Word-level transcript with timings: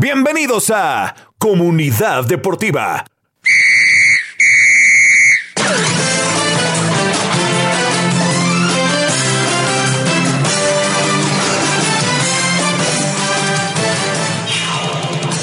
Bienvenidos 0.00 0.72
a 0.74 1.14
Comunidad 1.36 2.24
Deportiva. 2.24 3.04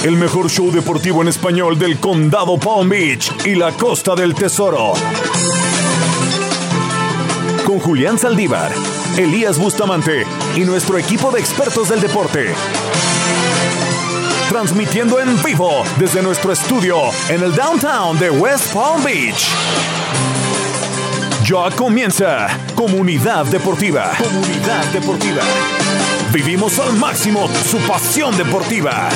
El 0.04 0.18
mejor 0.18 0.50
show 0.50 0.72
deportivo 0.72 1.22
en 1.22 1.28
español 1.28 1.78
del 1.78 2.00
condado 2.00 2.58
Palm 2.58 2.90
Beach 2.90 3.32
y 3.46 3.54
la 3.54 3.72
costa 3.74 4.16
del 4.16 4.34
tesoro. 4.34 4.94
Con 7.64 7.78
Julián 7.78 8.18
Saldívar, 8.18 8.72
Elías 9.20 9.60
Bustamante 9.60 10.26
y 10.56 10.62
nuestro 10.62 10.98
equipo 10.98 11.30
de 11.30 11.42
expertos 11.42 11.90
del 11.90 12.02
deporte. 12.02 12.56
Transmitiendo 14.60 15.20
en 15.20 15.40
vivo 15.44 15.84
desde 16.00 16.24
nuestro 16.24 16.52
estudio 16.52 16.98
en 17.30 17.44
el 17.44 17.54
downtown 17.54 18.18
de 18.18 18.32
West 18.32 18.74
Palm 18.74 19.04
Beach. 19.04 19.50
Ya 21.44 21.70
comienza 21.76 22.48
Comunidad 22.74 23.46
Deportiva. 23.46 24.14
Comunidad 24.18 24.84
Deportiva. 24.86 25.44
Vivimos 26.34 26.80
al 26.80 26.94
máximo 26.94 27.48
su 27.70 27.78
pasión 27.82 28.36
deportiva. 28.36 29.10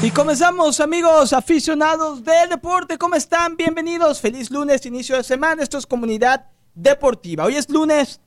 Y 0.00 0.12
comenzamos, 0.12 0.78
amigos 0.78 1.32
aficionados 1.32 2.22
del 2.22 2.50
deporte. 2.50 2.96
¿Cómo 2.96 3.16
están? 3.16 3.56
Bienvenidos. 3.56 4.20
Feliz 4.20 4.48
lunes, 4.48 4.86
inicio 4.86 5.16
de 5.16 5.24
semana. 5.24 5.60
Esto 5.60 5.76
es 5.76 5.86
Comunidad 5.86 6.46
Deportiva. 6.72 7.44
Hoy 7.44 7.56
es 7.56 7.68
lunes 7.68 8.20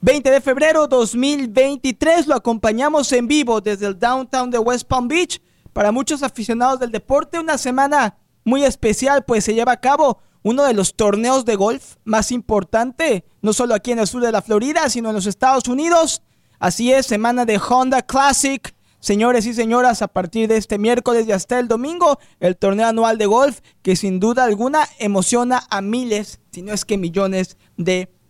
20 0.00 0.30
de 0.30 0.40
febrero 0.40 0.86
2023. 0.86 2.26
Lo 2.26 2.34
acompañamos 2.34 3.12
en 3.12 3.28
vivo 3.28 3.60
desde 3.60 3.88
el 3.88 3.98
downtown 3.98 4.50
de 4.50 4.58
West 4.58 4.88
Palm 4.88 5.06
Beach. 5.06 5.42
Para 5.74 5.92
muchos 5.92 6.22
aficionados 6.22 6.80
del 6.80 6.90
deporte, 6.90 7.38
una 7.38 7.58
semana 7.58 8.16
muy 8.42 8.64
especial, 8.64 9.22
pues 9.22 9.44
se 9.44 9.52
lleva 9.52 9.72
a 9.72 9.80
cabo 9.80 10.18
uno 10.42 10.64
de 10.64 10.72
los 10.72 10.94
torneos 10.94 11.44
de 11.44 11.56
golf 11.56 11.96
más 12.04 12.32
importante, 12.32 13.26
no 13.42 13.52
solo 13.52 13.74
aquí 13.74 13.92
en 13.92 13.98
el 13.98 14.06
sur 14.06 14.22
de 14.22 14.32
la 14.32 14.40
Florida, 14.40 14.88
sino 14.88 15.10
en 15.10 15.16
los 15.16 15.26
Estados 15.26 15.68
Unidos. 15.68 16.22
Así 16.58 16.90
es, 16.90 17.04
semana 17.04 17.44
de 17.44 17.58
Honda 17.58 18.00
Classic 18.00 18.74
Señores 19.02 19.46
y 19.46 19.52
señoras, 19.52 20.00
a 20.00 20.06
partir 20.06 20.46
de 20.46 20.56
este 20.56 20.78
miércoles 20.78 21.26
y 21.26 21.32
hasta 21.32 21.58
el 21.58 21.66
domingo, 21.66 22.20
el 22.38 22.56
torneo 22.56 22.86
anual 22.86 23.18
de 23.18 23.26
golf 23.26 23.58
que 23.82 23.96
sin 23.96 24.20
duda 24.20 24.44
alguna 24.44 24.86
emociona 25.00 25.64
a 25.70 25.82
miles, 25.82 26.38
si 26.52 26.62
no 26.62 26.72
es 26.72 26.84
que 26.84 26.98
millones 26.98 27.56
de 27.76 28.06
personas. 28.06 28.21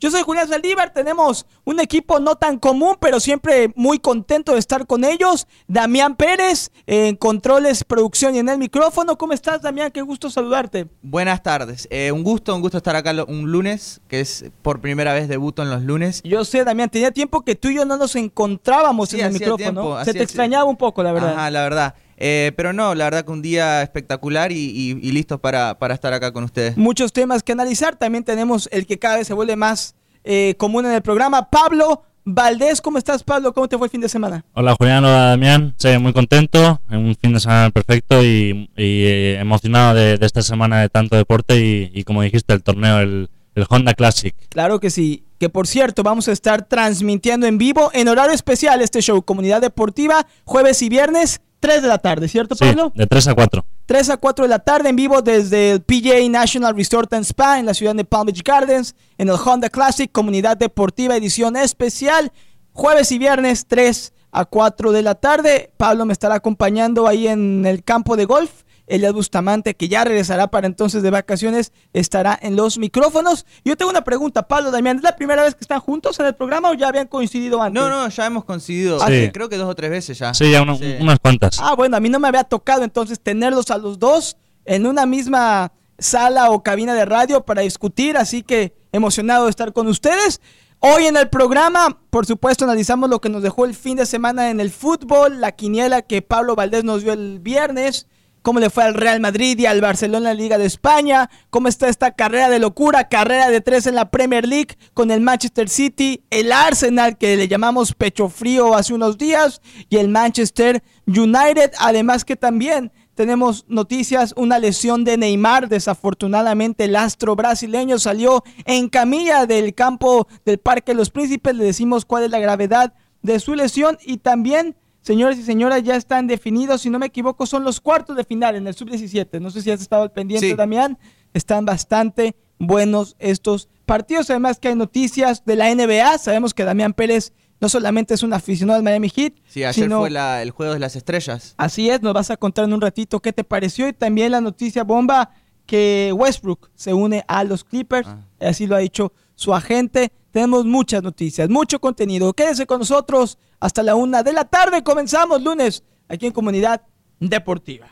Yo 0.00 0.10
soy 0.10 0.22
Julián 0.22 0.48
Saldívar, 0.48 0.92
tenemos 0.92 1.46
un 1.64 1.78
equipo 1.78 2.18
no 2.18 2.34
tan 2.34 2.58
común, 2.58 2.96
pero 3.00 3.20
siempre 3.20 3.72
muy 3.76 3.98
contento 3.98 4.54
de 4.54 4.58
estar 4.58 4.86
con 4.86 5.04
ellos. 5.04 5.46
Damián 5.68 6.16
Pérez, 6.16 6.70
en 6.86 7.14
controles, 7.14 7.84
producción 7.84 8.34
y 8.34 8.40
en 8.40 8.48
el 8.48 8.58
micrófono. 8.58 9.16
¿Cómo 9.16 9.32
estás, 9.32 9.62
Damián? 9.62 9.92
Qué 9.92 10.02
gusto 10.02 10.28
saludarte. 10.28 10.88
Buenas 11.02 11.42
tardes. 11.42 11.86
Eh, 11.90 12.10
un 12.10 12.24
gusto, 12.24 12.54
un 12.54 12.62
gusto 12.62 12.78
estar 12.78 12.96
acá 12.96 13.12
un 13.28 13.52
lunes, 13.52 14.00
que 14.08 14.20
es 14.20 14.46
por 14.62 14.80
primera 14.80 15.12
vez 15.14 15.28
debuto 15.28 15.62
en 15.62 15.70
los 15.70 15.82
lunes. 15.82 16.20
Yo 16.24 16.44
sé, 16.44 16.64
Damián, 16.64 16.90
tenía 16.90 17.12
tiempo 17.12 17.42
que 17.42 17.54
tú 17.54 17.68
y 17.68 17.76
yo 17.76 17.84
no 17.84 17.96
nos 17.96 18.16
encontrábamos 18.16 19.12
en 19.14 19.20
el 19.20 19.32
micrófono. 19.32 20.04
Se 20.04 20.14
te 20.14 20.22
extrañaba 20.22 20.64
un 20.64 20.76
poco, 20.76 21.02
la 21.02 21.12
verdad. 21.12 21.34
Ajá, 21.34 21.50
la 21.50 21.62
verdad. 21.62 21.94
Eh, 22.24 22.52
pero 22.56 22.72
no, 22.72 22.94
la 22.94 23.06
verdad 23.06 23.24
que 23.24 23.32
un 23.32 23.42
día 23.42 23.82
espectacular 23.82 24.52
y, 24.52 24.94
listo 25.10 25.38
para, 25.38 25.76
estar 25.90 26.12
acá 26.12 26.32
con 26.32 26.44
ustedes. 26.44 26.76
Muchos 26.76 27.12
temas 27.12 27.42
que 27.42 27.50
analizar. 27.50 27.96
También 27.96 28.22
tenemos 28.22 28.68
el 28.70 28.86
que 28.86 28.96
cada 28.96 29.16
vez 29.16 29.26
se 29.26 29.34
vuelve 29.34 29.56
más 29.56 29.96
eh, 30.22 30.54
común 30.56 30.86
en 30.86 30.92
el 30.92 31.02
programa. 31.02 31.50
Pablo 31.50 32.04
Valdés, 32.24 32.80
¿cómo 32.80 32.98
estás, 32.98 33.24
Pablo? 33.24 33.52
¿Cómo 33.52 33.66
te 33.68 33.76
fue 33.76 33.88
el 33.88 33.90
fin 33.90 34.00
de 34.00 34.08
semana? 34.08 34.44
Hola, 34.52 34.76
Julián. 34.78 35.04
Hola, 35.04 35.30
Damián. 35.30 35.74
Sí, 35.78 35.98
muy 35.98 36.12
contento. 36.12 36.80
Un 36.88 37.16
fin 37.20 37.32
de 37.32 37.40
semana 37.40 37.70
perfecto 37.70 38.22
y, 38.22 38.70
eh, 38.76 39.38
emocionado 39.40 39.94
de, 39.94 40.16
esta 40.20 40.42
semana 40.42 40.80
de 40.80 40.88
tanto 40.90 41.16
deporte 41.16 41.58
y, 41.58 42.04
como 42.04 42.22
dijiste, 42.22 42.54
el 42.54 42.62
torneo, 42.62 43.00
el, 43.00 43.30
el 43.56 43.66
Honda 43.68 43.94
Classic. 43.94 44.32
Claro 44.48 44.78
que 44.78 44.90
sí. 44.90 45.24
Que 45.40 45.48
por 45.48 45.66
cierto, 45.66 46.04
vamos 46.04 46.28
a 46.28 46.32
estar 46.32 46.68
transmitiendo 46.68 47.48
en 47.48 47.58
vivo 47.58 47.90
en 47.92 48.06
horario 48.06 48.32
especial 48.32 48.80
este 48.80 49.02
show, 49.02 49.20
Comunidad 49.22 49.60
Deportiva, 49.60 50.28
jueves 50.44 50.82
y 50.82 50.88
viernes 50.88 51.40
3 51.62 51.80
de 51.80 51.86
la 51.86 51.98
tarde, 51.98 52.26
¿cierto, 52.26 52.56
Pablo? 52.56 52.90
de 52.92 53.06
3 53.06 53.28
a 53.28 53.34
4. 53.34 53.64
3 53.86 54.10
a 54.10 54.16
4 54.16 54.44
de 54.44 54.48
la 54.48 54.58
tarde 54.58 54.88
en 54.88 54.96
vivo 54.96 55.22
desde 55.22 55.70
el 55.70 55.80
PJ 55.80 56.28
National 56.28 56.74
Resort 56.74 57.12
and 57.12 57.24
Spa 57.24 57.60
en 57.60 57.66
la 57.66 57.72
ciudad 57.72 57.94
de 57.94 58.04
Palm 58.04 58.26
Beach 58.26 58.42
Gardens, 58.42 58.96
en 59.16 59.28
el 59.28 59.36
Honda 59.36 59.70
Classic, 59.70 60.10
Comunidad 60.10 60.56
Deportiva 60.56 61.16
Edición 61.16 61.56
Especial, 61.56 62.32
jueves 62.72 63.12
y 63.12 63.18
viernes 63.18 63.66
3 63.68 64.12
a 64.32 64.44
4 64.44 64.90
de 64.90 65.02
la 65.02 65.14
tarde. 65.14 65.70
Pablo 65.76 66.04
me 66.04 66.12
estará 66.12 66.34
acompañando 66.34 67.06
ahí 67.06 67.28
en 67.28 67.64
el 67.64 67.84
campo 67.84 68.16
de 68.16 68.24
golf 68.24 68.50
Elias 68.92 69.14
Bustamante, 69.14 69.74
que 69.74 69.88
ya 69.88 70.04
regresará 70.04 70.48
para 70.48 70.66
entonces 70.66 71.02
de 71.02 71.08
vacaciones, 71.08 71.72
estará 71.94 72.38
en 72.42 72.56
los 72.56 72.76
micrófonos. 72.76 73.46
Yo 73.64 73.74
tengo 73.74 73.90
una 73.90 74.04
pregunta, 74.04 74.46
Pablo, 74.46 74.70
Damián, 74.70 74.98
¿es 74.98 75.02
la 75.02 75.16
primera 75.16 75.42
vez 75.42 75.54
que 75.54 75.62
están 75.62 75.80
juntos 75.80 76.20
en 76.20 76.26
el 76.26 76.34
programa 76.34 76.70
o 76.70 76.74
ya 76.74 76.88
habían 76.88 77.06
coincidido 77.06 77.62
antes? 77.62 77.82
No, 77.82 77.88
no, 77.88 78.06
ya 78.10 78.26
hemos 78.26 78.44
coincidido, 78.44 78.98
creo 79.32 79.48
que 79.48 79.56
dos 79.56 79.70
o 79.70 79.74
tres 79.74 79.90
veces 79.90 80.18
ya. 80.18 80.34
Sí, 80.34 80.50
ya 80.50 80.60
unas 80.60 81.18
cuantas. 81.20 81.58
Ah, 81.58 81.74
bueno, 81.74 81.96
a 81.96 82.00
mí 82.00 82.10
no 82.10 82.20
me 82.20 82.28
había 82.28 82.44
tocado 82.44 82.84
entonces 82.84 83.18
tenerlos 83.18 83.70
a 83.70 83.78
los 83.78 83.98
dos 83.98 84.36
en 84.66 84.86
una 84.86 85.06
misma 85.06 85.72
sala 85.98 86.50
o 86.50 86.62
cabina 86.62 86.92
de 86.92 87.06
radio 87.06 87.46
para 87.46 87.62
discutir, 87.62 88.18
así 88.18 88.42
que 88.42 88.74
emocionado 88.92 89.44
de 89.44 89.50
estar 89.50 89.72
con 89.72 89.86
ustedes. 89.86 90.42
Hoy 90.80 91.06
en 91.06 91.16
el 91.16 91.30
programa, 91.30 91.98
por 92.10 92.26
supuesto, 92.26 92.64
analizamos 92.64 93.08
lo 93.08 93.20
que 93.20 93.30
nos 93.30 93.42
dejó 93.42 93.64
el 93.64 93.74
fin 93.74 93.96
de 93.96 94.04
semana 94.04 94.50
en 94.50 94.60
el 94.60 94.70
fútbol, 94.70 95.40
la 95.40 95.52
quiniela 95.52 96.02
que 96.02 96.20
Pablo 96.20 96.56
Valdés 96.56 96.84
nos 96.84 97.02
dio 97.02 97.12
el 97.12 97.38
viernes, 97.38 98.08
cómo 98.42 98.60
le 98.60 98.70
fue 98.70 98.84
al 98.84 98.94
Real 98.94 99.20
Madrid 99.20 99.58
y 99.58 99.66
al 99.66 99.80
Barcelona 99.80 100.30
en 100.30 100.36
la 100.36 100.42
Liga 100.42 100.58
de 100.58 100.66
España, 100.66 101.30
cómo 101.50 101.68
está 101.68 101.88
esta 101.88 102.12
carrera 102.12 102.50
de 102.50 102.58
locura, 102.58 103.08
carrera 103.08 103.48
de 103.48 103.60
tres 103.60 103.86
en 103.86 103.94
la 103.94 104.10
Premier 104.10 104.46
League 104.46 104.76
con 104.94 105.10
el 105.10 105.20
Manchester 105.20 105.68
City, 105.68 106.22
el 106.30 106.52
Arsenal 106.52 107.16
que 107.16 107.36
le 107.36 107.48
llamamos 107.48 107.94
pecho 107.94 108.28
frío 108.28 108.74
hace 108.74 108.92
unos 108.94 109.16
días 109.16 109.62
y 109.88 109.96
el 109.96 110.08
Manchester 110.08 110.82
United, 111.06 111.72
además 111.78 112.24
que 112.24 112.36
también 112.36 112.92
tenemos 113.14 113.66
noticias, 113.68 114.32
una 114.36 114.58
lesión 114.58 115.04
de 115.04 115.18
Neymar, 115.18 115.68
desafortunadamente 115.68 116.84
el 116.84 116.96
astro 116.96 117.36
brasileño 117.36 117.98
salió 117.98 118.42
en 118.64 118.88
camilla 118.88 119.46
del 119.46 119.74
campo 119.74 120.26
del 120.44 120.58
Parque 120.58 120.94
los 120.94 121.10
Príncipes, 121.10 121.54
le 121.54 121.64
decimos 121.64 122.04
cuál 122.04 122.24
es 122.24 122.30
la 122.30 122.38
gravedad 122.38 122.94
de 123.20 123.38
su 123.38 123.54
lesión 123.54 123.98
y 124.02 124.18
también 124.18 124.76
Señores 125.02 125.36
y 125.38 125.42
señoras, 125.42 125.82
ya 125.82 125.96
están 125.96 126.28
definidos, 126.28 126.80
si 126.80 126.88
no 126.88 127.00
me 127.00 127.06
equivoco, 127.06 127.44
son 127.44 127.64
los 127.64 127.80
cuartos 127.80 128.16
de 128.16 128.24
final 128.24 128.54
en 128.54 128.68
el 128.68 128.74
sub-17. 128.74 129.40
No 129.40 129.50
sé 129.50 129.60
si 129.60 129.70
has 129.70 129.80
estado 129.80 130.04
al 130.04 130.12
pendiente, 130.12 130.54
Damián. 130.54 130.96
Están 131.34 131.64
bastante 131.64 132.36
buenos 132.58 133.16
estos 133.18 133.68
partidos. 133.84 134.30
Además 134.30 134.60
que 134.60 134.68
hay 134.68 134.76
noticias 134.76 135.44
de 135.44 135.56
la 135.56 135.74
NBA. 135.74 136.18
Sabemos 136.18 136.54
que 136.54 136.64
Damián 136.64 136.92
Pérez 136.92 137.32
no 137.60 137.68
solamente 137.68 138.14
es 138.14 138.22
un 138.22 138.32
aficionado 138.32 138.76
del 138.76 138.84
Miami 138.84 139.08
Heat. 139.08 139.34
Sí, 139.46 139.64
ayer 139.64 139.90
fue 139.90 140.08
el 140.42 140.50
juego 140.50 140.72
de 140.72 140.78
las 140.78 140.94
estrellas. 140.94 141.54
Así 141.56 141.90
es, 141.90 142.00
nos 142.00 142.14
vas 142.14 142.30
a 142.30 142.36
contar 142.36 142.64
en 142.64 142.72
un 142.72 142.80
ratito 142.80 143.20
qué 143.20 143.32
te 143.32 143.44
pareció 143.44 143.88
y 143.88 143.92
también 143.92 144.32
la 144.32 144.40
noticia 144.40 144.84
bomba 144.84 145.30
que 145.66 146.12
Westbrook 146.14 146.70
se 146.74 146.92
une 146.92 147.24
a 147.26 147.44
los 147.44 147.64
Clippers. 147.64 148.08
Ah. 148.08 148.26
Así 148.40 148.66
lo 148.66 148.76
ha 148.76 148.80
dicho 148.80 149.12
su 149.42 149.54
agente. 149.54 150.12
Tenemos 150.30 150.64
muchas 150.64 151.02
noticias, 151.02 151.48
mucho 151.50 151.78
contenido. 151.80 152.32
Quédese 152.32 152.66
con 152.66 152.78
nosotros 152.78 153.38
hasta 153.60 153.82
la 153.82 153.94
una 153.94 154.22
de 154.22 154.32
la 154.32 154.44
tarde. 154.44 154.82
Comenzamos 154.82 155.42
lunes 155.42 155.82
aquí 156.08 156.26
en 156.26 156.32
Comunidad 156.32 156.82
Deportiva. 157.20 157.88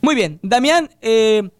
Muy 0.00 0.14
bien, 0.14 0.38
Damián, 0.42 0.88
eh, 1.00 1.50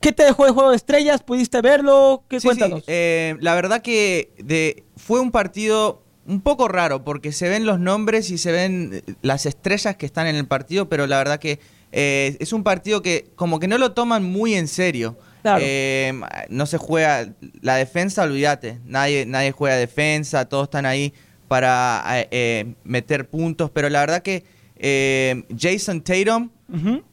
¿qué 0.00 0.12
te 0.12 0.24
dejó 0.24 0.46
el 0.46 0.52
juego 0.52 0.70
de 0.70 0.76
estrellas? 0.76 1.22
¿Pudiste 1.22 1.60
verlo? 1.62 2.24
¿Qué 2.28 2.40
cuéntanos? 2.40 2.82
Eh, 2.86 3.36
la 3.40 3.54
verdad 3.54 3.80
que 3.80 4.32
de, 4.38 4.84
fue 4.96 5.20
un 5.20 5.30
partido 5.30 6.02
un 6.26 6.40
poco 6.40 6.68
raro 6.68 7.04
porque 7.04 7.32
se 7.32 7.48
ven 7.48 7.64
los 7.64 7.80
nombres 7.80 8.30
y 8.30 8.38
se 8.38 8.52
ven 8.52 9.02
las 9.22 9.46
estrellas 9.46 9.96
que 9.96 10.06
están 10.06 10.26
en 10.26 10.36
el 10.36 10.46
partido, 10.46 10.88
pero 10.88 11.06
la 11.06 11.18
verdad 11.18 11.38
que 11.38 11.60
eh, 11.92 12.36
es 12.40 12.52
un 12.52 12.62
partido 12.62 13.02
que 13.02 13.30
como 13.36 13.58
que 13.60 13.68
no 13.68 13.78
lo 13.78 13.92
toman 13.92 14.24
muy 14.24 14.54
en 14.54 14.68
serio. 14.68 15.16
No 16.48 16.66
se 16.66 16.78
juega 16.78 17.32
la 17.60 17.76
defensa, 17.76 18.22
olvídate. 18.22 18.78
Nadie, 18.84 19.26
nadie 19.26 19.52
juega 19.52 19.76
defensa, 19.76 20.48
todos 20.48 20.64
están 20.64 20.86
ahí 20.86 21.12
para 21.48 22.02
eh, 22.12 22.28
eh, 22.30 22.74
meter 22.84 23.28
puntos, 23.28 23.70
pero 23.70 23.88
la 23.90 24.00
verdad 24.00 24.22
que 24.22 24.44
eh, 24.76 25.44
Jason 25.56 26.00
Tatum 26.00 26.50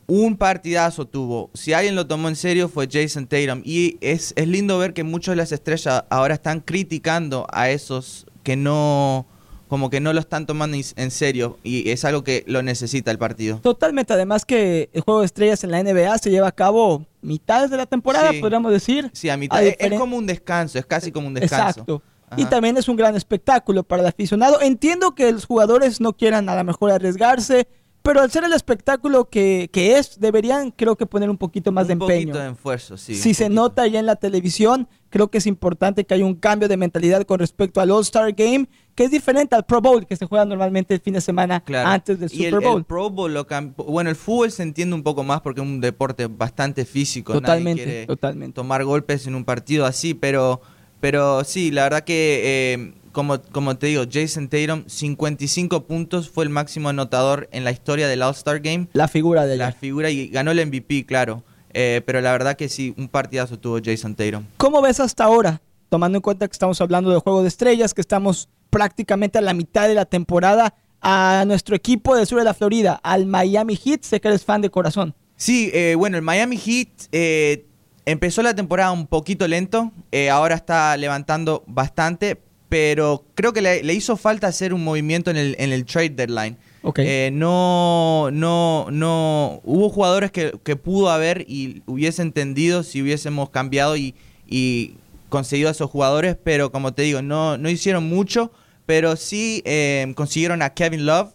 un 0.07 0.37
partidazo 0.37 1.05
tuvo. 1.05 1.51
Si 1.53 1.73
alguien 1.73 1.95
lo 1.95 2.07
tomó 2.07 2.29
en 2.29 2.35
serio 2.35 2.69
fue 2.69 2.87
Jason 2.89 3.27
Tatum. 3.27 3.61
Y 3.63 3.97
es, 4.01 4.33
lindo 4.37 4.77
ver 4.77 4.93
que 4.93 5.03
muchos 5.03 5.33
de 5.33 5.35
las 5.35 5.51
estrellas 5.51 6.05
ahora 6.09 6.35
están 6.35 6.61
criticando 6.61 7.45
a 7.51 7.69
esos 7.69 8.25
que 8.43 8.55
no 8.55 9.27
como 9.69 9.89
que 9.89 10.01
no 10.01 10.11
lo 10.11 10.19
están 10.19 10.45
tomando 10.45 10.75
en 10.95 11.11
serio 11.11 11.57
y 11.63 11.89
es 11.91 12.03
algo 12.03 12.23
que 12.25 12.43
lo 12.47 12.61
necesita 12.63 13.11
el 13.11 13.17
partido. 13.19 13.59
Totalmente, 13.59 14.11
además 14.13 14.43
que 14.43 14.89
el 14.91 15.01
juego 15.01 15.21
de 15.21 15.27
estrellas 15.27 15.63
en 15.63 15.71
la 15.71 15.79
NBA 15.81 16.17
se 16.17 16.31
lleva 16.31 16.47
a 16.47 16.51
cabo 16.51 17.05
mitades 17.21 17.69
de 17.69 17.77
la 17.77 17.85
temporada, 17.85 18.31
Sí. 18.31 18.39
podríamos 18.41 18.71
decir. 18.71 19.09
Sí, 19.13 19.29
a 19.29 19.37
mitad. 19.37 19.59
A 19.59 19.63
es- 19.63 19.77
como 19.99 20.17
un 20.17 20.25
descanso, 20.25 20.77
es 20.79 20.85
casi 20.85 21.11
como 21.11 21.27
un 21.27 21.35
descanso. 21.35 21.81
Exacto. 21.81 22.01
Y 22.37 22.45
también 22.45 22.77
es 22.77 22.87
un 22.89 22.95
gran 22.95 23.15
espectáculo 23.15 23.83
para 23.83 24.01
el 24.03 24.07
aficionado. 24.07 24.61
Entiendo 24.61 25.15
que 25.15 25.31
los 25.31 25.45
jugadores 25.45 25.99
no 26.01 26.13
quieran 26.13 26.47
a 26.49 26.55
lo 26.55 26.63
mejor 26.63 26.91
arriesgarse, 26.91 27.67
pero 28.09 28.21
al 28.21 28.31
ser 28.31 28.43
el 28.43 28.53
espectáculo 28.53 29.25
que, 29.29 29.69
que 29.71 29.99
es, 29.99 30.19
deberían 30.19 30.71
creo 30.71 30.95
que 30.95 31.05
poner 31.05 31.29
un 31.29 31.37
poquito 31.37 31.71
más 31.71 31.87
de 31.87 31.93
un 31.93 32.01
empeño. 32.01 32.21
poquito 32.33 32.39
de 32.39 32.49
esfuerzo, 32.53 32.97
sí. 32.97 33.13
si 33.13 33.29
un 33.29 33.35
se 33.35 33.43
poquito. 33.43 33.61
nota 33.61 33.85
ya 33.85 33.99
en 33.99 34.07
la 34.07 34.15
televisión, 34.15 34.87
creo 35.11 35.27
que 35.27 35.37
es 35.37 35.45
importante 35.45 36.03
que 36.05 36.15
haya 36.15 36.25
un 36.25 36.33
cambio 36.33 36.67
de 36.67 36.75
mentalidad 36.75 37.21
con 37.25 37.37
respecto 37.37 37.79
al 37.81 37.91
All-Star 37.91 38.33
Game, 38.33 38.67
que 38.95 39.03
es 39.03 39.11
diferente 39.11 39.55
al 39.55 39.63
Pro 39.63 39.79
Bowl, 39.79 40.07
que 40.07 40.15
se 40.15 40.25
juega 40.25 40.43
normalmente 40.43 40.95
el 40.95 41.01
fin 41.01 41.13
de 41.13 41.21
semana 41.21 41.59
Claro. 41.59 41.87
antes 41.87 42.19
del 42.19 42.31
y 42.33 42.45
el, 42.45 42.51
Super 42.55 42.67
Bowl. 42.67 42.79
el 42.79 42.83
Pro 42.85 43.11
Bowl 43.11 43.31
lo 43.31 43.45
bueno, 43.77 44.09
el 44.09 44.15
fútbol 44.15 44.51
se 44.51 44.63
entiende 44.63 44.95
un 44.95 45.03
poco 45.03 45.23
más 45.23 45.41
porque 45.41 45.61
es 45.61 45.67
un 45.67 45.79
deporte 45.79 46.25
bastante 46.25 46.85
físico. 46.85 47.33
nadie 47.33 47.41
totalmente, 47.41 47.83
quiere 47.83 48.05
totalmente. 48.07 48.55
tomar 48.55 48.83
golpes 48.85 49.27
en 49.27 49.35
un 49.35 49.45
partido 49.45 49.85
así, 49.85 50.15
pero, 50.15 50.61
pero 50.99 51.43
sí, 51.43 51.69
la 51.69 51.83
verdad 51.83 52.03
que, 52.03 52.73
eh, 52.73 52.93
como, 53.19 53.41
como 53.41 53.77
te 53.77 53.87
digo, 53.87 54.05
Jason 54.09 54.47
Tatum, 54.47 54.85
55 54.87 55.83
puntos, 55.87 56.29
fue 56.29 56.45
el 56.45 56.49
máximo 56.49 56.87
anotador 56.87 57.49
en 57.51 57.65
la 57.65 57.71
historia 57.71 58.07
del 58.07 58.21
All-Star 58.21 58.61
Game. 58.61 58.87
La 58.93 59.09
figura 59.09 59.45
de 59.45 59.57
La 59.57 59.67
ayer. 59.67 59.77
figura 59.77 60.09
y 60.09 60.29
ganó 60.29 60.51
el 60.51 60.65
MVP, 60.65 61.05
claro. 61.05 61.43
Eh, 61.73 62.01
pero 62.05 62.21
la 62.21 62.31
verdad 62.31 62.55
que 62.55 62.69
sí, 62.69 62.93
un 62.97 63.09
partidazo 63.09 63.59
tuvo 63.59 63.79
Jason 63.83 64.15
Tatum. 64.15 64.45
¿Cómo 64.55 64.81
ves 64.81 65.01
hasta 65.01 65.25
ahora? 65.25 65.61
Tomando 65.89 66.17
en 66.17 66.21
cuenta 66.21 66.47
que 66.47 66.53
estamos 66.53 66.79
hablando 66.79 67.09
de 67.11 67.19
Juego 67.19 67.41
de 67.41 67.49
Estrellas, 67.49 67.93
que 67.93 67.99
estamos 67.99 68.47
prácticamente 68.69 69.37
a 69.37 69.41
la 69.41 69.53
mitad 69.53 69.89
de 69.89 69.95
la 69.95 70.05
temporada, 70.05 70.73
a 71.01 71.43
nuestro 71.45 71.75
equipo 71.75 72.15
del 72.15 72.25
sur 72.25 72.39
de 72.39 72.45
la 72.45 72.53
Florida, 72.53 73.01
al 73.03 73.25
Miami 73.25 73.75
Heat, 73.75 74.03
sé 74.03 74.21
que 74.21 74.29
eres 74.29 74.45
fan 74.45 74.61
de 74.61 74.69
corazón. 74.69 75.13
Sí, 75.35 75.71
eh, 75.73 75.95
bueno, 75.97 76.15
el 76.15 76.23
Miami 76.23 76.55
Heat 76.55 76.87
eh, 77.11 77.65
empezó 78.05 78.41
la 78.43 78.53
temporada 78.55 78.93
un 78.93 79.07
poquito 79.07 79.45
lento, 79.45 79.91
ahora 80.31 80.55
está 80.55 80.95
levantando 80.95 81.65
bastante, 81.67 82.39
pero 82.69 83.25
creo 83.35 83.51
que 83.51 83.61
le, 83.61 83.83
le 83.83 83.93
hizo 83.93 84.15
falta 84.15 84.47
hacer 84.47 84.73
un 84.73 84.83
movimiento 84.83 85.31
en 85.31 85.37
el, 85.37 85.55
en 85.59 85.71
el 85.71 85.85
trade 85.85 86.09
deadline. 86.11 86.57
Ok. 86.83 86.99
Eh, 86.99 87.29
no, 87.33 88.29
no, 88.31 88.87
no, 88.91 89.59
hubo 89.65 89.89
jugadores 89.89 90.31
que, 90.31 90.53
que 90.63 90.75
pudo 90.75 91.09
haber 91.09 91.45
y 91.47 91.81
hubiese 91.87 92.21
entendido 92.21 92.83
si 92.83 93.01
hubiésemos 93.01 93.49
cambiado 93.49 93.97
y, 93.97 94.15
y 94.47 94.93
conseguido 95.27 95.67
a 95.69 95.71
esos 95.73 95.89
jugadores, 95.89 96.37
pero 96.41 96.71
como 96.71 96.93
te 96.93 97.01
digo, 97.01 97.21
no, 97.21 97.57
no 97.57 97.69
hicieron 97.69 98.07
mucho, 98.07 98.51
pero 98.85 99.15
sí 99.17 99.61
eh, 99.65 100.13
consiguieron 100.15 100.61
a 100.61 100.73
Kevin 100.73 101.05
Love, 101.05 101.33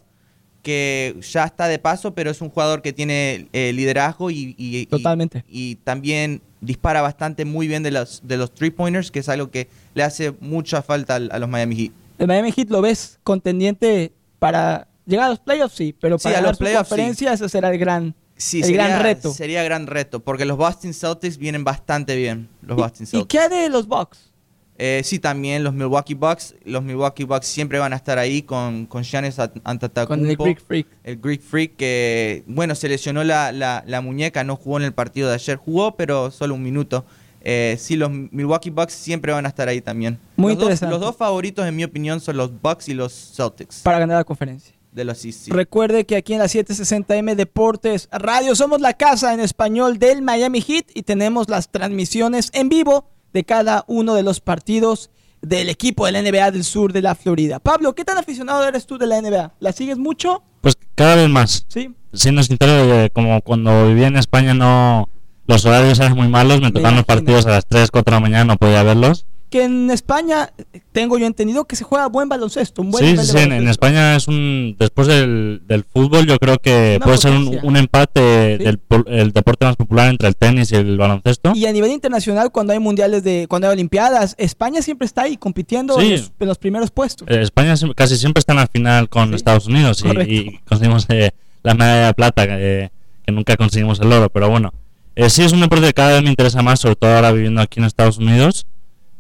que 0.63 1.15
ya 1.31 1.45
está 1.45 1.69
de 1.69 1.79
paso, 1.79 2.15
pero 2.15 2.31
es 2.31 2.41
un 2.41 2.49
jugador 2.49 2.81
que 2.81 2.93
tiene 2.95 3.49
eh, 3.53 3.73
liderazgo 3.75 4.31
y, 4.31 4.55
y- 4.57 4.79
y- 4.79 4.87
Totalmente. 4.87 5.45
y 5.47 5.75
también 5.77 6.41
dispara 6.65 7.03
bastante 7.03 7.45
muy 7.45 7.69
bien 7.69 7.83
de 7.83 7.91
los, 7.91 8.21
de 8.25 8.37
los 8.37 8.53
three 8.55 8.71
pointers, 8.71 9.11
que 9.11 9.21
es 9.21 9.29
algo 9.29 9.51
que 9.51 9.69
le 9.95 10.03
hace 10.03 10.33
mucha 10.41 10.83
falta 10.83 11.17
al- 11.17 11.31
a 11.33 11.39
los 11.39 11.49
Miami 11.49 11.77
Heat. 11.77 11.93
El 12.19 12.27
Miami 12.29 12.53
Heat 12.53 12.71
lo 12.71 12.81
ves 12.81 13.19
contendiente 13.23 14.13
para 14.39 14.89
llegar 15.07 15.27
a 15.27 15.29
los 15.31 15.41
playoffs, 15.41 15.75
sí, 15.75 15.95
pero 15.99 16.19
Sí, 16.19 16.25
para 16.25 16.37
a 16.37 16.41
ganar 16.41 16.51
los 16.53 16.59
playoffs, 16.59 16.89
conferencia 16.89 17.33
ese 17.33 17.49
será 17.49 17.71
el 17.71 17.79
gran, 17.79 18.15
Sí, 18.37 18.59
el 18.59 18.65
sería, 18.65 18.89
gran 18.89 19.03
reto. 19.03 19.33
Sería 19.33 19.63
gran 19.63 19.87
reto, 19.87 20.21
porque 20.21 20.45
los 20.45 20.57
Boston 20.57 20.93
Celtics 20.93 21.39
vienen 21.39 21.63
bastante 21.65 22.17
bien. 22.17 22.49
Los 22.63 22.77
Boston 22.77 23.03
¿Y, 23.03 23.05
¿Y 23.05 23.07
Celtics. 23.11 23.29
qué 23.29 23.39
hay 23.39 23.49
de 23.63 23.69
los 23.71 23.87
Bucks? 23.87 24.33
Eh, 24.77 25.03
sí, 25.05 25.19
también 25.21 25.63
los 25.63 25.73
Milwaukee 25.73 26.15
Bucks. 26.15 26.55
Los 26.65 26.83
Milwaukee 26.83 27.25
Bucks 27.25 27.47
siempre 27.47 27.79
van 27.79 27.93
a 27.93 27.97
estar 27.97 28.19
ahí 28.19 28.43
con, 28.43 28.87
con 28.87 29.05
Giannis 29.05 29.39
Antetokounmpo. 29.39 30.07
Con 30.07 30.29
el 30.29 30.37
Greek 30.37 30.61
Freak. 30.67 30.87
El 31.05 31.17
Greek 31.21 31.41
Freak 31.43 31.77
que, 31.77 32.43
bueno, 32.47 32.75
se 32.75 32.89
lesionó 32.89 33.23
la, 33.25 33.53
la- 33.53 33.85
la 33.87 34.01
muñeca, 34.01 34.43
no 34.45 34.57
jugó 34.57 34.79
en 34.79 34.85
el 34.85 34.93
partido 34.93 35.29
de 35.29 35.35
ayer. 35.35 35.57
Jugó, 35.57 35.95
pero 35.97 36.31
solo 36.31 36.55
un 36.55 36.63
minuto. 36.63 37.05
Eh, 37.47 37.77
sí, 37.79 37.95
los 37.97 38.11
Milwaukee 38.11 38.71
Bucks 38.71 38.95
siempre 38.95 39.31
van 39.33 39.45
a 39.45 39.49
estar 39.51 39.69
ahí 39.69 39.81
también. 39.81 40.19
Muy 40.37 40.53
los 40.53 40.59
dos- 40.59 40.65
interesante. 40.65 40.91
los 40.93 41.01
dos 41.01 41.17
favoritos, 41.17 41.67
en 41.69 41.77
mi 41.77 41.85
opinión, 41.85 42.21
son 42.21 42.37
los 42.39 42.51
Bucks 42.61 42.89
y 42.89 42.95
los 42.95 43.13
Celtics 43.37 43.81
Para 43.83 43.99
ganar 44.01 44.17
la 44.17 44.25
conferencia. 44.25 44.75
de 44.93 45.05
los 45.05 45.25
East. 45.25 45.41
sí. 45.45 45.51
Recuerde 45.51 46.05
que 46.07 46.17
aquí 46.17 46.33
en 46.35 46.39
la 46.39 46.47
760M 46.47 47.35
Deportes 47.35 48.09
Radio 48.13 48.55
somos 48.55 48.81
la 48.81 48.95
casa 48.95 49.35
en 49.35 49.41
español 49.41 49.99
del 49.99 50.23
Miami 50.23 50.61
Heat 50.63 50.87
y 50.95 51.03
tenemos 51.03 51.49
las 51.49 51.69
transmisiones 51.69 52.49
en 52.55 52.69
vivo 52.69 53.09
de 53.35 53.45
cada 53.45 53.85
uno 53.89 54.15
de 54.15 54.23
los 54.23 54.41
partidos 54.41 55.11
del 55.43 55.69
equipo 55.69 56.07
de 56.07 56.13
la 56.13 56.23
NBA 56.23 56.53
del 56.53 56.65
sur 56.65 56.93
de 56.93 57.03
la 57.03 57.15
Florida. 57.15 57.59
Pablo, 57.59 57.95
¿qué 57.95 58.05
tan 58.05 58.17
aficionado 58.17 58.67
eres 58.67 58.87
tú 58.87 58.97
de 58.97 59.07
la 59.07 59.21
NBA? 59.21 59.53
¿La 59.61 59.73
sigues 59.73 59.99
mucho? 59.99 60.43
Pues 60.63 60.79
cada 60.95 61.17
vez 61.17 61.29
más. 61.29 61.67
Sí. 61.69 61.95
Siendo 62.15 62.43
sincero, 62.43 62.73
eh, 62.73 63.11
como 63.13 63.43
cuando 63.43 63.89
vivía 63.89 64.07
en 64.07 64.17
España 64.17 64.55
no 64.55 65.11
los 65.47 65.67
horarios 65.67 65.99
eran 65.99 66.15
muy 66.17 66.29
malos, 66.29 66.63
me 66.63 66.71
tocaban 66.71 66.97
los 66.97 67.05
partidos 67.05 67.45
a 67.45 67.51
las 67.51 67.67
3, 67.67 67.91
4 67.91 68.11
de 68.11 68.17
la 68.17 68.21
mañana, 68.21 68.45
no 68.45 68.57
podía 68.57 68.83
verlos. 68.83 69.27
Que 69.51 69.65
en 69.65 69.91
España 69.91 70.53
eh, 70.73 70.81
tengo 70.93 71.17
yo 71.19 71.27
entendido 71.27 71.65
que 71.65 71.77
se 71.77 71.85
juega 71.85 72.09
buen 72.09 72.29
baloncesto, 72.29 72.83
un 72.83 72.91
buen 72.91 73.17
Sí, 73.19 73.27
sí, 73.27 73.39
en. 73.39 73.69
España 73.69 74.17
es 74.17 74.27
un... 74.27 74.77
Después 74.79 75.07
del, 75.07 75.63
del 75.67 75.85
fútbol 75.85 76.27
yo 76.27 76.39
creo 76.39 76.59
que 76.59 76.95
Una 76.97 77.05
puede 77.05 77.19
ser 77.19 77.33
un, 77.33 77.77
empate 77.77 78.25
Sí. 78.59 78.65
del 78.65 78.81
el 79.07 79.33
deporte 79.33 79.65
más 79.65 79.77
popular 79.77 80.09
entre 80.09 80.29
el 80.29 80.37
tenis 80.37 80.73
y 80.73 80.77
el 80.77 80.97
baloncesto. 80.97 81.53
Y 81.55 81.67
a 81.67 81.73
nivel 81.73 81.91
internacional, 81.91 82.51
cuando 82.51 82.73
hay 82.73 82.79
mundiales 82.79 83.23
de, 83.23 83.47
cuando 83.49 83.69
hay 83.69 83.73
olimpiadas, 83.73 84.35
España 84.39 84.83
siempre 84.83 85.07
está 85.07 85.23
ahí 85.23 85.37
compitiendo 85.37 86.01
en, 86.01 86.13
los, 86.13 86.33
en 86.39 86.49
los 86.49 86.59
primeros 86.59 86.91
puestos. 86.91 87.29
Eh, 87.31 87.43
España 87.43 87.75
casi 87.95 88.17
siempre 88.17 88.41
está 88.41 88.53
en 88.53 88.59
la 88.59 88.67
final 88.67 89.09
con 89.09 89.35
Estados 89.35 89.67
Unidos 89.67 90.05
y, 90.27 90.59
conseguimos 90.65 91.07
eh, 91.11 91.31
la 91.63 91.75
medalla 91.75 92.07
de 92.07 92.15
plata, 92.15 92.47
que, 92.47 92.91
que 93.25 93.33
nunca 93.33 93.57
conseguimos 93.57 94.01
el 94.01 94.13
oro, 94.13 94.31
pero 94.31 94.49
bueno. 94.51 94.73
Eh, 95.17 95.31
sí, 95.31 95.43
es 95.43 95.53
un 95.53 95.61
deporte 95.61 95.87
que 95.87 95.95
cada 95.95 96.15
vez 96.15 96.23
me 96.23 96.31
interesa 96.31 96.63
más, 96.63 96.81
sobre 96.81 96.97
todo 96.97 97.15
ahora 97.15 97.31
viviendo 97.31 97.61
aquí 97.61 97.79
en 97.79 97.87
Estados 97.87 98.19
Unidos. 98.19 98.67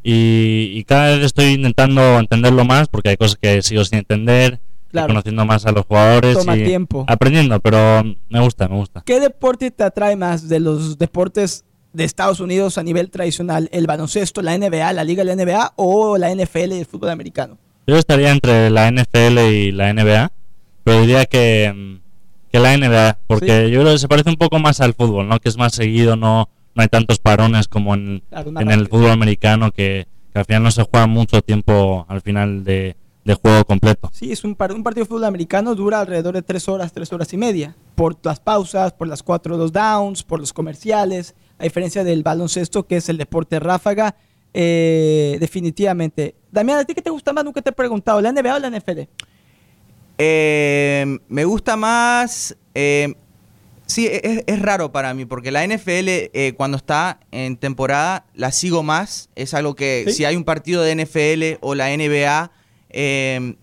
Y, 0.06 0.71
y 0.75 0.85
cada 0.85 1.17
vez 1.17 1.25
estoy 1.25 1.47
intentando 1.55 2.19
entenderlo 2.21 2.65
más 2.67 2.89
porque 2.89 3.09
hay 3.09 3.17
cosas 3.17 3.39
que 3.41 3.62
sigo 3.62 3.85
sin 3.85 3.99
entender, 4.01 4.61
Claro. 4.93 5.09
conociendo 5.09 5.45
más 5.45 5.67
a 5.67 5.73
los 5.73 5.87
jugadores 5.87 6.39
Toma 6.39 6.56
y 6.56 6.62
tiempo. 6.62 7.05
aprendiendo, 7.09 7.59
pero 7.59 8.05
me 8.29 8.39
gusta, 8.41 8.69
me 8.69 8.77
gusta. 8.77 9.03
¿Qué 9.05 9.19
deporte 9.19 9.73
te 9.73 9.83
atrae 9.83 10.15
más 10.15 10.49
de 10.49 10.61
los 10.61 10.99
deportes 10.99 11.65
de 11.93 12.05
Estados 12.05 12.39
Unidos 12.39 12.79
a 12.79 12.85
nivel 12.85 13.11
tradicional? 13.11 13.69
¿El 13.73 13.89
baloncesto, 13.89 14.41
la 14.41 14.56
NBA, 14.56 14.93
la 14.93 15.03
liga 15.03 15.25
de 15.25 15.35
la 15.35 15.43
NBA 15.45 15.73
o 15.75 16.17
la 16.17 16.31
NFL 16.33 16.75
y 16.75 16.79
el 16.81 16.87
fútbol 16.87 17.11
americano? 17.11 17.59
Yo 17.89 17.97
estaría 17.97 18.31
entre 18.31 18.71
la 18.71 18.87
NFL 18.89 19.39
y 19.53 19.73
la 19.73 19.89
NBA, 19.93 20.31
pero 20.85 21.01
diría 21.01 21.25
que, 21.27 21.73
mm, 21.75 22.51
que 22.53 22.59
la 22.61 22.75
NBA, 22.77 23.19
porque 23.27 23.67
Sí. 23.67 23.73
yo 23.73 23.81
creo 23.81 23.93
que 23.95 23.99
se 23.99 24.06
parece 24.09 24.31
un 24.31 24.37
poco 24.37 24.61
más 24.61 24.81
al 24.81 24.95
fútbol, 24.95 25.27
¿no? 25.27 25.41
Que 25.41 25.49
es 25.49 25.56
más 25.56 25.75
seguido, 25.75 26.15
no, 26.15 26.49
no 26.75 26.82
hay 26.82 26.88
tantos 26.88 27.19
parones 27.19 27.69
como 27.69 27.94
en, 27.94 28.23
Claro, 28.29 28.53
más 28.53 28.62
en 28.62 28.71
el 28.71 28.88
fútbol 28.88 29.10
americano, 29.10 29.70
que, 29.72 30.06
que 30.32 30.39
al 30.39 30.44
final 30.44 30.63
no 30.65 30.70
se 30.70 30.82
juega 30.84 31.06
mucho 31.06 31.41
tiempo 31.43 32.05
al 32.08 32.20
final 32.20 32.65
de, 32.65 32.96
de 33.25 33.34
juego 33.34 33.65
completo. 33.65 34.10
Sí, 34.13 34.32
es 34.32 34.43
un, 34.44 34.55
par- 34.55 34.72
un 34.72 34.82
partido 34.82 35.05
de 35.05 35.08
fútbol 35.08 35.25
americano 35.25 35.75
dura 35.75 36.01
alrededor 36.01 36.34
de 36.34 36.43
tres 36.43 36.69
horas, 36.69 36.93
tres 36.93 37.13
horas 37.13 37.32
y 37.32 37.37
media. 37.37 37.77
Por 37.94 38.17
las 38.25 38.41
pausas, 38.41 38.93
por 38.93 39.06
las 39.08 39.22
cuatro 39.22 39.56
dos 39.56 39.72
downs, 39.72 40.22
por 40.22 40.41
los 40.41 40.53
comerciales. 40.53 41.34
A 41.58 41.65
diferencia 41.65 42.03
del 42.03 42.22
baloncesto, 42.25 42.87
que 42.87 42.96
es 42.96 43.08
el 43.08 43.17
deporte 43.17 43.60
ráfaga, 43.60 44.17
eh, 44.53 45.37
definitivamente. 45.39 46.34
Damián, 46.51 46.79
¿a 46.81 46.84
ti 46.84 46.94
qué 46.94 47.03
te 47.03 47.10
gusta 47.10 47.32
más? 47.32 47.44
Nunca 47.44 47.63
te 47.63 47.70
he 47.70 47.72
preguntado, 47.72 48.20
¿la 48.20 48.32
NBA 48.32 48.56
o 48.56 48.58
la 48.58 48.70
NFL? 48.70 49.01
Eh, 50.19 51.19
me 51.29 51.44
gusta 51.44 51.77
más. 51.77 52.56
eh, 52.75 53.15
sí, 53.86 54.08
es, 54.10 54.44
es 54.46 54.62
raro 54.62 54.93
para 54.93 55.14
mí, 55.14 55.24
porque 55.24 55.50
la 55.50 55.67
NFL, 55.67 56.08
eh, 56.08 56.55
cuando 56.56 56.76
está 56.76 57.20
en 57.31 57.56
temporada, 57.56 58.26
la 58.34 58.53
sigo 58.53 58.82
más. 58.82 59.31
Es 59.34 59.55
algo 59.55 59.74
que, 59.74 60.05
¿Sí? 60.08 60.14
si 60.14 60.24
hay 60.24 60.36
un 60.36 60.44
partido 60.44 60.82
de 60.82 60.94
NFL 60.94 61.58
o 61.60 61.74
la 61.74 61.94
NBA, 61.96 62.50
eh, 62.91 63.56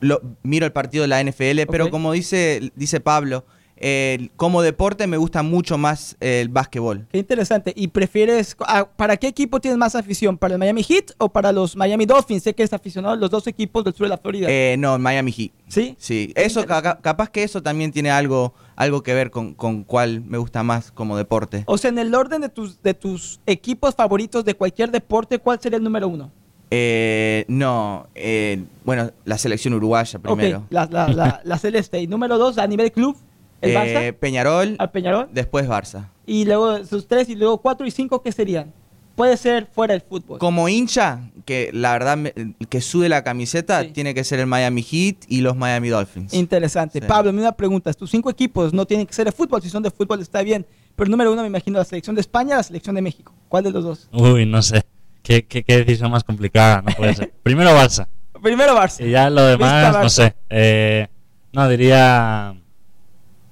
lo, 0.00 0.20
miro 0.42 0.66
el 0.66 0.72
partido 0.72 1.02
de 1.02 1.08
la 1.08 1.22
NFL, 1.22 1.70
pero 1.70 1.90
como 1.90 2.12
dice, 2.12 2.72
dice 2.76 3.00
Pablo, 3.00 3.46
eh, 3.86 4.30
como 4.36 4.62
deporte 4.62 5.06
me 5.06 5.18
gusta 5.18 5.42
mucho 5.42 5.76
más 5.76 6.16
el 6.20 6.48
básquetbol. 6.48 7.06
Qué 7.12 7.18
interesante. 7.18 7.74
¿Y 7.76 7.88
prefieres, 7.88 8.56
ah, 8.60 8.88
para 8.96 9.18
qué 9.18 9.26
equipo 9.28 9.60
tienes 9.60 9.76
más 9.76 9.94
afición? 9.94 10.38
¿Para 10.38 10.54
el 10.54 10.58
Miami 10.58 10.82
Heat 10.82 11.10
o 11.18 11.28
para 11.28 11.52
los 11.52 11.76
Miami 11.76 12.06
Dolphins? 12.06 12.42
Sé 12.44 12.54
que 12.54 12.62
es 12.62 12.72
aficionado 12.72 13.12
a 13.12 13.16
los 13.18 13.28
dos 13.30 13.46
equipos 13.46 13.84
del 13.84 13.92
sur 13.92 14.06
de 14.06 14.08
la 14.10 14.16
Florida. 14.16 14.46
Eh, 14.48 14.76
no, 14.78 14.98
Miami 14.98 15.32
Heat. 15.32 15.50
¿Sí? 15.68 15.96
Sí, 15.98 16.32
Qué 16.34 16.44
eso 16.44 16.64
ca- 16.64 16.98
capaz 17.02 17.28
que 17.28 17.42
eso 17.42 17.62
también 17.62 17.92
tiene 17.92 18.10
algo, 18.10 18.54
algo 18.74 19.02
que 19.02 19.12
ver 19.12 19.30
con, 19.30 19.52
con 19.52 19.84
cuál 19.84 20.22
me 20.22 20.38
gusta 20.38 20.62
más 20.62 20.90
como 20.90 21.16
deporte. 21.18 21.64
O 21.66 21.76
sea, 21.76 21.90
en 21.90 21.98
el 21.98 22.14
orden 22.14 22.40
de 22.40 22.48
tus, 22.48 22.80
de 22.82 22.94
tus 22.94 23.38
equipos 23.44 23.94
favoritos 23.94 24.46
de 24.46 24.54
cualquier 24.54 24.90
deporte, 24.92 25.38
¿cuál 25.40 25.60
sería 25.60 25.76
el 25.76 25.84
número 25.84 26.08
uno? 26.08 26.32
Eh, 26.70 27.44
no, 27.48 28.06
eh, 28.14 28.64
bueno, 28.84 29.10
la 29.26 29.38
selección 29.38 29.74
uruguaya 29.74 30.18
primero. 30.18 30.58
Ok, 30.60 30.64
la, 30.70 30.86
la, 30.90 31.08
la, 31.08 31.40
la 31.44 31.58
Celeste. 31.60 32.00
Y 32.00 32.06
número 32.06 32.38
dos, 32.38 32.58
a 32.58 32.66
nivel 32.66 32.90
club, 32.90 33.16
el 33.64 33.70
Eh, 33.70 33.74
Barça, 34.12 34.18
Peñarol, 34.18 34.76
al 34.78 34.90
Peñarol. 34.90 35.28
después 35.32 35.66
Barça. 35.68 36.08
Y 36.26 36.44
luego 36.44 36.84
sus 36.84 37.06
tres, 37.08 37.28
y 37.28 37.34
luego 37.34 37.58
cuatro 37.58 37.86
y 37.86 37.90
cinco, 37.90 38.22
¿qué 38.22 38.32
serían? 38.32 38.72
puede 39.16 39.36
ser 39.36 39.68
fuera 39.72 39.92
del 39.94 40.00
fútbol. 40.00 40.40
Como 40.40 40.68
hincha, 40.68 41.30
que 41.44 41.70
la 41.72 41.92
verdad 41.92 42.16
me- 42.16 42.34
que 42.68 42.80
sude 42.80 43.08
la 43.08 43.22
camiseta, 43.22 43.82
Sí. 43.84 43.90
tiene 43.92 44.12
que 44.12 44.24
ser 44.24 44.40
el 44.40 44.48
Miami 44.48 44.82
Heat 44.82 45.26
y 45.28 45.40
los 45.40 45.54
Miami 45.54 45.88
Dolphins. 45.88 46.34
Interesante. 46.34 46.98
Sí. 47.00 47.06
Pablo, 47.06 47.30
una 47.30 47.52
pregunta. 47.52 47.92
Tus 47.94 48.10
cinco 48.10 48.28
equipos 48.28 48.72
no 48.74 48.84
tienen 48.86 49.06
que 49.06 49.12
ser 49.14 49.26
de 49.26 49.30
fútbol. 49.30 49.62
Si 49.62 49.70
son 49.70 49.84
de 49.84 49.92
fútbol 49.92 50.20
está 50.20 50.42
bien. 50.42 50.66
Pero 50.96 51.08
número 51.08 51.32
uno 51.32 51.42
me 51.42 51.46
imagino 51.46 51.78
la 51.78 51.84
selección 51.84 52.16
de 52.16 52.22
España, 52.22 52.56
la 52.56 52.64
selección 52.64 52.96
de 52.96 53.02
México. 53.02 53.32
¿Cuál 53.48 53.62
de 53.62 53.70
los 53.70 53.84
dos? 53.84 54.08
Uy, 54.12 54.46
no 54.46 54.60
sé. 54.62 54.82
¿Qué, 55.22 55.46
qué, 55.46 55.62
qué 55.62 55.76
decisión 55.84 56.10
más 56.10 56.24
complicada? 56.24 56.82
No 56.82 56.92
puede 56.96 57.14
ser. 57.14 57.32
Primero 57.44 57.70
Barça. 57.70 58.08
Primero 58.42 58.74
Barça. 58.76 59.06
Y 59.06 59.12
ya 59.12 59.30
lo 59.30 59.44
demás, 59.46 59.96
no 60.02 60.08
sé. 60.08 60.34
Eh, 60.50 61.06
no, 61.52 61.68
diría. 61.68 62.56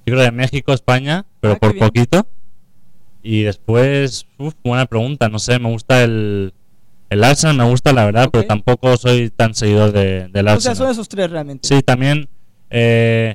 Yo 0.06 0.14
creo 0.14 0.20
de 0.22 0.32
México, 0.32 0.72
España, 0.72 1.24
pero 1.40 1.54
Ah, 1.54 1.58
por 1.58 1.78
poquito. 1.78 2.26
Y 3.22 3.42
después, 3.42 4.26
uf, 4.38 4.54
buena 4.64 4.86
pregunta. 4.86 5.28
No 5.28 5.38
sé, 5.38 5.58
me 5.58 5.68
gusta 5.70 6.02
el. 6.02 6.52
El 7.10 7.24
Arsenal 7.24 7.56
me 7.58 7.64
gusta, 7.64 7.92
la 7.92 8.06
verdad, 8.06 8.30
pero 8.32 8.46
tampoco 8.46 8.96
soy 8.96 9.28
tan 9.28 9.54
seguidor 9.54 9.92
de, 9.92 10.28
del 10.28 10.46
O 10.46 10.48
sea, 10.48 10.54
Arsenal. 10.54 10.76
son 10.76 10.90
esos 10.90 11.08
tres 11.08 11.30
realmente. 11.30 11.68
Sí, 11.68 11.82
también. 11.82 12.26
eh, 12.70 13.34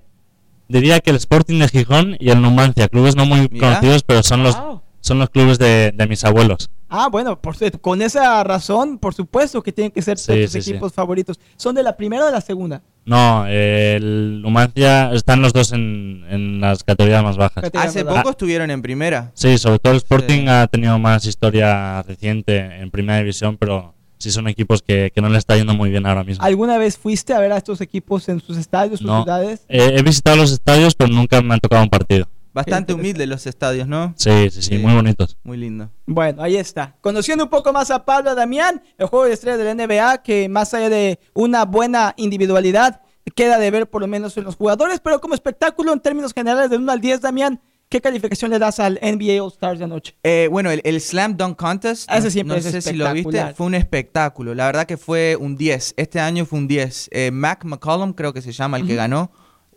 diría 0.68 1.00
que 1.00 1.12
el 1.12 1.16
Sporting 1.18 1.60
de 1.60 1.68
Gijón 1.68 2.18
y 2.20 2.32
el 2.32 2.42
Numancia, 2.42 2.88
clubes 2.90 3.16
no 3.16 3.26
muy 3.28 3.48
Mira. 3.52 3.68
conocidos, 3.68 4.02
pero 4.04 4.24
son 4.24 4.42
los, 4.44 4.58
Wow. 4.60 4.82
Son 5.08 5.20
los 5.20 5.30
clubes 5.30 5.58
de, 5.58 5.92
de 5.96 6.08
mis 6.08 6.24
abuelos. 6.24 6.70
Ah, 6.90 7.10
bueno, 7.12 7.42
por, 7.42 7.56
con 7.82 8.02
esa 8.02 8.44
razón, 8.44 8.98
por 8.98 9.14
supuesto 9.14 9.62
que 9.62 9.72
tienen 9.74 9.92
que 9.92 10.02
ser 10.02 10.18
Sí, 10.18 10.44
tus 10.44 10.52
sí, 10.52 10.62
sí. 10.62 10.70
equipos 10.72 10.94
favoritos. 10.94 11.38
¿Son 11.58 11.76
de 11.76 11.84
la 11.84 11.98
primera 11.98 12.24
o 12.24 12.26
de 12.28 12.32
la 12.32 12.40
segunda? 12.42 12.82
No, 13.06 13.46
eh, 13.48 13.96
el 13.98 14.42
Numancia 14.42 15.12
están 15.14 15.42
los 15.42 15.52
dos 15.54 15.72
en, 15.74 16.24
en 16.30 16.62
las 16.62 16.84
categorías 16.84 17.24
más 17.24 17.36
bajas. 17.38 17.64
Hace 17.74 18.02
Ah. 18.02 18.06
poco 18.06 18.30
estuvieron 18.32 18.70
en 18.72 18.82
primera. 18.82 19.32
Sí, 19.34 19.58
sobre 19.58 19.80
todo 19.80 19.94
el 19.94 19.98
Sporting 19.98 20.42
Sí. 20.44 20.48
ha 20.50 20.68
tenido 20.68 20.98
más 21.00 21.26
historia 21.26 22.04
reciente 22.04 22.58
en 22.58 22.90
primera 22.92 23.20
división, 23.20 23.58
pero 23.58 23.94
sí 24.18 24.32
son 24.32 24.48
equipos 24.48 24.82
que, 24.82 25.12
que 25.14 25.22
no 25.22 25.30
le 25.30 25.38
está 25.38 25.56
yendo 25.58 25.74
muy 25.74 25.90
bien 25.90 26.06
ahora 26.06 26.24
mismo. 26.24 26.44
¿Alguna 26.44 26.78
vez 26.78 26.98
fuiste 26.98 27.34
a 27.34 27.40
ver 27.40 27.52
a 27.52 27.58
estos 27.58 27.82
equipos 27.82 28.28
en 28.30 28.40
sus 28.40 28.58
estadios, 28.58 29.00
sus 29.00 29.08
No. 29.08 29.24
ciudades? 29.24 29.66
Eh, 29.70 29.96
he 29.98 30.02
visitado 30.04 30.38
los 30.38 30.52
estadios, 30.52 30.96
pero 30.96 31.10
nunca 31.14 31.42
me 31.42 31.54
han 31.54 31.60
tocado 31.60 31.84
un 31.84 31.90
partido. 31.90 32.28
Bastante 32.58 32.94
humildes 32.94 33.28
los 33.28 33.46
estadios, 33.48 33.88
¿no? 33.88 34.14
Sí, 34.18 34.50
sí, 34.50 34.62
sí, 34.62 34.76
Sí. 34.76 34.78
muy 34.80 34.94
bonitos. 34.94 35.38
Muy 35.44 35.58
lindo. 35.58 35.90
Bueno, 36.06 36.42
ahí 36.44 36.56
está. 36.58 36.96
Conociendo 37.02 37.44
un 37.46 37.50
poco 37.50 37.72
más 37.74 37.92
a 37.92 38.04
Pablo 38.06 38.34
Damián, 38.36 38.82
el 38.98 39.08
juego 39.08 39.26
de 39.26 39.34
estrellas 39.34 39.60
de 39.60 39.66
la 39.66 39.72
NBA, 39.76 40.24
que 40.24 40.50
más 40.50 40.74
allá 40.74 40.90
de 40.90 41.20
una 41.34 41.66
buena 41.66 42.14
individualidad, 42.18 43.02
queda 43.36 43.58
de 43.60 43.72
ver 43.72 43.90
por 43.90 44.02
lo 44.02 44.08
menos 44.08 44.38
en 44.38 44.44
los 44.46 44.56
jugadores, 44.56 45.00
pero 45.02 45.20
como 45.20 45.34
espectáculo 45.34 45.92
en 45.94 46.00
términos 46.00 46.34
generales 46.34 46.70
de 46.70 46.78
1 46.78 46.92
al 46.92 47.02
10, 47.02 47.22
Damián, 47.22 47.60
¿qué 47.90 48.00
calificación 48.02 48.52
le 48.52 48.58
das 48.60 48.80
al 48.80 49.00
NBA 49.02 49.44
All 49.44 49.52
Stars 49.52 49.80
de 49.80 49.86
anoche? 49.86 50.16
Eh, 50.24 50.48
bueno, 50.50 50.72
el, 50.72 50.82
el 50.86 51.00
Slam 51.02 51.36
Dunk 51.36 51.58
Contest, 51.58 52.10
Ese 52.12 52.24
no- 52.24 52.30
siempre 52.32 52.56
no 52.56 52.60
es 52.60 52.72
sé 52.72 52.82
si 52.82 52.94
lo 52.96 53.12
viste, 53.14 53.54
fue 53.54 53.66
un 53.66 53.76
espectáculo. 53.76 54.56
La 54.56 54.66
verdad 54.66 54.86
que 54.86 54.98
fue 54.98 55.36
un 55.36 55.58
10. 55.58 55.94
Este 55.98 56.20
año 56.22 56.46
fue 56.46 56.60
un 56.60 56.68
10. 56.68 57.10
Eh, 57.12 57.32
Mac 57.32 57.66
McCollum, 57.66 58.14
creo 58.14 58.34
que 58.34 58.42
se 58.42 58.52
llama 58.54 58.78
el 58.78 58.88
que 58.88 58.96
ganó. 58.96 59.30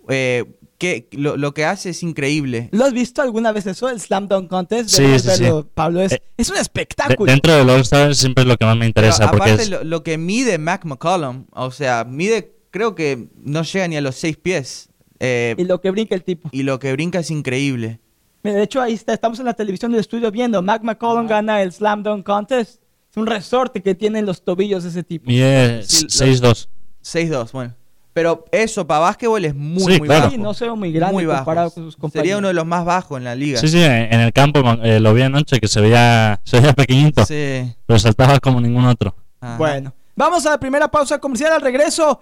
Eh, 0.08 0.44
que 0.80 1.06
lo, 1.12 1.36
lo 1.36 1.54
que 1.54 1.64
hace 1.64 1.90
es 1.90 2.02
increíble. 2.02 2.68
¿Lo 2.72 2.84
has 2.84 2.92
visto 2.92 3.22
alguna 3.22 3.52
vez 3.52 3.66
eso, 3.66 3.88
el 3.88 4.00
Slam 4.00 4.26
Dunk 4.26 4.48
Contest? 4.48 4.90
Sí, 4.90 5.04
sí, 5.20 5.28
sí. 5.30 5.42
verlo, 5.44 5.68
Pablo, 5.72 6.00
es, 6.00 6.12
Eh, 6.12 6.22
es 6.36 6.48
un 6.48 6.56
De- 6.56 6.62
espectáculo. 6.62 7.30
dentro 7.30 7.54
del 7.54 7.70
All-Star 7.70 8.14
siempre 8.16 8.42
es 8.42 8.48
lo 8.48 8.56
que 8.56 8.64
más 8.64 8.74
me 8.74 8.80
Pero 8.80 8.88
interesa, 9.06 9.30
porque 9.30 9.50
aparte 9.50 9.62
es, 9.62 9.70
lo, 9.70 9.84
lo 9.84 10.02
que 10.02 10.18
mide 10.18 10.58
Mac 10.58 10.84
McCollum, 10.84 11.44
o 11.52 11.70
sea, 11.70 12.04
mide, 12.04 12.56
creo 12.72 12.96
que 12.96 13.28
no 13.44 13.62
llega 13.62 13.86
ni 13.86 13.96
a 13.96 14.00
los 14.00 14.16
6 14.16 14.36
pies. 14.38 14.88
Eh, 15.20 15.54
y 15.58 15.64
lo 15.66 15.80
que 15.80 15.90
brinca 15.90 16.14
el 16.16 16.24
tipo. 16.24 16.48
y 16.50 16.62
lo 16.64 16.78
que 16.80 16.90
brinca 16.92 17.20
es 17.20 17.30
increíble. 17.30 18.00
Mira, 18.42 18.56
de 18.56 18.62
hecho, 18.62 18.80
ahí 18.80 18.94
está, 18.94 19.12
estamos 19.12 19.38
en 19.38 19.44
la 19.44 19.52
televisión 19.54 19.92
del 19.92 20.00
estudio 20.00 20.30
viendo. 20.30 20.62
Mac 20.62 20.82
McCollum 20.82 21.26
gana 21.28 21.60
el 21.62 21.72
Slam 21.72 22.02
Dunk 22.02 22.24
Contest. 22.24 22.80
Es 23.10 23.16
un 23.18 23.26
resorte 23.26 23.82
que 23.82 23.94
tienen 23.94 24.24
los 24.24 24.42
tobillos 24.42 24.82
de 24.84 24.88
ese 24.88 25.02
tipo. 25.02 25.26
mide 25.26 25.82
Sí, 25.82 26.04
lo- 26.04 26.08
6'2". 26.08 26.68
6-2, 27.02 27.52
bueno. 27.52 27.74
Pero 28.12 28.44
eso 28.50 28.86
para 28.86 29.00
básquetbol 29.00 29.44
es 29.44 29.54
muy, 29.54 29.80
Sí, 29.94 29.98
muy 30.00 30.08
claro. 30.08 30.22
bajo. 30.22 30.30
Sí, 30.32 30.38
no 30.38 30.52
se 30.54 30.64
ve 30.66 30.72
muy 30.74 30.90
grande 30.92 31.12
muy 31.14 31.26
bajo. 31.26 31.38
comparado 31.44 31.70
con 31.70 31.84
sus 31.84 31.96
compañeros. 31.96 32.22
Sería 32.22 32.38
uno 32.38 32.48
de 32.48 32.54
los 32.54 32.66
más 32.66 32.84
bajos 32.84 33.18
en 33.18 33.24
la 33.24 33.34
liga. 33.36 33.60
Sí, 33.60 33.68
sí, 33.68 33.80
en 33.82 34.12
en 34.12 34.20
el 34.20 34.32
campo 34.32 34.60
eh, 34.82 34.98
lo 34.98 35.14
vi 35.14 35.22
anoche 35.22 35.60
que 35.60 35.68
se 35.68 35.80
veía, 35.80 36.40
se 36.44 36.58
veía 36.60 36.72
pequeñito, 36.72 37.24
Sí. 37.24 37.72
pero 37.86 37.98
saltaba 37.98 38.38
como 38.40 38.60
ningún 38.60 38.84
otro. 38.86 39.14
Ajá. 39.40 39.56
Bueno, 39.56 39.94
vamos 40.16 40.44
a 40.46 40.50
la 40.50 40.58
primera 40.60 40.88
pausa 40.90 41.18
comercial 41.18 41.52
al 41.52 41.60
regreso. 41.60 42.20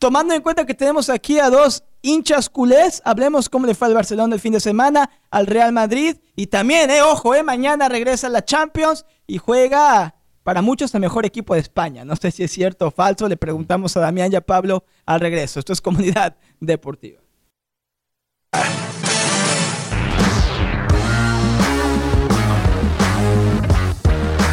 Tomando 0.00 0.32
en 0.34 0.42
cuenta 0.42 0.64
que 0.64 0.74
tenemos 0.74 1.08
aquí 1.10 1.40
a 1.40 1.50
dos 1.50 1.82
hinchas 2.02 2.48
culés, 2.48 3.02
hablemos 3.04 3.48
cómo 3.48 3.66
le 3.66 3.74
fue 3.74 3.88
al 3.88 3.94
Barcelona 3.94 4.34
el 4.36 4.40
fin 4.40 4.52
de 4.52 4.60
semana, 4.60 5.10
al 5.30 5.46
Real 5.46 5.72
Madrid 5.72 6.16
y 6.36 6.46
también, 6.46 6.88
eh, 6.90 7.02
ojo, 7.02 7.34
eh, 7.34 7.42
mañana 7.42 7.88
regresa 7.88 8.28
la 8.28 8.44
Champions 8.44 9.04
y 9.26 9.38
juega 9.38 10.14
para 10.48 10.62
muchos 10.62 10.94
el 10.94 11.02
mejor 11.02 11.26
equipo 11.26 11.52
de 11.52 11.60
España. 11.60 12.06
No 12.06 12.16
sé 12.16 12.30
si 12.30 12.42
es 12.42 12.50
cierto 12.50 12.86
o 12.86 12.90
falso, 12.90 13.28
le 13.28 13.36
preguntamos 13.36 13.94
a 13.98 14.00
Damián 14.00 14.32
y 14.32 14.36
a 14.36 14.40
Pablo 14.40 14.82
al 15.04 15.20
regreso. 15.20 15.60
Esto 15.60 15.74
es 15.74 15.80
Comunidad 15.82 16.36
Deportiva. 16.58 17.20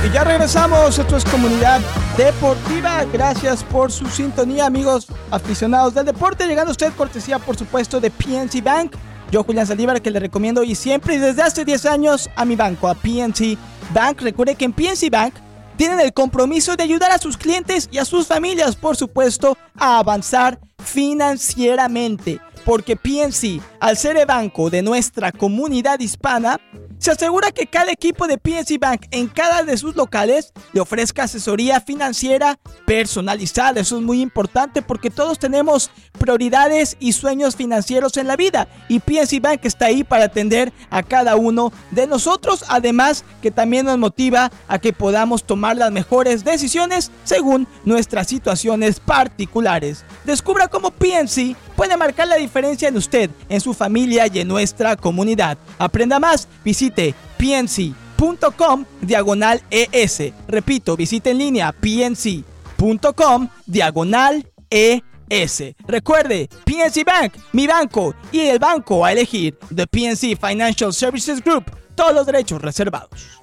Y 0.06 0.14
ya 0.14 0.26
regresamos, 0.26 1.00
esto 1.00 1.16
es 1.16 1.24
Comunidad 1.24 1.80
Deportiva. 2.18 3.06
Gracias 3.14 3.64
por 3.64 3.90
su 3.90 4.08
sintonía, 4.08 4.66
amigos 4.66 5.08
aficionados 5.32 5.94
del 5.94 6.08
deporte. 6.08 6.46
Llegando 6.46 6.72
usted 6.72 6.92
cortesía, 6.92 7.40
por 7.40 7.56
supuesto, 7.56 8.02
de 8.02 8.12
PNC 8.12 8.62
Bank. 8.62 8.98
Yo, 9.32 9.46
Julián 9.46 9.66
Saldívar, 9.66 10.02
que 10.02 10.12
le 10.12 10.20
recomiendo 10.20 10.62
y 10.62 10.76
siempre 10.76 11.16
y 11.16 11.20
desde 11.20 11.42
hace 11.42 11.64
10 11.64 11.86
años 11.86 12.30
a 12.36 12.44
mi 12.44 12.58
banco, 12.58 12.90
a 12.90 12.96
PNC 12.96 13.58
Bank. 13.94 14.20
Recuerde 14.20 14.56
que 14.56 14.66
en 14.66 14.74
PNC 14.74 15.10
Bank 15.10 15.36
tienen 15.76 16.00
el 16.00 16.14
compromiso 16.14 16.76
de 16.76 16.84
ayudar 16.84 17.12
a 17.12 17.18
sus 17.18 17.38
clientes 17.38 17.90
y 17.92 17.98
a 17.98 18.06
sus 18.06 18.28
familias, 18.28 18.76
por 18.76 18.96
supuesto, 18.96 19.58
a 19.76 20.00
avanzar 20.00 20.60
financieramente. 20.84 22.40
Porque 22.66 22.96
PNC, 22.96 23.62
al 23.80 23.96
ser 23.96 24.18
el 24.18 24.26
banco 24.26 24.70
de 24.70 24.82
nuestra 24.82 25.32
comunidad 25.32 26.00
hispana, 26.00 26.60
se 26.98 27.12
asegura 27.12 27.52
que 27.52 27.68
cada 27.68 27.92
equipo 27.92 28.26
de 28.26 28.38
PNC 28.38 28.80
Bank 28.80 29.06
en 29.12 29.28
cada 29.28 29.64
de 29.64 29.78
sus 29.78 29.96
locales 29.96 30.54
le 30.74 30.82
ofrezca 30.82 31.24
asesoría 31.24 31.82
financiera 31.82 32.58
personalizada. 32.86 33.82
Eso 33.82 33.98
es 33.98 34.04
muy 34.04 34.22
importante 34.22 34.82
porque 34.82 35.10
todos 35.10 35.38
tenemos 35.38 35.92
prioridades 36.18 36.96
y 37.00 37.12
sueños 37.12 37.56
financieros 37.56 38.18
en 38.18 38.28
la 38.28 38.36
vida 38.36 38.68
y 38.88 39.00
PNC 39.00 39.42
Bank 39.42 39.60
está 39.64 39.88
ahí 39.88 40.04
para 40.04 40.26
atender 40.26 40.74
a 40.90 41.04
cada 41.04 41.36
uno 41.36 41.72
de 41.92 42.08
nosotros. 42.08 42.64
Además 42.70 43.24
que 43.42 43.52
también 43.52 43.86
nos 43.86 43.98
motiva 43.98 44.52
a 44.68 44.80
que 44.80 44.94
podamos 44.94 45.44
tomar 45.44 45.76
las 45.76 45.92
mejores 45.92 46.44
decisiones 46.44 47.12
según 47.24 47.68
nuestras 47.84 48.28
situaciones 48.28 49.00
particulares. 49.00 50.06
Descubra 50.24 50.70
cómo 50.70 50.92
PNC 50.92 51.56
puede 51.76 51.98
marcar 51.98 52.28
la 52.28 52.36
diferencia 52.36 52.88
en 52.88 52.98
usted, 52.98 53.30
en 53.50 53.62
su 53.62 53.74
familia 53.74 54.28
y 54.32 54.40
en 54.40 54.48
nuestra 54.48 54.96
comunidad. 54.96 55.58
Aprenda 55.78 56.20
más, 56.20 56.48
visite 56.64 57.14
pnc.com 57.38 58.86
diagonal 59.02 59.62
ES. 59.70 60.34
Repito, 60.48 60.96
visite 60.96 61.32
en 61.32 61.38
línea 61.38 61.72
pnc.com 61.72 63.50
diagonal 63.66 64.48
ES. 64.70 65.64
Recuerde, 65.88 66.50
PNC 66.66 67.04
Bank, 67.06 67.34
mi 67.52 67.68
banco 67.68 68.16
y 68.32 68.42
el 68.42 68.60
banco 68.60 69.06
a 69.06 69.12
elegir, 69.12 69.58
The 69.74 69.88
PNC 69.88 70.40
Financial 70.40 70.94
Services 70.94 71.44
Group, 71.44 71.66
todos 71.96 72.14
los 72.14 72.26
derechos 72.26 72.62
reservados. 72.62 73.42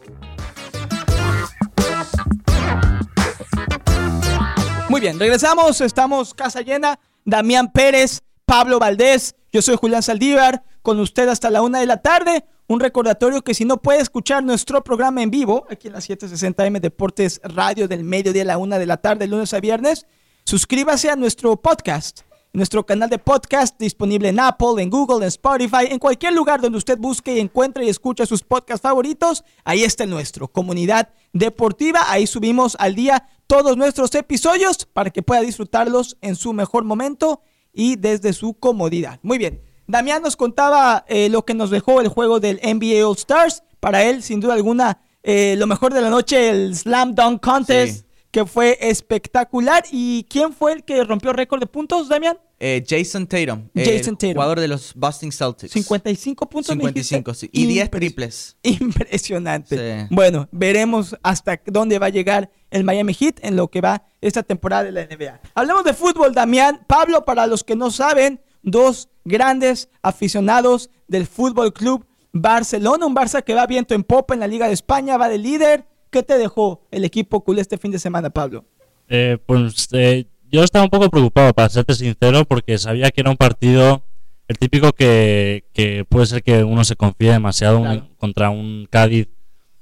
Muy 4.89 5.01
bien, 5.01 5.19
regresamos, 5.19 5.81
estamos 5.81 6.35
casa 6.35 6.61
llena, 6.61 6.99
Damián 7.25 7.71
Pérez, 7.73 8.23
Pablo 8.45 8.79
Valdés, 8.79 9.37
yo 9.53 9.63
soy 9.63 9.77
Julián 9.77 10.03
Saldívar, 10.03 10.65
con 10.83 10.99
usted 10.99 11.29
hasta 11.29 11.51
la 11.51 11.63
una 11.63 11.81
de 11.81 11.87
la 11.87 11.99
tarde. 11.99 12.45
Un 12.67 12.81
recordatorio 12.81 13.43
que 13.43 13.55
si 13.55 13.65
no 13.65 13.83
puede 13.83 14.01
escuchar 14.01 14.43
nuestro 14.43 14.83
programa 14.83 15.23
en 15.23 15.31
vivo, 15.31 15.67
aquí 15.71 15.89
en 15.89 15.93
la 15.93 16.01
760M 16.01 16.81
Deportes 16.81 17.41
Radio 17.45 17.87
del 17.87 18.03
mediodía 18.03 18.43
a 18.43 18.47
la 18.47 18.59
una 18.59 18.79
de 18.79 18.87
la 18.87 18.97
tarde, 18.97 19.27
lunes 19.27 19.53
a 19.53 19.61
viernes, 19.61 20.07
suscríbase 20.45 21.11
a 21.11 21.17
nuestro 21.17 21.57
podcast, 21.57 22.23
nuestro 22.55 22.87
canal 22.87 23.11
de 23.11 23.19
podcast 23.19 23.79
disponible 23.79 24.29
en 24.31 24.41
Apple, 24.41 24.83
en 24.83 24.91
Google, 24.91 25.25
en 25.25 25.29
Spotify, 25.29 25.87
en 25.91 25.99
cualquier 25.99 26.33
lugar 26.33 26.61
donde 26.61 26.79
usted 26.79 26.99
busque 26.99 27.37
y 27.37 27.41
encuentre 27.41 27.85
y 27.85 27.89
escuche 27.89 28.25
sus 28.27 28.43
podcasts 28.43 28.83
favoritos, 28.83 29.45
ahí 29.65 29.85
está 29.85 30.07
nuestro, 30.07 30.49
Comunidad 30.49 31.11
Deportiva, 31.33 32.11
ahí 32.11 32.27
subimos 32.27 32.77
al 32.79 32.95
día 32.95 33.29
todos 33.53 33.77
nuestros 33.77 34.15
episodios 34.15 34.87
para 34.91 35.11
que 35.11 35.21
pueda 35.21 35.43
disfrutarlos 35.43 36.17
en 36.23 36.37
su 36.37 36.55
mejor 36.55 36.85
momento 36.85 37.43
y 37.71 37.97
desde 37.97 38.33
su 38.33 38.55
comodidad. 38.55 39.21
Muy 39.23 39.37
bien. 39.37 39.61
Damián 39.87 40.23
nos 40.23 40.37
contaba 40.37 41.05
eh, 41.07 41.29
lo 41.29 41.45
que 41.45 41.53
nos 41.53 41.69
dejó 41.69 42.01
el 42.01 42.09
juego 42.09 42.41
del 42.41 42.59
NBA 42.65 43.07
All 43.07 43.15
Stars. 43.15 43.63
Para 43.79 44.05
él, 44.05 44.23
sin 44.23 44.41
duda 44.41 44.55
alguna, 44.55 45.03
eh, 45.23 45.55
lo 45.59 45.67
mejor 45.67 45.93
de 45.93 46.01
la 46.01 46.09
noche, 46.09 46.49
el 46.49 46.75
Slam 46.75 47.15
Dunk 47.15 47.43
Contest. 47.43 48.07
Que 48.33 48.45
fue 48.47 48.77
espectacular. 48.81 49.85
¿Y 49.93 50.25
quién 50.29 50.53
fue 50.53 50.73
el 50.73 50.83
que 50.85 51.05
rompió 51.05 51.33
récord 51.33 51.61
de 51.61 51.67
puntos, 51.67 52.09
Damián? 52.09 52.37
Eh, 52.65 52.85
Jason 52.89 53.27
Tatum, 53.27 53.69
Jason 53.75 53.95
el 53.95 54.03
Tatum. 54.19 54.33
jugador 54.35 54.61
de 54.61 54.69
los 54.69 54.95
Boston 54.95 55.33
Celtics. 55.33 55.73
55 55.73 56.49
puntos. 56.49 56.77
me 56.77 56.85
dijiste. 56.93 57.17
55, 57.17 57.35
sí. 57.35 57.51
Y 57.53 57.67
10 57.67 57.87
Impres- 57.87 57.91
triples. 57.91 58.57
Impresionante. 58.63 59.77
Sí. 59.77 60.07
Bueno, 60.11 60.49
veremos 60.53 61.17
hasta 61.23 61.61
dónde 61.67 61.99
va 61.99 62.07
a 62.07 62.11
llegar 62.11 62.51
el 62.71 62.85
Miami 62.85 63.15
Heat 63.15 63.41
en 63.43 63.57
lo 63.57 63.69
que 63.69 63.81
va 63.81 64.05
esta 64.21 64.43
temporada 64.45 64.85
de 64.85 64.93
la 64.93 65.05
NBA. 65.07 65.41
Hablemos 65.55 65.85
de 65.85 65.93
fútbol, 65.93 66.33
Damián. 66.35 66.85
Pablo, 66.87 67.25
para 67.25 67.47
los 67.47 67.65
que 67.65 67.75
no 67.77 67.91
saben, 67.91 68.41
dos 68.63 69.09
grandes 69.25 69.89
aficionados 70.03 70.89
del 71.09 71.27
Fútbol 71.27 71.73
Club 71.73 72.07
Barcelona, 72.33 73.05
un 73.07 73.15
Barça 73.15 73.43
que 73.43 73.55
va 73.55 73.67
viento 73.67 73.95
en 73.95 74.05
popa 74.05 74.35
en 74.35 74.41
la 74.41 74.47
Liga 74.47 74.67
de 74.69 74.73
España, 74.73 75.17
va 75.19 75.29
de 75.29 75.39
líder. 75.39 75.85
¿Qué 76.13 76.23
te 76.23 76.37
dejó 76.39 76.87
el 76.93 77.05
equipo 77.05 77.43
culé 77.43 77.61
este 77.63 77.79
fin 77.79 77.91
de 77.91 77.99
semana, 77.99 78.31
Pablo? 78.31 78.65
Eh, 79.09 79.39
pues 79.47 79.89
eh, 79.93 80.27
yo 80.51 80.63
estaba 80.63 80.85
un 80.85 80.91
poco 80.91 81.09
preocupado, 81.11 81.53
para 81.55 81.69
serte 81.69 81.95
sincero, 81.95 82.45
porque 82.45 82.77
sabía 82.79 83.11
que 83.11 83.23
era 83.23 83.31
un 83.31 83.37
partido, 83.37 84.05
el 84.47 84.59
típico 84.59 84.93
que, 84.93 85.65
que 85.73 86.05
puede 86.09 86.27
ser 86.27 86.43
que 86.43 86.63
uno 86.65 86.85
se 86.85 86.97
confíe 86.97 87.33
demasiado 87.33 87.81
un- 87.81 88.09
contra 88.19 88.51
un 88.51 88.87
Cádiz, 88.91 89.29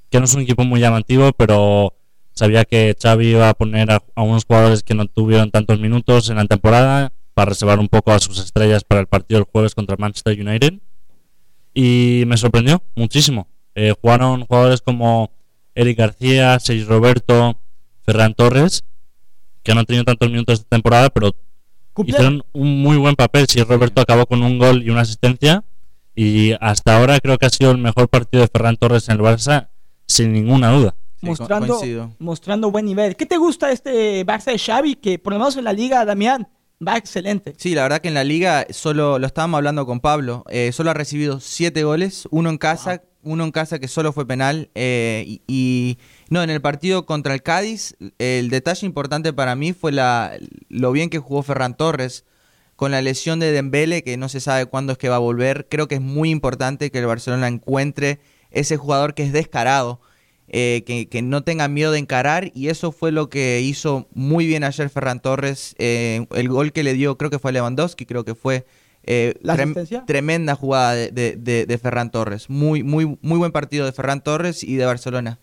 que 0.08 0.18
no 0.20 0.24
es 0.24 0.34
un 0.34 0.42
equipo 0.42 0.64
muy 0.64 0.80
llamativo, 0.80 1.32
pero 1.32 1.94
sabía 2.32 2.64
que 2.64 2.96
Xavi 3.00 3.26
iba 3.32 3.48
a 3.48 3.54
poner 3.54 3.90
a, 3.90 4.02
a 4.14 4.22
unos 4.22 4.44
jugadores 4.44 4.82
que 4.84 4.94
no 4.94 5.06
tuvieron 5.06 5.50
tantos 5.50 5.78
minutos 5.80 6.30
en 6.30 6.36
la 6.36 6.44
temporada 6.46 7.12
para 7.34 7.48
reservar 7.50 7.78
un 7.80 7.88
poco 7.88 8.12
a 8.12 8.18
sus 8.20 8.38
estrellas 8.38 8.84
para 8.84 9.00
el 9.00 9.06
partido 9.08 9.40
del 9.40 9.48
jueves 9.50 9.74
contra 9.74 9.94
el 9.94 10.00
Manchester 10.00 10.40
United. 10.40 10.74
Y 11.74 12.24
me 12.26 12.36
sorprendió 12.36 12.82
muchísimo. 12.96 13.48
Eh, 13.74 13.94
jugaron 14.00 14.44
jugadores 14.46 14.80
como 14.82 15.30
Eric 15.80 15.98
García, 15.98 16.58
Sergio 16.60 16.86
Roberto, 16.86 17.58
Ferran 18.04 18.34
Torres, 18.34 18.84
que 19.62 19.72
no 19.72 19.80
han 19.80 19.86
tenido 19.86 20.04
tantos 20.04 20.30
minutos 20.30 20.58
esta 20.58 20.68
temporada, 20.68 21.08
pero 21.08 21.34
hicieron 22.04 22.42
un 22.52 22.82
muy 22.82 22.98
buen 22.98 23.16
papel. 23.16 23.46
Si 23.48 23.62
Roberto 23.62 24.02
acabó 24.02 24.26
con 24.26 24.42
un 24.42 24.58
gol 24.58 24.82
y 24.82 24.90
una 24.90 25.00
asistencia, 25.02 25.64
y 26.14 26.52
hasta 26.60 26.98
ahora 26.98 27.18
creo 27.20 27.38
que 27.38 27.46
ha 27.46 27.50
sido 27.50 27.70
el 27.70 27.78
mejor 27.78 28.08
partido 28.08 28.42
de 28.42 28.48
Ferran 28.48 28.76
Torres 28.76 29.08
en 29.08 29.16
el 29.16 29.20
Barça, 29.22 29.68
sin 30.06 30.32
ninguna 30.32 30.70
duda. 30.70 30.94
Sí, 31.18 31.26
mostrando, 31.26 31.76
coincido. 31.78 32.10
mostrando 32.18 32.70
buen 32.70 32.84
nivel. 32.84 33.16
¿Qué 33.16 33.24
te 33.26 33.38
gusta 33.38 33.72
este 33.72 34.24
Barça 34.26 34.52
de 34.52 34.58
Xavi? 34.58 34.96
Que 34.96 35.18
por 35.18 35.32
lo 35.32 35.38
menos 35.38 35.56
en 35.56 35.64
la 35.64 35.72
liga, 35.72 36.04
Damián, 36.04 36.48
va 36.86 36.96
excelente. 36.96 37.54
Sí, 37.56 37.74
la 37.74 37.82
verdad 37.82 38.00
que 38.00 38.08
en 38.08 38.14
la 38.14 38.24
liga 38.24 38.66
solo 38.70 39.18
lo 39.18 39.26
estábamos 39.26 39.58
hablando 39.58 39.86
con 39.86 40.00
Pablo. 40.00 40.44
eh, 40.50 40.72
solo 40.72 40.90
ha 40.90 40.94
recibido 40.94 41.40
siete 41.40 41.84
goles, 41.84 42.28
uno 42.30 42.50
en 42.50 42.58
casa, 42.58 43.02
uno 43.22 43.44
en 43.44 43.52
casa 43.52 43.78
que 43.78 43.88
solo 43.88 44.12
fue 44.12 44.26
penal. 44.26 44.70
eh, 44.74 45.40
y, 45.46 45.98
no, 46.28 46.42
en 46.42 46.50
el 46.50 46.60
partido 46.60 47.06
contra 47.06 47.34
el 47.34 47.42
Cádiz, 47.42 47.96
el 48.18 48.50
detalle 48.50 48.86
importante 48.86 49.32
para 49.32 49.54
mí 49.56 49.72
fue 49.72 49.92
la, 49.92 50.32
lo 50.68 50.92
bien 50.92 51.10
que 51.10 51.18
jugó 51.18 51.42
Ferran 51.42 51.76
Torres 51.76 52.24
con 52.76 52.90
la 52.92 53.02
lesión 53.02 53.40
de 53.40 53.52
Dembele, 53.52 54.02
que 54.02 54.16
no 54.16 54.28
se 54.28 54.40
sabe 54.40 54.66
cuándo 54.66 54.92
es 54.92 54.98
que 54.98 55.08
va 55.08 55.16
a 55.16 55.18
volver. 55.18 55.66
Creo 55.70 55.88
que 55.88 55.96
es 55.96 56.00
muy 56.00 56.30
importante 56.30 56.90
que 56.90 56.98
el 56.98 57.06
Barcelona 57.06 57.48
encuentre 57.48 58.20
ese 58.50 58.76
jugador 58.76 59.14
que 59.14 59.22
es 59.24 59.32
descarado. 59.32 60.00
eh, 60.52 60.82
que, 60.86 61.08
que 61.08 61.22
no 61.22 61.42
tenga 61.44 61.68
miedo 61.68 61.92
de 61.92 62.00
encarar 62.00 62.50
y 62.54 62.68
eso 62.68 62.90
fue 62.92 63.12
lo 63.12 63.28
que 63.30 63.60
hizo 63.60 64.08
muy 64.14 64.46
bien 64.46 64.64
ayer 64.64 64.90
Ferran 64.90 65.20
Torres. 65.20 65.74
eh, 65.78 66.26
el 66.34 66.48
gol 66.48 66.72
que 66.72 66.82
le 66.82 66.94
dio 66.94 67.16
creo 67.16 67.30
que 67.30 67.38
fue 67.38 67.50
a 67.50 67.52
Lewandowski, 67.52 68.04
creo 68.06 68.24
que 68.24 68.34
fue 68.34 68.66
eh, 69.04 69.34
¿La 69.42 69.54
trem- 69.56 69.62
asistencia? 69.70 70.04
tremenda 70.06 70.54
jugada 70.54 70.94
de, 70.94 71.10
de- 71.10 71.36
de- 71.36 71.66
de 71.66 71.78
Ferran 71.78 72.10
Torres. 72.10 72.50
Muy, 72.50 72.82
muy, 72.82 73.18
muy 73.22 73.38
buen 73.38 73.52
partido 73.52 73.86
de 73.86 73.92
Ferran 73.92 74.22
Torres 74.22 74.62
y 74.64 74.76
de 74.76 74.84
Barcelona. 74.86 75.38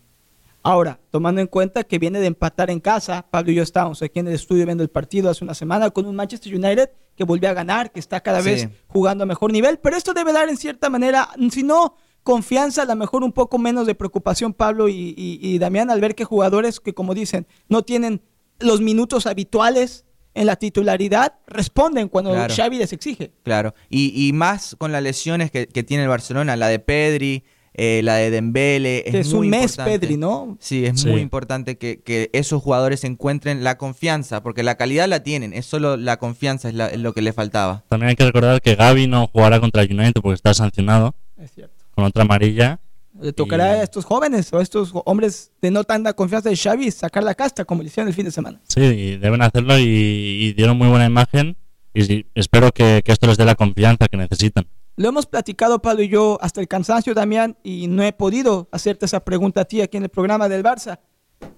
Ahora, 0.62 0.98
tomando 1.10 1.40
en 1.40 1.46
cuenta 1.46 1.84
que 1.84 1.98
viene 1.98 2.20
de 2.20 2.26
empatar 2.26 2.68
en 2.70 2.80
casa, 2.80 3.24
Pablo 3.30 3.52
y 3.52 3.54
yo 3.54 3.62
estábamos 3.62 4.02
aquí 4.02 4.18
en 4.18 4.28
el 4.28 4.34
estudio 4.34 4.66
viendo 4.66 4.82
el 4.82 4.90
partido 4.90 5.30
hace 5.30 5.44
una 5.44 5.54
semana 5.54 5.90
con 5.90 6.04
un 6.06 6.16
Manchester 6.16 6.54
United 6.54 6.90
que 7.16 7.24
volvió 7.24 7.48
a 7.48 7.52
ganar, 7.52 7.90
que 7.92 8.00
está 8.00 8.20
cada 8.20 8.42
Sí. 8.42 8.50
vez 8.50 8.68
jugando 8.88 9.22
a 9.24 9.26
mejor 9.26 9.52
nivel, 9.52 9.78
pero 9.78 9.96
esto 9.96 10.12
debe 10.14 10.32
dar 10.32 10.48
en 10.48 10.56
cierta 10.56 10.90
manera, 10.90 11.28
si 11.50 11.62
no 11.62 11.96
confianza, 12.22 12.82
a 12.82 12.86
lo 12.86 12.96
mejor 12.96 13.22
un 13.24 13.32
poco 13.32 13.56
menos 13.58 13.86
de 13.86 13.94
preocupación 13.94 14.52
Pablo 14.52 14.88
y, 14.88 15.14
y- 15.16 15.38
y 15.40 15.58
Damián 15.58 15.90
al 15.90 16.00
ver 16.00 16.14
que 16.14 16.24
jugadores 16.24 16.80
que 16.80 16.92
como 16.92 17.14
dicen 17.14 17.46
no 17.68 17.82
tienen 17.82 18.20
los 18.58 18.80
minutos 18.80 19.26
habituales 19.26 20.04
en 20.40 20.46
la 20.46 20.56
titularidad 20.56 21.34
responden 21.46 22.08
cuando 22.08 22.32
Claro. 22.32 22.54
Xavi 22.54 22.78
les 22.78 22.92
exige. 22.92 23.32
Claro. 23.42 23.74
Y, 23.88 24.28
y 24.28 24.32
más 24.32 24.74
con 24.78 24.92
las 24.92 25.02
lesiones 25.02 25.50
que, 25.50 25.66
que 25.66 25.82
tiene 25.82 26.04
el 26.04 26.08
Barcelona, 26.08 26.56
la 26.56 26.68
de 26.68 26.78
Pedri, 26.78 27.44
eh, 27.74 28.00
la 28.02 28.16
de 28.16 28.30
Dembele. 28.30 29.04
Que 29.08 29.20
es 29.20 29.32
muy 29.32 29.46
un 29.46 29.50
mes 29.50 29.62
importante. 29.72 29.98
Pedri, 30.00 30.16
¿no? 30.16 30.56
Sí, 30.58 30.84
es 30.84 31.00
Sí. 31.00 31.08
muy 31.08 31.20
importante 31.20 31.78
que, 31.78 32.00
que 32.02 32.28
esos 32.32 32.60
jugadores 32.62 33.04
encuentren 33.04 33.62
la 33.62 33.78
confianza, 33.78 34.42
porque 34.42 34.62
la 34.64 34.74
calidad 34.76 35.06
la 35.08 35.22
tienen, 35.22 35.52
es 35.52 35.66
solo 35.66 35.96
la 35.96 36.16
confianza 36.18 36.68
es, 36.68 36.74
la- 36.74 36.88
es 36.88 36.98
lo 36.98 37.12
que 37.14 37.22
le 37.22 37.32
faltaba. 37.32 37.84
También 37.88 38.08
hay 38.10 38.16
que 38.16 38.24
recordar 38.24 38.60
que 38.60 38.74
Gaby 38.74 39.06
no 39.06 39.28
jugará 39.28 39.60
contra 39.60 39.82
el 39.82 39.92
United 39.92 40.20
porque 40.22 40.34
está 40.34 40.54
sancionado 40.54 41.14
Es 41.36 41.52
cierto. 41.52 41.84
con 41.94 42.04
otra 42.04 42.22
amarilla. 42.22 42.80
Le 43.20 43.32
tocará 43.32 43.76
Y- 43.76 43.80
a 43.80 43.82
estos 43.82 44.04
jóvenes 44.04 44.52
o 44.52 44.58
a 44.58 44.62
estos 44.62 44.92
hombres 45.04 45.50
de 45.60 45.70
no 45.70 45.84
tanta 45.84 46.12
confianza 46.12 46.48
de 46.50 46.56
Xavi 46.56 46.90
sacar 46.90 47.22
la 47.24 47.34
casta 47.34 47.64
como 47.64 47.82
le 47.82 47.88
hicieron 47.88 48.08
el 48.08 48.14
fin 48.14 48.24
de 48.24 48.30
semana. 48.30 48.60
Sí, 48.68 48.80
y 48.80 49.16
deben 49.16 49.42
hacerlo 49.42 49.78
y, 49.78 49.82
y 49.84 50.52
dieron 50.52 50.76
muy 50.78 50.88
buena 50.88 51.06
imagen. 51.06 51.56
Y 51.94 52.04
sí, 52.04 52.26
espero 52.34 52.70
que, 52.70 53.02
que 53.04 53.12
esto 53.12 53.26
les 53.26 53.36
dé 53.36 53.44
la 53.44 53.54
confianza 53.56 54.06
que 54.08 54.16
necesitan. 54.16 54.66
Lo 54.96 55.08
hemos 55.08 55.26
platicado 55.26 55.80
Pablo 55.80 56.02
y 56.02 56.08
yo 56.08 56.38
hasta 56.40 56.60
el 56.60 56.68
cansancio, 56.68 57.14
Damián, 57.14 57.56
y 57.62 57.86
no 57.88 58.02
he 58.02 58.12
podido 58.12 58.68
hacerte 58.72 59.06
esa 59.06 59.20
pregunta 59.24 59.60
a 59.62 59.64
ti 59.64 59.80
aquí 59.80 59.96
en 59.96 60.02
el 60.04 60.08
programa 60.08 60.48
del 60.48 60.62
Barça. 60.64 60.98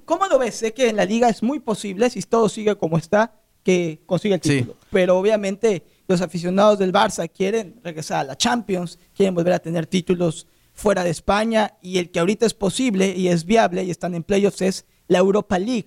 ¿Cómo 0.05 0.27
lo 0.27 0.39
ves? 0.39 0.57
Sé 0.57 0.73
que 0.75 0.89
en 0.91 0.97
la 0.97 1.05
liga 1.05 1.29
es 1.29 1.43
muy 1.43 1.59
posible, 1.61 2.11
si 2.11 2.21
todo 2.23 2.49
sigue 2.49 2.77
como 2.77 2.99
está, 2.99 3.35
que 3.63 4.03
consiga 4.07 4.35
el 4.37 4.43
Sí. 4.43 4.49
título. 4.59 4.77
Pero 4.91 5.19
obviamente 5.19 5.85
los 6.09 6.21
aficionados 6.21 6.79
del 6.79 6.93
Barça 6.93 7.31
quieren 7.31 7.81
regresar 7.83 8.21
a 8.21 8.25
la 8.25 8.37
Champions, 8.37 8.99
quieren 9.15 9.35
volver 9.35 9.53
a 9.55 9.59
tener 9.59 9.87
títulos 9.87 10.47
fuera 10.81 11.05
de 11.05 11.11
España 11.11 11.75
y 11.83 11.99
el 11.99 12.11
que 12.11 12.21
ahorita 12.21 12.47
es 12.47 12.55
posible 12.55 13.15
y 13.17 13.29
es 13.29 13.45
viable 13.45 13.85
y 13.85 13.91
están 13.91 14.15
en 14.15 14.23
playoffs 14.23 14.63
es 14.63 14.87
la 15.09 15.19
Europa 15.19 15.59
League. 15.59 15.87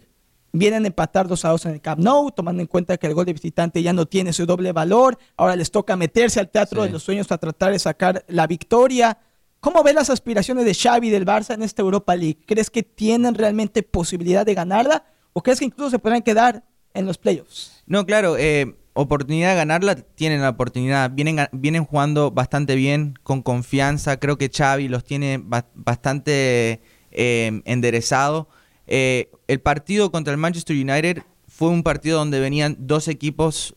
Vienen 0.52 0.84
a 0.84 0.88
empatar 0.88 1.28
2 1.28 1.46
a 1.46 1.50
2 1.50 1.66
en 1.66 1.72
el 1.74 1.82
Camp 1.82 2.00
Nou, 2.00 2.30
tomando 2.32 2.62
en 2.62 2.68
cuenta 2.68 2.98
que 2.98 3.08
el 3.08 3.16
gol 3.16 3.26
de 3.26 3.34
visitante 3.34 3.82
ya 3.82 3.92
no 3.92 4.06
tiene 4.06 4.34
su 4.34 4.46
doble 4.46 4.72
valor. 4.72 5.18
Ahora 5.36 5.56
les 5.56 5.72
toca 5.72 5.96
meterse 5.96 6.40
al 6.40 6.50
teatro 6.52 6.82
Sí. 6.84 6.88
de 6.88 6.94
los 6.94 7.02
sueños 7.04 7.32
a 7.32 7.38
tratar 7.40 7.72
de 7.72 7.80
sacar 7.80 8.24
la 8.28 8.46
victoria. 8.46 9.18
¿Cómo 9.60 9.82
ves 9.82 9.96
las 9.96 10.10
aspiraciones 10.12 10.66
de 10.66 10.76
Xavi 10.76 11.08
y 11.08 11.12
del 11.12 11.26
Barça 11.26 11.56
en 11.56 11.64
esta 11.64 11.82
Europa 11.82 12.16
League? 12.16 12.38
¿Crees 12.46 12.70
que 12.70 12.84
tienen 12.84 13.34
realmente 13.34 13.82
posibilidad 13.82 14.46
de 14.46 14.54
ganarla 14.54 15.06
o 15.34 15.42
crees 15.42 15.58
que 15.60 15.66
incluso 15.66 15.90
se 15.90 16.00
podrán 16.00 16.22
quedar 16.22 16.64
en 16.94 17.08
los 17.08 17.18
playoffs? 17.18 17.82
No, 17.88 18.06
claro, 18.06 18.36
eh, 18.38 18.76
oportunidad 18.94 19.50
de 19.52 19.56
ganarla, 19.56 19.96
tienen 19.96 20.42
la 20.42 20.50
oportunidad, 20.50 21.12
vienen, 21.12 21.38
vienen 21.52 21.84
jugando 21.86 22.32
bastante 22.32 22.76
bien, 22.76 23.16
con 23.24 23.42
confianza, 23.42 24.18
creo 24.20 24.38
que 24.38 24.50
Xavi 24.50 24.88
los 24.88 25.04
tiene 25.04 25.40
ba- 25.44 25.68
bastante 25.74 26.82
eh, 27.12 27.62
enderezado. 27.66 28.48
Eh, 28.88 29.32
el 29.48 29.60
partido 29.62 30.12
contra 30.12 30.32
el 30.32 30.38
Manchester 30.40 30.76
United 30.76 31.24
fue 31.48 31.70
un 31.70 31.84
partido 31.84 32.18
donde 32.20 32.40
venían 32.40 32.76
dos 32.80 33.08
equipos 33.08 33.76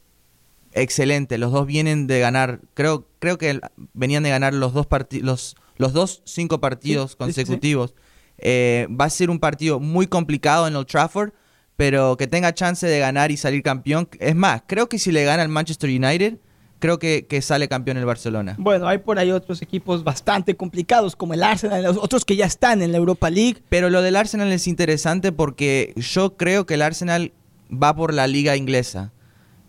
excelentes, 0.72 1.38
los 1.38 1.52
dos 1.52 1.66
vienen 1.66 2.06
de 2.06 2.20
ganar, 2.20 2.60
creo, 2.74 3.08
creo 3.18 3.38
que 3.38 3.60
venían 3.94 4.22
de 4.22 4.30
ganar 4.30 4.52
los 4.52 4.74
dos 4.74 4.86
partidos, 4.86 5.24
los, 5.24 5.56
los 5.78 5.92
dos 5.92 6.22
cinco 6.26 6.60
partidos 6.60 7.02
Sí, 7.02 7.08
sí, 7.10 7.16
sí. 7.16 7.16
consecutivos. 7.18 7.94
Eh, 8.38 8.86
va 8.90 9.06
a 9.06 9.10
ser 9.10 9.30
un 9.30 9.38
partido 9.38 9.80
muy 9.80 10.06
complicado 10.06 10.68
en 10.68 10.76
Old 10.76 10.86
Trafford, 10.86 11.32
pero 11.76 12.16
que 12.16 12.26
tenga 12.26 12.54
chance 12.54 12.86
de 12.86 12.98
ganar 12.98 13.30
y 13.30 13.36
salir 13.36 13.62
campeón. 13.62 14.08
Es 14.18 14.34
más, 14.34 14.62
creo 14.66 14.88
que 14.88 14.98
si 14.98 15.12
le 15.12 15.24
gana 15.24 15.42
al 15.42 15.48
Manchester 15.48 15.90
United, 15.90 16.38
creo 16.78 16.98
que, 16.98 17.26
que 17.26 17.42
sale 17.42 17.68
campeón 17.68 17.98
el 17.98 18.04
Barcelona. 18.04 18.56
Bueno, 18.58 18.88
hay 18.88 18.98
por 18.98 19.18
ahí 19.18 19.30
otros 19.30 19.62
equipos 19.62 20.02
bastante 20.02 20.56
complicados 20.56 21.16
como 21.16 21.34
el 21.34 21.42
Arsenal, 21.42 21.82
los 21.82 21.96
otros 21.98 22.24
que 22.24 22.36
ya 22.36 22.46
están 22.46 22.82
en 22.82 22.92
la 22.92 22.98
Europa 22.98 23.30
League. 23.30 23.62
Pero 23.68 23.90
lo 23.90 24.02
del 24.02 24.16
Arsenal 24.16 24.50
es 24.52 24.66
interesante 24.66 25.32
porque 25.32 25.92
yo 25.96 26.36
creo 26.36 26.66
que 26.66 26.74
el 26.74 26.82
Arsenal 26.82 27.32
va 27.70 27.94
por 27.94 28.14
la 28.14 28.26
liga 28.26 28.56
inglesa. 28.56 29.12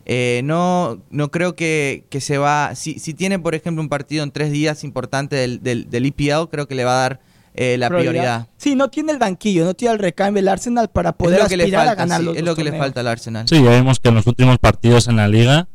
Eh, 0.06 0.40
no, 0.46 1.04
no 1.10 1.32
creo 1.32 1.56
que, 1.56 2.06
que 2.10 2.22
se 2.22 2.38
va... 2.38 2.74
Si, 2.76 2.98
si 3.00 3.14
tiene, 3.14 3.40
por 3.40 3.56
ejemplo, 3.56 3.82
un 3.82 3.90
partido 3.90 4.24
en 4.24 4.32
tres 4.32 4.52
días 4.52 4.86
importante 4.86 5.36
del, 5.36 5.62
del, 5.62 5.90
del 5.90 6.06
EPL, 6.06 6.50
creo 6.50 6.66
que 6.68 6.76
le 6.76 6.86
va 6.86 6.94
a 6.94 7.02
dar 7.02 7.20
eh, 7.58 7.78
la 7.78 7.90
prioridad. 7.90 8.48
Sí, 8.58 8.76
no 8.76 8.90
tiene 8.90 9.12
el 9.12 9.18
banquillo, 9.18 9.66
no 9.66 9.74
tiene 9.74 9.94
el 9.94 10.00
recambio 10.00 10.40
el 10.40 10.48
Arsenal 10.48 10.90
para 10.90 11.12
poder 11.14 11.40
es 11.40 11.44
lo 11.44 11.50
que 11.50 11.58
le 11.58 11.64
aspirar 11.64 11.88
falta, 11.88 11.92
a 11.92 12.06
ganar 12.06 12.20
sí, 12.20 12.26
los 12.26 12.38
es 12.38 12.44
lo 12.44 12.56
que 12.56 12.64
le 12.64 12.78
falta 12.78 13.00
al 13.02 13.08
Arsenal. 13.08 13.48
Sí, 13.48 13.62
ya 13.64 13.72
vimos 13.72 14.00
que 14.00 14.10
en 14.10 14.16
los 14.16 14.28
últimos 14.28 14.60
partidos 14.60 15.08
en 15.08 15.18
la 15.18 15.28
liga 15.28 15.68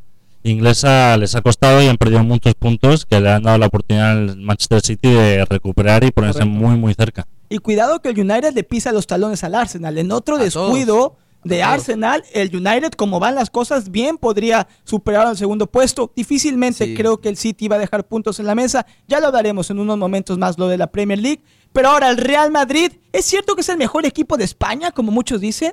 inglesa 0.44 1.16
les 1.16 1.34
ha 1.34 1.42
costado 1.42 1.82
y 1.82 1.88
han 1.88 1.96
perdido 1.96 2.22
muchos 2.24 2.54
puntos 2.54 3.06
que 3.06 3.20
le 3.20 3.30
han 3.30 3.42
dado 3.42 3.58
la 3.58 3.66
oportunidad 3.66 4.12
al 4.12 4.36
Manchester 4.38 4.80
City 4.80 5.10
de 5.10 5.44
recuperar 5.44 6.04
y 6.04 6.10
ponerse 6.10 6.40
Correcto. 6.40 6.58
muy 6.58 6.76
muy 6.76 6.94
cerca. 6.94 7.26
Y 7.48 7.58
cuidado 7.58 8.00
que 8.00 8.10
el 8.10 8.18
United 8.18 8.54
le 8.54 8.64
pisa 8.64 8.92
los 8.92 9.06
talones 9.06 9.44
al 9.44 9.54
Arsenal. 9.54 9.98
En 9.98 10.10
otro 10.10 10.36
A 10.36 10.38
descuido 10.42 11.16
de. 11.44 11.62
Arsenal, 11.62 12.22
el 12.32 12.54
United, 12.54 12.92
como 12.92 13.18
van 13.20 13.34
las 13.34 13.50
cosas, 13.50 13.90
bien 13.90 14.16
podría 14.18 14.68
superar 14.84 15.26
al 15.26 15.36
segundo 15.36 15.66
puesto. 15.66 16.12
Difícilmente 16.14 16.84
Sí. 16.86 16.94
creo 16.94 17.20
que 17.20 17.28
el 17.28 17.36
City 17.36 17.68
va 17.68 17.76
a 17.76 17.78
dejar 17.80 18.06
puntos 18.06 18.38
en 18.40 18.46
la 18.46 18.54
mesa. 18.54 18.86
Ya 19.08 19.20
lo 19.20 19.26
hablaremos 19.28 19.70
en 19.70 19.78
unos 19.78 19.98
momentos 19.98 20.38
más 20.38 20.58
lo 20.58 20.68
de 20.68 20.78
la 20.78 20.86
Premier 20.88 21.18
League. 21.18 21.42
Pero 21.72 21.88
ahora 21.88 22.10
el 22.10 22.16
Real 22.18 22.50
Madrid, 22.50 22.92
¿es 23.12 23.24
cierto 23.24 23.54
que 23.54 23.62
es 23.62 23.68
el 23.68 23.78
mejor 23.78 24.04
equipo 24.06 24.36
de 24.36 24.44
España, 24.44 24.90
como 24.92 25.10
muchos 25.10 25.40
dicen? 25.40 25.72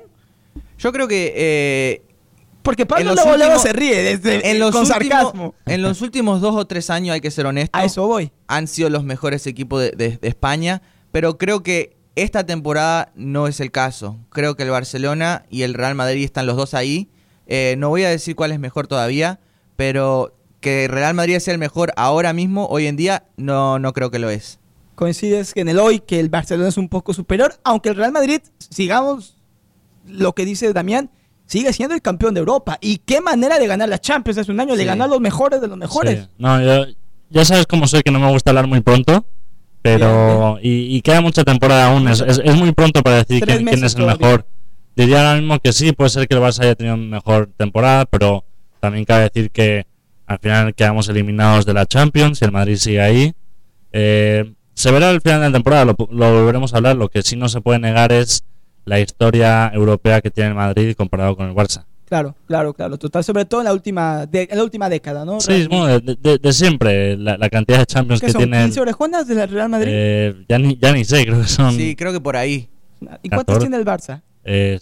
Yo 0.78 0.92
creo 0.92 1.06
que 1.06 1.32
eh, 1.36 2.02
Porque 2.62 2.84
Pablo 2.86 3.12
últimos- 3.12 3.62
se 3.62 3.72
ríe 3.72 4.02
desde, 4.02 4.50
en, 4.50 4.58
los 4.58 4.70
con 4.72 4.82
últimos, 4.82 5.08
sarcasmo. 5.10 5.54
en 5.66 5.82
los 5.82 6.00
últimos 6.02 6.40
dos 6.40 6.56
o 6.56 6.66
tres 6.66 6.90
años, 6.90 7.14
hay 7.14 7.20
que 7.20 7.30
ser 7.30 7.46
honesto, 7.46 7.78
A 7.78 7.84
eso 7.84 8.06
voy. 8.06 8.32
han 8.48 8.66
sido 8.66 8.90
los 8.90 9.04
mejores 9.04 9.46
equipos 9.46 9.80
de, 9.82 9.90
de- 9.92 10.16
de 10.18 10.28
España, 10.28 10.82
pero 11.12 11.38
creo 11.38 11.62
que 11.62 11.96
esta 12.22 12.44
temporada 12.44 13.12
no 13.14 13.46
es 13.46 13.60
el 13.60 13.70
caso. 13.70 14.16
Creo 14.30 14.56
que 14.56 14.62
el 14.64 14.70
Barcelona 14.70 15.44
y 15.50 15.62
el 15.62 15.74
Real 15.74 15.94
Madrid 15.94 16.24
están 16.24 16.46
los 16.46 16.56
dos 16.56 16.74
ahí. 16.74 17.08
Eh, 17.46 17.74
no 17.78 17.88
voy 17.88 18.04
a 18.04 18.10
decir 18.10 18.36
cuál 18.36 18.52
es 18.52 18.58
mejor 18.58 18.86
todavía, 18.86 19.40
pero 19.76 20.34
que 20.60 20.88
Real 20.88 21.14
Madrid 21.14 21.38
sea 21.38 21.52
el 21.54 21.58
mejor 21.58 21.92
ahora 21.96 22.32
mismo, 22.32 22.66
hoy 22.66 22.86
en 22.86 22.96
día, 22.96 23.24
no, 23.36 23.78
no 23.78 23.92
creo 23.92 24.10
que 24.10 24.18
lo 24.18 24.28
es. 24.30 24.58
Coincides 24.94 25.54
que 25.54 25.62
en 25.62 25.68
el 25.68 25.78
hoy 25.78 26.00
que 26.00 26.20
el 26.20 26.28
Barcelona 26.28 26.68
es 26.68 26.76
un 26.76 26.88
poco 26.88 27.14
superior, 27.14 27.54
aunque 27.64 27.88
el 27.88 27.96
Real 27.96 28.12
Madrid, 28.12 28.40
sigamos 28.58 29.36
lo 30.06 30.34
que 30.34 30.44
dice 30.44 30.72
Damián, 30.72 31.10
sigue 31.46 31.72
siendo 31.72 31.94
el 31.94 32.02
campeón 32.02 32.34
de 32.34 32.40
Europa. 32.40 32.76
Y 32.82 32.98
qué 32.98 33.20
manera 33.20 33.58
de 33.58 33.66
ganar 33.66 33.88
la 33.88 33.98
Champions 33.98 34.38
hace 34.38 34.52
un 34.52 34.60
año, 34.60 34.74
le 34.74 34.82
Sí. 34.82 34.86
ganó 34.86 35.04
a 35.04 35.08
los 35.08 35.20
mejores 35.20 35.60
de 35.60 35.68
los 35.68 35.78
mejores. 35.78 36.24
Sí. 36.24 36.28
No, 36.38 36.60
yo, 36.62 36.92
ya 37.30 37.44
sabes 37.44 37.66
cómo 37.66 37.86
soy, 37.88 38.02
que 38.02 38.10
no 38.10 38.20
me 38.20 38.30
gusta 38.30 38.50
hablar 38.50 38.66
muy 38.66 38.80
pronto. 38.82 39.24
Pero. 39.82 40.58
Y, 40.62 40.96
y 40.96 41.00
queda 41.02 41.20
mucha 41.20 41.44
temporada 41.44 41.86
aún. 41.86 42.08
Es, 42.08 42.20
es, 42.20 42.40
es 42.44 42.56
muy 42.56 42.72
pronto 42.72 43.02
para 43.02 43.16
decir 43.24 43.44
quién, 43.44 43.66
es 43.68 43.82
el 43.82 43.94
todavía. 43.94 44.16
mejor. 44.18 44.46
Diría 44.96 45.18
ahora 45.18 45.40
mismo 45.40 45.58
que 45.60 45.72
sí, 45.72 45.92
puede 45.92 46.10
ser 46.10 46.28
que 46.28 46.34
el 46.34 46.40
Barça 46.40 46.60
haya 46.62 46.74
tenido 46.74 46.96
mejor 46.96 47.50
temporada, 47.56 48.04
pero 48.06 48.44
también 48.80 49.04
cabe 49.04 49.22
decir 49.24 49.50
que 49.50 49.86
al 50.26 50.38
final 50.38 50.74
quedamos 50.74 51.08
eliminados 51.08 51.64
de 51.64 51.74
la 51.74 51.86
Champions 51.86 52.42
y 52.42 52.44
el 52.44 52.52
Madrid 52.52 52.76
sigue 52.76 53.00
ahí. 53.00 53.32
Eh, 53.92 54.52
se 54.74 54.90
verá 54.90 55.10
al 55.10 55.20
final 55.20 55.40
de 55.40 55.46
la 55.48 55.52
temporada, 55.52 55.84
lo, 55.84 55.96
lo 56.10 56.32
volveremos 56.32 56.74
a 56.74 56.78
hablar. 56.78 56.96
Lo 56.96 57.08
que 57.08 57.22
sí 57.22 57.36
no 57.36 57.48
se 57.48 57.60
puede 57.60 57.78
negar 57.78 58.12
es 58.12 58.44
la 58.84 59.00
historia 59.00 59.70
europea 59.72 60.20
que 60.20 60.30
tiene 60.30 60.50
el 60.50 60.56
Madrid 60.56 60.94
comparado 60.96 61.36
con 61.36 61.48
el 61.48 61.54
Barça. 61.54 61.84
Claro, 62.10 62.34
claro, 62.48 62.74
claro, 62.74 62.98
total. 62.98 63.22
Sobre 63.22 63.44
todo 63.44 63.60
en 63.60 63.66
la 63.66 63.72
última, 63.72 64.26
de- 64.26 64.48
en 64.50 64.58
la 64.58 64.64
última 64.64 64.88
década, 64.88 65.24
¿no? 65.24 65.40
Sí, 65.40 65.68
bueno, 65.70 66.00
de, 66.00 66.16
de- 66.20 66.38
de 66.38 66.52
siempre, 66.52 67.16
la, 67.16 67.38
la 67.38 67.48
cantidad 67.48 67.78
de 67.78 67.86
Champions 67.86 68.20
¿Qué 68.20 68.26
que 68.26 68.32
son? 68.32 68.40
tiene. 68.42 68.64
15 68.64 68.80
orejonas 68.80 69.28
del 69.28 69.48
Real 69.48 69.68
Madrid. 69.68 69.92
Eh, 69.94 70.44
ya, 70.48 70.58
ni, 70.58 70.76
ya 70.76 70.92
ni 70.92 71.04
sé, 71.04 71.24
creo 71.24 71.40
que 71.40 71.46
son 71.46 71.72
Sí, 71.72 71.94
creo 71.94 72.12
que 72.12 72.20
por 72.20 72.36
ahí. 72.36 72.68
¿Y 73.22 73.28
cuántos 73.28 73.54
14. 73.54 73.60
tiene 73.60 73.76
el 73.76 73.84
Barça? 73.84 74.22
eh, 74.44 74.76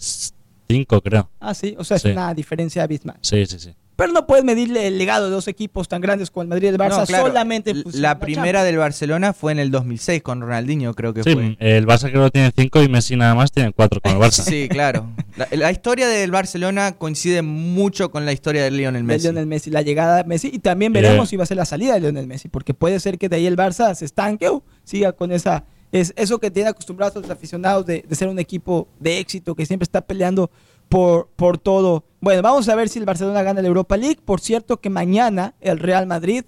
cinco, 0.67 0.99
creo. 1.01 1.29
Ah, 1.39 1.53
sí, 1.53 1.75
o 1.77 1.83
sea, 1.83 1.97
es 1.97 2.03
Sí. 2.03 2.09
una 2.09 2.33
diferencia 2.33 2.81
abismal. 2.81 3.17
Sí, 3.21 3.45
sí, 3.45 3.59
sí. 3.59 3.75
Pero 3.99 4.13
no 4.13 4.25
puedes 4.25 4.43
medirle 4.43 4.87
el 4.87 4.97
legado 4.97 5.25
de 5.25 5.31
dos 5.31 5.47
equipos 5.47 5.87
tan 5.87 6.01
grandes 6.01 6.31
como 6.31 6.41
el 6.43 6.47
Madrid 6.47 6.65
y 6.65 6.67
el 6.69 6.77
Barça 6.79 6.99
No, 7.01 7.05
claro, 7.05 7.27
solamente. 7.27 7.73
la 7.75 7.83
de 7.83 7.99
la 7.99 8.19
primera 8.19 8.43
Champions. 8.45 8.65
del 8.65 8.77
Barcelona 8.77 9.33
fue 9.33 9.51
en 9.51 9.59
el 9.59 9.69
2006 9.69 10.23
con 10.23 10.41
Ronaldinho, 10.41 10.93
creo 10.95 11.13
que 11.13 11.21
Sí, 11.23 11.33
fue. 11.33 11.55
el 11.59 11.85
Barça 11.85 12.09
creo 12.09 12.23
que 12.25 12.31
tiene 12.31 12.51
cinco 12.57 12.81
y 12.81 12.87
Messi 12.89 13.15
nada 13.15 13.35
más 13.35 13.51
tiene 13.51 13.71
cuatro 13.73 14.01
con 14.01 14.13
el 14.13 14.17
Barça. 14.17 14.41
Sí, 14.43 14.67
claro. 14.69 15.05
La, 15.37 15.47
la 15.51 15.71
historia 15.71 16.07
del 16.07 16.31
Barcelona 16.31 16.93
coincide 16.93 17.41
mucho 17.43 18.09
con 18.09 18.25
la 18.25 18.31
historia 18.31 18.63
de 18.63 18.71
Lionel 18.71 19.01
de 19.01 19.13
Messi. 19.13 19.23
Lionel 19.27 19.45
Messi, 19.45 19.69
la 19.69 19.81
llegada 19.81 20.17
de 20.17 20.23
Messi 20.23 20.49
y 20.51 20.59
también 20.59 20.95
Eh. 20.95 21.01
veremos 21.01 21.29
si 21.29 21.35
va 21.37 21.43
a 21.43 21.47
ser 21.47 21.57
la 21.57 21.65
salida 21.65 21.93
de 21.93 21.99
Lionel 21.99 22.25
Messi, 22.27 22.47
porque 22.47 22.73
puede 22.73 22.99
ser 22.99 23.17
que 23.17 23.29
de 23.29 23.35
ahí 23.35 23.45
el 23.45 23.57
Barça 23.57 23.93
se 23.95 24.05
estanque 24.05 24.47
o 24.49 24.63
siga 24.83 25.11
con 25.11 25.31
esa 25.31 25.65
es 25.91 26.13
eso 26.15 26.37
que 26.39 26.51
tiene 26.51 26.69
acostumbrados 26.69 27.15
los 27.15 27.31
aficionados 27.31 27.83
de, 27.85 28.05
de 28.07 28.15
ser 28.15 28.27
un 28.27 28.37
equipo 28.37 28.87
de 28.99 29.17
éxito 29.19 29.55
que 29.55 29.65
siempre 29.65 29.83
está 29.85 30.01
peleando 30.01 30.51
por, 30.89 31.29
por 31.35 31.57
todo. 31.57 32.03
Bueno, 32.19 32.41
vamos 32.41 32.67
a 32.67 32.75
ver 32.75 32.89
si 32.89 32.99
el 32.99 33.05
Barcelona 33.05 33.43
gana 33.43 33.61
la 33.61 33.67
Europa 33.67 33.95
League. 33.95 34.19
Por 34.23 34.41
cierto 34.41 34.81
que 34.81 34.89
mañana 34.89 35.53
el 35.61 35.79
Real 35.79 36.07
Madrid 36.07 36.43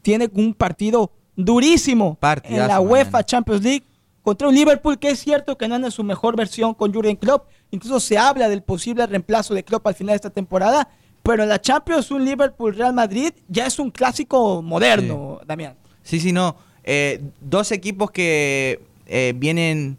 tiene 0.00 0.28
un 0.34 0.54
partido 0.54 1.12
durísimo 1.36 2.16
Partidazo 2.16 2.62
en 2.62 2.68
la 2.68 2.80
UEFA. 2.80 3.24
Champions 3.24 3.62
League 3.62 3.84
contra 4.22 4.48
un 4.48 4.54
Liverpool 4.54 4.98
que 4.98 5.10
es 5.10 5.20
cierto 5.20 5.56
que 5.56 5.68
no 5.68 5.74
anda 5.74 5.88
en 5.88 5.92
su 5.92 6.02
mejor 6.02 6.36
versión 6.36 6.74
con 6.74 6.92
Jurgen 6.92 7.16
Klopp. 7.16 7.48
Incluso 7.70 8.00
se 8.00 8.18
habla 8.18 8.48
del 8.48 8.62
posible 8.62 9.06
reemplazo 9.06 9.54
de 9.54 9.62
Klopp 9.62 9.86
al 9.86 9.94
final 9.94 10.14
de 10.14 10.16
esta 10.16 10.30
temporada. 10.30 10.88
Pero 11.22 11.44
en 11.44 11.48
la 11.48 11.60
Champions, 11.60 12.10
un 12.10 12.24
Liverpool-Real 12.24 12.92
Madrid 12.92 13.32
ya 13.46 13.66
es 13.66 13.78
un 13.78 13.92
clásico 13.92 14.60
moderno, 14.60 15.40
Damián. 15.46 15.76
Sí, 16.02 16.18
sí, 16.18 16.32
no. 16.32 16.56
Eh, 16.82 17.22
dos 17.40 17.70
equipos 17.70 18.10
que 18.10 18.82
eh, 19.06 19.32
vienen, 19.36 19.98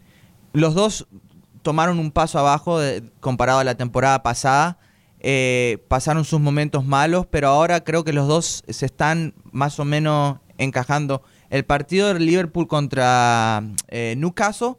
los 0.52 0.74
dos 0.74 1.06
tomaron 1.64 1.98
un 1.98 2.12
paso 2.12 2.38
abajo 2.38 2.78
de- 2.78 3.02
comparado 3.18 3.58
a 3.58 3.64
la 3.64 3.74
temporada 3.74 4.22
pasada. 4.22 4.78
Eh, 5.18 5.78
pasaron 5.88 6.24
sus 6.24 6.38
momentos 6.38 6.84
malos, 6.84 7.26
pero 7.26 7.48
ahora 7.48 7.82
creo 7.82 8.04
que 8.04 8.12
los 8.12 8.28
dos 8.28 8.62
se 8.68 8.86
están 8.86 9.34
más 9.50 9.80
o 9.80 9.84
menos 9.84 10.38
encajando. 10.58 11.22
El 11.50 11.64
partido 11.64 12.12
de 12.12 12.20
Liverpool 12.20 12.68
contra 12.68 13.62
eh, 13.88 14.14
Newcastle, 14.18 14.74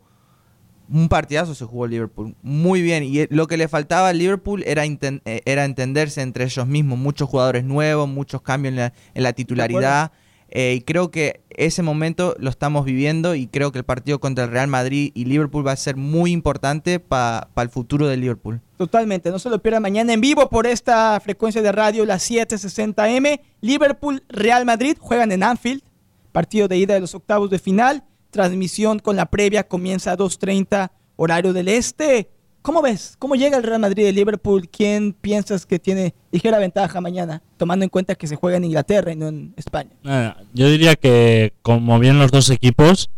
un 0.88 1.10
partidazo 1.10 1.56
se 1.56 1.65
jugó 1.65 1.88
Liverpool. 1.88 2.36
Muy 2.43 2.84
bien. 2.84 3.04
Y 3.04 3.21
eh, 3.21 3.28
lo 3.32 3.48
que 3.48 3.58
le 3.58 3.67
faltaba 3.67 4.10
al 4.10 4.19
Liverpool 4.19 4.63
era, 4.67 4.86
eh, 4.86 5.41
era 5.45 5.65
entenderse 5.65 6.21
entre 6.21 6.45
ellos 6.45 6.67
mismos. 6.67 7.00
Muchos 7.00 7.28
jugadores 7.28 7.63
nuevos, 7.63 8.08
muchos 8.08 8.41
cambios 8.43 8.74
en 8.74 8.76
la, 8.78 8.93
en 9.15 9.24
la 9.24 9.34
titularidad. 9.34 10.12
Eh, 10.57 10.75
y 10.77 10.81
creo 10.83 11.11
que 11.11 11.41
ese 11.49 11.83
momento 11.83 12.33
lo 12.39 12.49
estamos 12.49 12.85
viviendo 12.85 13.35
y 13.35 13.47
creo 13.47 13.73
que 13.73 13.79
el 13.79 13.83
partido 13.83 14.21
contra 14.21 14.45
el 14.45 14.51
Real 14.51 14.69
Madrid 14.69 15.11
y 15.13 15.25
Liverpool 15.25 15.67
va 15.67 15.73
a 15.73 15.75
ser 15.75 15.97
muy 15.97 16.31
importante 16.31 17.01
para 17.01 17.49
el 17.57 17.67
futuro 17.67 18.07
del 18.07 18.21
Liverpool. 18.21 18.61
Totalmente, 18.77 19.31
no 19.31 19.39
se 19.39 19.49
lo 19.49 19.61
pierdan 19.61 19.81
mañana 19.81 20.13
en 20.13 20.21
vivo 20.21 20.49
por 20.49 20.65
esta 20.65 21.19
frecuencia 21.19 21.61
de 21.61 21.73
radio, 21.73 22.05
las 22.05 22.23
7:60M. 22.31 23.41
Liverpool, 23.59 24.23
Real 24.29 24.63
Madrid 24.63 24.95
juegan 24.97 25.33
en 25.33 25.43
Anfield, 25.43 25.83
partido 26.31 26.69
de 26.69 26.77
ida 26.77 26.93
de 26.93 27.01
los 27.01 27.13
octavos 27.15 27.49
de 27.49 27.59
final. 27.59 28.05
Transmisión 28.29 28.99
con 28.99 29.17
la 29.17 29.25
previa 29.25 29.67
comienza 29.67 30.13
a 30.13 30.15
2:30 30.15 30.93
horario 31.17 31.51
del 31.51 31.67
este. 31.67 32.29
¿Cómo 32.65 32.82
ves? 32.82 33.15
¿Cómo 33.19 33.36
llega 33.36 33.58
el 33.58 33.63
Real 33.63 33.80
Madrid 33.80 34.06
de 34.06 34.12
Liverpool? 34.12 34.67
¿Quién 34.67 35.13
piensas 35.13 35.67
que 35.67 35.78
tiene 35.78 36.15
ligera 36.32 36.58
ventaja 36.58 36.99
mañana, 36.99 37.43
tomando 37.58 37.84
en 37.84 37.89
cuenta 37.89 38.15
que 38.15 38.25
se 38.25 38.36
juega 38.36 38.58
en 38.58 38.63
Inglaterra 38.63 39.12
y 39.12 39.15
no 39.15 39.28
en 39.28 39.54
España? 39.56 39.91
Nada, 40.01 40.38
yo 40.51 40.67
diría 40.67 40.95
que 40.95 41.54
como 41.62 41.99
bien 41.99 42.17
los 42.17 42.32
dos 42.32 42.49
equipos, 42.49 43.12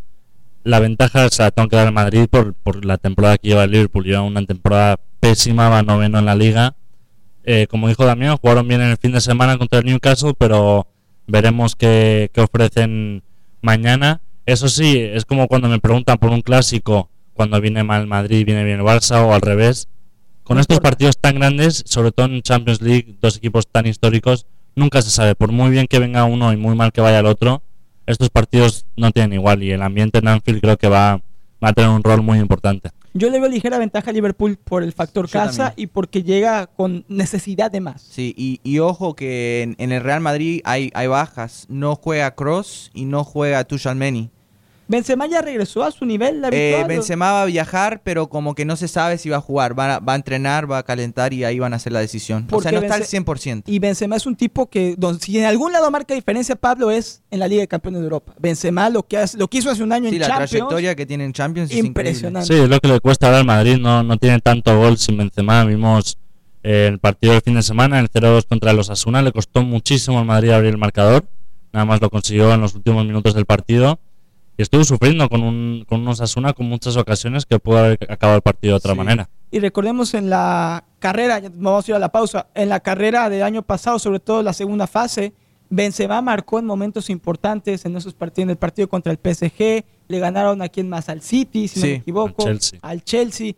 la 0.65 0.81
ventaja 0.81 1.29
se 1.29 1.43
la 1.43 1.51
tengo 1.51 1.69
que 1.69 1.77
dar 1.77 1.87
al 1.87 1.93
Madrid 1.93 2.27
por, 2.29 2.83
la 2.83 2.97
temporada 2.97 3.37
que 3.37 3.47
lleva 3.47 3.63
el 3.63 3.71
Liverpool. 3.71 4.03
Lleva 4.03 4.21
una 4.21 4.45
temporada 4.45 4.99
pésima, 5.21 5.69
va 5.69 5.81
noveno 5.81 6.19
en 6.19 6.25
la 6.25 6.35
liga. 6.35 6.75
Eh, 7.45 7.67
como 7.69 7.87
dijo 7.87 8.05
Damián, 8.05 8.35
jugaron 8.35 8.67
bien 8.67 8.81
en 8.81 8.89
el 8.89 8.97
fin 8.97 9.13
de 9.13 9.21
semana 9.21 9.57
contra 9.57 9.79
el 9.79 9.85
Newcastle, 9.85 10.33
pero 10.37 10.87
veremos 11.25 11.77
qué 11.77 12.29
ofrecen 12.35 13.23
mañana. 13.61 14.19
Eso 14.45 14.67
sí, 14.67 14.99
es 14.99 15.23
como 15.23 15.47
cuando 15.47 15.69
me 15.69 15.79
preguntan 15.79 16.17
por 16.17 16.31
un 16.31 16.41
clásico, 16.41 17.09
cuando 17.37 17.61
viene 17.61 17.83
mal 17.83 18.01
el 18.01 18.07
Madrid, 18.07 18.45
viene 18.45 18.65
bien 18.65 18.79
el 18.79 18.85
Barça 18.85 19.23
o 19.23 19.33
al 19.33 19.41
revés. 19.41 19.87
Con 20.43 20.59
estos 20.59 20.79
partidos 20.79 21.17
tan 21.17 21.35
grandes, 21.35 21.83
sobre 21.85 22.11
todo 22.11 22.25
en 22.25 22.41
Champions 22.41 22.81
League, 22.81 23.15
dos 23.21 23.37
equipos 23.37 23.67
tan 23.67 23.85
históricos, 23.85 24.45
nunca 24.75 25.01
se 25.01 25.09
sabe. 25.09 25.35
Por 25.35 25.51
muy 25.51 25.69
bien 25.69 25.87
que 25.87 25.99
venga 25.99 26.25
uno 26.25 26.51
y 26.51 26.57
muy 26.57 26.75
mal 26.75 26.91
que 26.91 27.01
vaya 27.01 27.19
el 27.19 27.25
otro, 27.25 27.61
estos 28.05 28.29
partidos 28.29 28.85
no 28.95 29.11
tienen 29.11 29.33
igual 29.33 29.63
y 29.63 29.71
el 29.71 29.81
ambiente 29.81 30.19
en 30.19 30.27
Anfield 30.27 30.61
creo 30.61 30.77
que 30.77 30.87
va, 30.87 31.21
va 31.63 31.69
a 31.69 31.73
tener 31.73 31.89
un 31.89 32.03
rol 32.03 32.21
muy 32.21 32.39
importante. 32.39 32.89
Yo 33.13 33.29
le 33.29 33.39
veo 33.39 33.49
ligera 33.49 33.79
ventaja 33.79 34.11
a 34.11 34.13
Liverpool 34.13 34.57
por 34.63 34.83
el 34.83 34.93
factor 34.93 35.25
Yo 35.25 35.33
casa 35.33 35.69
también. 35.69 35.83
y 35.83 35.87
porque 35.87 36.21
llega 36.23 36.67
con 36.67 37.03
necesidad 37.07 37.71
de 37.71 37.81
más. 37.81 38.01
Sí, 38.03 38.33
y, 38.37 38.59
y 38.63 38.79
ojo 38.79 39.15
que 39.15 39.63
en, 39.63 39.75
en 39.79 39.91
el 39.91 40.03
Real 40.03 40.21
Madrid 40.21 40.61
hay, 40.65 40.91
hay 40.93 41.07
bajas. 41.07 41.65
No 41.67 41.95
juega 41.95 42.35
Cross 42.35 42.91
y 42.93 43.05
no 43.05 43.23
juega 43.23 43.63
Tuchel 43.63 43.95
Benzema 44.89 45.25
ya 45.27 45.41
regresó 45.41 45.83
a 45.83 45.91
su 45.91 46.05
nivel 46.05 46.43
habitual. 46.45 46.53
Eh, 46.81 46.81
¿o? 46.83 46.87
Benzema 46.87 47.31
va 47.33 47.41
a 47.41 47.45
viajar, 47.45 48.01
pero 48.03 48.29
como 48.29 48.55
que 48.55 48.63
no 48.65 48.75
se 48.77 48.87
sabe 48.87 49.17
si 49.17 49.29
va 49.29 49.37
a 49.37 49.41
jugar. 49.41 49.77
Va 49.77 49.95
a, 49.95 49.99
va 49.99 50.13
a 50.13 50.15
entrenar, 50.15 50.69
va 50.71 50.77
a 50.77 50.83
calentar 50.83 51.33
y 51.33 51.43
ahí 51.43 51.59
van 51.59 51.73
a 51.73 51.75
hacer 51.75 51.91
la 51.91 51.99
decisión. 51.99 52.43
O 52.45 52.47
Porque 52.47 52.69
sea, 52.69 52.79
no 52.79 52.83
está 52.85 52.95
al 52.95 53.01
Bence- 53.03 53.25
100%. 53.25 53.63
Y 53.67 53.79
Benzema 53.79 54.15
es 54.15 54.25
un 54.25 54.35
tipo 54.35 54.69
que, 54.69 54.95
don- 54.97 55.19
si 55.19 55.37
en 55.37 55.45
algún 55.45 55.73
lado 55.73 55.91
marca 55.91 56.13
diferencia, 56.13 56.55
Pablo, 56.55 56.89
es 56.91 57.21
en 57.31 57.39
la 57.39 57.47
Liga 57.47 57.61
de 57.61 57.67
Campeones 57.67 57.99
de 57.99 58.05
Europa. 58.05 58.33
Benzema 58.39 58.89
lo 58.89 59.03
que, 59.03 59.17
hace- 59.17 59.37
lo 59.37 59.47
que 59.49 59.57
hizo 59.57 59.69
hace 59.69 59.83
un 59.83 59.91
año 59.91 60.09
Sí, 60.09 60.15
en 60.15 60.21
la 60.21 60.27
Champions, 60.27 60.49
trayectoria 60.51 60.95
que 60.95 61.05
tiene 61.05 61.25
en 61.25 61.33
Champions 61.33 61.69
es 61.69 61.77
increíble. 61.77 61.87
impresionante. 62.11 62.47
Sí, 62.53 62.59
es 62.61 62.69
lo 62.69 62.79
que 62.79 62.87
le 62.87 62.99
cuesta 63.01 63.27
ahora 63.27 63.39
al 63.39 63.45
Madrid, 63.45 63.77
no, 63.77 64.03
no 64.03 64.17
tiene 64.17 64.39
tanto 64.39 64.77
gol 64.77 64.97
sin 64.97 65.17
Benzema. 65.17 65.65
Vimos 65.65 66.17
eh, 66.63 66.87
el 66.89 66.99
partido 66.99 67.33
del 67.33 67.41
fin 67.41 67.55
de 67.55 67.61
semana, 67.63 67.99
el 67.99 68.09
0-2 68.09 68.45
contra 68.47 68.71
los 68.73 68.89
Asuna, 68.89 69.21
le 69.21 69.31
costó 69.33 69.63
muchísimo 69.63 70.19
al 70.19 70.25
Madrid 70.25 70.51
abrir 70.51 70.71
el 70.71 70.77
marcador. 70.77 71.25
Nada 71.73 71.85
más 71.85 72.01
lo 72.01 72.09
consiguió 72.09 72.53
en 72.53 72.61
los 72.61 72.73
últimos 72.75 73.05
minutos 73.05 73.33
del 73.35 73.45
partido. 73.45 73.99
Y 74.57 74.63
estuvo 74.63 74.83
sufriendo 74.83 75.29
con, 75.29 75.43
un, 75.43 75.85
con 75.87 76.01
unos 76.01 76.19
Asuna 76.19 76.53
con 76.53 76.67
muchas 76.67 76.97
ocasiones 76.97 77.45
que 77.45 77.59
pudo 77.59 77.77
haber 77.77 77.99
acabado 78.11 78.37
el 78.37 78.41
partido 78.41 78.73
de 78.73 78.77
otra 78.77 78.93
Sí. 78.93 78.97
manera. 78.97 79.29
Y 79.51 79.59
recordemos 79.59 80.13
en 80.13 80.29
la 80.29 80.83
carrera, 80.99 81.39
ya 81.39 81.49
vamos 81.53 81.87
a 81.87 81.91
ir 81.91 81.95
a 81.95 81.99
la 81.99 82.09
pausa, 82.11 82.47
en 82.55 82.69
la 82.69 82.79
carrera 82.79 83.29
del 83.29 83.43
año 83.43 83.61
pasado, 83.61 83.99
sobre 83.99 84.19
todo 84.19 84.41
la 84.43 84.53
segunda 84.53 84.87
fase, 84.87 85.33
Benzema 85.69 86.21
marcó 86.21 86.59
en 86.59 86.65
momentos 86.65 87.09
importantes 87.09 87.85
en 87.85 87.95
esos 87.95 88.13
partidos, 88.13 88.43
en 88.45 88.49
el 88.51 88.57
partido 88.57 88.89
contra 88.89 89.11
el 89.11 89.19
PSG, 89.19 89.83
le 90.07 90.19
ganaron 90.19 90.61
a 90.61 90.69
quien 90.69 90.89
más 90.89 91.07
al 91.09 91.21
City, 91.21 91.67
si 91.67 91.79
no 91.79 91.85
me 91.85 91.93
equivoco, 91.95 92.41
al 92.47 92.53
Chelsea. 92.59 92.79
al 92.81 93.03
Chelsea. 93.03 93.53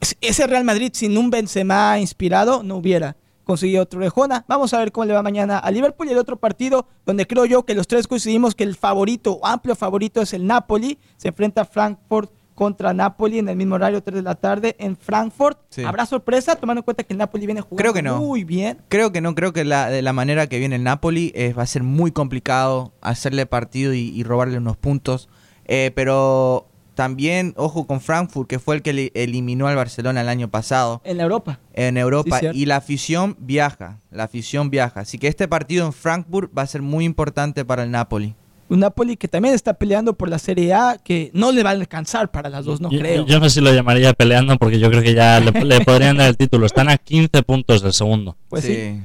Es- 0.00 0.16
Ese 0.20 0.46
Real 0.46 0.64
Madrid 0.64 0.90
sin 0.94 1.16
un 1.18 1.28
Benzema 1.30 1.98
inspirado 1.98 2.62
no 2.62 2.76
hubiera 2.76 3.16
conseguido 3.50 3.82
otro 3.82 3.98
orejona. 3.98 4.44
Vamos 4.46 4.72
a 4.74 4.78
ver 4.78 4.92
cómo 4.92 5.06
le 5.06 5.12
va 5.12 5.22
mañana 5.22 5.58
a 5.58 5.72
Liverpool 5.72 6.06
y 6.06 6.12
el 6.12 6.18
otro 6.18 6.36
partido 6.36 6.86
donde 7.04 7.26
creo 7.26 7.46
yo 7.46 7.64
que 7.64 7.74
los 7.74 7.88
tres 7.88 8.06
coincidimos 8.06 8.54
que 8.54 8.62
el 8.62 8.76
favorito, 8.76 9.32
o 9.32 9.44
amplio 9.44 9.74
favorito 9.74 10.22
es 10.22 10.32
el 10.34 10.46
Napoli, 10.46 11.00
se 11.16 11.28
enfrenta 11.28 11.62
a 11.62 11.64
Frankfurt 11.64 12.30
contra 12.54 12.94
Napoli 12.94 13.40
en 13.40 13.48
el 13.48 13.56
mismo 13.56 13.74
horario, 13.74 14.02
3 14.02 14.16
de 14.16 14.22
la 14.22 14.36
tarde, 14.36 14.76
en 14.78 14.96
Frankfurt. 14.96 15.58
Sí. 15.70 15.82
¿Habrá 15.82 16.06
sorpresa 16.06 16.54
tomando 16.54 16.78
en 16.80 16.84
cuenta 16.84 17.02
que 17.02 17.12
el 17.12 17.18
Napoli 17.18 17.46
viene 17.46 17.60
jugando 17.60 17.78
Creo 17.78 17.92
que 17.92 18.02
no. 18.02 18.18
muy 18.18 18.44
bien? 18.44 18.78
Creo 18.88 19.10
que 19.10 19.20
no, 19.20 19.34
creo 19.34 19.52
que 19.52 19.64
la, 19.64 19.88
de 19.88 20.02
la 20.02 20.12
manera 20.12 20.46
que 20.46 20.60
viene 20.60 20.76
el 20.76 20.84
Napoli 20.84 21.32
eh, 21.34 21.52
va 21.52 21.64
a 21.64 21.66
ser 21.66 21.82
muy 21.82 22.12
complicado 22.12 22.92
hacerle 23.00 23.46
partido 23.46 23.94
y, 23.94 24.10
y 24.10 24.22
robarle 24.22 24.58
unos 24.58 24.76
puntos. 24.76 25.28
Eh, 25.64 25.90
pero 25.94 26.69
también, 26.94 27.54
ojo 27.56 27.86
con 27.86 28.00
Frankfurt, 28.00 28.48
que 28.48 28.58
fue 28.58 28.76
el 28.76 28.82
que 28.82 28.92
li- 28.92 29.10
eliminó 29.14 29.66
al 29.68 29.76
Barcelona 29.76 30.20
el 30.20 30.28
año 30.28 30.48
pasado 30.50 31.00
En 31.04 31.20
Europa. 31.20 31.58
en 31.74 31.96
Europa. 31.96 32.38
Sí, 32.40 32.46
y 32.52 32.66
la 32.66 32.76
afición 32.76 33.36
viaja, 33.38 33.98
la 34.10 34.24
afición 34.24 34.70
viaja. 34.70 35.00
Así 35.00 35.18
que 35.18 35.28
este 35.28 35.48
partido 35.48 35.86
en 35.86 35.92
Frankfurt 35.92 36.50
va 36.56 36.62
a 36.62 36.66
ser 36.66 36.82
muy 36.82 37.04
importante 37.04 37.64
para 37.64 37.84
el 37.84 37.90
Napoli. 37.90 38.34
Un 38.68 38.78
Napoli 38.80 39.16
que 39.16 39.26
también 39.26 39.52
está 39.54 39.74
peleando 39.74 40.14
por 40.14 40.28
la 40.28 40.38
Serie 40.38 40.72
A, 40.74 40.96
que 41.02 41.30
no 41.34 41.50
le 41.50 41.64
va 41.64 41.70
a 41.70 41.72
alcanzar 41.72 42.30
para 42.30 42.48
las 42.48 42.64
dos, 42.64 42.80
no 42.80 42.88
yo, 42.90 43.00
creo. 43.00 43.26
yo 43.26 43.40
no 43.40 43.48
sé 43.48 43.56
si 43.56 43.60
lo 43.60 43.72
llamaría 43.74 44.12
peleando 44.12 44.56
porque 44.58 44.78
yo 44.78 44.88
creo 44.90 45.02
que 45.02 45.12
ya 45.14 45.40
le, 45.40 45.50
le 45.64 45.80
podrían 45.80 46.16
dar 46.18 46.28
el 46.28 46.36
título. 46.36 46.66
Están 46.66 46.88
a 46.88 46.96
15 46.96 47.42
puntos 47.42 47.82
del 47.82 47.92
segundo. 47.92 48.36
Pues 48.48 48.64
sí. 48.64 49.00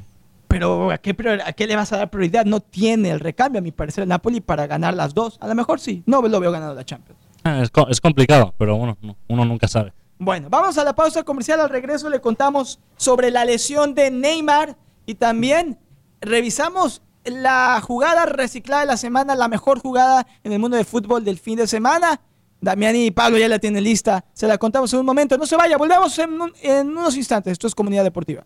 Pero 0.47 0.91
¿a 0.91 0.99
qué, 0.99 1.15
¿a 1.43 1.53
qué 1.53 1.65
le 1.67 1.75
vas 1.75 1.91
a 1.91 1.97
dar 1.97 2.09
prioridad? 2.11 2.45
No 2.45 2.59
tiene 2.59 3.09
el 3.09 3.19
recambio, 3.19 3.57
a 3.59 3.61
mi 3.61 3.71
parecer, 3.71 4.03
el 4.03 4.09
Napoli 4.09 4.39
para 4.39 4.67
ganar 4.67 4.93
las 4.93 5.13
dos. 5.15 5.37
A 5.41 5.47
lo 5.47 5.55
mejor 5.55 5.79
sí. 5.79 6.03
No 6.05 6.21
lo 6.21 6.39
veo 6.39 6.51
ganando 6.51 6.75
la 6.75 6.85
Champions. 6.85 7.19
Es, 7.61 7.71
es 7.89 8.01
complicado, 8.01 8.53
pero 8.57 8.75
bueno, 8.77 8.97
no- 9.01 9.15
uno 9.27 9.45
nunca 9.45 9.67
sabe. 9.67 9.93
Bueno, 10.17 10.47
vamos 10.49 10.77
a 10.77 10.83
la 10.83 10.95
pausa 10.95 11.23
comercial. 11.23 11.59
Al 11.59 11.69
regreso 11.69 12.09
le 12.09 12.19
contamos 12.21 12.79
sobre 12.97 13.29
la 13.31 13.45
lesión 13.45 13.93
de 13.93 14.09
Neymar 14.11 14.75
y 15.05 15.15
también 15.15 15.77
revisamos 16.21 17.01
la 17.25 17.79
jugada 17.81 18.25
reciclada 18.25 18.81
de 18.81 18.87
la 18.87 18.97
semana, 18.97 19.35
la 19.35 19.47
mejor 19.47 19.79
jugada 19.79 20.25
en 20.43 20.53
el 20.53 20.59
mundo 20.59 20.77
del 20.77 20.85
fútbol 20.85 21.23
del 21.23 21.37
fin 21.37 21.57
de 21.57 21.67
semana. 21.67 22.19
Damián 22.61 22.95
y 22.95 23.11
Pablo 23.11 23.37
ya 23.37 23.47
la 23.47 23.59
tienen 23.59 23.83
lista. 23.83 24.25
Se 24.33 24.47
la 24.47 24.57
contamos 24.57 24.91
en 24.93 24.99
un 25.01 25.05
momento. 25.05 25.37
No 25.37 25.45
se 25.45 25.55
vaya, 25.55 25.77
volvemos 25.77 26.17
en 26.17 26.87
unos 26.89 27.15
instantes. 27.17 27.51
Esto 27.53 27.67
es 27.67 27.75
Comunidad 27.75 28.03
Deportiva. 28.03 28.43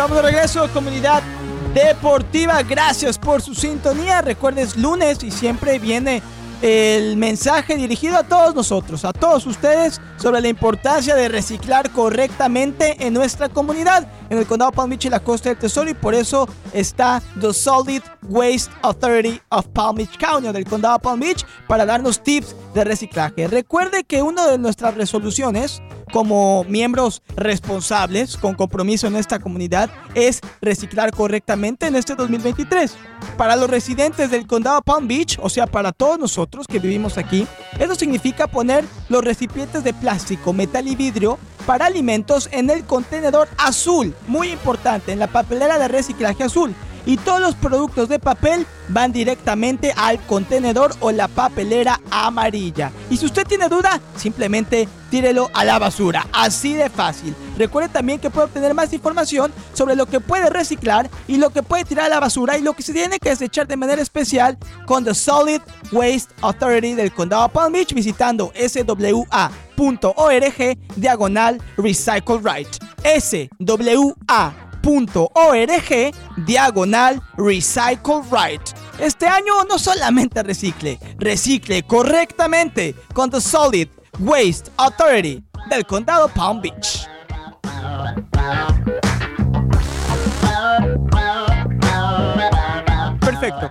Estamos 0.00 0.16
de 0.16 0.30
regreso, 0.30 0.66
comunidad 0.72 1.22
deportiva. 1.74 2.62
Gracias 2.62 3.18
por 3.18 3.42
su 3.42 3.54
sintonía. 3.54 4.22
Recuerdes 4.22 4.74
lunes 4.78 5.22
y 5.22 5.30
siempre 5.30 5.78
viene 5.78 6.22
el 6.62 7.18
mensaje 7.18 7.76
dirigido 7.76 8.16
a 8.16 8.22
todos 8.22 8.54
nosotros, 8.54 9.04
a 9.04 9.12
todos 9.12 9.44
ustedes, 9.44 10.00
sobre 10.16 10.40
la 10.40 10.48
importancia 10.48 11.14
de 11.14 11.28
reciclar 11.28 11.90
correctamente 11.90 12.96
en 13.06 13.12
nuestra 13.12 13.50
comunidad, 13.50 14.08
en 14.30 14.38
el 14.38 14.46
condado 14.46 14.72
Palm 14.72 14.88
Beach 14.88 15.04
y 15.04 15.10
la 15.10 15.20
costa 15.20 15.50
del 15.50 15.58
Tesoro, 15.58 15.90
y 15.90 15.94
por 15.94 16.14
eso 16.14 16.48
está 16.72 17.22
The 17.38 17.52
Solid 17.52 18.00
Waste 18.22 18.72
Authority 18.80 19.38
of 19.50 19.66
Palm 19.68 19.96
Beach 19.96 20.16
County, 20.16 20.50
del 20.50 20.64
condado 20.64 20.98
Palm 20.98 21.20
Beach, 21.20 21.44
para 21.68 21.84
darnos 21.84 22.22
tips 22.22 22.56
de 22.72 22.84
reciclaje. 22.84 23.48
Recuerde 23.48 24.04
que 24.04 24.22
una 24.22 24.46
de 24.46 24.56
nuestras 24.56 24.94
resoluciones 24.94 25.82
como 26.10 26.64
miembros 26.64 27.22
responsables 27.36 28.36
con 28.36 28.54
compromiso 28.54 29.06
en 29.06 29.16
esta 29.16 29.38
comunidad 29.38 29.90
es 30.14 30.40
reciclar 30.60 31.12
correctamente 31.12 31.86
en 31.86 31.96
este 31.96 32.14
2023. 32.14 32.96
Para 33.36 33.56
los 33.56 33.70
residentes 33.70 34.30
del 34.30 34.46
condado 34.46 34.82
Palm 34.82 35.06
Beach, 35.06 35.38
o 35.42 35.48
sea, 35.48 35.66
para 35.66 35.92
todos 35.92 36.18
nosotros 36.18 36.66
que 36.66 36.78
vivimos 36.78 37.18
aquí, 37.18 37.46
eso 37.78 37.94
significa 37.94 38.46
poner 38.46 38.84
los 39.08 39.24
recipientes 39.24 39.84
de 39.84 39.94
plástico, 39.94 40.52
metal 40.52 40.88
y 40.88 40.96
vidrio 40.96 41.38
para 41.66 41.86
alimentos 41.86 42.48
en 42.52 42.70
el 42.70 42.84
contenedor 42.84 43.48
azul, 43.58 44.14
muy 44.26 44.48
importante, 44.48 45.12
en 45.12 45.18
la 45.18 45.26
papelera 45.26 45.78
de 45.78 45.88
reciclaje 45.88 46.44
azul. 46.44 46.74
Y 47.06 47.16
todos 47.16 47.40
los 47.40 47.54
productos 47.54 48.08
de 48.08 48.18
papel 48.18 48.66
van 48.88 49.12
directamente 49.12 49.92
al 49.96 50.18
contenedor 50.26 50.94
o 51.00 51.12
la 51.12 51.28
papelera 51.28 52.00
amarilla. 52.10 52.92
Y 53.08 53.16
si 53.16 53.26
usted 53.26 53.46
tiene 53.46 53.68
duda, 53.68 54.00
simplemente 54.16 54.88
tírelo 55.10 55.50
a 55.54 55.64
la 55.64 55.78
basura. 55.78 56.26
Así 56.32 56.74
de 56.74 56.88
fácil. 56.88 57.34
Recuerde 57.58 57.88
también 57.88 58.18
que 58.18 58.30
puede 58.30 58.46
obtener 58.46 58.74
más 58.74 58.92
información 58.92 59.52
sobre 59.74 59.96
lo 59.96 60.06
que 60.06 60.20
puede 60.20 60.48
reciclar 60.50 61.10
y 61.26 61.36
lo 61.36 61.50
que 61.50 61.62
puede 61.62 61.84
tirar 61.84 62.06
a 62.06 62.08
la 62.08 62.20
basura 62.20 62.56
y 62.56 62.62
lo 62.62 62.72
que 62.72 62.82
se 62.82 62.92
tiene 62.92 63.18
que 63.18 63.30
desechar 63.30 63.66
de 63.66 63.76
manera 63.76 64.00
especial 64.00 64.56
con 64.86 65.04
The 65.04 65.14
Solid 65.14 65.60
Waste 65.92 66.32
Authority 66.40 66.94
del 66.94 67.12
Condado 67.12 67.48
Palm 67.48 67.72
Beach 67.72 67.92
visitando 67.92 68.52
swa.org 68.54 69.68
diagonal 70.96 71.62
Recycle 71.76 72.38
Right. 72.38 72.68
SWA 73.02 74.69
.org 74.82 76.14
diagonal 76.46 77.22
recycle 77.36 78.22
right. 78.30 78.60
Este 78.98 79.26
año 79.26 79.64
no 79.68 79.78
solamente 79.78 80.42
recicle, 80.42 80.98
recicle 81.18 81.82
correctamente 81.82 82.94
con 83.14 83.30
The 83.30 83.40
Solid 83.40 83.88
Waste 84.18 84.70
Authority 84.76 85.42
del 85.70 85.86
condado 85.86 86.28
Palm 86.28 86.60
Beach. 86.60 87.06
Perfecto. 93.20 93.70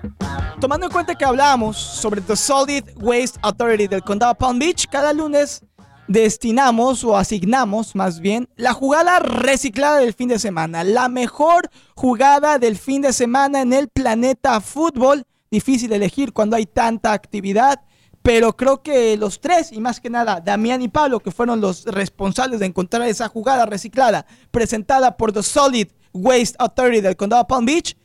Tomando 0.59 0.87
en 0.87 0.91
cuenta 0.91 1.15
que 1.15 1.23
hablamos 1.23 1.77
sobre 1.77 2.21
The 2.21 2.35
Solid 2.35 2.83
Waste 2.97 3.39
Authority 3.41 3.87
del 3.87 4.01
condado 4.01 4.35
Palm 4.35 4.59
Beach, 4.59 4.87
cada 4.89 5.13
lunes 5.13 5.63
destinamos 6.09 7.03
o 7.03 7.15
asignamos 7.15 7.95
más 7.95 8.19
bien 8.19 8.49
la 8.55 8.73
jugada 8.73 9.19
reciclada 9.19 9.99
del 9.99 10.15
fin 10.15 10.27
de 10.27 10.39
semana. 10.39 10.83
La 10.83 11.07
mejor 11.07 11.69
jugada 11.95 12.57
del 12.57 12.77
fin 12.77 13.03
de 13.03 13.13
semana 13.13 13.61
en 13.61 13.71
el 13.71 13.87
planeta 13.87 14.59
fútbol. 14.59 15.23
Difícil 15.51 15.93
elegir 15.93 16.33
cuando 16.33 16.55
hay 16.55 16.65
tanta 16.65 17.13
actividad. 17.13 17.81
Pero 18.23 18.57
creo 18.57 18.81
que 18.81 19.15
los 19.17 19.39
tres, 19.39 19.71
y 19.71 19.79
más 19.79 20.01
que 20.01 20.09
nada 20.09 20.41
Damián 20.41 20.81
y 20.81 20.89
Pablo, 20.89 21.21
que 21.21 21.31
fueron 21.31 21.61
los 21.61 21.85
responsables 21.85 22.59
de 22.59 22.65
encontrar 22.65 23.07
esa 23.07 23.29
jugada 23.29 23.65
reciclada 23.65 24.25
presentada 24.51 25.15
por 25.15 25.31
The 25.31 25.43
Solid 25.43 25.87
Waste 26.11 26.55
Authority 26.57 27.01
del 27.01 27.15
condado 27.15 27.47
Palm 27.47 27.65
Beach, 27.65 27.95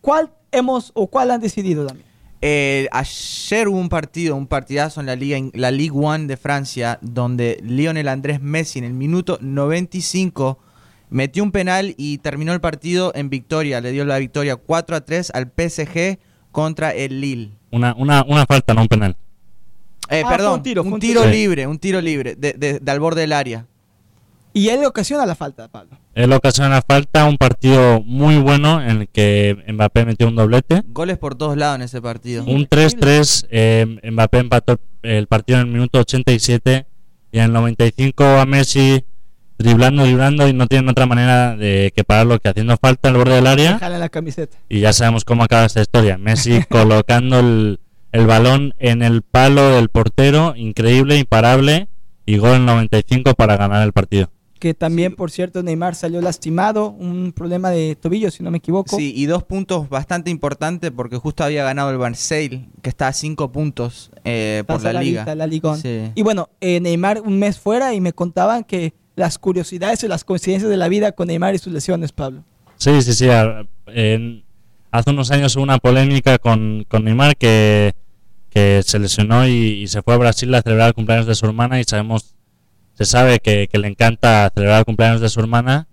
¿cuál 0.00 0.32
hemos 0.52 0.92
o 0.94 1.08
cuál 1.08 1.30
han 1.32 1.40
decidido, 1.40 1.84
Damián? 1.84 2.13
Eh, 2.46 2.88
ayer 2.92 3.68
hubo 3.68 3.78
un 3.78 3.88
partido, 3.88 4.36
un 4.36 4.46
partidazo 4.46 5.00
en 5.00 5.06
la 5.06 5.16
Liga, 5.16 5.38
en 5.38 5.50
la 5.54 5.70
Ligue 5.70 5.92
1 5.92 6.26
de 6.26 6.36
Francia, 6.36 6.98
donde 7.00 7.58
Lionel 7.62 8.06
Andrés 8.06 8.42
Messi 8.42 8.78
en 8.80 8.84
el 8.84 8.92
minuto 8.92 9.38
95 9.40 10.58
metió 11.08 11.42
un 11.42 11.52
penal 11.52 11.94
y 11.96 12.18
terminó 12.18 12.52
el 12.52 12.60
partido 12.60 13.12
en 13.14 13.30
victoria. 13.30 13.80
Le 13.80 13.92
dio 13.92 14.04
la 14.04 14.18
victoria 14.18 14.56
4 14.56 14.96
a 14.96 15.00
3 15.00 15.30
al 15.34 15.46
PSG 15.56 16.18
contra 16.52 16.90
el 16.90 17.22
Lille. 17.22 17.52
Una, 17.70 17.94
una, 17.96 18.22
una 18.28 18.44
falta, 18.44 18.74
no 18.74 18.82
un 18.82 18.88
penal. 18.88 19.16
Eh, 20.10 20.22
Ah, 20.22 20.28
perdón, 20.28 20.54
un 20.58 20.62
tiro, 20.62 20.82
fue 20.82 20.88
un 20.88 20.94
un 20.94 21.00
tiro 21.00 21.20
tiro. 21.22 21.32
Sí. 21.32 21.38
libre, 21.38 21.66
un 21.66 21.78
tiro 21.78 22.00
libre, 22.02 22.34
de, 22.36 22.52
de- 22.52 22.78
de 22.78 22.90
al 22.92 23.00
borde 23.00 23.22
del 23.22 23.32
área. 23.32 23.66
Y 24.56 24.68
él 24.68 24.84
ocasiona 24.84 25.26
la 25.26 25.34
falta, 25.34 25.66
Pablo. 25.66 25.98
Él 26.14 26.32
ocasiona 26.32 26.80
falta, 26.80 27.24
un 27.24 27.36
partido 27.38 28.00
muy 28.02 28.38
bueno 28.38 28.80
en 28.80 29.00
el 29.00 29.08
que 29.08 29.56
Mbappé 29.66 30.04
metió 30.04 30.28
un 30.28 30.36
doblete. 30.36 30.82
Goles 30.86 31.18
por 31.18 31.34
todos 31.34 31.56
lados 31.56 31.74
en 31.74 31.82
ese 31.82 32.00
partido. 32.00 32.44
Un 32.44 32.68
3-3, 32.68 33.48
eh, 33.50 33.98
Mbappé 34.12 34.38
empató 34.38 34.78
el 35.02 35.26
partido 35.26 35.58
en 35.58 35.66
el 35.66 35.72
minuto 35.72 35.98
87 35.98 36.86
y 37.32 37.38
en 37.38 37.44
el 37.46 37.52
95 37.52 38.24
a 38.24 38.46
Messi 38.46 39.04
driblando, 39.58 40.04
driblando 40.04 40.46
y 40.46 40.52
no 40.52 40.68
tienen 40.68 40.88
otra 40.88 41.06
manera 41.06 41.56
de 41.56 41.92
que 41.94 42.04
pararlo 42.04 42.38
que 42.38 42.48
haciendo 42.48 42.76
falta 42.76 43.08
al 43.08 43.16
borde 43.16 43.34
del 43.34 43.48
área. 43.48 43.80
Jala 43.80 43.98
la 43.98 44.08
camiseta. 44.08 44.56
Y 44.68 44.78
ya 44.78 44.92
sabemos 44.92 45.24
cómo 45.24 45.42
acaba 45.42 45.64
esta 45.64 45.80
historia. 45.80 46.16
Messi 46.16 46.62
colocando 46.70 47.40
el, 47.40 47.80
el 48.12 48.26
balón 48.28 48.72
en 48.78 49.02
el 49.02 49.22
palo 49.22 49.70
del 49.70 49.88
portero, 49.88 50.54
increíble, 50.56 51.18
imparable, 51.18 51.88
y 52.24 52.38
gol 52.38 52.54
en 52.56 52.66
95 52.66 53.34
para 53.34 53.56
ganar 53.56 53.82
el 53.82 53.92
partido. 53.92 54.30
Que 54.64 54.72
también, 54.72 55.14
por 55.14 55.30
cierto, 55.30 55.62
Neymar 55.62 55.94
salió 55.94 56.22
lastimado, 56.22 56.88
un 56.88 57.32
problema 57.32 57.68
de 57.68 57.96
tobillo, 57.96 58.30
si 58.30 58.42
no 58.42 58.50
me 58.50 58.56
equivoco. 58.56 58.96
Sí, 58.96 59.12
y 59.14 59.26
dos 59.26 59.42
puntos 59.42 59.90
bastante 59.90 60.30
importantes 60.30 60.90
porque 60.90 61.18
justo 61.18 61.44
había 61.44 61.64
ganado 61.64 61.90
el 61.90 61.98
Marseille, 61.98 62.70
que 62.80 62.88
está 62.88 63.08
a 63.08 63.12
cinco 63.12 63.52
puntos 63.52 64.10
eh, 64.24 64.64
por 64.66 64.76
la 64.76 64.82
saladita, 64.84 65.20
liga. 65.20 65.34
la 65.34 65.46
Ligón. 65.46 65.78
Sí. 65.78 66.10
Y 66.14 66.22
bueno, 66.22 66.48
eh, 66.62 66.80
Neymar 66.80 67.20
un 67.20 67.38
mes 67.38 67.58
fuera 67.58 67.92
y 67.92 68.00
me 68.00 68.14
contaban 68.14 68.64
que 68.64 68.94
las 69.16 69.36
curiosidades 69.36 70.02
y 70.02 70.08
las 70.08 70.24
coincidencias 70.24 70.70
de 70.70 70.78
la 70.78 70.88
vida 70.88 71.12
con 71.12 71.26
Neymar 71.28 71.54
y 71.54 71.58
sus 71.58 71.70
lesiones, 71.70 72.12
Pablo. 72.12 72.42
Sí, 72.78 73.02
sí, 73.02 73.12
sí. 73.12 73.28
en- 73.88 74.44
hace 74.90 75.10
unos 75.10 75.30
años 75.30 75.54
hubo 75.56 75.62
una 75.64 75.76
polémica 75.76 76.38
con, 76.38 76.86
con 76.88 77.04
Neymar 77.04 77.36
que, 77.36 77.92
que 78.48 78.80
se 78.82 78.98
lesionó 78.98 79.46
y, 79.46 79.52
y 79.82 79.88
se 79.88 80.00
fue 80.00 80.14
a 80.14 80.16
Brasil 80.16 80.54
a 80.54 80.62
celebrar 80.62 80.88
el 80.88 80.94
cumpleaños 80.94 81.26
de 81.26 81.34
su 81.34 81.44
hermana 81.44 81.78
y 81.80 81.84
sabemos, 81.84 82.33
se 82.94 83.04
sabe 83.04 83.40
que, 83.40 83.68
que 83.70 83.78
le 83.78 83.88
encanta 83.88 84.50
celebrar 84.54 84.80
el 84.80 84.84
cumpleaños 84.84 85.20
de 85.20 85.28
su 85.28 85.40
hermana 85.40 85.88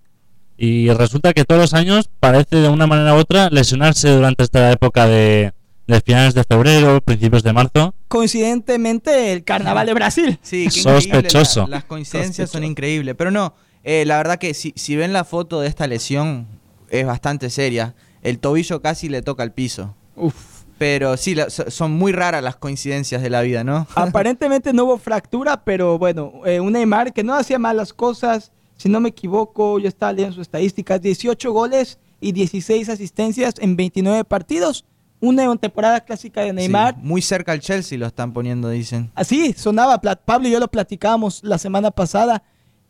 y 0.58 0.90
resulta 0.92 1.34
que 1.34 1.44
todos 1.46 1.60
los 1.62 1.74
años 1.74 2.10
parece 2.20 2.58
de 2.58 2.70
una 2.70 2.86
manera 2.88 3.16
u 3.16 3.18
otra 3.18 3.50
lesionarse 3.50 4.10
durante 4.10 4.44
esta 4.44 4.72
época 4.72 5.08
de, 5.08 5.54
de 5.88 6.02
finales 6.02 6.34
de 6.36 6.44
febrero, 6.44 7.02
principios 7.02 7.42
de 7.44 7.54
marzo. 7.54 7.96
Coincidentemente, 8.08 9.34
el 9.34 9.44
carnaval 9.44 9.88
de 9.88 9.94
Brasil. 9.94 10.40
Sí, 10.42 10.66
qué 10.66 10.82
Sospechoso. 10.82 11.62
la- 11.62 11.68
las 11.78 11.84
coincidencias 11.86 12.50
son 12.52 12.64
increíbles. 12.64 13.16
Pero 13.18 13.32
no, 13.32 13.56
eh, 13.84 14.04
la 14.06 14.18
verdad 14.18 14.38
que 14.38 14.54
si, 14.54 14.74
si 14.76 14.96
ven 14.96 15.14
la 15.14 15.24
foto 15.24 15.62
de 15.62 15.68
esta 15.68 15.88
lesión, 15.88 16.48
es 16.90 17.06
bastante 17.06 17.50
seria. 17.50 17.96
el 18.22 18.38
tobillo 18.38 18.82
casi 18.84 19.10
le 19.10 19.24
toca 19.24 19.42
el 19.44 19.52
piso. 19.52 19.96
Uf. 20.16 20.36
Pero 20.82 21.15
sí, 21.15 21.36
la- 21.36 21.52
so- 21.52 21.70
son 21.70 21.91
muy 21.91 22.12
raras 22.12 22.41
las 22.44 22.56
coincidencias 22.56 23.22
de 23.22 23.30
la 23.30 23.41
vida, 23.44 23.63
¿no? 23.63 23.86
Aparentemente 23.96 24.74
no 24.74 24.86
hubo 24.86 24.98
fractura, 24.98 25.63
pero 25.63 26.00
bueno, 26.00 26.34
eh, 26.44 26.60
un 26.60 26.74
Neymar 26.74 27.13
que 27.13 27.24
no 27.24 27.36
hacía 27.36 27.60
malas 27.60 27.94
cosas, 27.94 28.52
si 28.78 28.89
no 28.89 29.00
me 29.00 29.10
equivoco, 29.10 29.78
yo 29.78 29.88
estaba 29.88 30.12
leyendo 30.12 30.34
sus 30.34 30.41
estadísticas, 30.41 31.00
18 31.00 31.52
goles 31.54 32.00
y 32.20 32.32
16 32.32 32.89
asistencias 32.89 33.54
en 33.60 33.76
29 33.76 34.24
partidos. 34.24 34.84
Una 35.20 35.56
temporada 35.58 36.00
clásica 36.00 36.41
de 36.41 36.52
Neymar. 36.52 36.96
Sí, 36.96 37.02
muy 37.04 37.22
cerca 37.22 37.52
al 37.52 37.60
Chelsea 37.60 37.96
lo 38.00 38.08
están 38.08 38.34
poniendo, 38.34 38.67
dicen. 38.70 39.12
Así 39.13 39.54
sonaba, 39.54 40.02
Pla- 40.02 40.15
Pablo 40.15 40.48
y 40.48 40.52
yo 40.52 40.60
lo 40.60 40.67
platicábamos 40.67 41.44
la 41.44 41.60
semana 41.60 41.91
pasada 41.91 42.41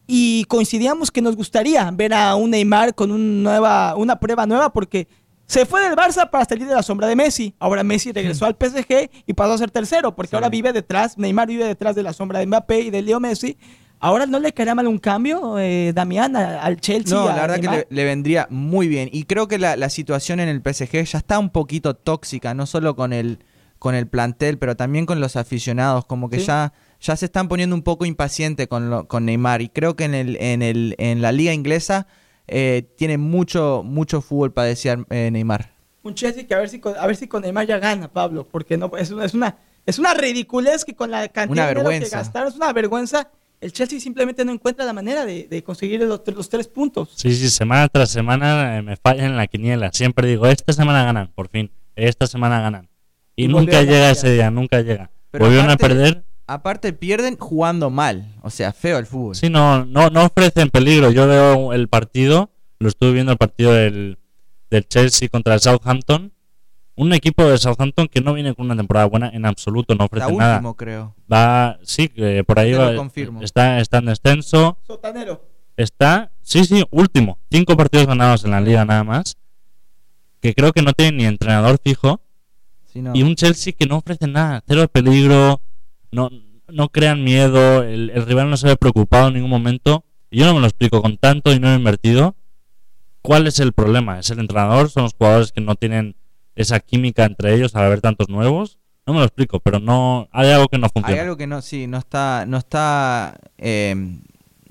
y 0.08 0.46
coincidíamos 0.46 1.12
que 1.12 1.22
nos 1.22 1.36
gustaría 1.36 1.92
ver 1.92 2.14
a 2.14 2.36
un 2.36 2.52
Neymar 2.52 2.96
con 2.96 3.12
un 3.12 3.44
nueva, 3.44 3.96
una 3.98 4.18
prueba 4.18 4.46
nueva 4.46 4.72
porque 4.72 5.10
se 5.52 5.66
fue 5.66 5.82
del 5.82 5.96
Barça 5.98 6.30
para 6.30 6.46
salir 6.46 6.66
de 6.68 6.74
la 6.74 6.82
sombra 6.82 7.08
de 7.08 7.16
Messi. 7.16 7.54
Ahora 7.60 7.84
Messi 7.84 8.12
regresó 8.14 8.46
al 8.46 8.56
PSG 8.56 9.10
y 9.26 9.34
pasó 9.34 9.52
a 9.54 9.58
ser 9.58 9.70
tercero 9.70 10.16
porque 10.16 10.30
Sí. 10.30 10.36
ahora 10.38 10.48
vive 10.50 10.72
detrás, 10.72 11.18
Neymar 11.18 11.48
vive 11.50 11.66
detrás 11.66 11.94
de 11.96 12.04
la 12.04 12.14
sombra 12.14 12.40
de 12.40 12.46
Mbappé 12.46 12.80
y 12.80 12.90
de 12.90 13.02
Leo 13.02 13.20
Messi. 13.20 13.58
Ahora 14.00 14.26
no 14.26 14.40
le 14.40 14.54
caería 14.54 14.74
mal 14.76 14.88
un 14.88 14.98
cambio, 14.98 15.60
eh, 15.60 15.92
Damián, 15.94 16.36
al 16.38 16.80
Chelsea. 16.80 17.18
No, 17.18 17.28
la 17.28 17.36
verdad 17.48 17.60
que 17.60 17.68
le, 17.68 17.88
le 17.90 18.04
vendría 18.06 18.48
muy 18.50 18.88
bien. 18.88 19.10
Y 19.12 19.26
creo 19.26 19.48
que 19.50 19.60
la, 19.60 19.76
la 19.76 19.90
situación 19.90 20.40
en 20.40 20.48
el 20.48 20.62
PSG 20.62 21.04
ya 21.04 21.18
está 21.20 21.38
un 21.38 21.50
poquito 21.50 21.96
tóxica, 21.96 22.54
no 22.54 22.66
solo 22.66 22.96
con 22.96 23.12
el, 23.12 23.40
con 23.78 23.94
el 23.94 24.08
plantel, 24.08 24.58
pero 24.58 24.76
también 24.78 25.06
con 25.06 25.20
los 25.20 25.36
aficionados. 25.36 26.06
Como 26.06 26.30
que 26.30 26.40
Sí. 26.40 26.46
ya, 26.46 26.72
ya 27.02 27.16
se 27.16 27.26
están 27.26 27.48
poniendo 27.50 27.76
un 27.76 27.84
poco 27.84 28.06
impacientes 28.06 28.68
con, 28.70 28.90
lo- 28.90 29.08
con 29.08 29.26
Neymar. 29.26 29.62
Y 29.62 29.68
creo 29.70 29.96
que 29.98 30.06
en, 30.06 30.16
el, 30.16 30.38
en, 30.40 30.62
el, 30.62 30.96
en 30.98 31.22
la 31.22 31.32
liga 31.32 31.54
inglesa 31.54 32.08
eh, 32.48 32.84
tiene 32.98 33.18
mucho, 33.18 33.84
mucho 33.84 34.22
fútbol 34.22 34.52
para 34.52 34.68
desear 34.68 35.06
eh, 35.10 35.30
Neymar. 35.32 35.74
Un 36.04 36.16
Chelsea 36.16 36.48
que 36.48 36.54
a 36.54 36.60
ver 36.60 36.70
si 36.70 36.80
con, 36.80 36.96
a 36.98 37.06
ver 37.06 37.16
si 37.16 37.28
con 37.28 37.44
Neymar 37.44 37.68
ya 37.68 37.78
gana, 37.80 38.08
Pablo, 38.08 38.48
porque 38.50 38.78
no 38.78 38.92
es 38.98 39.12
una 39.12 39.26
es 39.26 39.34
una 39.34 39.58
es 39.86 40.00
una 40.00 40.14
ridiculez 40.14 40.86
que 40.86 40.96
con 40.96 41.12
la 41.12 41.28
cantidad 41.30 41.68
de 41.74 41.82
dinero 41.82 41.90
que 42.04 42.10
gastaron 42.10 42.50
es 42.50 42.56
una 42.56 42.74
vergüenza. 42.74 43.30
El 43.60 43.72
Chelsea 43.72 44.00
simplemente 44.00 44.44
no 44.44 44.52
encuentra 44.52 44.86
la 44.86 44.94
manera 44.94 45.24
de, 45.24 45.48
de 45.48 45.64
conseguir 45.64 46.02
los, 46.02 46.22
los 46.26 46.50
tres 46.50 46.68
puntos. 46.68 47.10
Sí, 47.16 47.32
sí, 47.36 47.48
semana 47.50 47.88
tras 47.90 48.10
semana 48.10 48.78
eh, 48.78 48.82
me 48.82 48.98
fallan 48.98 49.26
en 49.28 49.38
la 49.38 49.46
quiniela. 49.46 49.92
Siempre 49.92 50.28
digo, 50.28 50.48
esta 50.48 50.74
semana 50.74 51.04
ganan, 51.04 51.32
por 51.36 51.48
fin. 51.50 51.70
Esta 51.96 52.26
semana 52.26 52.60
ganan. 52.60 52.90
Y, 53.36 53.46
Y 53.46 53.48
nunca 53.48 53.84
llega 53.84 54.10
ese 54.10 54.34
día, 54.34 54.50
nunca 54.50 54.82
llega. 54.82 55.12
Pero 55.30 55.46
Volvieron 55.46 55.70
a 55.70 55.78
perder. 55.78 56.24
Aparte 56.48 56.92
pierden 56.94 57.38
jugando 57.38 57.90
mal, 57.90 58.36
o 58.42 58.50
sea, 58.50 58.74
feo 58.74 58.98
el 58.98 59.06
fútbol. 59.06 59.36
Sí, 59.36 59.50
no, 59.50 59.86
no, 59.86 60.10
no 60.10 60.26
ofrecen 60.26 60.70
peligro. 60.70 61.12
Yo 61.12 61.28
veo 61.28 61.72
el 61.74 61.88
partido, 61.88 62.50
lo 62.80 62.90
estuve 62.90 63.14
viendo 63.14 63.32
el 63.32 63.38
partido 63.38 63.72
del, 63.74 64.18
del 64.70 64.88
Chelsea 64.88 65.30
contra 65.30 65.54
el 65.54 65.62
Southampton. 65.62 66.34
Un 66.96 67.14
equipo 67.14 67.46
de 67.46 67.58
Southampton 67.58 68.08
que 68.10 68.20
no 68.20 68.34
viene 68.34 68.54
con 68.54 68.66
una 68.66 68.76
temporada 68.76 69.06
buena 69.06 69.30
en 69.30 69.46
absoluto, 69.46 69.96
no 69.96 70.06
Está 70.06 70.18
ofrece 70.18 70.38
nada. 70.38 70.56
último, 70.58 70.76
creo. 70.76 71.16
Va, 71.32 71.80
sí, 71.84 72.10
que 72.10 72.44
por 72.44 72.60
ahí 72.60 72.72
Te 72.72 72.78
lo 72.78 72.84
va, 72.86 72.96
confirmo. 72.96 73.42
está, 73.42 73.80
está 73.80 74.00
en 74.00 74.06
descenso. 74.08 74.78
Sotanero. 74.86 75.42
Está, 75.78 76.32
sí, 76.42 76.66
sí, 76.66 76.84
último. 76.92 77.40
Cinco 77.50 77.78
partidos 77.78 78.08
ganados 78.08 78.44
en 78.44 78.52
la 78.52 78.60
liga 78.60 78.84
nada 78.84 79.06
más. 79.06 79.38
Que 80.42 80.54
creo 80.54 80.74
que 80.74 80.82
no 80.82 80.92
tiene 80.92 81.18
ni 81.18 81.26
entrenador 81.26 81.80
fijo. 81.82 82.20
Sí, 82.92 83.02
no. 83.02 83.12
Y 83.16 83.24
un 83.24 83.36
Chelsea 83.36 83.72
que 83.74 83.86
no 83.86 83.98
ofrece 83.98 84.28
nada. 84.28 84.62
Cero 84.68 84.86
peligro. 84.92 85.62
No, 86.12 86.30
no 86.68 86.90
crean 86.90 87.24
miedo. 87.24 87.84
El, 87.84 88.10
el 88.12 88.26
rival 88.26 88.50
no 88.50 88.58
se 88.58 88.68
ve 88.68 88.76
preocupado 88.76 89.28
en 89.30 89.36
ningún 89.36 89.50
momento. 89.50 90.04
Y 90.30 90.40
yo 90.40 90.46
no 90.46 90.54
me 90.54 90.60
lo 90.62 90.68
explico 90.68 91.02
con 91.02 91.18
tanto 91.18 91.52
dinero 91.52 91.76
invertido. 91.76 92.36
¿Cuál 93.22 93.48
es 93.48 93.60
el 93.60 93.74
problema? 93.74 94.20
¿Es 94.20 94.30
el 94.30 94.40
entrenador? 94.40 94.90
¿Son 94.90 95.04
los 95.04 95.14
jugadores 95.14 95.52
que 95.52 95.62
no 95.62 95.76
tienen 95.76 96.16
esa 96.56 96.80
química 96.80 97.24
entre 97.26 97.54
ellos 97.54 97.76
al 97.76 97.86
haber 97.86 98.02
tantos 98.02 98.30
nuevos? 98.30 98.80
No 99.06 99.14
me 99.14 99.20
lo 99.20 99.26
explico, 99.26 99.60
pero 99.60 99.80
no 99.80 100.28
hay 100.32 100.50
algo 100.52 100.68
que 100.68 100.78
no 100.78 100.86
Hay 100.86 100.92
funciona. 100.94 101.22
algo 101.22 101.38
que 101.38 101.48
no, 101.48 101.62
sí, 101.62 101.88
no 101.88 101.98
está, 101.98 102.46
no 102.48 102.58
está, 102.58 103.40
eh, 103.58 103.96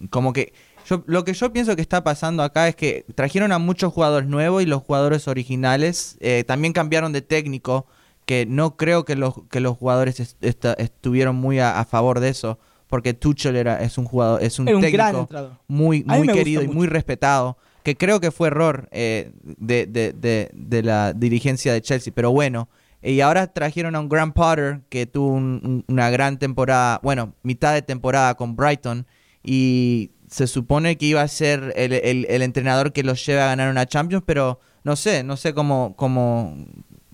como 0.09 0.33
que, 0.33 0.53
yo, 0.89 1.03
lo 1.07 1.25
que 1.25 1.35
yo 1.35 1.53
pienso 1.53 1.75
que 1.77 1.83
está 1.83 2.03
pasando 2.05 2.43
acá 2.43 2.69
es 2.69 2.77
que 2.77 3.05
trajeron 3.15 3.53
a 3.53 3.59
muchos 3.59 3.93
jugadores 3.93 4.29
nuevos 4.29 4.63
y 4.63 4.67
los 4.67 4.83
jugadores 4.83 5.27
originales 5.29 6.17
eh, 6.21 6.45
también 6.47 6.73
cambiaron 6.73 7.13
de 7.13 7.23
técnico, 7.23 7.87
que 8.31 8.47
no 8.47 8.77
creo 8.77 9.05
que 9.05 9.17
los, 9.17 9.35
que 9.51 9.59
los 9.59 9.77
jugadores 9.77 10.21
est- 10.21 10.41
estuvieron 10.79 11.35
muy 11.35 11.59
a, 11.59 11.81
a 11.81 11.85
favor 11.85 12.21
de 12.21 12.29
eso, 12.29 12.61
porque 12.87 13.13
Tuchel 13.13 13.57
era, 13.57 13.83
es 13.83 13.99
un 13.99 14.05
jugador, 14.05 14.41
es 14.41 14.61
un 14.61 14.69
técnico 14.83 15.27
muy, 15.67 16.05
muy 16.19 16.27
querido 16.39 16.63
y 16.63 16.67
muy 16.77 16.87
respetado, 16.87 17.59
que 17.83 17.97
creo 17.97 18.21
que 18.21 18.31
fue 18.31 18.47
error 18.47 18.89
eh, 18.93 19.33
de, 19.43 19.87
de- 19.87 20.13
de- 20.13 20.49
de 20.55 20.83
la 20.85 21.13
dirigencia 21.13 21.73
de 21.73 21.83
Chelsea, 21.83 22.13
pero 22.15 22.31
bueno. 22.31 22.69
Y 23.03 23.21
ahora 23.21 23.49
trajeron 23.49 23.97
a 23.97 24.01
un 24.01 24.09
Graham 24.09 24.33
Potter 24.33 24.83
que 24.91 25.07
tuvo 25.07 25.33
un- 25.33 25.61
un- 25.65 25.85
una 25.89 26.09
gran 26.11 26.39
temporada, 26.39 27.01
bueno, 27.03 27.35
mitad 27.43 27.75
de 27.75 27.83
temporada 27.83 28.37
con 28.37 28.55
Brighton 28.55 29.09
y 29.43 30.13
se 30.29 30.47
supone 30.47 30.97
que 30.97 31.07
iba 31.07 31.23
a 31.23 31.27
ser 31.27 31.73
el, 31.75 31.93
el- 31.95 32.27
el 32.31 32.43
entrenador 32.43 32.93
que 32.93 33.03
los 33.03 33.27
lleve 33.27 33.41
a 33.41 33.47
ganar 33.47 33.73
una 33.73 33.87
Champions, 33.87 34.23
pero 34.25 34.61
no 34.85 34.95
sé, 34.95 35.25
no 35.25 35.37
sé 35.37 35.53
cómo, 35.53 35.95
cómo, 35.97 36.57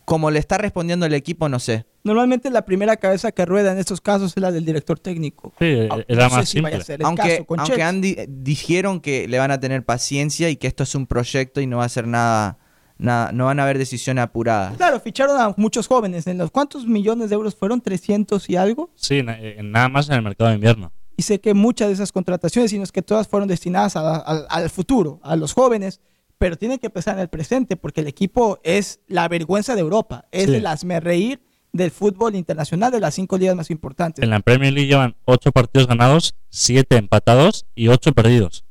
cómo 0.07 0.31
le 0.31 0.39
está 0.39 0.57
respondiendo 0.57 1.05
el 1.05 1.13
equipo, 1.13 1.51
no 1.51 1.59
sé. 1.59 1.85
Normalmente 2.05 2.49
la 2.51 2.65
primera 2.65 2.97
cabeza 2.97 3.33
que 3.33 3.45
rueda 3.45 3.73
en 3.73 3.79
estos 3.79 4.01
casos 4.01 4.33
es 4.35 4.41
la 4.41 4.51
del 4.53 4.65
director 4.65 4.99
técnico. 4.99 5.53
Sí, 5.59 5.77
no 5.91 5.97
sé 6.07 6.15
más 6.31 6.49
si 6.49 6.61
vaya 6.63 6.77
a 6.79 6.81
simple. 6.81 6.85
ser 6.85 7.01
el 7.01 7.07
Aunque, 7.07 8.27
dijeron 8.29 9.01
que 9.01 9.29
le 9.29 9.39
van 9.39 9.51
a 9.51 9.61
tener 9.61 9.85
paciencia 9.85 10.49
y 10.51 10.57
que 10.57 10.67
esto 10.67 10.83
es 10.85 10.95
un 10.95 11.07
proyecto 11.07 11.61
y 11.61 11.67
no 11.67 11.79
va 11.79 11.85
a 11.85 11.89
ser 11.89 12.07
nada, 12.07 12.59
nada 12.99 13.33
no 13.33 13.47
van 13.47 13.59
a 13.61 13.65
haber 13.65 13.79
decisiones 13.79 14.23
apuradas. 14.23 14.77
Claro, 14.77 15.01
ficharon 15.01 15.39
a 15.41 15.53
muchos 15.57 15.87
jóvenes. 15.89 16.27
¿En 16.27 16.39
los 16.39 16.51
cuántos 16.51 16.87
millones 16.87 17.29
de 17.31 17.35
euros 17.35 17.55
fueron? 17.57 17.83
¿300 17.83 18.49
y 18.49 18.57
algo? 18.57 18.91
Sí, 18.95 19.23
na- 19.23 19.39
nada 19.63 19.89
más 19.89 20.09
en 20.09 20.15
el 20.15 20.23
mercado 20.23 20.51
de 20.51 20.57
invierno. 20.57 20.93
Y 21.17 21.23
sé 21.23 21.41
que 21.41 21.55
muchas 21.55 21.89
de 21.89 21.95
esas 21.95 22.13
contrataciones, 22.13 22.71
sino 22.71 22.85
es 22.85 22.93
que 22.93 23.03
todas 23.03 23.27
fueron 23.27 23.49
destinadas 23.49 23.97
a- 23.97 24.17
a- 24.17 24.47
al 24.49 24.71
futuro, 24.71 25.19
a 25.23 25.35
los 25.35 25.53
jóvenes, 25.55 26.01
pero 26.39 26.57
tienen 26.57 26.79
que 26.79 26.91
pensar 26.91 27.15
en 27.15 27.21
el 27.23 27.29
presente, 27.29 27.77
porque 27.77 28.01
el 28.01 28.07
equipo 28.07 28.59
es 28.63 29.01
la 29.07 29.29
vergüenza 29.29 29.75
de 29.75 29.81
Europa, 29.81 30.27
es 30.31 30.47
Sí. 30.47 30.55
el 30.55 31.03
reír 31.03 31.41
del 31.73 31.91
fútbol 31.91 32.35
internacional 32.35 32.91
de 32.91 33.01
las 33.01 33.15
cinco 33.15 33.37
ligas 33.39 33.55
más 33.57 33.71
importantes. 33.71 34.23
En 34.23 34.31
la 34.31 34.41
Premier 34.41 34.73
League 34.73 34.89
llevan 34.89 35.17
8 35.25 35.53
partidos 35.53 35.87
ganados, 35.87 36.35
7 36.49 36.97
empatados 36.97 37.67
y 37.75 37.89
8 37.89 38.13
perdidos. 38.13 38.65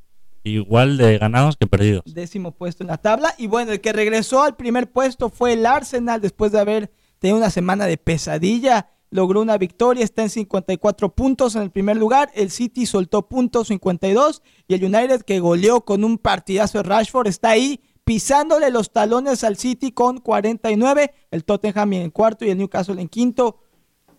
Igual 0.44 0.98
de 0.98 1.18
ganados 1.18 1.58
que 1.58 1.66
perdidos. 1.66 2.04
Décimo 2.06 2.52
puesto 2.52 2.84
en 2.84 2.88
la 2.88 2.98
tabla. 2.98 3.34
Y 3.38 3.48
bueno, 3.48 3.72
el 3.72 3.82
que 3.82 3.94
regresó 3.94 4.44
al 4.44 4.56
primer 4.56 4.92
puesto 4.92 5.30
fue 5.30 5.54
el 5.54 5.66
Arsenal 5.66 6.22
después 6.22 6.52
de 6.52 6.60
haber 6.60 6.92
tenido 7.20 7.38
una 7.38 7.50
semana 7.50 7.88
de 7.88 7.98
pesadilla. 7.98 8.90
Logró 9.16 9.42
una 9.42 9.58
victoria, 9.58 10.04
está 10.04 10.24
en 10.24 10.30
54 10.30 11.16
puntos 11.16 11.56
en 11.56 11.62
el 11.62 11.72
primer 11.72 11.96
lugar. 11.96 12.30
El 12.36 12.52
City 12.52 12.86
soltó 12.86 13.30
puntos 13.30 13.70
52 13.70 14.42
y 14.68 14.74
el 14.74 14.84
United 14.84 15.22
que 15.22 15.40
goleó 15.40 15.86
con 15.86 16.04
un 16.04 16.18
partidazo 16.18 16.80
de 16.80 16.84
Rashford 16.84 17.28
está 17.28 17.52
ahí 17.52 17.80
pisándole 18.04 18.70
los 18.72 18.92
talones 18.92 19.46
al 19.46 19.56
City 19.56 19.94
con 19.94 20.18
49. 20.18 21.14
El 21.32 21.46
Tottenham 21.46 21.94
en 21.94 22.12
cuarto 22.12 22.44
y 22.44 22.50
el 22.50 22.58
Newcastle 22.58 23.02
en 23.02 23.08
quinto. 23.08 23.62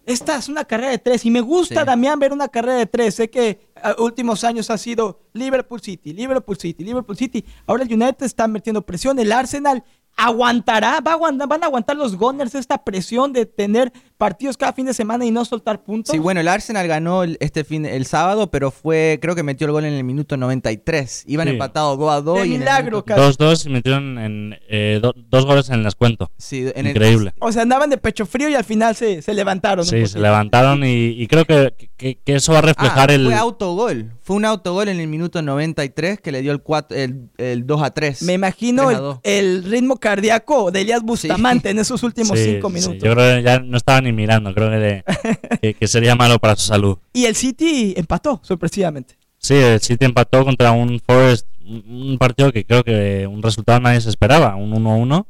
Esta 0.07 0.39
es 0.39 0.49
una 0.49 0.65
carrera 0.65 0.93
de 0.93 0.99
tres 0.99 1.27
y 1.27 1.31
me 1.31 1.43
gusta, 1.43 1.81
Sí. 1.81 1.87
Damián, 1.87 2.19
ver 2.19 2.33
una 2.33 2.49
carrera 2.49 2.79
de 2.79 2.87
tres. 2.87 3.17
Sé 3.17 3.29
que 3.29 3.67
a 3.75 3.97
últimos 4.01 4.45
años 4.45 4.71
ha 4.71 4.79
sido 4.79 5.21
Liverpool 5.35 5.83
City, 5.83 6.15
Liverpool 6.15 6.57
City, 6.57 6.85
Liverpool 6.85 7.19
City. 7.19 7.45
Ahora 7.67 7.83
el 7.83 7.93
United 7.93 8.25
está 8.25 8.49
metiendo 8.49 8.81
presión. 8.81 9.19
El 9.19 9.31
Arsenal 9.31 9.85
aguantará, 10.17 11.01
va 11.01 11.13
a 11.13 11.15
aguantar- 11.15 11.49
van 11.49 11.63
a 11.63 11.67
aguantar 11.67 11.97
los 11.97 12.17
Gunners 12.17 12.55
esta 12.55 12.83
presión 12.85 13.33
de 13.33 13.47
tener 13.47 13.93
partidos 14.17 14.57
cada 14.57 14.73
fin 14.73 14.87
de 14.87 14.95
semana 14.95 15.27
y 15.27 15.31
no 15.31 15.45
soltar 15.45 15.83
puntos. 15.83 16.13
Sí, 16.13 16.19
bueno, 16.19 16.41
el 16.41 16.49
Arsenal 16.49 16.89
ganó 16.89 17.23
el- 17.23 17.37
este 17.41 17.65
fin 17.65 17.85
el 17.85 18.07
sábado, 18.07 18.51
pero 18.51 18.71
fue 18.71 19.19
creo 19.21 19.35
que 19.35 19.43
metió 19.43 19.67
el 19.67 19.73
gol 19.73 19.85
en 19.85 19.93
el 19.93 20.05
minuto 20.05 20.37
93. 20.39 21.25
Iban 21.27 21.49
Sí. 21.49 21.53
empatados 21.53 21.99
2 21.99 22.11
a 22.11 22.21
2 22.23 22.41
De 22.41 22.47
y 22.47 22.51
milagro, 22.59 22.85
minuto- 22.85 23.05
casi. 23.05 23.21
2-2 23.21 23.67
y 23.67 23.69
metieron 23.69 24.19
en, 24.19 24.59
eh, 24.71 25.01
do- 25.03 25.15
dos 25.29 25.45
goles 25.45 25.69
en 25.69 25.77
el 25.77 25.85
descuento. 25.85 26.31
Sí, 26.39 26.67
en 26.75 26.87
el- 26.87 26.93
Increíble. 26.97 27.35
O 27.39 27.53
sea, 27.53 27.63
andaban 27.63 27.91
de 27.91 27.99
pecho 27.99 28.25
frío 28.25 28.49
y 28.49 28.55
al 28.55 28.65
final 28.65 28.97
se, 28.97 29.21
se 29.21 29.35
levantaron. 29.35 29.85
Sí, 29.85 30.07
se 30.07 30.19
levantaron 30.19 30.83
y, 30.83 31.09
y 31.09 31.27
creo 31.27 31.45
que, 31.45 31.75
que- 31.99 32.19
que 32.25 32.35
eso 32.37 32.53
va 32.53 32.59
a 32.59 32.63
Ah, 32.63 32.65
reflejar 32.67 33.11
el... 33.11 33.27
fue 33.27 33.35
autogol. 33.35 34.13
Fue 34.23 34.37
un 34.37 34.45
autogol 34.47 34.89
en 34.89 34.99
el 34.99 35.07
minuto 35.09 35.43
93 35.43 36.21
que 36.21 36.33
le 36.33 36.41
dio 36.41 36.53
el, 36.53 36.65
cuat- 36.65 36.91
el, 36.95 37.29
el 37.37 37.67
2 37.67 37.83
a 37.83 37.91
3. 37.91 38.23
Me 38.23 38.33
imagino 38.33 38.85
3 38.87 38.95
a 38.97 38.99
el, 38.99 39.05
2. 39.05 39.19
el 39.25 39.65
ritmo 39.65 39.97
cardíaco 40.11 40.71
de 40.71 40.83
Elías 40.83 41.03
Bustamante 41.03 41.71
en 41.71 41.79
esos 41.79 42.03
últimos 42.03 42.39
Sí, 42.39 42.53
cinco 42.55 42.69
sí, 42.69 42.75
minutos. 42.75 42.99
yo 43.03 43.13
creo 43.15 43.37
que 43.37 43.43
ya 43.43 43.59
no 43.61 43.77
estaba 43.77 44.01
ni 44.01 44.13
mirando, 44.13 44.55
creo 44.55 44.71
que, 44.71 44.77
le- 44.79 45.05
que, 45.61 45.75
que 45.75 45.87
sería 45.89 46.15
malo 46.15 46.39
para 46.39 46.55
su 46.57 46.67
salud. 46.67 46.99
Y 47.13 47.25
el 47.25 47.35
City 47.35 47.95
empató, 47.97 48.41
sorpresivamente. 48.43 49.17
Sí, 49.39 49.55
el 49.55 49.81
City 49.81 50.05
empató 50.05 50.45
contra 50.45 50.73
un 50.73 51.01
Forest, 51.01 51.47
un 51.65 52.17
partido 52.19 52.53
que 52.53 52.65
creo 52.65 52.85
que 52.85 53.27
un 53.27 53.43
resultado 53.43 53.81
nadie 53.81 54.01
se 54.01 54.09
esperaba, 54.11 54.55
un 54.57 54.73
1-1. 54.73 55.27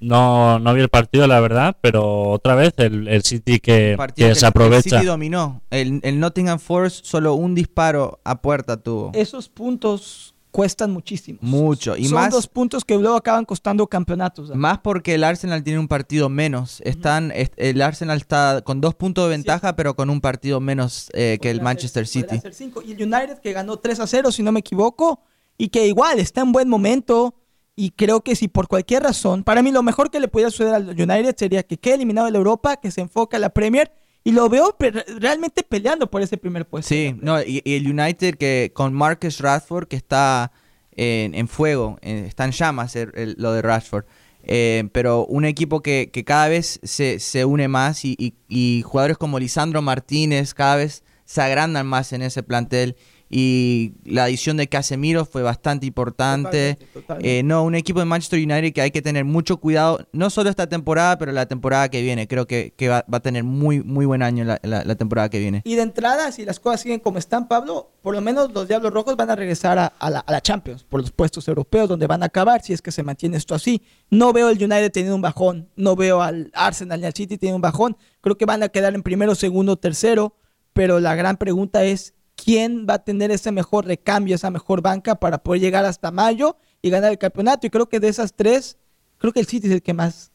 No, 0.00 0.60
no 0.60 0.74
vi 0.74 0.80
el 0.80 0.88
partido, 0.88 1.26
la 1.26 1.40
verdad, 1.40 1.76
pero 1.80 2.30
otra 2.30 2.54
vez 2.54 2.72
el, 2.76 3.08
el 3.08 3.22
City 3.24 3.58
que, 3.58 3.94
Partido 3.96 4.28
que 4.28 4.34
que 4.34 4.38
se 4.38 4.46
el 4.46 4.50
aprovecha. 4.50 4.96
City 4.98 5.04
dominó. 5.06 5.60
El, 5.70 5.98
el 6.04 6.20
Nottingham 6.20 6.60
Forest 6.60 7.04
solo 7.04 7.34
un 7.34 7.54
disparo 7.56 8.20
a 8.24 8.40
puerta 8.40 8.76
tuvo. 8.76 9.10
Esos 9.14 9.48
puntos 9.48 10.36
cuestan 10.50 10.90
muchísimo. 10.92 11.38
Mucho. 11.42 11.96
Y 11.96 12.06
Son 12.06 12.14
más, 12.14 12.30
dos 12.30 12.46
puntos 12.48 12.84
que 12.84 12.96
luego 12.96 13.16
acaban 13.16 13.44
costando 13.44 13.86
campeonatos. 13.86 14.54
Más 14.54 14.78
porque 14.78 15.14
el 15.14 15.24
Arsenal 15.24 15.62
tiene 15.62 15.78
un 15.78 15.88
partido 15.88 16.28
menos. 16.28 16.80
Están, 16.84 17.30
est- 17.32 17.54
el 17.56 17.80
Arsenal 17.82 18.16
está 18.18 18.62
con 18.64 18.80
dos 18.80 18.94
puntos 18.94 19.24
de 19.24 19.30
ventaja, 19.30 19.76
pero 19.76 19.94
con 19.94 20.10
un 20.10 20.20
partido 20.20 20.60
menos 20.60 21.10
eh, 21.12 21.38
que 21.40 21.50
el 21.50 21.60
Manchester 21.60 22.06
City. 22.06 22.40
cinco. 22.52 22.82
Y 22.82 22.92
el 22.92 23.02
United 23.02 23.38
que 23.38 23.52
ganó 23.52 23.76
3 23.76 24.00
a 24.00 24.06
0, 24.06 24.32
si 24.32 24.42
no 24.42 24.52
me 24.52 24.60
equivoco, 24.60 25.20
y 25.56 25.68
que 25.68 25.86
igual 25.86 26.18
está 26.18 26.40
en 26.42 26.52
buen 26.52 26.68
momento. 26.68 27.34
Y 27.76 27.90
creo 27.92 28.22
que 28.22 28.34
si 28.34 28.48
por 28.48 28.66
cualquier 28.66 29.04
razón, 29.04 29.44
para 29.44 29.62
mí 29.62 29.70
lo 29.70 29.84
mejor 29.84 30.10
que 30.10 30.18
le 30.18 30.26
pudiera 30.26 30.50
suceder 30.50 30.74
al 30.74 30.88
United 30.90 31.36
sería 31.36 31.62
que 31.62 31.76
quede 31.76 31.94
eliminado 31.94 32.24
de 32.26 32.32
la 32.32 32.38
Europa, 32.38 32.76
que 32.76 32.90
se 32.90 33.00
enfoque 33.02 33.36
a 33.36 33.38
la 33.38 33.50
Premier. 33.50 33.92
Y 34.24 34.32
lo 34.32 34.48
veo 34.48 34.76
pe- 34.78 34.90
realmente 34.90 35.62
peleando 35.62 36.10
por 36.10 36.20
ese 36.22 36.36
primer 36.36 36.66
puesto. 36.66 36.88
Sí, 36.88 37.14
no, 37.20 37.40
y, 37.42 37.62
y 37.64 37.74
el 37.76 37.90
United 37.90 38.34
que 38.36 38.72
con 38.74 38.92
Marcus 38.92 39.38
Rashford 39.40 39.88
que 39.88 39.96
está 39.96 40.52
en, 40.92 41.34
en 41.34 41.48
fuego, 41.48 41.98
está 42.02 42.44
en 42.44 42.50
llamas 42.52 42.94
el- 42.96 43.12
el- 43.14 43.36
lo 43.38 43.52
de 43.52 43.62
Rashford. 43.62 44.04
Eh, 44.42 44.88
pero 44.92 45.26
un 45.26 45.44
equipo 45.44 45.82
que, 45.82 46.10
que 46.12 46.24
cada 46.24 46.48
vez 46.48 46.80
se, 46.82 47.20
se 47.20 47.44
une 47.44 47.68
más 47.68 48.04
y, 48.04 48.16
y- 48.18 48.34
y 48.48 48.82
jugadores 48.82 49.18
como 49.18 49.38
Lisandro 49.38 49.82
Martínez 49.82 50.54
cada 50.54 50.76
vez 50.76 51.04
se 51.24 51.42
agrandan 51.42 51.86
más 51.86 52.12
en 52.12 52.22
ese 52.22 52.42
plantel. 52.42 52.96
Y 53.30 53.92
la 54.04 54.24
adición 54.24 54.56
de 54.56 54.68
Casemiro 54.68 55.24
fue 55.24 55.42
bastante 55.42 55.86
importante. 55.86 56.74
Totalmente, 56.74 56.86
totalmente. 57.00 57.38
Eh, 57.38 57.42
no, 57.42 57.62
un 57.64 57.74
equipo 57.74 57.98
de 58.00 58.06
Manchester 58.06 58.38
United 58.38 58.72
que 58.72 58.80
hay 58.80 58.90
que 58.90 59.02
tener 59.02 59.24
mucho 59.24 59.58
cuidado, 59.58 60.06
no 60.12 60.30
solo 60.30 60.48
esta 60.50 60.66
temporada, 60.66 61.18
pero 61.18 61.32
la 61.32 61.46
temporada 61.46 61.88
que 61.90 62.00
viene. 62.02 62.26
Creo 62.26 62.46
que, 62.46 62.72
que 62.76 62.88
va, 62.88 63.04
va 63.12 63.18
a 63.18 63.20
tener 63.20 63.44
muy, 63.44 63.82
muy 63.82 64.06
buen 64.06 64.22
año 64.22 64.44
la- 64.44 64.58
la- 64.62 64.84
la 64.84 64.94
temporada 64.94 65.28
que 65.28 65.38
viene. 65.38 65.62
Y 65.64 65.74
de 65.74 65.82
entrada, 65.82 66.32
si 66.32 66.44
las 66.44 66.58
cosas 66.58 66.80
siguen 66.80 67.00
como 67.00 67.18
están, 67.18 67.48
Pablo, 67.48 67.92
por 68.02 68.14
lo 68.14 68.20
menos 68.20 68.50
los 68.52 68.66
Diablos 68.66 68.92
Rojos 68.92 69.16
van 69.16 69.30
a 69.30 69.36
regresar 69.36 69.78
a, 69.78 69.86
a 69.86 70.08
la, 70.10 70.20
a 70.20 70.32
la 70.32 70.40
Champions, 70.40 70.84
por 70.84 71.00
los 71.00 71.10
puestos 71.10 71.46
europeos, 71.48 71.88
donde 71.88 72.06
van 72.06 72.22
a 72.22 72.26
acabar, 72.26 72.62
si 72.62 72.72
es 72.72 72.80
que 72.80 72.90
se 72.92 73.02
mantiene 73.02 73.36
esto 73.36 73.54
así. 73.54 73.82
No 74.10 74.32
veo 74.32 74.48
el 74.48 74.56
United 74.56 74.90
teniendo 74.90 75.16
un 75.16 75.22
bajón, 75.22 75.68
no 75.76 75.96
veo 75.96 76.22
al 76.22 76.50
Arsenal 76.54 77.00
ni 77.00 77.06
al 77.06 77.12
City 77.14 77.36
teniendo 77.36 77.56
un 77.56 77.62
bajón. 77.62 77.96
Creo 78.20 78.38
que 78.38 78.46
van 78.46 78.62
a 78.62 78.68
quedar 78.68 78.94
en 78.94 79.02
primero, 79.02 79.34
segundo, 79.34 79.76
tercero, 79.76 80.34
pero 80.72 80.98
la 81.00 81.14
gran 81.14 81.36
pregunta 81.36 81.84
es, 81.84 82.14
¿quién 82.42 82.86
va 82.88 82.94
a 82.94 82.98
tener 83.04 83.30
ese 83.30 83.50
mejor 83.52 83.86
recambio, 83.86 84.34
esa 84.34 84.50
mejor 84.50 84.80
banca 84.82 85.16
para 85.16 85.38
poder 85.38 85.60
llegar 85.60 85.84
hasta 85.84 86.10
mayo 86.10 86.56
y 86.80 86.90
ganar 86.90 87.10
el 87.10 87.18
campeonato? 87.18 87.66
Y 87.66 87.70
creo 87.70 87.88
que 87.88 88.00
de 88.00 88.08
esas 88.08 88.32
tres, 88.34 88.78
creo 89.18 89.32
que 89.32 89.40
el 89.40 89.46
City 89.46 89.66
es 89.66 89.72
el 89.74 89.82
que 89.82 89.92
más 89.94 90.30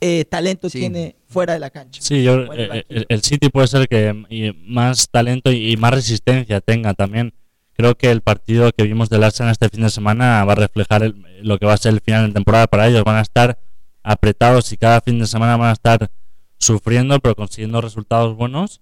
eh, 0.00 0.24
talento 0.26 0.68
Sí. 0.70 0.78
tiene 0.80 1.16
fuera 1.26 1.54
de 1.54 1.58
la 1.58 1.70
cancha. 1.70 2.00
Sí, 2.02 2.22
yo, 2.22 2.34
eh, 2.52 2.68
banquillo. 2.68 2.84
el, 2.88 3.06
el 3.08 3.22
City 3.22 3.48
puede 3.48 3.66
ser 3.66 3.88
que 3.88 4.14
y 4.30 4.52
más 4.70 5.08
talento 5.08 5.50
y, 5.50 5.72
y 5.72 5.76
más 5.76 5.92
resistencia 5.92 6.60
tenga 6.60 6.94
también. 6.94 7.32
Creo 7.72 7.96
que 7.96 8.10
el 8.10 8.20
partido 8.22 8.70
que 8.76 8.84
vimos 8.84 9.08
del 9.08 9.24
Arsenal 9.24 9.52
este 9.52 9.68
fin 9.68 9.82
de 9.82 9.90
semana 9.90 10.44
va 10.44 10.52
a 10.52 10.56
reflejar 10.56 11.02
el- 11.02 11.24
lo 11.42 11.58
que 11.58 11.66
va 11.66 11.72
a 11.72 11.76
ser 11.78 11.94
el 11.94 12.00
final 12.00 12.26
de 12.28 12.32
temporada 12.34 12.66
para 12.66 12.86
ellos. 12.88 13.02
Van 13.04 13.16
a 13.16 13.20
estar 13.22 13.58
apretados 14.02 14.70
y 14.72 14.76
cada 14.76 15.00
fin 15.00 15.18
de 15.18 15.26
semana 15.26 15.56
van 15.56 15.70
a 15.70 15.72
estar 15.72 16.10
sufriendo, 16.58 17.18
pero 17.20 17.34
consiguiendo 17.36 17.80
resultados 17.80 18.36
buenos 18.36 18.80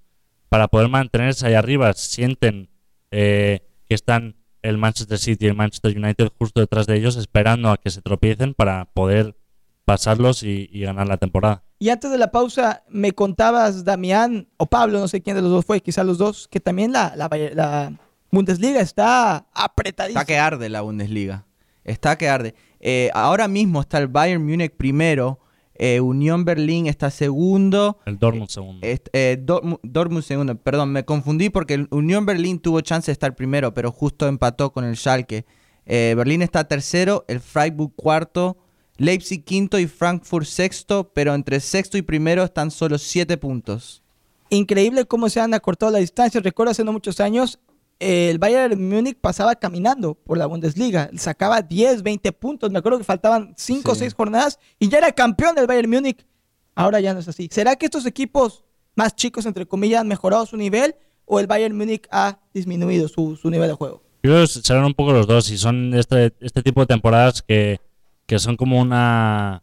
para 0.49 0.69
poder 0.69 0.89
mantenerse 0.89 1.47
ahí 1.47 1.55
arriba. 1.55 1.93
Sienten 1.95 2.69
eh, 3.11 3.61
que 3.89 3.95
están 3.95 4.37
el 4.63 4.79
Manchester 4.79 5.19
City 5.19 5.45
y 5.47 5.49
el 5.49 5.55
Manchester 5.55 5.97
United 5.97 6.29
justo 6.39 6.61
detrás 6.61 6.87
de 6.87 6.97
ellos, 6.97 7.17
esperando 7.17 7.71
a 7.71 7.77
que 7.77 7.91
se 7.91 8.03
tropiecen 8.03 8.55
para 8.55 8.87
poder 8.87 9.37
pasarlos 9.85 10.43
y- 10.43 10.69
y 10.73 10.81
ganar 10.81 11.07
la 11.07 11.17
temporada. 11.17 11.63
Y 11.79 11.91
antes 11.91 12.11
de 12.11 12.19
la 12.19 12.33
pausa, 12.33 12.83
me 12.89 13.13
contabas, 13.13 13.85
Damián, 13.85 14.49
o 14.57 14.67
Pablo, 14.67 14.99
no 14.99 15.09
sé 15.09 15.21
quién 15.21 15.37
de 15.37 15.43
los 15.43 15.51
dos 15.51 15.65
fue, 15.65 15.81
quizás 15.81 16.05
los 16.07 16.19
dos, 16.19 16.49
que 16.49 16.59
también 16.59 16.91
la, 16.93 17.13
la, 17.15 17.29
la 17.55 17.93
Bundesliga 18.33 18.81
está 18.81 19.47
apretadísima. 19.55 20.23
Está 20.23 20.33
que 20.33 20.39
arde 20.39 20.69
la 20.69 20.81
Bundesliga. 20.81 21.45
Está 21.85 22.17
que 22.19 22.29
arde. 22.29 22.55
Eh, 22.81 23.11
ahora 23.15 23.47
mismo 23.47 23.81
está 23.83 23.99
el 23.99 24.09
Bayern 24.09 24.45
Múnich 24.45 24.73
primero. 24.73 25.39
Eh, 25.79 26.01
Unión 26.01 26.45
Berlín 26.45 26.87
está 26.87 27.11
segundo. 27.11 27.99
El 28.07 28.19
Dortmund 28.19 28.49
segundo. 28.49 28.81
eh, 28.83 29.39
Dortmund, 29.41 29.79
Dortmund 29.83 30.23
segundo. 30.25 30.57
Perdón, 30.57 30.93
me 30.93 31.05
confundí 31.05 31.51
porque 31.51 31.75
el 31.75 31.89
Unión 31.91 32.27
Berlín 32.27 32.59
tuvo 32.59 32.81
chance 32.81 33.07
de 33.07 33.13
estar 33.13 33.35
primero, 33.35 33.75
pero 33.75 33.93
justo 33.93 34.27
empató 34.27 34.73
con 34.73 34.85
el 34.85 34.97
Schalke. 34.97 35.45
Eh, 35.87 36.15
Berlín 36.17 36.43
está 36.43 36.65
tercero, 36.65 37.25
el 37.29 37.41
Freiburg 37.41 37.93
cuarto, 37.95 38.57
Leipzig 38.97 39.45
quinto 39.45 39.79
y 39.79 39.87
Frankfurt 39.87 40.47
sexto, 40.47 41.13
pero 41.15 41.35
entre 41.35 41.61
sexto 41.61 41.97
y 41.99 42.03
primero 42.03 42.43
están 42.43 42.71
solo 42.71 42.99
siete 42.99 43.37
puntos. 43.37 44.03
Increíble 44.49 45.05
cómo 45.07 45.29
se 45.29 45.41
han 45.41 45.55
acortado 45.55 45.93
las 45.93 46.01
distancias. 46.01 46.43
Recuerdo 46.43 46.71
hace 46.71 46.85
no 46.85 46.93
muchos 46.93 47.21
años, 47.21 47.59
el 47.99 48.39
Bayern 48.39 48.89
Múnich 48.89 49.19
pasaba 49.19 49.55
caminando 49.55 50.15
por 50.15 50.37
la 50.39 50.47
Bundesliga. 50.47 51.11
Sacaba 51.17 51.63
10, 51.63 52.03
20 52.03 52.33
puntos. 52.33 52.71
Me 52.71 52.79
acuerdo 52.79 52.99
que 52.99 53.05
faltaban 53.05 53.55
5 53.57 53.91
o 53.91 53.95
Sí. 53.95 54.01
6 54.01 54.15
jornadas 54.15 54.59
y 54.79 54.89
ya 54.89 54.99
era 54.99 55.13
campeón 55.13 55.55
del 55.55 55.67
Bayern 55.67 55.91
Múnich. 55.91 56.27
Ahora 56.75 57.01
ya 57.01 57.15
no 57.15 57.21
es 57.21 57.29
así. 57.29 57.49
¿Será 57.51 57.77
que 57.77 57.87
estos 57.87 58.05
equipos 58.07 58.65
más 58.95 59.15
chicos, 59.17 59.47
entre 59.47 59.67
comillas, 59.67 60.01
han 60.03 60.09
mejorado 60.09 60.45
su 60.47 60.57
nivel 60.57 60.95
o 61.25 61.41
el 61.41 61.47
Bayern 61.47 61.77
Múnich 61.77 62.07
ha 62.11 62.39
disminuido 62.53 63.09
su, 63.09 63.37
su 63.37 63.51
nivel 63.51 63.69
de 63.69 63.75
juego? 63.75 64.03
Yo 64.23 64.33
creo 64.33 64.41
que 64.43 64.47
serán 64.49 64.85
un 64.85 64.95
poco 64.95 65.13
los 65.13 65.27
dos 65.27 65.51
y 65.51 65.57
son 65.59 65.95
este, 65.95 66.35
este 66.41 66.63
tipo 66.63 66.81
de 66.81 66.87
temporadas 66.87 67.43
que, 67.43 67.81
que 68.27 68.39
son 68.39 68.57
como 68.57 68.81
una... 68.81 69.63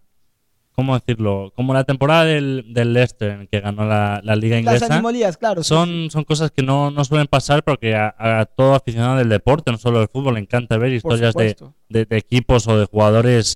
¿Cómo 0.76 0.96
decirlo? 0.98 1.54
Como 1.56 1.74
la 1.74 1.84
temporada 1.84 2.26
del, 2.26 2.66
del 2.74 2.94
Leicester 2.94 3.32
en 3.42 3.48
que 3.48 3.60
ganó 3.60 3.86
la, 3.86 4.22
la 4.24 4.36
liga 4.36 4.56
Las 4.56 4.64
inglesa. 4.76 4.94
animolías, 4.96 5.38
claro. 5.38 5.62
sí, 5.64 5.68
sí. 5.70 5.76
Son, 5.76 6.10
son 6.10 6.24
cosas 6.24 6.50
que 6.52 6.64
no, 6.64 6.90
no 6.90 7.06
suelen 7.06 7.28
pasar 7.28 7.64
porque 7.64 7.96
a, 7.96 8.14
a 8.18 8.46
todo 8.46 8.74
aficionado 8.74 9.18
del 9.18 9.30
deporte, 9.30 9.72
no 9.72 9.78
solo 9.78 10.00
del 10.00 10.08
fútbol, 10.08 10.34
le 10.34 10.40
encanta 10.40 10.78
ver 10.78 10.92
historias 10.94 11.36
de, 11.36 11.56
de- 11.90 12.06
de 12.06 12.18
equipos 12.18 12.68
o 12.68 12.78
de 12.80 12.86
jugadores 12.86 13.56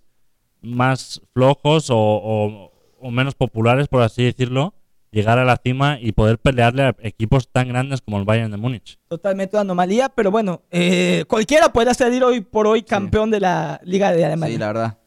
más 0.62 1.22
flojos 1.34 1.90
o, 1.90 1.98
o- 1.98 2.72
o 3.00 3.12
menos 3.12 3.36
populares, 3.36 3.88
por 3.88 4.02
así 4.02 4.24
decirlo, 4.24 4.74
llegar 5.12 5.40
a 5.40 5.46
la 5.46 5.58
cima 5.64 5.98
y 6.02 6.12
poder 6.12 6.38
pelearle 6.38 6.84
a 6.84 6.96
equipos 7.02 7.48
tan 7.52 7.70
grandes 7.70 8.02
como 8.02 8.18
el 8.20 8.26
Bayern 8.26 8.52
de 8.52 8.58
Múnich. 8.58 8.98
Totalmente 9.08 9.56
una 9.56 9.62
anomalía, 9.62 10.10
pero 10.10 10.32
bueno, 10.32 10.62
eh, 10.72 11.24
cualquiera 11.28 11.72
puede 11.72 11.94
salir 11.94 12.24
hoy 12.24 12.42
por 12.42 12.68
hoy 12.68 12.84
campeón 12.84 13.32
de 13.32 13.40
la 13.40 13.80
Liga 13.84 14.12
de 14.12 14.26
Alemania. 14.26 14.56
Sí, 14.56 14.60
la 14.60 14.68
verdad. 14.68 14.98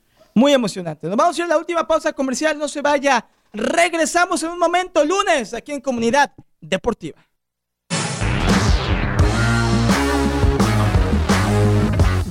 Muy 0.41 0.55
emocionante. 0.55 1.07
Nos 1.07 1.19
vamos 1.19 1.37
a 1.37 1.39
ir 1.39 1.45
a 1.45 1.49
la 1.49 1.59
última 1.59 1.87
pausa 1.87 2.15
comercial, 2.15 2.59
no 2.59 2.67
se 2.67 2.81
vaya. 2.81 3.27
Regresamos 3.53 4.43
en 4.43 4.49
un 4.49 4.59
momento, 4.59 5.05
lunes, 5.05 5.53
aquí 5.53 5.71
en 5.71 5.83
Comunidad 5.83 6.33
Deportiva. 6.63 7.19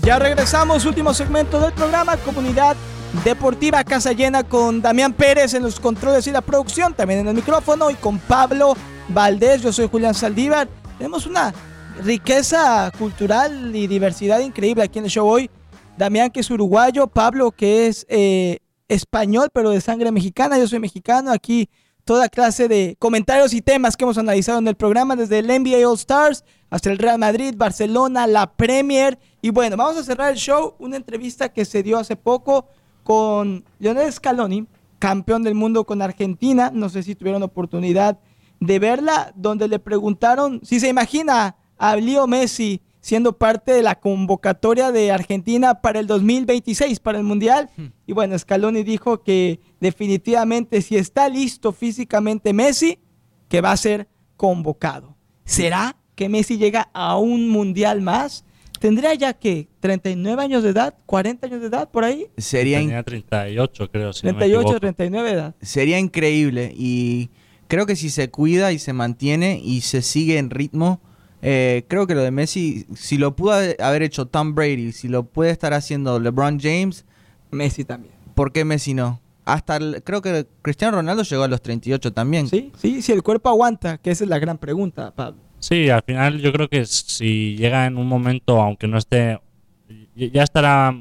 Ya 0.01 0.17
regresamos, 0.17 0.85
último 0.85 1.13
segmento 1.13 1.59
del 1.59 1.71
programa 1.73 2.17
Comunidad 2.17 2.75
Deportiva, 3.23 3.83
casa 3.83 4.11
llena 4.11 4.43
con 4.43 4.81
Damián 4.81 5.13
Pérez 5.13 5.53
en 5.53 5.61
los 5.61 5.79
controles 5.79 6.25
y 6.25 6.31
la 6.31 6.41
producción, 6.41 6.95
también 6.95 7.19
en 7.19 7.27
el 7.27 7.35
micrófono 7.35 7.91
y 7.91 7.93
con 7.93 8.17
Pablo 8.17 8.75
Valdés, 9.09 9.61
yo 9.61 9.71
soy 9.71 9.87
Julián 9.87 10.15
Saldívar. 10.15 10.67
Tenemos 10.97 11.27
una 11.27 11.53
riqueza 12.03 12.91
cultural 12.97 13.75
y 13.75 13.85
diversidad 13.85 14.39
increíble 14.39 14.81
aquí 14.81 14.97
en 14.97 15.05
el 15.05 15.11
show 15.11 15.27
hoy. 15.27 15.47
Damián 15.99 16.31
que 16.31 16.39
es 16.39 16.49
uruguayo, 16.49 17.07
Pablo 17.07 17.51
que 17.51 17.87
es 17.87 18.07
eh, 18.09 18.59
español 18.87 19.49
pero 19.53 19.69
de 19.69 19.81
sangre 19.81 20.11
mexicana, 20.11 20.57
yo 20.57 20.65
soy 20.65 20.79
mexicano, 20.79 21.31
aquí 21.31 21.69
toda 22.05 22.29
clase 22.29 22.67
de 22.67 22.95
comentarios 22.97 23.53
y 23.53 23.61
temas 23.61 23.95
que 23.97 24.05
hemos 24.05 24.17
analizado 24.17 24.59
en 24.59 24.67
el 24.67 24.75
programa, 24.75 25.15
desde 25.15 25.39
el 25.39 25.47
NBA 25.47 25.87
All 25.87 25.95
Stars 25.95 26.45
hasta 26.69 26.89
el 26.89 26.97
Real 26.97 27.19
Madrid, 27.19 27.53
Barcelona, 27.55 28.27
la 28.27 28.51
Premier. 28.53 29.19
Y 29.41 29.49
bueno, 29.49 29.75
vamos 29.75 29.97
a 29.97 30.03
cerrar 30.03 30.31
el 30.31 30.37
show, 30.37 30.73
una 30.79 30.95
entrevista 30.95 31.49
que 31.49 31.65
se 31.65 31.83
dio 31.83 31.99
hace 31.99 32.15
poco 32.15 32.67
con 33.03 33.65
Lionel 33.77 34.11
Scaloni, 34.11 34.67
campeón 34.99 35.43
del 35.43 35.53
mundo 35.53 35.83
con 35.83 36.01
Argentina. 36.01 36.71
No 36.73 36.89
sé 36.89 37.03
si 37.03 37.13
tuvieron 37.13 37.43
oportunidad 37.43 38.19
de 38.59 38.79
verla, 38.79 39.33
donde 39.35 39.67
le 39.67 39.79
preguntaron 39.79 40.61
si 40.63 40.79
se 40.79 40.87
imagina 40.87 41.57
a 41.77 41.95
Leo 41.95 42.25
Messi 42.25 42.81
siendo 43.01 43.37
parte 43.37 43.71
de 43.71 43.83
la 43.83 43.99
convocatoria 43.99 44.91
de 44.91 45.11
Argentina 45.11 45.81
para 45.81 45.99
el 45.99 46.07
2026, 46.07 46.99
para 46.99 47.17
el 47.17 47.23
Mundial. 47.23 47.69
Y 48.05 48.13
bueno, 48.13 48.37
Scaloni 48.37 48.83
dijo 48.83 49.23
que 49.23 49.59
definitivamente 49.79 50.81
si 50.81 50.97
está 50.97 51.29
listo 51.29 51.71
físicamente 51.71 52.53
Messi, 52.53 52.99
que 53.47 53.61
va 53.61 53.71
a 53.71 53.77
ser 53.77 54.07
convocado. 54.37 55.15
¿Será 55.45 55.95
que 56.15 56.29
Messi 56.29 56.57
llega 56.57 56.89
a 56.93 57.17
un 57.17 57.49
Mundial 57.49 58.01
más? 58.01 58.45
¿Tendría 58.79 59.13
ya 59.13 59.33
que 59.33 59.67
39 59.81 60.41
años 60.41 60.63
de 60.63 60.69
edad, 60.69 60.95
40 61.05 61.47
años 61.47 61.61
de 61.61 61.67
edad 61.67 61.89
por 61.89 62.05
ahí? 62.05 62.27
Sería, 62.37 62.79
Tenía 62.79 63.03
38, 63.03 63.91
creo. 63.91 64.13
Si 64.13 64.25
no 64.25 64.33
me 64.33 64.39
38, 64.39 64.61
equivoco. 64.61 64.79
39 64.79 65.27
de 65.29 65.35
edad. 65.35 65.55
sería 65.61 65.99
increíble 65.99 66.73
y 66.77 67.29
creo 67.67 67.85
que 67.85 67.97
si 67.97 68.09
se 68.09 68.29
cuida 68.29 68.71
y 68.71 68.79
se 68.79 68.93
mantiene 68.93 69.59
y 69.61 69.81
se 69.81 70.01
sigue 70.01 70.37
en 70.37 70.49
ritmo, 70.49 71.01
eh, 71.41 71.83
creo 71.87 72.07
que 72.07 72.15
lo 72.15 72.21
de 72.21 72.31
Messi, 72.31 72.85
si 72.95 73.17
lo 73.17 73.35
pudo 73.35 73.53
haber 73.79 74.03
hecho 74.03 74.25
Tom 74.25 74.55
Brady, 74.55 74.91
si 74.91 75.07
lo 75.07 75.23
puede 75.23 75.51
estar 75.51 75.73
haciendo 75.73 76.19
LeBron 76.19 76.59
James, 76.59 77.05
Messi 77.51 77.83
también. 77.85 78.13
¿por 78.35 78.53
qué 78.53 78.63
Messi 78.63 78.93
no? 78.93 79.19
Hasta 79.43 79.77
el- 79.77 80.01
creo 80.03 80.21
que 80.21 80.45
Cristiano 80.61 80.97
Ronaldo 80.97 81.23
llegó 81.23 81.43
a 81.43 81.47
los 81.47 81.61
38 81.61 82.13
también. 82.13 82.47
Sí, 82.47 82.71
sí, 82.77 83.01
si 83.01 83.11
el 83.11 83.23
cuerpo 83.23 83.49
aguanta, 83.49 83.97
que 83.97 84.11
esa 84.11 84.23
es 84.23 84.29
la 84.29 84.39
gran 84.39 84.57
pregunta, 84.57 85.11
Pablo. 85.13 85.41
Sí, 85.59 85.89
al 85.89 86.03
final 86.03 86.39
yo 86.39 86.53
creo 86.53 86.69
que 86.69 86.85
si 86.85 87.55
llega 87.57 87.85
en 87.85 87.97
un 87.97 88.07
momento, 88.07 88.61
aunque 88.61 88.87
no 88.87 88.97
esté 88.97 89.39
ya 90.15 90.43
estará 90.43 90.95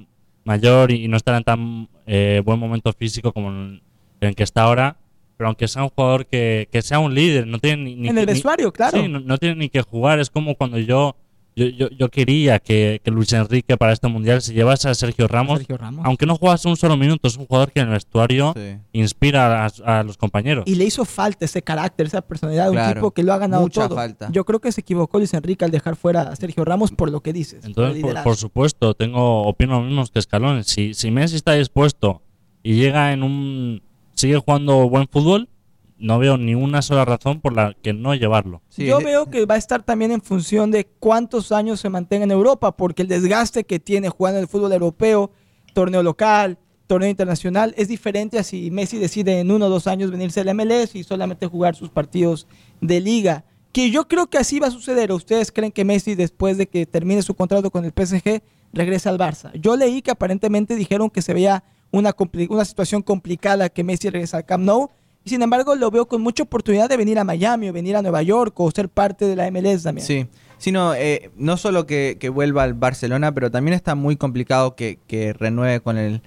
mayor 0.45 0.91
y, 0.91 1.07
no 1.09 1.17
estará 1.17 1.39
en 1.39 1.45
tan 1.45 1.89
eh, 2.07 2.43
buen 2.45 2.59
momento 2.59 2.93
físico 2.93 3.33
como 3.33 3.51
en 3.51 3.83
en 4.21 4.29
el 4.29 4.35
que 4.35 4.43
está 4.43 4.63
ahora. 4.63 4.97
Pero 5.39 5.49
aunque 5.49 5.67
sea 5.69 5.85
un 5.85 5.89
jugador 5.89 6.27
que, 6.27 6.69
que 6.71 6.83
sea 6.83 6.99
un 6.99 7.15
líder, 7.15 7.47
no 7.47 7.59
tiene 7.59 7.85
ni, 7.85 7.95
ni 7.97 8.09
En 8.09 8.15
que- 8.17 8.21
el 8.21 8.27
ni- 8.27 8.33
vestuario, 8.35 8.73
claro. 8.73 9.01
Sí, 9.01 9.09
no, 9.09 9.21
no 9.21 9.39
tiene 9.39 9.55
ni 9.55 9.69
que 9.71 9.81
jugar. 9.81 10.19
Es 10.19 10.29
como 10.29 10.55
cuando 10.57 10.79
yo 10.79 11.17
yo, 11.57 11.67
yo, 11.67 11.89
yo 11.91 12.09
quería 12.09 12.61
que, 12.61 13.01
que 13.03 13.11
Luis 13.11 13.33
Enrique 13.33 13.77
para 13.77 13.93
este 13.93 14.07
mundial 14.07 14.41
se 14.43 14.55
llevase 14.55 14.89
a 14.89 14.95
Sergio 14.95 15.27
Ramos, 15.27 15.59
Sergio 15.59 15.77
Ramos. 15.77 16.07
aunque 16.07 16.25
no 16.25 16.37
jugase 16.37 16.69
un 16.69 16.77
solo 16.77 16.97
minuto. 16.97 17.27
Es 17.27 17.37
un 17.37 17.47
jugador 17.47 17.73
que 17.73 17.81
en 17.81 17.87
el 17.89 17.95
vestuario 17.95 18.53
Sí. 18.55 18.77
inspira 18.93 19.67
a, 19.67 19.99
a 19.99 20.03
los 20.05 20.17
compañeros. 20.17 20.63
Y 20.69 20.77
le 20.77 20.85
hizo 20.85 21.05
falta 21.05 21.45
ese 21.47 21.61
carácter, 21.63 22.07
esa 22.07 22.23
personalidad 22.23 22.65
de 22.67 22.71
un 22.71 22.77
Claro. 22.77 22.95
tipo 22.95 23.11
que 23.11 23.25
lo 23.25 23.33
ha 23.33 23.39
ganado 23.39 23.63
Mucha 23.63 23.89
todo. 23.89 23.97
falta. 23.97 24.29
Yo 24.31 24.45
creo 24.45 24.61
que 24.61 24.71
se 24.71 24.83
equivocó 24.83 25.19
Luis 25.19 25.35
Enrique 25.35 25.65
al 25.65 25.73
dejar 25.73 25.97
fuera 25.97 26.23
a 26.23 26.37
Sergio 26.37 26.65
Ramos 26.65 26.93
por 26.93 27.11
lo 27.11 27.23
que 27.23 27.33
dices. 27.33 27.65
Entonces, 27.65 28.03
por, 28.03 28.23
por 28.23 28.37
supuesto, 28.37 28.95
tengo 28.95 29.43
opino 29.43 29.81
lo 29.81 29.87
mismo 29.87 30.05
que 30.13 30.19
Escalón. 30.21 30.63
Si, 30.63 30.95
si 30.95 31.11
Messi 31.11 31.35
está 31.35 31.55
dispuesto 31.55 32.23
y 32.63 32.75
llega 32.75 33.13
en 33.13 33.25
un 33.25 33.83
sigue 34.19 34.37
jugando 34.39 34.89
buen 34.89 35.07
fútbol, 35.09 35.49
no 35.97 36.19
veo 36.19 36.37
ni 36.37 36.55
una 36.55 36.83
sola 36.83 37.05
razón 37.05 37.41
por 37.41 37.53
la 37.55 37.75
que 37.81 37.93
no 37.93 38.15
llevarlo. 38.15 38.63
Sí, 38.69 38.87
Yo 38.87 38.99
veo 38.99 39.31
que 39.31 39.47
va 39.47 39.55
a 39.55 39.59
estar 39.59 39.83
también 39.83 40.11
en 40.11 40.21
función 40.21 40.71
de 40.71 40.87
cuántos 40.87 41.53
años 41.53 41.81
se 41.81 41.89
mantenga 41.89 42.25
en 42.25 42.31
Europa, 42.33 42.77
porque 42.77 43.03
el 43.03 43.09
desgaste 43.09 43.65
que 43.65 43.79
tiene 43.79 44.09
jugando 44.09 44.39
en 44.39 44.43
el 44.43 44.49
fútbol 44.49 44.73
europeo, 44.73 45.31
torneo 45.73 46.03
local, 46.03 46.59
torneo 46.87 47.09
internacional, 47.09 47.75
es 47.77 47.87
diferente 47.89 48.39
a 48.39 48.43
si 48.43 48.71
Messi 48.71 48.99
decide 48.99 49.39
en 49.39 49.51
uno 49.51 49.67
o 49.67 49.71
dos 49.71 49.87
años 49.87 50.11
venirse 50.11 50.41
al 50.41 50.53
MLS 50.55 50.95
y 50.95 51.05
solamente 51.05 51.47
jugar 51.47 51.77
sus 51.77 51.91
partidos 51.91 52.49
de 52.81 53.01
liga. 53.01 53.45
Que 53.73 53.91
yo 53.91 54.09
creo 54.09 54.29
que 54.29 54.39
así 54.39 54.59
va 54.59 54.69
a 54.69 54.73
suceder. 54.73 55.13
¿O 55.13 55.17
¿Ustedes 55.17 55.53
creen 55.53 55.71
que 55.71 55.85
Messi, 55.85 56.15
después 56.15 56.57
de 56.59 56.67
que 56.67 56.87
termine 56.87 57.23
su 57.23 57.35
contrato 57.35 57.71
con 57.71 57.85
el 57.85 57.93
PSG, 57.93 58.43
regresa 58.73 59.11
al 59.11 59.19
Barça? 59.19 59.53
Yo 59.55 59.77
leí 59.77 60.03
que 60.03 60.11
aparentemente 60.11 60.75
dijeron 60.75 61.11
que 61.11 61.23
se 61.23 61.35
veía 61.35 61.63
una, 61.91 62.15
una 62.49 62.65
situación 62.65 63.03
complicada 63.03 63.69
que 63.69 63.85
Messi 63.85 64.11
regresa 64.11 64.39
al 64.39 64.45
Camp 64.47 64.65
Nou. 64.65 64.91
Y 65.25 65.31
sin 65.31 65.43
embargo, 65.43 65.75
lo 65.75 65.91
veo 65.91 66.07
con 66.07 66.23
mucha 66.23 66.43
oportunidad 66.45 66.89
de 66.89 66.97
venir 66.97 67.19
a 67.19 67.25
Miami 67.25 67.69
o 67.69 67.73
venir 67.73 67.97
a 67.97 68.03
Nueva 68.03 68.23
York 68.23 68.59
o 68.61 68.71
ser 68.71 68.89
parte 68.89 69.27
de 69.27 69.37
la 69.37 69.51
MLS 69.51 69.83
también. 69.83 70.07
Sí, 70.07 70.27
sino 70.59 70.95
eh, 70.95 71.31
no 71.37 71.57
solo 71.57 71.87
que, 71.87 72.17
que 72.21 72.29
vuelva 72.29 72.63
al 72.63 72.75
Barcelona, 72.75 73.33
pero 73.35 73.51
también 73.51 73.75
está 73.75 73.95
muy 73.95 74.17
complicado 74.17 74.75
que, 74.77 74.99
que 75.07 75.33
renueve 75.33 75.81
con 75.81 75.99
el, 75.99 76.23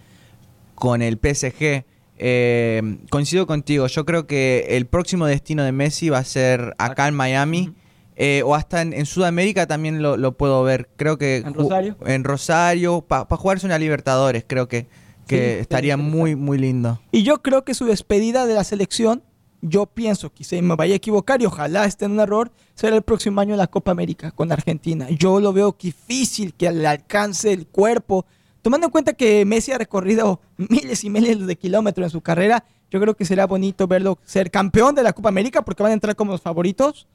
con 0.75 1.01
el 1.01 1.15
PSG. 1.17 1.85
Eh, 2.23 2.97
coincido 3.09 3.47
contigo, 3.47 3.87
yo 3.87 4.05
creo 4.05 4.27
que 4.27 4.67
el 4.71 4.85
próximo 4.85 5.25
destino 5.25 5.63
de 5.63 5.71
Messi 5.71 6.09
va 6.09 6.19
a 6.19 6.23
ser 6.23 6.75
acá 6.77 7.07
en 7.07 7.15
Miami. 7.15 7.73
eh, 8.15 8.43
o 8.45 8.53
hasta 8.53 8.83
en, 8.83 8.93
en 8.93 9.07
Sudamérica 9.07 9.65
también 9.65 10.03
lo, 10.03 10.17
lo 10.17 10.33
puedo 10.33 10.61
ver. 10.63 10.89
Creo 10.97 11.17
que 11.17 11.37
¿En 11.37 11.53
Rosario? 11.55 11.97
En 12.05 12.23
Rosario, 12.23 13.01
para 13.01 13.25
jugarse 13.35 13.65
una 13.65 13.79
Libertadores, 13.79 14.43
creo 14.45 14.67
que, 14.67 14.85
que 15.31 15.59
estaría 15.59 15.97
muy, 15.97 16.35
muy 16.35 16.57
lindo. 16.57 16.99
Y 17.11 17.23
yo 17.23 17.41
creo 17.41 17.63
que 17.63 17.73
su 17.73 17.85
despedida 17.85 18.45
de 18.45 18.53
la 18.53 18.63
selección, 18.63 19.23
yo 19.61 19.85
pienso, 19.85 20.31
quizá 20.31 20.61
me 20.61 20.75
vaya 20.75 20.93
a 20.93 20.97
equivocar 20.97 21.41
y 21.41 21.45
ojalá 21.45 21.85
esté 21.85 22.05
en 22.05 22.11
un 22.11 22.19
error, 22.19 22.51
será 22.73 22.95
el 22.95 23.01
próximo 23.01 23.41
año 23.41 23.55
la 23.55 23.67
Copa 23.67 23.91
América 23.91 24.31
con 24.31 24.51
Argentina. 24.51 25.09
Yo 25.09 25.39
lo 25.39 25.53
veo 25.53 25.75
difícil 25.79 26.53
que 26.53 26.71
le 26.71 26.87
alcance 26.87 27.53
el 27.53 27.67
cuerpo. 27.67 28.25
Tomando 28.61 28.87
en 28.87 28.91
cuenta 28.91 29.13
que 29.13 29.45
Messi 29.45 29.71
ha 29.71 29.77
recorrido 29.77 30.41
miles 30.57 31.03
y 31.03 31.09
miles 31.09 31.45
de 31.45 31.55
kilómetros 31.55 32.05
en 32.05 32.11
su 32.11 32.21
carrera, 32.21 32.65
yo 32.89 32.99
creo 32.99 33.15
que 33.15 33.25
será 33.25 33.47
bonito 33.47 33.87
verlo 33.87 34.19
ser 34.25 34.51
campeón 34.51 34.95
de 34.95 35.03
la 35.03 35.13
Copa 35.13 35.29
América 35.29 35.63
porque 35.63 35.83
van 35.83 35.91
a 35.91 35.95
entrar 35.95 36.15
como 36.15 36.33
los 36.33 36.41
favoritos 36.41 37.07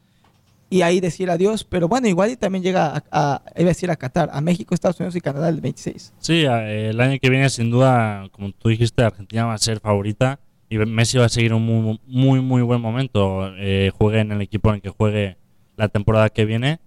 y 0.68 0.82
ahí 0.82 1.00
decir 1.00 1.30
adiós. 1.30 1.64
Pero 1.64 1.88
bueno, 1.88 2.08
igual 2.08 2.30
y 2.30 2.36
también 2.36 2.62
llega 2.62 3.02
a, 3.10 3.42
iba 3.56 3.66
a 3.66 3.72
decir 3.72 3.90
a 3.90 3.96
Qatar, 3.96 4.30
a 4.32 4.40
México, 4.40 4.74
Estados 4.74 4.98
Unidos 5.00 5.16
y 5.16 5.20
Canadá 5.20 5.48
el 5.48 5.60
26. 5.60 6.14
Sí, 6.18 6.44
el 6.44 7.00
año 7.00 7.18
que 7.20 7.30
viene, 7.30 7.48
sin 7.50 7.70
duda, 7.70 8.28
como 8.32 8.52
tú 8.52 8.68
dijiste, 8.68 9.02
Argentina 9.02 9.46
va 9.46 9.54
a 9.54 9.58
ser 9.58 9.80
favorita 9.80 10.40
y 10.68 10.78
Messi 10.78 11.18
va 11.18 11.26
a 11.26 11.28
seguir 11.28 11.54
un 11.54 11.64
muy, 11.64 12.00
muy, 12.06 12.40
muy 12.40 12.62
buen 12.62 12.80
momento. 12.80 13.52
Eh, 13.56 13.92
juegue 13.96 14.20
en 14.20 14.32
el 14.32 14.40
equipo 14.40 14.70
en 14.70 14.76
el 14.76 14.82
que 14.82 14.90
juegue 14.90 15.36
la 15.76 15.88
temporada 15.88 16.28
que 16.30 16.44
viene. 16.44 16.80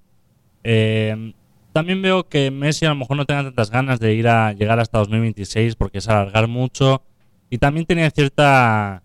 Eh, 0.63 1.33
también 1.71 2.01
veo 2.01 2.27
que 2.27 2.51
Messi 2.51 2.85
a 2.85 2.89
lo 2.89 2.95
mejor 2.95 3.15
no 3.15 3.25
tenga 3.25 3.43
tantas 3.43 3.71
ganas 3.71 3.99
de 3.99 4.13
ir 4.13 4.27
a 4.27 4.51
llegar 4.53 4.79
hasta 4.79 4.97
2026 4.97 5.75
porque 5.75 5.99
es 5.99 6.09
alargar 6.09 6.47
mucho. 6.47 7.03
Y 7.49 7.57
también 7.57 7.85
tenía 7.85 8.09
cierta 8.11 9.03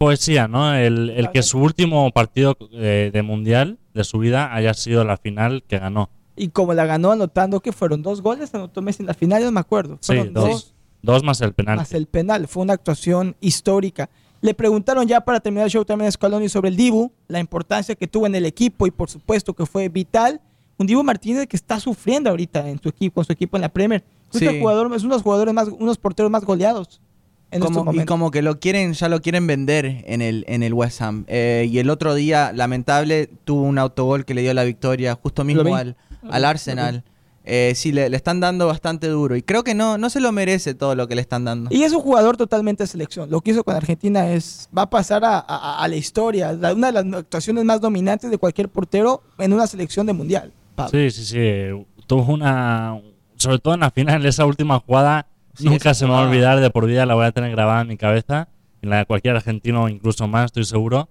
poesía, 0.00 0.48
¿no? 0.48 0.74
El, 0.74 1.10
el 1.10 1.30
que 1.30 1.42
su 1.42 1.58
último 1.58 2.10
partido 2.10 2.56
eh, 2.72 3.10
de 3.12 3.22
mundial 3.22 3.76
de 3.92 4.02
su 4.02 4.18
vida 4.18 4.54
haya 4.54 4.72
sido 4.72 5.04
la 5.04 5.18
final 5.18 5.62
que 5.68 5.78
ganó. 5.78 6.08
Y 6.36 6.48
como 6.48 6.72
la 6.72 6.86
ganó 6.86 7.12
anotando 7.12 7.60
que 7.60 7.70
fueron 7.70 8.00
dos 8.00 8.22
goles, 8.22 8.54
anotó 8.54 8.80
Messi 8.80 9.02
en 9.02 9.08
la 9.08 9.12
final, 9.14 9.40
yo 9.40 9.46
no 9.46 9.52
me 9.52 9.60
acuerdo. 9.60 9.98
Sí, 10.00 10.06
Fueron 10.14 10.32
dos. 10.32 10.74
Dos 11.02 11.22
más 11.22 11.42
el 11.42 11.52
penal. 11.52 11.76
más 11.76 11.92
el 11.92 12.06
penal. 12.06 12.48
Fue 12.48 12.62
una 12.62 12.72
actuación 12.72 13.36
histórica. 13.42 14.08
Le 14.40 14.54
preguntaron 14.54 15.06
ya 15.06 15.20
para 15.20 15.38
terminar 15.40 15.66
el 15.66 15.70
show 15.70 15.84
también 15.84 16.08
a 16.08 16.12
Scaloni 16.12 16.48
sobre 16.48 16.70
el 16.70 16.76
Dibu, 16.76 17.12
la 17.28 17.38
importancia 17.38 17.94
que 17.94 18.06
tuvo 18.06 18.26
en 18.26 18.34
el 18.34 18.46
equipo 18.46 18.86
y 18.86 18.90
por 18.90 19.10
supuesto 19.10 19.52
que 19.52 19.66
fue 19.66 19.90
vital. 19.90 20.40
Un 20.78 20.86
Dibu 20.86 21.02
Martínez 21.04 21.46
que 21.46 21.56
está 21.58 21.78
sufriendo 21.78 22.30
ahorita 22.30 22.66
en 22.70 22.80
su 22.80 22.88
equipo, 22.88 23.16
con 23.16 23.26
su 23.26 23.32
equipo 23.34 23.58
en 23.58 23.60
la 23.60 23.68
Premier. 23.68 24.02
Es, 24.32 24.38
Sí. 24.38 24.60
jugador, 24.60 24.86
es 24.94 25.02
uno 25.02 25.10
de 25.10 25.16
los 25.16 25.22
jugadores 25.22 25.52
más, 25.52 25.68
unos 25.68 25.98
porteros 25.98 26.30
más 26.30 26.42
goleados 26.46 27.02
en 27.50 27.62
estos 27.62 27.76
Como, 27.76 27.92
y 27.92 28.04
como 28.04 28.30
que 28.30 28.42
lo 28.42 28.60
quieren, 28.60 28.92
ya 28.92 29.08
lo 29.08 29.20
quieren 29.20 29.46
vender 29.46 30.04
en 30.06 30.22
el, 30.22 30.44
en 30.48 30.62
el 30.62 30.72
West 30.74 31.00
Ham. 31.02 31.24
Eh, 31.28 31.68
y 31.70 31.78
el 31.78 31.90
otro 31.90 32.14
día, 32.14 32.52
lamentable, 32.52 33.28
tuvo 33.44 33.62
un 33.62 33.78
autogol 33.78 34.24
que 34.24 34.34
le 34.34 34.42
dio 34.42 34.54
la 34.54 34.64
victoria 34.64 35.18
justo 35.20 35.44
mismo 35.44 35.64
vi. 35.64 35.72
al, 35.72 36.44
Arsenal. 36.44 37.04
Eh, 37.44 37.72
sí, 37.74 37.90
le, 37.90 38.08
le 38.10 38.16
están 38.16 38.38
dando 38.38 38.66
bastante 38.66 39.08
duro. 39.08 39.34
Y 39.34 39.42
creo 39.42 39.64
que 39.64 39.74
no, 39.74 39.96
no 39.98 40.10
se 40.10 40.20
lo 40.20 40.30
merece 40.30 40.74
todo 40.74 40.94
lo 40.94 41.08
que 41.08 41.14
le 41.14 41.22
están 41.22 41.44
dando. 41.44 41.70
Y 41.72 41.82
es 41.82 41.92
un 41.92 42.00
jugador 42.02 42.36
totalmente 42.36 42.82
de 42.84 42.86
selección. 42.86 43.30
Lo 43.30 43.40
que 43.40 43.50
hizo 43.52 43.64
con 43.64 43.74
Argentina 43.74 44.30
es 44.30 44.68
va 44.76 44.82
a 44.82 44.90
pasar 44.90 45.24
a, 45.24 45.38
a- 45.38 45.82
a 45.82 45.88
la 45.88 45.96
historia. 45.96 46.52
La- 46.52 46.74
una 46.74 46.92
de 46.92 47.02
las 47.02 47.20
actuaciones 47.20 47.64
más 47.64 47.80
dominantes 47.80 48.30
de 48.30 48.38
cualquier 48.38 48.68
portero 48.68 49.22
en 49.38 49.52
una 49.54 49.66
selección 49.66 50.06
de 50.06 50.12
mundial. 50.12 50.52
Pablo. 50.76 50.90
Sí, 50.92 51.10
sí, 51.10 51.24
sí. 51.24 51.86
Tuvo 52.06 52.32
una. 52.32 53.00
Sobre 53.36 53.58
todo 53.58 53.72
en 53.74 53.80
la 53.80 53.90
final, 53.90 54.24
esa 54.26 54.44
última 54.44 54.78
jugada. 54.78 55.26
Sí, 55.54 55.64
nunca 55.66 55.94
se 55.94 56.06
me 56.06 56.12
va 56.12 56.24
a 56.24 56.28
olvidar. 56.28 56.60
De 56.60 56.70
por 56.70 56.86
vida 56.86 57.06
la 57.06 57.14
voy 57.14 57.26
a 57.26 57.32
tener 57.32 57.50
grabada 57.50 57.82
en 57.82 57.88
mi 57.88 57.96
cabeza. 57.96 58.48
En 58.82 58.90
la 58.90 58.98
de 58.98 59.06
cualquier 59.06 59.36
argentino, 59.36 59.88
incluso 59.88 60.26
más, 60.28 60.46
estoy 60.46 60.64
seguro. 60.64 61.08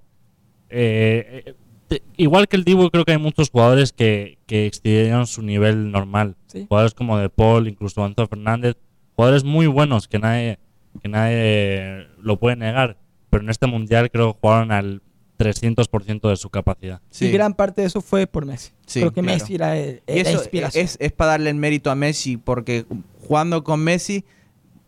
Eh, 0.70 1.44
eh, 1.46 1.54
te- 1.88 2.04
igual 2.18 2.48
que 2.48 2.56
el 2.58 2.64
Dibu, 2.64 2.90
creo 2.90 3.06
que 3.06 3.12
hay 3.14 3.18
muchos 3.18 3.50
jugadores 3.50 3.94
que, 3.94 4.38
que 4.46 4.66
excedieron 4.66 5.28
su 5.28 5.42
nivel 5.42 5.92
normal. 5.92 6.36
Sí. 6.48 6.66
Jugadores 6.68 6.94
como 6.94 7.18
De 7.18 7.30
Paul, 7.30 7.68
incluso 7.68 8.04
Antonio 8.04 8.28
Fernández. 8.28 8.76
Jugadores 9.16 9.44
muy 9.44 9.68
buenos 9.68 10.08
que 10.08 10.20
nadie, 10.20 10.60
que 11.02 11.10
nadie 11.10 12.08
lo 12.22 12.38
puede 12.40 12.56
negar. 12.56 12.98
Pero 13.30 13.44
en 13.44 13.50
este 13.50 13.68
mundial 13.68 14.10
creo 14.10 14.34
que 14.34 14.40
jugaron 14.42 14.72
al 14.72 15.02
300% 15.40 16.30
de 16.30 16.36
su 16.36 16.50
capacidad. 16.50 17.02
Sí. 17.10 17.26
Y 17.28 17.32
gran 17.32 17.54
parte 17.54 17.82
de 17.82 17.88
eso 17.88 18.02
fue 18.02 18.28
por 18.28 18.46
Messi. 18.46 18.72
Sí, 18.86 19.00
Creo 19.00 19.12
que 19.14 19.22
claro. 19.22 19.38
Messi 19.40 19.56
era 19.56 19.78
el- 19.78 20.02
Y 20.08 20.16
la 20.24 20.30
eso 20.30 20.40
inspiración. 20.40 20.86
es, 20.86 20.98
es 21.00 21.12
para 21.12 21.32
darle 21.32 21.50
el 21.50 21.56
mérito 21.56 21.90
a 21.90 21.96
Messi, 21.96 22.38
porque 22.38 22.86
jugando 23.26 23.64
con 23.64 23.80
Messi, 23.82 24.26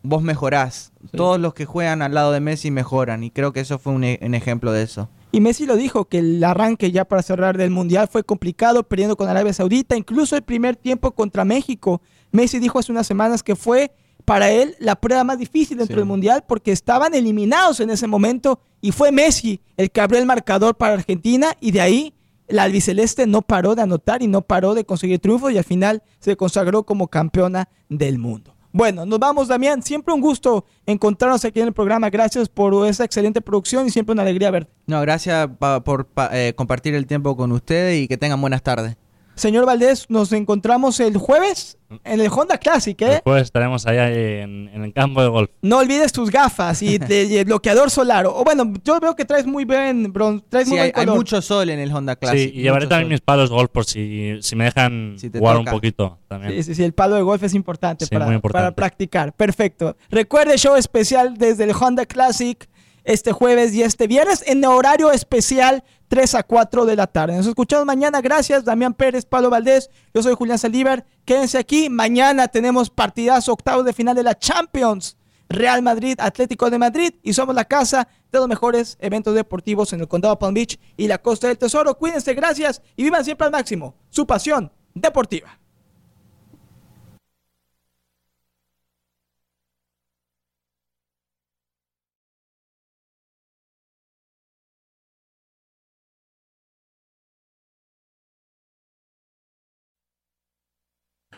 vos 0.04 0.22
mejorás. 0.22 0.92
Sí. 1.10 1.18
Todos 1.18 1.40
los 1.40 1.54
que 1.54 1.66
juegan 1.66 2.02
al 2.02 2.14
lado 2.14 2.32
de 2.32 2.40
Messi 2.42 2.70
mejoran. 2.72 3.24
Y 3.24 3.32
creo 3.32 3.54
que 3.54 3.62
eso 3.62 3.80
fue 3.80 3.94
un, 3.94 4.04
e- 4.04 4.20
un 4.22 4.36
ejemplo 4.36 4.72
de 4.72 4.84
eso. 4.84 5.10
Y 5.32 5.40
Messi 5.40 5.66
lo 5.66 5.78
dijo, 5.78 6.06
que 6.06 6.20
el 6.20 6.44
arranque 6.44 6.92
ya 6.92 7.06
para 7.06 7.22
cerrar 7.22 7.58
del 7.58 7.70
Mundial 7.70 8.10
fue 8.12 8.24
complicado, 8.24 8.84
perdiendo 8.84 9.16
con 9.16 9.30
Arabia 9.30 9.54
Saudita, 9.54 9.96
incluso 9.96 10.36
el 10.36 10.42
primer 10.42 10.76
tiempo 10.76 11.12
contra 11.12 11.46
México. 11.46 12.02
Messi 12.32 12.60
dijo 12.60 12.80
hace 12.80 12.92
unas 12.92 13.08
semanas 13.08 13.42
que 13.42 13.56
fue 13.56 13.92
para 14.26 14.50
él 14.52 14.76
la 14.80 14.96
prueba 14.96 15.24
más 15.24 15.38
difícil 15.38 15.78
dentro 15.78 15.96
Sí. 15.96 16.00
del 16.00 16.06
Mundial 16.08 16.44
porque 16.48 16.72
estaban 16.72 17.14
eliminados 17.14 17.80
en 17.80 17.90
ese 17.90 18.08
momento 18.08 18.60
y 18.82 18.92
fue 18.92 19.12
Messi 19.12 19.62
el 19.78 19.92
que 19.92 20.02
abrió 20.02 20.20
el 20.20 20.26
marcador 20.26 20.76
para 20.76 20.94
Argentina 20.94 21.54
y 21.60 21.72
de 21.72 21.82
ahí 21.82 22.14
la 22.48 22.64
albiceleste 22.64 23.28
no 23.28 23.42
paró 23.42 23.76
de 23.76 23.82
anotar 23.84 24.22
y 24.22 24.28
no 24.28 24.42
paró 24.42 24.74
de 24.74 24.84
conseguir 24.86 25.20
triunfos 25.20 25.52
y 25.54 25.58
al 25.58 25.64
final 25.64 26.04
se 26.20 26.36
consagró 26.36 26.84
como 26.84 27.08
campeona 27.08 27.70
del 27.90 28.18
mundo. 28.18 28.54
Bueno, 28.74 29.06
nos 29.06 29.20
vamos, 29.20 29.50
Damián. 29.50 29.84
Siempre 29.84 30.14
un 30.14 30.22
gusto 30.22 30.66
encontrarnos 30.86 31.44
aquí 31.44 31.60
en 31.60 31.68
el 31.68 31.74
programa. 31.74 32.10
Gracias 32.10 32.48
por 32.48 32.88
esa 32.88 33.04
excelente 33.04 33.42
producción 33.42 33.86
y 33.86 33.90
siempre 33.90 34.14
una 34.14 34.22
alegría 34.22 34.50
verte. 34.50 34.72
No, 34.88 35.02
gracias 35.02 35.50
pa- 35.60 35.84
por 35.84 36.06
pa- 36.06 36.30
eh, 36.32 36.54
compartir 36.56 36.96
el 36.96 37.06
tiempo 37.06 37.36
con 37.36 37.52
ustedes 37.52 38.02
y 38.02 38.08
que 38.08 38.18
tengan 38.18 38.40
buenas 38.40 38.64
tardes. 38.64 38.96
Señor 39.42 39.66
Valdés, 39.66 40.06
nos 40.08 40.32
encontramos 40.34 41.00
el 41.00 41.18
jueves 41.18 41.76
en 42.04 42.22
el 42.22 42.28
Honda 42.28 42.60
Classic, 42.60 43.02
¿eh? 43.02 43.06
Después 43.06 43.42
estaremos 43.42 43.88
allá 43.88 44.10
en, 44.12 44.70
en 44.72 44.84
el 44.84 44.94
campo 44.94 45.20
de 45.24 45.30
golf. 45.30 45.50
No 45.64 45.80
olvides 45.80 46.12
tus 46.12 46.30
gafas 46.30 46.82
y, 46.84 47.00
de- 47.00 47.24
y 47.24 47.38
el 47.38 47.46
bloqueador 47.46 47.90
solar. 47.90 48.28
O 48.28 48.44
bueno, 48.44 48.72
yo 48.86 49.00
veo 49.00 49.16
que 49.16 49.26
traes 49.26 49.48
muy 49.48 49.66
bien, 49.66 50.14
bron, 50.14 50.44
traes 50.48 50.66
Sí, 50.68 50.74
muy 50.74 50.80
hay, 50.80 50.92
buen 50.92 51.00
hay 51.00 51.06
color. 51.08 51.18
mucho 51.18 51.42
sol 51.42 51.72
en 51.72 51.80
el 51.80 51.92
Honda 51.92 52.16
Classic. 52.16 52.52
sí, 52.52 52.60
y 52.60 52.62
llevaré 52.62 52.86
también 52.86 53.06
sol. 53.08 53.12
mis 53.14 53.22
palos 53.22 53.50
de 53.50 53.56
golf 53.56 53.72
por 53.72 53.86
si, 53.86 54.38
si 54.44 54.56
me 54.56 54.66
dejan 54.66 55.16
Si 55.18 55.32
te 55.32 55.40
jugar 55.40 55.58
toca. 55.58 55.72
un 55.72 55.76
poquito 55.76 56.20
también. 56.28 56.54
Sí, 56.54 56.62
sí, 56.64 56.76
sí, 56.76 56.84
el 56.84 56.94
palo 56.94 57.16
de 57.16 57.24
golf 57.24 57.42
es 57.44 57.56
importante, 57.56 58.06
Sí, 58.06 58.12
para, 58.14 58.26
muy 58.28 58.36
importante. 58.36 58.64
para 58.66 58.76
practicar. 58.76 59.34
Perfecto. 59.34 59.98
Recuerde, 60.12 60.56
show 60.60 60.76
especial 60.76 61.36
desde 61.38 61.64
el 61.64 61.72
Honda 61.72 62.06
Classic 62.06 62.70
este 63.04 63.32
jueves 63.32 63.74
y 63.74 63.82
este 63.82 64.06
viernes 64.06 64.44
en 64.46 64.64
horario 64.64 65.12
especial 65.12 65.84
3 66.12 66.36
a 66.36 66.44
4 66.44 66.86
de 66.86 66.98
la 66.98 67.08
tarde. 67.08 67.38
Nos 67.38 67.48
escuchamos 67.48 67.86
mañana. 67.86 68.20
Gracias, 68.20 68.66
Damián 68.66 68.94
Pérez, 68.94 69.24
Pablo 69.24 69.50
Valdés. 69.50 69.90
Yo 70.14 70.22
soy 70.22 70.36
Julián 70.36 70.60
Saldívar. 70.60 71.06
Quédense 71.24 71.58
aquí. 71.58 71.90
Mañana 71.90 72.50
tenemos 72.50 72.90
partidazo 72.90 73.54
octavos 73.54 73.86
de 73.86 73.94
final 73.94 74.14
de 74.14 74.24
la 74.24 74.38
Champions. 74.38 75.16
Real 75.48 75.82
Madrid, 75.82 76.16
Atlético 76.20 76.70
de 76.70 76.78
Madrid 76.78 77.14
y 77.24 77.32
somos 77.32 77.56
la 77.56 77.64
casa 77.64 78.10
de 78.30 78.40
los 78.40 78.50
mejores 78.50 78.98
eventos 79.00 79.34
deportivos 79.36 79.94
en 79.94 80.02
el 80.02 80.10
condado 80.10 80.38
Palm 80.38 80.54
Beach 80.54 80.78
y 80.98 81.08
la 81.08 81.22
costa 81.22 81.48
del 81.48 81.58
Tesoro. 81.58 81.98
Cuídense, 81.98 82.34
gracias 82.34 82.82
y 82.98 83.04
vivan 83.04 83.24
siempre 83.24 83.46
al 83.46 83.52
máximo 83.54 83.96
su 84.10 84.28
pasión 84.28 84.70
deportiva. 84.94 85.61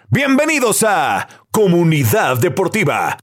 Bienvenidos 0.09 0.83
a 0.83 1.27
Comunidad 1.49 2.37
Deportiva. 2.37 3.17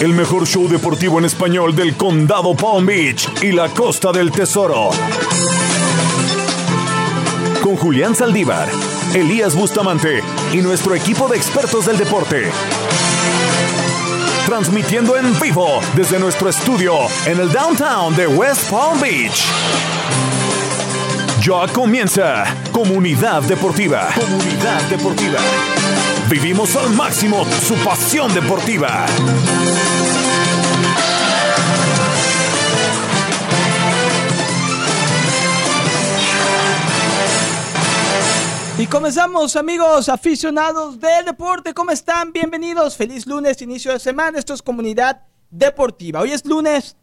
El 0.00 0.12
mejor 0.12 0.46
show 0.46 0.68
deportivo 0.68 1.18
en 1.18 1.24
español 1.24 1.74
del 1.74 1.96
condado 1.96 2.54
Palm 2.54 2.84
Beach 2.86 3.28
y 3.42 3.52
la 3.52 3.68
costa 3.70 4.12
del 4.12 4.30
tesoro. 4.30 4.90
Con 7.62 7.76
Julián 7.76 8.14
Saldívar, 8.14 8.68
Elías 9.14 9.56
Bustamante 9.56 10.22
y 10.52 10.58
nuestro 10.58 10.94
equipo 10.94 11.28
de 11.28 11.36
expertos 11.36 11.86
del 11.86 11.96
deporte 11.96 12.50
transmitiendo 14.46 15.16
en 15.16 15.38
vivo 15.40 15.80
desde 15.94 16.18
nuestro 16.18 16.48
estudio 16.48 16.94
en 17.26 17.40
el 17.40 17.50
downtown 17.50 18.14
de 18.14 18.26
West 18.26 18.70
Palm 18.70 19.00
Beach. 19.00 19.46
Ya 21.40 21.72
comienza 21.72 22.44
Comunidad 22.72 23.42
Deportiva. 23.42 24.08
Comunidad 24.14 24.82
Deportiva. 24.88 25.38
Vivimos 26.28 26.76
al 26.76 26.90
máximo 26.90 27.46
su 27.66 27.74
pasión 27.76 28.32
deportiva. 28.34 29.06
Y 38.76 38.88
comenzamos, 38.88 39.54
amigos 39.54 40.08
aficionados 40.08 40.98
del 40.98 41.26
deporte. 41.26 41.72
¿Cómo 41.72 41.92
están? 41.92 42.32
Bienvenidos. 42.32 42.96
Feliz 42.96 43.24
lunes, 43.24 43.62
inicio 43.62 43.92
de 43.92 44.00
semana. 44.00 44.36
Esto 44.36 44.52
es 44.52 44.62
Comunidad 44.62 45.22
Deportiva. 45.48 46.20
Hoy 46.20 46.32
es 46.32 46.44
lunes 46.44 46.96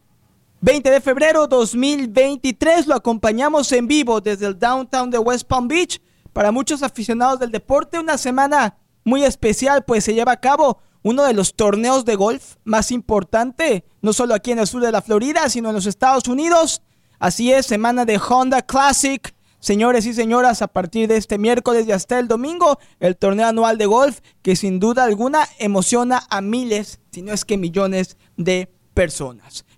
20 0.60 0.90
de 0.90 1.00
febrero 1.00 1.46
2023. 1.46 2.86
Lo 2.86 2.94
acompañamos 2.94 3.72
en 3.72 3.88
vivo 3.88 4.20
desde 4.20 4.48
el 4.48 4.58
downtown 4.58 5.10
de 5.10 5.16
West 5.18 5.48
Palm 5.48 5.66
Beach. 5.66 5.98
Para 6.34 6.52
muchos 6.52 6.82
aficionados 6.82 7.40
del 7.40 7.50
deporte, 7.50 7.98
una 7.98 8.18
semana 8.18 8.76
muy 9.02 9.24
especial, 9.24 9.82
pues 9.82 10.04
se 10.04 10.12
lleva 10.12 10.32
a 10.32 10.40
cabo 10.40 10.78
uno 11.02 11.24
de 11.24 11.32
los 11.32 11.54
torneos 11.54 12.04
de 12.04 12.16
golf 12.16 12.56
más 12.64 12.90
importante, 12.90 13.86
no 14.02 14.12
solo 14.12 14.34
aquí 14.34 14.52
en 14.52 14.58
el 14.58 14.66
sur 14.66 14.82
de 14.82 14.92
la 14.92 15.00
Florida, 15.00 15.48
sino 15.48 15.70
en 15.70 15.74
los 15.74 15.86
Estados 15.86 16.28
Unidos. 16.28 16.82
Así 17.18 17.50
es, 17.50 17.64
semana 17.64 18.04
de 18.04 18.18
Honda 18.18 18.60
Classic 18.60 19.34
Señores 19.62 20.06
y 20.06 20.12
señoras, 20.12 20.60
a 20.60 20.66
partir 20.66 21.06
de 21.06 21.16
este 21.16 21.38
miércoles 21.38 21.86
y 21.86 21.92
hasta 21.92 22.18
el 22.18 22.26
domingo, 22.26 22.80
el 22.98 23.16
torneo 23.16 23.46
anual 23.46 23.78
de 23.78 23.86
golf 23.86 24.18
que 24.42 24.56
sin 24.56 24.80
duda 24.80 25.04
alguna 25.04 25.46
emociona 25.60 26.24
a 26.30 26.40
miles, 26.40 26.98
si 27.12 27.22
no 27.22 27.32
es 27.32 27.44
que 27.44 27.56
millones 27.56 28.16
de 28.36 28.66
personas. 28.66 28.81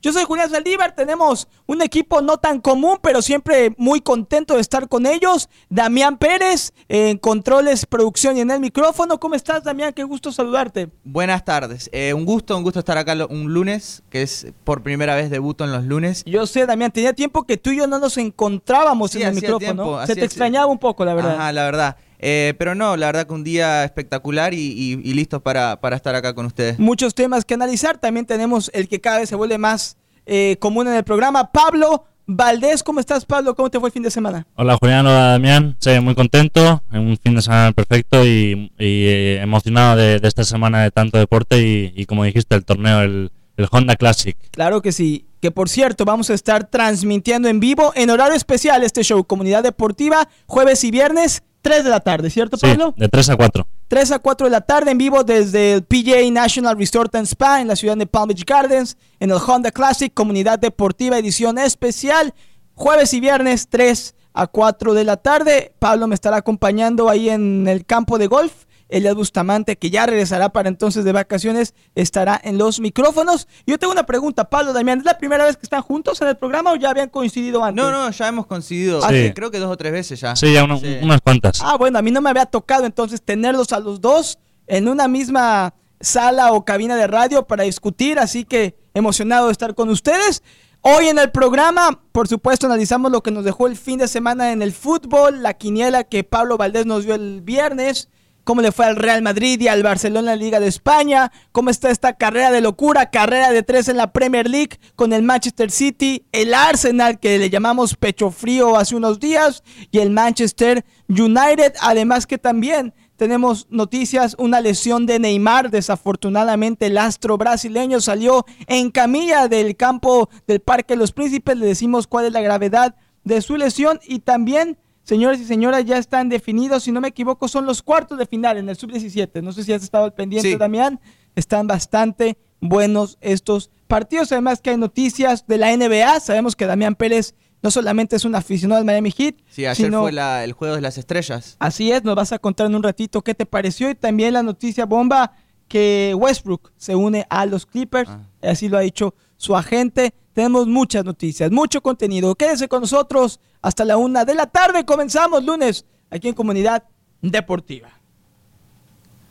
Yo 0.02 0.12
soy 0.12 0.24
Julián 0.24 0.50
Saldívar, 0.50 0.94
tenemos 0.94 1.48
un 1.66 1.80
equipo 1.80 2.20
no 2.20 2.36
tan 2.36 2.60
común, 2.60 2.98
pero 3.00 3.22
siempre 3.22 3.74
muy 3.78 4.00
contento 4.00 4.54
de 4.56 4.60
estar 4.60 4.88
con 4.88 5.06
ellos. 5.06 5.48
Damián 5.70 6.18
Pérez, 6.18 6.72
en 6.88 7.16
controles, 7.16 7.86
producción 7.86 8.36
y 8.36 8.40
en 8.40 8.50
el 8.50 8.60
micrófono. 8.60 9.18
¿Cómo 9.18 9.34
estás, 9.34 9.64
Damián? 9.64 9.94
Qué 9.94 10.04
gusto 10.04 10.30
saludarte. 10.30 10.90
Buenas 11.04 11.44
tardes. 11.44 11.88
Eh, 11.92 12.12
un 12.12 12.26
gusto, 12.26 12.56
un 12.56 12.62
gusto 12.62 12.80
estar 12.80 12.98
acá 12.98 13.14
un 13.30 13.54
lunes, 13.54 14.02
que 14.10 14.22
es 14.22 14.48
por 14.64 14.82
primera 14.82 15.14
vez 15.14 15.30
debuto 15.30 15.64
en 15.64 15.72
los 15.72 15.84
lunes. 15.84 16.22
Yo 16.26 16.46
sé, 16.46 16.66
Damián, 16.66 16.90
tenía 16.90 17.12
tiempo 17.14 17.44
que 17.44 17.56
tú 17.56 17.70
y 17.70 17.78
yo 17.78 17.86
no 17.86 17.98
nos 17.98 18.18
encontrábamos 18.18 19.14
en 19.14 19.22
el 19.22 19.34
micrófono. 19.34 20.06
Se 20.06 20.14
te 20.14 20.24
extrañaba 20.24 20.66
un 20.66 20.78
poco, 20.78 21.04
la 21.04 21.14
verdad. 21.14 21.36
Ajá, 21.36 21.52
la 21.52 21.64
verdad. 21.64 21.96
Eh, 22.26 22.54
pero 22.56 22.74
no, 22.74 22.96
la 22.96 23.04
verdad 23.04 23.26
que 23.26 23.34
un 23.34 23.44
día 23.44 23.84
espectacular 23.84 24.54
y, 24.54 24.96
listo 24.96 25.40
para, 25.40 25.78
estar 25.92 26.14
acá 26.14 26.34
con 26.34 26.46
ustedes. 26.46 26.78
Muchos 26.78 27.14
temas 27.14 27.44
que 27.44 27.52
analizar. 27.52 27.98
También 27.98 28.24
tenemos 28.24 28.70
el 28.72 28.88
que 28.88 28.98
cada 28.98 29.18
vez 29.18 29.28
se 29.28 29.36
vuelve 29.36 29.58
más 29.58 29.98
eh, 30.24 30.56
común 30.58 30.88
en 30.88 30.94
el 30.94 31.04
programa. 31.04 31.52
Pablo 31.52 32.06
Valdés, 32.26 32.82
¿cómo 32.82 32.98
estás, 32.98 33.26
Pablo? 33.26 33.54
¿Cómo 33.54 33.68
te 33.68 33.78
fue 33.78 33.90
el 33.90 33.92
fin 33.92 34.02
de 34.02 34.10
semana? 34.10 34.46
Hola, 34.54 34.78
Julián. 34.80 35.06
Hola, 35.06 35.32
Damián. 35.32 35.76
Sí, 35.80 36.00
muy 36.00 36.14
contento. 36.14 36.82
Un 36.90 37.18
fin 37.22 37.34
de 37.34 37.42
semana 37.42 37.72
perfecto 37.72 38.24
y, 38.24 38.72
eh, 38.78 39.40
emocionado 39.42 39.96
de, 39.96 40.18
esta 40.22 40.44
semana 40.44 40.82
de 40.82 40.90
tanto 40.90 41.18
deporte 41.18 41.60
y, 41.60 42.06
como 42.06 42.24
dijiste, 42.24 42.54
el 42.54 42.64
torneo, 42.64 43.02
el, 43.02 43.32
el 43.58 43.68
Honda 43.70 43.96
Classic. 43.96 44.34
Claro 44.50 44.80
que 44.80 44.92
sí. 44.92 45.26
Que 45.42 45.50
por 45.50 45.68
cierto, 45.68 46.06
vamos 46.06 46.30
a 46.30 46.34
estar 46.34 46.70
transmitiendo 46.70 47.48
en 47.48 47.60
vivo 47.60 47.92
en 47.94 48.08
horario 48.08 48.34
especial 48.34 48.82
este 48.82 49.02
show, 49.02 49.22
Comunidad 49.24 49.62
Deportiva, 49.62 50.26
jueves 50.46 50.84
y 50.84 50.90
viernes 50.90 51.42
3 51.64 51.82
de 51.82 51.90
la 51.90 52.00
tarde, 52.00 52.28
¿cierto, 52.28 52.58
Pablo? 52.58 52.92
de 52.94 53.08
3 53.08 53.30
a 53.30 53.36
4. 53.36 53.66
3 53.88 54.12
a 54.12 54.18
4 54.18 54.46
de 54.46 54.50
la 54.50 54.60
tarde 54.60 54.90
en 54.90 54.98
vivo 54.98 55.24
desde 55.24 55.72
el 55.72 55.82
PJ 55.82 56.30
National 56.30 56.76
Resort 56.76 57.14
and 57.14 57.26
Spa 57.26 57.62
en 57.62 57.68
la 57.68 57.74
ciudad 57.74 57.96
de 57.96 58.06
Palm 58.06 58.28
Beach 58.28 58.44
Gardens, 58.44 58.98
en 59.18 59.30
el 59.30 59.38
Honda 59.38 59.70
Classic, 59.70 60.12
Comunidad 60.12 60.58
Deportiva 60.58 61.18
Edición 61.18 61.58
Especial, 61.58 62.34
jueves 62.74 63.14
y 63.14 63.20
viernes 63.20 63.68
3 63.70 64.14
a 64.34 64.46
4 64.46 64.92
de 64.92 65.04
la 65.04 65.16
tarde. 65.16 65.72
Pablo 65.78 66.06
me 66.06 66.14
estará 66.14 66.36
acompañando 66.36 67.08
ahí 67.08 67.30
en 67.30 67.66
el 67.66 67.86
campo 67.86 68.18
de 68.18 68.26
golf 68.26 68.52
Elias 68.94 69.16
Bustamante, 69.16 69.76
que 69.76 69.90
ya 69.90 70.06
regresará 70.06 70.50
para 70.50 70.68
entonces 70.68 71.04
de 71.04 71.10
vacaciones, 71.10 71.74
estará 71.96 72.40
en 72.44 72.58
los 72.58 72.78
micrófonos. 72.78 73.48
Yo 73.66 73.76
tengo 73.76 73.92
una 73.92 74.06
pregunta, 74.06 74.48
Pablo, 74.48 74.72
Damián, 74.72 75.00
¿es 75.00 75.04
la 75.04 75.18
primera 75.18 75.44
vez 75.44 75.56
que 75.56 75.64
están 75.64 75.82
juntos 75.82 76.20
en 76.22 76.28
el 76.28 76.36
programa 76.36 76.70
o 76.70 76.76
ya 76.76 76.90
habían 76.90 77.08
coincidido 77.08 77.64
antes? 77.64 77.84
No, 77.84 77.90
no, 77.90 78.08
ya 78.10 78.28
hemos 78.28 78.46
coincidido, 78.46 79.00
creo 79.34 79.50
que 79.50 79.58
dos 79.58 79.72
o 79.72 79.76
tres 79.76 79.92
veces 79.92 80.20
ya. 80.20 80.36
Sí, 80.36 80.52
ya 80.52 80.62
unas 80.62 81.20
cuantas. 81.22 81.60
Ah, 81.60 81.76
bueno, 81.76 81.98
a 81.98 82.02
mí 82.02 82.12
no 82.12 82.20
me 82.20 82.30
había 82.30 82.46
tocado 82.46 82.86
entonces 82.86 83.20
tenerlos 83.20 83.72
a 83.72 83.80
los 83.80 84.00
dos 84.00 84.38
en 84.68 84.86
una 84.86 85.08
misma 85.08 85.74
sala 86.00 86.52
o 86.52 86.64
cabina 86.64 86.94
de 86.94 87.08
radio 87.08 87.48
para 87.48 87.64
discutir, 87.64 88.20
así 88.20 88.44
que 88.44 88.76
emocionado 88.94 89.46
de 89.46 89.52
estar 89.52 89.74
con 89.74 89.88
ustedes. 89.88 90.44
Hoy 90.82 91.06
en 91.08 91.18
el 91.18 91.32
programa, 91.32 92.00
por 92.12 92.28
supuesto, 92.28 92.66
analizamos 92.66 93.10
lo 93.10 93.22
que 93.22 93.32
nos 93.32 93.42
dejó 93.42 93.66
el 93.66 93.76
fin 93.76 93.98
de 93.98 94.06
semana 94.06 94.52
en 94.52 94.62
el 94.62 94.72
fútbol, 94.72 95.42
la 95.42 95.54
quiniela 95.54 96.04
que 96.04 96.22
Pablo 96.22 96.58
Valdés 96.58 96.86
nos 96.86 97.04
dio 97.04 97.14
el 97.14 97.40
viernes, 97.40 98.10
cómo 98.44 98.60
le 98.60 98.72
fue 98.72 98.86
al 98.86 98.96
Real 98.96 99.22
Madrid 99.22 99.60
y 99.60 99.68
al 99.68 99.82
Barcelona 99.82 100.32
en 100.32 100.38
la 100.38 100.44
Liga 100.44 100.60
de 100.60 100.68
España, 100.68 101.32
cómo 101.52 101.70
está 101.70 101.90
esta 101.90 102.12
carrera 102.12 102.50
de 102.50 102.60
locura, 102.60 103.10
carrera 103.10 103.50
de 103.50 103.62
tres 103.62 103.88
en 103.88 103.96
la 103.96 104.12
Premier 104.12 104.48
League 104.48 104.78
con 104.94 105.12
el 105.12 105.22
Manchester 105.22 105.70
City, 105.70 106.24
el 106.32 106.54
Arsenal 106.54 107.18
que 107.18 107.38
le 107.38 107.50
llamamos 107.50 107.96
pecho 107.96 108.30
frío 108.30 108.76
hace 108.76 108.94
unos 108.94 109.18
días 109.18 109.62
y 109.90 109.98
el 109.98 110.10
Manchester 110.10 110.84
United, 111.08 111.74
además 111.80 112.26
que 112.26 112.38
también 112.38 112.94
tenemos 113.16 113.66
noticias, 113.70 114.34
una 114.38 114.60
lesión 114.60 115.06
de 115.06 115.18
Neymar, 115.18 115.70
desafortunadamente 115.70 116.86
el 116.86 116.98
astro 116.98 117.38
brasileño 117.38 118.00
salió 118.00 118.44
en 118.66 118.90
camilla 118.90 119.48
del 119.48 119.76
campo 119.76 120.28
del 120.46 120.60
Parque 120.60 120.96
los 120.96 121.12
Príncipes, 121.12 121.56
le 121.56 121.66
decimos 121.66 122.06
cuál 122.06 122.26
es 122.26 122.32
la 122.32 122.40
gravedad 122.40 122.96
de 123.22 123.40
su 123.40 123.56
lesión 123.56 124.00
y 124.04 124.18
también 124.18 124.78
Señores 125.04 125.38
y 125.40 125.44
señoras, 125.44 125.84
ya 125.84 125.98
están 125.98 126.30
definidos, 126.30 126.82
si 126.82 126.90
no 126.90 127.00
me 127.00 127.08
equivoco, 127.08 127.46
son 127.46 127.66
los 127.66 127.82
cuartos 127.82 128.18
de 128.18 128.24
final 128.24 128.56
en 128.56 128.68
el 128.70 128.76
sub-17. 128.76 129.42
No 129.42 129.52
sé 129.52 129.62
si 129.62 129.72
has 129.72 129.82
estado 129.82 130.04
al 130.04 130.14
pendiente, 130.14 130.56
Damián. 130.56 130.98
Están 131.36 131.66
bastante 131.66 132.38
buenos 132.60 133.18
estos 133.20 133.70
partidos. 133.86 134.32
Además 134.32 134.62
que 134.62 134.70
hay 134.70 134.78
noticias 134.78 135.46
de 135.46 135.58
la 135.58 135.76
NBA. 135.76 136.20
Sabemos 136.20 136.56
que 136.56 136.66
Damián 136.66 136.94
Pérez 136.94 137.34
no 137.62 137.70
solamente 137.70 138.16
es 138.16 138.24
un 138.24 138.34
aficionado 138.34 138.78
del 138.78 138.86
Miami 138.86 139.10
Heat. 139.10 139.36
Sí, 139.48 139.66
ayer 139.66 139.92
fue 139.92 140.10
el 140.44 140.52
juego 140.52 140.74
de 140.74 140.80
las 140.80 140.96
estrellas. 140.96 141.56
Así 141.58 141.92
es, 141.92 142.02
nos 142.02 142.14
vas 142.14 142.32
a 142.32 142.38
contar 142.38 142.66
en 142.66 142.74
un 142.74 142.82
ratito 142.82 143.22
qué 143.22 143.34
te 143.34 143.46
pareció 143.46 143.90
y 143.90 143.94
también 143.94 144.32
la 144.32 144.42
noticia 144.42 144.86
bomba 144.86 145.32
que 145.68 146.14
Westbrook 146.16 146.72
se 146.76 146.94
une 146.94 147.26
a 147.28 147.46
los 147.46 147.66
Clippers. 147.66 148.10
Ah. 148.10 148.28
Así 148.42 148.68
lo 148.68 148.78
ha 148.78 148.80
dicho 148.80 149.14
su 149.36 149.56
agente. 149.56 150.14
Tenemos 150.34 150.66
muchas 150.66 151.04
noticias, 151.04 151.50
mucho 151.50 151.80
contenido. 151.80 152.34
Quédese 152.34 152.68
con 152.68 152.80
nosotros 152.80 153.40
hasta 153.62 153.84
la 153.84 153.96
una 153.96 154.24
de 154.24 154.34
la 154.34 154.46
tarde. 154.46 154.84
Comenzamos 154.84 155.44
lunes 155.44 155.86
aquí 156.10 156.28
en 156.28 156.34
Comunidad 156.34 156.84
Deportiva. 157.22 157.88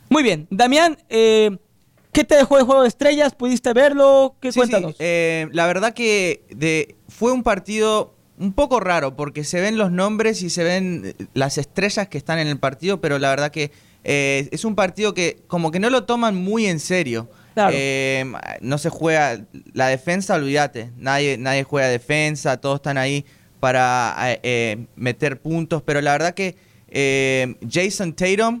Muy 0.08 0.22
bien, 0.22 0.46
Damián, 0.50 0.98
eh, 1.08 1.56
¿qué 2.12 2.24
te 2.24 2.36
dejó 2.36 2.58
el 2.58 2.64
juego 2.64 2.82
de 2.82 2.88
estrellas? 2.88 3.34
¿Pudiste 3.34 3.72
verlo? 3.72 4.36
¿Qué 4.40 4.52
cuéntanos? 4.52 4.96
Eh, 4.98 5.48
la 5.52 5.66
verdad 5.66 5.92
que 5.92 6.44
de, 6.50 6.96
fue 7.08 7.32
un 7.32 7.42
partido 7.42 8.14
un 8.38 8.52
poco 8.52 8.80
raro 8.80 9.14
porque 9.16 9.44
se 9.44 9.60
ven 9.60 9.76
los 9.76 9.90
nombres 9.90 10.42
y 10.42 10.50
se 10.50 10.64
ven 10.64 11.02
eh, 11.04 11.26
las 11.34 11.58
estrellas 11.58 12.08
que 12.08 12.18
están 12.18 12.38
en 12.38 12.48
el 12.48 12.58
partido, 12.58 13.00
pero 13.00 13.18
la 13.18 13.30
verdad 13.30 13.50
que 13.50 13.72
eh, 14.04 14.48
es 14.52 14.64
un 14.64 14.74
partido 14.74 15.14
que 15.14 15.42
como 15.46 15.70
que 15.70 15.80
no 15.80 15.90
lo 15.90 16.04
toman 16.04 16.36
muy 16.36 16.66
en 16.66 16.80
serio. 16.80 17.28
Claro. 17.54 17.72
Eh, 17.76 18.24
no 18.60 18.78
se 18.78 18.90
juega 18.90 19.40
la 19.72 19.88
defensa, 19.88 20.34
olvídate, 20.34 20.90
nadie, 20.96 21.38
nadie 21.38 21.62
juega 21.62 21.88
defensa, 21.88 22.56
todos 22.60 22.76
están 22.76 22.98
ahí 22.98 23.24
para 23.60 24.14
eh, 24.24 24.40
eh, 24.42 24.86
meter 24.96 25.40
puntos, 25.40 25.82
pero 25.82 26.00
la 26.00 26.12
verdad 26.12 26.34
que 26.34 26.56
eh, 26.88 27.54
Jason 27.66 28.12
Tatum 28.12 28.60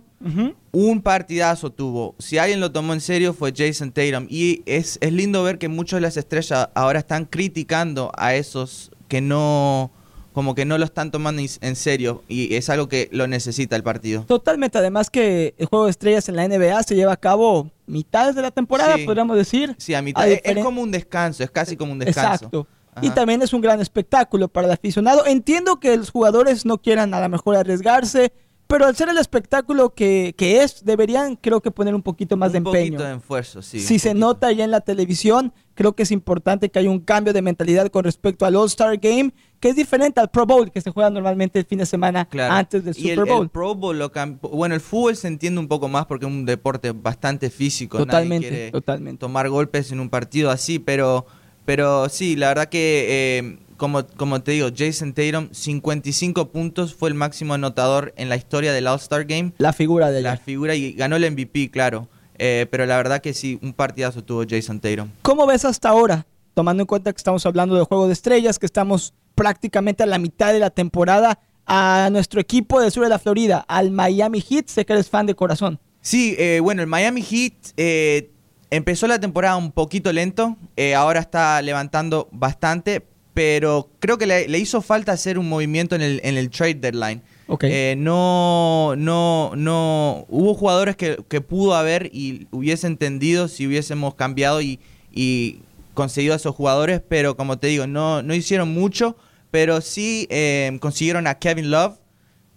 un 0.72 1.02
partidazo 1.02 1.70
tuvo. 1.70 2.14
Si 2.18 2.38
alguien 2.38 2.58
lo 2.58 2.72
tomó 2.72 2.94
en 2.94 3.00
serio 3.00 3.34
fue 3.34 3.52
Jason 3.54 3.92
Tatum. 3.92 4.26
Y 4.30 4.62
es, 4.64 4.98
es 5.02 5.12
lindo 5.12 5.42
ver 5.42 5.58
que 5.58 5.68
muchos 5.68 5.98
de 5.98 6.00
las 6.00 6.16
estrellas 6.16 6.70
ahora 6.74 7.00
están 7.00 7.26
criticando 7.26 8.10
a 8.16 8.34
esos 8.34 8.90
que 9.06 9.20
no, 9.20 9.92
como 10.34 10.54
que 10.54 10.64
no 10.66 10.76
lo 10.76 10.84
están 10.84 11.10
tomando 11.10 11.40
en- 11.40 11.76
serio. 11.76 12.22
Y 12.28 12.54
es 12.56 12.68
algo 12.68 12.88
que 12.88 13.08
lo 13.12 13.26
necesita 13.26 13.76
el 13.76 13.82
partido. 13.82 14.24
Totalmente, 14.24 14.76
además 14.76 15.08
que 15.08 15.54
el 15.56 15.66
juego 15.66 15.86
de 15.86 15.92
estrellas 15.92 16.28
en 16.28 16.36
la 16.36 16.44
NBA 16.44 16.82
se 16.82 16.94
lleva 16.96 17.12
a 17.12 17.16
cabo 17.16 17.70
mitades 17.86 18.34
de 18.34 18.42
la 18.42 18.50
temporada, 18.50 18.96
Sí. 18.96 19.04
podríamos 19.06 19.36
decir. 19.36 19.74
Sí, 19.78 19.94
a 19.94 20.02
mitad. 20.02 20.22
A 20.24 20.28
es- 20.28 20.62
como 20.64 20.82
un 20.82 20.90
descanso, 20.90 21.42
es 21.44 21.50
casi 21.50 21.76
como 21.76 21.92
un 21.92 22.00
descanso. 22.00 22.46
Exacto. 22.46 22.66
Y 23.02 23.10
también 23.10 23.42
es 23.42 23.52
un 23.52 23.60
gran 23.60 23.80
espectáculo 23.80 24.46
para 24.48 24.66
el 24.66 24.72
aficionado. 24.72 25.26
Entiendo 25.26 25.80
que 25.80 25.96
los 25.96 26.10
jugadores 26.10 26.64
no 26.66 26.78
quieran 26.78 27.12
a 27.14 27.20
lo 27.20 27.28
mejor 27.28 27.56
arriesgarse, 27.56 28.32
pero 28.66 28.86
al 28.86 28.96
ser 28.96 29.08
el 29.08 29.18
espectáculo 29.18 29.90
que, 29.94 30.34
que 30.36 30.62
es, 30.62 30.84
deberían 30.84 31.36
creo 31.36 31.60
que 31.60 31.70
poner 31.70 31.94
un 31.94 32.02
poquito 32.02 32.36
más 32.36 32.52
de 32.52 32.58
un 32.58 32.66
empeño. 32.66 32.92
poquito 32.92 33.04
de 33.08 33.16
esfuerzo, 33.16 33.62
sí. 33.62 33.80
si 33.80 33.94
un 33.94 34.00
se 34.00 34.08
poquito. 34.10 34.26
nota 34.26 34.52
ya 34.52 34.64
en 34.64 34.70
la 34.70 34.80
televisión, 34.80 35.52
creo 35.74 35.92
que 35.94 36.02
es 36.04 36.10
importante 36.10 36.70
que 36.70 36.78
haya 36.78 36.90
un 36.90 37.00
cambio 37.00 37.32
de 37.32 37.42
mentalidad 37.42 37.88
con 37.88 38.04
respecto 38.04 38.46
al 38.46 38.56
All-Star 38.56 38.96
Game, 38.98 39.32
que 39.60 39.68
es 39.68 39.76
diferente 39.76 40.20
al 40.20 40.30
Pro 40.30 40.46
Bowl, 40.46 40.70
que 40.70 40.80
se 40.80 40.90
juega 40.90 41.10
normalmente 41.10 41.58
el 41.58 41.64
fin 41.66 41.78
de 41.78 41.86
semana 41.86 42.24
Claro. 42.26 42.54
antes 42.54 42.84
del 42.84 42.94
y 42.98 43.10
el, 43.10 43.18
Super 43.18 43.32
Bowl. 43.32 43.42
el 43.44 43.48
Pro 43.50 43.74
Bowl 43.74 43.98
lo 43.98 44.10
Bueno, 44.52 44.74
el 44.74 44.80
fútbol 44.80 45.16
se 45.16 45.28
entiende 45.28 45.60
un 45.60 45.68
poco 45.68 45.88
más 45.88 46.06
porque 46.06 46.26
es 46.26 46.32
un 46.32 46.44
deporte 46.46 46.92
bastante 46.92 47.50
físico. 47.50 47.98
totalmente, 47.98 48.70
totalmente. 48.70 49.20
tomar 49.20 49.48
golpes 49.48 49.92
en 49.92 50.00
un 50.00 50.08
partido 50.10 50.50
así, 50.50 50.78
pero, 50.78 51.26
pero 51.64 52.08
sí, 52.08 52.36
la 52.36 52.48
verdad 52.48 52.68
que, 52.68 53.06
eh, 53.38 53.58
como, 53.84 54.06
como 54.06 54.40
te 54.42 54.52
digo, 54.52 54.68
Jason 54.74 55.12
Tatum, 55.12 55.50
55 55.52 56.48
puntos, 56.48 56.94
fue 56.94 57.10
el 57.10 57.14
máximo 57.14 57.52
anotador 57.52 58.14
en 58.16 58.30
la 58.30 58.36
historia 58.36 58.72
del 58.72 58.86
All-Star 58.86 59.26
Game. 59.26 59.52
La 59.58 59.74
figura 59.74 60.10
de 60.10 60.22
La 60.22 60.32
ayer. 60.32 60.42
figura 60.42 60.74
y 60.74 60.94
ganó 60.94 61.16
el 61.16 61.30
MVP, 61.30 61.70
claro. 61.70 62.08
Eh, 62.38 62.66
pero 62.70 62.86
la 62.86 62.96
verdad 62.96 63.20
que 63.20 63.34
sí, 63.34 63.58
un 63.60 63.74
partidazo 63.74 64.24
tuvo 64.24 64.42
Jason 64.48 64.80
Tatum. 64.80 65.10
¿Cómo 65.20 65.46
ves 65.46 65.66
hasta 65.66 65.90
ahora? 65.90 66.24
Tomando 66.54 66.82
en 66.82 66.86
cuenta 66.86 67.12
que 67.12 67.18
estamos 67.18 67.44
hablando 67.44 67.74
de 67.76 67.84
juego 67.84 68.06
de 68.06 68.14
estrellas, 68.14 68.58
que 68.58 68.64
estamos 68.64 69.12
prácticamente 69.34 70.02
a 70.02 70.06
la 70.06 70.18
mitad 70.18 70.54
de 70.54 70.60
la 70.60 70.70
temporada, 70.70 71.38
a 71.66 72.08
nuestro 72.10 72.40
equipo 72.40 72.80
del 72.80 72.90
sur 72.90 73.02
de 73.04 73.10
la 73.10 73.18
Florida, 73.18 73.66
al 73.68 73.90
Miami 73.90 74.40
Heat, 74.40 74.68
sé 74.68 74.86
que 74.86 74.94
eres 74.94 75.10
fan 75.10 75.26
de 75.26 75.34
corazón. 75.34 75.78
Sí, 76.00 76.36
eh, 76.38 76.60
bueno, 76.62 76.80
el 76.80 76.88
Miami 76.88 77.20
Heat 77.20 77.52
eh, 77.76 78.30
empezó 78.70 79.06
la 79.08 79.18
temporada 79.20 79.56
un 79.56 79.72
poquito 79.72 80.10
lento, 80.10 80.56
ahora 80.96 81.20
está 81.20 81.60
levantando 81.60 82.30
bastante, 82.32 83.04
pero 83.34 83.90
creo 83.98 84.16
que 84.16 84.26
le, 84.26 84.48
le 84.48 84.58
hizo 84.58 84.80
falta 84.80 85.12
hacer 85.12 85.38
un 85.38 85.48
movimiento 85.48 85.94
en 85.96 86.02
el, 86.02 86.20
en 86.24 86.36
el 86.36 86.50
trade 86.50 86.74
deadline. 86.74 87.20
Ok. 87.48 87.64
Eh, 87.64 87.94
no, 87.98 88.94
no, 88.96 89.52
no. 89.56 90.24
Hubo 90.28 90.54
jugadores 90.54 90.96
que, 90.96 91.18
que 91.28 91.40
pudo 91.40 91.74
haber 91.74 92.08
y 92.12 92.46
hubiese 92.52 92.86
entendido 92.86 93.48
si 93.48 93.66
hubiésemos 93.66 94.14
cambiado 94.14 94.62
y, 94.62 94.78
y 95.12 95.58
conseguido 95.92 96.32
a 96.32 96.36
esos 96.36 96.54
jugadores, 96.54 97.02
pero 97.06 97.36
como 97.36 97.58
te 97.58 97.66
digo, 97.66 97.86
no, 97.86 98.22
no 98.22 98.34
hicieron 98.34 98.72
mucho, 98.72 99.16
pero 99.50 99.80
sí 99.80 100.26
eh, 100.30 100.76
consiguieron 100.80 101.26
a 101.26 101.38
Kevin 101.38 101.70
Love, 101.70 101.98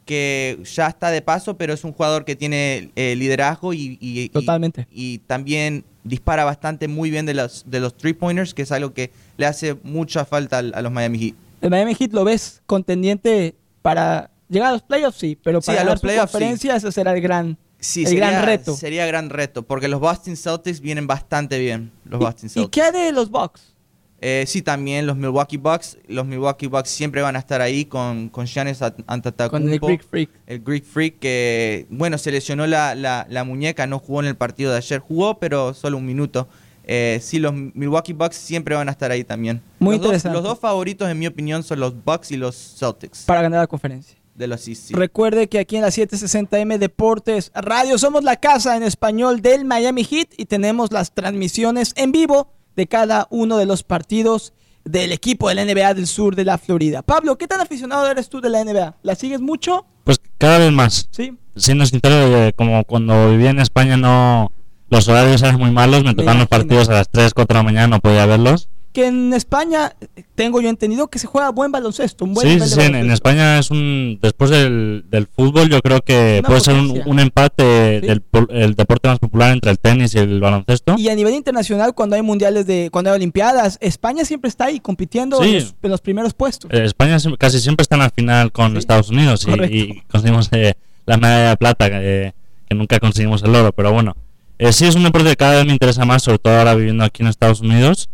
que 0.05 0.57
ya 0.73 0.88
está 0.88 1.11
de 1.11 1.21
paso, 1.21 1.57
pero 1.57 1.73
es 1.73 1.84
un 1.84 1.91
jugador 1.91 2.23
que 2.23 2.36
tiene 2.38 2.91
eh, 2.95 3.15
liderazgo 3.17 3.73
y, 3.73 3.97
y- 3.99 4.21
y- 4.21 4.30
Totalmente. 4.30 4.88
y 4.89 5.17
también 5.19 5.84
dispara 6.05 6.45
bastante 6.45 6.88
muy 6.88 7.11
bien 7.11 7.25
de 7.25 7.34
los, 7.34 7.65
de 7.67 7.82
los 7.82 7.97
three 7.97 8.13
pointers, 8.13 8.53
que 8.53 8.61
es 8.61 8.71
algo 8.71 8.93
que 8.93 9.11
le 9.38 9.45
hace 9.45 9.75
mucha 9.83 10.25
falta 10.25 10.57
al- 10.59 10.73
a 10.75 10.81
los 10.81 10.91
Miami 10.91 11.19
Heat. 11.19 11.35
El 11.61 11.69
Miami 11.69 11.95
Heat 11.95 12.11
lo 12.13 12.23
ves 12.23 12.61
contendiente 12.65 13.55
para 13.81 14.29
llegar 14.49 14.69
a 14.69 14.71
los 14.73 14.81
playoffs, 14.81 15.17
sí, 15.17 15.38
pero 15.41 15.61
Sí, 15.61 15.67
para 15.67 15.79
a 15.79 15.83
ganar 15.83 15.93
los 15.95 16.01
playoffs, 16.01 16.31
sí. 16.31 16.38
conferencia 16.38 16.75
ese 16.75 16.91
será 16.91 17.13
el 17.13 17.21
gran, 17.21 17.57
Sí, 17.79 18.01
el 18.01 18.07
sería, 18.07 18.29
gran 18.31 18.45
reto. 18.45 18.75
Sería 18.75 19.05
gran 19.05 19.29
reto, 19.29 19.63
porque 19.63 19.88
los 19.88 19.99
Boston 19.99 20.35
Celtics 20.35 20.79
vienen 20.79 21.05
bastante 21.07 21.59
bien. 21.59 21.91
Los 22.05 22.19
Boston 22.19 22.45
¿Y, 22.45 22.47
¿Y 22.47 22.49
Celtics. 22.49 22.71
qué 22.71 22.81
hay 22.81 22.91
de 23.05 23.11
los 23.11 23.29
Bucks? 23.29 23.73
Eh, 24.19 24.45
sí, 24.47 24.63
también 24.63 25.05
los 25.05 25.15
Milwaukee 25.15 25.57
Bucks. 25.57 25.99
Los 26.07 26.25
Milwaukee 26.25 26.65
Bucks 26.65 26.89
siempre 26.89 27.21
van 27.21 27.35
a 27.35 27.39
estar 27.39 27.61
ahí 27.61 27.85
con, 27.85 28.29
con 28.29 28.47
Giannis 28.47 28.81
Antetokounmpo. 28.81 29.49
Con 29.49 29.71
el 29.71 29.79
Greek 29.79 30.03
Freak. 30.03 30.29
El 30.47 30.59
Greek 30.63 30.83
Freak 30.85 31.19
que, 31.19 31.85
bueno, 31.91 32.17
se 32.17 32.31
lesionó 32.31 32.65
la, 32.65 32.95
la- 32.95 33.27
la 33.29 33.43
muñeca, 33.43 33.85
no 33.85 33.99
jugó 33.99 34.21
en 34.21 34.25
el 34.25 34.35
partido 34.35 34.71
de 34.71 34.77
ayer. 34.77 34.99
Jugó, 34.99 35.38
pero 35.38 35.75
solo 35.75 35.97
un 35.97 36.05
minuto. 36.07 36.47
Eh, 36.89 37.19
sí, 37.21 37.38
los 37.39 37.53
Milwaukee 37.53 38.13
Bucks 38.13 38.38
siempre 38.38 38.73
van 38.75 38.88
a 38.88 38.91
estar 38.91 39.11
ahí 39.11 39.23
también. 39.25 39.61
Muy 39.79 39.95
los 39.95 39.99
dos- 40.01 40.05
interesante. 40.07 40.33
los 40.35 40.43
dos 40.43 40.57
favoritos, 40.59 41.09
en 41.09 41.19
mi 41.19 41.27
opinión, 41.27 41.61
son 41.63 41.81
los 41.81 41.93
Bucks 42.03 42.31
y 42.31 42.38
los 42.38 42.55
Celtics 42.79 43.23
Para 43.25 43.41
ganar 43.41 43.59
la 43.59 43.67
conferencia. 43.67 44.17
de 44.35 44.47
los 44.47 44.61
sí. 44.61 44.75
Recuerde 44.91 45.49
que 45.49 45.59
aquí 45.59 45.75
en 45.77 45.81
la 45.81 45.89
760M 45.91 46.77
Deportes 46.77 47.51
Radio 47.55 47.97
somos 47.97 48.23
la 48.23 48.35
casa 48.38 48.77
en 48.77 48.83
español 48.83 49.41
del 49.41 49.65
Miami 49.65 50.03
Heat 50.05 50.29
y 50.38 50.45
tenemos 50.45 50.91
las 50.93 51.11
transmisiones 51.11 51.91
en 51.97 52.11
vivo 52.11 52.51
de 52.75 52.88
cada 52.88 53.27
uno 53.31 53.57
de 53.57 53.65
los 53.65 53.81
partidos 53.83 54.53
del 54.85 55.11
equipo 55.11 55.49
de 55.49 55.55
la 55.55 55.63
NBA 55.65 55.93
del 55.95 56.07
sur 56.07 56.35
de 56.35 56.45
la 56.45 56.57
Florida. 56.57 57.01
Pablo, 57.01 57.38
¿qué 57.38 57.47
tan 57.47 57.59
aficionado 57.59 58.07
eres 58.09 58.29
tú 58.29 58.39
de 58.39 58.49
la 58.49 58.63
NBA? 58.63 58.95
¿La 59.01 59.15
sigues 59.15 59.41
mucho? 59.41 59.85
Pues 60.05 60.21
cada 60.38 60.59
vez 60.59 60.71
más. 60.71 61.09
Sí. 61.11 61.35
Siendo 61.57 61.85
sincero, 61.85 62.15
eh, 62.38 62.53
como 62.55 62.83
cuando 62.85 63.31
vivía 63.31 63.49
en 63.49 63.59
España 63.59 63.97
no 63.97 64.51
los 64.89 65.07
horarios 65.07 65.41
eran 65.41 65.57
muy 65.59 65.71
malos, 65.71 66.03
me 66.03 66.13
tocaban 66.13 66.39
los 66.39 66.47
partidos 66.47 66.89
a 66.89 66.93
las 66.93 67.09
3, 67.09 67.33
4 67.33 67.53
de 67.53 67.59
la 67.59 67.63
mañana, 67.63 67.88
no 67.88 67.99
podía 67.99 68.25
verlos. 68.25 68.69
Que 68.93 69.07
en 69.07 69.31
España 69.33 69.93
eh, 70.15 70.23
tengo 70.33 70.59
yo 70.59 70.69
entendido 70.69 71.07
que 71.07 71.19
se 71.19 71.27
juega 71.27 71.51
buen 71.51 71.71
baloncesto, 71.71 72.25
un 72.25 72.33
buen 72.33 72.47
Sí, 72.47 72.67
sí, 72.67 72.75
sí, 72.79 72.81
en. 72.81 73.11
España 73.11 73.59
es 73.59 73.69
un... 73.69 74.17
Después 74.23 74.49
del, 74.49 75.05
del 75.11 75.27
fútbol 75.27 75.69
yo 75.69 75.81
creo 75.81 76.01
que 76.01 76.38
Una 76.39 76.47
puede 76.47 76.61
ser 76.61 76.75
un, 77.05 77.19
empate 77.19 77.99
Sí. 78.01 78.07
del 78.07 78.23
el 78.49 78.73
deporte 78.75 79.07
más 79.07 79.19
popular 79.19 79.51
entre 79.51 79.69
el 79.69 79.77
tenis 79.77 80.15
y 80.15 80.19
el 80.19 80.39
baloncesto. 80.39 80.95
Y 80.97 81.09
a 81.09 81.15
nivel 81.15 81.35
internacional, 81.35 81.93
cuando 81.93 82.15
hay 82.15 82.23
mundiales 82.23 82.65
de, 82.65 82.89
cuando 82.91 83.11
hay 83.11 83.17
olimpiadas, 83.17 83.77
España 83.81 84.25
siempre 84.25 84.49
está 84.49 84.65
ahí 84.65 84.79
compitiendo 84.79 85.43
Sí. 85.43 85.49
en, 85.49 85.53
los, 85.55 85.75
en 85.83 85.91
los 85.91 86.01
primeros 86.01 86.33
puestos. 86.33 86.71
Eh, 86.73 86.85
España 86.85 87.17
casi 87.38 87.59
siempre 87.59 87.83
está 87.83 87.97
en 87.97 88.01
la 88.01 88.09
final 88.09 88.51
con 88.51 88.77
Estados 88.77 89.09
Unidos 89.09 89.45
y, 89.69 90.01
conseguimos 90.07 90.49
eh, 90.53 90.73
la 91.05 91.17
medalla 91.17 91.49
de 91.49 91.57
plata, 91.57 91.89
que, 91.91 92.33
que 92.67 92.73
nunca 92.75 92.99
conseguimos 92.99 93.43
el 93.43 93.53
oro, 93.53 93.73
pero 93.73 93.91
bueno. 93.93 94.15
Eh, 94.59 94.73
sí, 94.73 94.85
es 94.85 94.95
un 94.95 95.03
deporte 95.03 95.29
que 95.29 95.35
cada 95.35 95.55
vez 95.57 95.65
me 95.65 95.73
interesa 95.73 96.03
más, 96.05 96.23
sobre 96.23 96.39
todo 96.39 96.57
ahora 96.57 96.73
viviendo 96.75 97.03
aquí 97.03 97.21
en 97.23 97.29
Estados 97.29 97.61
Unidos. 97.61 98.09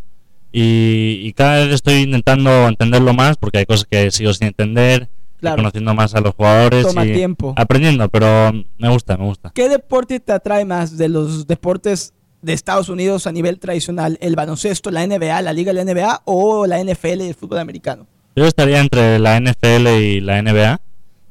Y, 0.51 1.19
y 1.23 1.33
cada 1.33 1.65
vez 1.65 1.73
estoy 1.73 1.95
intentando 2.01 2.67
entenderlo 2.67 3.13
más, 3.13 3.37
porque 3.37 3.59
hay 3.59 3.65
cosas 3.65 3.87
que 3.89 4.11
sigo 4.11 4.33
sin 4.33 4.47
entender, 4.47 5.09
Claro. 5.39 5.57
conociendo 5.57 5.93
más 5.93 6.15
a 6.15 6.21
los 6.21 6.33
jugadores 6.35 6.87
Toma 6.87 7.05
y 7.05 7.11
tiempo. 7.11 7.53
aprendiendo, 7.57 8.07
pero 8.07 8.53
me 8.77 8.87
gusta, 8.89 9.17
me 9.17 9.25
gusta. 9.25 9.51
¿Qué 9.53 9.67
deporte 9.67 10.21
te 10.21 10.31
atrae 10.31 10.63
más 10.63 10.97
de 10.97 11.09
los 11.09 11.47
deportes 11.47 12.13
de 12.41 12.53
Estados 12.53 12.87
Unidos 12.87 13.27
a 13.27 13.31
nivel 13.33 13.59
tradicional? 13.59 14.17
¿El 14.21 14.37
baloncesto, 14.37 14.89
la 14.89 15.05
NBA, 15.05 15.41
la 15.41 15.51
liga 15.51 15.73
de 15.73 15.83
la 15.83 15.93
NBA 15.93 16.21
o 16.23 16.65
la 16.65 16.79
NFL 16.81 17.23
y 17.23 17.27
el 17.27 17.35
fútbol 17.35 17.59
americano? 17.59 18.07
Yo 18.37 18.45
estaría 18.45 18.79
entre 18.79 19.19
la 19.19 19.37
NFL 19.37 19.87
y 20.01 20.21
la 20.21 20.41
NBA, 20.41 20.79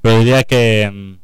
pero 0.03 0.19
diría 0.19 0.43
que, 0.45 0.91
mm, 0.93 1.22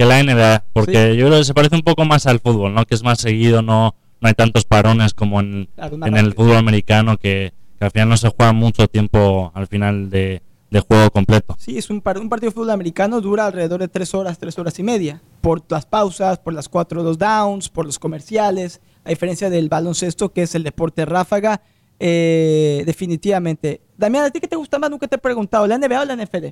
que 0.00 0.06
la 0.06 0.18
NBA, 0.22 0.64
porque 0.72 1.12
Sí. 1.12 1.16
yo 1.18 1.26
creo 1.26 1.38
que 1.40 1.44
se 1.44 1.52
parece 1.52 1.74
un 1.76 1.82
poco 1.82 2.06
más 2.06 2.26
al 2.26 2.40
fútbol, 2.40 2.72
¿no? 2.72 2.86
Que 2.86 2.94
es 2.94 3.02
más 3.02 3.20
seguido, 3.20 3.60
no, 3.60 3.94
no 4.22 4.28
hay 4.28 4.32
tantos 4.32 4.64
parones 4.64 5.12
como 5.12 5.40
en, 5.40 5.68
Claro, 5.74 5.98
más 5.98 6.08
en 6.08 6.16
el 6.16 6.32
fútbol 6.32 6.56
americano, 6.56 7.18
que, 7.18 7.52
que 7.78 7.84
al 7.84 7.90
final 7.90 8.08
no 8.08 8.16
se 8.16 8.30
juega 8.30 8.52
mucho 8.54 8.88
tiempo 8.88 9.52
al 9.54 9.66
final 9.66 10.08
de, 10.08 10.40
de 10.70 10.80
juego 10.80 11.10
completo. 11.10 11.54
Sí, 11.58 11.76
es 11.76 11.90
un, 11.90 12.00
par- 12.00 12.18
un 12.18 12.30
partido 12.30 12.48
de 12.50 12.54
fútbol 12.54 12.70
americano 12.70 13.20
dura 13.20 13.44
alrededor 13.44 13.80
de 13.80 13.88
tres 13.88 14.14
horas, 14.14 14.38
tres 14.38 14.58
horas 14.58 14.78
y 14.78 14.82
media. 14.82 15.20
Por 15.42 15.62
las 15.68 15.84
pausas, 15.84 16.38
por 16.38 16.54
las 16.54 16.68
cuatro 16.70 17.02
dos 17.02 17.18
downs, 17.18 17.68
por 17.68 17.84
los 17.84 17.98
comerciales. 17.98 18.80
A 19.04 19.10
diferencia 19.10 19.50
del 19.50 19.68
baloncesto, 19.68 20.32
que 20.32 20.42
es 20.44 20.54
el 20.54 20.62
deporte 20.62 21.04
ráfaga, 21.04 21.60
eh, 21.98 22.82
definitivamente. 22.86 23.82
Damián, 23.98 24.24
¿a 24.24 24.30
ti 24.30 24.40
qué 24.40 24.48
te 24.48 24.56
gusta 24.56 24.78
más? 24.78 24.90
Nunca 24.90 25.06
te 25.08 25.16
he 25.16 25.18
preguntado, 25.18 25.66
¿la 25.66 25.76
NBA 25.76 26.00
o 26.00 26.04
la 26.06 26.14
NFL? 26.16 26.46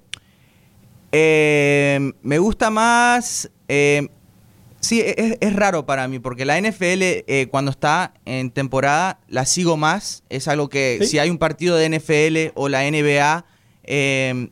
Eh, 1.12 2.12
me 2.22 2.38
gusta 2.38 2.70
más. 2.70 3.50
eh, 3.68 4.08
sí, 4.80 5.00
es, 5.00 5.38
es 5.40 5.56
raro 5.56 5.86
para 5.86 6.08
mí, 6.08 6.18
porque 6.18 6.44
la 6.44 6.60
NFL, 6.60 7.02
eh, 7.02 7.48
cuando 7.50 7.70
está 7.70 8.14
en 8.24 8.50
temporada, 8.50 9.20
la 9.28 9.46
sigo 9.46 9.76
más. 9.76 10.24
Es 10.28 10.48
algo 10.48 10.68
que, 10.68 10.98
¿Sí? 11.02 11.08
si 11.08 11.18
hay 11.18 11.30
un 11.30 11.38
partido 11.38 11.76
de 11.76 11.88
NFL 11.88 12.52
o 12.54 12.68
la 12.68 12.88
NBA, 12.88 13.44
eh, 13.84 14.50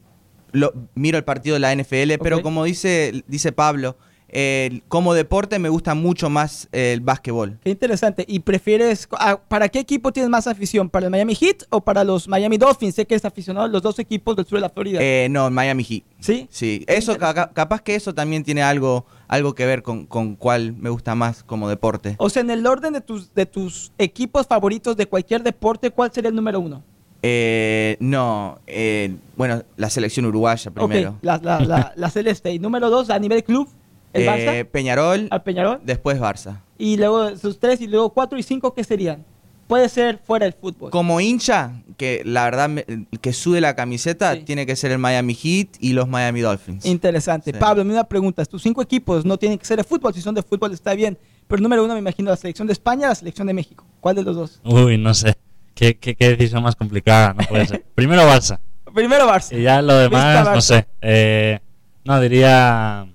lo, 0.53 0.73
miro 0.95 1.19
el 1.19 1.25
partido 1.25 1.55
de 1.55 1.61
la 1.61 1.75
NFL. 1.75 2.15
Pero 2.23 2.43
como 2.43 2.65
dice, 2.65 3.25
dice 3.27 3.53
Pablo, 3.53 3.97
eh, 4.39 4.83
como 4.89 5.15
deporte 5.15 5.59
me 5.59 5.71
gusta 5.71 5.95
mucho 5.95 6.29
más 6.29 6.69
el 6.71 7.01
básquetbol. 7.01 7.59
Qué 7.65 7.71
interesante. 7.71 8.23
¿Y 8.29 8.41
prefieres, 8.41 9.09
a- 9.19 9.39
para 9.39 9.71
qué 9.71 9.79
equipo 9.79 10.13
tienes 10.13 10.29
más 10.29 10.47
afición? 10.47 10.91
¿Para 10.91 11.07
el 11.07 11.11
Miami 11.11 11.35
Heat 11.35 11.63
o 11.71 11.81
para 11.81 12.05
los 12.05 12.29
Miami 12.29 12.59
Dolphins? 12.59 12.95
Sé 12.97 13.07
que 13.07 13.15
es 13.15 13.25
aficionado 13.25 13.65
a 13.65 13.69
los 13.71 13.81
dos 13.81 13.99
equipos 13.99 14.37
del 14.37 14.45
sur 14.45 14.59
de 14.59 14.61
la 14.63 14.69
Florida. 14.69 14.99
Eh, 15.01 15.29
no, 15.31 15.51
Miami 15.51 15.85
Heat. 15.85 16.03
¿Sí? 16.21 16.47
Sí, 16.51 16.85
Qué 16.87 16.97
eso 16.97 17.17
ca- 17.17 17.51
capaz 17.55 17.81
que 17.81 17.95
eso 17.95 18.13
también 18.13 18.45
tiene 18.45 18.63
algo, 18.63 19.07
algo 19.27 19.55
que 19.55 19.65
ver 19.65 19.83
con, 19.83 20.05
con 20.05 20.37
cuál 20.37 20.75
me 20.75 20.91
gusta 20.91 21.15
más 21.15 21.43
como 21.43 21.69
deporte. 21.71 22.17
O 22.19 22.29
sea, 22.29 22.43
en 22.43 22.51
el 22.51 22.67
orden 22.67 22.93
de 22.93 23.01
tus, 23.01 23.33
de 23.35 23.47
tus 23.47 23.91
equipos 23.97 24.47
favoritos 24.47 24.99
de 24.99 25.07
cualquier 25.07 25.43
deporte, 25.43 25.91
¿cuál 25.91 26.13
sería 26.13 26.29
el 26.29 26.37
número 26.37 26.61
uno? 26.61 26.83
Eh, 27.23 27.97
no, 28.01 28.59
eh, 28.67 29.17
bueno, 29.37 29.63
la 29.77 29.89
selección 29.91 30.27
uruguaya 30.27 30.71
primero. 30.71 31.11
Ok, 31.13 31.17
la, 31.23 31.39
la, 31.43 31.61
la, 31.61 31.93
la 31.97 32.11
celeste. 32.17 32.53
Y 32.53 32.59
número 32.59 32.91
dos, 32.91 33.09
a 33.11 33.19
nivel 33.19 33.43
club, 33.43 33.69
el 34.13 34.23
Eh, 34.23 34.27
Barça, 34.27 34.65
Peñarol, 34.71 35.29
al 35.31 35.43
Peñarol. 35.43 35.81
después 35.85 36.19
Barça. 36.21 36.61
Y 36.79 36.97
luego 36.97 37.37
sus 37.37 37.59
tres, 37.59 37.81
y 37.81 37.87
luego 37.87 38.11
cuatro 38.11 38.39
y 38.39 38.43
cinco, 38.43 38.73
¿qué 38.75 38.85
serían? 38.85 39.25
Puede 39.67 39.89
ser 39.89 40.19
fuera 40.25 40.45
del 40.45 40.53
fútbol. 40.53 40.91
Como 40.93 41.21
hincha, 41.21 41.83
que 41.97 42.23
la 42.25 42.45
verdad 42.45 42.69
me- 42.69 42.85
que 43.21 43.33
sube 43.33 43.61
la 43.61 43.75
camiseta, 43.75 44.35
Sí. 44.35 44.43
tiene 44.45 44.65
que 44.65 44.77
ser 44.77 44.93
el 44.93 44.99
Miami 44.99 45.35
Heat 45.35 45.71
y 45.81 45.93
los 45.93 46.07
Miami 46.07 46.41
Dolphins. 46.41 46.87
Interesante. 46.87 47.51
Sí. 47.53 47.59
Pablo, 47.59 47.83
una 47.83 48.05
pregunta. 48.05 48.45
Tus 48.45 48.63
cinco 48.63 48.81
equipos 48.81 49.25
no 49.25 49.37
tienen 49.39 49.59
que 49.59 49.65
ser 49.65 49.79
de 49.79 49.83
fútbol. 49.85 50.15
Si 50.15 50.21
son 50.21 50.37
de 50.37 50.43
fútbol 50.43 50.73
está 50.73 50.95
bien. 50.95 51.19
Pero 51.49 51.61
número 51.63 51.83
uno 51.85 51.95
me 51.95 51.99
imagino 52.01 52.31
la 52.31 52.37
selección 52.37 52.67
de 52.69 52.75
España, 52.75 53.09
la 53.09 53.15
selección 53.17 53.47
de 53.49 53.55
México. 53.55 53.85
¿Cuál 54.01 54.15
de 54.17 54.23
los 54.23 54.37
dos? 54.37 54.61
Uy, 54.65 54.99
no 54.99 55.15
sé. 55.15 55.35
¿Qué, 55.75 55.99
qué, 55.99 56.15
qué 56.15 56.31
decisión 56.37 56.63
más 56.63 56.77
complicada? 56.77 57.35
No 57.35 57.45
puede 57.49 57.67
ser. 57.67 57.85
Primero 57.95 58.23
Barça. 58.23 58.61
Primero 58.95 59.27
Barça. 59.29 59.59
Y 59.59 59.63
ya 59.63 59.83
lo 59.83 59.97
demás, 59.97 60.47
Barça. 60.47 60.55
no 60.55 60.61
sé. 60.61 60.87
Eh, 61.01 61.59
no, 62.05 62.21
diría. 62.21 63.07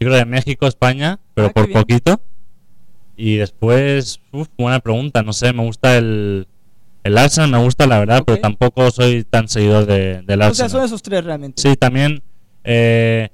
Yo 0.00 0.06
creo 0.08 0.14
de 0.16 0.24
México, 0.26 0.66
España, 0.66 1.18
pero 1.34 1.48
Ah, 1.48 1.52
por 1.52 1.70
poquito. 1.72 2.20
Y 3.16 3.36
después, 3.36 4.20
uf, 4.32 4.48
buena 4.58 4.80
pregunta. 4.80 5.22
No 5.22 5.32
sé, 5.32 5.52
me 5.52 5.62
gusta 5.64 5.96
el. 5.96 6.46
El 7.02 7.16
Arsenal 7.18 7.50
me 7.52 7.58
gusta, 7.58 7.86
la 7.86 8.00
verdad, 8.00 8.24
pero 8.26 8.40
tampoco 8.40 8.90
soy 8.90 9.22
tan 9.22 9.48
seguidor 9.48 9.86
de, 9.86 10.22
del 10.22 10.40
O 10.40 10.42
sea, 10.42 10.48
Arsenal. 10.48 10.70
son 10.70 10.84
esos 10.84 11.02
tres 11.02 11.24
realmente. 11.24 11.62
Sí, 11.62 11.76
también. 11.76 12.20
eh, 12.64 13.28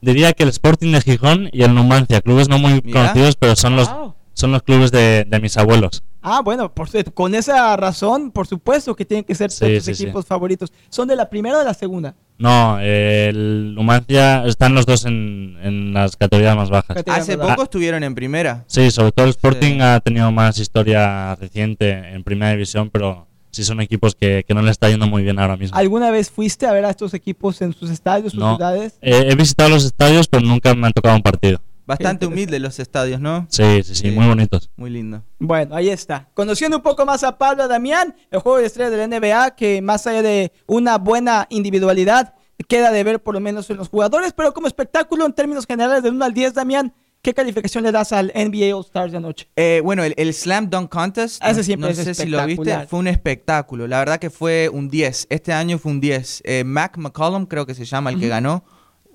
diría 0.00 0.32
que 0.32 0.44
el 0.44 0.48
Sporting 0.50 0.92
de 0.92 1.00
Gijón 1.00 1.50
y 1.52 1.62
el 1.64 1.74
Numancia, 1.74 2.20
clubes 2.20 2.48
no 2.48 2.58
muy 2.60 2.80
Mira. 2.84 3.00
conocidos, 3.00 3.34
pero 3.36 3.56
son 3.56 3.74
los, 3.74 3.92
Wow. 3.92 4.14
son 4.32 4.52
los 4.52 4.62
clubes 4.62 4.92
de, 4.92 5.24
de 5.28 5.40
mis 5.40 5.56
abuelos. 5.56 6.04
Ah, 6.22 6.42
bueno, 6.44 6.72
por, 6.74 6.88
con 7.14 7.34
esa 7.34 7.76
razón, 7.76 8.30
por 8.30 8.46
supuesto 8.46 8.94
que 8.94 9.04
tienen 9.04 9.24
que 9.24 9.34
ser 9.34 9.50
Sí, 9.50 9.76
tus 9.76 9.84
sí, 9.84 9.94
sí. 9.94 10.02
equipos 10.04 10.26
favoritos. 10.26 10.72
¿Son 10.90 11.08
de 11.08 11.16
la 11.16 11.30
primera 11.30 11.56
o 11.56 11.58
de 11.60 11.64
la 11.64 11.74
segunda? 11.74 12.14
No, 12.38 12.78
eh, 12.80 13.28
el 13.30 13.74
Numancia 13.74 14.44
están 14.46 14.74
los 14.74 14.86
dos 14.86 15.04
en, 15.04 15.56
en 15.62 15.92
las 15.94 16.16
categorías 16.16 16.56
más 16.56 16.70
bajas. 16.70 16.96
Hace 17.06 17.36
poco 17.38 17.62
estuvieron 17.62 18.02
en 18.02 18.14
primera. 18.14 18.64
Sí, 18.66 18.90
sobre 18.90 19.12
todo 19.12 19.26
el 19.26 19.30
Sporting 19.30 19.74
Sí. 19.76 19.80
ha 19.80 20.00
tenido 20.00 20.30
más 20.32 20.58
historia 20.58 21.34
reciente 21.36 21.90
en 21.90 22.22
primera 22.24 22.52
división, 22.52 22.90
pero 22.90 23.26
sí 23.50 23.64
son 23.64 23.80
equipos 23.80 24.14
que, 24.14 24.44
que 24.46 24.54
no 24.54 24.62
le 24.62 24.70
está 24.70 24.88
yendo 24.88 25.06
muy 25.06 25.22
bien 25.22 25.38
ahora 25.38 25.56
mismo. 25.56 25.76
¿Alguna 25.76 26.10
vez 26.10 26.30
fuiste 26.30 26.66
a 26.66 26.72
ver 26.72 26.84
a 26.84 26.90
estos 26.90 27.14
equipos 27.14 27.60
en 27.62 27.72
sus 27.72 27.90
estadios, 27.90 28.32
sus 28.32 28.40
No. 28.40 28.56
ciudades? 28.56 28.98
Eh, 29.02 29.26
he 29.30 29.34
visitado 29.34 29.68
los 29.70 29.84
estadios, 29.84 30.28
pero 30.28 30.42
nunca 30.46 30.74
me 30.74 30.86
han 30.86 30.92
tocado 30.92 31.16
un 31.16 31.22
partido. 31.22 31.60
Bastante 31.90 32.26
humildes 32.26 32.60
los 32.60 32.78
estadios, 32.78 33.20
¿no? 33.20 33.46
Sí, 33.50 33.82
sí, 33.82 33.94
sí, 33.94 34.08
Sí. 34.08 34.10
muy 34.10 34.26
bonitos. 34.26 34.70
Muy 34.76 34.90
lindo. 34.90 35.22
Bueno, 35.38 35.74
ahí 35.76 35.88
está. 35.90 36.28
Conociendo 36.34 36.76
un 36.78 36.82
poco 36.82 37.04
más 37.06 37.22
a 37.24 37.36
Pablo 37.38 37.66
Damián, 37.68 38.14
el 38.30 38.40
juego 38.40 38.58
de 38.58 38.66
estrellas 38.66 38.92
del 38.92 39.08
NBA, 39.10 39.54
que 39.56 39.82
más 39.82 40.06
allá 40.06 40.22
de 40.22 40.52
una 40.66 40.98
buena 40.98 41.46
individualidad, 41.50 42.34
queda 42.68 42.90
de 42.90 43.02
ver 43.04 43.22
por 43.22 43.34
lo 43.34 43.40
menos 43.40 43.70
en 43.70 43.76
los 43.78 43.88
jugadores, 43.88 44.32
pero 44.34 44.52
como 44.52 44.66
espectáculo 44.66 45.24
en 45.26 45.32
términos 45.32 45.66
generales 45.66 46.02
de 46.02 46.10
1 46.10 46.24
al 46.24 46.34
10, 46.34 46.52
Damián, 46.54 46.92
¿qué 47.22 47.32
calificación 47.34 47.82
le 47.84 47.90
das 47.92 48.12
al 48.12 48.30
NBA 48.34 48.76
All 48.76 48.84
Stars 48.84 49.12
de 49.12 49.18
anoche? 49.18 49.48
Eh, 49.56 49.80
bueno, 49.82 50.04
el, 50.04 50.14
el 50.18 50.32
Slam 50.34 50.68
Dunk 50.68 50.90
Contest, 50.90 51.42
Ese 51.42 51.56
no- 51.56 51.62
siempre 51.62 51.88
no 51.88 51.92
es 51.98 52.04
sé 52.04 52.14
si 52.14 52.26
lo 52.28 52.44
viste, 52.46 52.86
fue 52.86 52.98
un 52.98 53.06
espectáculo. 53.08 53.86
La 53.86 53.98
verdad 53.98 54.18
que 54.18 54.28
fue 54.30 54.68
un 54.68 54.88
10. 54.90 55.26
Este 55.30 55.52
año 55.54 55.78
fue 55.78 55.92
un 55.92 56.00
10. 56.00 56.42
Eh, 56.44 56.64
Mac 56.64 56.96
McCollum, 56.98 57.46
creo 57.46 57.64
que 57.66 57.74
se 57.74 57.84
llama 57.86 58.10
el 58.10 58.20
que 58.20 58.28
ganó. 58.28 58.62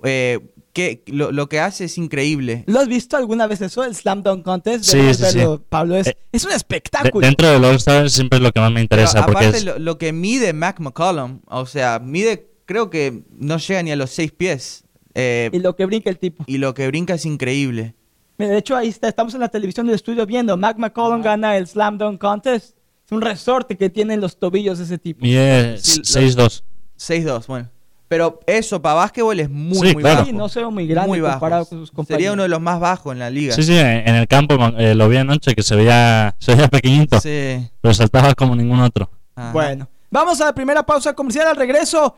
Eh, 0.03 0.39
que 0.75 1.01
lo, 1.07 1.31
lo 1.31 1.49
que 1.49 1.59
hace 1.59 1.85
es 1.85 1.97
increíble. 1.97 2.63
¿Lo 2.67 2.79
has 2.79 2.87
visto 2.87 3.17
alguna 3.17 3.47
vez 3.47 3.61
eso, 3.61 3.83
el 3.83 3.95
Slam 3.95 4.21
Dunk 4.21 4.43
Contest? 4.43 4.83
Sí, 4.85 4.99
sí, 5.15 5.23
sí. 5.25 5.37
verlo, 5.39 5.63
Pablo, 5.67 5.95
es, 5.95 6.07
Eh, 6.07 6.17
es 6.31 6.43
un 6.43 6.51
De- 6.51 6.57
espectáculo. 6.57 7.25
dentro 7.25 7.49
del 7.49 7.63
All-Star 7.65 8.09
siempre 8.11 8.37
es 8.37 8.43
lo 8.43 8.51
que 8.51 8.59
más 8.59 8.69
me 8.69 8.75
Pero 8.75 9.01
interesa, 9.01 9.25
porque 9.25 9.45
aparte 9.45 9.57
es, 9.57 9.65
lo, 9.65 9.79
lo 9.79 9.97
que 9.97 10.11
mide 10.13 10.53
Mac 10.53 10.79
McCollum, 10.79 11.39
o 11.47 11.65
sea, 11.65 11.97
mide, 11.99 12.51
creo 12.65 12.89
que 12.91 13.23
no 13.31 13.57
llega 13.57 13.81
ni 13.81 13.91
a 13.91 13.95
los 13.95 14.11
6 14.11 14.31
pies. 14.33 14.83
Eh, 15.15 15.49
y 15.53 15.59
lo 15.59 15.75
que 15.77 15.85
brinca 15.85 16.09
el 16.09 16.19
tipo. 16.19 16.43
y 16.45 16.57
lo 16.59 16.73
que 16.73 16.85
brinca 16.87 17.13
es 17.15 17.25
increíble. 17.25 17.95
Mira, 18.37 18.51
de 18.51 18.57
hecho, 18.57 18.75
ahí 18.75 18.89
está, 18.89 19.07
estamos 19.07 19.33
en 19.33 19.39
la 19.39 19.47
televisión 19.47 19.85
del 19.87 19.95
estudio 19.95 20.25
viendo. 20.25 20.57
Mac 20.57 20.77
McCollum 20.77 21.21
gana 21.21 21.55
el 21.57 21.67
Slam 21.67 21.97
Dunk 21.97 22.19
Contest. 22.19 22.75
Es 23.05 23.11
un 23.13 23.21
resorte 23.21 23.77
que 23.77 23.89
tienen 23.89 24.19
los 24.19 24.37
tobillos 24.37 24.77
de 24.79 24.83
ese 24.83 24.97
tipo. 24.97 25.21
mide 25.21 25.77
Sí, 25.77 25.99
lo- 25.99 26.03
6'2". 26.03 26.63
6-2, 26.97 27.47
bueno. 27.47 27.69
Pero 28.07 28.39
eso 28.45 28.81
para 28.81 28.95
básquetbol 28.95 29.39
es 29.39 29.49
muy, 29.49 29.75
Sí, 29.89 29.93
muy 29.93 30.03
claro. 30.03 30.15
bajo. 30.17 30.25
Sí, 30.27 30.33
no 30.33 30.47
se 30.49 30.59
ve 30.59 30.67
muy 30.69 30.85
grande 30.87 31.07
muy 31.09 31.21
bajo. 31.21 31.33
comparado 31.39 31.65
con 31.65 31.79
sus 31.79 31.89
compañeros. 31.91 32.17
Sería 32.17 32.33
uno 32.33 32.43
de 32.43 32.49
los 32.49 32.61
más 32.61 32.79
bajos 32.79 33.13
en 33.13 33.19
la 33.19 33.29
liga. 33.31 33.55
Sí, 33.55 33.63
sí, 33.63 33.75
en 33.77 34.07
en 34.07 34.15
el 34.15 34.27
campo 34.27 34.55
eh, 34.77 34.93
lo 34.93 35.09
vi 35.09 35.17
anoche 35.17 35.55
que 35.55 35.63
se 35.63 35.75
veía, 35.75 36.35
se 36.39 36.53
veía 36.55 36.67
pequeñito, 36.67 37.19
Sí. 37.19 37.67
pero 37.81 37.93
saltaba 37.93 38.33
como 38.35 38.55
ningún 38.55 38.79
otro. 38.79 39.09
Ajá. 39.35 39.51
Bueno, 39.51 39.87
vamos 40.11 40.39
a 40.39 40.45
la 40.45 40.53
primera 40.53 40.83
pausa 40.85 41.13
comercial 41.13 41.47
al 41.47 41.55
regreso. 41.55 42.15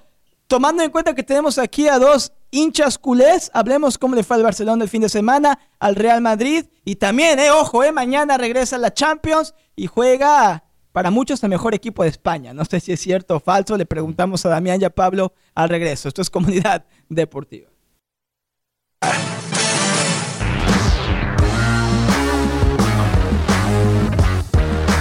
Tomando 0.47 0.81
en 0.83 0.91
cuenta 0.91 1.13
que 1.13 1.23
tenemos 1.23 1.57
aquí 1.57 1.88
a 1.89 1.99
dos 1.99 2.31
hinchas 2.51 2.97
culés, 2.97 3.51
hablemos 3.53 3.97
cómo 3.97 4.15
le 4.15 4.23
fue 4.23 4.38
al 4.38 4.43
Barcelona 4.43 4.83
el 4.83 4.89
fin 4.89 5.01
de 5.01 5.09
semana, 5.09 5.59
al 5.79 5.95
Real 5.95 6.21
Madrid 6.21 6.65
y 6.85 6.95
también, 6.95 7.38
eh, 7.39 7.51
ojo, 7.51 7.83
eh, 7.83 7.91
mañana 7.91 8.38
regresa 8.38 8.77
la 8.77 8.93
Champions 8.93 9.53
y 9.75 9.88
juega 9.88 10.63
para 10.97 11.11
muchos 11.11 11.43
el 11.43 11.49
mejor 11.51 11.75
equipo 11.75 12.01
de 12.01 12.09
España. 12.09 12.55
No 12.55 12.65
sé 12.65 12.79
si 12.79 12.91
es 12.91 12.99
cierto 12.99 13.35
o 13.35 13.39
falso, 13.39 13.77
le 13.77 13.85
preguntamos 13.85 14.43
a 14.47 14.49
Damián 14.49 14.81
y 14.81 14.83
a 14.83 14.89
Pablo 14.89 15.31
al 15.53 15.69
regreso. 15.69 16.07
Esto 16.07 16.23
es 16.23 16.29
Comunidad 16.31 16.85
Deportiva. 17.07 17.69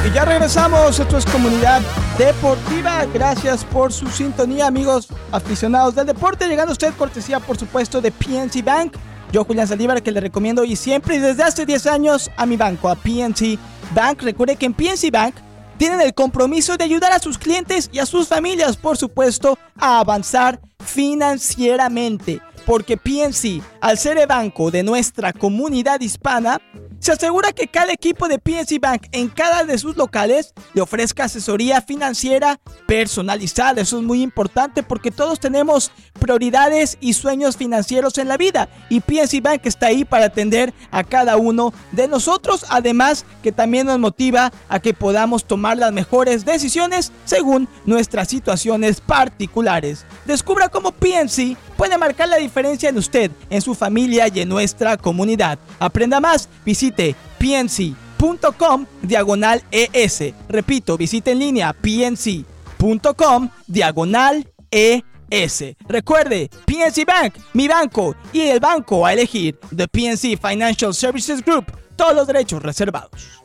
Y 0.07 0.15
ya 0.15 0.27
regresamos, 0.27 1.01
esto 1.01 1.17
es 1.17 1.25
Comunidad 1.25 1.81
Deportiva. 2.19 3.07
Gracias 3.15 3.65
por 3.65 3.91
su 3.91 4.07
sintonía, 4.09 4.67
amigos 4.67 5.09
aficionados 5.33 5.95
del 5.95 6.09
deporte. 6.09 6.47
Llegando 6.47 6.73
usted 6.73 6.93
cortesía, 6.93 7.41
por 7.41 7.57
supuesto, 7.57 8.03
de 8.03 8.13
PNC 8.13 8.63
Bank. 8.63 8.97
Yo, 9.33 9.45
Julián 9.45 9.67
Saldívar, 9.67 10.03
que 10.03 10.13
le 10.13 10.21
recomiendo 10.21 10.63
y 10.63 10.77
siempre 10.77 11.17
y 11.17 11.21
desde 11.21 11.43
hace 11.43 11.65
10 11.65 11.87
años 11.87 12.31
a 12.37 12.45
mi 12.45 12.59
banco, 12.59 12.91
a 12.91 12.97
PNC 12.97 13.59
Bank. 13.95 14.21
Recuerde 14.21 14.57
que 14.57 14.67
en 14.67 14.75
PNC 14.75 15.11
Bank 15.11 15.37
tienen 15.77 16.01
el 16.01 16.15
compromiso 16.15 16.77
de 16.77 16.85
ayudar 16.85 17.13
a 17.13 17.19
sus 17.19 17.39
clientes 17.39 17.89
y 17.93 17.99
a 17.99 18.07
sus 18.07 18.29
familias, 18.29 18.77
por 18.77 18.97
supuesto, 18.97 19.59
a 19.77 20.01
avanzar 20.01 20.61
financieramente. 20.85 22.41
Porque 22.65 22.97
PNC, 22.97 23.63
al 23.81 23.97
ser 23.99 24.19
el 24.19 24.27
banco 24.27 24.71
de 24.71 24.83
nuestra 24.83 25.33
comunidad 25.33 26.01
hispana, 26.01 26.61
se 27.07 27.13
asegura 27.13 27.53
que 27.53 27.69
cada 27.69 27.93
equipo 27.93 28.27
de 28.27 28.41
PNC 28.41 28.81
Bank 28.81 29.07
en 29.13 29.29
cada 29.29 29.63
de 29.63 29.79
sus 29.79 29.97
locales 29.97 30.53
le 30.75 30.83
ofrezca 30.83 31.23
asesoría 31.23 31.81
financiera 31.81 32.59
personalizada. 32.89 33.81
Eso 33.81 33.99
es 33.99 34.03
muy 34.03 34.23
importante 34.23 34.83
porque 34.83 35.13
todos 35.13 35.39
tenemos 35.39 35.93
prioridades 36.19 36.99
y 37.01 37.13
sueños 37.13 37.57
financieros 37.57 38.19
en 38.19 38.27
la 38.27 38.37
vida 38.37 38.69
y 38.89 38.99
PNC 38.99 39.41
Bank 39.41 39.61
está 39.67 39.87
ahí 39.87 40.05
para 40.05 40.25
atender 40.25 40.75
a 40.91 41.05
cada 41.05 41.37
uno 41.37 41.73
de 41.93 42.09
nosotros. 42.09 42.67
Además 42.71 43.25
que 43.41 43.53
también 43.53 43.87
nos 43.87 44.01
motiva 44.01 44.51
a 44.69 44.81
que 44.81 44.93
podamos 44.93 45.45
tomar 45.45 45.77
las 45.77 45.93
mejores 45.93 46.45
decisiones 46.45 47.13
según 47.25 47.69
nuestras 47.85 48.27
situaciones 48.27 49.01
particulares. 49.01 50.05
Descubra 50.25 50.69
cómo 50.69 50.91
PNC 50.91 51.57
puede 51.77 51.99
marcar 51.99 52.29
la 52.29 52.37
diferencia 52.37 52.89
en 52.89 52.99
usted, 52.99 53.31
en 53.51 53.61
su 53.61 53.75
familia 53.75 54.29
y 54.33 54.41
en 54.41 54.49
nuestra 54.49 54.97
comunidad. 54.97 55.59
Aprenda 55.79 56.21
más, 56.21 56.49
visite 56.65 57.15
pnc.com 57.39 58.87
diagonal 59.03 59.63
ES. 59.71 60.35
Repito, 60.49 60.97
visite 60.97 61.33
en 61.33 61.39
línea 61.39 61.73
pnc.com 61.73 63.51
diagonal 63.67 64.49
ES. 64.71 65.65
Recuerde, 65.89 66.51
PNC 66.67 67.05
Bank, 67.07 67.35
mi 67.53 67.69
banco 67.69 68.15
y 68.33 68.43
el 68.43 68.61
banco 68.61 69.05
a 69.05 69.13
elegir, 69.13 69.59
The 69.75 69.89
PNC 69.89 70.39
Financial 70.41 70.95
Services 70.95 71.45
Group, 71.45 71.67
todos 71.97 72.15
los 72.15 72.27
derechos 72.27 72.63
reservados. 72.63 73.41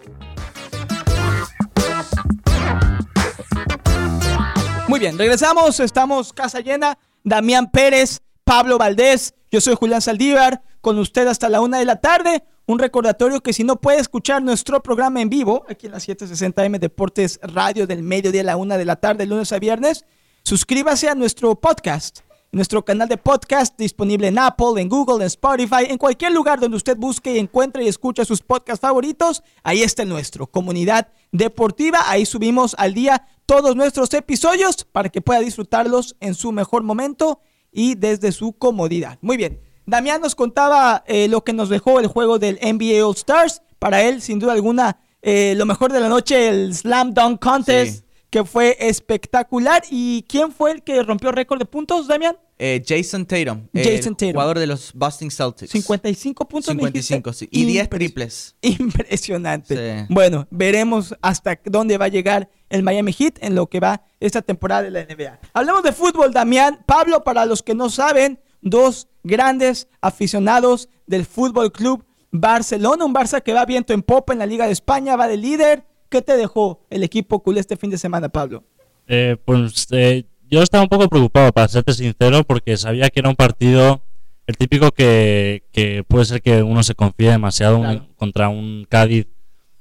Muy 4.87 4.99
bien, 4.99 5.17
regresamos, 5.17 5.79
estamos 5.79 6.33
casa 6.33 6.59
llena, 6.59 6.97
Damián 7.23 7.69
Pérez, 7.71 8.21
Pablo 8.43 8.77
Valdés, 8.77 9.33
yo 9.51 9.61
soy 9.61 9.75
Julián 9.75 10.01
Saldívar, 10.01 10.63
con 10.81 10.97
usted 10.97 11.27
hasta 11.27 11.49
la 11.49 11.61
una 11.61 11.79
de 11.79 11.85
la 11.85 11.97
tarde. 11.97 12.43
Un 12.65 12.79
recordatorio 12.79 13.41
que 13.41 13.53
si 13.53 13.63
no 13.63 13.81
puede 13.81 13.99
escuchar 13.99 14.41
nuestro 14.41 14.81
programa 14.81 15.21
en 15.21 15.29
vivo, 15.29 15.65
aquí 15.67 15.87
en 15.87 15.91
la 15.91 15.97
760M 15.97 16.79
Deportes 16.79 17.39
Radio 17.43 17.85
del 17.85 18.01
mediodía 18.01 18.41
a 18.41 18.45
la 18.45 18.57
una 18.57 18.77
de 18.77 18.85
la 18.85 18.95
tarde, 18.95 19.25
lunes 19.25 19.51
a 19.51 19.59
viernes, 19.59 20.05
suscríbase 20.43 21.09
a 21.09 21.15
nuestro 21.15 21.55
podcast 21.55 22.21
nuestro 22.51 22.83
canal 22.83 23.07
de 23.07 23.17
podcast 23.17 23.77
disponible 23.77 24.27
en 24.27 24.37
Apple, 24.37 24.81
en 24.81 24.89
Google, 24.89 25.23
en 25.23 25.27
Spotify, 25.27 25.85
en 25.87 25.97
cualquier 25.97 26.33
lugar 26.33 26.59
donde 26.59 26.77
usted 26.77 26.97
busque 26.97 27.33
y 27.33 27.39
encuentre 27.39 27.83
y 27.83 27.87
escuche 27.87 28.25
sus 28.25 28.41
podcasts 28.41 28.81
favoritos. 28.81 29.41
Ahí 29.63 29.83
está 29.83 30.03
nuestro, 30.03 30.47
Comunidad 30.47 31.07
Deportiva. 31.31 31.99
Ahí 32.07 32.25
subimos 32.25 32.75
al 32.77 32.93
día 32.93 33.25
todos 33.51 33.75
nuestros 33.75 34.13
episodios 34.13 34.85
para 34.89 35.09
que 35.09 35.19
pueda 35.19 35.41
disfrutarlos 35.41 36.15
en 36.21 36.35
su 36.35 36.53
mejor 36.53 36.83
momento 36.83 37.41
y 37.69 37.95
desde 37.95 38.31
su 38.31 38.53
comodidad. 38.53 39.19
Muy 39.19 39.35
bien. 39.35 39.59
Damián 39.85 40.21
nos 40.21 40.35
contaba 40.35 41.03
eh, 41.05 41.27
lo 41.27 41.43
que 41.43 41.51
nos 41.51 41.67
dejó 41.67 41.99
el 41.99 42.07
juego 42.07 42.39
del 42.39 42.57
NBA 42.61 43.05
All 43.05 43.13
Stars. 43.13 43.61
Para 43.77 44.03
él, 44.03 44.21
sin 44.21 44.39
duda 44.39 44.53
alguna, 44.53 45.01
eh, 45.21 45.53
lo 45.57 45.65
mejor 45.65 45.91
de 45.91 45.99
la 45.99 46.07
noche, 46.07 46.47
el 46.47 46.73
Slam 46.73 47.13
Dunk 47.13 47.41
Contest, 47.43 48.05
que 48.29 48.45
fue 48.45 48.77
espectacular. 48.79 49.83
¿Y 49.91 50.23
quién 50.29 50.53
fue 50.53 50.71
el 50.71 50.81
que 50.81 51.03
rompió 51.03 51.33
récord 51.33 51.59
de 51.59 51.65
puntos, 51.65 52.07
Damián? 52.07 52.37
Eh, 52.63 52.83
Jason 52.87 53.25
Tatum, 53.25 53.67
Jason 53.73 54.15
Tatum. 54.15 54.33
jugador 54.33 54.59
de 54.59 54.67
los 54.67 54.93
Boston 54.93 55.31
Celtics. 55.31 55.71
55 55.71 56.47
puntos. 56.47 56.75
me 56.75 56.81
55, 56.83 57.31
dijiste. 57.31 57.45
sí. 57.51 57.59
Y 57.59 57.65
10 57.65 57.85
Impres- 57.87 57.89
triples. 57.97 58.55
Impresionante. 58.61 59.75
Sí. 59.99 60.05
Bueno, 60.09 60.47
veremos 60.51 61.15
hasta 61.23 61.59
dónde 61.65 61.97
va 61.97 62.05
a 62.05 62.09
llegar 62.09 62.49
el 62.69 62.83
Miami 62.83 63.13
Heat 63.13 63.39
en 63.41 63.55
lo 63.55 63.67
que 63.67 63.79
va 63.79 64.03
esta 64.19 64.41
temporada 64.43 64.83
de 64.83 64.91
la 64.91 65.01
NBA. 65.05 65.39
Hablemos 65.53 65.81
de 65.83 65.91
fútbol, 65.91 66.31
Damián. 66.33 66.79
Pablo, 66.85 67.23
para 67.23 67.45
los 67.47 67.63
que 67.63 67.73
no 67.73 67.89
saben, 67.89 68.39
dos 68.61 69.07
grandes 69.23 69.87
aficionados 69.99 70.87
del 71.07 71.25
Fútbol 71.25 71.71
Club 71.71 72.05
Barcelona, 72.31 73.05
un 73.05 73.13
Barça 73.13 73.41
que 73.41 73.53
va 73.53 73.65
viento 73.65 73.91
en 73.91 74.03
popa 74.03 74.33
en 74.33 74.39
la 74.39 74.45
Liga 74.45 74.65
de 74.67 74.71
España, 74.71 75.15
va 75.15 75.27
de 75.27 75.37
líder. 75.37 75.83
¿Qué 76.09 76.21
te 76.21 76.37
dejó 76.37 76.85
el 76.89 77.03
equipo 77.03 77.41
culé 77.41 77.59
este 77.59 77.75
fin 77.75 77.89
de 77.89 77.97
semana, 77.97 78.29
Pablo? 78.29 78.63
Eh, 79.07 79.35
pues 79.43 79.87
eh, 79.91 80.25
yo 80.51 80.61
estaba 80.61 80.83
un 80.83 80.89
poco 80.89 81.07
preocupado, 81.09 81.51
para 81.51 81.67
serte 81.67 81.93
sincero, 81.93 82.43
porque 82.43 82.77
sabía 82.77 83.09
que 83.09 83.19
era 83.21 83.29
un 83.29 83.35
partido, 83.35 84.01
el 84.47 84.57
típico 84.57 84.91
que, 84.91 85.63
que 85.71 86.03
puede 86.07 86.25
ser 86.25 86.41
que 86.41 86.61
uno 86.61 86.83
se 86.83 86.93
confíe 86.95 87.29
demasiado 87.31 87.77
un- 87.77 88.07
contra 88.17 88.49
un 88.49 88.85
Cádiz, 88.89 89.27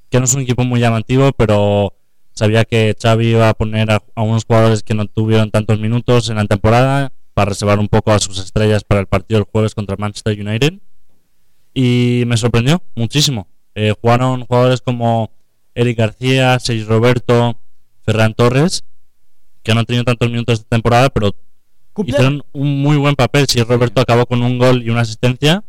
que 0.09 0.19
no 0.19 0.25
es 0.25 0.35
un 0.35 0.43
equipo 0.43 0.65
muy 0.65 0.81
llamativo, 0.81 1.33
pero 1.33 1.95
sabía 2.33 2.65
que 2.65 2.95
Xavi 3.01 3.29
iba 3.33 3.49
a 3.49 3.55
poner 3.55 3.91
a, 3.91 4.03
a 4.15 4.23
unos 4.23 4.45
jugadores 4.45 4.83
que 4.83 4.95
no 4.95 5.07
tuvieron 5.07 5.51
tantos 5.51 5.79
minutos 5.79 6.29
en 6.31 6.37
la 6.37 6.45
temporada 6.47 7.13
para 7.35 7.51
reservar 7.51 7.79
un 7.79 7.89
poco 7.89 8.13
a 8.13 8.19
sus 8.19 8.39
estrellas 8.39 8.83
para 8.85 9.01
el 9.01 9.07
partido 9.07 9.41
del 9.41 9.49
jueves 9.51 9.75
contra 9.75 9.95
el 9.95 10.01
Manchester 10.01 10.41
United. 10.41 10.75
Y 11.75 12.25
me 12.27 12.37
sorprendió 12.37 12.83
muchísimo. 12.97 13.47
Eh, 13.75 13.95
jugaron 14.01 14.45
jugadores 14.47 14.81
como 14.81 15.31
Eric 15.75 15.99
García, 15.99 16.59
Sergio 16.59 16.87
Roberto, 16.87 17.59
Ferran 18.05 18.35
Torres, 18.35 18.85
que 19.63 19.75
no 19.75 19.81
han 19.81 19.87
tenido 19.87 20.05
tantos 20.05 20.31
minutos 20.31 20.59
esta 20.61 20.69
temporada, 20.69 21.09
pero 21.11 21.35
Cumplieron. 21.93 22.25
hicieron 22.35 22.47
un 22.53 22.81
muy 22.83 22.97
buen 22.97 23.15
papel. 23.15 23.47
Si 23.49 23.63
Roberto 23.63 24.01
acabó 24.01 24.27
con 24.27 24.43
un 24.43 24.59
gol 24.59 24.83
y 24.83 24.91
una 24.91 25.01
asistencia. 25.03 25.65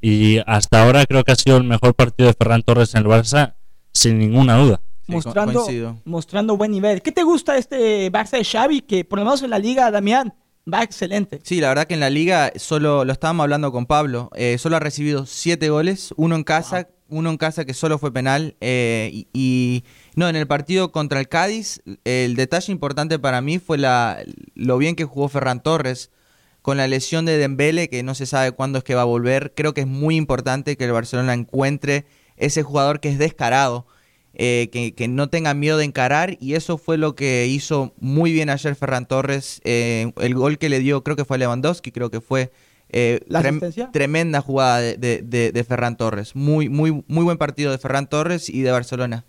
Y 0.00 0.38
hasta 0.46 0.82
ahora 0.84 1.04
creo 1.06 1.24
que 1.24 1.32
ha 1.32 1.36
sido 1.36 1.56
el 1.56 1.64
mejor 1.64 1.94
partido 1.94 2.28
de 2.28 2.34
Ferran 2.34 2.62
Torres 2.62 2.94
en 2.94 3.00
el 3.02 3.06
Barça, 3.06 3.54
sin 3.92 4.18
ninguna 4.18 4.56
duda. 4.56 4.80
Sí, 5.06 5.12
mostrando, 5.12 5.62
coincido. 5.62 5.96
mostrando 6.04 6.56
buen 6.56 6.70
nivel. 6.70 7.00
¿Qué 7.02 7.12
te 7.12 7.22
gusta 7.22 7.56
este 7.56 8.10
Barça 8.12 8.32
de 8.38 8.44
Xavi? 8.44 8.80
Que 8.82 9.04
por 9.04 9.18
lo 9.18 9.24
menos 9.24 9.42
en 9.42 9.50
la 9.50 9.58
liga, 9.58 9.90
Damián, 9.90 10.34
va 10.72 10.82
excelente. 10.82 11.40
Sí, 11.44 11.60
la 11.60 11.68
verdad 11.68 11.86
que 11.86 11.94
en 11.94 12.00
la 12.00 12.10
liga 12.10 12.52
solo 12.56 13.04
lo 13.04 13.12
estábamos 13.12 13.44
hablando 13.44 13.72
con 13.72 13.86
Pablo. 13.86 14.30
eh, 14.36 14.58
solo 14.58 14.76
ha 14.76 14.80
recibido 14.80 15.24
siete 15.26 15.70
goles, 15.70 16.12
uno 16.16 16.36
en 16.36 16.44
casa, 16.44 16.88
uno 17.08 17.30
en 17.30 17.36
casa 17.36 17.64
que 17.64 17.72
solo 17.74 17.98
fue 17.98 18.12
penal. 18.12 18.54
eh, 18.60 19.10
y, 19.12 19.28
y- 19.32 19.84
no, 20.16 20.28
en 20.28 20.34
el 20.36 20.46
partido 20.48 20.90
contra 20.90 21.20
el 21.20 21.28
Cádiz, 21.28 21.80
el 22.04 22.34
detalle 22.34 22.72
importante 22.72 23.18
para 23.18 23.40
mí 23.40 23.58
fue 23.60 23.78
la, 23.78 24.18
lo 24.54 24.78
bien 24.78 24.96
que 24.96 25.04
jugó 25.04 25.28
Ferran 25.28 25.62
Torres 25.62 26.10
con 26.62 26.76
la 26.78 26.88
lesión 26.88 27.24
de 27.26 27.38
Dembele, 27.38 27.88
que 27.88 28.02
no 28.02 28.14
se 28.16 28.26
sabe 28.26 28.50
cuándo 28.50 28.78
es 28.78 28.84
que 28.84 28.94
va 28.96 29.02
a 29.02 29.04
volver. 29.04 29.52
Creo 29.54 29.72
que 29.74 29.82
es 29.82 29.86
muy 29.86 30.16
importante 30.16 30.76
que 30.76 30.84
el 30.84 30.92
Barcelona 30.92 31.32
encuentre 31.34 32.06
ese 32.36 32.62
jugador 32.64 32.98
que 33.00 33.08
es 33.10 33.18
descarado. 33.18 33.86
eh, 34.38 34.68
que, 34.72 34.94
que 34.94 35.08
no 35.08 35.28
tenga 35.30 35.54
miedo 35.54 35.78
de 35.78 35.84
encarar 35.86 36.36
y 36.40 36.54
eso 36.56 36.76
fue 36.76 36.98
lo 36.98 37.14
que 37.14 37.46
hizo 37.46 37.94
muy 38.00 38.32
bien 38.32 38.50
ayer 38.50 38.74
Ferran 38.74 39.06
Torres. 39.06 39.60
eh, 39.64 40.12
el 40.20 40.34
gol 40.34 40.58
que 40.58 40.68
le 40.68 40.78
dio 40.80 41.02
creo 41.04 41.16
que 41.16 41.24
fue 41.24 41.36
a 41.36 41.38
Lewandowski, 41.38 41.90
creo 41.92 42.10
que 42.10 42.20
fue 42.20 42.52
eh, 42.90 43.20
¿La 43.28 43.40
trem- 43.40 43.48
asistencia? 43.56 43.90
tremenda 43.92 44.40
jugada 44.42 44.80
de, 44.80 44.96
de- 44.98 45.22
de- 45.22 45.52
de 45.52 45.64
Ferran 45.64 45.96
Torres. 45.96 46.36
Muy, 46.36 46.68
muy, 46.68 47.02
muy 47.08 47.24
buen 47.24 47.38
partido 47.38 47.70
de 47.72 47.78
Ferran 47.78 48.08
Torres 48.08 48.50
y 48.50 48.60
de 48.62 48.70
Barcelona. 48.72 49.24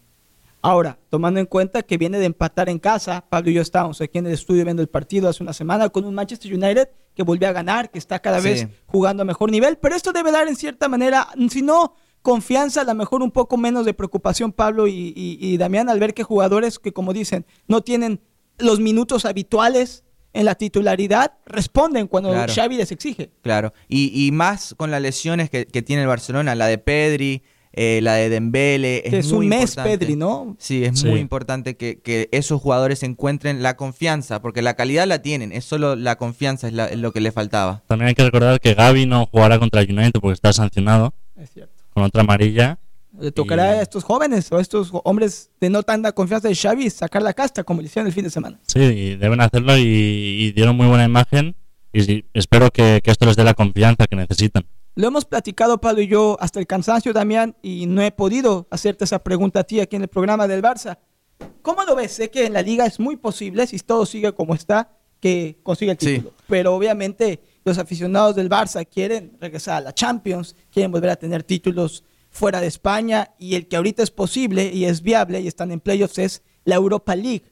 Ahora, 0.62 0.98
tomando 1.10 1.40
en 1.40 1.46
cuenta 1.46 1.84
que 1.84 1.98
viene 1.98 2.20
de 2.20 2.26
empatar 2.26 2.68
en 2.70 2.80
casa, 2.80 3.24
Pablo 3.30 3.52
y 3.52 3.54
yo 3.54 3.62
estábamos 3.62 4.02
aquí 4.02 4.18
en 4.18 4.26
el 4.28 4.34
estudio 4.34 4.64
viendo 4.66 4.82
el 4.82 4.90
partido 4.90 5.30
hace 5.30 5.44
una 5.44 5.54
semana 5.54 5.88
con 5.90 6.04
un 6.06 6.14
Manchester 6.16 6.54
United 6.54 6.90
que 7.16 7.24
volvió 7.24 7.48
a 7.48 7.52
ganar, 7.52 7.90
que 7.92 8.00
está 8.00 8.20
cada 8.20 8.42
Sí. 8.42 8.48
vez 8.50 8.68
jugando 8.88 9.22
a 9.22 9.26
mejor 9.26 9.52
nivel, 9.52 9.78
pero 9.78 9.96
esto 9.96 10.12
debe 10.12 10.32
dar 10.32 10.48
en 10.48 10.56
cierta 10.56 10.88
manera, 10.90 11.28
si 11.50 11.62
no 11.62 11.94
confianza, 12.22 12.82
a 12.82 12.84
lo 12.84 12.96
mejor 12.96 13.22
un 13.24 13.32
poco 13.32 13.56
menos 13.58 13.86
de 13.86 13.94
preocupación 13.94 14.52
Pablo 14.52 14.88
y, 14.88 15.14
y- 15.16 15.38
y 15.40 15.58
Damián 15.58 15.90
al 15.90 16.00
ver 16.00 16.14
que 16.14 16.24
jugadores 16.24 16.80
que 16.80 16.92
como 16.92 17.14
dicen 17.14 17.46
no 17.68 17.82
tienen 17.82 18.20
los 18.58 18.80
minutos 18.80 19.26
habituales 19.26 20.04
en 20.34 20.46
la 20.46 20.56
titularidad 20.56 21.34
responden 21.46 22.08
cuando 22.08 22.30
Claro. 22.32 22.52
Xavi 22.54 22.76
les 22.78 22.92
exige. 22.92 23.32
Claro. 23.42 23.74
Y, 23.88 24.28
y 24.28 24.32
más 24.32 24.74
con 24.76 24.92
las 24.92 25.02
lesiones 25.02 25.50
que, 25.50 25.66
que 25.66 25.82
tiene 25.82 26.02
el 26.02 26.08
Barcelona, 26.08 26.54
la 26.56 26.68
de 26.68 26.78
Pedri, 26.80 27.44
eh, 27.78 28.00
la 28.02 28.16
de 28.16 28.30
Dembele. 28.30 29.04
Que 29.10 29.20
es 29.20 29.32
muy 29.32 29.46
un 29.46 29.50
mes 29.50 29.62
importante. 29.72 29.98
Pedri, 29.98 30.16
¿no? 30.16 30.56
Sí, 30.60 30.84
es 30.84 31.00
Sí. 31.00 31.08
muy 31.08 31.20
importante 31.20 31.78
que, 31.78 32.00
que 32.02 32.28
esos 32.32 32.60
jugadores 32.60 33.04
encuentren 33.04 33.62
la 33.64 33.78
confianza, 33.78 34.42
porque 34.42 34.62
la 34.62 34.74
calidad 34.74 35.08
la 35.08 35.22
tienen, 35.22 35.52
es 35.52 35.64
solo 35.64 35.96
la 35.96 36.18
confianza 36.18 36.68
es, 36.68 36.74
la- 36.74 36.88
es 36.88 36.98
lo 36.98 37.14
que 37.14 37.22
le 37.22 37.32
faltaba. 37.32 37.84
También 37.88 38.10
hay 38.10 38.16
que 38.16 38.24
recordar 38.24 38.60
que 38.60 38.74
Gaby 38.74 39.06
no 39.06 39.26
jugará 39.28 39.60
contra 39.60 39.82
el 39.82 39.92
United 39.92 40.20
porque 40.20 40.34
está 40.34 40.52
sancionado 40.54 41.14
Es 41.36 41.52
cierto. 41.52 41.84
con 41.94 42.04
otra 42.04 42.22
amarilla. 42.22 42.80
Le 43.20 43.32
tocará 43.32 43.76
Y- 43.76 43.80
a 43.80 43.82
estos 43.82 44.04
jóvenes 44.04 44.52
o 44.52 44.58
a 44.58 44.62
estos 44.62 44.92
hombres 45.04 45.50
de 45.60 45.70
no 45.70 45.82
tanta 45.84 46.12
confianza 46.12 46.48
de 46.50 46.56
Xavi 46.56 46.90
sacar 46.90 47.22
la 47.24 47.34
casta 47.34 47.64
como 47.64 47.82
le 47.82 47.88
hicieron 47.88 48.06
el 48.08 48.14
fin 48.14 48.24
de 48.24 48.30
semana. 48.30 48.60
Sí, 48.68 48.80
y 48.80 49.16
deben 49.16 49.42
hacerlo 49.42 49.76
y, 49.78 49.82
y 49.84 50.52
dieron 50.52 50.76
muy 50.76 50.88
buena 50.88 51.04
imagen. 51.06 51.56
Y 51.94 52.26
espero 52.34 52.70
que, 52.70 53.02
que 53.04 53.10
esto 53.10 53.26
les 53.26 53.36
dé 53.36 53.44
la 53.44 53.56
confianza 53.56 54.06
que 54.08 54.16
necesitan. 54.16 54.66
Lo 54.98 55.08
hemos 55.10 55.26
platicado 55.26 55.80
Pablo 55.80 56.02
y 56.02 56.08
yo 56.08 56.38
hasta 56.40 56.60
el 56.60 56.66
cansancio, 56.66 57.14
Damián, 57.14 57.56
y 57.62 57.86
no 57.86 58.02
he 58.02 58.12
podido 58.12 58.68
hacerte 58.72 59.04
esa 59.06 59.20
pregunta 59.24 59.60
a 59.60 59.64
ti 59.64 59.80
aquí 59.80 59.96
en 59.96 60.02
el 60.02 60.08
programa 60.08 60.48
del 60.48 60.64
Barça. 60.64 60.98
¿Cómo 61.62 61.84
lo 61.84 61.96
ves? 61.96 62.14
Sé 62.14 62.32
que 62.32 62.48
en 62.48 62.54
la 62.54 62.64
liga 62.64 62.84
es 62.88 63.00
muy 63.00 63.16
posible, 63.16 63.68
si 63.68 63.78
todo 63.78 64.08
sigue 64.08 64.34
como 64.34 64.56
está, 64.56 64.98
que 65.20 65.60
consiga 65.62 65.92
el 65.92 66.00
Sí. 66.00 66.16
título. 66.16 66.34
Pero 66.48 66.74
obviamente 66.74 67.42
los 67.64 67.78
aficionados 67.78 68.36
del 68.36 68.50
Barça 68.50 68.88
quieren 68.90 69.38
regresar 69.40 69.78
a 69.78 69.82
la 69.82 69.94
Champions, 69.94 70.56
quieren 70.72 70.92
volver 70.92 71.12
a 71.12 71.16
tener 71.16 71.44
títulos 71.44 72.04
fuera 72.32 72.60
de 72.60 72.66
España 72.66 73.36
y 73.38 73.54
el 73.54 73.68
que 73.68 73.76
ahorita 73.76 74.02
es 74.02 74.10
posible 74.10 74.72
y 74.74 74.86
es 74.86 75.04
viable 75.04 75.42
y 75.42 75.48
están 75.48 75.72
en 75.72 75.80
playoffs 75.80 76.18
es 76.18 76.42
la 76.66 76.74
Europa 76.74 77.16
League. 77.16 77.44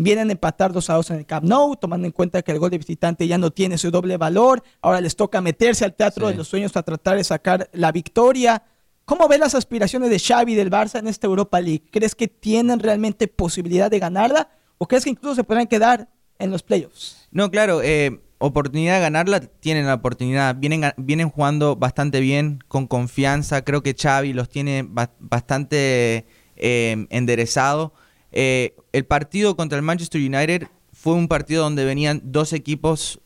Vienen 0.00 0.28
a 0.28 0.32
empatar 0.32 0.72
2 0.72 0.90
a 0.90 0.94
2 0.94 1.10
en 1.10 1.16
el 1.18 1.26
Camp 1.26 1.44
Nou, 1.44 1.74
tomando 1.74 2.06
en 2.06 2.12
cuenta 2.12 2.40
que 2.42 2.52
el 2.52 2.60
gol 2.60 2.70
de 2.70 2.78
visitante 2.78 3.26
ya 3.26 3.36
no 3.36 3.50
tiene 3.50 3.76
su 3.78 3.90
doble 3.90 4.16
valor. 4.16 4.62
Ahora 4.80 5.00
les 5.00 5.16
toca 5.16 5.40
meterse 5.40 5.84
al 5.84 5.94
teatro 5.94 6.26
Sí. 6.28 6.32
de 6.32 6.38
los 6.38 6.46
sueños 6.46 6.76
a 6.76 6.84
tratar 6.84 7.16
de 7.16 7.24
sacar 7.24 7.68
la 7.72 7.90
victoria. 7.90 8.62
¿Cómo 9.04 9.26
ves 9.26 9.40
las 9.40 9.56
aspiraciones 9.56 10.10
de 10.10 10.20
Xavi 10.20 10.52
y 10.52 10.54
del 10.54 10.70
Barça 10.70 11.00
en 11.00 11.08
esta 11.08 11.26
Europa 11.26 11.60
League? 11.60 11.82
¿Crees 11.90 12.14
que 12.14 12.28
tienen 12.28 12.78
realmente 12.78 13.26
posibilidad 13.26 13.90
de 13.90 13.98
ganarla 13.98 14.50
o 14.78 14.86
crees 14.86 15.02
que 15.02 15.10
incluso 15.10 15.34
se 15.34 15.42
podrán 15.44 15.66
quedar 15.66 16.08
en 16.38 16.52
los 16.52 16.62
playoffs? 16.62 17.26
No, 17.32 17.50
claro, 17.50 17.82
eh, 17.82 18.20
oportunidad 18.38 18.94
de 18.96 19.00
ganarla, 19.00 19.40
tienen 19.40 19.86
la 19.86 19.94
oportunidad, 19.94 20.54
vienen, 20.54 20.82
vienen 20.96 21.28
jugando 21.28 21.74
bastante 21.74 22.20
bien, 22.20 22.60
con 22.68 22.86
confianza, 22.86 23.64
creo 23.64 23.82
que 23.82 23.94
Xavi 24.00 24.32
los 24.32 24.48
tiene 24.48 24.84
ba- 24.88 25.10
bastante 25.18 26.24
eh, 26.54 27.06
enderezado. 27.10 27.94
Eh, 28.32 28.74
el 28.92 29.04
partido 29.06 29.56
contra 29.56 29.76
el 29.76 29.82
Manchester 29.82 30.20
United 30.20 30.68
fue 30.92 31.14
un 31.14 31.28
partido 31.28 31.62
donde 31.62 31.84
venían 31.84 32.20
dos 32.24 32.52
equipos 32.52 33.20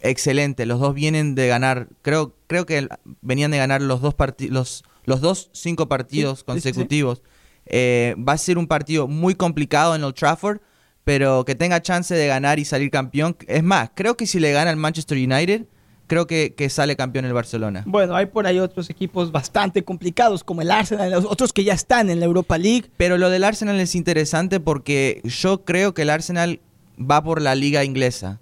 excelentes, 0.00 0.66
los 0.66 0.80
dos 0.80 0.94
vienen 0.94 1.34
de 1.34 1.48
ganar, 1.48 1.88
creo, 2.02 2.36
creo 2.46 2.66
que 2.66 2.88
venían 3.22 3.50
de 3.50 3.58
ganar 3.58 3.80
los 3.80 4.00
dos 4.00 4.14
partidos, 4.14 4.84
los, 5.04 5.20
dos 5.20 5.50
cinco 5.52 5.88
partidos 5.88 6.30
Sí, 6.30 6.36
sí, 6.36 6.40
sí. 6.40 6.44
consecutivos. 6.44 7.22
Eh, 7.66 8.14
va 8.18 8.34
a 8.34 8.38
ser 8.38 8.58
un 8.58 8.66
partido 8.66 9.08
muy 9.08 9.34
complicado 9.34 9.94
en 9.94 10.04
Old 10.04 10.14
Trafford, 10.14 10.60
pero 11.04 11.44
que 11.44 11.54
tenga 11.54 11.80
chance 11.80 12.14
de 12.14 12.26
ganar 12.26 12.58
y 12.58 12.64
salir 12.64 12.90
campeón. 12.90 13.36
Es 13.46 13.62
más, 13.62 13.90
creo 13.94 14.16
que 14.16 14.26
si 14.26 14.40
le 14.40 14.52
gana 14.52 14.70
al 14.70 14.76
Manchester 14.76 15.16
United, 15.16 15.66
creo 16.06 16.26
que, 16.26 16.54
que 16.54 16.68
sale 16.70 16.96
campeón 16.96 17.24
el 17.24 17.32
Barcelona. 17.32 17.82
Bueno, 17.86 18.14
hay 18.14 18.26
por 18.26 18.46
ahí 18.46 18.58
otros 18.58 18.90
equipos 18.90 19.32
bastante 19.32 19.84
complicados 19.84 20.44
como 20.44 20.62
el 20.62 20.70
Arsenal, 20.70 21.10
los 21.10 21.24
otros 21.24 21.52
que 21.52 21.64
ya 21.64 21.74
están 21.74 22.10
en 22.10 22.20
la 22.20 22.26
Europa 22.26 22.58
League. 22.58 22.90
Pero 22.96 23.18
lo 23.18 23.30
del 23.30 23.44
Arsenal 23.44 23.78
es 23.80 23.94
interesante 23.94 24.60
porque 24.60 25.20
yo 25.24 25.64
creo 25.64 25.94
que 25.94 26.02
el 26.02 26.10
Arsenal 26.10 26.60
va 26.98 27.22
por 27.22 27.40
la 27.40 27.54
liga 27.54 27.84
inglesa. 27.84 28.40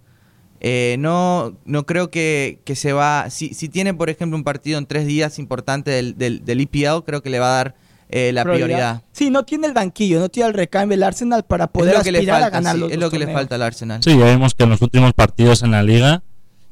Eh, 0.65 0.97
no, 1.01 1.57
no 1.65 1.87
creo 1.87 2.11
que, 2.11 2.61
que 2.65 2.77
se 2.77 2.93
va... 2.93 3.31
Si, 3.31 3.53
si 3.53 3.69
tiene, 3.69 3.95
por 3.95 4.11
ejemplo, 4.11 4.37
un 4.37 4.45
partido 4.45 4.79
en 4.79 4.87
tres 4.87 5.07
días 5.07 5.39
importante 5.41 5.91
del, 5.91 6.17
del, 6.17 6.45
del 6.45 6.61
EPL, 6.61 7.05
creo 7.05 7.21
que 7.23 7.31
le 7.31 7.41
va 7.41 7.53
a 7.53 7.57
dar 7.57 7.75
eh, 8.11 8.31
la 8.33 8.45
prioridad. 8.45 9.03
Sí, 9.11 9.31
no 9.31 9.45
tiene 9.45 9.67
el 9.67 9.73
banquillo, 9.73 10.21
no 10.21 10.29
tiene 10.29 10.51
el 10.51 10.55
recambio 10.55 10.95
el 10.95 11.03
Arsenal 11.03 11.45
para 11.45 11.67
poder 11.67 11.95
es 11.95 11.99
lo 11.99 12.05
que 12.05 12.13
le 12.13 12.19
aspirar 12.19 12.43
falta, 12.43 12.47
a 12.47 12.61
ganar 12.61 12.75
sí, 12.75 12.81
los 12.81 12.93
es 12.93 12.99
lo 12.99 13.11
que 13.11 13.19
le 13.19 13.33
falta 13.33 13.55
al 13.55 13.63
Arsenal. 13.63 14.03
Sí, 14.03 14.17
ya 14.17 14.31
vimos 14.31 14.55
que 14.55 14.65
en 14.65 14.71
los 14.71 14.83
últimos 14.83 15.15
partidos 15.15 15.63
en 15.63 15.71
la 15.71 15.83
liga 15.83 16.23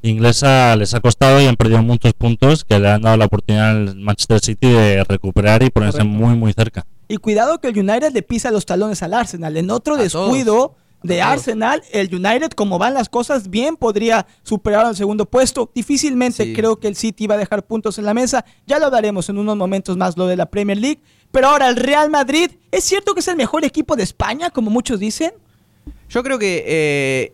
inglesa 0.09 0.75
les 0.75 0.93
ha 0.93 0.99
costado 0.99 1.39
y 1.41 1.45
han 1.45 1.55
perdido 1.55 1.81
muchos 1.83 2.13
puntos 2.13 2.63
que 2.65 2.79
le 2.79 2.89
han 2.89 3.01
dado 3.01 3.17
la 3.17 3.25
oportunidad 3.25 3.69
al 3.71 3.95
Manchester 3.97 4.39
City 4.39 4.69
de 4.69 5.03
recuperar 5.03 5.63
y 5.63 5.69
ponerse 5.69 5.99
Correcto. 5.99 6.17
muy 6.17 6.35
muy 6.35 6.53
cerca. 6.53 6.85
Y 7.07 7.17
cuidado 7.17 7.59
que 7.59 7.67
el 7.67 7.77
United 7.77 8.11
le 8.13 8.21
pisa 8.21 8.51
los 8.51 8.65
talones 8.65 9.03
al 9.03 9.13
Arsenal. 9.13 9.55
En 9.57 9.69
otro 9.69 9.95
A 9.95 9.97
descuido 9.97 10.75
de 11.03 11.21
A 11.21 11.25
todos. 11.25 11.39
Arsenal, 11.39 11.83
el 11.91 12.13
United, 12.13 12.51
como 12.51 12.77
van 12.79 12.93
las 12.93 13.09
cosas, 13.09 13.49
bien 13.49 13.75
podría 13.75 14.25
superar 14.43 14.85
al 14.85 14.95
segundo 14.95 15.25
puesto. 15.25 15.69
Difícilmente 15.75 16.45
Sí. 16.45 16.53
creo 16.53 16.79
que 16.79 16.87
el 16.87 16.95
City 16.95 17.27
va 17.27 17.35
a 17.35 17.37
dejar 17.39 17.63
puntos 17.65 17.97
en 17.97 18.05
la 18.05 18.13
mesa. 18.13 18.45
Ya 18.67 18.79
lo 18.79 18.85
hablaremos 18.85 19.27
en 19.29 19.37
unos 19.39 19.57
momentos 19.57 19.97
más 19.97 20.15
lo 20.17 20.27
de 20.27 20.37
la 20.37 20.45
Premier 20.45 20.77
League. 20.77 21.01
Pero 21.31 21.47
ahora 21.47 21.67
el 21.69 21.75
Real 21.75 22.09
Madrid, 22.09 22.51
¿es 22.71 22.83
cierto 22.83 23.13
que 23.13 23.19
es 23.21 23.27
el 23.27 23.35
mejor 23.35 23.65
equipo 23.65 23.95
de 23.95 24.03
España, 24.03 24.49
como 24.49 24.69
muchos 24.69 24.99
dicen? 24.99 25.31
Yo 26.09 26.23
creo 26.23 26.37
que 26.37 26.63
eh, 26.67 27.33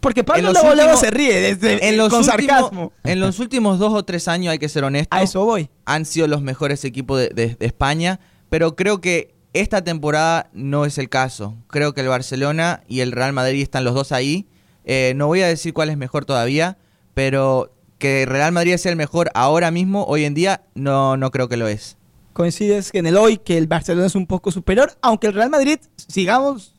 Porque 0.00 0.22
Pablo 0.24 0.52
luego 0.52 0.70
últimos- 0.70 1.00
se 1.00 1.10
ríe 1.10 1.40
desde, 1.40 1.88
en, 1.88 1.96
los 1.96 2.08
con 2.10 2.20
últimos, 2.20 2.46
sarcasmo. 2.48 2.92
en 3.04 3.20
los 3.20 3.38
últimos 3.40 3.78
dos 3.78 3.92
o 3.94 4.04
tres 4.04 4.28
años, 4.28 4.52
hay 4.52 4.58
que 4.58 4.68
ser 4.68 4.84
honesto, 4.84 5.16
A 5.16 5.22
eso 5.22 5.44
voy. 5.44 5.70
han 5.86 6.04
sido 6.04 6.26
los 6.28 6.40
mejores 6.42 6.84
equipos 6.84 7.18
de, 7.18 7.28
de- 7.30 7.54
de 7.56 7.66
España, 7.66 8.20
pero 8.48 8.76
creo 8.76 9.00
que 9.00 9.34
esta 9.54 9.82
temporada 9.82 10.50
no 10.52 10.84
es 10.84 10.98
el 10.98 11.08
caso. 11.08 11.56
Creo 11.68 11.94
que 11.94 12.02
el 12.02 12.08
Barcelona 12.08 12.82
y 12.86 13.00
el 13.00 13.12
Real 13.12 13.32
Madrid 13.32 13.62
están 13.62 13.82
los 13.84 13.94
dos 13.94 14.12
ahí. 14.12 14.46
Eh, 14.84 15.14
no 15.16 15.26
voy 15.26 15.40
a 15.42 15.46
decir 15.48 15.72
cuál 15.72 15.88
es 15.90 15.96
mejor 15.96 16.24
todavía, 16.24 16.78
pero 17.14 17.72
que 17.98 18.24
Real 18.26 18.52
Madrid 18.52 18.76
sea 18.76 18.90
el 18.92 18.96
mejor 18.96 19.30
ahora 19.34 19.70
mismo, 19.72 20.04
hoy 20.04 20.24
en 20.24 20.34
día, 20.34 20.62
no, 20.74 21.16
no 21.16 21.30
creo 21.32 21.48
que 21.48 21.56
lo 21.56 21.66
es. 21.66 21.96
coincides 22.32 22.92
que 22.92 22.98
en 22.98 23.06
el 23.06 23.16
hoy 23.16 23.38
que 23.38 23.58
el 23.58 23.66
Barcelona 23.66 24.06
es 24.06 24.14
un 24.14 24.26
poco 24.28 24.52
superior, 24.52 24.92
aunque 25.02 25.26
el 25.26 25.32
Real 25.34 25.50
Madrid, 25.50 25.78
sigamos 25.96 26.74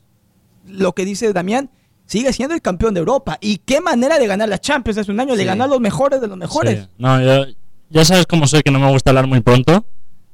lo 0.66 0.94
que 0.94 1.04
dice 1.04 1.30
Damián, 1.34 1.70
sigue 2.10 2.32
siendo 2.32 2.54
el 2.56 2.60
campeón 2.60 2.92
de 2.94 3.00
Europa. 3.00 3.38
Y 3.40 3.58
qué 3.58 3.80
manera 3.80 4.18
de 4.18 4.26
ganar 4.26 4.48
la 4.48 4.58
Champions 4.58 4.98
hace 4.98 5.12
un 5.12 5.20
año, 5.20 5.36
le 5.36 5.44
ganó 5.44 5.64
a 5.64 5.66
los 5.68 5.80
mejores 5.80 6.20
de 6.20 6.26
los 6.26 6.36
mejores. 6.36 6.88
No, 6.98 7.20
yo- 7.22 7.46
ya 7.88 8.04
sabes 8.04 8.26
cómo 8.26 8.46
soy 8.48 8.62
que 8.62 8.70
no 8.70 8.78
me 8.80 8.90
gusta 8.90 9.10
hablar 9.10 9.26
muy 9.28 9.40
pronto, 9.40 9.84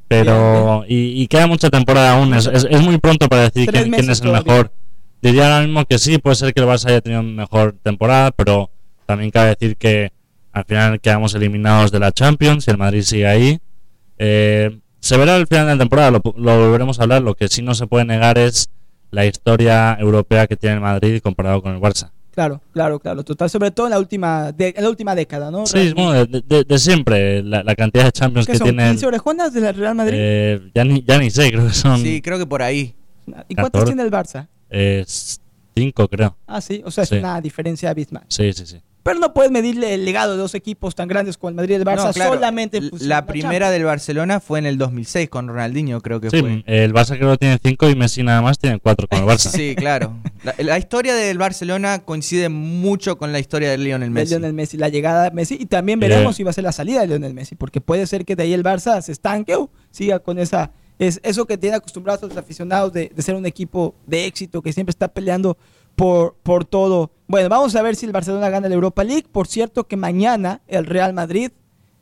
pero 0.09 0.85
y, 0.89 1.23
y 1.23 1.27
queda 1.27 1.47
mucha 1.47 1.69
temporada 1.71 2.13
aún. 2.15 2.33
Es, 2.35 2.47
es- 2.47 2.67
es 2.69 2.81
muy 2.83 2.99
pronto 2.99 3.29
para 3.29 3.43
decir 3.43 3.71
quién, 3.71 3.93
es 3.95 4.09
el 4.09 4.21
todavía. 4.21 4.43
mejor. 4.53 4.73
Diría 5.23 5.45
ahora 5.53 5.67
mismo 5.67 5.85
que 5.85 5.99
sí, 5.99 6.19
puede 6.19 6.37
ser 6.37 6.53
que 6.55 6.61
el 6.61 6.67
Barça 6.67 6.87
haya 6.89 7.01
tenido 7.01 7.23
mejor 7.23 7.77
temporada, 7.83 8.31
pero 8.31 8.71
también 9.07 9.31
cabe 9.31 9.51
decir 9.51 9.77
que 9.77 10.13
al 10.53 10.65
final 10.65 11.01
quedamos 11.01 11.35
eliminados 11.35 11.91
de 11.93 11.99
la 11.99 12.13
Champions 12.13 12.67
y 12.67 12.71
el 12.71 12.79
Madrid 12.79 13.03
sigue 13.03 13.27
ahí. 13.27 13.59
Eh, 14.19 14.79
se 15.01 15.17
verá 15.17 15.37
al 15.37 15.47
final 15.47 15.67
de 15.67 15.73
la 15.75 15.79
temporada, 15.79 16.11
lo, 16.11 16.23
lo 16.37 16.59
volveremos 16.59 16.99
a 16.99 17.03
hablar. 17.03 17.23
Lo 17.23 17.35
que 17.35 17.49
sí 17.49 17.63
no 17.63 17.75
se 17.75 17.87
puede 17.87 18.05
negar 18.05 18.39
es 18.39 18.71
la 19.17 19.25
historia 19.25 19.97
europea 19.99 20.47
que 20.47 20.57
tiene 20.57 20.75
el 20.77 20.83
Madrid 20.83 21.21
comparado 21.23 21.63
con 21.63 21.73
el 21.75 21.81
Barça. 21.81 22.11
Claro, 22.33 22.61
claro, 22.71 22.99
claro, 23.01 23.25
total, 23.25 23.49
sobre 23.49 23.71
todo 23.71 23.87
en 23.87 23.93
la 23.93 23.99
última, 23.99 24.53
de- 24.53 24.75
en 24.77 24.83
la 24.85 24.91
última 24.91 25.15
década, 25.15 25.51
¿no? 25.51 25.65
Sí, 25.67 25.95
bueno, 25.95 26.27
de, 26.27 26.43
de- 26.47 26.65
de 26.65 26.79
siempre, 26.79 27.43
la, 27.43 27.63
la 27.63 27.75
cantidad 27.75 28.05
de 28.05 28.13
Champions 28.13 28.47
¿Qué 28.47 28.53
que 28.53 28.59
son, 28.59 28.67
tiene. 28.69 28.89
15 28.91 29.07
orejonas 29.07 29.55
del 29.55 29.75
Real 29.75 29.95
Madrid? 29.95 30.19
Eh, 30.21 30.71
ya, 30.75 30.85
ni, 30.85 31.03
ya 31.03 31.19
ni 31.19 31.31
sé, 31.31 31.51
creo 31.51 31.67
que 31.67 31.73
son 31.73 31.99
Sí, 31.99 32.21
creo 32.21 32.39
que 32.39 32.45
por 32.45 32.63
ahí. 32.63 32.95
¿Y 33.49 33.55
cuántos 33.55 33.81
14. 33.81 33.87
tiene 33.87 34.03
el 34.03 34.11
Barça? 34.11 34.49
eh, 34.69 35.03
cinco, 35.75 36.09
creo. 36.09 36.37
Ah, 36.47 36.61
sí, 36.61 36.83
o 36.85 36.91
sea, 36.91 37.05
es 37.05 37.09
Sí. 37.11 37.17
una 37.17 37.41
diferencia 37.41 37.89
abismal. 37.89 38.25
Sí, 38.29 38.53
sí, 38.53 38.67
sí. 38.67 38.83
Pero 39.07 39.19
no 39.21 39.33
puedes 39.33 39.51
medirle 39.51 39.95
el 39.95 40.05
legado 40.05 40.33
de 40.33 40.39
dos 40.39 40.55
equipos 40.55 40.95
tan 40.95 41.09
grandes 41.09 41.39
como 41.39 41.49
el 41.51 41.55
Madrid 41.55 41.71
y 41.73 41.75
el 41.77 41.85
Barça 41.85 42.07
No, 42.09 42.13
claro, 42.13 42.35
solamente 42.35 42.81
La 43.01 43.23
de 43.23 43.27
primera 43.29 43.53
Champions. 43.67 43.73
del 43.73 43.85
Barcelona 43.85 44.41
fue 44.41 44.59
en 44.59 44.67
el 44.67 44.77
2006 44.77 45.29
con 45.31 45.49
Ronaldinho, 45.49 46.01
creo 46.03 46.21
que 46.21 46.29
Sí, 46.29 46.41
fue. 46.41 46.63
el 46.67 46.93
Barça 46.93 47.17
creo 47.17 47.31
que 47.33 47.39
tiene 47.39 47.59
cinco 47.65 47.89
y 47.89 47.95
Messi 47.95 48.23
nada 48.23 48.43
más 48.43 48.59
tiene 48.59 48.79
cuatro 48.81 49.09
con 49.09 49.21
el 49.21 49.25
Barça. 49.25 49.49
Sí, 49.57 49.75
claro. 49.77 50.13
La, 50.45 50.55
la 50.59 50.79
historia 50.79 51.15
del 51.15 51.39
Barcelona 51.39 52.01
coincide 52.01 52.49
mucho 52.51 53.17
con 53.17 53.33
la 53.33 53.39
historia 53.39 53.71
de 53.71 53.79
Lionel 53.79 54.09
de 54.09 54.21
Messi. 54.21 54.31
Lionel 54.35 54.53
Messi, 54.53 54.77
la 54.77 54.89
llegada 54.91 55.25
de 55.25 55.31
Messi 55.31 55.57
y 55.59 55.67
también 55.67 56.03
Eh. 56.03 56.09
veremos 56.09 56.37
si 56.37 56.43
va 56.43 56.51
a 56.51 56.53
ser 56.53 56.65
la 56.65 56.73
salida 56.73 57.01
de 57.01 57.07
Lionel 57.07 57.33
Messi, 57.33 57.55
porque 57.55 57.81
puede 57.81 58.07
ser 58.07 58.25
que 58.25 58.37
de 58.37 58.43
ahí 58.43 58.53
el 58.53 58.65
Barça 58.65 59.01
se 59.01 59.13
estanque 59.13 59.55
o 59.55 59.71
siga 59.91 60.19
con 60.19 60.39
esa 60.39 60.73
es 60.99 61.21
eso 61.23 61.45
que 61.47 61.59
tiene 61.59 61.77
acostumbrados 61.77 62.23
a 62.23 62.27
los 62.27 62.37
aficionados 62.39 62.91
de, 62.93 63.13
de 63.15 63.23
ser 63.23 63.35
un 63.35 63.45
equipo 63.45 63.95
de 64.07 64.25
éxito 64.25 64.63
que 64.63 64.73
siempre 64.73 64.91
está 64.91 65.09
peleando 65.09 65.59
por, 65.97 66.37
por 66.43 66.65
todo. 66.65 67.11
Bueno, 67.27 67.49
vamos 67.49 67.75
a 67.75 67.83
ver 67.83 67.97
si 67.97 68.07
el 68.07 68.13
Barcelona 68.13 68.49
gana 68.51 68.69
la 68.69 68.75
Europa 68.75 69.03
League. 69.03 69.27
Por 69.31 69.49
cierto 69.49 69.89
que 69.89 69.97
mañana 69.97 70.61
el 70.69 70.87
Real 70.87 71.13
Madrid 71.13 71.51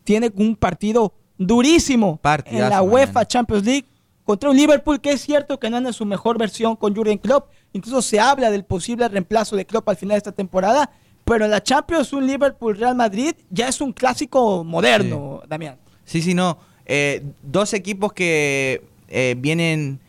tiene 0.03 0.31
un 0.37 0.57
partido 0.57 1.15
durísimo 1.39 2.19
Partidazo 2.19 2.65
en 2.65 2.71
la 2.71 2.83
UEFA 2.83 3.07
mañana. 3.07 3.29
Champions 3.29 3.65
League 3.65 3.87
contra 4.25 4.51
un 4.51 4.57
Liverpool 4.57 5.01
que 5.01 5.13
es 5.13 5.21
cierto 5.21 5.59
que 5.59 5.71
no 5.71 5.77
anda 5.77 5.91
en 5.91 5.95
su 5.95 6.05
mejor 6.05 6.39
versión 6.39 6.77
con 6.77 6.95
Jurgen 6.95 7.19
Klopp. 7.19 7.49
Incluso 7.73 8.03
se 8.03 8.21
habla 8.21 8.51
del 8.51 8.65
posible 8.65 9.09
reemplazo 9.09 9.57
de 9.57 9.65
Klopp 9.65 9.89
al 9.89 9.97
final 9.97 10.15
de 10.15 10.19
esta 10.19 10.33
temporada. 10.33 10.91
Pero 11.25 11.47
en 11.47 11.51
la 11.51 11.63
Champions, 11.63 12.13
un 12.13 12.27
Liverpool-Real 12.27 12.95
Madrid 12.95 13.35
ya 13.49 13.69
es 13.69 13.81
un 13.81 13.93
clásico 13.93 14.63
moderno, 14.63 15.43
Damián. 15.49 15.79
Sí, 16.05 16.21
sí, 16.21 16.35
no. 16.35 16.59
Eh, 16.85 17.25
dos 17.43 17.73
equipos 17.73 18.13
que 18.13 18.85
eh, 19.09 19.35
vienen, 19.39 20.01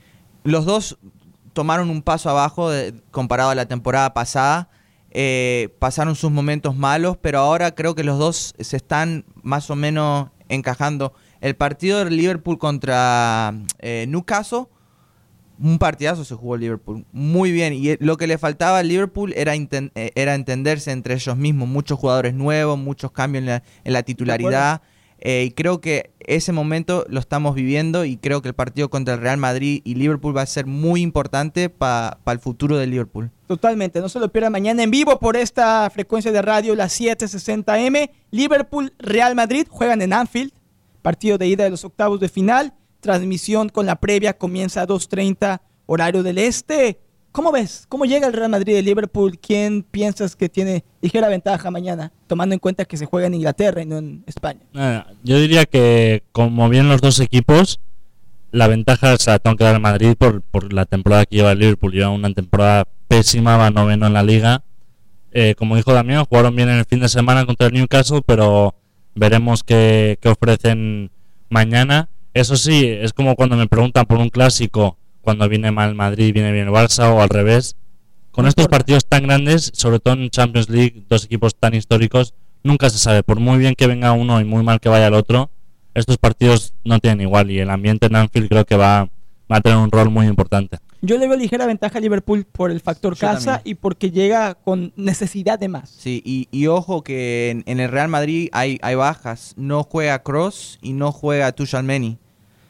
los 0.44 0.66
dos 0.66 0.98
tomaron 1.56 1.90
un 1.90 2.04
paso 2.04 2.30
abajo 2.30 2.70
de- 2.70 2.94
comparado 3.10 3.50
a 3.50 3.56
la 3.56 3.66
temporada 3.66 4.14
pasada. 4.14 4.70
Eh, 5.10 5.70
pasaron 5.80 6.14
sus 6.16 6.30
momentos 6.30 6.76
malos, 6.76 7.18
pero 7.20 7.40
ahora 7.40 7.74
creo 7.74 7.96
que 7.96 8.04
los 8.04 8.20
dos 8.20 8.54
se 8.60 8.78
están 8.78 9.26
más 9.42 9.72
o 9.72 9.76
menos 9.76 10.30
encajando. 10.50 11.14
El 11.42 11.56
partido 11.56 12.04
de 12.04 12.12
Liverpool 12.12 12.58
contra 12.60 13.54
eh, 13.80 14.06
Newcastle, 14.10 14.66
un 15.58 15.80
partidazo 15.80 16.26
se 16.26 16.36
jugó 16.36 16.58
Liverpool. 16.58 17.06
Muy 17.14 17.52
bien. 17.54 17.74
Y 17.74 17.92
eh, 17.92 17.98
lo 18.02 18.18
que 18.18 18.28
le 18.28 18.38
faltaba 18.38 18.80
al 18.80 18.90
Liverpool 18.90 19.34
era, 19.38 19.56
eh, 19.56 20.12
era 20.16 20.36
entenderse 20.36 20.92
entre 20.92 21.14
ellos 21.14 21.38
mismos. 21.38 21.70
Muchos 21.70 21.98
jugadores 21.98 22.34
nuevos, 22.34 22.78
muchos 22.78 23.12
cambios 23.12 23.42
en 23.44 23.46
la, 23.48 23.64
en 23.86 23.94
la 23.94 24.04
titularidad. 24.04 24.82
Eh, 25.28 25.46
y 25.48 25.52
creo 25.54 25.82
que 25.82 26.12
ese 26.20 26.52
momento 26.52 27.04
lo 27.10 27.20
estamos 27.20 27.56
viviendo 27.56 28.06
y 28.06 28.16
creo 28.16 28.44
que 28.44 28.50
el 28.50 28.54
partido 28.54 28.92
contra 28.92 29.16
el 29.16 29.22
Real 29.22 29.40
Madrid 29.40 29.82
y 29.84 29.96
Liverpool 29.96 30.38
va 30.38 30.44
a 30.44 30.46
ser 30.46 30.68
muy 30.68 31.02
importante 31.02 31.72
para 31.72 32.20
el 32.28 32.38
futuro 32.38 32.78
del 32.78 32.92
Liverpool. 32.92 33.32
Totalmente, 33.48 34.02
no 34.02 34.08
se 34.08 34.20
lo 34.20 34.32
pierdan 34.32 34.52
mañana 34.52 34.84
en 34.84 34.92
vivo 34.92 35.18
por 35.18 35.36
esta 35.36 35.90
frecuencia 35.90 36.32
de 36.32 36.44
radio, 36.44 36.76
las 36.76 36.94
7:60M. 37.02 38.12
Liverpool, 38.30 38.94
Real 39.00 39.34
Madrid 39.34 39.66
juegan 39.68 40.04
en 40.04 40.14
Anfield, 40.14 40.52
partido 41.02 41.40
de 41.40 41.48
ida 41.48 41.64
de 41.64 41.72
los 41.72 41.84
octavos 41.84 42.20
de 42.20 42.30
final. 42.30 42.76
Transmisión 43.00 43.70
con 43.70 43.88
la 43.88 43.96
previa 43.96 44.38
comienza 44.38 44.84
a 44.84 44.86
2:30 44.86 45.60
horario 45.88 46.22
del 46.22 46.38
este. 46.38 47.00
¿Cómo 47.36 47.52
ves? 47.52 47.86
¿Cómo 47.90 48.06
llega 48.06 48.28
el 48.28 48.32
Real 48.32 48.50
Madrid 48.50 48.76
de 48.76 48.82
Liverpool? 48.82 49.38
¿Quién 49.38 49.84
piensas 49.84 50.38
que 50.38 50.48
tiene 50.48 50.86
ligera 51.02 51.28
ventaja 51.28 51.70
mañana, 51.70 52.14
tomando 52.28 52.54
en 52.54 52.60
cuenta 52.60 52.86
que 52.86 52.96
se 52.96 53.06
juega 53.06 53.28
en 53.28 53.34
Inglaterra 53.34 53.82
y 53.82 53.86
no 53.86 53.98
en 53.98 54.24
España? 54.26 54.62
Nada, 54.72 55.08
yo 55.22 55.38
diría 55.38 55.66
que 55.66 56.24
como 56.32 56.70
bien 56.70 56.88
los 56.88 57.02
dos 57.02 57.20
equipos, 57.20 57.82
la 58.52 58.70
ventaja 58.70 59.18
se 59.18 59.32
la 59.32 59.40
tengo 59.40 59.58
que 59.58 59.66
dar 59.66 59.82
Madrid 59.82 60.16
por, 60.18 60.72
la 60.72 60.86
temporada 60.86 61.26
que 61.26 61.36
lleva 61.36 61.52
el 61.52 61.60
Liverpool. 61.60 61.92
Lleva 61.92 62.10
una 62.10 62.34
temporada 62.34 62.88
pésima, 63.10 63.58
va 63.58 63.70
noveno 63.70 64.08
en 64.08 64.14
la 64.14 64.24
liga. 64.24 64.64
Eh, 65.34 65.56
como 65.58 65.76
dijo 65.76 65.92
Damián, 65.92 66.24
jugaron 66.24 66.56
bien 66.56 66.70
en 66.70 66.78
el 66.78 66.86
fin 66.86 67.02
de 67.02 67.10
semana 67.10 67.46
contra 67.46 67.68
el 67.68 67.74
Newcastle, 67.74 68.22
pero 68.26 68.76
veremos 69.14 69.62
qué 69.66 70.18
ofrecen 70.24 71.12
mañana. 71.50 72.08
Eso 72.34 72.56
sí, 72.56 72.88
es 72.88 73.12
como 73.12 73.36
cuando 73.36 73.58
me 73.58 73.68
preguntan 73.68 74.06
por 74.06 74.20
un 74.20 74.30
clásico, 74.30 74.98
cuando 75.26 75.50
viene 75.50 75.72
mal 75.72 75.94
Madrid, 75.96 76.34
viene 76.34 76.54
bien 76.54 76.68
el 76.68 76.74
Barça 76.74 77.12
o 77.14 77.22
al 77.22 77.28
revés. 77.30 77.76
Con 78.32 78.44
No 78.44 78.50
estos 78.50 78.68
partidos 78.68 79.06
tan 79.06 79.24
grandes, 79.24 79.72
sobre 79.74 80.00
todo 80.00 80.14
en 80.14 80.30
Champions 80.30 80.70
League, 80.70 81.04
dos 81.10 81.26
equipos 81.26 81.56
tan 81.56 81.74
históricos, 81.74 82.34
nunca 82.64 82.90
se 82.90 82.98
sabe. 82.98 83.24
Por 83.24 83.40
muy 83.42 83.58
bien 83.58 83.76
que 83.76 83.88
venga 83.88 84.14
uno 84.14 84.40
y 84.40 84.46
muy 84.46 84.64
mal 84.64 84.80
que 84.80 84.88
vaya 84.90 85.08
el 85.08 85.14
otro, 85.14 85.50
estos 85.94 86.18
partidos 86.18 86.74
no 86.86 87.00
tienen 87.00 87.22
igual 87.22 87.52
y 87.52 87.60
el 87.60 87.70
ambiente 87.70 88.08
en 88.08 88.16
Anfield 88.16 88.50
creo 88.50 88.66
que 88.66 88.76
va, 88.76 89.10
va 89.52 89.58
a 89.58 89.62
tener 89.62 89.78
un 89.78 89.92
rol 89.92 90.10
muy 90.10 90.28
importante. 90.28 90.78
Yo 91.02 91.18
le 91.18 91.28
veo 91.28 91.38
ligera 91.38 91.68
ventaja 91.68 92.00
a 92.00 92.02
Liverpool 92.02 92.46
por 92.52 92.72
el 92.72 92.82
factor 92.82 93.14
Yo 93.14 93.20
casa 93.22 93.56
también. 93.58 93.72
y 93.72 93.76
porque 93.76 94.10
llega 94.12 94.56
con 94.56 94.92
necesidad 94.96 95.60
de 95.60 95.68
más. 95.68 95.90
Sí, 95.90 96.22
y, 96.26 96.48
y 96.52 96.68
ojo 96.68 97.04
que 97.04 97.52
en, 97.52 97.64
en 97.68 97.80
el 97.80 97.92
Real 97.92 98.10
Madrid 98.10 98.50
hay, 98.54 98.80
hay 98.82 98.96
bajas. 98.96 99.54
No 99.56 99.84
juega 99.84 100.24
Cross 100.24 100.80
y 100.82 100.94
no 100.94 101.12
juega 101.12 101.52
Tuchel 101.52 101.84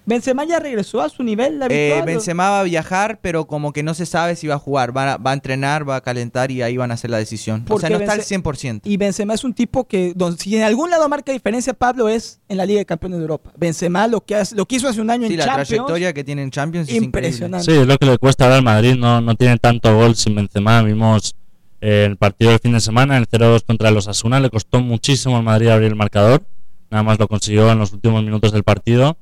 Benzema 0.07 0.43
ya 0.45 0.59
regresó 0.59 1.01
a 1.01 1.09
su 1.09 1.23
nivel 1.23 1.61
habitual. 1.63 1.73
Eh. 1.73 2.03
Benzema 2.05 2.49
va 2.51 2.59
a 2.59 2.63
viajar, 2.63 3.19
pero 3.21 3.45
como 3.47 3.73
que 3.73 3.81
no 3.81 3.93
se 3.93 4.05
sabe 4.05 4.35
si 4.35 4.45
va 4.47 4.55
a 4.55 4.59
jugar. 4.59 4.95
Va 4.95 5.13
a, 5.13 5.17
va 5.17 5.31
a 5.31 5.33
entrenar, 5.33 5.87
va 5.89 5.95
a 5.95 6.01
calentar 6.01 6.51
y 6.51 6.61
ahí 6.61 6.77
van 6.77 6.91
a 6.91 6.93
hacer 6.93 7.09
la 7.09 7.17
decisión. 7.17 7.65
O 7.69 7.79
sea, 7.79 7.89
no 7.89 7.97
está 7.97 8.13
al 8.13 8.19
Bence- 8.21 8.41
100%. 8.43 8.81
Y 8.83 8.97
Benzema 8.97 9.33
es 9.33 9.43
un 9.43 9.53
tipo 9.53 9.87
que, 9.87 10.13
don- 10.15 10.37
si 10.37 10.55
en 10.55 10.63
algún 10.63 10.89
lado 10.91 11.09
marca 11.09 11.31
diferencia, 11.31 11.73
Pablo, 11.73 12.07
es 12.07 12.39
en 12.49 12.57
la 12.57 12.65
Liga 12.65 12.79
de 12.79 12.85
Campeones 12.85 13.17
de 13.17 13.23
Europa. 13.23 13.51
Benzema 13.57 14.07
lo 14.07 14.21
que, 14.21 14.35
hace- 14.35 14.55
lo 14.55 14.65
que 14.65 14.75
hizo 14.75 14.87
hace 14.87 15.01
un 15.01 15.09
año 15.09 15.27
Sí, 15.27 15.33
en 15.33 15.39
la 15.39 15.45
Champions, 15.45 15.67
trayectoria 15.69 16.13
que 16.13 16.23
tiene 16.23 16.43
en 16.43 16.51
Champions 16.51 16.87
es 16.87 16.95
increíble. 16.95 17.05
impresionante. 17.29 17.65
Sí, 17.71 17.77
es 17.79 17.87
lo 17.87 17.97
que 17.97 18.05
le 18.05 18.17
cuesta 18.17 18.43
ahora 18.45 18.57
al 18.57 18.63
Madrid, 18.63 18.95
no, 18.95 19.21
no 19.21 19.35
tiene 19.35 19.57
tanto 19.57 19.95
gol 19.95 20.15
sin 20.15 20.35
Benzema. 20.35 20.83
Vimos 20.83 21.33
eh, 21.81 22.05
el 22.07 22.17
partido 22.17 22.51
del 22.51 22.59
fin 22.59 22.73
de 22.73 22.79
semana, 22.79 23.17
el 23.17 23.27
0-2 23.27 23.63
contra 23.65 23.89
los 23.91 24.07
Asuna, 24.07 24.39
le 24.39 24.49
costó 24.49 24.81
muchísimo 24.81 25.37
al 25.37 25.43
Madrid 25.43 25.69
abrir 25.69 25.89
el 25.89 25.95
marcador. 25.95 26.43
Nada 26.91 27.01
más 27.03 27.17
lo 27.19 27.27
consiguió 27.27 27.71
en 27.71 27.79
los 27.79 27.91
últimos 27.91 28.23
minutos 28.23 28.51
del 28.51 28.63
partido. 28.63 29.17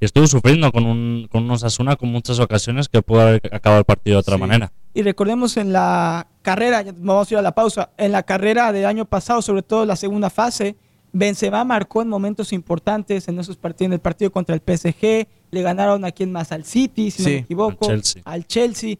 Y 0.00 0.06
estuvo 0.06 0.26
sufriendo 0.26 0.72
con, 0.72 0.86
un, 0.86 1.28
con 1.30 1.44
unos 1.44 1.62
Asuna 1.62 1.94
con 1.96 2.10
muchas 2.10 2.38
ocasiones 2.40 2.88
que 2.88 3.02
pudo 3.02 3.20
haber 3.20 3.42
acabado 3.54 3.80
el 3.80 3.84
partido 3.84 4.16
de 4.16 4.20
otra 4.20 4.36
Sí. 4.36 4.40
manera. 4.40 4.72
Y 4.94 5.02
recordemos 5.02 5.56
en 5.58 5.72
la 5.72 6.26
carrera, 6.42 6.82
ya 6.82 6.92
vamos 6.96 7.30
a 7.30 7.34
ir 7.34 7.38
a 7.38 7.42
la 7.42 7.52
pausa, 7.54 7.90
en 7.98 8.10
la 8.12 8.22
carrera 8.22 8.72
del 8.72 8.86
año 8.86 9.04
pasado, 9.04 9.42
sobre 9.42 9.62
todo 9.62 9.84
la 9.84 9.96
segunda 9.96 10.30
fase, 10.30 10.74
Benzema 11.12 11.64
marcó 11.64 12.02
en 12.02 12.08
momentos 12.08 12.52
importantes 12.52 13.28
en 13.28 13.38
esos 13.38 13.56
partidos, 13.56 13.86
en 13.88 13.92
el 13.94 14.00
partido 14.00 14.30
contra 14.32 14.54
el 14.54 14.60
PSG, 14.64 15.26
le 15.50 15.62
ganaron 15.62 16.04
a 16.04 16.12
quien 16.12 16.32
más 16.32 16.50
al 16.52 16.64
City, 16.64 17.10
si 17.10 17.22
no 17.22 17.28
me 17.28 17.36
equivoco, 17.38 17.84
al 17.90 17.96
Chelsea. 18.02 18.22
al 18.24 18.46
Chelsea. 18.46 18.94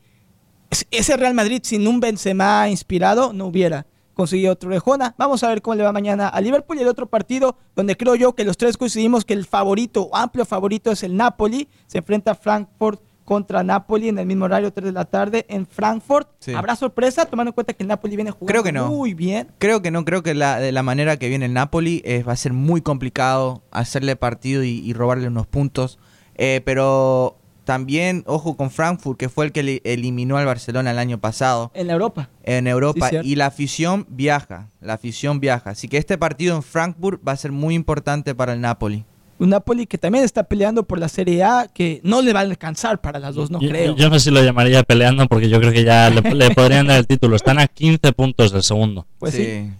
Es- 0.71 0.87
Ese 0.91 1.17
Real 1.17 1.35
Madrid 1.35 1.61
sin 1.65 1.87
un 1.89 1.99
Benzema 2.01 2.69
inspirado 2.69 3.33
no 3.33 3.47
hubiera 3.47 3.87
conseguido 4.21 4.53
otro 4.53 4.69
orejona. 4.69 5.15
Vamos 5.17 5.43
a 5.43 5.49
ver 5.49 5.63
cómo 5.63 5.77
le 5.77 5.83
va 5.83 5.93
mañana 5.93 6.29
a 6.29 6.43
Liverpool 6.43 6.77
y 6.77 6.83
el 6.83 6.89
otro 6.89 7.07
partido 7.07 7.57
donde 7.75 7.97
creo 7.97 8.15
yo 8.17 8.35
que 8.35 8.45
los 8.45 8.59
tres 8.59 8.77
coincidimos 8.77 9.25
que 9.25 9.33
el 9.33 9.47
favorito, 9.47 10.03
o 10.03 10.15
amplio 10.15 10.45
favorito 10.45 10.91
es 10.91 11.03
el 11.03 11.17
Napoli. 11.17 11.69
Se 11.87 11.99
enfrenta 11.99 12.33
a 12.33 12.35
Frankfurt 12.35 13.01
contra 13.25 13.63
Napoli 13.63 14.09
en 14.09 14.19
el 14.19 14.27
mismo 14.27 14.45
horario, 14.45 14.73
3 14.73 14.85
de 14.87 14.93
la 14.93 15.07
tarde 15.07 15.47
en 15.49 15.67
Frankfurt. 15.67 16.29
Sí. 16.39 16.53
¿Habrá 16.53 16.77
sorpresa 16.77 17.25
tomando 17.25 17.49
en 17.49 17.55
cuenta 17.55 17.73
que 17.73 17.83
el 17.83 17.89
Napoli 17.89 18.15
viene 18.15 18.31
jugando 18.31 18.47
Creo 18.53 18.63
que 18.63 18.73
no. 18.73 18.89
muy 18.89 19.15
bien? 19.15 19.49
Creo 19.59 19.81
que 19.81 19.91
no, 19.91 20.05
creo 20.05 20.23
que 20.23 20.35
la, 20.35 20.59
de 20.59 20.71
la 20.71 20.83
manera 20.83 21.17
que 21.17 21.29
viene 21.31 21.47
el 21.47 21.55
Napoli 21.55 22.03
eh, 22.05 22.23
va 22.23 22.35
a 22.35 22.37
ser 22.37 22.53
muy 22.53 22.83
complicado 22.83 23.63
hacerle 23.71 24.17
partido 24.17 24.65
y, 24.65 24.81
y 24.81 24.93
robarle 24.93 25.29
unos 25.29 25.47
puntos. 25.47 25.99
Eh, 26.35 26.61
pero 26.65 27.40
también, 27.65 28.23
ojo 28.27 28.57
con 28.57 28.71
Frankfurt, 28.71 29.19
que 29.19 29.29
fue 29.29 29.47
el 29.47 29.53
que 29.53 29.63
le- 29.63 29.81
eliminó 29.85 30.37
al 30.37 30.47
Barcelona 30.47 30.91
el 30.91 30.99
año 30.99 31.19
pasado 31.19 31.71
En 31.75 31.91
Europa. 31.91 32.29
en 32.45 32.67
Europa. 32.67 33.09
Sí, 33.11 33.17
y 33.23 33.37
la 33.37 33.47
afición 33.47 34.07
viaja, 34.09 34.69
la 34.81 34.95
afición 34.95 35.41
viaja. 35.41 35.71
Así 35.71 35.89
que 35.89 35.99
este 35.99 36.19
partido 36.19 36.57
en 36.57 36.63
Frankfurt 36.63 37.21
va 37.27 37.33
a 37.33 37.37
ser 37.37 37.53
muy 37.53 37.75
importante 37.75 38.35
para 38.35 38.53
el 38.55 38.61
Napoli. 38.61 39.05
Un 39.39 39.49
Napoli 39.51 39.87
que 39.87 39.97
también 39.97 40.23
está 40.25 40.43
peleando 40.45 40.83
por 40.83 40.99
la 40.99 41.09
Serie 41.09 41.43
A, 41.43 41.67
que 41.73 42.01
no 42.05 42.21
le 42.21 42.33
va 42.35 42.41
a 42.41 42.43
alcanzar 42.43 43.01
para 43.01 43.19
las 43.19 43.35
dos, 43.35 43.51
no 43.51 43.59
yo, 43.61 43.71
creo. 43.71 43.97
yo 43.97 44.11
no 44.11 44.19
sé 44.19 44.25
si 44.27 44.31
lo 44.31 44.43
llamaría 44.45 44.83
peleando 44.83 45.27
porque 45.29 45.49
yo 45.49 45.59
creo 45.61 45.73
que 45.73 45.83
ya 45.83 46.11
le, 46.11 46.21
le 46.35 46.51
podrían 46.51 46.87
dar 46.87 46.99
el 46.99 47.07
título. 47.07 47.37
Están 47.37 47.59
a 47.59 47.67
15 47.67 48.13
puntos 48.13 48.53
del 48.53 48.63
segundo. 48.63 49.07
Pues 49.19 49.33
sí. 49.35 49.71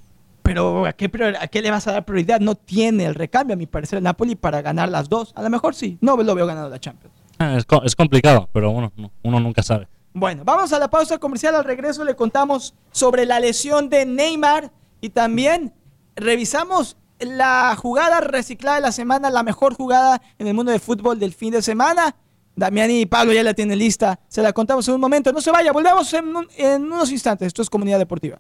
Pero 0.43 0.87
¿a 0.87 0.95
qué, 0.95 1.11
¿a 1.39 1.47
qué 1.49 1.61
le 1.63 1.71
vas 1.71 1.87
a 1.87 1.93
dar 1.93 2.05
prioridad? 2.07 2.41
No 2.41 2.55
tiene 2.55 3.05
el 3.05 3.15
recambio, 3.15 3.53
a 3.53 3.57
mi 3.57 3.67
parecer, 3.67 3.99
el 3.99 4.05
Napoli 4.05 4.35
para 4.35 4.63
ganar 4.63 4.89
las 4.89 5.09
dos. 5.11 5.33
A 5.37 5.43
lo 5.43 5.51
mejor 5.51 5.75
sí. 5.75 5.99
No 6.01 6.17
lo 6.17 6.35
veo 6.35 6.47
ganando 6.47 6.71
la 6.71 6.81
Champions. 6.81 7.15
Es, 7.57 7.65
es 7.85 7.97
complicado, 7.97 8.49
pero 8.53 8.71
bueno, 8.71 8.93
no- 8.97 9.11
uno 9.23 9.41
nunca 9.41 9.63
sabe. 9.63 9.89
Bueno, 10.13 10.43
vamos 10.45 10.73
a 10.73 10.79
la 10.79 10.91
pausa 10.91 11.19
comercial. 11.19 11.55
Al 11.55 11.65
regreso 11.65 12.05
le 12.05 12.15
contamos 12.17 12.75
sobre 12.93 13.25
la 13.27 13.41
lesión 13.41 13.89
de 13.89 14.05
Neymar 14.07 14.71
y 15.01 15.09
también 15.11 15.73
revisamos 16.17 16.97
la 17.19 17.75
jugada 17.77 18.21
reciclada 18.21 18.77
de 18.77 18.83
la 18.83 18.93
semana, 18.93 19.31
la 19.31 19.43
mejor 19.43 19.75
jugada 19.75 20.21
en 20.39 20.47
el 20.49 20.55
mundo 20.55 20.73
del 20.73 20.81
fútbol 20.81 21.19
del 21.19 21.33
fin 21.33 21.53
de 21.53 21.63
semana. 21.63 22.15
Damián 22.57 22.91
y 22.91 23.07
Pablo 23.07 23.33
ya 23.33 23.43
la 23.43 23.55
tienen 23.55 23.79
lista. 23.79 24.19
Se 24.29 24.43
la 24.43 24.53
contamos 24.53 24.87
en 24.89 24.95
un 24.95 25.01
momento. 25.01 25.33
No 25.33 25.41
se 25.41 25.51
vaya, 25.51 25.73
volvemos 25.73 26.13
en 26.13 26.83
unos 26.85 27.11
instantes. 27.13 27.47
Esto 27.47 27.63
es 27.63 27.71
Comunidad 27.71 27.99
Deportiva. 27.99 28.39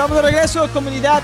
Estamos 0.00 0.16
de 0.16 0.30
regreso, 0.30 0.66
comunidad 0.72 1.22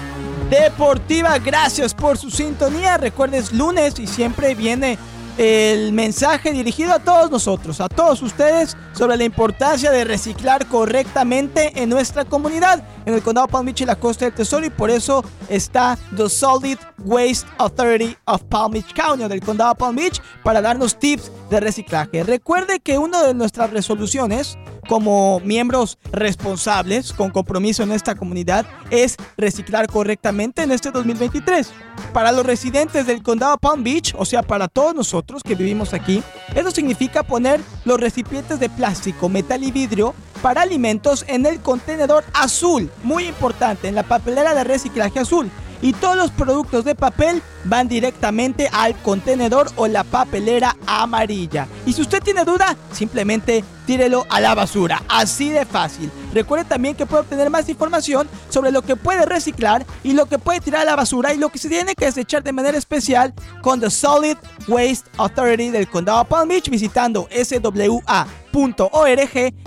deportiva. 0.51 1.39
Gracias 1.39 1.95
por 1.95 2.19
su 2.19 2.31
sintonía. 2.31 2.99
Recuerdes 2.99 3.51
lunes 3.51 3.99
y 3.99 4.07
siempre 4.07 4.55
viene 4.55 4.99
el 5.39 5.95
mensaje 5.95 6.53
dirigido 6.53 6.93
a 6.93 6.99
todos 6.99 7.31
nosotros, 7.31 7.81
a 7.81 7.89
todos 7.89 8.21
ustedes, 8.21 8.77
sobre 8.93 9.17
la 9.17 9.25
importancia 9.25 9.91
de 9.91 10.05
reciclar 10.05 10.67
correctamente 10.67 11.73
en 11.83 11.89
nuestra 11.89 12.27
comunidad, 12.27 12.83
en 13.07 13.15
el 13.15 13.23
condado 13.23 13.49
Palm 13.49 13.65
Beach 13.65 13.81
y 13.81 13.87
la 13.87 13.97
costa 13.97 14.27
del 14.27 14.35
Tesoro. 14.35 14.67
Y 14.67 14.71
por 14.71 14.91
eso 14.91 15.25
está 15.49 15.97
The 16.15 16.29
Solid 16.29 16.77
Waste 17.03 17.49
Authority 17.57 18.15
of 18.27 18.43
Palm 18.43 18.73
Beach 18.73 18.93
County, 18.93 19.27
del 19.27 19.41
condado 19.41 19.75
Palm 19.75 19.97
Beach, 19.97 20.21
para 20.45 20.61
darnos 20.61 20.99
tips 20.99 21.33
de 21.49 21.61
reciclaje. 21.61 22.25
Recuerde 22.25 22.81
que 22.81 22.99
una 22.99 23.23
de 23.23 23.33
nuestras 23.33 23.71
resoluciones 23.71 24.59
como 24.87 25.41
miembros 25.41 25.99
responsables 26.13 27.13
con 27.13 27.31
compromiso 27.31 27.83
en 27.83 27.93
esta 27.93 28.15
comunidad 28.15 28.67
es 28.91 29.17
reciclar 29.37 29.87
correctamente 29.87 30.63
en 30.63 30.73
este 30.73 30.91
2023. 30.91 31.71
Para 32.13 32.33
los 32.33 32.47
residentes 32.47 33.07
del 33.07 33.23
condado 33.23 33.59
Palm 33.59 33.83
Beach, 33.83 34.15
o 34.17 34.25
sea, 34.25 34.43
para 34.43 34.69
todos 34.69 34.95
nosotros 34.95 35.43
que 35.43 35.55
vivimos 35.55 35.95
aquí, 35.95 36.23
eso 36.55 36.71
significa 36.71 37.23
poner 37.23 37.61
los 37.85 38.01
recipientes 38.01 38.61
de 38.61 38.69
plástico, 38.69 39.29
metal 39.29 39.63
y 39.65 39.71
vidrio 39.71 40.15
para 40.43 40.63
alimentos 40.63 41.25
en 41.29 41.47
el 41.47 41.61
contenedor 41.61 42.25
azul, 42.33 42.91
muy 43.03 43.25
importante, 43.25 43.89
en 43.89 43.95
la 43.95 44.03
papelera 44.03 44.55
de 44.55 44.65
reciclaje 44.65 45.19
azul. 45.19 45.51
Y 45.83 45.93
todos 45.93 46.17
los 46.17 46.31
productos 46.31 46.85
de 46.85 46.95
papel 46.95 47.43
van 47.65 47.89
directamente 47.89 48.69
al 48.73 48.95
contenedor 49.03 49.71
o 49.77 49.87
la 49.87 50.05
papelera 50.05 50.77
amarilla. 50.87 51.67
Y 51.85 51.93
si 51.93 52.03
usted 52.03 52.23
tiene 52.23 52.45
duda, 52.45 52.77
simplemente 52.93 53.65
tírelo 53.87 54.27
a 54.29 54.41
la 54.41 54.55
basura. 54.55 55.03
Así 55.09 55.51
de 55.51 55.65
fácil. 55.65 56.11
Recuerde 56.35 56.65
también 56.65 56.95
que 56.95 57.07
puede 57.07 57.23
obtener 57.23 57.51
más 57.51 57.69
información 57.69 58.29
sobre 58.51 58.73
lo 58.73 58.83
que 58.83 58.97
puede 58.97 59.25
reciclar 59.25 59.87
y 60.03 60.13
lo 60.13 60.27
que 60.27 60.39
puede 60.39 60.61
tirar 60.61 60.83
a 60.83 60.85
la 60.85 60.97
basura 60.97 61.33
y 61.33 61.39
lo 61.39 61.49
que 61.49 61.59
se 61.59 61.69
tiene 61.69 61.95
que 61.95 62.07
desechar 62.07 62.43
de 62.43 62.53
manera 62.53 62.77
especial 62.77 63.33
con 63.63 63.81
The 63.81 63.91
Solid 63.91 64.37
Waste 64.69 65.09
Authority 65.17 65.71
del 65.71 65.89
Condado 65.89 66.25
Palm 66.25 66.49
Beach 66.49 66.69
visitando 66.69 67.29
swa.org 67.31 68.45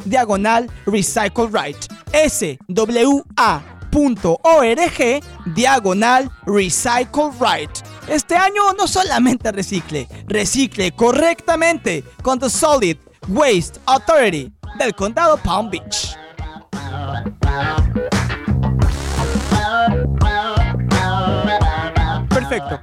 diagonal 0.05 0.69
Recycle 0.85 1.47
Right. 1.51 1.77
SWA 2.11 3.78
.org 3.91 5.23
diagonal 5.53 6.29
recycle 6.45 7.31
right. 7.39 7.69
Este 8.07 8.35
año 8.35 8.73
no 8.77 8.87
solamente 8.87 9.51
recicle, 9.51 10.07
recicle 10.27 10.91
correctamente 10.91 12.03
con 12.23 12.39
The 12.39 12.49
Solid 12.49 12.97
Waste 13.27 13.79
Authority 13.85 14.51
del 14.79 14.95
condado 14.95 15.37
Palm 15.37 15.69
Beach. 15.69 16.15
Perfecto. 22.29 22.79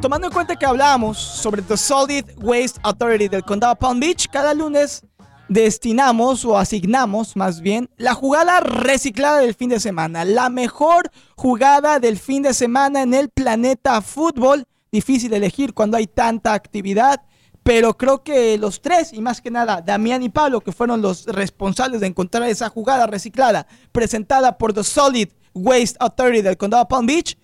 Tomando 0.00 0.28
en 0.28 0.32
cuenta 0.32 0.56
que 0.56 0.64
hablamos 0.64 1.18
sobre 1.18 1.62
The 1.62 1.76
Solid 1.76 2.24
Waste 2.38 2.80
Authority 2.82 3.28
del 3.28 3.42
condado 3.42 3.74
Palm 3.74 4.00
Beach, 4.00 4.28
cada 4.30 4.54
lunes 4.54 5.04
destinamos 5.50 6.44
o 6.44 6.56
asignamos 6.56 7.34
más 7.34 7.60
bien 7.60 7.90
la 7.96 8.14
jugada 8.14 8.60
reciclada 8.60 9.40
del 9.40 9.54
fin 9.54 9.68
de 9.68 9.80
semana. 9.80 10.24
La 10.24 10.48
mejor 10.48 11.10
jugada 11.36 11.98
del 11.98 12.18
fin 12.18 12.42
de 12.42 12.54
semana 12.54 13.02
en 13.02 13.12
el 13.12 13.28
planeta 13.28 14.00
fútbol. 14.00 14.64
Difícil 14.92 15.32
elegir 15.34 15.74
cuando 15.74 15.96
hay 15.96 16.06
tanta 16.06 16.54
actividad. 16.54 17.22
Pero 17.64 17.96
creo 17.98 18.22
que 18.22 18.56
los 18.58 18.80
tres, 18.80 19.12
y 19.12 19.20
más 19.20 19.40
que 19.42 19.50
nada 19.50 19.82
Damián 19.82 20.22
y 20.22 20.30
Pablo, 20.30 20.60
que 20.60 20.72
fueron 20.72 21.02
los 21.02 21.26
responsables 21.26 22.00
de 22.00 22.06
encontrar 22.06 22.48
esa 22.48 22.70
jugada 22.70 23.06
reciclada 23.06 23.66
presentada 23.92 24.56
por 24.56 24.72
The 24.72 24.84
Solid 24.84 25.28
Waste 25.52 25.96
Authority 25.98 26.42
del 26.42 26.56
condado 26.56 26.88
Palm 26.88 27.06
Beach, 27.06 27.36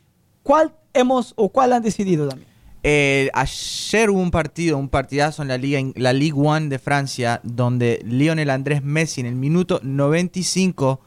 ¿cuál 0.42 0.74
hemos 0.94 1.34
o 1.36 1.48
cuál 1.50 1.72
han 1.72 1.82
decidido, 1.82 2.26
Damián? 2.26 2.55
Eh, 2.88 3.30
ayer 3.34 4.10
hubo 4.10 4.20
un 4.20 4.30
partido, 4.30 4.78
un 4.78 4.88
partidazo 4.88 5.42
en 5.42 5.48
la 5.48 5.58
Liga, 5.58 5.80
en 5.80 5.92
la 5.96 6.12
Ligue 6.12 6.34
1 6.34 6.68
de 6.68 6.78
Francia, 6.78 7.40
donde 7.42 8.00
Lionel 8.04 8.48
Andrés 8.48 8.80
Messi 8.84 9.20
en 9.20 9.26
el 9.26 9.34
minuto 9.34 9.80
95 9.82 11.00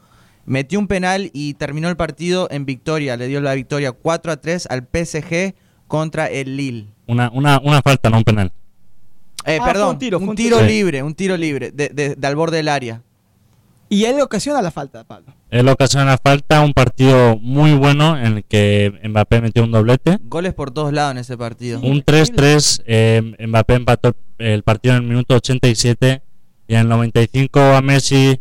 metió 0.44 0.78
un 0.78 0.88
penal 0.88 1.30
y 1.32 1.54
terminó 1.54 1.88
el 1.88 1.96
partido 1.96 2.48
en 2.50 2.66
victoria. 2.66 3.16
Le 3.16 3.28
dio 3.28 3.40
la 3.40 3.54
victoria 3.54 3.92
4 3.92 4.30
a 4.32 4.36
3 4.36 4.66
al 4.68 4.82
PSG 4.92 5.54
contra 5.88 6.26
el 6.26 6.54
Lille. 6.58 6.88
Una, 7.06 7.30
una, 7.32 7.58
una 7.64 7.80
falta, 7.80 8.10
no 8.10 8.18
un 8.18 8.24
penal. 8.24 8.52
Eh, 9.46 9.58
Ah, 9.58 9.64
perdón, 9.64 9.88
un 9.92 9.98
tiro, 9.98 10.18
un 10.18 10.28
un 10.28 10.36
tiro 10.36 10.60
libre, 10.60 11.02
un 11.02 11.14
tiro 11.14 11.34
libre, 11.38 11.70
de, 11.70 11.88
de- 11.88 12.14
de 12.14 12.26
al 12.26 12.36
borde 12.36 12.58
del 12.58 12.68
área. 12.68 13.00
Y 13.88 14.04
él 14.04 14.16
le 14.16 14.22
ocasiona 14.22 14.60
la 14.60 14.70
falta, 14.70 15.02
Pablo. 15.04 15.32
Él 15.50 15.68
ocasiona 15.68 16.16
falta, 16.16 16.60
un 16.60 16.72
partido 16.72 17.36
muy 17.38 17.72
bueno 17.72 18.16
en 18.16 18.36
el 18.38 18.44
que 18.44 18.92
Mbappé 19.04 19.40
metió 19.40 19.64
un 19.64 19.72
doblete. 19.72 20.18
Goles 20.22 20.54
por 20.54 20.70
todos 20.70 20.92
lados 20.92 21.12
en 21.12 21.18
ese 21.18 21.36
partido. 21.36 21.80
Un 21.80 22.04
3-3, 22.04 22.82
eh, 22.86 23.34
Mbappé 23.46 23.74
empató 23.74 24.14
el 24.38 24.62
partido 24.62 24.94
en 24.96 25.02
el 25.02 25.08
minuto 25.08 25.34
87 25.34 26.22
y 26.68 26.74
en 26.74 26.80
el 26.80 26.88
95 26.88 27.60
a 27.60 27.82
Messi 27.82 28.40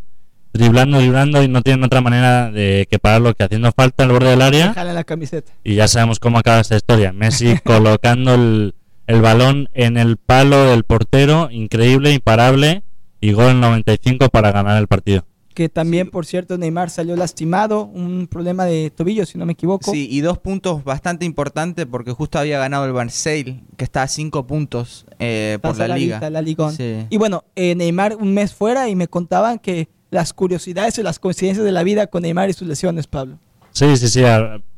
driblando, 0.53 0.99
driblando 0.99 1.41
y 1.43 1.47
no 1.47 1.61
tienen 1.63 1.83
otra 1.83 2.01
manera 2.01 2.51
de 2.51 2.87
que 2.89 2.99
pararlo 2.99 3.33
que 3.33 3.43
haciendo 3.43 3.71
falta 3.71 4.03
al 4.03 4.11
borde 4.11 4.29
del 4.29 4.41
área 4.41 4.73
Jala 4.73 4.93
la 4.93 5.03
camiseta. 5.03 5.51
y 5.63 5.75
ya 5.75 5.87
sabemos 5.87 6.19
cómo 6.19 6.37
acaba 6.37 6.59
esta 6.59 6.75
historia. 6.75 7.11
Messi 7.11 7.57
colocando 7.63 8.35
el, 8.35 8.75
el 9.07 9.21
balón 9.21 9.69
en 9.73 9.97
el 9.97 10.17
palo 10.17 10.65
del 10.65 10.83
portero, 10.83 11.49
increíble, 11.51 12.13
imparable 12.13 12.83
y 13.19 13.33
gol 13.33 13.45
en 13.45 13.51
el 13.55 13.61
95 13.61 14.29
para 14.29 14.51
ganar 14.51 14.77
el 14.77 14.87
partido. 14.87 15.25
Que 15.59 15.67
también, 15.67 16.09
por 16.09 16.25
cierto, 16.25 16.57
Neymar 16.57 16.89
salió 16.89 17.17
lastimado, 17.17 17.83
un 17.83 18.27
problema 18.27 18.63
de 18.63 18.91
tobillo, 18.95 19.25
si 19.25 19.37
no 19.37 19.45
me 19.45 19.51
equivoco. 19.51 19.91
Sí, 19.91 20.07
y 20.09 20.21
dos 20.21 20.37
puntos 20.37 20.85
bastante 20.85 21.25
importantes 21.25 21.85
porque 21.85 22.13
justo 22.13 22.39
había 22.39 22.57
ganado 22.59 22.85
el 22.85 22.93
Marseille, 22.93 23.59
que 23.75 23.83
está 23.83 24.03
a 24.03 24.07
cinco 24.07 24.47
puntos 24.47 25.05
eh, 25.19 25.57
por 25.61 25.71
la 25.71 25.77
saladita, 25.87 26.15
liga. 26.15 26.29
la 26.29 26.41
Ligón. 26.41 26.73
Sí. 26.73 27.05
Y 27.09 27.17
bueno, 27.17 27.43
eh, 27.57 27.75
Neymar 27.75 28.15
un 28.15 28.33
mes 28.33 28.53
fuera 28.53 28.87
y 28.87 28.95
me 28.95 29.09
contaban 29.09 29.59
que 29.59 29.89
las 30.11 30.31
curiosidades 30.31 30.97
y 30.97 31.03
las 31.03 31.19
coincidencias 31.19 31.65
de 31.65 31.73
la 31.73 31.83
vida 31.83 32.07
con 32.07 32.21
Neymar 32.21 32.49
y 32.49 32.53
sus 32.53 32.65
lesiones, 32.65 33.07
Pablo. 33.07 33.37
Sí, 33.71 33.97
sí, 33.97 34.07
sí. 34.07 34.23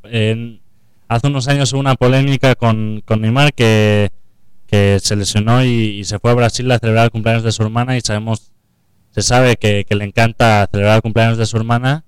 en- 0.05 0.61
hace 1.07 1.27
unos 1.27 1.47
años 1.47 1.71
hubo 1.73 1.79
una 1.79 1.93
polémica 1.93 2.55
con, 2.55 3.03
con 3.05 3.21
Neymar 3.21 3.53
que, 3.53 4.09
que 4.65 4.97
se 4.99 5.15
lesionó 5.15 5.63
y, 5.63 5.99
y 5.99 6.03
se 6.05 6.17
fue 6.17 6.31
a 6.31 6.33
Brasil 6.33 6.71
a 6.71 6.79
celebrar 6.79 7.03
el 7.05 7.11
cumpleaños 7.11 7.43
de 7.43 7.51
su 7.51 7.61
hermana 7.61 7.95
y 7.97 8.01
sabemos, 8.01 8.50
se 9.11 9.21
sabe 9.21 9.55
que, 9.57 9.85
que 9.88 9.95
le 9.95 10.05
encanta 10.05 10.67
celebrar 10.71 10.95
el 10.97 11.01
cumpleaños 11.01 11.38
de 11.38 11.45
su 11.45 11.57
hermana 11.57 12.03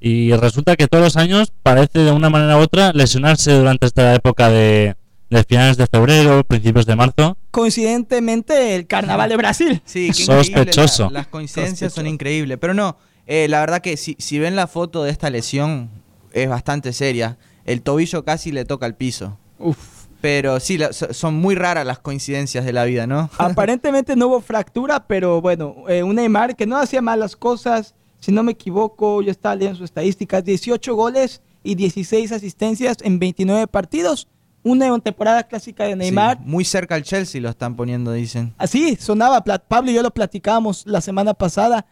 y 0.00 0.32
resulta 0.34 0.76
que 0.76 0.86
todos 0.88 1.02
los 1.04 1.16
años 1.16 1.52
parece 1.62 2.00
de 2.00 2.10
una 2.12 2.28
manera 2.30 2.58
u 2.58 2.60
otra 2.60 2.92
lesionarse 2.92 3.52
durante 3.52 3.86
esta 3.86 4.14
época 4.14 4.50
de, 4.50 4.96
de 5.30 5.44
finales 5.44 5.76
de 5.78 5.86
febrero, 5.86 6.44
principios 6.44 6.84
de 6.84 6.94
marzo. 6.96 7.38
Coincidentemente, 7.50 8.76
el 8.76 8.86
carnaval 8.86 9.30
de 9.30 9.36
Brasil. 9.36 9.82
Sí, 9.84 10.08
qué 10.14 10.24
Sospechoso. 10.24 11.04
la- 11.04 11.20
las 11.20 11.26
coincidencias 11.28 11.92
son 11.92 12.06
increíbles. 12.06 12.58
Pero 12.60 12.74
no, 12.74 12.98
eh, 13.26 13.46
la 13.48 13.60
verdad 13.60 13.80
que 13.80 13.96
si, 13.96 14.16
si 14.18 14.38
ven 14.38 14.56
la 14.56 14.66
foto 14.66 15.02
de 15.04 15.10
esta 15.10 15.30
lesión, 15.30 15.88
es 16.32 16.48
bastante 16.48 16.92
seria. 16.92 17.38
El 17.64 17.80
tobillo 17.80 18.24
casi 18.24 18.52
le 18.52 18.64
toca 18.66 18.84
al 18.86 18.96
piso. 18.96 19.38
Uf. 19.58 19.78
Pero 20.24 20.58
sí, 20.58 20.78
la- 20.78 20.94
so- 20.94 21.12
son 21.12 21.34
muy 21.34 21.54
raras 21.54 21.84
las 21.84 21.98
coincidencias 21.98 22.64
de 22.64 22.72
la 22.72 22.84
vida, 22.84 23.06
¿no? 23.06 23.28
Aparentemente 23.38 24.16
no 24.16 24.28
hubo 24.28 24.40
fractura, 24.40 25.06
pero 25.06 25.42
bueno, 25.42 25.74
eh, 25.86 26.02
un 26.02 26.16
Neymar 26.16 26.56
que 26.56 26.64
no 26.66 26.78
hacía 26.78 27.02
malas 27.02 27.36
cosas. 27.36 27.94
Si 28.20 28.32
no 28.32 28.42
me 28.42 28.52
equivoco, 28.52 29.20
yo 29.20 29.30
estaba 29.30 29.54
leyendo 29.54 29.76
sus 29.76 29.84
estadísticas: 29.84 30.42
18 30.42 30.94
goles 30.94 31.42
y 31.62 31.74
16 31.74 32.32
asistencias 32.32 32.96
en 33.02 33.18
29 33.18 33.66
partidos. 33.66 34.26
Una 34.62 34.98
temporada 35.00 35.42
clásica 35.42 35.84
de 35.84 35.94
Neymar. 35.94 36.38
Sí, 36.38 36.42
muy 36.46 36.64
cerca 36.64 36.94
al 36.94 37.02
Chelsea 37.02 37.38
lo 37.42 37.50
están 37.50 37.76
poniendo, 37.76 38.10
dicen. 38.12 38.54
Así 38.56 38.96
sonaba, 38.96 39.44
Pla- 39.44 39.58
Pablo 39.58 39.90
y 39.90 39.94
yo 39.94 40.02
lo 40.02 40.10
platicábamos 40.10 40.86
la 40.86 41.02
semana 41.02 41.34
pasada 41.34 41.84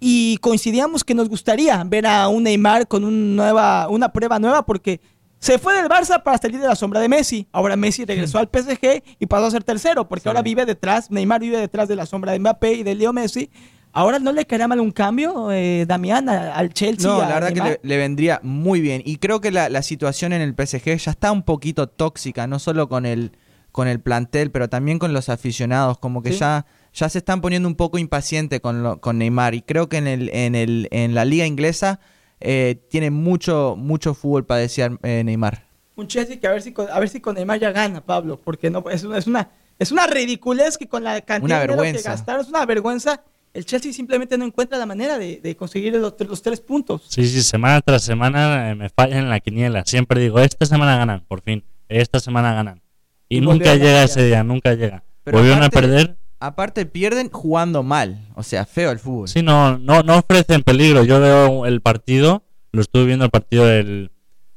y 0.00 0.38
coincidíamos 0.38 1.04
que 1.04 1.14
nos 1.14 1.28
gustaría 1.28 1.84
ver 1.84 2.06
a 2.06 2.28
un 2.28 2.44
Neymar 2.44 2.88
con 2.88 3.04
un 3.04 3.36
nueva, 3.36 3.88
una 3.90 4.10
prueba 4.10 4.38
nueva 4.38 4.64
porque 4.64 5.02
se 5.44 5.58
fue 5.58 5.74
del 5.74 5.88
Barça 5.90 6.22
para 6.22 6.38
salir 6.38 6.58
de 6.60 6.66
la 6.66 6.74
sombra 6.74 7.00
de 7.00 7.08
Messi. 7.08 7.46
Ahora 7.52 7.76
Messi 7.76 8.04
regresó 8.06 8.38
al 8.38 8.48
PSG 8.48 9.02
y 9.18 9.26
pasó 9.26 9.44
a 9.46 9.50
ser 9.50 9.62
tercero 9.62 10.08
porque 10.08 10.22
Sí. 10.22 10.28
ahora 10.28 10.40
vive 10.40 10.64
detrás, 10.64 11.10
Neymar 11.10 11.40
vive 11.40 11.58
detrás 11.58 11.86
de 11.88 11.96
la 11.96 12.06
sombra 12.06 12.32
de 12.32 12.38
Mbappé 12.38 12.72
y 12.72 12.82
de 12.82 12.94
Leo 12.94 13.12
Messi. 13.12 13.50
Ahora 13.92 14.18
no 14.18 14.32
le 14.32 14.46
caería 14.46 14.66
mal 14.68 14.80
un 14.80 14.90
cambio, 14.90 15.52
eh, 15.52 15.84
Damián, 15.86 16.28
al 16.30 16.72
Chelsea. 16.72 17.08
No, 17.10 17.20
la 17.20 17.28
verdad 17.34 17.52
que 17.52 17.60
le, 17.60 17.80
le 17.82 17.96
vendría 17.98 18.40
muy 18.42 18.80
bien. 18.80 19.02
Y 19.04 19.18
creo 19.18 19.40
que 19.42 19.50
la, 19.52 19.68
la 19.68 19.82
situación 19.82 20.32
en 20.32 20.40
el 20.40 20.54
PSG 20.54 20.96
ya 20.96 21.10
está 21.10 21.30
un 21.30 21.42
poquito 21.42 21.88
tóxica, 21.88 22.46
no 22.46 22.58
solo 22.58 22.88
con 22.88 23.04
el, 23.06 23.32
con 23.70 23.86
el 23.86 24.00
plantel, 24.00 24.50
pero 24.50 24.68
también 24.68 24.98
con 24.98 25.12
los 25.12 25.28
aficionados. 25.28 25.98
Como 25.98 26.22
que 26.22 26.32
Sí. 26.32 26.38
ya, 26.38 26.64
ya 26.94 27.08
se 27.08 27.18
están 27.18 27.40
poniendo 27.40 27.68
un 27.68 27.74
poco 27.76 27.98
impacientes 27.98 28.60
con, 28.60 28.82
lo- 28.82 29.00
con 29.00 29.18
Neymar. 29.18 29.54
Y 29.54 29.60
creo 29.62 29.88
que 29.90 29.98
en, 29.98 30.06
el, 30.08 30.30
en, 30.32 30.54
el, 30.54 30.88
en 30.90 31.14
la 31.14 31.24
liga 31.24 31.44
inglesa 31.46 32.00
eh, 32.44 32.76
tiene 32.88 33.10
mucho, 33.10 33.74
mucho 33.76 34.14
fútbol 34.14 34.44
para 34.44 34.60
desear 34.60 34.98
eh, 35.02 35.22
Neymar. 35.24 35.66
Un 35.96 36.06
Chelsea 36.08 36.38
que 36.38 36.46
a 36.46 36.52
ver 36.52 36.62
si 36.62 36.72
con, 36.72 36.88
a 36.90 36.98
ver 37.00 37.08
si 37.08 37.20
con 37.20 37.34
Neymar 37.34 37.58
ya 37.58 37.72
gana, 37.72 38.00
Pablo, 38.00 38.40
porque 38.42 38.70
no 38.70 38.84
es 38.90 39.02
una 39.04 39.18
es 39.18 39.26
una 39.26 39.50
es 39.78 39.90
una 39.90 40.06
ridiculez 40.06 40.76
que 40.78 40.86
con 40.88 41.02
la 41.02 41.20
cantidad 41.22 41.60
de 41.66 41.66
dinero 41.74 41.82
que 41.96 42.02
gastaron 42.02 42.42
es 42.42 42.48
una 42.48 42.64
vergüenza. 42.66 43.22
El 43.52 43.64
Chelsea 43.64 43.92
simplemente 43.92 44.36
no 44.36 44.44
encuentra 44.44 44.76
la 44.78 44.86
manera 44.86 45.16
de, 45.16 45.40
de 45.40 45.56
conseguir 45.56 45.94
los, 45.94 46.14
los 46.18 46.42
tres 46.42 46.60
puntos. 46.60 47.02
Sí, 47.08 47.24
sí, 47.26 47.40
semana 47.42 47.80
tras 47.80 48.02
semana 48.02 48.70
eh, 48.70 48.74
me 48.74 48.88
fallan 48.88 49.18
en 49.20 49.30
la 49.30 49.38
quiniela. 49.38 49.84
Siempre 49.84 50.20
digo, 50.20 50.40
esta 50.40 50.66
semana 50.66 50.96
ganan, 50.96 51.24
por 51.28 51.40
fin. 51.42 51.62
Esta 51.88 52.18
semana 52.18 52.52
ganan. 52.52 52.82
Y, 53.28 53.36
Y 53.38 53.40
nunca 53.40 53.70
a 53.70 53.74
llega 53.76 54.02
ese 54.02 54.24
día, 54.26 54.42
nunca 54.42 54.74
llega. 54.74 55.04
Pero 55.22 55.38
Volvieron 55.38 55.62
a 55.62 55.66
aparte- 55.66 55.86
perder. 55.88 56.16
Aparte 56.46 56.84
pierden 56.84 57.30
jugando 57.30 57.82
mal, 57.82 58.28
o 58.34 58.42
sea, 58.42 58.66
feo 58.66 58.90
el 58.90 58.98
fútbol. 58.98 59.28
Sí, 59.28 59.42
no, 59.42 59.78
no, 59.78 60.02
no 60.02 60.18
ofrecen 60.18 60.62
peligro. 60.62 61.02
Yo 61.04 61.18
veo 61.18 61.64
el 61.64 61.80
partido, 61.80 62.42
lo 62.72 62.82
estuve 62.82 63.06
viendo 63.06 63.24
el 63.24 63.30
partido 63.30 63.64
del, 63.64 64.10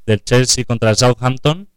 del 0.05 0.21
Chelsea 0.23 0.65
contra 0.65 0.89
el 0.89 0.97
Southampton. 0.97 1.69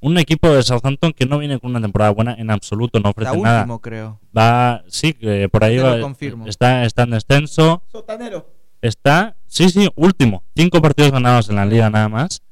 Un 0.00 0.18
equipo 0.18 0.50
de 0.50 0.62
Southampton 0.62 1.14
que 1.14 1.24
no 1.24 1.38
viene 1.38 1.58
con 1.58 1.70
una 1.70 1.80
temporada 1.80 2.10
buena 2.10 2.34
en 2.34 2.50
absoluto, 2.50 3.00
no 3.00 3.08
Está 3.08 3.22
ofrece 3.22 3.42
nada. 3.42 3.60
último, 3.62 3.80
creo. 3.80 4.20
Va, 4.36 4.84
sí, 4.88 5.14
que 5.14 5.48
por 5.48 5.64
ahí 5.64 5.76
Te 5.76 5.82
lo 5.82 5.88
va, 5.90 6.00
confirmo. 6.00 6.46
está, 6.46 6.84
está 6.84 7.04
en 7.04 7.10
descenso. 7.12 7.82
Sotanero. 7.90 8.46
Está, 8.82 9.36
sí, 9.46 9.70
sí, 9.70 9.88
último. 9.96 10.44
Cinco 10.54 10.82
partidos 10.82 11.12
ganados 11.12 11.48
en 11.48 11.56
la 11.56 11.64
liga 11.64 11.88
nada 11.88 12.10
más. 12.10 12.42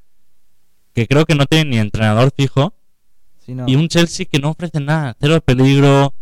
Que 0.95 1.07
creo 1.07 1.27
que 1.27 1.35
no 1.35 1.45
tiene 1.45 1.69
ni 1.71 1.79
entrenador 1.79 2.33
fijo. 2.35 2.73
Sí, 3.45 3.55
no. 3.55 3.65
Y 3.69 3.77
un 3.77 3.89
Chelsea 3.89 4.25
que 4.25 4.39
no 4.39 4.51
ofrece 4.53 4.81
nada. 4.81 5.15
Cero 5.21 5.39
peligro. 5.45 6.15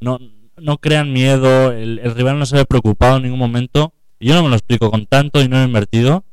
No, 0.00 0.18
no 0.56 0.78
crean 0.78 1.12
miedo. 1.12 1.72
El, 1.72 1.98
el 1.98 2.14
rival 2.14 2.38
no 2.38 2.46
se 2.46 2.56
ve 2.56 2.64
preocupado 2.64 3.16
en 3.16 3.24
ningún 3.24 3.38
momento. 3.38 3.92
Y 4.18 4.28
yo 4.28 4.34
no 4.34 4.42
me 4.42 4.48
lo 4.50 4.56
explico 4.56 4.90
con 4.90 5.06
tanto 5.06 5.40
dinero 5.40 5.64
invertido. 5.64 6.24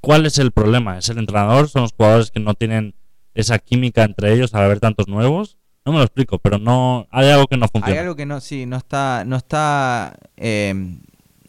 ¿Cuál 0.00 0.26
es 0.26 0.38
el 0.38 0.52
problema? 0.52 0.98
¿Es 0.98 1.08
el 1.08 1.18
entrenador? 1.18 1.68
¿Son 1.68 1.82
los 1.82 1.92
jugadores 1.92 2.30
que 2.30 2.40
no 2.40 2.54
tienen 2.54 2.94
esa 3.34 3.58
química 3.58 4.02
entre 4.04 4.32
ellos 4.32 4.54
al 4.54 4.64
haber 4.64 4.80
tantos 4.80 5.08
nuevos? 5.08 5.58
No 5.84 5.92
me 5.92 5.98
lo 5.98 6.04
explico, 6.04 6.38
pero 6.38 6.58
no 6.58 7.06
hay 7.10 7.28
algo 7.30 7.46
que 7.46 7.56
no 7.56 7.64
Hay 7.64 7.70
funciona. 7.72 8.00
algo 8.00 8.16
que 8.16 8.26
no, 8.26 8.40
sí, 8.40 8.66
no 8.66 8.76
está, 8.76 9.24
no 9.26 9.36
está, 9.36 10.18
eh, 10.36 10.74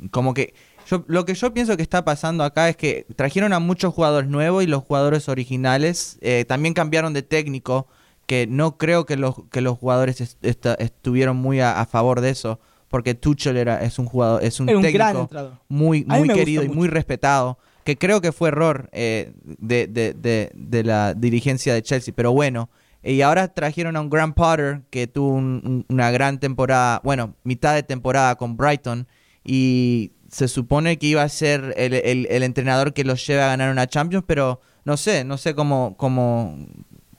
como 0.09 0.34
que, 0.34 0.53
yo, 0.89 1.03
lo 1.07 1.26
que 1.26 1.34
yo 1.34 1.53
pienso 1.53 1.76
que 1.76 1.84
está 1.84 2.03
pasando 2.05 2.43
acá 2.43 2.69
es 2.69 2.77
que 2.77 3.05
trajeron 3.15 3.51
a 3.53 3.59
muchos 3.59 3.93
jugadores 3.93 4.30
nuevos 4.30 4.63
y 4.63 4.68
los 4.68 4.84
jugadores 4.84 5.27
originales 5.30 6.18
eh, 6.22 6.45
también 6.47 6.73
cambiaron 6.73 7.13
de 7.13 7.23
técnico, 7.23 7.88
que 8.31 8.47
no 8.47 8.77
creo 8.77 9.05
que 9.05 9.17
los, 9.17 9.35
que 9.51 9.59
los 9.59 9.77
jugadores 9.77 10.21
est- 10.21 10.41
estuvieron 10.79 11.35
muy 11.35 11.59
a, 11.59 11.81
a 11.81 11.85
favor 11.85 12.21
de 12.21 12.29
eso, 12.29 12.61
porque 12.87 13.13
Tuchel 13.13 13.57
era, 13.57 13.83
es 13.83 13.99
un 13.99 14.05
jugador, 14.05 14.41
es 14.41 14.61
un 14.61 14.69
técnico 14.83 15.27
muy, 15.67 16.05
muy 16.19 16.27
querido 16.39 16.63
y 16.63 16.67
muy 16.77 16.87
respetado, 16.87 17.59
que 17.83 17.97
creo 17.97 18.21
que 18.21 18.31
fue 18.31 18.47
error 18.47 18.87
eh, 18.93 19.33
de, 19.43 19.87
de- 19.87 20.13
de- 20.13 20.49
de 20.55 20.83
la 20.85 21.13
dirigencia 21.13 21.73
de 21.73 21.81
Chelsea, 21.81 22.13
pero 22.15 22.31
bueno. 22.31 22.69
Y 23.03 23.19
ahora 23.19 23.49
trajeron 23.49 23.97
a 23.97 23.99
un 24.01 24.09
Graham 24.09 24.31
Potter 24.33 24.83
que 24.91 25.07
tuvo 25.07 25.33
un- 25.33 25.61
un- 25.65 25.85
una 25.89 26.09
gran 26.11 26.39
temporada, 26.39 27.01
bueno, 27.03 27.35
mitad 27.43 27.73
de 27.75 27.83
temporada 27.83 28.35
con 28.37 28.55
Brighton 28.55 29.07
y 29.43 30.13
se 30.29 30.47
supone 30.47 30.97
que 30.97 31.07
iba 31.07 31.21
a 31.23 31.27
ser 31.27 31.73
el, 31.75 31.93
el- 31.95 32.27
el 32.31 32.43
entrenador 32.43 32.93
que 32.93 33.03
los 33.03 33.27
lleve 33.27 33.41
a 33.41 33.47
ganar 33.47 33.73
una 33.73 33.87
Champions, 33.87 34.23
pero 34.25 34.61
no 34.85 34.95
sé, 34.95 35.25
no 35.25 35.37
sé 35.37 35.53
cómo, 35.53 35.95
cómo, 35.97 36.57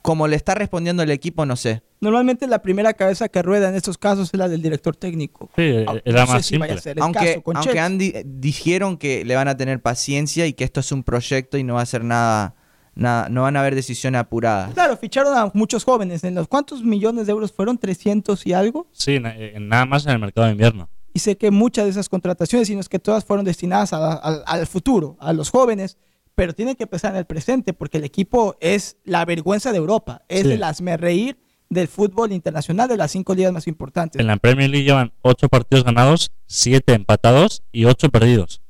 cómo 0.03 0.27
le 0.27 0.35
está 0.35 0.53
respondiendo 0.53 1.01
el 1.01 1.09
equipo, 1.09 1.47
no 1.47 1.55
sé. 1.55 1.81
Normalmente 2.01 2.45
la 2.45 2.61
primera 2.61 2.93
cabeza 2.93 3.29
que 3.29 3.41
rueda 3.41 3.69
en 3.69 3.75
estos 3.75 3.97
casos 3.97 4.29
es 4.31 4.37
la 4.37 4.47
del 4.49 4.61
director 4.61 4.95
técnico. 4.95 5.49
Sí, 5.55 5.85
Ah, 5.87 5.93
no 6.05 6.25
sé 6.27 6.33
más 6.33 6.45
si 6.45 6.57
vaya 6.57 6.73
a 6.73 6.77
simple. 6.77 6.81
ser 6.81 6.97
el 6.97 7.03
Aunque, 7.03 7.19
caso 7.25 7.41
con 7.41 7.57
aunque 7.57 8.23
dijeron 8.27 8.97
que 8.97 9.23
le 9.25 9.35
van 9.35 9.47
a 9.47 9.57
tener 9.57 9.81
paciencia 9.81 10.45
y 10.45 10.53
que 10.53 10.63
esto 10.65 10.81
es 10.81 10.91
un 10.91 11.03
proyecto 11.03 11.57
y 11.57 11.63
no 11.63 11.75
va 11.75 11.81
a 11.81 11.85
ser 11.85 12.03
nada, 12.03 12.53
nada 12.95 13.29
no 13.29 13.43
van 13.43 13.55
a 13.55 13.61
haber 13.61 13.75
decisiones 13.75 14.19
apuradas. 14.19 14.73
Claro, 14.73 14.97
ficharon 14.97 15.35
a 15.37 15.49
muchos 15.53 15.83
jóvenes. 15.85 16.23
¿En 16.25 16.35
los 16.35 16.47
cuántos 16.49 16.83
millones 16.83 17.25
de 17.25 17.31
euros 17.31 17.51
fueron? 17.53 17.79
¿300 17.79 18.45
y 18.45 18.53
algo? 18.53 18.87
Sí, 18.91 19.19
na- 19.19 19.33
nada 19.59 19.85
más 19.85 20.05
en 20.05 20.11
el 20.11 20.19
mercado 20.19 20.45
de 20.47 20.51
invierno. 20.51 20.89
Y 21.13 21.19
sé 21.19 21.37
que 21.37 21.49
muchas 21.51 21.85
de 21.85 21.91
esas 21.91 22.09
contrataciones, 22.09 22.67
sino 22.67 22.81
es 22.81 22.89
que 22.89 22.99
todas 22.99 23.23
fueron 23.23 23.45
destinadas 23.45 23.93
a- 23.93 24.13
a- 24.13 24.43
al 24.45 24.67
futuro, 24.67 25.15
a 25.21 25.31
los 25.31 25.49
jóvenes, 25.49 25.97
pero 26.35 26.53
tienen 26.53 26.75
que 26.75 26.87
pensar 26.87 27.11
en 27.11 27.17
el 27.17 27.25
presente, 27.25 27.73
porque 27.73 27.97
el 27.97 28.03
equipo 28.03 28.55
es 28.59 28.97
la 29.03 29.23
vergüenza 29.25 29.71
de 29.71 29.77
Europa, 29.77 30.23
es 30.27 30.43
Sí. 30.43 30.51
el 30.51 30.97
reír 30.99 31.37
del 31.69 31.87
fútbol 31.87 32.31
internacional 32.31 32.87
de 32.87 32.97
las 32.97 33.11
cinco 33.11 33.33
ligas 33.33 33.51
más 33.51 33.67
importantes. 33.67 34.19
En 34.19 34.27
la 34.27 34.37
Premier 34.37 34.69
League 34.69 34.85
llevan 34.85 35.11
8 35.21 35.49
partidos 35.49 35.83
ganados, 35.83 36.31
7 36.45 36.93
empatados 36.93 37.63
y 37.71 37.85
8 37.85 38.09
perdidos. 38.09 38.61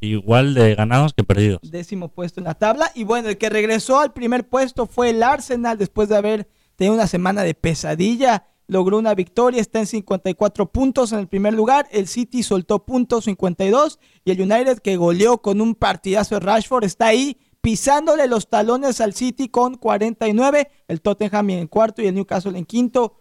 Igual 0.00 0.54
de 0.54 0.74
ganados 0.74 1.12
que 1.14 1.22
perdidos. 1.22 1.60
Décimo 1.62 2.08
puesto 2.08 2.40
en 2.40 2.44
la 2.44 2.54
tabla. 2.54 2.90
Y 2.94 3.04
bueno, 3.04 3.28
el 3.28 3.38
que 3.38 3.48
regresó 3.50 4.00
al 4.00 4.12
primer 4.12 4.48
puesto 4.48 4.86
fue 4.86 5.10
el 5.10 5.22
Arsenal 5.22 5.78
después 5.78 6.08
de 6.08 6.16
haber 6.16 6.48
tenido 6.76 6.94
una 6.94 7.06
semana 7.06 7.42
de 7.44 7.54
pesadilla. 7.54 8.46
Logró 8.72 8.96
una 8.96 9.14
victoria, 9.14 9.60
está 9.60 9.80
en 9.80 9.86
54 9.86 10.72
puntos 10.72 11.12
en 11.12 11.18
el 11.18 11.28
primer 11.28 11.52
lugar. 11.52 11.86
El 11.92 12.08
City 12.08 12.42
soltó 12.42 12.86
puntos 12.86 13.24
52 13.24 13.98
y 14.24 14.30
el 14.30 14.40
United 14.40 14.78
que 14.78 14.96
goleó 14.96 15.42
con 15.42 15.60
un 15.60 15.74
partidazo 15.74 16.36
de 16.36 16.40
Rashford 16.40 16.84
está 16.84 17.08
ahí 17.08 17.36
pisándole 17.60 18.26
los 18.28 18.48
talones 18.48 19.02
al 19.02 19.12
City 19.12 19.50
con 19.50 19.74
49. 19.74 20.70
El 20.88 21.02
Tottenham 21.02 21.50
en 21.50 21.66
cuarto 21.66 22.00
y 22.00 22.06
el 22.06 22.14
Newcastle 22.14 22.56
en 22.56 22.64
quinto. 22.64 23.18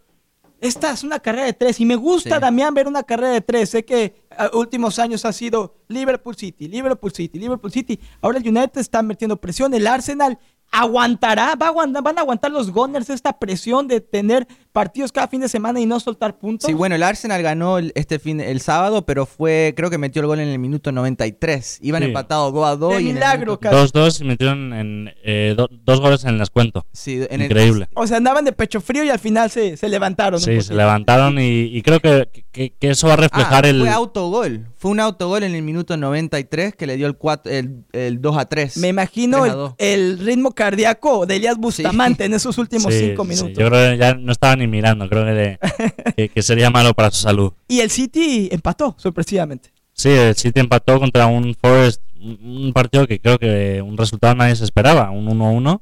Esta 0.62 0.92
es 0.92 1.04
una 1.04 1.20
carrera 1.20 1.48
de 1.48 1.54
tres 1.54 1.80
y 1.82 1.86
me 1.86 1.96
gusta, 1.96 2.36
Sí. 2.36 2.42
Damián, 2.42 2.74
ver 2.74 2.88
una 2.88 3.04
carrera 3.04 3.34
de 3.34 3.42
tres. 3.42 3.72
Sé 3.72 3.84
que 3.84 4.22
a 4.30 4.56
últimos 4.56 5.00
años 5.00 5.26
ha 5.26 5.34
sido 5.34 5.76
Liverpool 5.90 6.36
City, 6.38 6.70
Liverpool 6.70 7.12
City, 7.12 7.40
Liverpool 7.40 7.72
City. 7.72 8.00
Ahora 8.22 8.38
el 8.38 8.48
United 8.48 8.80
está 8.80 9.02
metiendo 9.02 9.36
presión. 9.36 9.74
El 9.74 9.86
Arsenal 9.86 10.40
aguantará, 10.72 11.56
va 11.56 11.68
a 11.68 11.70
aguantar- 11.70 12.02
van 12.04 12.18
a 12.18 12.22
aguantar 12.22 12.52
los 12.52 12.72
Gunners 12.72 13.10
esta 13.10 13.38
presión 13.38 13.88
de 13.88 14.02
tener 14.02 14.48
partidos 14.72 15.12
cada 15.12 15.28
fin 15.28 15.42
de 15.42 15.50
semana 15.50 15.80
y 15.82 15.86
no 15.86 16.00
soltar 16.00 16.38
puntos. 16.38 16.68
Sí, 16.68 16.74
bueno, 16.74 16.96
el 16.96 17.04
Arsenal 17.04 17.42
ganó 17.44 17.78
el- 17.78 17.92
este 17.96 18.20
fin 18.20 18.40
el 18.40 18.62
sábado, 18.62 19.06
pero 19.06 19.26
fue 19.26 19.74
creo 19.76 19.90
que 19.90 19.98
metió 19.98 20.22
el 20.22 20.28
gol 20.28 20.40
en 20.40 20.48
el 20.48 20.60
minuto 20.60 20.92
93. 20.94 21.80
Iban 21.82 22.02
Sí. 22.04 22.08
empatados 22.08 22.54
2 22.54 22.66
a 22.66 22.76
2 22.78 22.96
De 22.96 23.02
y 23.02 23.06
milagro, 23.14 23.40
minuto- 23.40 23.60
casi. 23.60 23.76
2-2 23.76 24.22
y 24.22 24.24
metieron 24.24 24.74
en, 24.74 25.14
eh, 25.24 25.54
do- 25.58 25.70
dos 25.72 26.00
goles 26.00 26.24
en 26.24 26.32
el 26.32 26.40
descuento. 26.40 26.86
Sí, 26.94 27.22
en 27.30 27.42
el- 27.42 27.48
Increíble. 27.52 27.90
O 27.94 28.08
sea, 28.08 28.18
andaban 28.18 28.46
de 28.46 28.54
pecho 28.54 28.80
frío 28.80 29.04
y 29.04 29.10
al 29.10 29.20
final 29.20 29.52
se, 29.52 29.76
se 29.76 29.90
levantaron. 29.90 30.40
Sí, 30.40 30.62
se 30.62 30.74
levantaron 30.74 31.38
y, 31.38 31.64
y 31.64 31.82
creo 31.82 32.00
que, 32.00 32.30
que- 32.52 32.72
que 32.80 32.90
eso 32.90 33.08
va 33.08 33.14
a 33.14 33.18
Ah, 33.18 33.20
reflejar 33.20 33.66
el... 33.66 33.82
fue 33.82 33.90
autogol. 33.90 34.68
Fue 34.82 34.90
un 34.90 35.00
autogol 35.00 35.44
en 35.44 35.54
el 35.54 35.62
minuto 35.62 35.96
93 35.96 36.76
que 36.76 36.88
le 36.88 36.98
dio 36.98 37.06
el, 37.06 37.16
el, 37.46 37.84
el 37.94 38.20
2 38.20 38.38
a 38.38 38.46
3. 38.46 38.78
Me 38.78 38.88
imagino 38.88 39.76
el, 39.78 40.18
ritmo 40.18 40.54
cardíaco 40.54 41.28
de 41.28 41.36
Elias 41.36 41.60
Bustamante 41.60 42.26
en 42.26 42.34
esos 42.34 42.58
últimos 42.58 42.92
cinco 42.92 43.24
minutos. 43.24 43.52
yo 43.56 43.70
creo 43.70 43.92
que 43.92 43.98
ya 44.00 44.16
no 44.16 44.32
estaba 44.32 44.56
ni 44.56 44.66
mirando, 44.66 45.08
creo 45.08 45.24
que, 46.18 46.30
que, 46.30 46.42
sería 46.42 46.72
malo 46.72 46.96
para 46.96 47.12
su 47.12 47.22
salud. 47.22 47.54
Y 47.68 47.82
el 47.82 47.92
City 47.92 48.50
empató, 48.52 48.96
sorpresivamente. 48.98 49.72
Sí, 49.94 50.10
el 50.10 50.34
City 50.36 50.62
empató 50.62 51.00
contra 51.00 51.28
un 51.28 51.54
Forest, 51.54 52.02
un 52.20 52.72
partido 52.74 53.06
que 53.06 53.20
creo 53.20 53.38
que 53.38 53.84
un 53.84 53.96
resultado 53.98 54.34
nadie 54.34 54.56
se 54.56 54.64
esperaba, 54.64 55.12
un 55.12 55.28
1-1 55.28 55.80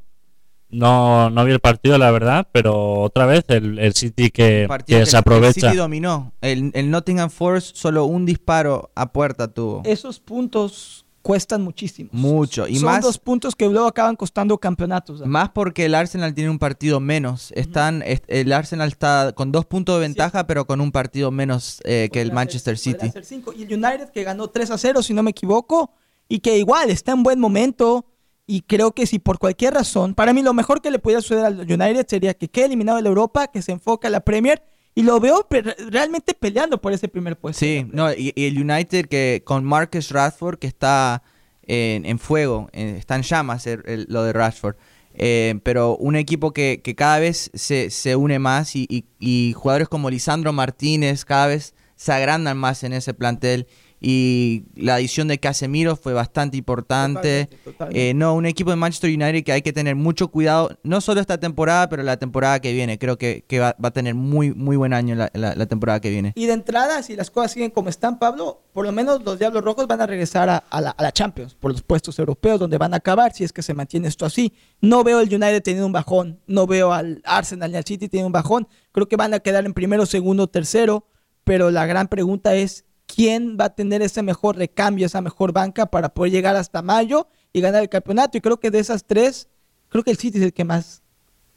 no, 0.70 1.30
no 1.30 1.46
vi 1.46 1.52
el 1.52 1.60
partido, 1.60 1.98
la 1.98 2.12
verdad, 2.12 2.48
pero 2.52 3.02
otra 3.02 3.26
vez 3.26 3.44
el, 3.48 3.80
el 3.80 3.94
City 3.94 4.30
que, 4.30 4.68
se 5.06 5.18
aprovecha. 5.18 5.68
El 5.68 5.72
City 5.72 5.78
dominó. 5.78 6.34
El, 6.42 6.72
el, 6.74 6.92
Nottingham 6.92 7.30
Forest 7.30 7.76
solo 7.76 8.06
un 8.06 8.26
disparo 8.26 8.92
a 8.96 9.12
puerta 9.12 9.48
tuvo. 9.48 9.82
Esos 9.86 10.20
puntos 10.20 11.06
cuestan 11.22 11.62
muchísimo. 11.62 12.10
Mucho. 12.14 12.68
Y 12.68 12.78
Son 12.78 12.86
más, 12.86 13.02
dos 13.02 13.18
puntos 13.18 13.56
que 13.56 13.68
luego 13.68 13.88
acaban 13.88 14.16
costando 14.16 14.58
campeonatos. 14.58 15.26
Más 15.26 15.50
porque 15.50 15.86
el 15.86 15.96
Arsenal 15.96 16.34
tiene 16.34 16.50
un 16.50 16.60
partido 16.60 17.00
menos. 17.00 17.52
Están, 17.56 18.04
El 18.28 18.54
Arsenal 18.54 18.88
está 18.90 19.34
con 19.36 19.52
dos 19.52 19.66
puntos 19.66 19.96
de 19.96 20.02
ventaja, 20.02 20.48
pero 20.48 20.66
con 20.66 20.82
un 20.82 20.92
partido 20.92 21.32
menos 21.32 21.82
eh, 21.84 22.10
que 22.12 22.22
el 22.22 22.32
Manchester 22.32 22.78
City. 22.78 23.12
Y 23.58 23.64
el 23.64 23.74
United 23.74 24.10
que 24.10 24.24
ganó 24.24 24.48
3 24.48 24.72
a 24.72 24.78
0, 24.78 25.04
si 25.04 25.14
no 25.14 25.24
me 25.24 25.32
equivoco, 25.32 25.94
y 26.28 26.40
que 26.40 26.58
igual 26.58 26.90
está 26.90 27.12
en 27.12 27.24
buen 27.24 27.40
momento 27.40 28.06
y 28.50 28.62
creo 28.62 28.94
que 28.94 29.06
si 29.06 29.20
por 29.20 29.38
cualquier 29.38 29.76
razón, 29.76 30.16
para 30.16 30.34
mí 30.34 30.42
lo 30.42 30.56
mejor 30.56 30.82
que 30.82 30.90
le 30.90 30.98
pudiera 30.98 31.22
suceder 31.22 31.46
al 31.46 31.60
United 31.60 32.08
sería 32.08 32.34
que 32.34 32.48
quede 32.48 32.66
eliminado 32.66 32.96
de 32.98 33.04
la 33.04 33.10
Europa, 33.10 33.46
que 33.46 33.62
se 33.62 33.72
enfoque 33.72 34.08
a 34.08 34.10
la 34.10 34.22
Premier 34.22 34.64
y 34.96 35.04
lo 35.04 35.20
veo 35.20 35.48
realmente 35.92 36.34
peleando 36.34 36.82
por 36.82 36.92
ese 36.92 37.08
primer 37.08 37.38
puesto. 37.38 37.60
Sí, 37.60 37.86
no, 37.94 38.12
y, 38.12 38.34
el 38.36 38.60
United 38.60 39.06
que 39.06 39.44
con 39.46 39.64
Marcus 39.64 40.10
Rashford 40.10 40.58
que 40.58 40.66
está 40.66 41.22
en, 41.62 42.18
fuego, 42.18 42.70
está 42.74 43.18
en 43.18 43.22
llamas 43.22 43.70
lo 43.86 44.24
de 44.24 44.34
Rashford. 44.34 44.78
Eh, 45.14 45.60
pero 45.62 45.96
un 45.98 46.16
equipo 46.16 46.52
que, 46.52 46.82
cada 46.98 47.20
vez 47.20 47.52
se, 47.54 47.92
se 47.92 48.16
une 48.16 48.40
más 48.40 48.76
y, 48.76 49.54
jugadores 49.56 49.88
como 49.90 50.10
Lisandro 50.10 50.54
Martínez 50.54 51.24
cada 51.24 51.46
vez 51.46 51.76
se 51.96 52.14
agrandan 52.14 52.58
más 52.58 52.84
en 52.84 52.94
ese 52.94 53.14
plantel 53.14 53.68
y 54.02 54.64
la 54.76 54.96
adición 54.96 55.28
de 55.28 55.40
Casemiro 55.40 55.96
fue 55.96 56.14
bastante 56.14 56.58
importante. 56.58 57.50
Eh, 57.92 58.14
no, 58.16 58.34
un 58.34 58.46
equipo 58.46 58.70
de 58.70 58.78
Manchester 58.78 59.10
United 59.10 59.44
que 59.44 59.52
hay 59.52 59.62
que 59.62 59.74
tener 59.74 59.96
mucho 59.96 60.30
cuidado, 60.30 60.78
no 60.84 61.02
solo 61.02 61.20
esta 61.20 61.38
temporada, 61.38 61.90
pero 61.90 62.04
la 62.04 62.18
temporada 62.18 62.60
que 62.62 62.72
viene. 62.72 62.98
Creo 62.98 63.18
que, 63.18 63.44
va, 63.60 63.76
a 63.82 63.92
tener 63.92 64.16
muy, 64.16 64.54
muy 64.54 64.78
buen 64.78 64.94
año 64.94 65.16
la, 65.16 65.66
temporada 65.66 66.00
que 66.00 66.10
viene. 66.10 66.32
Y 66.36 66.46
de 66.46 66.54
entrada, 66.54 67.04
si 67.04 67.16
las 67.16 67.30
cosas 67.30 67.52
siguen 67.52 67.72
como 67.72 67.90
están, 67.90 68.20
Pablo, 68.20 68.64
por 68.74 68.86
lo 68.86 68.92
menos 68.92 69.22
los 69.24 69.38
Diablos 69.38 69.64
Rojos 69.64 69.86
van 69.88 70.02
a 70.02 70.08
regresar 70.08 70.50
a, 70.50 70.82
la, 70.82 71.12
Champions, 71.12 71.56
por 71.56 71.72
los 71.72 71.82
puestos 71.82 72.18
europeos, 72.20 72.60
donde 72.60 72.78
van 72.78 72.94
a 72.94 72.98
acabar, 72.98 73.34
si 73.34 73.44
es 73.44 73.52
que 73.52 73.62
se 73.62 73.74
mantiene 73.74 74.08
esto 74.08 74.26
así. 74.26 74.54
No 74.80 75.04
veo 75.04 75.20
al 75.20 75.28
United 75.28 75.62
teniendo 75.62 75.86
un 75.86 75.92
bajón, 75.92 76.40
no 76.48 76.68
veo 76.68 76.94
al 76.94 77.22
Arsenal 77.26 77.72
ni 77.72 77.78
al 77.78 77.84
City 77.84 78.08
teniendo 78.08 78.28
un 78.28 78.34
bajón. 78.34 78.68
Creo 78.94 79.08
que 79.08 79.18
van 79.18 79.34
a 79.34 79.40
quedar 79.40 79.66
en 79.66 79.74
primero, 79.74 80.06
segundo, 80.06 80.48
tercero, 80.48 81.06
pero 81.44 81.70
la 81.70 81.86
gran 81.86 82.08
pregunta 82.08 82.56
es 82.56 82.86
quién 83.14 83.58
va 83.60 83.66
a 83.66 83.76
tener 83.76 84.02
ese 84.02 84.22
mejor 84.22 84.58
recambio, 84.58 85.06
esa 85.06 85.22
mejor 85.22 85.52
banca 85.52 85.88
para 85.88 86.10
poder 86.10 86.32
llegar 86.32 86.56
hasta 86.56 86.82
mayo 86.82 87.28
y 87.52 87.62
ganar 87.62 87.82
el 87.82 87.90
campeonato. 87.90 88.38
Y 88.38 88.42
creo 88.42 88.60
que 88.60 88.70
de 88.70 88.80
esas 88.80 89.04
tres, 89.06 89.50
creo 89.90 90.04
que 90.04 90.12
el 90.12 90.18
City 90.18 90.38
es 90.38 90.44
el 90.44 90.54
que 90.54 90.64
más 90.64 91.02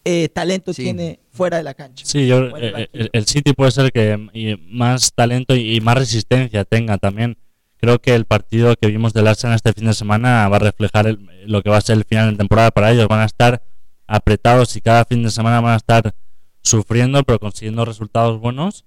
eh, 0.05 0.29
talento 0.31 0.73
tiene 0.73 1.21
fuera 1.31 1.59
de 1.59 1.63
la 1.63 1.75
cancha. 1.75 2.07
Sí, 2.07 2.27
yo, 2.27 2.57
eh, 2.57 2.89
el, 3.13 3.27
City 3.27 3.53
puede 3.53 3.71
ser 3.71 3.85
el 3.87 3.93
que 3.93 4.59
más 4.71 5.13
talento 5.13 5.55
y, 5.55 5.81
más 5.81 5.99
resistencia 5.99 6.65
tenga 6.65 6.97
también. 6.97 7.37
Creo 7.77 8.01
que 8.01 8.15
el 8.15 8.25
partido 8.25 8.75
que 8.81 8.89
vimos 8.89 9.13
del 9.13 9.27
Arsenal 9.27 9.57
este 9.57 9.73
fin 9.73 9.87
de 9.87 9.95
semana 9.95 10.49
va 10.49 10.57
a 10.57 10.61
reflejar 10.61 11.19
lo 11.45 11.63
que 11.63 11.71
va 11.71 11.77
a 11.77 11.81
ser 11.81 11.99
el 11.99 12.05
final 12.05 12.31
de 12.31 12.39
temporada 12.39 12.71
para 12.71 12.93
ellos. 12.93 13.09
Van 13.09 13.21
a 13.21 13.27
estar 13.27 13.63
apretados 14.07 14.75
y 14.77 14.81
cada 14.81 15.05
fin 15.05 15.23
de 15.23 15.31
semana 15.31 15.61
van 15.61 15.75
a 15.75 15.77
estar 15.77 16.15
sufriendo, 16.63 17.23
pero 17.25 17.41
consiguiendo 17.41 17.85
resultados 17.85 18.41
buenos 18.41 18.85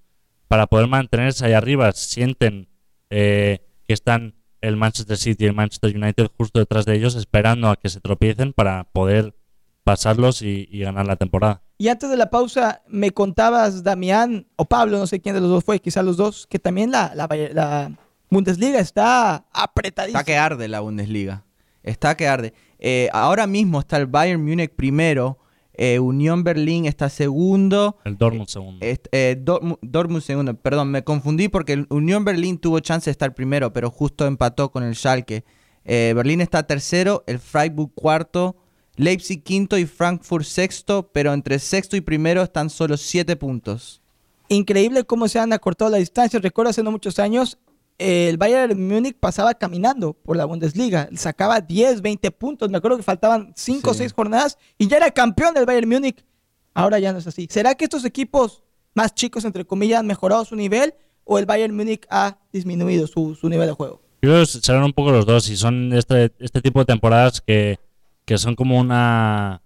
para 0.47 0.67
poder 0.67 0.87
mantenerse 0.87 1.45
ahí 1.45 1.53
arriba. 1.53 1.91
Sienten 1.91 2.67
eh, 3.09 3.59
que 3.87 3.93
están 3.93 4.35
el 4.61 4.77
Manchester 4.77 5.17
City 5.17 5.45
y 5.45 5.47
el 5.47 5.53
Manchester 5.53 5.95
United 5.95 6.27
justo 6.37 6.59
detrás 6.59 6.85
de 6.85 6.95
ellos, 6.95 7.15
esperando 7.15 7.69
a 7.69 7.75
que 7.75 7.89
se 7.89 7.99
tropiecen 7.99 8.53
para 8.53 8.85
poder 8.85 9.35
pasarlos 9.83 10.41
y, 10.41 10.65
ganar 10.79 11.05
la 11.05 11.15
temporada. 11.15 11.61
Y 11.77 11.89
antes 11.89 12.09
de 12.09 12.17
la 12.17 12.29
pausa, 12.29 12.81
me 12.87 13.11
contabas, 13.11 13.83
Damián, 13.83 14.47
o 14.55 14.65
Pablo, 14.65 14.97
no 14.97 15.07
sé 15.07 15.19
quién 15.19 15.35
de 15.35 15.41
los 15.41 15.49
dos 15.49 15.63
fue, 15.63 15.79
quizás 15.79 16.03
los 16.03 16.17
dos, 16.17 16.47
que 16.47 16.57
también 16.57 16.91
la, 16.91 17.13
la, 17.15 17.91
Bundesliga 18.29 18.79
está 18.79 19.45
apretadísima. 19.53 20.21
Está 20.21 20.31
que 20.31 20.37
arde 20.37 20.67
la 20.67 20.79
Bundesliga. 20.79 21.45
Está 21.83 22.17
que 22.17 22.27
arde. 22.27 22.53
Eh, 22.79 23.09
ahora 23.13 23.45
mismo 23.45 23.79
está 23.79 23.97
el 23.97 24.07
Bayern 24.07 24.43
Múnich 24.43 24.71
primero 24.71 25.37
eh, 25.77 25.99
Unión 25.99 26.43
Berlín 26.43 26.85
está 26.85 27.09
segundo. 27.09 27.97
El 28.05 28.17
Dortmund 28.17 28.47
segundo. 28.47 28.79
Eh, 28.81 29.37
Dortmund, 29.39 30.21
segundo. 30.21 30.53
Perdón, 30.55 30.91
me 30.91 31.03
confundí 31.03 31.47
porque 31.49 31.73
el 31.73 31.87
Unión 31.89 32.25
Berlín 32.25 32.57
tuvo 32.57 32.79
chance 32.79 33.05
de 33.05 33.11
estar 33.11 33.33
primero, 33.33 33.73
pero 33.73 33.89
justo 33.89 34.25
empató 34.25 34.71
con 34.71 34.83
el 34.83 34.95
Schalke. 34.95 35.43
Eh, 35.83 36.13
Berlín 36.15 36.41
está 36.41 36.63
tercero, 36.63 37.23
el 37.27 37.39
Freiburg 37.39 37.91
cuarto, 37.93 38.55
Leipzig 38.95 39.43
quinto 39.43 39.77
y 39.77 39.85
Frankfurt 39.85 40.45
sexto, 40.45 41.11
pero 41.11 41.33
entre 41.33 41.59
sexto 41.59 41.95
y 41.95 42.01
primero 42.01 42.41
están 42.41 42.69
solo 42.69 42.97
siete 42.97 43.35
puntos. 43.35 44.01
Increíble 44.47 45.03
cómo 45.03 45.27
se 45.27 45.39
han 45.39 45.53
acortado 45.53 45.91
la 45.91 45.97
distancia. 45.97 46.39
Recuerdo 46.39 46.69
hace 46.69 46.83
no 46.83 46.91
muchos 46.91 47.19
años 47.19 47.57
el 47.97 48.37
Bayern 48.37 48.87
Múnich 48.87 49.17
pasaba 49.17 49.53
caminando 49.53 50.13
por 50.13 50.35
la 50.35 50.45
Bundesliga, 50.45 51.09
sacaba 51.15 51.61
10, 51.61 52.01
20 52.01 52.31
puntos, 52.31 52.69
me 52.69 52.77
acuerdo 52.77 52.97
que 52.97 53.03
faltaban 53.03 53.53
5 53.55 53.89
o 53.89 53.93
6 53.93 54.13
jornadas 54.13 54.57
y 54.77 54.87
ya 54.87 54.97
era 54.97 55.11
campeón 55.11 55.53
del 55.53 55.65
Bayern 55.65 55.89
Múnich. 55.89 56.25
Ahora 56.73 56.99
ya 56.99 57.13
no 57.13 57.19
es 57.19 57.27
así. 57.27 57.47
¿Será 57.49 57.75
que 57.75 57.85
estos 57.85 58.03
equipos 58.03 58.63
más 58.93 59.15
chicos, 59.15 59.45
entre 59.45 59.65
comillas, 59.65 60.01
han 60.01 60.07
mejorado 60.07 60.43
su 60.43 60.55
nivel 60.55 60.93
o 61.23 61.39
el 61.39 61.45
Bayern 61.45 61.75
Múnich 61.75 62.05
ha 62.09 62.37
disminuido 62.51 63.07
su, 63.07 63.37
nivel 63.43 63.67
de 63.67 63.73
juego? 63.73 64.01
Yo 64.21 64.29
creo 64.29 64.39
que 64.41 64.45
serán 64.45 64.83
un 64.83 64.93
poco 64.93 65.11
los 65.11 65.25
dos 65.25 65.49
y 65.49 65.55
son 65.55 65.93
este, 65.93 66.33
este 66.39 66.61
tipo 66.61 66.79
de 66.79 66.85
temporadas 66.85 67.41
que, 67.41 67.79
que 68.25 68.37
son 68.37 68.55
como 68.55 68.79
una 68.79 69.61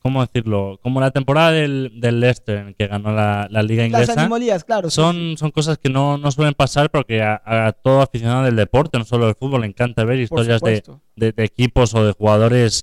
¿cómo 0.00 0.20
decirlo? 0.24 0.78
Como 0.82 1.00
la 1.00 1.10
temporada 1.10 1.52
del, 1.52 1.92
del 2.00 2.20
Leicester, 2.20 2.74
que 2.76 2.86
ganó 2.86 3.12
la, 3.12 3.48
liga 3.62 3.84
inglesa. 3.84 4.14
Las 4.14 4.18
animalías, 4.18 4.64
claro. 4.64 4.90
Son, 4.90 5.36
son 5.36 5.50
cosas 5.50 5.78
que 5.78 5.88
no, 5.88 6.18
no 6.18 6.30
suelen 6.30 6.54
pasar 6.54 6.90
porque 6.90 7.22
a, 7.22 7.74
todo 7.82 8.00
aficionado 8.02 8.44
del 8.44 8.56
deporte, 8.56 8.98
no 8.98 9.04
solo 9.04 9.26
del 9.26 9.34
fútbol, 9.34 9.62
le 9.62 9.68
encanta 9.68 10.04
ver 10.04 10.18
historias 10.18 10.60
de, 10.60 10.82
de, 11.16 11.44
equipos 11.44 11.94
o 11.94 12.04
de 12.04 12.12
jugadores 12.12 12.82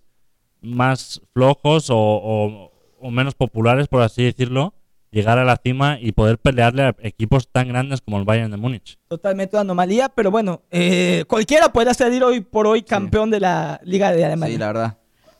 más 0.61 1.21
flojos 1.33 1.89
o, 1.89 2.71
o, 2.99 3.11
menos 3.11 3.35
populares, 3.35 3.87
por 3.87 4.01
así 4.01 4.23
decirlo, 4.23 4.73
llegar 5.11 5.39
a 5.39 5.45
la 5.45 5.57
cima 5.57 5.97
y 5.99 6.11
poder 6.11 6.37
pelearle 6.37 6.83
a 6.83 6.95
equipos 6.99 7.49
tan 7.49 7.69
grandes 7.69 8.01
como 8.01 8.17
el 8.17 8.25
Bayern 8.25 8.51
de 8.51 8.57
Múnich. 8.57 8.97
Totalmente 9.07 9.55
una 9.55 9.61
anomalía, 9.61 10.09
pero 10.09 10.29
bueno, 10.29 10.61
eh, 10.69 11.23
cualquiera 11.27 11.71
puede 11.71 11.93
salir 11.93 12.23
hoy 12.23 12.41
por 12.41 12.67
hoy 12.67 12.83
campeón 12.83 13.31
de 13.31 13.39
la 13.39 13.79
Liga 13.83 14.11
de 14.11 14.25
Alemania. 14.25 14.55
Sí, 14.55 14.59
la 14.59 14.67
verdad 14.67 14.97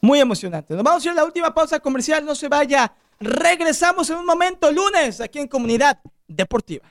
muy 0.08 0.22
emocionante. 0.22 0.74
Nos 0.74 0.84
vamos 0.84 1.04
a 1.04 1.06
ir 1.06 1.12
a 1.12 1.16
la 1.16 1.26
última 1.26 1.54
pausa 1.54 1.80
comercial, 1.82 2.26
no 2.26 2.34
se 2.34 2.48
vaya. 2.48 2.94
Regresamos 3.20 4.10
en 4.10 4.18
un 4.18 4.26
momento, 4.26 4.72
lunes, 4.72 5.20
aquí 5.20 5.40
en 5.40 5.48
Comunidad 5.48 6.00
Deportiva. 6.28 6.86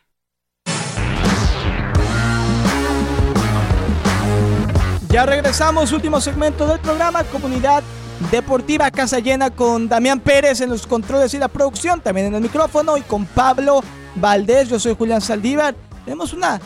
Ya 5.09 5.25
regresamos, 5.25 5.93
último 5.93 6.21
segmento 6.21 6.67
del 6.67 6.79
programa 6.79 7.25
Comunidad 7.25 7.83
Deportiva, 8.31 8.91
casa 8.91 9.19
llena 9.19 9.51
con 9.51 9.89
Damián 9.89 10.21
Pérez 10.21 10.61
en 10.61 10.69
los 10.69 10.87
controles 10.87 11.33
y 11.33 11.39
la 11.39 11.49
producción, 11.49 12.03
también 12.03 12.27
en 12.27 12.35
el 12.35 12.43
micrófono 12.43 12.99
y 12.99 13.03
con 13.03 13.25
Pablo 13.25 13.83
Valdés, 14.17 14.69
yo 14.69 14.79
soy 14.79 14.95
Julián 14.95 15.23
Saldívar. 15.23 15.75
Tenemos 16.05 16.35
una 16.35 16.61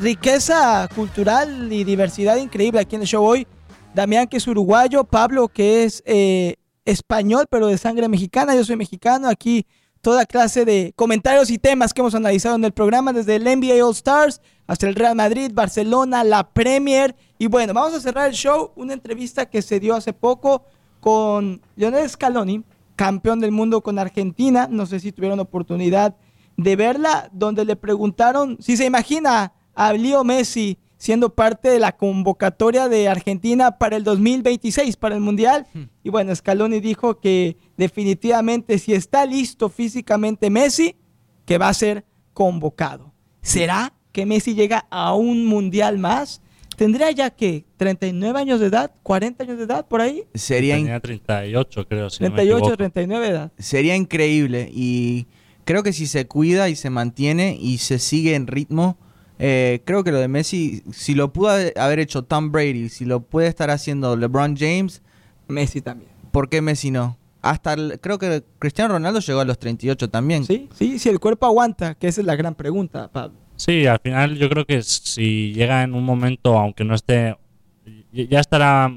riqueza 0.00 0.88
cultural 0.94 1.72
y 1.72 1.82
diversidad 1.82 2.36
increíble 2.36 2.80
aquí 2.80 2.94
en 2.94 3.02
el 3.02 3.08
show 3.08 3.24
hoy. 3.24 3.46
Damián, 3.96 4.28
que 4.28 4.36
es 4.36 4.46
uruguayo, 4.46 5.04
Pablo, 5.04 5.48
que 5.48 5.84
es 5.84 6.02
eh, 6.04 6.56
español, 6.84 7.46
pero 7.50 7.66
de 7.66 7.78
sangre 7.78 8.08
mexicana, 8.08 8.54
yo 8.54 8.62
soy 8.62 8.76
mexicano, 8.76 9.26
aquí 9.26 9.66
toda 10.02 10.26
clase 10.26 10.66
de 10.66 10.92
comentarios 10.94 11.50
y 11.50 11.58
temas 11.58 11.94
que 11.94 12.02
hemos 12.02 12.14
analizado 12.14 12.56
en 12.56 12.64
el 12.64 12.72
programa, 12.72 13.14
desde 13.14 13.36
el 13.36 13.44
NBA 13.44 13.84
All 13.84 13.92
Stars 13.92 14.42
hasta 14.66 14.86
el 14.86 14.94
Real 14.94 15.16
Madrid, 15.16 15.50
Barcelona, 15.52 16.24
la 16.24 16.50
Premier. 16.50 17.16
Y 17.38 17.46
bueno, 17.46 17.72
vamos 17.72 17.94
a 17.94 18.00
cerrar 18.00 18.28
el 18.28 18.34
show, 18.34 18.70
una 18.76 18.92
entrevista 18.92 19.46
que 19.46 19.62
se 19.62 19.80
dio 19.80 19.94
hace 19.94 20.12
poco 20.12 20.64
con 21.00 21.62
Lionel 21.74 22.08
Scaloni, 22.08 22.64
campeón 22.96 23.40
del 23.40 23.50
mundo 23.50 23.80
con 23.80 23.98
Argentina. 23.98 24.68
No 24.70 24.84
sé 24.84 25.00
si 25.00 25.10
tuvieron 25.10 25.40
oportunidad 25.40 26.16
de 26.58 26.76
verla, 26.76 27.30
donde 27.32 27.64
le 27.64 27.76
preguntaron 27.76 28.58
si 28.60 28.76
se 28.76 28.84
imagina 28.84 29.54
a 29.74 29.92
Leo 29.94 30.22
Messi 30.22 30.78
siendo 30.98 31.34
parte 31.34 31.68
de 31.68 31.78
la 31.78 31.96
convocatoria 31.96 32.88
de 32.88 33.08
Argentina 33.08 33.78
para 33.78 33.96
el 33.96 34.04
2026, 34.04 34.96
para 34.96 35.14
el 35.14 35.20
Mundial. 35.20 35.66
Hmm. 35.72 35.84
Y 36.02 36.10
bueno, 36.10 36.34
Scaloni 36.34 36.80
dijo 36.80 37.20
que 37.20 37.56
definitivamente 37.76 38.78
si 38.78 38.92
está 38.94 39.26
listo 39.26 39.68
físicamente 39.68 40.50
Messi, 40.50 40.96
que 41.44 41.58
va 41.58 41.68
a 41.68 41.74
ser 41.74 42.04
convocado. 42.32 43.12
¿Será 43.42 43.92
que 44.16 44.24
Messi 44.24 44.54
llega 44.54 44.86
a 44.88 45.14
un 45.14 45.44
mundial 45.44 45.98
más, 45.98 46.40
tendría 46.76 47.10
ya 47.10 47.28
que 47.28 47.66
39 47.76 48.40
años 48.40 48.60
de 48.60 48.68
edad, 48.68 48.90
40 49.02 49.44
años 49.44 49.58
de 49.58 49.64
edad 49.64 49.86
por 49.86 50.00
ahí. 50.00 50.24
Sería, 50.32 50.76
Tenía 50.76 51.00
38, 51.00 51.86
creo. 51.86 52.08
Si 52.08 52.22
no 52.22 52.30
me 52.30 52.36
38, 52.36 52.56
equivoco. 52.56 52.76
39 52.78 53.26
de 53.26 53.30
edad. 53.30 53.52
sería 53.58 53.94
increíble 53.94 54.70
y 54.72 55.26
creo 55.66 55.82
que 55.82 55.92
si 55.92 56.06
se 56.06 56.26
cuida 56.26 56.70
y 56.70 56.76
se 56.76 56.88
mantiene 56.88 57.58
y 57.60 57.76
se 57.76 57.98
sigue 57.98 58.34
en 58.34 58.46
ritmo, 58.46 58.96
eh, 59.38 59.80
creo 59.84 60.02
que 60.04 60.12
lo 60.12 60.18
de 60.18 60.28
Messi, 60.28 60.82
si 60.92 61.14
lo 61.14 61.32
pudo 61.32 61.50
haber 61.76 61.98
hecho 61.98 62.22
Tom 62.24 62.50
Brady, 62.52 62.88
si 62.88 63.04
lo 63.04 63.20
puede 63.20 63.48
estar 63.48 63.70
haciendo 63.70 64.16
LeBron 64.16 64.56
James, 64.56 65.02
Messi 65.48 65.80
también. 65.80 66.10
¿por 66.32 66.48
qué 66.48 66.60
Messi 66.60 66.90
no? 66.90 67.16
Hasta 67.42 67.72
el- 67.74 67.98
creo 68.00 68.18
que 68.18 68.42
Cristiano 68.58 68.92
Ronaldo 68.94 69.20
llegó 69.20 69.40
a 69.40 69.44
los 69.44 69.58
38 69.58 70.10
también. 70.10 70.44
Sí, 70.44 70.68
sí, 70.74 70.98
si 70.98 71.08
el 71.08 71.18
cuerpo 71.20 71.46
aguanta, 71.46 71.94
que 71.94 72.08
esa 72.08 72.20
es 72.20 72.26
la 72.26 72.36
gran 72.36 72.54
pregunta, 72.54 73.08
Pablo. 73.10 73.36
Sí, 73.56 73.86
al 73.86 74.00
final 74.00 74.36
yo 74.36 74.48
creo 74.50 74.66
que 74.66 74.82
si 74.82 75.52
llega 75.54 75.82
en 75.82 75.94
un 75.94 76.04
momento, 76.04 76.58
aunque 76.58 76.84
no 76.84 76.94
esté, 76.94 77.36
ya 78.12 78.40
estará 78.40 78.92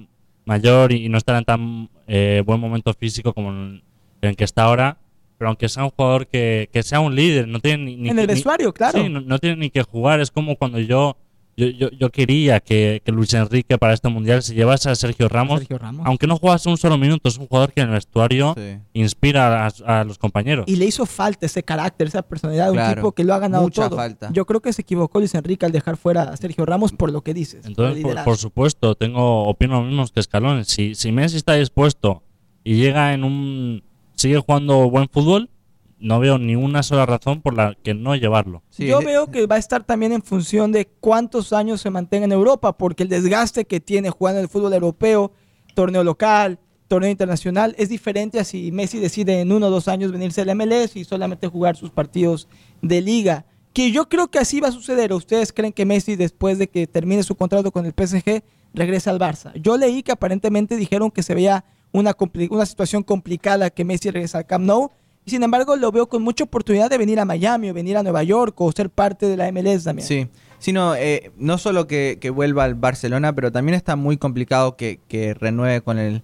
mayor 0.46 0.92
y 0.92 1.08
no 1.10 1.18
estará 1.18 1.38
en 1.40 1.46
tan 1.46 1.90
eh, 2.08 2.44
buen 2.46 2.60
momento 2.60 2.94
físico 2.94 3.34
como 3.34 3.52
en 3.52 3.84
en 4.22 4.30
el 4.32 4.36
que 4.36 4.44
está 4.44 4.64
ahora, 4.64 4.98
pero 5.40 5.50
aunque 5.50 5.68
sea 5.70 5.84
un 5.86 5.90
jugador 5.90 6.28
que, 6.28 6.70
que 6.72 6.84
sea 6.84 7.00
un 7.00 7.16
líder, 7.16 7.48
no 7.48 7.60
tiene 7.60 7.86
ni, 7.86 7.96
ni 7.96 8.10
En 8.10 8.16
que- 8.16 8.22
el 8.22 8.28
ni- 8.28 8.34
vestuario, 8.36 8.72
claro. 8.74 9.02
Sí, 9.02 9.10
no, 9.10 9.22
no 9.22 9.40
tiene 9.40 9.56
ni 9.56 9.70
que 9.72 9.82
jugar, 9.82 10.20
es 10.20 10.30
como 10.30 10.56
cuando 10.56 10.78
yo 10.80 11.18
yo, 11.58 11.68
yo, 11.68 11.90
yo 11.92 12.10
quería 12.10 12.62
que, 12.62 13.02
que 13.04 13.12
Luis 13.12 13.34
Enrique 13.34 13.78
para 13.78 13.94
este 13.94 14.08
mundial 14.08 14.42
se 14.42 14.54
llevase 14.56 14.90
a 14.90 14.96
Sergio 14.96 15.28
Ramos, 15.28 15.60
Sergio 15.60 15.78
Ramos. 15.78 16.06
aunque 16.08 16.26
no 16.26 16.38
jugase 16.38 16.70
un 16.70 16.78
solo 16.78 16.98
minuto, 16.98 17.28
es 17.28 17.38
un 17.38 17.48
jugador 17.48 17.74
que 17.74 17.82
en 17.82 17.88
el 17.88 17.96
vestuario 17.96 18.54
Sí. 18.56 18.78
inspira 18.94 19.66
a, 19.68 20.00
a 20.00 20.04
los 20.06 20.18
compañeros. 20.18 20.64
Y 20.70 20.78
le 20.78 20.86
hizo 20.86 21.06
falta 21.06 21.46
ese 21.46 21.62
carácter, 21.64 22.08
esa 22.08 22.22
personalidad 22.22 22.66
de 22.68 22.72
un 22.72 22.78
Claro, 22.78 22.96
tipo 23.02 23.12
que 23.12 23.26
lo 23.26 23.34
ha 23.34 23.40
ganado 23.40 23.64
mucha 23.64 23.90
todo. 23.90 23.98
falta. 23.98 24.30
Yo 24.32 24.46
creo 24.46 24.62
que 24.62 24.72
se 24.72 24.84
equivocó 24.84 25.20
Luis 25.20 25.36
Enrique 25.36 25.66
al 25.66 25.74
dejar 25.74 25.98
fuera 25.98 26.24
a 26.24 26.38
Sergio 26.38 26.66
Ramos 26.66 26.94
por 26.94 27.12
lo 27.12 27.24
que 27.24 27.34
dices. 27.34 27.60
por 27.64 27.70
Entonces, 27.72 27.92
por, 28.04 28.10
liderazgo. 28.12 28.32
por 28.32 28.38
supuesto, 28.38 28.96
tengo 28.96 29.44
opino 29.44 29.82
lo 29.82 29.88
mismo 29.88 30.06
que 30.14 30.20
Escalón. 30.22 30.64
Si, 30.64 30.96
si 30.96 31.12
Messi 31.12 31.36
está 31.36 31.56
dispuesto 31.56 32.24
y 32.64 32.76
llega 32.76 33.14
en 33.14 33.26
un 33.26 33.84
sigue 34.20 34.38
jugando 34.38 34.90
buen 34.90 35.08
fútbol, 35.08 35.50
no 35.98 36.20
veo 36.20 36.38
ni 36.38 36.56
una 36.56 36.84
sola 36.84 37.06
razón 37.06 37.42
por 37.42 37.54
la 37.54 37.76
que 37.82 37.94
no 37.94 38.16
llevarlo. 38.16 38.64
Sí, 38.70 38.88
Yo 38.88 39.00
veo 39.00 39.32
que 39.32 39.48
va 39.48 39.56
a 39.56 39.60
estar 39.60 39.84
también 39.84 40.12
en 40.12 40.22
función 40.22 40.72
de 40.72 40.88
cuántos 40.88 41.54
años 41.54 41.82
se 41.82 41.90
mantenga 41.90 42.26
en 42.26 42.34
Europa, 42.34 42.78
porque 42.78 43.04
el 43.04 43.10
desgaste 43.10 43.66
que 43.66 43.80
tiene 43.80 44.10
jugando 44.10 44.40
en 44.40 44.44
el 44.44 44.50
fútbol 44.50 44.74
europeo, 44.74 45.32
torneo 45.74 46.04
local, 46.04 46.60
torneo 46.88 47.10
internacional, 47.10 47.76
es 47.78 47.88
diferente 47.88 48.40
a 48.40 48.44
si 48.44 48.72
Messi 48.74 49.00
decide 49.00 49.40
en 49.40 49.52
uno 49.52 49.68
o 49.68 49.70
dos 49.70 49.88
años 49.88 50.12
venirse 50.12 50.42
al 50.42 50.54
MLS 50.54 50.96
y 50.96 51.06
solamente 51.06 51.48
jugar 51.48 51.78
sus 51.78 51.92
partidos 51.92 52.50
de 52.82 53.02
liga. 53.02 53.46
Que 53.72 53.92
yo 53.92 54.10
creo 54.10 54.30
que 54.30 54.40
así 54.40 54.60
va 54.60 54.70
a 54.70 54.74
suceder. 54.74 55.14
¿O 55.14 55.18
¿Ustedes 55.18 55.54
creen 55.54 55.72
que 55.72 55.86
Messi, 55.86 56.16
después 56.16 56.58
de 56.58 56.68
que 56.68 56.88
termine 56.88 57.24
su 57.24 57.36
contrato 57.36 57.72
con 57.72 57.86
el 57.86 57.94
PSG, 57.94 58.44
regresa 58.74 59.12
al 59.12 59.20
Barça? 59.20 59.54
Yo 59.54 59.78
leí 59.78 60.02
que 60.04 60.12
aparentemente 60.12 60.76
dijeron 60.76 61.12
que 61.12 61.24
se 61.24 61.36
veía 61.36 61.64
una, 61.92 62.16
una 62.50 62.66
situación 62.66 63.04
complicada 63.04 63.70
que 63.70 63.84
Messi 63.86 64.10
regresa 64.12 64.40
al 64.40 64.46
Camp 64.46 64.66
Nou. 64.66 64.92
Y 65.26 65.32
sin 65.32 65.44
embargo, 65.44 65.76
lo 65.76 65.92
veo 65.92 66.08
con 66.08 66.22
mucha 66.24 66.44
oportunidad 66.46 66.90
de 66.90 66.98
venir 66.98 67.20
a 67.20 67.26
Miami 67.26 67.70
o 67.70 67.74
venir 67.74 67.98
a 67.98 68.04
Nueva 68.04 68.24
York 68.24 68.60
o 68.62 68.72
ser 68.72 68.90
parte 68.90 69.28
de 69.28 69.38
la 69.38 69.52
MLS 69.52 69.84
también. 69.84 70.08
Sí, 70.08 70.28
sino 70.60 70.96
eh, 70.96 71.32
no 71.38 71.58
solo 71.58 71.88
que, 71.88 72.18
que 72.22 72.30
vuelva 72.30 72.64
al 72.64 72.76
Barcelona, 72.76 73.34
pero 73.34 73.52
también 73.52 73.76
está 73.76 73.96
muy 73.96 74.18
complicado 74.18 74.76
que, 74.78 75.00
que 75.08 75.34
renueve 75.34 75.82
con 75.82 75.98
el, 76.00 76.24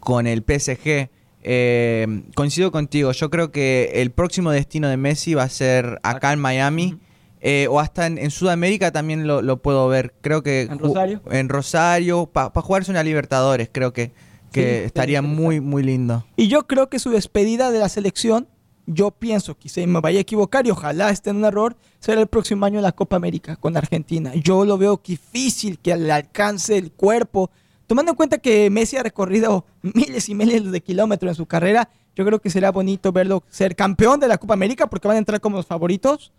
con 0.00 0.26
el 0.26 0.40
PSG. 0.42 1.08
Eh, 1.48 2.22
coincido 2.34 2.72
contigo, 2.72 3.12
yo 3.12 3.30
creo 3.30 3.52
que 3.52 3.92
el 3.96 4.10
próximo 4.10 4.50
destino 4.50 4.88
de 4.88 4.96
Messi 4.96 5.34
va 5.34 5.44
a 5.44 5.48
ser 5.48 6.00
acá 6.02 6.32
en 6.32 6.40
Miami. 6.40 6.98
eh, 7.40 7.68
o 7.70 7.78
hasta 7.78 8.06
en, 8.06 8.18
en 8.18 8.30
Sudamérica 8.32 8.90
también 8.90 9.26
lo, 9.28 9.42
lo 9.42 9.58
puedo 9.58 9.86
ver. 9.88 10.14
Creo 10.22 10.42
que 10.42 10.62
¿En 10.62 10.78
Rosario? 10.80 11.22
En 11.30 11.48
Rosario, 11.48 12.26
para 12.26 12.50
jugarse 12.60 12.90
una 12.90 13.04
Libertadores, 13.04 13.68
creo 13.70 13.92
que, 13.92 14.10
que 14.56 14.84
estaría 14.84 15.22
muy, 15.22 15.60
muy 15.60 15.82
lindo. 15.82 16.24
Y 16.36 16.48
yo 16.48 16.66
creo 16.66 16.88
que 16.88 16.98
su 16.98 17.10
despedida 17.10 17.70
de 17.70 17.78
la 17.78 17.88
selección, 17.88 18.48
yo 18.86 19.10
pienso, 19.10 19.56
quizá 19.56 19.84
me 19.86 20.00
vaya 20.00 20.18
a 20.18 20.22
equivocar 20.22 20.66
y 20.66 20.70
ojalá 20.70 21.10
esté 21.10 21.30
en 21.30 21.36
un 21.36 21.44
error, 21.44 21.76
será 21.98 22.20
el 22.20 22.26
próximo 22.26 22.64
año 22.66 22.80
la 22.80 22.92
Copa 22.92 23.16
América 23.16 23.56
con 23.56 23.76
Argentina. 23.76 24.32
Yo 24.34 24.64
lo 24.64 24.78
veo 24.78 25.00
difícil 25.04 25.78
que 25.78 25.96
le 25.96 26.12
alcance 26.12 26.76
el 26.78 26.92
cuerpo. 26.92 27.50
Tomando 27.86 28.12
en 28.12 28.16
cuenta 28.16 28.38
que 28.38 28.70
Messi 28.70 28.96
ha 28.96 29.02
recorrido 29.02 29.66
miles 29.82 30.28
y 30.28 30.34
miles 30.34 30.70
de 30.70 30.80
kilómetros 30.80 31.30
en 31.30 31.34
su 31.36 31.46
carrera, 31.46 31.88
yo 32.14 32.24
creo 32.24 32.40
que 32.40 32.50
será 32.50 32.72
bonito 32.72 33.12
verlo 33.12 33.44
ser 33.48 33.76
campeón 33.76 34.20
de 34.20 34.28
la 34.28 34.38
Copa 34.38 34.54
América 34.54 34.88
porque 34.88 35.06
van 35.06 35.16
a 35.16 35.18
entrar 35.18 35.40
como 35.40 35.58
los 35.58 35.66
favoritos 35.66 36.32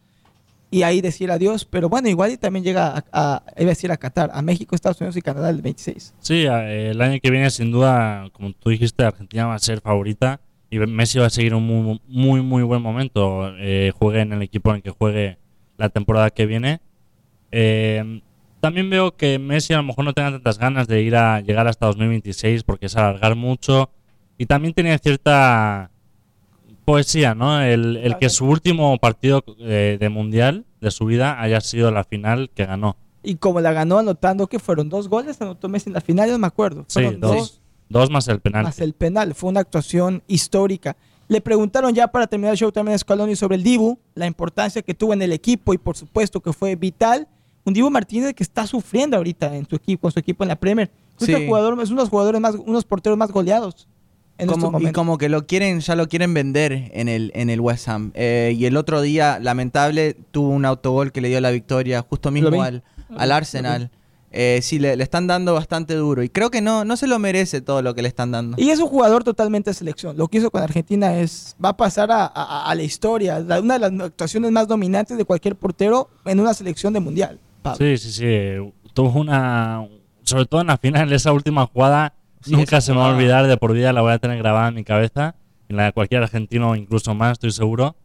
y 0.69 0.84
ahí 0.84 1.02
decir 1.02 1.31
adiós. 1.31 1.65
Pero 1.65 1.89
bueno, 1.89 2.10
igual 2.10 2.31
y 2.31 2.38
también 2.38 2.64
llega 2.64 3.03
a, 3.11 3.44
iba 3.57 3.68
a 3.68 3.73
decir 3.73 3.91
a 3.91 3.98
Qatar, 3.98 4.30
a 4.34 4.41
México, 4.41 4.76
Estados 4.76 4.99
Unidos 5.02 5.18
y 5.18 5.22
Canadá 5.22 5.49
el 5.49 5.61
26. 5.61 6.15
Sí, 6.19 6.45
el 6.45 7.02
año 7.02 7.19
que 7.22 7.31
viene, 7.31 7.49
sin 7.49 7.72
duda, 7.72 8.30
como 8.31 8.53
tú 8.53 8.69
dijiste, 8.69 9.03
Argentina 9.03 9.48
va 9.48 9.56
a 9.56 9.60
ser 9.60 9.81
favorita 9.81 10.41
y 10.69 10.80
Messi 10.80 11.19
va 11.19 11.27
a 11.27 11.30
seguir 11.30 11.53
un 11.53 11.65
muy, 11.65 12.02
muy, 12.07 12.41
muy 12.41 12.64
buen 12.64 12.81
momento. 12.81 13.53
Eh, 13.57 13.91
juegue 13.98 14.22
en 14.22 14.34
el 14.34 14.41
equipo 14.41 14.72
en 14.72 14.77
el 14.77 14.81
que 14.81 14.89
juegue 14.89 15.38
la 15.77 15.89
temporada 15.89 16.30
que 16.30 16.45
viene. 16.45 16.81
Eh, 17.52 18.22
también 18.60 18.89
veo 18.89 19.15
que 19.15 19.39
Messi 19.39 19.73
a 19.73 19.77
lo 19.77 19.84
mejor 19.84 20.03
no 20.03 20.14
tenga 20.14 20.31
tantas 20.31 20.57
ganas 20.57 20.88
de 20.88 21.02
ir 21.02 21.15
a 21.15 21.39
llegar 21.39 21.68
hasta 21.68 21.85
2026 21.85 22.64
porque 22.64 22.88
es 22.88 22.95
alargar 22.98 23.35
mucho. 23.35 23.91
Y 24.38 24.45
también 24.45 24.73
tiene 24.73 24.98
cierta 24.98 25.91
poesía, 26.88 27.35
¿no? 27.35 27.61
El, 27.61 27.97
el 27.97 28.18
que 28.18 28.30
su 28.30 28.45
último 28.45 28.97
partido 28.97 29.43
eh, 29.59 29.97
de 29.99 30.07
mundial 30.07 30.64
de 30.80 30.89
su 30.89 31.03
vida 31.03 31.41
haya 31.41 31.59
sido 31.59 31.91
la 31.91 32.05
final 32.05 32.49
que 32.55 32.65
ganó. 32.65 32.95
Y 33.23 33.35
como 33.35 33.59
la 33.59 33.73
ganó 33.73 33.97
anotando 33.97 34.47
que 34.47 34.57
fueron 34.57 34.88
dos 34.88 35.09
goles, 35.09 35.41
anotó 35.41 35.68
Messi 35.68 35.89
en 35.89 35.93
la 35.95 35.99
final, 36.01 36.27
yo 36.27 36.34
no 36.34 36.39
me 36.39 36.47
acuerdo. 36.47 36.85
Sí, 36.88 36.93
Fueron 37.01 37.19
dos, 37.19 37.59
dos 37.89 38.09
más 38.09 38.30
el 38.30 38.39
penal. 38.39 38.64
más 38.64 38.80
el 38.80 38.93
penal. 38.93 39.35
Fue 39.35 39.49
una 39.49 39.59
actuación 39.59 40.23
histórica. 40.27 40.95
Le 41.27 41.41
preguntaron 41.41 41.93
ya 41.93 42.07
para 42.07 42.26
terminar 42.26 42.53
el 42.53 42.57
show 42.57 42.72
también 42.72 42.95
a 42.95 42.97
Scaloni 42.97 43.35
sobre 43.35 43.57
el 43.57 43.64
Dibu, 43.64 43.99
la 44.15 44.26
importancia 44.26 44.81
que 44.81 44.93
tuvo 44.93 45.11
en 45.11 45.22
el 45.22 45.34
equipo 45.34 45.73
y 45.73 45.77
por 45.77 45.97
supuesto 45.97 46.39
que 46.39 46.53
fue 46.53 46.77
vital. 46.77 47.27
Un 47.65 47.73
Dibu 47.73 47.89
Martínez 47.89 48.34
que 48.34 48.43
está 48.43 48.65
sufriendo 48.65 49.18
ahorita 49.18 49.53
en 49.57 49.68
su 49.68 49.76
equipo, 49.76 50.03
con 50.03 50.11
su 50.14 50.19
equipo 50.19 50.45
en 50.45 50.47
la 50.47 50.55
Premier. 50.55 50.89
Es, 51.19 51.26
Sí. 51.26 51.47
jugador, 51.47 51.73
es 51.81 51.89
uno 51.89 51.97
de 51.97 52.03
los 52.03 52.09
jugadores 52.09 52.39
más, 52.39 52.55
unos 52.55 52.85
porteros 52.85 53.18
más 53.18 53.30
goleados 53.30 53.89
en 54.38 54.49
estos 54.49 54.64
Como, 54.64 54.80
y 54.80 54.91
como 54.91 55.18
que 55.18 55.30
lo 55.30 55.45
quieren, 55.47 55.80
ya 55.80 55.95
lo 55.95 56.07
quieren 56.07 56.34
vender 56.34 56.91
en 56.93 57.09
el, 57.09 57.31
en 57.35 57.49
el 57.49 57.59
West 57.59 57.88
Ham. 57.89 58.11
Eh, 58.14 58.55
y 58.57 58.65
el 58.65 58.77
otro 58.77 59.01
día, 59.01 59.39
lamentable, 59.39 60.15
tuvo 60.31 60.49
un 60.49 60.65
autogol 60.65 61.11
que 61.11 61.22
le 61.22 61.30
dio 61.30 61.41
la 61.41 61.51
victoria 61.51 62.05
justo 62.07 62.31
mismo 62.31 62.49
vi. 62.51 62.59
al, 62.59 63.31
Arsenal. 63.31 63.89
Eh, 64.31 64.59
sí, 64.61 64.77
le, 64.77 64.95
le 64.97 65.03
están 65.03 65.26
dando 65.26 65.53
bastante 65.53 65.95
duro. 65.95 66.22
Y 66.22 66.30
creo 66.30 66.51
que 66.51 66.61
no, 66.61 66.84
no 66.85 66.97
se 66.97 67.07
lo 67.07 67.18
merece 67.18 67.61
todo 67.61 67.81
lo 67.81 67.95
que 67.95 68.01
le 68.01 68.09
están 68.09 68.30
dando. 68.31 68.57
Y 68.59 68.69
es 68.69 68.80
un 68.80 68.88
jugador 68.88 69.23
totalmente 69.23 69.69
de 69.69 69.73
selección. 69.73 70.18
Lo 70.18 70.27
que 70.27 70.38
hizo 70.39 70.51
con 70.51 70.61
Argentina 70.61 71.18
es 71.18 71.55
va 71.64 71.69
a 71.69 71.77
pasar 71.77 72.11
a, 72.11 72.26
a- 72.26 72.69
a 72.69 72.76
la 72.76 72.84
historia. 72.84 73.39
La- 73.39 73.61
una 73.61 73.80
de 73.80 73.89
las 73.89 74.05
actuaciones 74.07 74.51
más 74.51 74.68
dominantes 74.68 75.18
de 75.18 75.23
cualquier 75.26 75.55
portero 75.55 76.09
en 76.26 76.39
una 76.41 76.53
selección 76.53 76.93
de 76.93 76.99
mundial. 76.99 77.39
Pablo. 77.64 77.77
Sí, 77.84 77.97
sí, 77.97 78.11
sí. 78.11 78.73
Tuvo 78.93 79.18
una. 79.19 79.88
Sobre 80.23 80.45
todo 80.45 80.59
en 80.61 80.68
la 80.68 80.77
final, 80.77 81.11
esa 81.14 81.31
última 81.31 81.65
jugada. 81.65 82.14
Sí, 82.41 82.51
nunca 82.53 82.81
se 82.81 82.91
me 82.93 82.99
va 82.99 83.11
a 83.11 83.15
olvidar. 83.15 83.47
De 83.47 83.57
por 83.57 83.73
vida 83.73 83.93
la 83.93 84.01
voy 84.01 84.11
a 84.14 84.19
tener 84.19 84.38
grabada 84.38 84.69
en 84.69 84.76
mi 84.76 84.84
cabeza. 84.84 85.35
En 85.69 85.76
la 85.77 85.85
de 85.85 85.91
cualquier 85.93 86.23
argentino, 86.23 86.76
incluso 86.76 87.14
más, 87.14 87.34
estoy 87.34 87.51
seguro. 87.51 87.95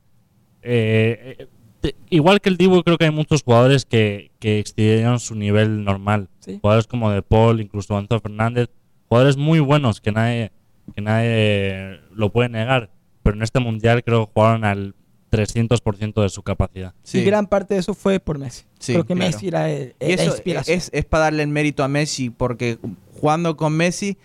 Eh, 0.62 1.36
eh, 1.38 1.46
te- 1.80 1.96
igual 2.10 2.40
que 2.40 2.48
el 2.48 2.56
Dibu, 2.56 2.82
creo 2.82 2.98
que 2.98 3.04
hay 3.06 3.10
muchos 3.10 3.42
jugadores 3.42 3.84
que, 3.84 4.30
que 4.38 4.58
excedieron 4.58 5.20
su 5.20 5.34
nivel 5.34 5.84
normal. 5.84 6.28
Sí. 6.40 6.58
Jugadores 6.60 6.86
como 6.86 7.10
De 7.10 7.22
Paul, 7.22 7.60
incluso 7.60 7.96
Antonio 7.96 8.20
Fernández. 8.20 8.68
Jugadores 9.08 9.36
muy 9.36 9.60
buenos 9.60 10.00
que 10.00 10.12
nadie, 10.12 10.52
que 10.94 11.02
nadie 11.02 12.00
lo 12.14 12.30
puede 12.32 12.48
negar. 12.48 12.90
Pero 13.22 13.36
en 13.36 13.42
este 13.42 13.60
mundial 13.60 14.02
creo 14.02 14.26
que 14.26 14.32
jugaron 14.34 14.64
al 14.64 14.94
300% 15.30 16.22
de 16.22 16.28
su 16.28 16.42
capacidad. 16.42 16.94
Sí. 17.02 17.18
Y 17.18 17.24
gran 17.24 17.46
parte 17.46 17.74
de 17.74 17.80
eso 17.80 17.94
fue 17.94 18.20
por 18.20 18.38
Messi. 18.38 18.64
Sí, 18.78 18.92
Creo 18.92 19.04
que 19.04 19.14
claro. 19.14 19.30
Messi 19.30 19.48
era 19.48 19.70
el- 19.70 19.94
Y 20.00 20.08
la 20.16 20.22
eso 20.22 20.24
inspiración. 20.32 20.76
es, 20.78 20.90
es 20.92 21.04
para 21.04 21.24
darle 21.24 21.42
el 21.42 21.48
mérito 21.48 21.82
a 21.84 21.88
Messi, 21.88 22.30
porque 22.30 22.78
jugando 23.22 23.56
con 23.56 23.72
Messi, 23.76 24.18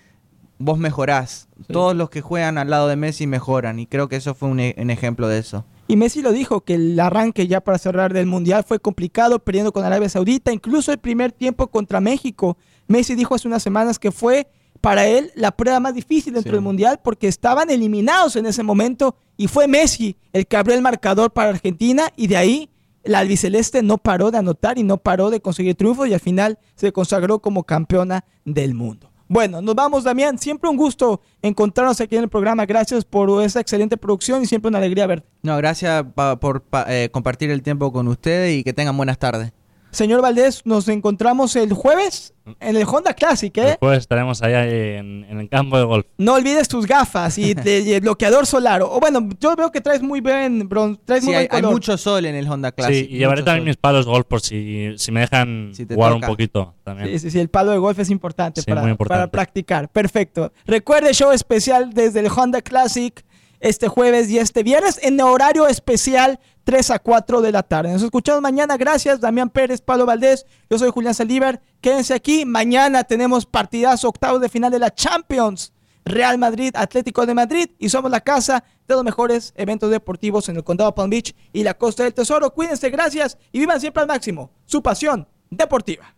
vos 0.57 0.80
mejorás. 0.80 1.48
Sí. 1.68 1.72
Todos 1.72 1.95
los 1.95 2.10
que 2.10 2.22
juegan 2.22 2.57
al 2.57 2.72
lado 2.72 2.88
de 2.88 2.95
Messi 2.95 3.28
mejoran. 3.28 3.78
Y 3.78 3.86
creo 3.86 4.10
que 4.10 4.15
eso 4.15 4.34
fue 4.34 4.49
un, 4.49 4.60
e- 4.60 4.76
un 4.76 4.90
ejemplo 4.90 5.28
de 5.28 5.38
eso. 5.38 5.65
Y 5.88 5.98
Messi 5.98 6.24
lo 6.24 6.32
dijo, 6.32 6.61
que 6.61 6.74
el 6.74 6.99
arranque 6.99 7.48
ya 7.48 7.61
para 7.61 7.78
cerrar 7.78 8.11
del 8.11 8.26
Mundial 8.26 8.65
fue 8.68 8.80
complicado, 8.80 9.38
perdiendo 9.38 9.72
con 9.72 9.86
Arabia 9.86 10.10
Saudita, 10.10 10.52
incluso 10.52 10.91
el 10.91 10.98
primer 10.98 11.32
tiempo 11.32 11.68
contra 11.68 12.02
México. 12.02 12.57
Messi 12.88 13.14
dijo 13.14 13.36
hace 13.36 13.48
unas 13.48 13.61
semanas 13.61 13.99
que 13.99 14.11
fue 14.11 14.48
para 14.82 15.06
él 15.06 15.32
la 15.36 15.52
prueba 15.52 15.80
más 15.80 15.94
difícil 15.94 16.34
dentro 16.34 16.49
Sí. 16.52 16.56
del 16.56 16.64
Mundial 16.64 16.99
porque 17.03 17.28
estaban 17.28 17.69
eliminados 17.69 18.36
en 18.36 18.48
ese 18.48 18.64
momento 18.64 19.15
y 19.38 19.48
fue 19.48 19.68
Messi 19.68 20.18
el 20.34 20.48
que 20.48 20.57
abrió 20.57 20.76
el 20.76 20.82
marcador 20.82 21.32
para 21.32 21.49
Argentina 21.49 22.10
y 22.15 22.26
de 22.28 22.38
ahí 22.38 22.69
la 23.07 23.19
albiceleste 23.19 23.81
no 23.84 23.97
paró 23.97 24.31
de 24.31 24.38
anotar 24.38 24.77
y 24.77 24.84
no 24.84 24.97
paró 24.97 25.29
de 25.29 25.41
conseguir 25.41 25.75
triunfos 25.75 26.07
y 26.07 26.13
al 26.13 26.19
final 26.19 26.59
se 26.75 26.91
consagró 26.91 27.39
como 27.39 27.63
campeona 27.63 28.23
del 28.45 28.73
mundo. 28.73 29.11
Bueno, 29.29 29.61
nos 29.61 29.75
vamos, 29.75 30.05
Damián. 30.05 30.39
Siempre 30.39 30.69
un 30.69 30.77
gusto 30.77 31.19
encontrarnos 31.41 31.99
aquí 31.99 32.15
en 32.15 32.23
el 32.23 32.29
programa. 32.29 32.65
Gracias 32.65 33.03
por 33.03 33.43
esa 33.43 33.59
excelente 33.59 33.97
producción 33.97 34.41
y 34.41 34.45
siempre 34.45 34.69
una 34.69 34.77
alegría 34.77 35.05
verte. 35.05 35.27
No, 35.43 35.57
gracias 35.57 36.05
pa- 36.15 36.39
por 36.39 36.61
pa- 36.61 36.85
eh, 36.88 37.09
compartir 37.11 37.51
el 37.51 37.61
tiempo 37.61 37.91
con 37.91 38.07
ustedes 38.07 38.57
y 38.57 38.63
que 38.63 38.71
tengan 38.71 38.95
buenas 38.95 39.17
tardes. 39.19 39.51
Señor 39.91 40.22
Valdés, 40.22 40.61
nos 40.65 40.88
encontramos 40.89 41.55
el 41.55 41.73
jueves 41.73 42.34
en 42.59 42.76
el 42.76 42.84
Honda 42.84 43.14
Classic, 43.14 43.57
¿eh? 43.57 43.61
Después 43.61 43.97
estaremos 43.99 44.41
allá 44.43 44.65
en, 44.68 45.23
en 45.30 45.39
el 45.39 45.49
campo 45.49 45.77
de 45.77 45.85
golf. 45.85 46.05
No 46.18 46.34
olvides 46.35 46.68
tus 46.68 46.85
gafas 46.85 47.38
y, 47.38 47.53
de- 47.53 47.80
y 47.80 47.93
el 47.93 48.01
bloqueador 48.01 48.45
solar. 48.45 48.81
O 48.84 48.99
bueno, 48.99 49.27
yo 49.39 49.55
veo 49.55 49.72
que 49.72 49.81
traes 49.81 50.01
muy 50.01 50.22
bien, 50.22 50.69
bron- 50.69 50.99
traes 51.03 51.22
Sí, 51.23 51.27
muy 51.30 51.35
hay, 51.35 51.47
buen 51.47 51.55
hay 51.55 51.61
color. 51.61 51.73
mucho 51.73 51.97
sol 51.97 52.26
en 52.26 52.35
el 52.35 52.47
Honda 52.47 52.72
Classic. 52.72 53.07
sí, 53.07 53.15
y 53.15 53.18
llevaré 53.18 53.41
también 53.43 53.61
sol. 53.61 53.68
mis 53.68 53.77
palos 53.77 54.05
de 54.05 54.11
golf 54.11 54.26
por 54.27 54.41
si, 54.41 54.93
si 54.97 55.11
me 55.11 55.22
dejan 55.22 55.72
Si 55.73 55.85
jugar 55.85 56.11
toca. 56.14 56.26
un 56.26 56.31
poquito 56.31 56.76
también. 56.84 57.09
Sí, 57.09 57.19
sí, 57.19 57.31
sí, 57.31 57.39
el 57.39 57.49
palo 57.49 57.72
de 57.72 57.77
golf 57.77 57.97
es 57.99 58.09
importante, 58.09 58.61
Sí, 58.61 58.68
para, 58.69 58.81
muy 58.81 58.91
importante. 58.91 59.19
para 59.22 59.31
practicar. 59.31 59.89
Perfecto. 59.89 60.51
Recuerde 60.65 61.14
show 61.14 61.31
especial 61.31 61.91
desde 61.93 62.19
el 62.19 62.27
Honda 62.27 62.61
Classic 62.61 63.26
este 63.59 63.88
jueves 63.88 64.30
y 64.30 64.38
este 64.38 64.61
viernes 64.64 64.99
en 65.01 65.19
horario 65.22 65.68
especial 65.68 66.39
3 66.68 66.91
a 66.91 66.99
4 66.99 67.39
de 67.39 67.53
la 67.53 67.64
tarde. 67.64 67.94
Nos 67.94 68.03
escuchamos 68.03 68.41
mañana. 68.41 68.76
Gracias, 68.76 69.22
Damián 69.22 69.49
Pérez, 69.49 69.80
Pablo 69.80 70.06
Valdés. 70.06 70.45
Yo 70.69 70.77
soy 70.77 70.91
Julián 70.91 71.14
Saldívar. 71.14 71.61
Quédense 71.80 72.14
aquí. 72.14 72.45
Mañana 72.45 73.06
tenemos 73.06 73.45
partidazo 73.45 74.10
octavos 74.10 74.41
de 74.41 74.49
final 74.49 74.69
de 74.69 74.80
la 74.80 74.94
Champions. 74.94 75.72
Real 76.03 76.38
Madrid, 76.38 76.72
Atlético 76.76 77.26
de 77.26 77.34
Madrid 77.34 77.69
y 77.80 77.88
somos 77.88 78.11
la 78.11 78.19
casa 78.19 78.65
de 78.85 78.95
los 78.95 79.06
mejores 79.06 79.53
eventos 79.56 79.89
deportivos 79.89 80.49
en 80.49 80.57
el 80.57 80.65
condado 80.65 80.94
Palm 80.94 81.10
Beach 81.10 81.34
y 81.53 81.64
la 81.64 81.73
Costa 81.73 82.03
del 82.03 82.14
Tesoro. 82.14 82.53
Cuídense, 82.53 82.89
gracias 82.89 83.38
y 83.53 83.60
vivan 83.60 83.80
siempre 83.80 84.02
al 84.02 84.07
máximo 84.07 84.52
su 84.65 84.84
pasión 84.84 85.26
deportiva. 85.49 86.16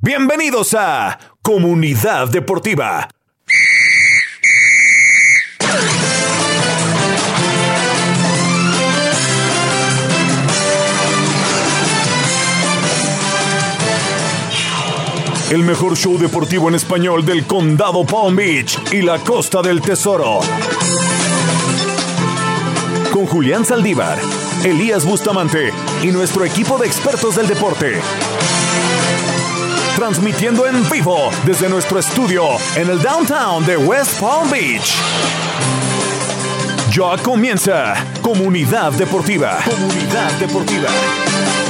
Bienvenidos 0.00 0.74
a 0.74 1.18
Comunidad 1.40 2.28
Deportiva. 2.28 3.08
El 15.50 15.62
mejor 15.62 15.96
show 15.96 16.18
deportivo 16.18 16.68
en 16.68 16.74
español 16.74 17.24
del 17.24 17.46
condado 17.46 18.04
Palm 18.04 18.34
Beach 18.34 18.76
y 18.92 19.00
la 19.00 19.18
costa 19.20 19.62
del 19.62 19.80
tesoro. 19.80 20.40
Con 23.12 23.26
Julián 23.26 23.64
Saldívar, 23.64 24.18
Elías 24.64 25.04
Bustamante 25.04 25.72
y 26.02 26.08
nuestro 26.08 26.44
equipo 26.44 26.78
de 26.78 26.86
expertos 26.86 27.36
del 27.36 27.46
deporte 27.46 28.00
transmitiendo 29.96 30.66
en 30.66 30.88
vivo 30.90 31.30
desde 31.44 31.68
nuestro 31.68 31.98
estudio 31.98 32.44
en 32.76 32.90
el 32.90 33.00
downtown 33.00 33.64
de 33.64 33.76
West 33.76 34.20
Palm 34.20 34.50
Beach. 34.50 34.96
Ya 36.90 37.22
comienza 37.22 37.94
Comunidad 38.20 38.92
Deportiva. 38.92 39.58
Comunidad 39.64 40.32
Deportiva. 40.38 40.88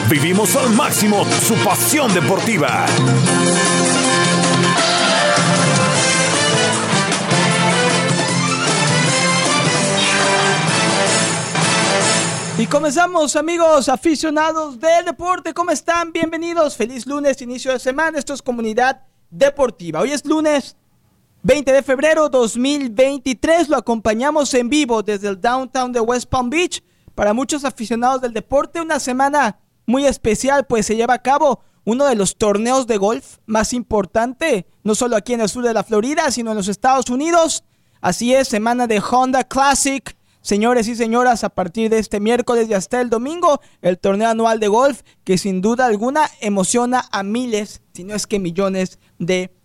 Vivimos 0.09 0.57
al 0.57 0.71
máximo 0.71 1.27
su 1.47 1.55
pasión 1.57 2.13
deportiva. 2.13 2.87
Y 12.65 12.67
comenzamos, 12.67 13.37
amigos 13.37 13.91
aficionados 13.91 14.81
del 14.81 15.05
deporte. 15.05 15.53
¿Cómo 15.53 15.71
están? 15.71 16.13
Bienvenidos. 16.13 16.75
Feliz 16.75 17.07
lunes, 17.07 17.43
inicio 17.43 17.71
de 17.73 17.79
semana. 17.79 18.19
Esto 18.19 18.33
es 18.33 18.41
Comunidad 18.41 19.03
Deportiva. 19.29 20.01
Hoy 20.01 20.13
es 20.13 20.25
lunes 20.25 20.75
20 21.43 21.71
de 21.71 21.83
febrero 21.83 22.31
2023. 22.31 23.69
Lo 23.69 23.77
acompañamos 23.77 24.55
en 24.55 24.71
vivo 24.71 25.03
desde 25.03 25.29
el 25.29 25.39
downtown 25.39 25.93
de 25.93 26.01
West 26.01 26.31
Palm 26.31 26.49
Beach. 26.49 26.83
Para 27.15 27.35
muchos 27.35 27.67
aficionados 27.67 28.23
del 28.23 28.33
deporte, 28.33 28.81
una 28.81 28.99
semana 28.99 29.59
muy 29.85 30.07
especial, 30.07 30.65
pues 30.65 30.87
se 30.87 30.97
lleva 30.97 31.13
a 31.13 31.23
cabo 31.23 31.61
uno 31.85 32.07
de 32.07 32.15
los 32.15 32.35
torneos 32.35 32.87
de 32.87 32.97
golf 32.97 33.41
más 33.45 33.75
importante, 33.75 34.67
no 34.83 34.95
solo 34.95 35.17
aquí 35.17 35.35
en 35.35 35.43
el 35.43 35.51
sur 35.51 35.65
de 35.65 35.75
la 35.75 35.85
Florida, 35.85 36.31
sino 36.31 36.53
en 36.53 36.57
los 36.57 36.69
Estados 36.69 37.11
Unidos. 37.11 37.63
Así 38.01 38.35
es, 38.35 38.49
semana 38.49 38.87
de 38.87 39.03
Honda 39.03 39.45
Classic. 39.45 40.17
Señores 40.45 40.89
y 40.89 40.95
señoras, 40.95 41.43
a 41.43 41.49
partir 41.49 41.89
de 41.89 41.99
este 41.99 42.21
miércoles 42.21 42.69
y 42.69 42.75
hasta 42.75 43.01
el 43.01 43.09
domingo, 43.09 43.63
el 43.81 43.99
torneo 43.99 44.29
anual 44.29 44.61
de 44.61 44.69
golf 44.69 45.01
que 45.25 45.39
sin 45.39 45.63
duda 45.63 45.87
alguna 45.87 46.29
emociona 46.43 47.07
a 47.13 47.23
miles, 47.23 47.81
si 47.95 48.05
no 48.05 48.15
es 48.15 48.27
que 48.27 48.39
millones 48.39 48.99
de 49.19 49.49
personas. 49.49 49.64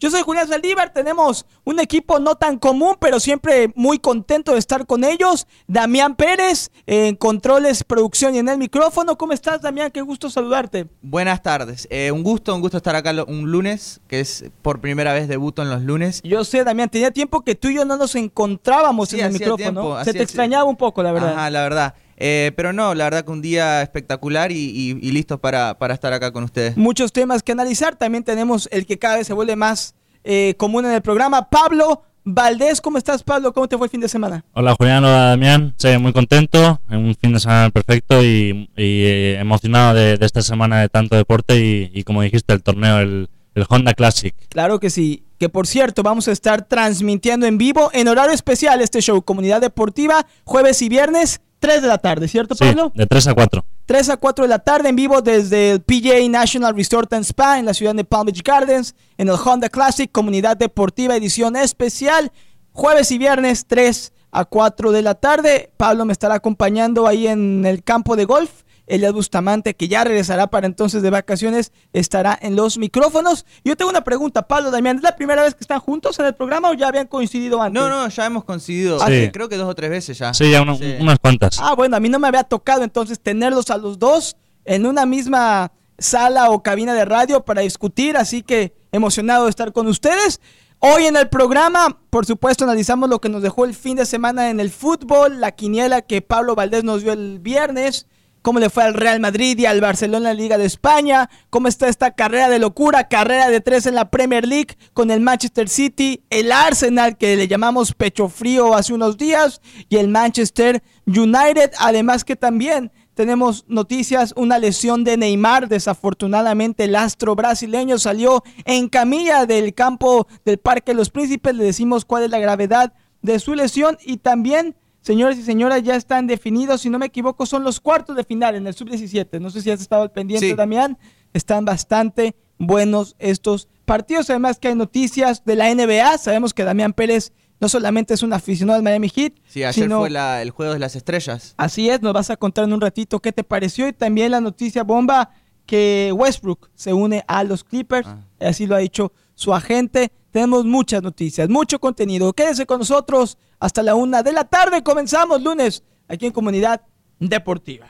Yo 0.00 0.10
soy 0.10 0.22
Julián 0.22 0.48
Saldívar, 0.48 0.92
tenemos 0.92 1.46
un 1.64 1.78
equipo 1.78 2.18
no 2.18 2.34
tan 2.34 2.58
común, 2.58 2.96
pero 2.98 3.20
siempre 3.20 3.70
muy 3.76 3.98
contento 3.98 4.52
de 4.52 4.58
estar 4.58 4.86
con 4.86 5.04
ellos. 5.04 5.46
Damián 5.66 6.16
Pérez, 6.16 6.70
en 6.86 7.14
controles, 7.14 7.84
producción 7.84 8.34
y 8.34 8.38
en 8.38 8.48
el 8.48 8.58
micrófono. 8.58 9.16
¿Cómo 9.16 9.32
estás, 9.32 9.62
Damián? 9.62 9.90
Qué 9.90 10.00
gusto 10.00 10.28
saludarte. 10.28 10.88
Buenas 11.02 11.40
tardes. 11.42 11.86
Eh, 11.90 12.10
un 12.10 12.22
gusto, 12.22 12.54
un 12.54 12.60
gusto 12.60 12.78
estar 12.78 12.96
acá 12.96 13.12
un 13.28 13.50
lunes, 13.50 14.00
que 14.08 14.20
es 14.20 14.44
por 14.62 14.80
primera 14.80 15.12
vez 15.12 15.28
debuto 15.28 15.62
en 15.62 15.70
los 15.70 15.82
lunes. 15.82 16.20
Yo 16.24 16.42
sé, 16.44 16.64
Damián, 16.64 16.88
tenía 16.88 17.10
tiempo 17.10 17.42
que 17.42 17.54
tú 17.54 17.68
y 17.68 17.76
yo 17.76 17.84
no 17.84 17.96
nos 17.96 18.14
encontrábamos 18.16 19.10
Sí, 19.10 19.20
en 19.20 19.26
el 19.26 19.32
micrófono. 19.32 19.56
tiempo, 19.56 20.04
Se 20.04 20.12
te 20.12 20.22
extrañaba 20.22 20.64
un 20.64 20.76
poco, 20.76 21.02
la 21.02 21.12
verdad. 21.12 21.34
Ajá, 21.34 21.50
la 21.50 21.62
verdad. 21.62 21.94
Eh, 22.16 22.52
pero 22.56 22.72
no, 22.72 22.94
la 22.94 23.04
verdad 23.04 23.24
que 23.24 23.30
un 23.32 23.42
día 23.42 23.82
espectacular 23.82 24.52
y, 24.52 24.56
y- 24.56 24.98
y 25.00 25.10
listos 25.12 25.40
para, 25.40 25.78
para 25.78 25.94
estar 25.94 26.12
acá 26.12 26.32
con 26.32 26.44
ustedes. 26.44 26.76
muchos 26.76 27.12
temas 27.12 27.42
que 27.42 27.52
analizar. 27.52 27.96
También 27.96 28.22
tenemos 28.24 28.68
el 28.72 28.86
que 28.86 28.98
cada 28.98 29.16
vez 29.16 29.26
se 29.26 29.32
vuelve 29.32 29.56
más 29.56 29.94
eh, 30.24 30.54
común 30.58 30.84
en 30.84 30.92
el 30.92 31.02
programa. 31.02 31.48
Pablo 31.50 32.02
Valdés, 32.24 32.80
¿cómo 32.80 32.98
estás, 32.98 33.24
Pablo? 33.24 33.52
¿Cómo 33.52 33.66
te 33.68 33.76
fue 33.76 33.86
el 33.88 33.90
fin 33.90 34.00
de 34.00 34.08
semana? 34.08 34.44
Hola 34.52 34.76
Julián, 34.78 35.02
hola 35.04 35.30
Damián. 35.30 35.74
Sí, 35.76 35.88
muy 35.98 36.12
contento. 36.12 36.80
Un 36.88 37.16
fin 37.20 37.32
de 37.32 37.40
semana 37.40 37.70
perfecto 37.70 38.22
y, 38.22 38.70
y, 38.76 39.04
eh, 39.04 39.38
emocionado 39.40 39.94
de, 39.94 40.16
de 40.18 40.26
esta 40.26 40.40
semana 40.42 40.80
de 40.80 40.88
tanto 40.88 41.16
deporte 41.16 41.58
y, 41.58 41.90
y 41.92 42.04
como 42.04 42.22
dijiste, 42.22 42.52
el 42.52 42.62
torneo, 42.62 43.00
el, 43.00 43.28
el 43.56 43.64
Honda 43.68 43.94
Classic. 43.94 44.34
Claro 44.50 44.78
que 44.78 44.90
sí. 44.90 45.24
Que 45.40 45.48
por 45.48 45.66
cierto, 45.66 46.04
vamos 46.04 46.28
a 46.28 46.32
estar 46.32 46.62
transmitiendo 46.68 47.46
en 47.46 47.58
vivo 47.58 47.90
en 47.92 48.06
horario 48.06 48.32
especial 48.32 48.80
este 48.80 49.00
show, 49.00 49.20
Comunidad 49.22 49.60
Deportiva, 49.60 50.24
jueves 50.44 50.80
y 50.82 50.88
viernes, 50.88 51.40
3 51.62 51.80
de 51.80 51.88
la 51.88 51.96
tarde, 51.98 52.26
¿cierto, 52.28 52.54
Sí, 52.56 52.64
Pablo? 52.64 52.90
de 52.94 53.06
3 53.06 53.28
a 53.28 53.34
4. 53.34 53.64
3 53.86 54.08
a 54.10 54.16
4 54.16 54.44
de 54.44 54.48
la 54.48 54.58
tarde 54.58 54.88
en 54.88 54.96
vivo 54.96 55.22
desde 55.22 55.70
el 55.70 55.80
PGA 55.80 56.28
National 56.28 56.74
Resort 56.76 57.12
and 57.12 57.24
Spa 57.24 57.58
en 57.58 57.66
la 57.66 57.72
ciudad 57.72 57.94
de 57.94 58.04
Palm 58.04 58.26
Beach 58.26 58.42
Gardens, 58.42 58.94
en 59.16 59.28
el 59.28 59.36
Honda 59.36 59.68
Classic, 59.68 60.10
Comunidad 60.10 60.56
Deportiva 60.56 61.14
Edición 61.16 61.54
Especial, 61.56 62.32
jueves 62.72 63.10
y 63.12 63.18
viernes 63.18 63.64
3 63.66 64.12
a 64.32 64.44
4 64.44 64.92
de 64.92 65.02
la 65.02 65.14
tarde. 65.14 65.70
Pablo 65.76 66.04
me 66.04 66.12
estará 66.12 66.34
acompañando 66.34 67.06
ahí 67.06 67.28
en 67.28 67.64
el 67.64 67.82
campo 67.84 68.16
de 68.16 68.24
golf. 68.24 68.50
Elias 68.86 69.12
Bustamante, 69.12 69.74
que 69.74 69.88
ya 69.88 70.04
regresará 70.04 70.48
para 70.48 70.66
entonces 70.66 71.02
de 71.02 71.10
vacaciones, 71.10 71.72
estará 71.92 72.38
en 72.42 72.56
los 72.56 72.78
micrófonos. 72.78 73.46
Yo 73.64 73.76
tengo 73.76 73.90
una 73.90 74.02
pregunta, 74.04 74.48
Pablo, 74.48 74.70
Damián, 74.70 74.96
¿es 74.96 75.02
la 75.02 75.16
primera 75.16 75.42
vez 75.42 75.54
que 75.54 75.60
están 75.62 75.80
juntos 75.80 76.18
en 76.18 76.26
el 76.26 76.34
programa 76.34 76.70
o 76.70 76.74
ya 76.74 76.88
habían 76.88 77.06
coincidido 77.06 77.62
antes? 77.62 77.80
No, 77.80 77.88
no, 77.88 78.08
ya 78.08 78.26
hemos 78.26 78.44
coincidido. 78.44 78.98
Ah, 79.00 79.06
sí. 79.08 79.30
Creo 79.32 79.48
que 79.48 79.56
dos 79.56 79.68
o 79.68 79.74
tres 79.74 79.90
veces 79.90 80.18
ya. 80.18 80.34
Sí, 80.34 80.50
ya 80.50 80.62
uno- 80.62 80.76
Sí. 80.76 80.96
unas 81.00 81.18
cuantas. 81.18 81.58
Ah, 81.60 81.74
bueno, 81.74 81.96
a 81.96 82.00
mí 82.00 82.08
no 82.08 82.18
me 82.18 82.28
había 82.28 82.44
tocado 82.44 82.82
entonces 82.82 83.20
tenerlos 83.20 83.70
a 83.70 83.76
los 83.78 83.98
dos 83.98 84.36
en 84.64 84.86
una 84.86 85.06
misma 85.06 85.72
sala 85.98 86.50
o 86.50 86.62
cabina 86.62 86.94
de 86.94 87.04
radio 87.04 87.44
para 87.44 87.60
discutir, 87.62 88.16
así 88.16 88.42
que 88.42 88.74
emocionado 88.90 89.44
de 89.44 89.50
estar 89.50 89.72
con 89.72 89.86
ustedes. 89.86 90.40
Hoy 90.80 91.04
en 91.04 91.16
el 91.16 91.28
programa, 91.28 92.00
por 92.10 92.26
supuesto, 92.26 92.64
analizamos 92.64 93.08
lo 93.08 93.20
que 93.20 93.28
nos 93.28 93.40
dejó 93.42 93.64
el 93.64 93.74
fin 93.74 93.96
de 93.96 94.04
semana 94.04 94.50
en 94.50 94.58
el 94.58 94.70
fútbol, 94.70 95.40
la 95.40 95.52
quiniela 95.52 96.02
que 96.02 96.22
Pablo 96.22 96.56
Valdés 96.56 96.82
nos 96.82 97.02
dio 97.02 97.12
el 97.12 97.38
viernes, 97.38 98.08
cómo 98.42 98.58
le 98.58 98.70
fue 98.70 98.82
al 98.82 98.94
Real 98.94 99.20
Madrid 99.20 99.58
y 99.58 99.66
al 99.66 99.80
Barcelona 99.80 100.30
en 100.30 100.36
la 100.36 100.42
Liga 100.42 100.58
de 100.58 100.66
España, 100.66 101.30
cómo 101.48 101.68
está 101.68 101.88
esta 101.88 102.10
carrera 102.10 102.48
de 102.48 102.58
locura, 102.58 103.08
carrera 103.08 103.48
de 103.48 103.60
tres 103.60 103.86
en 103.86 103.94
la 103.94 104.10
Premier 104.10 104.46
League 104.46 104.76
con 104.92 105.10
el 105.10 105.20
Manchester 105.20 105.68
City, 105.68 106.22
el 106.28 106.52
Arsenal 106.52 107.16
que 107.16 107.36
le 107.36 107.48
llamamos 107.48 107.94
pecho 107.94 108.28
frío 108.28 108.74
hace 108.74 108.92
unos 108.92 109.16
días 109.16 109.60
y 109.88 109.96
el 109.96 110.08
Manchester 110.08 110.82
United, 111.06 111.72
además 111.78 112.24
que 112.24 112.36
también 112.36 112.92
tenemos 113.14 113.64
noticias, 113.68 114.32
una 114.36 114.58
lesión 114.58 115.04
de 115.04 115.16
Neymar, 115.16 115.68
desafortunadamente 115.68 116.84
el 116.84 116.96
astro 116.96 117.34
brasileño 117.34 117.98
salió 117.98 118.42
en 118.64 118.88
camilla 118.88 119.44
del 119.46 119.74
campo 119.74 120.26
del 120.44 120.58
Parque 120.58 120.94
los 120.94 121.10
Príncipes, 121.10 121.54
le 121.54 121.64
decimos 121.64 122.04
cuál 122.04 122.24
es 122.24 122.30
la 122.30 122.38
gravedad 122.38 122.94
de 123.20 123.38
su 123.38 123.54
lesión 123.54 123.98
y 124.02 124.16
también 124.16 124.76
Señores 125.02 125.36
y 125.38 125.42
señoras, 125.42 125.82
ya 125.82 125.96
están 125.96 126.26
definidos, 126.26 126.80
si 126.80 126.88
no 126.88 126.98
me 126.98 127.06
equivoco, 127.06 127.44
son 127.44 127.64
los 127.64 127.80
cuartos 127.80 128.16
de 128.16 128.24
final 128.24 128.54
en 128.54 128.66
el 128.66 128.74
sub-17. 128.74 129.40
No 129.40 129.50
sé 129.50 129.60
si 129.60 129.70
has 129.70 129.80
estado 129.80 130.02
al 130.02 130.12
pendiente, 130.12 130.48
Sí. 130.48 130.54
Damián. 130.54 130.96
Están 131.34 131.64
bastante 131.64 132.34
buenos 132.58 133.16
estos 133.18 133.68
partidos, 133.84 134.30
además 134.30 134.58
que 134.58 134.68
hay 134.68 134.74
noticias 134.76 135.44
de 135.44 135.56
la 135.56 135.70
NBA. 135.74 136.16
Sabemos 136.18 136.54
que 136.54 136.62
Damián 136.64 136.92
Pérez 136.92 137.32
no 137.60 137.68
solamente 137.68 138.14
es 138.14 138.22
un 138.22 138.32
aficionado 138.32 138.76
del 138.76 138.84
Miami 138.84 139.08
Heat. 139.08 139.32
Sí, 139.46 139.64
ayer 139.64 139.84
sino- 139.84 140.00
fue 140.00 140.10
la- 140.10 140.40
el 140.42 140.50
juego 140.50 140.72
de 140.72 140.78
las 140.78 140.94
estrellas. 140.96 141.54
Así 141.56 141.88
es, 141.90 142.00
nos 142.02 142.12
vas 142.12 142.30
a 142.30 142.36
contar 142.36 142.64
en 142.64 142.72
un 142.72 142.80
ratito 142.80 143.18
qué 143.20 143.32
te 143.32 143.44
pareció 143.44 143.88
y 143.88 143.92
también 143.92 144.30
la 144.30 144.40
noticia 144.40 144.82
bomba 144.84 145.30
que 145.66 146.12
Westbrook 146.14 146.70
se 146.74 146.92
une 146.92 147.24
a 147.28 147.44
los 147.44 147.64
Clippers, 147.64 148.06
Ah. 148.08 148.18
así 148.40 148.66
lo 148.66 148.74
ha 148.76 148.78
dicho 148.78 149.12
su 149.34 149.54
agente. 149.54 150.12
Tenemos 150.32 150.64
muchas 150.64 151.02
noticias, 151.02 151.48
mucho 151.48 151.78
contenido. 151.78 152.32
Quédese 152.32 152.66
con 152.66 152.78
nosotros 152.78 153.38
hasta 153.60 153.82
la 153.82 153.94
una 153.94 154.22
de 154.22 154.32
la 154.32 154.44
tarde. 154.44 154.82
Comenzamos 154.82 155.42
lunes 155.42 155.84
aquí 156.08 156.26
en 156.26 156.32
Comunidad 156.32 156.80
Deportiva. 157.20 157.86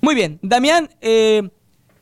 Muy 0.00 0.14
bien, 0.14 0.38
Damián, 0.42 0.88
eh, 1.00 1.48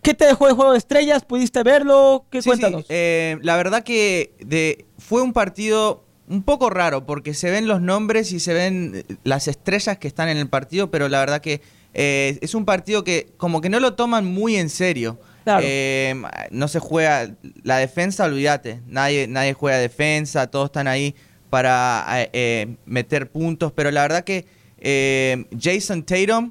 ¿qué 0.01 0.15
te 0.15 0.27
dejó 0.27 0.49
el 0.49 0.55
juego 0.55 0.73
de 0.73 0.79
estrellas? 0.79 1.25
¿Pudiste 1.25 1.63
verlo? 1.63 2.27
¿Qué 2.31 2.41
Sí, 2.41 2.49
cuéntanos? 2.49 2.83
sí, 2.83 2.87
eh, 2.91 3.39
la 3.43 3.57
verdad 3.57 3.83
que 3.83 4.35
de, 4.41 4.87
fue 4.99 5.23
un 5.23 5.33
partido 5.33 6.05
un 6.29 6.43
poco 6.43 6.71
raro 6.71 7.05
porque 7.05 7.35
se 7.35 7.51
ven 7.51 7.67
los 7.67 7.81
nombres 7.81 8.33
y 8.33 8.41
se 8.41 8.55
ven 8.55 8.93
eh, 8.95 9.17
las 9.25 9.49
estrellas 9.49 9.99
que 9.99 10.09
están 10.09 10.29
en 10.29 10.37
el 10.37 10.49
partido, 10.49 10.91
pero 10.91 11.09
la 11.09 11.21
verdad 11.21 11.41
que 11.41 11.61
eh, 11.95 12.39
es 12.43 12.55
un 12.55 12.65
partido 12.65 13.05
que 13.05 13.33
como 13.37 13.61
que 13.61 13.69
no 13.69 13.81
lo 13.81 13.95
toman 13.95 14.25
muy 14.27 14.57
en 14.57 14.69
serio. 14.71 15.19
Claro. 15.45 15.63
Eh, 15.67 16.15
no 16.51 16.69
se 16.69 16.79
juega 16.79 17.31
la 17.63 17.79
defensa, 17.79 18.25
olvídate. 18.25 18.81
Nadie, 18.87 19.29
nadie 19.29 19.53
juega 19.53 19.79
defensa, 19.79 20.47
todos 20.47 20.67
están 20.67 20.89
ahí 20.89 21.15
para 21.51 22.05
eh, 22.15 22.31
eh, 22.33 22.77
meter 22.87 23.31
puntos, 23.31 23.71
pero 23.73 23.91
la 23.91 24.03
verdad 24.03 24.25
que 24.25 24.47
eh, 24.79 25.45
Jason 25.57 26.03
Tatum 26.03 26.51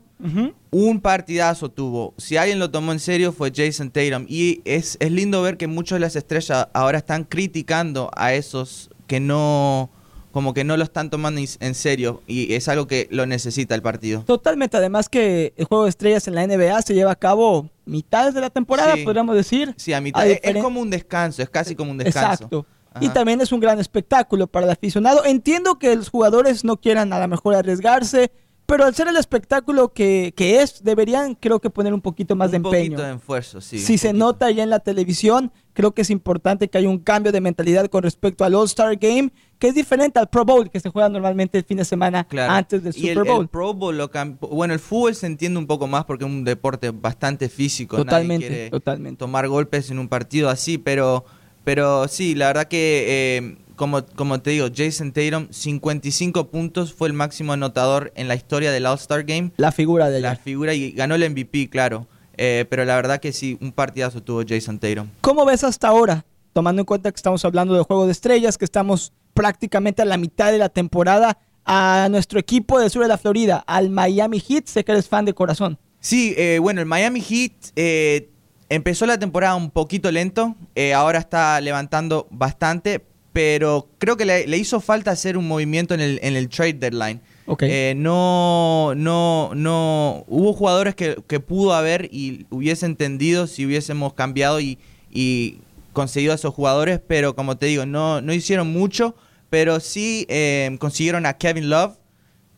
un 0.72 1.02
partidazo 1.02 1.70
tuvo. 1.70 2.14
Si 2.18 2.38
alguien 2.38 2.57
lo 2.57 2.72
tomó 2.72 2.94
en 2.94 2.99
serio 2.99 3.34
fue 3.34 3.52
Jason 3.53 3.91
Tatum. 3.91 4.26
Y 4.30 4.61
es, 4.64 4.95
es 5.02 5.11
lindo 5.11 5.41
ver 5.41 5.57
que 5.57 5.68
muchos 5.68 5.98
de 5.98 5.99
las 5.99 6.15
estrellas 6.15 6.70
ahora 6.74 6.99
están 6.99 7.26
criticando 7.26 8.10
a 8.15 8.34
esos 8.34 8.90
que 9.06 9.20
no, 9.20 9.91
como 10.34 10.53
que 10.53 10.64
no 10.65 10.76
lo 10.76 10.84
están 10.84 11.10
tomando 11.10 11.39
en- 11.39 11.76
serio. 11.76 12.22
Y 12.27 12.53
es 12.55 12.68
algo 12.68 12.88
que 12.88 13.07
lo 13.11 13.26
necesita 13.26 13.76
el 13.76 13.81
partido. 13.81 14.23
Totalmente, 14.26 14.76
además 14.76 15.07
que 15.07 15.53
el 15.55 15.65
juego 15.65 15.84
de 15.85 15.91
estrellas 15.91 16.27
en 16.27 16.35
la 16.35 16.43
NBA 16.43 16.81
se 16.81 16.93
lleva 16.95 17.11
a 17.11 17.15
cabo 17.15 17.69
mitades 17.85 18.34
de 18.34 18.41
la 18.41 18.49
temporada, 18.49 18.95
Sí. 18.95 19.03
podríamos 19.05 19.35
decir. 19.35 19.73
Sí, 19.77 19.93
a 19.93 20.01
mitad. 20.01 20.27
es- 20.27 20.41
como 20.61 20.81
un 20.81 20.89
descanso, 20.89 21.41
es 21.43 21.49
casi 21.49 21.76
como 21.76 21.91
un 21.91 21.99
descanso. 21.99 22.45
Exacto. 22.45 22.65
Y 22.99 23.10
también 23.10 23.41
es 23.41 23.51
un 23.51 23.60
gran 23.60 23.80
espectáculo 23.80 24.47
para 24.47 24.65
el 24.65 24.72
aficionado. 24.72 25.23
Entiendo 25.23 25.80
que 25.80 25.95
los 25.95 26.10
jugadores 26.10 26.64
no 26.64 26.77
quieran 26.77 27.14
a 27.14 27.19
lo 27.19 27.27
mejor 27.27 27.55
arriesgarse, 27.55 28.31
pero 28.65 28.85
al 28.85 28.95
ser 28.95 29.07
el 29.07 29.18
espectáculo 29.18 29.89
que, 29.93 30.34
que 30.35 30.61
es, 30.61 30.84
deberían 30.84 31.35
creo 31.35 31.60
que 31.60 31.69
poner 31.69 31.93
un 31.93 32.01
poquito 32.01 32.35
más 32.35 32.49
de 32.51 32.57
un 32.57 32.65
empeño. 32.65 32.91
poquito 32.91 33.03
de 33.07 33.15
esfuerzo, 33.15 33.61
sí. 33.61 33.77
si 33.80 33.93
un 33.93 33.97
se 33.99 34.07
poquito. 34.10 34.26
nota 34.26 34.51
ya 34.51 34.64
en 34.64 34.69
la 34.69 34.80
televisión, 34.80 35.51
creo 35.74 35.91
que 35.94 36.02
es 36.04 36.10
importante 36.10 36.68
que 36.70 36.78
haya 36.78 36.88
un 36.90 37.00
cambio 37.00 37.32
de 37.32 37.41
mentalidad 37.41 37.88
con 37.88 38.04
respecto 38.04 38.44
al 38.45 38.54
All-Star 38.56 38.95
Game, 38.98 39.32
que 39.60 39.68
es 39.70 39.76
diferente 39.76 40.20
al 40.20 40.30
Pro 40.30 40.45
Bowl 40.45 40.70
que 40.70 40.80
se 40.80 40.90
juega 40.90 41.10
normalmente 41.10 41.58
el 41.58 41.64
fin 41.64 41.78
de 41.78 41.86
semana 41.86 42.26
Claro. 42.26 42.54
antes 42.54 42.84
del 42.84 42.94
y 42.95 43.10
el, 43.10 43.16
Super 43.18 43.32
Bowl. 43.32 43.41
el 43.44 43.48
Pro 43.50 43.74
Bowl 43.74 43.98
lo 43.98 44.10
Bueno, 44.52 44.74
el 44.74 44.80
fútbol 44.80 45.16
se 45.16 45.26
entiende 45.28 45.58
un 45.60 45.68
poco 45.68 45.88
más 45.88 46.06
porque 46.06 46.26
es 46.26 46.30
un 46.32 46.44
deporte 46.44 46.91
bastante 46.91 47.50
físico. 47.50 47.95
nadie 47.98 48.06
totalmente, 48.06 48.48
quiere 48.48 48.70
totalmente. 48.70 49.18
tomar 49.20 49.48
golpes 49.48 49.90
en 49.90 50.00
un 50.00 50.08
partido 50.10 50.50
así, 50.50 50.78
pero, 50.78 51.26
pero 51.64 52.08
sí, 52.08 52.36
la 52.36 52.48
verdad 52.48 52.66
que, 52.68 53.06
eh, 53.38 53.58
como, 53.76 54.06
como 54.06 54.40
te 54.41 54.52
digo, 54.52 54.68
Jason 54.76 55.12
Tatum, 55.14 55.48
55 55.50 56.48
puntos, 56.50 56.94
fue 56.94 57.08
el 57.08 57.14
máximo 57.14 57.54
anotador 57.54 58.12
en 58.16 58.28
la 58.28 58.36
historia 58.36 58.72
del 58.72 58.86
All-Star 58.86 59.24
Game. 59.24 59.52
La 59.58 59.72
figura 59.72 60.10
de 60.10 60.20
La 60.22 60.32
ayer. 60.32 60.44
figura 60.44 60.74
y 60.76 60.91
ganó 60.91 61.16
el 61.16 61.28
MVP, 61.30 61.70
claro. 61.70 62.08
Eh, 62.38 62.65
pero 62.69 62.85
la 62.85 62.95
verdad 62.95 63.19
que 63.19 63.31
sí, 63.31 63.57
un 63.61 63.72
partidazo 63.72 64.22
tuvo 64.22 64.43
Jason 64.47 64.80
Tatum. 64.80 65.07
¿Cómo 65.22 65.45
ves 65.45 65.64
hasta 65.64 65.88
ahora? 65.88 66.26
Tomando 66.53 66.81
en 66.81 66.85
cuenta 66.85 67.11
que 67.11 67.15
estamos 67.15 67.43
hablando 67.45 67.73
de 67.73 67.84
Juego 67.84 68.05
de 68.05 68.11
Estrellas, 68.11 68.57
que 68.57 68.65
estamos 68.65 69.14
prácticamente 69.34 70.01
a 70.01 70.05
la 70.05 70.18
mitad 70.18 70.51
de 70.51 70.57
la 70.57 70.69
temporada, 70.69 71.38
a 71.65 72.07
nuestro 72.11 72.39
equipo 72.39 72.80
del 72.80 72.89
sur 72.89 73.03
de 73.03 73.07
la 73.07 73.18
Florida, 73.18 73.64
al 73.65 73.89
Miami 73.89 74.39
Heat, 74.39 74.68
sé 74.68 74.84
que 74.84 74.91
eres 74.91 75.07
fan 75.07 75.26
de 75.26 75.34
corazón. 75.34 75.77
Sí, 75.99 76.34
eh, 76.38 76.60
bueno, 76.60 76.81
el 76.81 76.85
Miami 76.85 77.22
Heat 77.22 77.53
eh, 77.76 78.30
empezó 78.69 79.05
la 79.05 79.18
temporada 79.18 79.55
un 79.55 79.72
poquito 79.72 80.11
lento, 80.11 80.55
eh, 80.76 80.93
ahora 80.93 81.19
está 81.19 81.61
levantando 81.61 82.27
bastante, 82.30 83.05
pero 83.31 83.89
creo 83.97 84.18
que 84.18 84.26
le, 84.26 84.45
le 84.45 84.57
hizo 84.57 84.81
falta 84.81 85.11
hacer 85.11 85.38
un 85.38 85.47
movimiento 85.47 85.93
en 85.93 86.01
el, 86.01 86.19
en 86.22 86.35
el 86.35 86.49
trade 86.49 86.73
deadline. 86.73 87.22
Ok. 87.45 87.64
Eh, 87.64 87.94
no, 87.98 88.94
no, 88.95 89.52
no, 89.56 90.24
hubo 90.28 90.53
jugadores 90.53 90.95
que, 90.95 91.18
que 91.28 91.40
pudo 91.40 91.74
haber 91.74 92.10
y 92.11 92.45
hubiese 92.49 92.86
entendido 92.86 93.48
si 93.48 93.65
hubiésemos 93.65 94.14
cambiado 94.14 94.60
y, 94.61 94.78
y 95.11 95.57
conseguido 95.91 96.32
a 96.32 96.36
esos 96.36 96.53
jugadores, 96.53 96.99
pero 97.06 97.36
como 97.36 97.57
te 97.57 97.65
digo, 97.68 97.86
no, 97.86 98.22
no 98.22 98.34
hicieron 98.34 98.72
mucho, 98.72 99.15
pero 99.49 99.80
sí 99.80 100.26
eh, 100.30 100.76
consiguieron 100.80 101.26
a 101.26 101.34
Kevin 101.38 101.70
Love, 101.70 101.98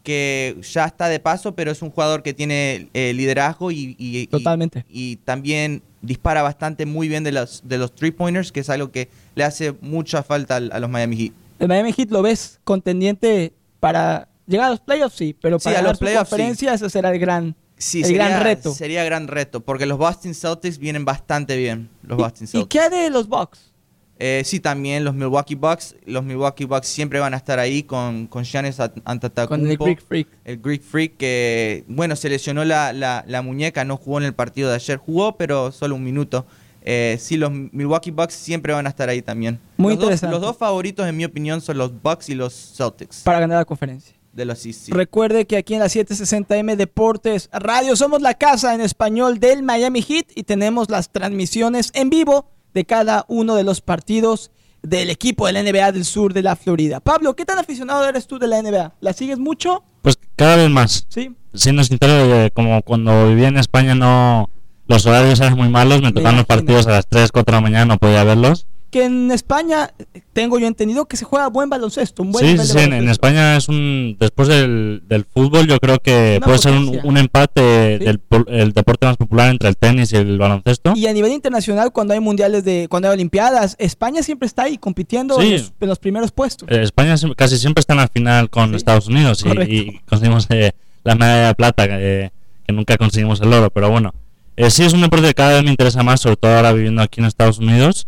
que 0.04 0.56
ya 0.72 0.86
está 0.86 1.10
de 1.10 1.20
paso, 1.20 1.56
pero 1.56 1.72
es 1.72 1.82
un 1.82 1.90
jugador 1.90 2.22
que 2.22 2.34
tiene 2.36 2.90
eh, 2.94 3.12
liderazgo 3.16 3.72
y, 3.72 4.28
Totalmente. 4.30 4.86
y 4.88 5.16
también 5.18 5.82
dispara 6.04 6.44
bastante 6.44 6.86
muy 6.86 7.08
bien 7.08 7.24
de 7.24 7.32
los, 7.32 7.64
de 7.66 7.80
los 7.80 7.94
three 7.96 8.12
pointers, 8.12 8.52
que 8.52 8.60
es 8.60 8.70
algo 8.70 8.92
que 8.92 9.10
le 9.34 9.44
hace 9.44 9.74
mucha 9.82 10.22
falta 10.22 10.58
al- 10.58 10.72
a 10.72 10.80
los 10.80 10.92
Miami 10.92 11.18
Heat. 11.18 11.34
El 11.58 11.68
Miami 11.70 11.92
Heat 11.92 12.12
lo 12.12 12.22
ves 12.22 12.60
contendiente 12.64 13.54
para 13.80 14.28
llegar 14.48 14.68
a 14.68 14.70
los 14.72 14.80
playoffs, 14.80 15.16
sí, 15.16 15.36
pero 15.40 15.60
Sí, 15.60 15.66
para 15.66 15.78
a 15.78 15.82
ganar 15.82 15.92
los 15.94 16.00
playoffs, 16.00 16.30
conferencia 16.30 16.74
ese 16.74 16.90
será 16.90 17.12
el 17.12 17.20
gran, 17.20 17.56
Sí, 17.78 18.00
el 18.00 18.06
sería, 18.06 18.28
gran 18.30 18.44
reto. 18.44 18.74
Sería 18.74 19.04
gran 19.04 19.28
reto, 19.28 19.60
porque 19.62 19.86
los 19.86 19.98
Boston 19.98 20.34
Celtics 20.34 20.78
vienen 20.78 21.04
bastante 21.06 21.58
bien. 21.58 21.90
Los 22.04 22.18
Boston 22.18 22.44
¿Y, 22.44 22.46
¿Y 22.46 22.48
Celtics. 22.52 22.70
qué 22.70 22.80
hay 22.80 23.04
de 23.04 23.10
los 23.10 23.28
Bucks? 23.28 23.72
Eh, 24.18 24.44
sí, 24.46 24.62
también 24.62 25.04
los 25.04 25.14
Milwaukee 25.14 25.56
Bucks. 25.56 25.94
Los 26.06 26.24
Milwaukee 26.24 26.64
Bucks 26.64 26.88
siempre 26.88 27.20
van 27.20 27.34
a 27.34 27.38
estar 27.38 27.60
ahí 27.60 27.84
con, 27.84 28.28
con 28.28 28.46
Giannis 28.46 28.80
Antetokounmpo. 29.04 29.48
Con 29.48 29.70
el 29.70 29.78
Greek 29.78 30.02
Freak. 30.02 30.28
El 30.46 30.58
Greek 30.62 30.82
Freak 30.82 31.18
que, 31.18 31.84
bueno, 31.90 32.16
se 32.16 32.30
lesionó 32.30 32.64
la, 32.64 32.94
la- 32.94 33.26
la 33.28 33.42
muñeca, 33.42 33.84
no 33.84 33.98
jugó 33.98 34.20
en 34.20 34.24
el 34.24 34.34
partido 34.34 34.70
de 34.70 34.76
ayer. 34.76 34.98
Jugó, 34.98 35.36
pero 35.36 35.74
solo 35.74 35.96
un 35.96 36.04
minuto. 36.06 36.46
Eh, 36.82 37.18
sí, 37.20 37.36
los 37.36 37.52
Milwaukee 37.52 38.12
Bucks 38.12 38.36
siempre 38.36 38.72
van 38.72 38.86
a 38.86 38.90
estar 38.90 39.10
ahí 39.10 39.22
también. 39.22 39.60
Muy 39.76 39.92
los 39.96 39.98
dos- 40.00 40.04
interesante. 40.06 40.32
los 40.32 40.42
dos 40.42 40.56
favoritos, 40.56 41.06
en 41.10 41.18
mi 41.18 41.26
opinión, 41.26 41.60
son 41.60 41.78
los 41.78 41.92
Bucks 42.02 42.30
y 42.30 42.36
los 42.36 42.54
Celtics 42.78 43.22
Para 43.24 43.42
ganar 43.42 43.58
la 43.58 43.66
conferencia. 43.66 44.15
De 44.36 44.46
los. 44.46 44.64
Recuerde 44.90 45.48
que 45.48 45.58
aquí 45.58 45.74
en 45.74 45.80
la 45.80 45.88
760M 45.88 46.76
Deportes 46.76 47.50
Radio 47.52 47.96
somos 47.96 48.22
la 48.22 48.34
casa 48.34 48.76
en 48.76 48.82
español 48.82 49.40
del 49.40 49.64
Miami 49.64 50.02
Heat 50.02 50.28
y 50.36 50.44
tenemos 50.44 50.90
las 50.90 51.12
transmisiones 51.12 51.92
en 51.94 52.10
vivo 52.10 52.52
de 52.74 52.86
cada 52.86 53.26
uno 53.30 53.56
de 53.56 53.64
los 53.64 53.82
partidos 53.82 54.52
del 54.84 55.10
equipo 55.10 55.48
de 55.48 55.54
la 55.54 55.64
NBA 55.64 55.94
del 55.94 56.06
sur 56.06 56.34
de 56.34 56.44
la 56.44 56.56
Florida. 56.56 57.00
Pablo, 57.00 57.36
¿qué 57.36 57.46
tan 57.46 57.58
aficionado 57.58 58.08
eres 58.08 58.28
tú 58.28 58.38
de 58.38 58.48
la 58.48 58.62
NBA? 58.62 58.96
¿La 59.00 59.14
sigues 59.14 59.40
mucho? 59.40 59.84
Pues 60.02 60.20
cada 60.36 60.58
vez 60.58 60.70
más. 60.70 61.08
Sí. 61.10 61.34
Siendo 61.54 61.84
sincero, 61.84 62.14
eh, 62.14 62.52
como 62.54 62.82
cuando 62.82 63.30
vivía 63.30 63.48
en 63.48 63.58
España 63.58 63.96
no 63.96 64.50
los 64.88 65.06
horarios 65.06 65.40
eran 65.40 65.56
muy 65.56 65.70
malos, 65.70 66.02
me 66.02 66.12
tocaban 66.12 66.36
los 66.36 66.46
partidos 66.46 66.86
a 66.88 66.92
las 66.92 67.08
3, 67.08 67.32
4 67.32 67.52
de 67.52 67.58
la 67.58 67.62
mañana, 67.62 67.86
no 67.86 67.98
podía 67.98 68.24
verlos. 68.24 68.68
Que 68.96 69.04
en 69.04 69.30
España 69.30 69.92
eh, 70.14 70.22
tengo 70.32 70.58
yo 70.58 70.68
entendido 70.68 71.04
que 71.04 71.18
se 71.18 71.26
juega 71.26 71.50
buen 71.50 71.70
baloncesto, 71.70 72.24
un 72.24 72.32
buen 72.32 72.58
Sí, 72.58 72.66
sí, 72.66 72.78
en, 72.80 72.94
en. 72.94 73.10
España 73.10 73.58
es 73.58 73.68
un... 73.68 74.16
Después 74.18 74.48
del, 74.48 75.04
del 75.10 75.26
fútbol 75.26 75.68
yo 75.68 75.78
creo 75.82 76.00
que 76.00 76.36
Una 76.38 76.46
puede 76.46 76.60
ser 76.60 76.72
un, 76.72 76.86
potencia. 76.86 77.10
un 77.10 77.18
empate 77.18 77.98
Sí. 78.00 78.06
del 78.06 78.22
el 78.48 78.72
deporte 78.72 79.06
más 79.06 79.18
popular 79.18 79.50
entre 79.50 79.68
el 79.68 79.76
tenis 79.76 80.14
y 80.14 80.16
el 80.16 80.38
baloncesto. 80.38 80.94
Y 80.96 81.08
a 81.08 81.12
nivel 81.12 81.34
internacional, 81.34 81.92
cuando 81.92 82.14
hay 82.14 82.22
mundiales 82.22 82.64
de, 82.64 82.88
cuando 82.90 83.10
hay 83.10 83.16
olimpiadas, 83.16 83.76
España 83.80 84.24
siempre 84.24 84.48
está 84.48 84.64
ahí 84.64 84.78
compitiendo 84.78 85.42
en, 85.42 85.52
los, 85.52 85.74
en 85.78 85.90
los 85.90 86.00
primeros 86.00 86.32
puestos. 86.32 86.70
Eh, 86.72 86.82
España 86.82 87.16
casi 87.36 87.58
siempre 87.58 87.82
está 87.82 87.96
en 87.96 88.00
la 88.00 88.08
final 88.08 88.50
con 88.50 88.74
Estados 88.76 89.08
Unidos 89.08 89.44
y, 89.46 89.50
y 89.76 90.00
conseguimos 90.06 90.48
eh, 90.52 90.72
la 91.04 91.16
medalla 91.16 91.48
de 91.48 91.56
plata, 91.56 91.86
que, 91.90 92.32
que 92.66 92.72
nunca 92.72 92.96
conseguimos 92.96 93.42
el 93.42 93.52
oro, 93.52 93.70
pero 93.72 93.92
bueno. 93.92 94.14
Eh, 94.56 94.70
sí, 94.70 94.84
es 94.84 94.94
un 94.94 95.02
deporte 95.02 95.28
que 95.28 95.34
cada 95.34 95.56
vez 95.56 95.64
me 95.66 95.70
interesa 95.72 96.02
más, 96.02 96.22
sobre 96.22 96.38
todo 96.38 96.56
ahora 96.56 96.72
viviendo 96.72 97.02
aquí 97.02 97.20
en 97.20 97.26
Estados 97.26 97.58
Unidos. 97.58 98.08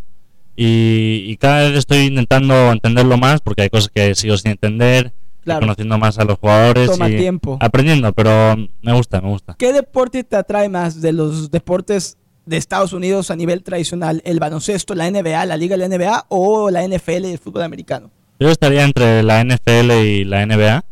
Y, 0.59 1.23
y 1.27 1.37
cada 1.37 1.69
vez 1.69 1.77
estoy 1.77 1.99
intentando 2.07 2.71
entenderlo 2.71 3.15
más, 3.17 3.41
porque 3.41 3.61
hay 3.61 3.69
cosas 3.69 3.91
que 3.93 4.15
sigo 4.15 4.35
sin 4.37 4.51
entender, 4.51 5.13
Claro. 5.43 5.61
conociendo 5.61 5.97
más 5.97 6.17
a 6.19 6.25
los 6.25 6.37
jugadores 6.39 6.89
Toma 6.91 7.09
y 7.09 7.15
tiempo. 7.15 7.57
aprendiendo, 7.61 8.11
pero 8.11 8.57
me 8.81 8.91
gusta, 8.93 9.21
me 9.21 9.29
gusta. 9.29 9.55
¿Qué 9.57 9.71
deporte 9.71 10.25
te 10.25 10.35
atrae 10.35 10.67
más 10.67 10.99
de 11.01 11.13
los 11.13 11.51
deportes 11.51 12.17
de 12.45 12.57
Estados 12.57 12.91
Unidos 12.91 13.31
a 13.31 13.35
nivel 13.37 13.63
tradicional? 13.63 14.21
¿El 14.25 14.39
baloncesto, 14.39 14.93
la 14.93 15.09
NBA, 15.09 15.45
la 15.45 15.55
liga 15.55 15.77
de 15.77 15.87
la 15.87 15.95
NBA 15.97 16.25
o 16.27 16.69
la 16.69 16.83
NFL 16.85 17.25
y 17.27 17.31
el 17.31 17.37
fútbol 17.39 17.61
americano? 17.63 18.11
Yo 18.41 18.49
estaría 18.49 18.83
entre 18.83 19.23
la 19.23 19.39
NFL 19.41 19.91
y 20.05 20.25
la 20.25 20.41
NBA, 20.45 20.83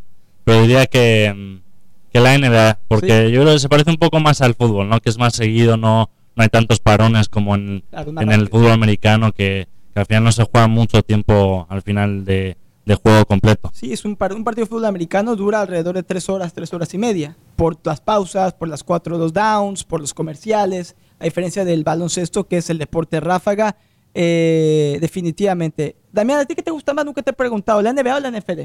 pero 0.45 0.61
diría 0.61 0.85
que, 0.85 1.33
mm, 1.35 2.11
que 2.13 2.19
la 2.21 2.33
NBA, 2.37 2.79
porque 2.87 3.25
Sí. 3.27 3.33
yo 3.33 3.41
creo 3.41 3.53
que 3.55 3.59
se 3.59 3.67
parece 3.67 3.89
un 3.89 3.97
poco 3.97 4.21
más 4.21 4.39
al 4.41 4.55
fútbol, 4.55 4.87
¿no? 4.87 5.01
Que 5.01 5.09
es 5.09 5.17
más 5.17 5.35
seguido, 5.35 5.75
no, 5.75 6.09
no 6.35 6.43
hay 6.43 6.49
tantos 6.49 6.79
parones 6.79 7.29
como 7.29 7.55
en, 7.55 7.83
Claro, 7.89 8.11
un 8.11 8.21
en 8.21 8.31
el 8.31 8.47
fútbol 8.49 8.71
americano, 8.71 9.31
que, 9.31 9.67
que 9.93 9.99
al 9.99 10.05
final 10.05 10.23
no 10.25 10.31
se 10.31 10.43
juega 10.43 10.67
mucho 10.67 11.01
tiempo 11.03 11.65
al 11.69 11.81
final 11.81 12.25
de, 12.25 12.57
de 12.85 12.95
juego 12.95 13.25
completo. 13.25 13.71
Sí, 13.73 13.93
es 13.93 14.03
un, 14.05 14.15
par- 14.15 14.33
un 14.33 14.43
partido 14.43 14.65
de 14.65 14.69
fútbol 14.69 14.85
americano 14.85 15.35
dura 15.35 15.61
alrededor 15.61 15.95
de 15.95 16.03
tres 16.03 16.27
horas, 16.29 16.53
tres 16.53 16.73
horas 16.73 16.93
y 16.93 16.97
media. 16.97 17.35
Por 17.55 17.77
las 17.83 18.01
pausas, 18.01 18.53
por 18.53 18.67
las 18.67 18.83
cuatro 18.83 19.17
dos 19.17 19.31
downs, 19.33 19.83
por 19.83 20.01
los 20.01 20.13
comerciales. 20.13 20.95
A 21.19 21.23
diferencia 21.23 21.63
del 21.63 21.83
baloncesto, 21.85 22.45
que 22.47 22.57
es 22.57 22.69
el 22.69 22.77
deporte 22.77 23.21
ráfaga, 23.21 23.77
eh, 24.13 24.97
definitivamente. 24.99 25.95
Damián, 26.11 26.39
¿a 26.39 26.45
ti 26.45 26.53
qué 26.55 26.61
te 26.61 26.71
gusta 26.71 26.93
más? 26.93 27.05
Nunca 27.05 27.21
te 27.21 27.29
he 27.29 27.33
preguntado, 27.33 27.81
¿la 27.81 27.93
NBA 27.93 28.17
o 28.17 28.19
la 28.19 28.31
NFL? 28.31 28.61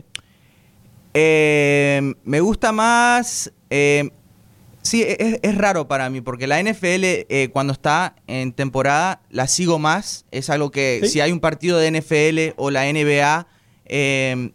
Eh, 1.15 2.15
me 2.25 2.41
gusta 2.41 2.73
más. 2.73 3.53
eh, 3.71 4.11
sí, 4.83 5.03
es, 5.07 5.39
es 5.43 5.55
raro 5.57 5.89
para 5.89 6.09
mí, 6.11 6.21
porque 6.21 6.47
la 6.47 6.63
NFL, 6.63 7.03
eh, 7.29 7.49
cuando 7.53 7.73
está 7.73 8.17
en 8.27 8.53
temporada, 8.53 9.23
la 9.31 9.47
sigo 9.47 9.79
más. 9.79 10.25
Es 10.31 10.51
algo 10.51 10.71
que, 10.71 11.01
¿Sí? 11.05 11.09
si 11.11 11.21
hay 11.21 11.33
un 11.33 11.41
partido 11.41 11.79
de 11.79 11.91
NFL 11.91 12.55
o 12.57 12.71
la 12.71 12.85
NBA, 12.93 13.47
eh, 13.87 14.51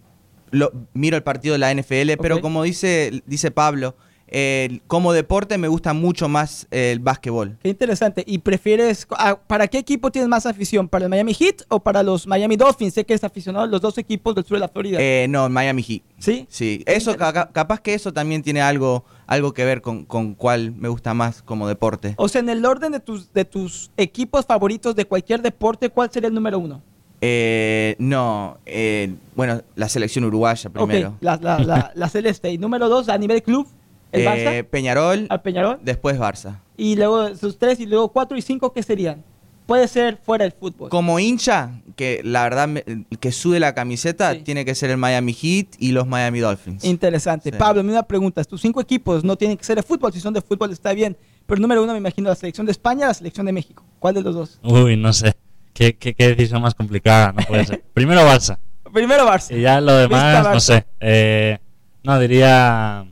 lo, 0.52 0.72
miro 0.94 1.18
el 1.18 1.24
partido 1.24 1.54
de 1.54 1.60
la 1.60 1.74
NFL. 1.74 2.14
Pero 2.22 2.42
como 2.42 2.64
dice, 2.64 3.22
dice 3.26 3.52
Pablo, 3.52 3.96
eh, 4.28 4.80
como 4.88 5.14
deporte 5.14 5.58
me 5.58 5.68
gusta 5.68 5.94
mucho 5.94 6.28
más 6.28 6.68
el 6.72 7.00
básquetbol. 7.00 7.58
Qué 7.62 7.70
interesante. 7.70 8.24
¿Y 8.26 8.40
prefieres, 8.40 9.06
ah, 9.12 9.38
para 9.48 9.68
qué 9.68 9.78
equipo 9.78 10.12
tienes 10.12 10.28
más 10.30 10.46
afición? 10.46 10.88
¿Para 10.90 11.06
el 11.06 11.10
Miami 11.10 11.34
Heat 11.34 11.62
o 11.70 11.80
para 11.82 12.02
los 12.04 12.26
Miami 12.26 12.56
Dolphins? 12.56 12.94
Sé 12.96 13.06
que 13.06 13.14
es 13.14 13.24
aficionado 13.24 13.66
a 13.66 13.68
los 13.68 13.82
dos 13.82 13.98
equipos 13.98 14.34
del 14.34 14.44
sur 14.46 14.58
de 14.58 14.62
la 14.62 14.68
Florida. 14.70 14.98
Eh, 15.00 15.28
no, 15.30 15.48
Miami 15.50 15.84
Heat. 15.84 16.02
¿Sí? 16.18 16.48
Sí, 16.50 16.84
eso 16.88 17.16
ca- 17.18 17.52
capaz 17.52 17.82
que 17.82 17.94
eso 17.94 18.12
también 18.14 18.42
tiene 18.42 18.62
algo, 18.62 19.06
algo 19.28 19.54
que 19.54 19.66
ver 19.66 19.82
con, 19.82 20.06
con 20.06 20.34
cuál 20.36 20.72
me 20.74 20.88
gusta 20.90 21.14
más 21.14 21.42
como 21.42 21.68
deporte. 21.68 22.14
O 22.18 22.28
sea, 22.28 22.42
en 22.42 22.50
el 22.50 22.66
orden 22.66 22.92
de 22.92 23.00
tus, 23.00 23.32
de 23.34 23.46
tus 23.46 23.92
equipos 23.98 24.46
favoritos 24.46 24.96
de 24.96 25.06
cualquier 25.06 25.42
deporte, 25.42 25.90
¿cuál 25.90 26.12
sería 26.12 26.28
el 26.30 26.34
número 26.36 26.60
uno? 26.60 26.82
Eh, 27.22 27.96
no, 27.98 28.58
eh, 28.66 29.14
bueno, 29.36 29.62
la 29.76 29.90
selección 29.90 30.26
uruguaya 30.26 30.70
primero. 30.70 31.16
La, 31.22 31.38
la, 31.38 31.92
la 31.96 32.10
Celeste. 32.10 32.52
Y 32.52 32.58
número 32.58 32.88
dos, 32.90 33.10
a 33.10 33.18
nivel 33.18 33.42
club, 33.42 33.68
el 34.12 34.22
Eh, 34.22 34.26
Barça, 34.26 34.64
Peñarol, 34.70 35.26
al 35.30 35.42
Peñarol. 35.42 35.80
después 35.82 36.20
Barça. 36.20 36.60
Y 36.78 36.96
luego 36.96 37.34
sus 37.36 37.58
tres, 37.58 37.80
y 37.80 37.86
luego 37.86 38.10
cuatro 38.10 38.38
y 38.38 38.42
cinco, 38.42 38.72
¿qué 38.74 38.84
serían? 38.84 39.24
Puede 39.66 39.88
ser 39.88 40.18
fuera 40.24 40.44
del 40.44 40.52
fútbol. 40.52 40.90
Como 40.90 41.20
hincha, 41.20 41.82
que 41.96 42.22
la 42.24 42.44
verdad 42.44 42.68
me- 42.68 42.84
que 43.20 43.32
sube 43.32 43.60
la 43.60 43.74
camiseta, 43.74 44.34
Sí. 44.34 44.42
tiene 44.42 44.64
que 44.64 44.76
ser 44.76 44.92
el 44.92 44.98
Miami 44.98 45.34
Heat 45.34 45.76
y 45.80 45.92
los 45.92 46.06
Miami 46.06 46.40
Dolphins. 46.40 46.84
Interesante. 46.84 47.50
Sí. 47.52 47.58
Pablo, 47.58 47.82
una 47.82 48.04
pregunta. 48.04 48.44
Tus 48.44 48.62
cinco 48.62 48.80
equipos 48.82 49.24
no 49.24 49.36
tienen 49.36 49.58
que 49.58 49.64
ser 49.64 49.76
de 49.78 49.84
fútbol. 49.84 50.14
Si 50.14 50.20
son 50.20 50.34
de 50.34 50.42
fútbol 50.42 50.72
está 50.72 50.94
bien. 50.94 51.18
Pero 51.48 51.60
número 51.62 51.84
uno 51.84 51.94
me 51.94 51.98
imagino 52.00 52.30
la 52.30 52.36
selección 52.36 52.66
de 52.66 52.72
España, 52.74 53.08
la 53.08 53.14
selección 53.14 53.46
de 53.46 53.52
México. 53.54 53.84
¿Cuál 54.00 54.14
de 54.16 54.22
los 54.22 54.36
dos? 54.36 54.60
Uy, 54.64 54.98
no 54.98 55.14
sé. 55.14 55.34
¿Qué, 55.74 55.96
qué, 55.98 56.14
qué 56.14 56.30
decisión 56.36 56.62
más 56.62 56.74
complicada? 56.76 57.32
No 57.34 57.44
puede 57.46 57.66
ser. 57.66 57.84
Primero 57.94 58.22
Barça. 58.22 58.58
Primero 58.94 59.26
Barça. 59.28 59.56
Y 59.58 59.62
ya 59.62 59.82
lo 59.82 59.96
demás, 59.96 60.48
no 60.54 60.60
sé. 60.60 60.86
Eh, 61.00 61.58
no, 62.04 62.20
diría. 62.20 63.06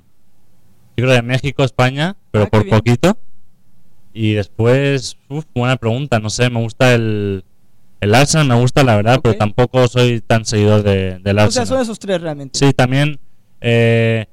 Yo 0.95 1.03
creo 1.05 1.11
de 1.13 1.21
México, 1.23 1.63
España, 1.63 2.15
pero 2.31 2.43
Ah, 2.45 2.49
por 2.49 2.63
bien. 2.63 2.97
Y 4.13 4.33
después, 4.33 5.17
uf, 5.29 5.45
buena 5.55 5.75
pregunta. 5.77 6.19
No 6.19 6.29
sé, 6.29 6.49
me 6.49 6.59
gusta 6.61 6.93
el. 6.93 7.43
El 7.99 8.13
Arsenal 8.15 8.47
me 8.47 8.55
gusta, 8.55 8.83
la 8.83 8.97
verdad, 8.97 9.21
pero 9.23 9.37
tampoco 9.37 9.87
soy 9.87 10.19
tan 10.19 10.43
seguidor 10.43 10.83
de, 10.83 11.19
del 11.19 11.37
O 11.37 11.39
sea, 11.39 11.45
Arsenal. 11.61 11.67
son 11.67 11.81
esos 11.81 11.99
tres 11.99 12.19
realmente. 12.21 12.59
Sí, 12.59 12.73
también. 12.73 13.17
eh, 13.61 14.25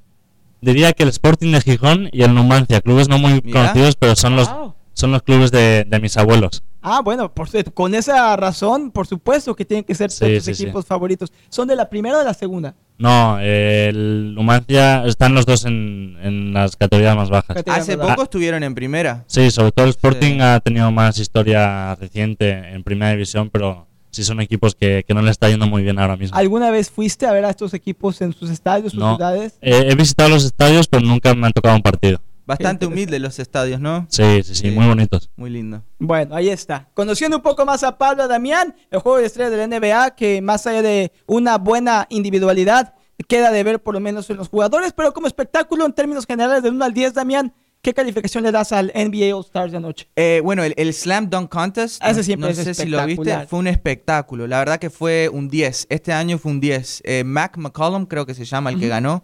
diría 0.61 0.93
que 0.93 1.05
el 1.05 1.09
Sporting 1.11 1.53
de 1.53 1.61
Gijón 1.61 2.09
y 2.13 2.23
el 2.23 2.35
Numancia, 2.35 2.81
clubes 2.81 3.09
no 3.09 3.19
muy 3.21 3.41
Mira. 3.45 3.61
conocidos, 3.61 3.95
pero 3.97 4.17
son 4.17 4.35
los, 4.35 4.53
Wow. 4.53 4.75
son 4.93 5.13
los 5.13 5.23
clubes 5.23 5.53
de, 5.53 5.85
de 5.89 6.01
mis 6.01 6.17
abuelos. 6.17 6.65
Ah, 6.83 7.01
bueno, 7.05 7.33
por, 7.33 7.49
con 7.73 7.95
esa 7.95 8.35
razón, 8.37 8.91
por 8.91 9.07
supuesto 9.07 9.55
que 9.55 9.65
tienen 9.65 9.85
que 9.85 9.95
ser 9.95 10.11
Sí, 10.11 10.35
tus 10.37 10.45
sí, 10.45 10.55
sí. 10.57 10.63
equipos 10.65 10.85
favoritos. 10.85 11.33
¿Son 11.49 11.69
de 11.69 11.77
la 11.77 11.89
primera 11.89 12.17
o 12.17 12.19
de 12.19 12.25
la 12.25 12.35
segunda? 12.35 12.75
No, 13.01 13.39
eh, 13.41 13.89
el 13.89 14.35
Numancia 14.35 15.05
están 15.07 15.35
los 15.35 15.47
dos 15.47 15.65
en, 15.65 16.19
en 16.23 16.53
las 16.53 16.77
categorías 16.77 17.17
más 17.17 17.31
bajas. 17.31 17.57
Hace 17.67 17.95
Ah. 17.95 17.99
poco 17.99 18.25
estuvieron 18.25 18.63
en 18.63 18.75
primera. 18.75 19.25
Sí, 19.27 19.51
sobre 19.51 19.73
todo 19.73 19.87
el 19.87 19.91
Sporting 19.91 20.35
Sí. 20.35 20.41
ha 20.43 20.61
tenido 20.61 20.93
más 20.93 21.19
historia 21.19 21.95
reciente 21.95 22.51
en 22.51 22.83
primera 22.85 23.13
división, 23.13 23.49
pero 23.51 23.87
sí 24.11 24.23
son 24.23 24.41
equipos 24.43 24.75
que, 24.75 25.05
que 25.09 25.15
no 25.15 25.23
le 25.23 25.31
está 25.31 25.49
yendo 25.49 25.67
muy 25.67 25.83
bien 25.83 25.99
ahora 25.99 26.19
mismo. 26.19 26.37
¿Alguna 26.37 26.71
vez 26.71 26.91
fuiste 26.91 27.25
a 27.27 27.33
ver 27.33 27.47
a 27.47 27.51
estos 27.51 27.73
equipos 27.73 28.21
en 28.21 28.35
sus 28.35 28.51
estadios, 28.51 28.93
sus 28.93 29.01
No. 29.01 29.17
ciudades? 29.17 29.57
Eh, 29.63 29.87
he 29.89 29.95
visitado 29.95 30.29
los 30.29 30.45
estadios, 30.45 30.87
pero 30.87 31.03
nunca 31.03 31.35
me 31.35 31.47
han 31.47 31.53
tocado 31.55 31.77
un 31.77 31.83
partido. 31.83 32.21
Bastante 32.51 32.87
humildes 32.87 33.21
los 33.21 33.39
estadios, 33.39 33.81
¿no? 33.81 34.07
Sí, 34.09 34.43
sí, 34.43 34.55
sí, 34.55 34.69
Sí. 34.69 34.71
muy 34.71 34.87
bonitos. 34.87 35.31
Muy 35.37 35.51
lindo. 35.51 35.83
Bueno, 35.99 36.35
ahí 36.35 36.49
está. 36.49 36.89
Conociendo 36.95 37.37
un 37.39 37.43
poco 37.43 37.65
más 37.65 37.83
a 37.85 37.97
Pablo 37.99 38.27
Damián, 38.29 38.75
el 38.91 39.01
juego 39.01 39.19
de 39.19 39.27
estrellas 39.27 39.51
de 39.53 39.57
la 39.59 39.65
NBA, 39.67 40.15
que 40.17 40.41
más 40.43 40.67
allá 40.67 40.83
de 40.83 41.13
una 41.27 41.59
buena 41.59 42.07
individualidad, 42.11 42.95
queda 43.29 43.51
de 43.51 43.63
ver 43.65 43.83
por 43.83 43.95
lo 43.95 44.01
menos 44.01 44.29
en 44.31 44.37
los 44.37 44.49
jugadores, 44.49 44.93
pero 44.95 45.13
como 45.13 45.27
espectáculo 45.27 45.85
en 45.87 45.93
términos 45.93 46.27
generales 46.27 46.63
de 46.63 46.71
1 46.71 46.85
al 46.85 46.95
10, 46.95 47.13
Damián, 47.15 47.53
¿qué 47.83 47.93
calificación 47.95 48.43
le 48.45 48.51
das 48.53 48.73
al 48.73 48.91
NBA 48.95 49.35
All 49.37 49.45
Stars 49.45 49.73
de 49.73 49.77
anoche? 49.79 50.09
Eh, 50.17 50.41
bueno, 50.43 50.65
el, 50.65 50.73
el 50.77 50.93
Slam 50.95 51.29
Dunk 51.29 51.51
Contest, 51.51 52.03
Ese 52.03 52.17
no- 52.17 52.23
siempre 52.23 52.47
no 52.55 52.59
es 52.59 52.65
sé 52.65 52.75
si 52.75 52.87
lo 52.89 52.97
viste, 53.05 53.13
espectacular. 53.13 53.47
fue 53.49 53.59
un 53.59 53.67
espectáculo. 53.67 54.47
La 54.47 54.59
verdad 54.59 54.79
que 54.79 54.89
fue 54.91 55.29
un 55.31 55.49
10. 55.49 55.87
Este 55.91 56.13
año 56.13 56.39
fue 56.39 56.51
un 56.53 56.61
10. 56.61 57.03
Eh, 57.05 57.23
Mac 57.25 57.57
McCollum, 57.59 58.07
creo 58.07 58.25
que 58.27 58.35
se 58.35 58.45
llama 58.47 58.71
el 58.71 58.81
que 58.81 58.89
ganó. 58.89 59.23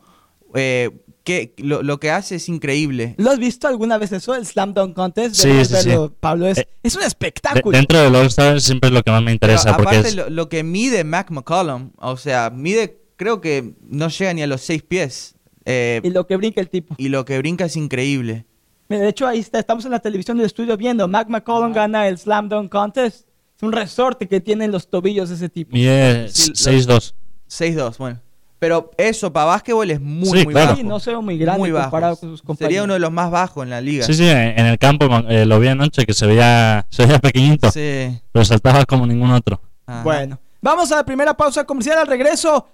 Eh, 0.55 0.90
que 1.27 1.53
lo, 1.59 1.82
lo 1.82 2.01
que 2.01 2.11
hace 2.11 2.36
es 2.36 2.48
increíble. 2.48 3.15
¿Lo 3.19 3.31
has 3.32 3.39
visto 3.39 3.69
alguna 3.69 3.98
vez 3.98 4.12
eso, 4.12 4.35
el 4.35 4.47
Slam 4.47 4.73
Dunk 4.73 4.94
Contest? 4.94 5.35
Sí, 5.35 5.65
sí, 5.66 5.74
sí. 5.82 5.90
Pablo, 6.20 6.47
es, 6.47 6.59
Eh, 6.59 6.69
es 6.82 6.94
un 6.94 7.01
De- 7.03 7.07
espectáculo. 7.09 7.77
dentro 7.77 8.01
del 8.01 8.15
All-Star 8.15 8.61
siempre 8.61 8.89
es 8.89 8.94
lo 8.94 9.03
que 9.03 9.11
más 9.11 9.20
me 9.20 9.36
Pero 9.39 9.53
interesa, 9.53 9.77
porque 9.77 9.97
aparte 9.97 10.09
es, 10.09 10.15
lo, 10.16 10.31
lo 10.31 10.48
que 10.48 10.62
mide 10.62 11.05
Mac 11.05 11.31
McCollum, 11.31 11.90
o 11.98 12.16
sea, 12.16 12.48
mide, 12.51 13.03
creo 13.16 13.40
que 13.40 13.74
no 13.82 14.09
llega 14.09 14.32
ni 14.32 14.43
a 14.43 14.47
los 14.47 14.62
6 14.62 14.82
pies. 14.85 15.35
Eh, 15.66 16.01
Y 16.05 16.11
lo 16.11 16.27
que 16.28 16.36
brinca 16.36 16.61
el 16.61 16.70
tipo. 16.70 16.94
y 16.97 17.09
lo 17.09 17.24
que 17.24 17.36
brinca 17.39 17.65
es 17.65 17.77
increíble. 17.77 18.47
Mira, 18.89 19.03
de 19.03 19.09
hecho, 19.09 19.27
ahí 19.27 19.40
está, 19.40 19.59
estamos 19.59 19.85
en 19.85 19.90
la 19.90 19.98
televisión 19.98 20.36
del 20.36 20.47
estudio 20.47 20.77
viendo. 20.77 21.09
Mac 21.09 21.28
McCollum 21.28 21.73
gana 21.73 22.07
el 22.07 22.16
Slam 22.19 22.48
Dunk 22.48 22.70
Contest. 22.70 23.27
Es 23.57 23.62
un 23.65 23.73
resorte 23.73 24.28
que 24.28 24.40
tienen 24.40 24.70
los 24.70 24.89
tobillos 24.89 25.28
de 25.28 25.35
ese 25.35 25.48
tipo. 25.48 25.73
mide 25.73 26.28
Sí, 26.28 26.51
lo- 26.51 26.55
6'2". 26.55 27.15
6-2, 27.48 27.98
bueno. 27.98 28.20
Pero 28.58 28.90
eso 28.96 29.32
para 29.32 29.46
básquetbol 29.46 29.90
es 29.90 30.00
muy, 30.00 30.26
Sí, 30.40 30.44
muy 30.44 30.54
claro. 30.54 30.68
bajo. 30.68 30.76
Sí, 30.78 30.84
no 30.84 30.98
se 30.98 31.10
ve 31.10 31.18
muy 31.20 31.36
grande 31.36 31.58
muy 31.58 31.70
bajo. 31.72 31.84
comparado 31.90 32.16
con 32.16 32.30
sus 32.30 32.40
compañeros. 32.42 32.68
Sería 32.68 32.84
uno 32.84 32.94
de 32.94 33.00
los 33.00 33.12
más 33.12 33.30
bajos 33.30 33.62
en 33.64 33.70
la 33.70 33.80
liga. 33.82 34.06
Sí, 34.06 34.14
sí, 34.14 34.26
en 34.26 34.58
en 34.58 34.66
el 34.66 34.78
campo 34.78 35.06
eh, 35.28 35.44
lo 35.44 35.60
vi 35.60 35.68
anoche 35.68 36.06
que 36.06 36.14
se 36.14 36.26
veía, 36.26 36.86
se 36.90 37.04
veía 37.04 37.18
pequeñito, 37.18 37.70
Sí. 37.70 38.18
pero 38.32 38.44
saltaba 38.44 38.84
como 38.86 39.06
ningún 39.06 39.30
otro. 39.30 39.60
Ajá. 39.86 40.02
Bueno, 40.02 40.38
vamos 40.62 40.90
a 40.90 40.96
la 40.96 41.04
primera 41.04 41.34
pausa 41.36 41.64
comercial 41.64 41.98
al 41.98 42.06
regreso. 42.06 42.66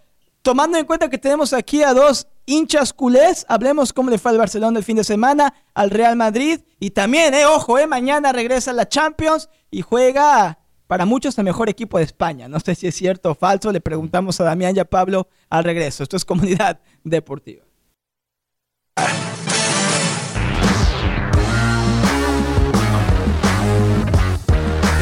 Tomando 0.42 0.76
en 0.78 0.84
cuenta 0.86 1.08
que 1.08 1.18
tenemos 1.18 1.52
aquí 1.52 1.82
a 1.84 1.94
dos 1.94 2.26
hinchas 2.46 2.92
culés, 2.92 3.46
hablemos 3.48 3.92
cómo 3.92 4.10
le 4.10 4.18
fue 4.18 4.32
al 4.32 4.38
Barcelona 4.38 4.78
el 4.78 4.84
fin 4.84 4.96
de 4.96 5.04
semana, 5.04 5.54
al 5.74 5.90
Real 5.90 6.16
Madrid 6.16 6.60
y 6.80 6.90
también, 6.90 7.32
eh, 7.34 7.46
ojo, 7.46 7.78
eh, 7.78 7.86
mañana 7.86 8.32
regresa 8.32 8.72
la 8.72 8.88
Champions 8.88 9.48
y 9.70 9.82
juega 9.82 10.58
para 10.92 11.06
muchos 11.06 11.38
el 11.38 11.44
mejor 11.44 11.70
equipo 11.70 11.96
de 11.96 12.04
España. 12.04 12.48
No 12.48 12.60
sé 12.60 12.74
si 12.74 12.86
es 12.86 12.94
cierto 12.94 13.30
o 13.30 13.34
falso, 13.34 13.72
le 13.72 13.80
preguntamos 13.80 14.38
a 14.42 14.44
Damián 14.44 14.76
y 14.76 14.78
a 14.78 14.84
Pablo 14.84 15.26
al 15.48 15.64
regreso. 15.64 16.02
Esto 16.02 16.18
es 16.18 16.24
Comunidad 16.26 16.80
Deportiva. 17.02 17.64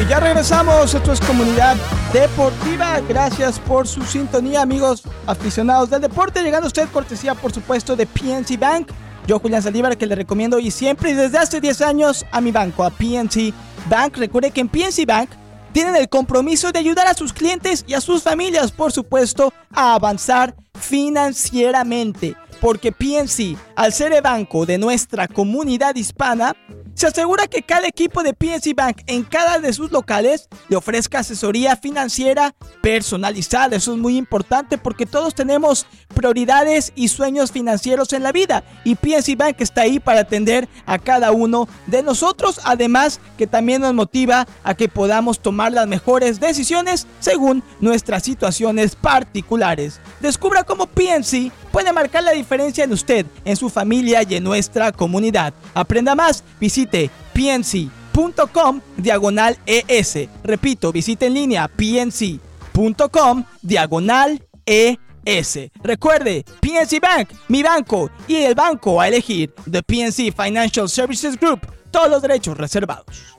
Y 0.01 0.09
ya 0.09 0.21
regresamos, 0.21 0.93
esto 0.93 1.11
es 1.11 1.19
Comunidad 1.19 1.75
Deportiva. 2.13 3.01
Gracias 3.01 3.59
por 3.59 3.85
su 3.85 4.01
sintonía, 4.03 4.61
amigos 4.61 5.03
aficionados 5.27 5.89
del 5.89 6.03
deporte. 6.03 6.41
Llegando 6.41 6.67
usted 6.67 6.87
cortesía, 6.87 7.35
por 7.35 7.51
supuesto, 7.51 7.97
de 7.97 8.05
PNC 8.05 8.57
Bank. 8.57 8.91
Yo, 9.27 9.39
Julián 9.39 9.61
Saldívar, 9.61 9.97
que 9.97 10.07
le 10.07 10.15
recomiendo 10.15 10.57
y 10.57 10.71
siempre 10.71 11.11
y 11.11 11.15
desde 11.15 11.37
hace 11.37 11.59
10 11.59 11.81
años 11.81 12.25
a 12.31 12.39
mi 12.39 12.53
banco, 12.53 12.85
a 12.85 12.91
PNC 12.91 13.53
Bank. 13.89 14.15
Recuerde 14.15 14.51
que 14.51 14.61
en 14.61 14.69
PNC 14.69 15.05
Bank 15.05 15.31
tienen 15.71 15.95
el 15.95 16.09
compromiso 16.09 16.71
de 16.71 16.79
ayudar 16.79 17.07
a 17.07 17.13
sus 17.13 17.33
clientes 17.33 17.83
y 17.87 17.93
a 17.93 18.01
sus 18.01 18.23
familias, 18.23 18.71
por 18.71 18.91
supuesto, 18.91 19.53
a 19.71 19.95
avanzar 19.95 20.55
financieramente. 20.79 22.35
Porque 22.59 22.91
PNC, 22.91 23.57
al 23.75 23.91
ser 23.91 24.13
el 24.13 24.21
banco 24.21 24.65
de 24.65 24.77
nuestra 24.77 25.27
comunidad 25.27 25.95
hispana, 25.95 26.55
se 27.01 27.07
asegura 27.07 27.47
que 27.47 27.63
cada 27.63 27.87
equipo 27.87 28.21
de 28.21 28.35
PNC 28.35 28.75
Bank 28.75 28.97
en 29.07 29.23
cada 29.23 29.57
de 29.57 29.73
sus 29.73 29.91
locales 29.91 30.47
le 30.69 30.75
ofrezca 30.75 31.17
asesoría 31.17 31.75
financiera 31.75 32.53
personalizada. 32.83 33.75
Eso 33.75 33.93
es 33.93 33.97
muy 33.97 34.17
importante 34.17 34.77
porque 34.77 35.07
todos 35.07 35.33
tenemos 35.33 35.87
prioridades 36.13 36.93
y 36.95 37.07
sueños 37.07 37.51
financieros 37.51 38.13
en 38.13 38.21
la 38.21 38.31
vida 38.31 38.63
y 38.83 38.93
PNC 38.93 39.35
Bank 39.35 39.55
está 39.61 39.81
ahí 39.81 39.99
para 39.99 40.19
atender 40.19 40.69
a 40.85 40.99
cada 40.99 41.31
uno 41.31 41.67
de 41.87 42.03
nosotros. 42.03 42.61
Además 42.65 43.19
que 43.35 43.47
también 43.47 43.81
nos 43.81 43.95
motiva 43.95 44.45
a 44.63 44.75
que 44.75 44.87
podamos 44.87 45.39
tomar 45.39 45.71
las 45.71 45.87
mejores 45.87 46.39
decisiones 46.39 47.07
según 47.19 47.63
nuestras 47.79 48.21
situaciones 48.21 48.95
particulares. 48.95 49.99
Descubra 50.19 50.63
cómo 50.63 50.85
PNC 50.85 51.51
puede 51.71 51.91
marcar 51.93 52.23
la 52.23 52.33
diferencia 52.33 52.83
en 52.83 52.93
usted, 52.93 53.25
en 53.43 53.55
su 53.55 53.69
familia 53.69 54.21
y 54.21 54.35
en 54.35 54.43
nuestra 54.43 54.91
comunidad. 54.91 55.53
Aprenda 55.73 56.13
más, 56.13 56.43
pnc.com 57.33 58.81
diagonal 58.97 59.57
ES. 59.65 60.29
Repito, 60.43 60.91
visite 60.91 61.27
en 61.27 61.33
línea 61.33 61.67
pnc.com 61.67 63.43
diagonal 63.61 64.43
ES. 64.65 65.71
Recuerde, 65.83 66.45
PNC 66.59 66.99
Bank, 67.01 67.29
mi 67.47 67.63
banco 67.63 68.09
y 68.27 68.35
el 68.37 68.55
banco 68.55 68.99
a 68.99 69.07
elegir, 69.07 69.53
The 69.69 69.83
PNC 69.83 70.33
Financial 70.35 70.89
Services 70.89 71.39
Group, 71.39 71.61
todos 71.91 72.09
los 72.09 72.21
derechos 72.21 72.57
reservados. 72.57 73.35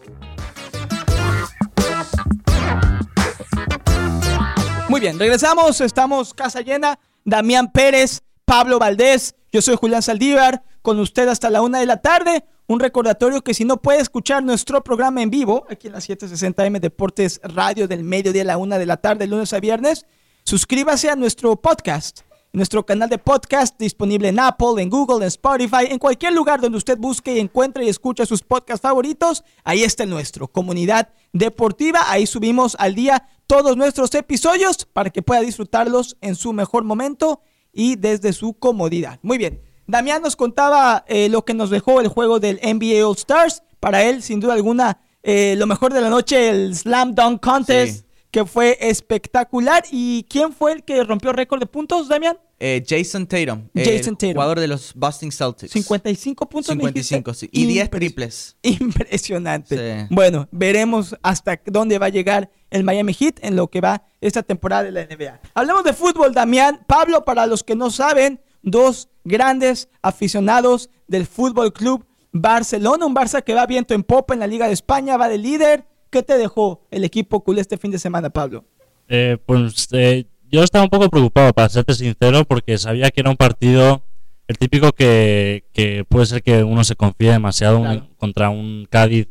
Muy 4.89 5.01
bien, 5.01 5.19
regresamos, 5.19 5.81
estamos 5.81 6.35
casa 6.35 6.61
llena. 6.61 6.99
Damián 7.25 7.73
Pérez, 7.73 8.21
Pablo 8.45 8.79
Valdés, 8.79 9.35
yo 9.51 9.63
soy 9.63 9.77
Julián 9.77 10.03
Saldívar, 10.03 10.63
con 10.83 11.01
usted 11.01 11.29
hasta 11.29 11.49
la 11.49 11.63
una 11.63 11.79
de 11.79 11.87
la 11.87 12.03
tarde. 12.03 12.45
Un 12.73 12.81
recordatorio 12.81 13.45
que 13.45 13.53
si 13.53 13.67
no 13.67 13.83
puede 13.83 14.01
escuchar 14.01 14.43
nuestro 14.43 14.83
programa 14.83 15.21
en 15.21 15.29
vivo, 15.29 15.67
aquí 15.69 15.89
en 15.89 15.93
la 15.93 15.99
760M 15.99 16.81
Deportes 16.81 17.39
Radio 17.45 17.87
del 17.87 18.03
mediodía 18.03 18.41
a 18.41 18.45
la 18.47 18.57
una 18.57 18.79
de 18.79 18.87
la 18.87 18.97
tarde, 18.97 19.27
lunes 19.27 19.53
a 19.53 19.61
viernes, 19.61 20.07
suscríbase 20.43 21.11
a 21.11 21.15
nuestro 21.15 21.55
podcast 21.57 22.23
nuestro 22.55 22.87
canal 22.87 23.11
de 23.11 23.19
podcast 23.19 23.79
disponible 23.79 24.29
en 24.29 24.41
Apple, 24.41 24.81
en 24.83 24.89
Google, 24.89 25.17
en 25.17 25.29
Spotify, 25.29 25.85
en 25.91 25.99
cualquier 25.99 26.33
lugar 26.33 26.63
donde 26.63 26.79
usted 26.79 26.97
busque 26.97 27.35
y 27.35 27.41
encuentre 27.41 27.85
y 27.85 27.91
escuche 27.91 28.25
sus 28.25 28.41
podcasts 28.41 28.81
favoritos. 28.81 29.45
Ahí 29.65 29.85
está 29.85 30.07
nuestro, 30.07 30.49
Comunidad 30.49 31.11
Deportiva. 31.35 32.11
Ahí 32.11 32.27
subimos 32.27 32.75
al 32.79 32.95
día 32.95 33.29
todos 33.47 33.77
nuestros 33.77 34.15
episodios 34.15 34.87
para 34.91 35.11
que 35.11 35.21
pueda 35.21 35.43
disfrutarlos 35.43 36.17
en 36.23 36.37
su 36.37 36.55
mejor 36.55 36.85
momento 36.85 37.43
y 37.71 37.97
desde 37.97 38.33
su 38.33 38.55
comodidad. 38.55 39.19
Muy 39.23 39.37
bien. 39.37 39.72
Damián 39.87 40.23
nos 40.23 40.37
contaba 40.37 41.05
eh, 41.09 41.29
lo 41.29 41.45
que 41.45 41.55
nos 41.55 41.71
dejó 41.71 42.01
el 42.01 42.09
juego 42.09 42.41
del 42.41 42.61
NBA 42.63 43.07
All 43.07 43.17
Stars. 43.17 43.63
Para 43.81 44.03
él, 44.03 44.23
sin 44.23 44.41
duda 44.41 44.55
alguna, 44.55 45.01
eh, 45.23 45.55
lo 45.59 45.67
mejor 45.67 45.93
de 45.93 46.01
la 46.01 46.09
noche, 46.09 46.49
el 46.49 46.75
Slam 46.75 47.15
Dunk 47.15 47.43
Contest 47.43 48.07
que 48.33 48.47
fue 48.47 48.79
espectacular. 48.81 49.85
¿Y 49.93 50.25
quién 50.29 50.53
fue 50.53 50.73
el 50.73 50.83
que 50.83 51.05
rompió 51.05 51.33
récord 51.33 51.61
de 51.61 51.67
puntos, 51.67 52.09
Damián? 52.09 52.37
Eh, 52.59 52.83
Jason 52.89 53.27
Tatum, 53.27 53.69
Jason 53.75 54.17
Tatum, 54.17 54.35
jugador 54.35 54.61
de 54.61 54.69
los 54.69 54.95
Boston 54.95 55.33
Celtics. 55.33 55.73
55 55.73 56.49
puntos. 56.49 56.73
55, 56.73 57.35
sí. 57.35 57.49
Y 57.53 57.67
10 57.67 57.91
triples. 57.91 58.57
Impresionante. 58.63 60.07
Bueno, 60.11 60.49
veremos 60.53 61.15
hasta 61.23 61.61
dónde 61.67 61.99
va 61.99 62.07
a 62.07 62.09
llegar 62.09 62.51
el 62.71 62.85
Miami 62.85 63.15
Heat 63.15 63.41
en 63.43 63.57
lo 63.57 63.69
que 63.69 63.81
va 63.81 64.05
esta 64.21 64.43
temporada 64.43 64.85
de 64.85 64.93
la 64.93 65.05
NBA. 65.05 65.41
Hablamos 65.55 65.85
de 65.85 65.93
fútbol, 65.93 66.33
Damián. 66.33 66.81
Pablo, 66.87 67.25
para 67.25 67.47
los 67.47 67.65
que 67.65 67.75
no 67.75 67.91
saben, 67.91 68.41
dos 68.63 69.09
grandes 69.25 69.89
aficionados 70.03 70.91
del 71.07 71.27
Fútbol 71.27 71.73
Club 71.73 72.07
Barcelona. 72.33 73.07
Un 73.07 73.15
Barça 73.15 73.43
que 73.43 73.55
va 73.55 73.67
viento 73.67 73.95
en 73.95 74.03
popa 74.03 74.35
en 74.35 74.41
la 74.41 74.47
Liga 74.47 74.67
de 74.67 74.73
España, 74.73 75.17
va 75.17 75.29
de 75.29 75.39
líder 75.39 75.87
¿Qué 76.13 76.23
te 76.23 76.37
dejó 76.37 76.83
el 76.91 77.05
equipo 77.05 77.43
culé 77.43 77.63
este 77.63 77.79
fin 77.79 77.91
de 77.91 77.99
semana, 77.99 78.29
Pablo? 78.29 78.67
Eh, 79.09 79.39
pues 79.47 79.89
eh, 79.93 80.27
yo 80.51 80.63
estaba 80.63 80.85
un 80.85 80.91
poco 80.91 81.09
preocupado, 81.09 81.55
para 81.55 81.71
serte 81.71 81.95
sincero, 81.95 82.45
porque 82.45 82.77
sabía 82.77 83.11
que 83.11 83.23
era 83.23 83.31
un 83.31 83.37
partido, 83.39 84.03
el 84.47 84.59
típico 84.59 84.93
que, 84.93 85.65
puede 86.11 86.27
ser 86.27 86.43
que 86.43 86.65
uno 86.65 86.85
se 86.85 86.97
confíe 86.97 87.31
demasiado 87.31 88.07
contra 88.19 88.51
un 88.51 88.87
Cádiz, 88.91 89.27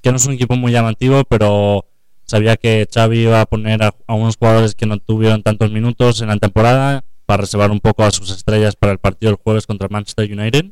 que 0.00 0.12
no 0.12 0.16
es 0.16 0.24
un 0.24 0.34
equipo 0.34 0.54
muy 0.54 0.70
llamativo, 0.70 1.24
pero 1.24 1.86
sabía 2.22 2.56
que 2.56 2.86
Xavi 2.88 3.22
iba 3.22 3.40
a 3.40 3.46
poner 3.46 3.82
a, 3.82 3.92
a 4.06 4.14
unos 4.14 4.36
jugadores 4.36 4.76
que 4.76 4.86
no 4.86 4.98
tuvieron 4.98 5.42
tantos 5.42 5.72
minutos 5.72 6.20
en 6.20 6.28
la 6.28 6.36
temporada 6.36 7.04
para 7.26 7.42
reservar 7.42 7.70
un 7.70 7.80
poco 7.80 8.04
a 8.04 8.10
sus 8.10 8.30
estrellas 8.30 8.76
para 8.76 8.92
el 8.92 8.98
partido 8.98 9.32
del 9.32 9.40
jueves 9.42 9.66
contra 9.66 9.88
Manchester 9.88 10.30
United. 10.30 10.66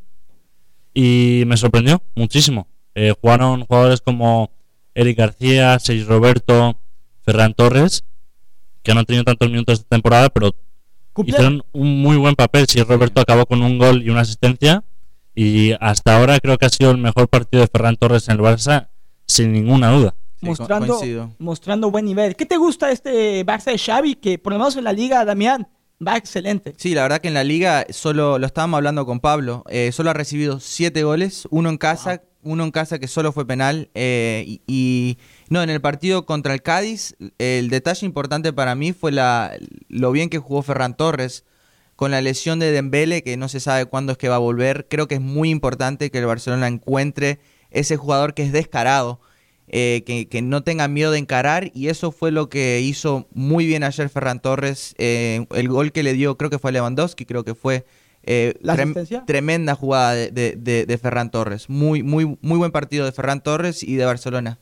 Y 0.95 1.45
me 1.47 1.57
sorprendió 1.57 2.03
muchísimo. 2.15 2.67
Eh, 2.95 3.15
jugaron 3.21 3.65
jugadores 3.65 4.01
como 4.01 4.51
Eric 4.95 5.19
García, 5.19 5.79
Seis 5.79 6.07
Roberto, 6.07 6.79
Ferran 7.25 7.55
Torres, 7.55 8.05
que 8.83 8.93
no 8.93 9.01
han 9.01 9.07
tenido 9.07 9.25
tantos 9.25 9.49
minutos 9.49 9.79
esta 9.79 9.89
temporada, 9.89 10.29
pero 10.31 10.55
hicieron 11.25 11.63
un 11.73 12.03
muy 12.03 12.17
buen 12.17 12.35
papel. 12.35 12.67
Seis 12.69 12.87
Roberto 12.87 13.21
acabó 13.21 13.47
con 13.47 13.63
un 13.63 13.79
gol 13.79 14.03
y 14.03 14.11
una 14.11 14.23
asistencia. 14.23 14.85
Y 15.35 15.73
hasta 15.81 16.19
ahora 16.19 16.41
creo 16.41 16.59
que 16.59 16.67
ha 16.67 16.71
sido 16.71 16.91
el 16.91 16.99
mejor 16.99 17.29
partido 17.29 17.63
de 17.63 17.69
Ferran 17.69 17.97
Torres 17.97 18.29
en 18.29 18.35
el 18.35 18.41
Barça, 18.41 18.89
sin 19.27 19.53
ninguna 19.53 19.91
duda. 19.91 20.15
mostrando, 20.41 21.35
mostrando 21.39 21.91
buen 21.91 22.05
nivel. 22.05 22.35
¿Qué 22.35 22.47
te 22.47 22.57
gusta 22.57 22.91
este 22.91 23.47
Barça 23.47 23.71
de 23.71 23.79
Xavi? 23.79 24.17
Que 24.17 24.39
por 24.39 24.53
lo 24.53 24.59
menos 24.59 24.77
en 24.77 24.85
la 24.85 24.93
liga, 24.93 25.25
Damián, 25.25 25.69
va 26.07 26.17
excelente. 26.17 26.75
Sí, 26.77 26.95
la 26.95 27.03
verdad 27.03 27.21
que 27.21 27.29
en 27.29 27.35
la 27.35 27.45
liga 27.45 27.87
solo, 27.91 28.39
lo 28.39 28.47
estábamos 28.47 28.79
hablando 28.79 29.07
con 29.07 29.21
Pablo, 29.21 29.65
eh, 29.69 29.93
solo 29.93 30.11
ha 30.11 30.15
recibido 30.15 30.61
siete 30.61 31.03
goles, 31.03 31.47
uno 31.51 31.69
en 31.69 31.79
casa, 31.79 32.23
uno 32.43 32.65
en 32.65 32.71
casa 32.71 32.99
que 32.99 33.09
solo 33.09 33.33
fue 33.33 33.47
penal. 33.47 33.91
Eh, 33.95 34.61
y, 34.67 35.19
no, 35.49 35.63
en 35.63 35.71
el 35.71 35.81
partido 35.81 36.27
contra 36.27 36.55
el 36.55 36.63
Cádiz, 36.63 37.17
el 37.39 37.69
detalle 37.71 38.07
importante 38.07 38.53
para 38.53 38.75
mí 38.75 38.93
fue 38.93 39.13
la, 39.13 39.57
lo 39.89 40.13
bien 40.13 40.31
que 40.31 40.39
jugó 40.39 40.63
Ferran 40.63 40.97
Torres. 40.97 41.45
Con 41.97 42.11
la 42.13 42.23
lesión 42.23 42.59
de 42.59 42.73
Dembele, 42.73 43.23
que 43.23 43.37
no 43.37 43.49
se 43.49 43.61
sabe 43.61 43.85
cuándo 43.85 44.13
es 44.13 44.17
que 44.19 44.31
va 44.31 44.37
a 44.37 44.39
volver, 44.39 44.87
creo 44.89 45.07
que 45.07 45.17
es 45.17 45.21
muy 45.21 45.51
importante 45.51 46.11
que 46.11 46.17
el 46.17 46.25
Barcelona 46.25 46.67
encuentre 46.67 47.41
ese 47.71 47.99
jugador 47.99 48.33
que 48.33 48.43
es 48.43 48.53
descarado, 48.53 49.21
eh, 49.73 50.27
que, 50.29 50.43
no 50.43 50.65
tenga 50.65 50.89
miedo 50.89 51.13
de 51.13 51.19
encarar, 51.19 51.71
y 51.75 51.89
eso 51.89 52.11
fue 52.11 52.33
lo 52.33 52.49
que 52.49 52.81
hizo 52.81 53.29
muy 53.33 53.67
bien 53.67 53.85
ayer 53.85 54.09
Ferran 54.09 54.41
Torres. 54.41 54.97
Eh, 54.99 55.47
el 55.55 55.69
gol 55.69 55.93
que 55.93 56.03
le 56.03 56.13
dio, 56.13 56.37
creo 56.37 56.51
que 56.51 56.59
fue 56.59 56.71
a 56.71 56.73
Lewandowski, 56.73 57.25
creo 57.25 57.45
que 57.45 57.55
fue 57.55 57.87
eh, 58.25 58.55
tremenda 59.27 59.77
jugada 59.77 60.15
de, 60.15 60.99
Ferran 61.01 61.31
Torres. 61.31 61.71
Muy, 61.71 62.03
muy, 62.03 62.37
muy 62.41 62.59
buen 62.59 62.73
partido 62.73 63.05
de 63.05 63.13
Ferran 63.13 63.43
Torres 63.43 63.85
y 63.85 63.95
de 63.95 64.05
Barcelona. 64.05 64.59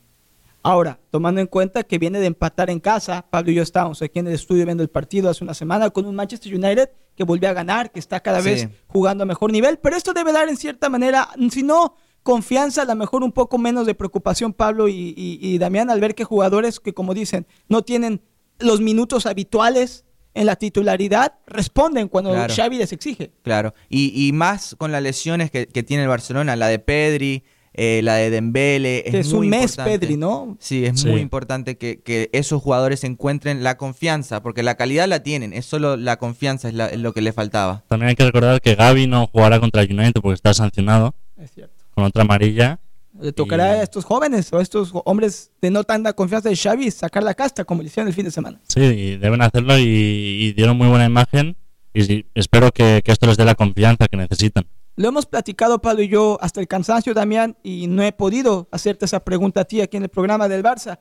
Ahora, 0.62 0.98
tomando 1.10 1.40
en 1.40 1.47
cuenta 1.47 1.85
que 1.85 1.97
viene 1.97 2.20
de 2.20 2.26
empatar 2.26 2.68
en 2.68 2.78
casa, 2.78 3.24
Pablo 3.30 3.52
y 3.52 3.55
yo 3.55 3.62
estábamos 3.62 4.02
aquí 4.02 4.18
en 4.18 4.26
el 4.26 4.35
estudio 4.35 4.66
viendo 4.66 4.82
el 4.82 4.90
partido 4.90 5.30
hace 5.30 5.43
una 5.43 5.55
semana 5.55 5.89
con 5.89 6.05
un 6.05 6.14
Manchester 6.14 6.55
United 6.55 6.90
que 7.16 7.24
volvió 7.24 7.48
a 7.48 7.55
ganar, 7.55 7.90
que 7.90 7.98
está 7.98 8.20
cada 8.20 8.43
vez 8.43 8.68
jugando 8.89 9.22
a 9.22 9.26
mejor 9.26 9.52
nivel, 9.52 9.78
pero 9.78 9.97
esto 9.97 10.12
debe 10.12 10.32
dar 10.32 10.48
en 10.51 10.59
cierta 10.59 10.90
manera, 10.90 11.30
si 11.51 11.62
no 11.62 11.97
confianza, 12.28 12.82
a 12.82 12.84
lo 12.84 12.94
mejor 12.94 13.24
un 13.24 13.32
poco 13.32 13.56
menos 13.56 13.86
de 13.86 13.94
preocupación 13.94 14.52
Pablo 14.52 14.86
y, 14.86 15.14
y 15.16 15.56
Damián 15.56 15.88
al 15.88 15.98
ver 15.98 16.14
que 16.14 16.24
jugadores 16.24 16.78
que 16.78 16.92
como 16.92 17.14
dicen 17.14 17.46
no 17.70 17.80
tienen 17.80 18.20
los 18.59 18.82
minutos 18.82 19.24
habituales 19.24 20.05
en 20.34 20.44
la 20.44 20.56
titularidad 20.56 21.36
responden 21.46 22.09
cuando 22.09 22.34
Xavi 22.55 22.76
les 22.76 22.92
exige. 22.92 23.32
Claro, 23.42 23.72
y, 23.88 24.30
más 24.34 24.76
con 24.76 24.92
las 24.92 25.02
lesiones 25.02 25.50
que, 25.50 25.66
tiene 25.66 26.02
el 26.02 26.09
Barcelona, 26.10 26.55
la 26.55 26.68
de 26.68 26.78
Pedri, 26.78 27.44
eh, 27.72 28.02
la 28.05 28.16
de 28.16 28.28
Dembele. 28.28 29.05
Es, 29.06 29.14
es 29.14 29.32
un 29.32 29.48
mes 29.48 29.76
Pedri, 29.76 30.18
¿no? 30.18 30.59
Sí, 30.60 30.84
es 30.84 31.02
muy 31.06 31.22
importante 31.22 31.78
que, 31.78 32.28
esos 32.34 32.60
jugadores 32.60 33.05
encuentren 33.05 33.64
la 33.64 33.78
confianza, 33.78 34.42
porque 34.42 34.62
la 34.62 34.74
calidad 34.74 35.09
la 35.09 35.22
tienen, 35.22 35.55
es 35.55 35.64
solo 35.64 35.96
la 35.96 36.18
confianza 36.18 36.68
es, 36.68 36.98
lo 36.98 37.14
que 37.14 37.22
le 37.22 37.32
faltaba. 37.32 37.84
También 37.88 38.10
hay 38.10 38.16
que 38.16 38.24
recordar 38.26 38.60
que 38.60 38.74
Gaby 38.74 39.06
no 39.06 39.28
jugará 39.28 39.60
contra 39.60 39.80
el 39.80 39.90
United 39.98 40.20
porque 40.20 40.34
está 40.34 40.52
sancionado. 40.52 41.14
Es 41.38 41.52
cierto. 41.52 41.77
Con 41.98 42.04
otra 42.04 42.22
amarilla. 42.22 42.78
Le 43.20 43.32
tocará 43.32 43.64
a 43.72 43.82
estos 43.82 44.04
jóvenes 44.04 44.52
o 44.52 44.58
a 44.58 44.62
estos 44.62 44.92
hombres 45.04 45.50
de 45.60 45.68
no 45.72 45.82
tanta 45.82 46.12
confianza 46.12 46.48
de 46.48 46.54
Xavi 46.54 46.92
sacar 46.92 47.24
la 47.24 47.34
casta 47.34 47.64
como 47.64 47.82
le 47.82 47.88
hicieron 47.88 48.06
el 48.06 48.14
fin 48.14 48.24
de 48.24 48.30
semana. 48.30 48.60
Sí, 48.68 49.16
deben 49.16 49.42
hacerlo 49.42 49.76
y, 49.76 50.52
dieron 50.52 50.78
muy 50.78 50.86
buena 50.86 51.06
imagen 51.06 51.56
y 51.92 52.24
espero 52.36 52.70
que, 52.70 53.02
esto 53.04 53.26
les 53.26 53.36
dé 53.36 53.44
la 53.44 53.56
confianza 53.56 54.06
que 54.06 54.16
necesitan. 54.16 54.64
Lo 54.94 55.08
hemos 55.08 55.26
platicado 55.26 55.80
Pablo 55.80 56.04
y 56.04 56.08
yo 56.08 56.38
hasta 56.40 56.60
el 56.60 56.68
cansancio, 56.68 57.14
Damián, 57.14 57.56
y 57.64 57.88
no 57.88 58.04
he 58.04 58.12
podido 58.12 58.68
hacerte 58.70 59.06
esa 59.06 59.24
pregunta 59.24 59.62
a 59.62 59.64
ti 59.64 59.80
aquí 59.80 59.96
en 59.96 60.04
el 60.04 60.08
programa 60.08 60.48
del 60.48 60.62
Barça. 60.62 61.00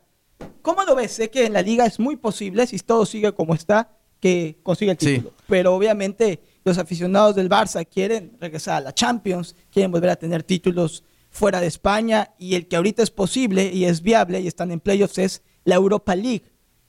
¿Cómo 0.64 0.84
lo 0.84 0.96
ves? 0.96 1.12
Sé 1.12 1.30
que 1.30 1.46
en 1.46 1.54
la 1.54 1.62
liga 1.62 1.86
es 1.86 2.00
muy 2.00 2.16
posible, 2.16 2.66
si 2.66 2.80
todo 2.80 3.06
sigue 3.06 3.34
como 3.34 3.54
está, 3.54 3.92
que 4.20 4.58
consiga 4.64 4.94
el 4.94 4.98
título. 4.98 5.32
Pero 5.48 5.76
obviamente 5.76 6.42
los 6.68 6.78
aficionados 6.78 7.36
del 7.36 7.50
Barça 7.50 7.88
quieren 7.88 8.38
regresar 8.40 8.78
a 8.78 8.82
la 8.82 8.94
Champions, 8.94 9.56
quieren 9.72 9.92
volver 9.92 10.10
a 10.10 10.16
tener 10.16 10.44
títulos 10.44 11.04
fuera 11.30 11.62
de 11.62 11.68
España 11.68 12.34
y 12.38 12.56
el 12.56 12.68
que 12.68 12.76
ahorita 12.76 13.04
es 13.04 13.12
posible 13.12 13.72
y 13.74 13.86
es 13.86 14.02
viable 14.02 14.40
y 14.42 14.48
están 14.48 14.72
en 14.72 14.80
playoffs 14.80 15.18
es 15.18 15.42
la 15.64 15.76
Europa 15.76 16.16
League. 16.16 16.44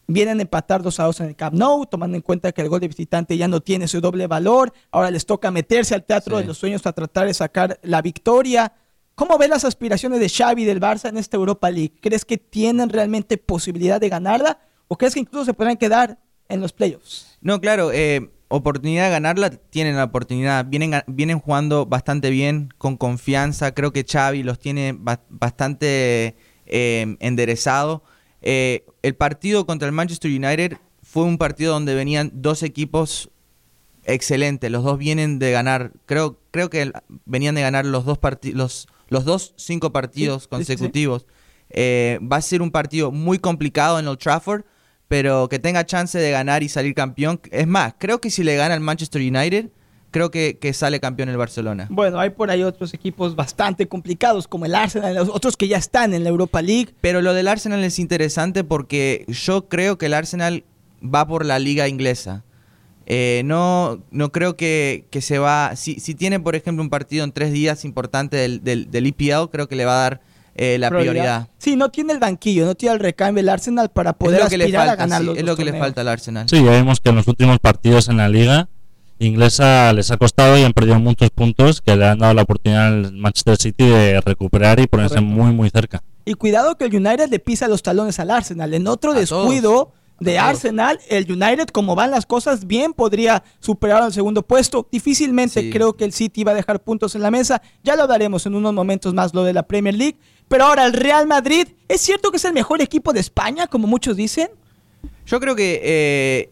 Vienen 0.06 0.38
a 0.38 0.42
empatar 0.42 0.82
dos 0.82 0.98
a 1.00 1.04
dos 1.04 1.20
en 1.20 1.26
el 1.26 1.36
Camp 1.36 1.54
Nou, 1.54 1.84
tomando 1.86 2.16
en 2.16 2.22
cuenta 2.22 2.50
que 2.52 2.62
el 2.62 2.68
gol 2.68 2.80
de 2.80 2.88
visitante 2.88 3.36
ya 3.36 3.46
no 3.46 3.60
tiene 3.60 3.86
su 3.88 4.00
doble 4.00 4.26
valor. 4.26 4.72
Ahora 4.90 5.10
les 5.10 5.26
toca 5.26 5.50
meterse 5.50 5.94
al 5.94 6.04
teatro 6.04 6.38
de 6.38 6.44
los 6.44 6.56
sueños 6.56 6.86
a 6.86 6.92
tratar 6.92 7.26
de 7.26 7.34
sacar 7.34 7.78
la 7.82 8.00
victoria. 8.00 8.72
¿Cómo 9.14 9.36
ves 9.36 9.50
las 9.50 9.64
aspiraciones 9.64 10.20
de 10.20 10.28
Xavi 10.28 10.64
del 10.64 10.80
Barça 10.80 11.08
en 11.08 11.18
esta 11.18 11.36
Europa 11.36 11.70
League? 11.70 11.98
¿Crees 12.00 12.24
que 12.24 12.38
tienen 12.38 12.88
realmente 12.88 13.36
posibilidad 13.36 14.00
de 14.00 14.08
ganarla 14.08 14.60
o 14.88 14.96
crees 14.96 15.14
que 15.14 15.20
incluso 15.20 15.44
se 15.44 15.54
podrán 15.54 15.76
quedar 15.76 16.18
en 16.48 16.60
los 16.60 16.72
playoffs? 16.72 17.36
No, 17.42 17.60
claro. 17.60 17.90
Eh, 17.92 18.30
oportunidad 18.48 19.04
de 19.04 19.10
ganarla, 19.10 19.50
tienen 19.50 19.96
la 19.96 20.04
oportunidad. 20.04 20.66
Vienen, 20.66 20.92
vienen 21.06 21.38
jugando 21.38 21.86
bastante 21.86 22.30
bien, 22.30 22.70
con 22.78 22.96
confianza. 22.96 23.72
Creo 23.72 23.92
que 23.92 24.04
Xavi 24.04 24.42
los 24.42 24.58
tiene 24.58 24.96
bastante 25.28 26.36
eh, 26.66 27.16
enderezado. 27.20 28.02
Eh, 28.40 28.84
el 29.02 29.14
partido 29.14 29.66
contra 29.66 29.86
el 29.86 29.92
Manchester 29.92 30.30
United 30.30 30.78
fue 31.02 31.24
un 31.24 31.38
partido 31.38 31.72
donde 31.72 31.94
venían 31.94 32.30
dos 32.34 32.62
equipos 32.62 33.30
excelentes. 34.04 34.70
Los 34.70 34.84
dos 34.84 34.98
vienen 34.98 35.38
de 35.38 35.52
ganar, 35.52 35.92
creo, 36.06 36.38
creo 36.50 36.70
que 36.70 36.92
venían 37.26 37.54
de 37.54 37.62
ganar 37.62 37.84
los 37.84 38.04
dos 38.04 38.18
partidos, 38.18 38.88
los, 39.08 39.24
dos 39.24 39.54
cinco 39.56 39.92
partidos 39.92 40.48
consecutivos. 40.48 41.26
Eh, 41.70 42.18
va 42.22 42.36
a 42.36 42.42
ser 42.42 42.62
un 42.62 42.70
partido 42.70 43.10
muy 43.10 43.38
complicado 43.38 43.98
en 43.98 44.08
Old 44.08 44.18
Trafford 44.18 44.64
pero 45.08 45.48
que 45.48 45.58
tenga 45.58 45.84
chance 45.86 46.18
de 46.18 46.30
ganar 46.30 46.62
y 46.62 46.68
salir 46.68 46.94
campeón. 46.94 47.40
Es 47.50 47.66
más, 47.66 47.94
creo 47.98 48.20
que 48.20 48.30
si 48.30 48.44
le 48.44 48.56
gana 48.56 48.74
al 48.74 48.80
Manchester 48.80 49.22
United, 49.22 49.70
creo 50.10 50.30
que, 50.30 50.72
sale 50.74 51.00
campeón 51.00 51.30
el 51.30 51.36
Barcelona. 51.36 51.86
Bueno, 51.90 52.20
hay 52.20 52.30
por 52.30 52.50
ahí 52.50 52.62
otros 52.62 52.92
equipos 52.94 53.34
bastante 53.34 53.88
complicados, 53.88 54.46
como 54.46 54.66
el 54.66 54.74
Arsenal, 54.74 55.14
los 55.14 55.28
otros 55.30 55.56
que 55.56 55.66
ya 55.66 55.78
están 55.78 56.14
en 56.14 56.24
la 56.24 56.30
Europa 56.30 56.62
League. 56.62 56.94
Pero 57.00 57.22
lo 57.22 57.32
del 57.32 57.48
Arsenal 57.48 57.82
es 57.82 57.98
interesante 57.98 58.64
porque 58.64 59.24
yo 59.28 59.68
creo 59.68 59.98
que 59.98 60.06
el 60.06 60.14
Arsenal 60.14 60.64
va 61.02 61.26
por 61.26 61.44
la 61.44 61.58
liga 61.58 61.88
inglesa. 61.88 62.44
Eh, 63.06 63.40
no, 63.46 64.02
no 64.10 64.30
creo 64.32 64.56
que, 64.56 65.06
que 65.10 65.22
se 65.22 65.38
va. 65.38 65.74
Si, 65.76 65.98
si 65.98 66.14
tiene, 66.14 66.38
por 66.40 66.54
ejemplo, 66.54 66.82
un 66.82 66.90
partido 66.90 67.24
en 67.24 67.32
tres 67.32 67.52
días 67.52 67.86
importante 67.86 68.36
del, 68.36 68.62
del, 68.62 68.90
del 68.90 69.06
EPL, 69.06 69.48
creo 69.50 69.66
que 69.66 69.76
le 69.76 69.86
va 69.86 69.98
a 69.98 70.02
dar 70.02 70.20
eh, 70.58 70.76
la 70.78 70.90
prioridad. 70.90 71.48
Sí, 71.58 71.76
no 71.76 71.88
tiene 71.90 72.12
el 72.12 72.18
banquillo, 72.18 72.66
no 72.66 72.74
tiene 72.74 72.94
el 72.94 73.00
recambio 73.00 73.40
el 73.40 73.48
Arsenal 73.48 73.88
para 73.90 74.12
poder 74.12 74.38
es 74.40 74.44
lo 74.44 74.50
que 74.50 74.58
le 74.58 74.64
aspirar 74.64 74.86
falta, 74.88 74.92
a 74.92 75.06
ganar 75.06 75.20
sí, 75.20 75.26
los 75.26 75.38
Es 75.38 75.44
lo 75.44 75.56
que 75.56 75.64
le 75.64 75.78
falta 75.78 76.00
al 76.02 76.08
Arsenal. 76.08 76.48
Sí, 76.48 76.56
ya 76.62 76.70
vemos 76.70 77.00
que 77.00 77.08
en 77.10 77.16
los 77.16 77.26
últimos 77.28 77.58
partidos 77.60 78.08
en 78.08 78.16
la 78.18 78.28
liga 78.28 78.68
inglesa 79.20 79.92
les 79.92 80.10
ha 80.10 80.16
costado 80.16 80.56
y 80.58 80.62
han 80.62 80.72
perdido 80.72 80.98
muchos 81.00 81.30
puntos 81.30 81.80
que 81.80 81.96
le 81.96 82.06
han 82.06 82.18
dado 82.18 82.34
la 82.34 82.42
oportunidad 82.42 82.86
al 82.88 83.12
Manchester 83.14 83.56
City 83.56 83.84
de 83.86 84.20
recuperar 84.20 84.78
y 84.80 84.86
ponerse 84.86 85.16
Correcto. 85.16 85.34
muy 85.34 85.52
muy 85.52 85.70
cerca. 85.70 86.02
Y 86.24 86.34
cuidado 86.34 86.76
que 86.76 86.84
el 86.84 86.94
United 86.94 87.28
le 87.30 87.38
pisa 87.38 87.68
los 87.68 87.82
talones 87.82 88.18
al 88.20 88.30
Arsenal. 88.30 88.72
En 88.74 88.86
otro 88.86 89.12
A 89.12 89.14
descuido 89.18 89.92
de 90.20 90.38
A 90.38 90.42
todos. 90.42 90.56
Arsenal, 90.56 90.98
el 91.08 91.30
United, 91.30 91.68
como 91.68 91.94
van 91.94 92.10
las 92.10 92.26
cosas, 92.26 92.66
bien 92.66 92.92
podría 92.92 93.42
superar 93.60 94.02
al 94.02 94.12
segundo 94.12 94.42
puesto. 94.42 94.86
Difícilmente 94.92 95.62
Sí. 95.62 95.70
creo 95.70 95.96
que 95.96 96.04
el 96.04 96.12
City 96.12 96.44
va 96.44 96.52
a 96.52 96.54
dejar 96.54 96.80
puntos 96.82 97.14
en 97.14 97.22
la 97.22 97.30
mesa. 97.30 97.62
Ya 97.82 97.96
lo 97.96 98.02
hablaremos 98.02 98.44
en 98.46 98.54
unos 98.54 98.72
momentos 98.74 99.14
más 99.14 99.32
lo 99.34 99.42
de 99.44 99.52
la 99.52 99.62
Premier 99.62 99.94
League. 99.94 100.18
Pero 100.48 100.64
ahora 100.64 100.86
el 100.86 100.92
Real 100.94 101.26
Madrid, 101.26 101.68
¿es 101.88 102.00
cierto 102.00 102.30
que 102.30 102.38
es 102.38 102.44
el 102.44 102.52
mejor 102.54 102.80
equipo 102.80 103.12
de 103.12 103.20
España, 103.20 103.66
como 103.66 103.86
muchos 103.86 104.16
dicen? 104.16 104.48
Yo 105.26 105.40
creo 105.40 105.54
que 105.54 105.80
eh, 105.84 106.50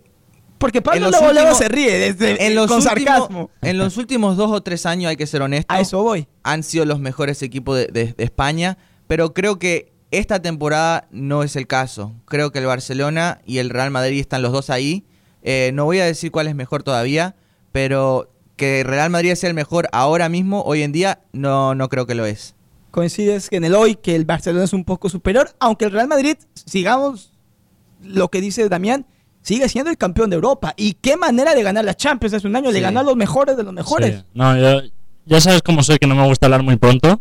Porque 0.58 0.82
Pablo 0.82 1.08
últimos- 1.08 1.56
se 1.58 1.68
ríe 1.68 1.98
desde, 1.98 2.46
en, 2.46 2.54
los 2.54 2.66
con 2.66 2.78
últimos, 2.78 3.04
sarcasmo. 3.06 3.50
en 3.62 3.78
los 3.78 3.96
últimos 3.96 4.36
dos 4.36 4.50
o 4.52 4.62
tres 4.62 4.84
años, 4.86 5.08
hay 5.10 5.16
que 5.16 5.26
ser 5.26 5.40
honesto, 5.42 5.72
A 5.74 5.80
eso 5.80 6.02
voy. 6.02 6.28
han 6.42 6.62
sido 6.62 6.84
los 6.84 7.00
mejores 7.00 7.42
equipos 7.42 7.76
de, 7.78 7.86
de- 7.86 8.12
de 8.12 8.24
España, 8.24 8.76
pero 9.06 9.32
creo 9.32 9.58
que 9.58 9.92
esta 10.10 10.40
temporada 10.40 11.08
no 11.10 11.42
es 11.42 11.56
el 11.56 11.66
caso. 11.66 12.12
Creo 12.26 12.52
que 12.52 12.58
el 12.60 12.66
Barcelona 12.66 13.40
y 13.46 13.58
el 13.58 13.70
Real 13.70 13.90
Madrid 13.90 14.20
están 14.20 14.40
los 14.42 14.52
dos 14.52 14.70
ahí. 14.70 15.04
Eh, 15.42 15.70
no 15.74 15.84
voy 15.84 16.00
a 16.00 16.04
decir 16.04 16.30
cuál 16.30 16.46
es 16.48 16.54
mejor 16.54 16.82
todavía, 16.82 17.34
pero 17.72 18.30
que 18.56 18.82
Real 18.84 19.10
Madrid 19.10 19.34
sea 19.34 19.48
el 19.48 19.54
mejor 19.54 19.88
ahora 19.92 20.28
mismo, 20.28 20.62
hoy 20.62 20.82
en 20.82 20.92
día, 20.92 21.20
no, 21.32 21.74
no 21.74 21.88
creo 21.88 22.06
que 22.06 22.14
lo 22.14 22.24
es. 22.26 22.54
Coincides 22.96 23.50
que 23.50 23.56
en 23.56 23.64
el 23.64 23.74
hoy 23.74 23.94
que 23.94 24.16
el 24.16 24.24
Barcelona 24.24 24.64
es 24.64 24.72
un 24.72 24.82
poco 24.84 25.10
superior, 25.10 25.50
aunque 25.60 25.84
el 25.84 25.90
Real 25.92 26.08
Madrid, 26.08 26.36
sigamos 26.54 27.30
lo 28.02 28.28
que 28.30 28.40
dice 28.40 28.68
Damián, 28.70 29.04
sigue 29.42 29.68
siendo 29.68 29.90
el 29.90 29.98
campeón 29.98 30.30
de 30.30 30.36
Europa. 30.36 30.72
Y 30.78 30.94
qué 30.94 31.18
manera 31.18 31.54
de 31.54 31.62
ganar 31.62 31.84
la 31.84 31.94
Champions 31.94 32.32
hace 32.34 32.46
un 32.48 32.56
año, 32.56 32.70
le 32.70 32.78
Sí. 32.78 32.82
ganó 32.82 33.00
a 33.00 33.02
los 33.02 33.14
mejores 33.14 33.56
de 33.58 33.64
los 33.64 33.72
mejores. 33.74 34.16
Sí. 34.20 34.24
No, 34.32 34.56
yo- 34.56 34.88
ya 35.26 35.40
sabes 35.42 35.60
cómo 35.62 35.82
soy, 35.82 35.98
que 35.98 36.06
no 36.06 36.14
me 36.14 36.26
gusta 36.26 36.46
hablar 36.46 36.62
muy 36.62 36.76
pronto. 36.76 37.20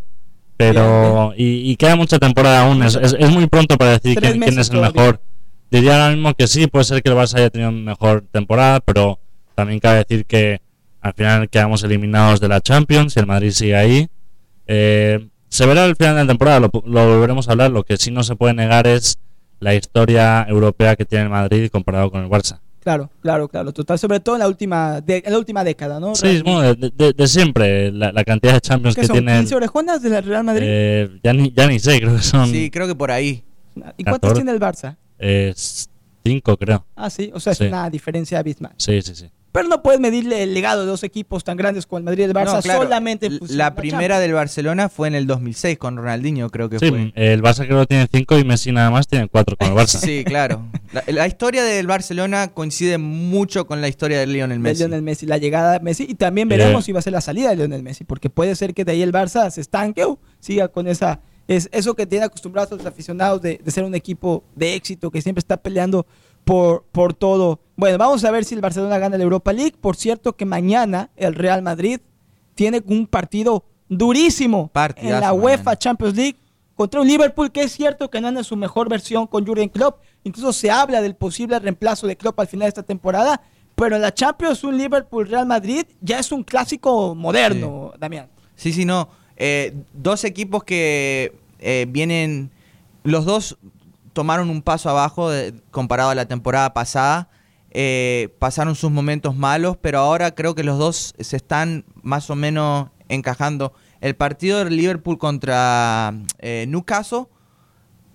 Pero. 0.58 1.34
Y, 1.36 1.70
y 1.70 1.76
queda 1.76 1.98
mucha 1.98 2.18
temporada 2.20 2.62
aún. 2.66 2.82
Es, 2.82 2.96
es- 2.96 3.16
es 3.20 3.30
muy 3.30 3.48
pronto 3.48 3.78
para 3.78 3.92
decir 4.00 4.18
quién, 4.18 4.42
es 4.44 4.58
el 4.58 4.70
todavía. 4.70 4.92
mejor. 5.02 5.22
Diría 5.70 5.94
ahora 6.02 6.16
mismo 6.16 6.34
que 6.34 6.48
sí, 6.48 6.68
puede 6.68 6.86
ser 6.86 7.04
que 7.04 7.10
el 7.10 7.16
Barça 7.18 7.36
haya 7.36 7.50
tenido 7.50 7.72
mejor 7.74 8.24
temporada, 8.32 8.80
pero 8.80 9.20
también 9.56 9.82
cabe 9.82 9.98
decir 9.98 10.26
que 10.26 10.62
al 11.02 11.14
final 11.14 11.50
quedamos 11.50 11.84
eliminados 11.84 12.40
de 12.40 12.48
la 12.48 12.62
Champions 12.62 13.16
y 13.16 13.20
el 13.20 13.26
Madrid 13.26 13.52
sigue 13.52 13.76
ahí. 13.76 14.08
Eh, 14.68 15.28
se 15.56 15.65
verá 15.65 15.86
al 15.86 15.95
final 15.95 16.15
de 16.15 16.22
la 16.23 16.27
temporada, 16.27 16.60
lo, 16.60 16.69
lo 16.86 17.07
volveremos 17.07 17.48
a 17.48 17.52
hablar. 17.52 17.72
Lo 17.72 17.84
que 17.84 17.98
sí 17.98 18.11
no 18.11 18.23
se 18.23 18.36
puede 18.36 18.53
negar 18.53 18.88
es 18.88 19.18
la 19.60 19.73
historia 19.76 20.45
europea 20.49 20.95
que 20.95 21.06
tiene 21.06 21.23
el 21.26 21.30
Madrid 21.30 21.69
comparado 21.72 22.11
con 22.11 22.22
el 22.23 22.30
Barça. 22.30 22.60
Claro, 22.82 23.10
claro, 23.22 23.48
claro, 23.48 23.73
total, 23.73 23.98
sobre 23.98 24.19
todo 24.19 24.36
en 24.36 24.40
la 24.41 24.48
última, 24.48 25.02
de- 25.02 25.23
en 25.26 25.32
la 25.32 25.40
última 25.40 25.64
década, 25.64 25.99
¿no? 25.99 26.14
Sí, 26.14 26.41
bueno, 26.44 26.76
de, 26.76 26.91
de- 26.95 27.14
de 27.14 27.27
siempre, 27.27 27.91
la, 27.91 28.11
la 28.11 28.23
cantidad 28.23 28.53
de 28.53 28.61
Champions 28.61 28.94
¿Qué 28.95 29.02
que 29.02 29.07
son? 29.07 29.15
tiene. 29.15 29.40
el- 29.40 29.45
¿15 29.48 29.56
orejonas 29.56 30.02
del 30.03 30.23
Real 30.23 30.44
Madrid? 30.44 30.65
Eh, 30.69 31.19
ya, 31.23 31.34
ni, 31.34 31.52
ya 31.52 31.65
ni 31.68 31.80
sé, 31.80 31.99
creo 31.99 32.15
que 32.15 32.22
son 32.22 32.48
Sí, 32.52 32.69
creo 32.69 32.86
que 32.88 32.94
por 32.94 33.10
ahí. 33.10 33.44
¿Y 33.98 34.03
cuántos 34.03 34.30
14. 34.30 34.36
tiene 34.36 34.52
el 34.52 34.60
Barça? 34.60 34.98
eh, 35.18 35.53
cinco, 36.23 36.57
creo. 36.57 36.86
Ah, 36.95 37.10
sí, 37.10 37.32
o 37.34 37.40
sea, 37.40 37.53
es 37.53 37.57
Sí. 37.57 37.65
una 37.65 37.90
diferencia 37.90 38.38
abismal. 38.40 38.73
Sí, 38.77 39.02
sí, 39.02 39.15
sí. 39.15 39.30
Pero 39.56 39.68
no 39.69 39.82
puedes 39.82 39.99
medirle 39.99 40.44
el 40.44 40.53
legado 40.53 40.82
de 40.82 40.88
dos 40.88 41.03
equipos 41.03 41.44
tan 41.44 41.57
grandes 41.57 41.88
como 41.88 41.98
el 41.99 42.03
Madrid 42.03 42.19
y 42.22 42.23
el 42.26 42.34
Barça 42.34 42.56
No, 42.57 42.61
claro, 42.61 42.84
solamente 42.84 43.30
La 43.49 43.72
de 43.72 43.76
primera 43.77 44.19
del 44.19 44.34
Barcelona 44.34 44.90
fue 44.90 45.07
en 45.07 45.15
el 45.15 45.26
2006 45.26 45.77
con 45.80 45.98
Ronaldinho, 45.98 46.49
creo 46.52 46.69
que 46.69 46.77
Sí, 46.77 46.90
fue. 46.90 47.11
el 47.15 47.41
Barça 47.41 47.65
creo 47.65 47.80
que 47.80 47.88
tiene 47.88 48.07
cinco 48.14 48.38
y 48.38 48.44
Messi 48.44 48.72
nada 48.72 48.91
más 48.91 49.07
tiene 49.07 49.27
cuatro 49.27 49.56
con 49.57 49.69
el 49.69 49.73
Barça. 49.73 49.98
Sí, 50.06 50.23
claro. 50.26 50.61
La, 50.94 51.03
la 51.07 51.26
historia 51.27 51.64
del 51.64 51.88
Barcelona 51.88 52.49
coincide 52.49 52.98
mucho 52.99 53.65
con 53.65 53.82
la 53.82 53.88
historia 53.88 54.19
de 54.19 54.27
Lionel 54.27 54.57
de 54.57 54.69
Messi. 54.69 54.80
Lionel 54.84 55.02
Messi, 55.02 55.26
la 55.26 55.38
llegada 55.38 55.73
de 55.73 55.80
Messi 55.80 56.06
y 56.07 56.15
también 56.15 56.52
Eh. 56.52 56.57
veremos 56.57 56.86
si 56.86 56.91
va 56.91 56.99
a 56.99 57.02
ser 57.02 57.14
la 57.14 57.22
salida 57.22 57.49
de 57.49 57.56
Lionel 57.56 57.82
Messi, 57.82 58.03
porque 58.03 58.30
puede 58.30 58.56
ser 58.56 58.73
que 58.73 58.86
de 58.86 58.91
ahí 58.91 59.02
el 59.02 59.11
Barça 59.14 59.49
se 59.49 59.61
estanque 59.61 60.03
o 60.03 60.19
siga 60.40 60.68
con 60.68 60.88
esa 60.88 61.22
es 61.48 61.69
eso 61.72 61.94
que 61.94 62.07
tiene 62.07 62.26
acostumbrados 62.26 62.72
los 62.72 62.86
aficionados 62.88 63.40
de, 63.41 63.61
de 63.64 63.72
ser 63.72 63.84
un 63.84 63.94
equipo 63.94 64.44
de 64.56 64.73
éxito 64.73 65.11
que 65.11 65.22
siempre 65.22 65.40
está 65.40 65.57
peleando 65.57 66.07
por, 66.46 66.86
por 66.92 67.14
todo. 67.14 67.60
Bueno, 67.76 67.98
vamos 67.98 68.24
a 68.24 68.32
ver 68.32 68.46
si 68.46 68.56
el 68.56 68.62
Barcelona 68.62 68.98
gana 68.98 69.18
la 69.18 69.24
Europa 69.24 69.52
League. 69.52 69.76
Por 69.80 69.98
cierto 69.98 70.38
que 70.38 70.46
mañana 70.46 71.10
el 71.18 71.36
Real 71.36 71.62
Madrid 71.62 72.00
tiene 72.54 72.82
un 72.86 73.08
partido 73.08 73.66
durísimo 73.90 74.70
Partidazo 74.70 75.16
en 75.16 75.22
la 75.22 75.34
UEFA 75.34 75.58
mañana. 75.58 75.80
Champions 75.80 76.16
League 76.16 76.38
contra 76.76 77.02
un 77.02 77.08
Liverpool 77.08 77.52
que 77.52 77.64
es 77.64 77.72
cierto 77.72 78.10
que 78.10 78.22
no 78.22 78.28
anda 78.28 78.42
en 78.42 78.46
su 78.46 78.56
mejor 78.56 78.90
versión 78.90 79.28
con 79.28 79.46
Jurgen 79.46 79.70
Klopp. 79.70 80.00
Incluso 80.24 80.54
se 80.54 80.72
habla 80.72 81.02
del 81.02 81.16
posible 81.16 81.60
reemplazo 81.60 82.08
de 82.08 82.16
Klopp 82.16 82.40
al 82.40 82.48
final 82.48 82.66
de 82.66 82.70
esta 82.70 82.84
temporada. 82.84 83.42
Pero 83.76 83.98
en 83.98 84.02
la 84.02 84.14
Champions, 84.14 84.64
un 84.64 84.78
Liverpool-Real 84.78 85.46
Madrid 85.46 85.86
ya 86.00 86.20
es 86.20 86.32
un 86.32 86.44
clásico 86.44 87.14
moderno, 87.14 87.92
Damián. 88.00 88.30
Sí, 88.56 88.72
sí, 88.72 88.86
no. 88.86 89.10
Eh, 89.36 89.76
dos 89.94 90.24
equipos 90.24 90.64
que 90.64 91.36
eh, 91.60 91.86
vienen. 91.90 92.52
Los 93.04 93.26
dos 93.26 93.58
tomaron 94.16 94.50
un 94.50 94.64
paso 94.64 94.90
abajo 94.90 95.30
de- 95.30 95.54
comparado 95.70 96.10
a 96.10 96.16
la 96.16 96.26
temporada 96.26 96.74
pasada. 96.74 97.30
Eh, 97.70 98.34
pasaron 98.40 98.74
sus 98.74 98.90
momentos 98.90 99.36
malos, 99.36 99.78
pero 99.80 100.00
ahora 100.00 100.34
creo 100.34 100.56
que 100.56 100.64
los 100.64 100.80
dos 100.80 101.14
se 101.20 101.36
están 101.36 101.86
más 102.02 102.30
o 102.32 102.36
menos 102.36 102.90
encajando. 103.10 103.74
El 104.02 104.16
partido 104.16 104.64
del 104.64 104.76
Liverpool 104.78 105.18
contra 105.18 106.14
eh, 106.40 106.66
Newcastle, 106.70 107.26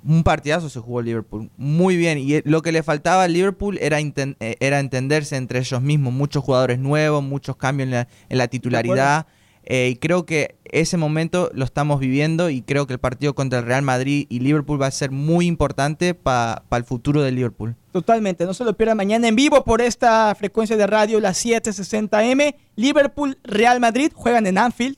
un 0.03 0.23
partidazo 0.25 0.71
se 0.71 0.81
jugó 0.81 1.03
Liverpool. 1.03 1.51
Muy 1.59 1.97
bien. 1.99 2.17
Y 2.17 2.37
eh, 2.37 2.43
lo 2.47 2.63
que 2.63 2.73
le 2.73 2.83
faltaba 2.83 3.25
al 3.25 3.35
Liverpool 3.35 3.77
era, 3.83 4.01
eh, 4.01 4.57
era 4.61 4.81
entenderse 4.81 5.37
entre 5.37 5.59
ellos 5.59 5.83
mismos. 5.83 6.15
Muchos 6.15 6.43
jugadores 6.43 6.79
nuevos, 6.79 7.23
muchos 7.23 7.57
cambios 7.57 7.87
en 7.89 7.91
la, 7.91 8.09
en 8.31 8.39
la 8.39 8.49
titularidad. 8.49 9.27
Eh, 9.65 9.91
y 9.93 9.97
creo 9.97 10.27
que 10.27 10.57
ese 10.65 10.97
momento 10.97 11.51
lo 11.53 11.65
estamos 11.65 12.01
viviendo 12.01 12.51
y 12.51 12.63
creo 12.63 12.87
que 12.87 12.95
el 12.95 12.99
partido 12.99 13.35
contra 13.35 13.59
el 13.59 13.67
Real 13.67 13.83
Madrid 13.83 14.27
y 14.29 14.41
Liverpool 14.41 14.81
va 14.81 14.87
a 14.87 14.91
ser 14.91 15.11
muy 15.11 15.47
importante 15.47 16.15
para 16.15 16.65
el 16.73 16.85
futuro 16.85 17.23
del 17.23 17.35
Liverpool. 17.35 17.77
Totalmente, 17.93 18.47
no 18.47 18.55
se 18.55 18.65
lo 18.65 18.77
pierdan 18.77 18.97
mañana 18.97 19.29
en 19.29 19.37
vivo 19.37 19.65
por 19.65 19.81
esta 19.81 20.35
frecuencia 20.35 20.77
de 20.77 20.87
radio, 20.87 21.21
las 21.21 21.45
760M. 21.45 22.55
Liverpool, 22.77 23.39
Real 23.43 23.81
Madrid 23.81 24.13
juegan 24.15 24.47
en 24.47 24.59
Anfield, 24.59 24.97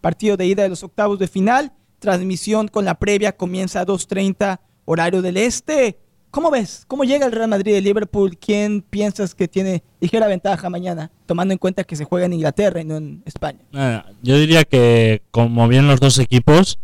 partido 0.00 0.36
de 0.36 0.46
ida 0.46 0.62
de 0.62 0.68
los 0.68 0.82
octavos 0.82 1.18
de 1.18 1.28
final. 1.28 1.72
Transmisión 1.98 2.68
con 2.68 2.84
la 2.84 2.98
previa 2.98 3.34
comienza 3.34 3.80
a 3.80 3.86
2.30 3.86 4.60
horario 4.84 5.22
del 5.22 5.38
este. 5.38 5.98
¿Cómo 6.34 6.50
ves? 6.50 6.84
¿Cómo 6.88 7.04
llega 7.04 7.26
el 7.26 7.30
Real 7.30 7.48
Madrid 7.48 7.74
de 7.74 7.80
Liverpool? 7.80 8.36
¿Quién 8.36 8.82
piensas 8.82 9.36
que 9.36 9.46
tiene 9.46 9.84
ligera 10.00 10.26
ventaja 10.26 10.68
mañana? 10.68 11.12
Tomando 11.26 11.52
en 11.52 11.58
cuenta 11.58 11.84
que 11.84 11.94
se 11.94 12.04
juega 12.04 12.26
en 12.26 12.32
Inglaterra 12.32 12.80
y 12.80 12.84
no 12.84 12.96
en 12.96 13.22
España. 13.24 13.60
Eh, 13.72 14.02
yo 14.20 14.36
diría 14.36 14.64
que, 14.64 15.22
como 15.30 15.68
bien 15.68 15.86
los 15.86 16.00
dos 16.00 16.18
equipos, 16.18 16.80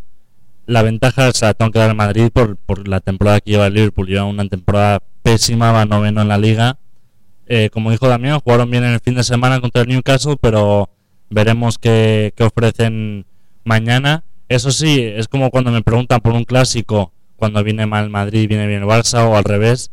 la 0.67 0.83
ventaja 0.83 1.33
se 1.33 1.47
la 1.47 1.55
tengo 1.55 1.73
que 1.73 1.81
dar 1.81 1.91
al 1.91 1.97
Madrid 1.97 2.31
por, 2.33 2.87
la 2.87 3.01
temporada 3.01 3.41
que 3.41 3.51
lleva 3.51 3.67
el 3.67 3.75
Liverpool. 3.75 4.07
Lleva 4.07 4.25
una 4.25 4.49
temporada 4.49 5.03
pésima, 5.25 5.73
va 5.73 5.85
noveno 5.85 6.23
en 6.23 6.29
la 6.29 6.39
liga. 6.39 6.79
Eh, 7.49 7.71
como 7.73 7.91
dijo 7.91 8.07
Damián, 8.07 8.39
jugaron 8.39 8.71
bien 8.71 8.85
en 8.85 8.93
el 8.93 9.01
fin 9.01 9.17
de 9.17 9.25
semana 9.25 9.61
contra 9.61 9.83
el 9.83 9.89
Newcastle, 9.89 10.37
pero 10.41 10.91
veremos 11.29 11.77
qué 11.77 12.33
ofrecen 12.39 13.27
mañana. 13.65 14.23
Eso 14.49 14.71
sí, 14.71 15.03
es 15.03 15.27
como 15.27 15.51
cuando 15.51 15.73
me 15.73 15.83
preguntan 15.83 16.21
por 16.21 16.35
un 16.35 16.45
clásico, 16.45 17.13
cuando 17.41 17.65
viene 17.65 17.87
mal 17.87 18.09
Madrid, 18.11 18.47
viene 18.49 18.69
bien 18.69 18.83
el 18.83 18.89
Barça 18.89 19.27
o 19.27 19.37
al 19.37 19.43
revés. 19.43 19.91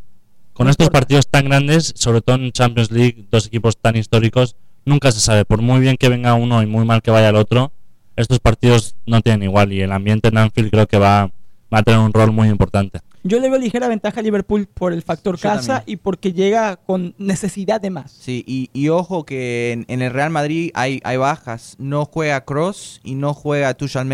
Con 0.54 0.70
estos 0.70 0.90
partidos 0.90 1.28
tan 1.28 1.46
grandes, 1.46 1.94
sobre 1.96 2.22
todo 2.22 2.36
en 2.36 2.52
Champions 2.52 2.92
League, 2.92 3.26
dos 3.32 3.48
equipos 3.48 3.78
tan 3.78 3.96
históricos, 3.96 4.56
nunca 4.86 5.12
se 5.12 5.20
sabe. 5.20 5.46
Por 5.46 5.62
muy 5.62 5.80
bien 5.80 5.98
que 5.98 6.10
venga 6.10 6.34
uno 6.36 6.62
y 6.62 6.68
muy 6.68 6.86
mal 6.86 7.02
que 7.02 7.10
vaya 7.12 7.30
el 7.30 7.36
otro, 7.36 7.72
estos 8.16 8.40
partidos 8.40 8.96
no 9.06 9.22
tienen 9.22 9.44
igual 9.44 9.72
y 9.74 9.82
el 9.82 9.92
ambiente 9.92 10.28
en 10.30 10.38
Anfield 10.38 10.70
creo 10.72 10.88
que 10.88 10.98
va, 10.98 11.32
va 11.74 11.80
a 11.80 11.84
tener 11.84 12.00
un 12.00 12.14
rol 12.14 12.32
muy 12.32 12.50
importante. 12.50 13.00
Yo 13.24 13.40
le 13.40 13.50
veo 13.50 13.60
ligera 13.60 13.88
ventaja 13.88 14.20
a 14.20 14.24
Liverpool 14.24 14.68
por 14.74 14.94
el 14.94 15.02
factor 15.02 15.36
Yo 15.36 15.42
casa 15.42 15.78
también. 15.80 15.94
y 15.94 15.98
porque 15.98 16.34
llega 16.34 16.78
con 16.78 17.14
necesidad 17.18 17.82
de 17.82 17.90
más. 17.90 18.12
Sí, 18.12 18.44
y, 18.48 18.70
y 18.74 18.90
ojo 18.90 19.26
que 19.26 19.74
en, 19.74 19.86
en 19.90 20.02
el 20.02 20.14
Real 20.14 20.30
Madrid 20.30 20.72
hay, 20.74 21.02
hay 21.04 21.18
bajas. 21.18 21.76
No 21.78 22.06
juega 22.06 22.46
Cross 22.46 23.02
y 23.04 23.16
no 23.16 23.34
juega 23.34 23.74
Tuchel 23.74 24.06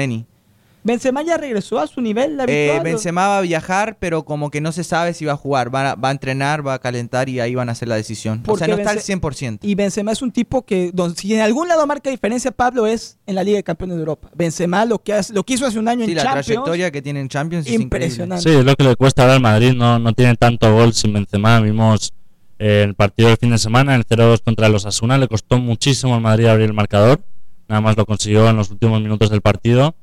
Benzema 0.85 1.21
ya 1.21 1.37
regresó 1.37 1.79
a 1.79 1.87
su 1.87 2.01
nivel 2.01 2.39
habitual. 2.39 2.51
Eh. 2.51 2.81
Benzema 2.83 3.27
va 3.27 3.37
a 3.37 3.41
viajar, 3.41 3.97
pero 3.99 4.23
como 4.25 4.51
que 4.51 4.59
no 4.61 4.71
se 4.71 4.83
sabe 4.83 5.13
si 5.13 5.23
va 5.25 5.33
a 5.33 5.37
jugar. 5.37 5.73
Va 5.73 5.91
a, 5.91 5.95
va 5.95 6.09
a 6.09 6.11
entrenar, 6.11 6.65
va 6.65 6.73
a 6.73 6.79
calentar 6.79 7.29
y 7.29 7.39
ahí 7.39 7.55
van 7.55 7.69
a 7.69 7.71
hacer 7.71 7.87
la 7.87 7.95
decisión. 7.95 8.43
O 8.47 8.57
sea, 8.57 8.67
no 8.67 8.75
está 8.75 8.91
al 8.91 8.97
Bence- 8.97 9.19
100%. 9.21 9.59
Y 9.61 9.75
Benzema 9.75 10.11
es 10.11 10.21
un 10.21 10.31
tipo 10.31 10.65
que, 10.65 10.91
don- 10.93 11.15
si 11.15 11.33
en 11.33 11.41
algún 11.41 11.67
lado 11.67 11.87
marca 11.87 12.09
diferencia, 12.09 12.51
Pablo, 12.51 12.85
es 12.85 13.17
en 13.25 13.35
la 13.35 13.43
Liga 13.43 13.57
de 13.57 13.63
Campeones 13.63 13.95
de 13.95 14.01
Europa. 14.01 14.29
Benzema 14.35 14.83
lo 14.85 14.99
que, 15.01 15.13
hace- 15.13 15.33
lo 15.33 15.43
que 15.43 15.53
hizo 15.53 15.65
hace 15.65 15.79
un 15.79 15.87
año 15.87 16.05
Sí, 16.05 16.11
en 16.11 16.17
la 16.17 16.23
Champions, 16.23 16.45
trayectoria 16.47 16.91
que 16.91 17.01
tiene 17.01 17.21
en 17.21 17.29
Champions 17.29 17.65
es 17.65 17.73
increíble. 17.73 17.83
impresionante. 18.07 18.49
Sí, 18.49 18.55
es 18.57 18.65
lo 18.65 18.75
que 18.75 18.83
le 18.83 18.95
cuesta 18.95 19.21
ahora 19.21 19.35
al 19.35 19.41
Madrid, 19.41 19.73
no, 19.73 19.99
no 19.99 20.13
tiene 20.13 20.35
tanto 20.35 20.73
gol 20.73 20.93
sin 20.93 21.13
Benzema. 21.13 21.61
Vimos 21.61 22.11
el 22.59 22.93
partido 22.95 23.29
del 23.29 23.37
fin 23.37 23.51
de 23.51 23.57
semana, 23.57 23.95
el 23.95 24.05
0-2 24.05 24.41
contra 24.43 24.69
los 24.69 24.85
Asuna, 24.85 25.17
le 25.17 25.27
costó 25.27 25.57
muchísimo 25.59 26.15
al 26.15 26.21
Madrid 26.21 26.45
abrir 26.47 26.67
el 26.67 26.73
marcador. 26.73 27.21
Nada 27.67 27.79
más 27.81 27.95
lo 27.97 28.05
consiguió 28.05 28.49
en 28.49 28.57
los 28.57 28.69
últimos 28.69 29.01
minutos 29.01 29.29
del 29.29 29.41
partido. 29.41 29.95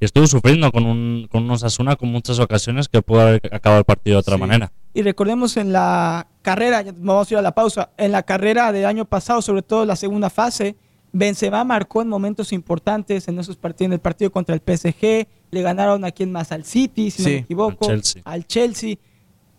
Y 0.00 0.06
estuvo 0.06 0.26
sufriendo 0.26 0.72
con, 0.72 0.86
un, 0.86 1.28
con 1.30 1.44
un 1.44 1.50
Osasuna 1.50 1.94
con 1.96 2.10
muchas 2.10 2.38
ocasiones 2.38 2.88
que 2.88 3.02
pudo 3.02 3.20
haber 3.20 3.42
acabado 3.54 3.80
el 3.80 3.84
partido 3.84 4.16
de 4.16 4.20
otra 4.20 4.34
Sí. 4.36 4.40
manera. 4.40 4.72
Y 4.94 5.02
recordemos 5.02 5.56
en 5.58 5.72
la 5.72 6.26
carrera, 6.42 6.82
ya 6.82 6.92
vamos 6.96 7.30
a 7.30 7.34
ir 7.34 7.38
a 7.38 7.42
la 7.42 7.54
pausa, 7.54 7.90
en 7.98 8.10
la 8.12 8.22
carrera 8.22 8.72
del 8.72 8.86
año 8.86 9.04
pasado, 9.04 9.42
sobre 9.42 9.62
todo 9.62 9.84
la 9.84 9.96
segunda 9.96 10.30
fase, 10.30 10.74
Benzema 11.12 11.64
marcó 11.64 12.02
en 12.02 12.08
momentos 12.08 12.52
importantes 12.52 13.28
en 13.28 13.38
esos 13.38 13.56
partidos, 13.56 13.86
en 13.88 13.92
el 13.94 14.00
partido 14.00 14.30
contra 14.32 14.54
el 14.54 14.60
PSG, 14.64 15.26
le 15.50 15.62
ganaron 15.62 16.04
a 16.04 16.10
quien 16.12 16.32
más 16.32 16.50
al 16.52 16.64
City, 16.64 17.10
si 17.10 17.22
no 17.22 17.28
me 17.28 17.36
equivoco, 17.38 17.84
al 17.84 17.96
Chelsea. 18.00 18.22
al 18.24 18.46
Chelsea. 18.46 18.94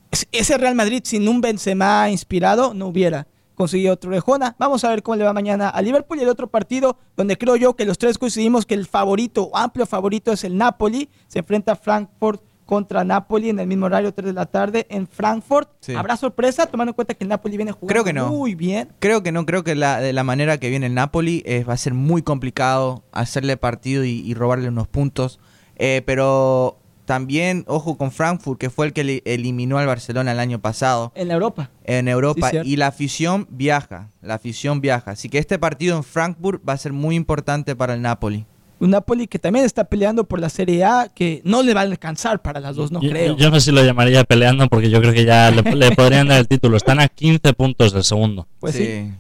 Es- 0.10 0.28
Ese 0.32 0.58
Real 0.58 0.76
Madrid 0.76 1.02
sin 1.06 1.28
un 1.28 1.40
Benzema 1.40 2.10
inspirado 2.10 2.74
no 2.74 2.88
hubiera 2.88 3.28
conseguido 3.62 3.94
otro 3.94 4.10
orejona. 4.10 4.56
Vamos 4.58 4.84
a 4.84 4.90
ver 4.90 5.04
cómo 5.04 5.18
le 5.18 5.24
va 5.24 5.34
mañana 5.34 5.70
a 5.70 5.84
Liverpool 5.84 6.18
y 6.18 6.24
el 6.24 6.30
otro 6.30 6.48
partido 6.48 6.98
donde 7.16 7.38
creo 7.38 7.56
yo 7.58 7.76
que 7.76 7.86
los 7.86 8.00
tres 8.00 8.18
coincidimos 8.18 8.66
que 8.66 8.74
el 8.74 8.88
favorito, 8.88 9.44
o 9.44 9.56
amplio 9.56 9.86
favorito 9.86 10.32
es 10.32 10.44
el 10.44 10.58
Napoli. 10.58 11.10
Se 11.28 11.40
enfrenta 11.40 11.74
a 11.74 11.76
Frankfurt 11.76 12.42
contra 12.66 13.04
Napoli 13.04 13.50
en 13.50 13.60
el 13.60 13.68
mismo 13.68 13.86
horario, 13.86 14.14
3 14.14 14.26
de 14.28 14.34
la 14.34 14.48
tarde 14.48 14.88
en 14.90 15.08
Frankfurt. 15.08 15.70
Sí. 15.80 15.94
¿Habrá 15.94 16.18
sorpresa 16.18 16.66
tomando 16.66 16.90
en 16.90 16.96
cuenta 16.96 17.14
que 17.14 17.24
el 17.24 17.28
Napoli 17.28 17.56
viene 17.56 17.72
jugando 17.72 17.88
Creo 17.94 18.04
que 18.04 18.14
no. 18.14 18.30
muy 18.30 18.56
bien? 18.56 18.90
Creo 18.98 19.22
que 19.22 19.32
no, 19.32 19.46
creo 19.46 19.64
que 19.64 19.76
la, 19.76 20.00
de 20.00 20.12
la 20.12 20.24
manera 20.24 20.58
que 20.58 20.70
viene 20.70 20.88
el 20.88 20.96
Napoli 20.96 21.44
eh, 21.46 21.64
va 21.64 21.74
a 21.74 21.78
ser 21.78 21.94
muy 21.94 22.24
complicado 22.24 23.04
hacerle 23.12 23.58
partido 23.58 24.06
y, 24.06 24.22
y 24.22 24.34
robarle 24.34 24.70
unos 24.70 24.88
puntos. 24.88 25.40
Eh, 25.76 26.02
pero 26.06 26.81
también, 27.12 27.66
ojo 27.68 27.98
con 27.98 28.12
Frankfurt, 28.12 28.58
que 28.60 28.70
fue 28.70 28.86
el 28.86 28.94
que 28.94 29.04
le- 29.04 29.22
eliminó 29.26 29.78
al 29.78 29.86
Barcelona 29.88 30.32
el 30.32 30.40
año 30.40 30.60
pasado 30.60 31.12
En 31.16 31.30
Europa. 31.30 31.70
en 31.84 32.08
Europa. 32.08 32.50
Sí, 32.52 32.58
y 32.64 32.76
la 32.78 32.88
afición 32.88 33.48
viaja, 33.50 34.12
la 34.22 34.36
afición 34.36 34.80
viaja. 34.80 35.12
Así 35.12 35.28
que 35.28 35.38
este 35.38 35.60
partido 35.60 35.98
en 35.98 36.04
Frankfurt 36.04 36.62
va 36.68 36.74
a 36.74 36.78
ser 36.78 36.94
muy 36.94 37.16
importante 37.16 37.76
para 37.76 37.96
el 37.96 38.02
Napoli. 38.02 38.46
Un 38.80 38.92
Napoli 38.92 39.28
que 39.28 39.38
también 39.40 39.66
está 39.66 39.84
peleando 39.84 40.24
por 40.24 40.40
la 40.40 40.50
Serie 40.50 40.84
A, 40.86 41.08
que 41.14 41.42
no 41.44 41.62
le 41.64 41.74
va 41.74 41.82
a 41.82 41.84
alcanzar 41.84 42.42
para 42.42 42.60
las 42.62 42.76
dos, 42.78 42.92
no 42.92 43.02
yo, 43.02 43.10
creo. 43.12 43.36
yo 43.38 43.50
no 43.52 43.60
sé 43.60 43.66
si 43.66 43.72
lo 43.72 43.84
llamaría 43.84 44.24
peleando 44.24 44.68
porque 44.70 44.90
yo 44.90 45.00
creo 45.02 45.14
que 45.14 45.26
ya 45.26 45.52
le, 45.52 45.62
le 45.76 45.92
podrían 45.92 46.30
dar 46.30 46.40
el 46.40 46.48
título. 46.48 46.78
Están 46.78 47.00
a 47.00 47.08
15 47.10 47.54
puntos 47.54 47.92
del 47.94 48.04
segundo. 48.06 48.48
Pues 48.60 48.74
sí. 48.76 49.12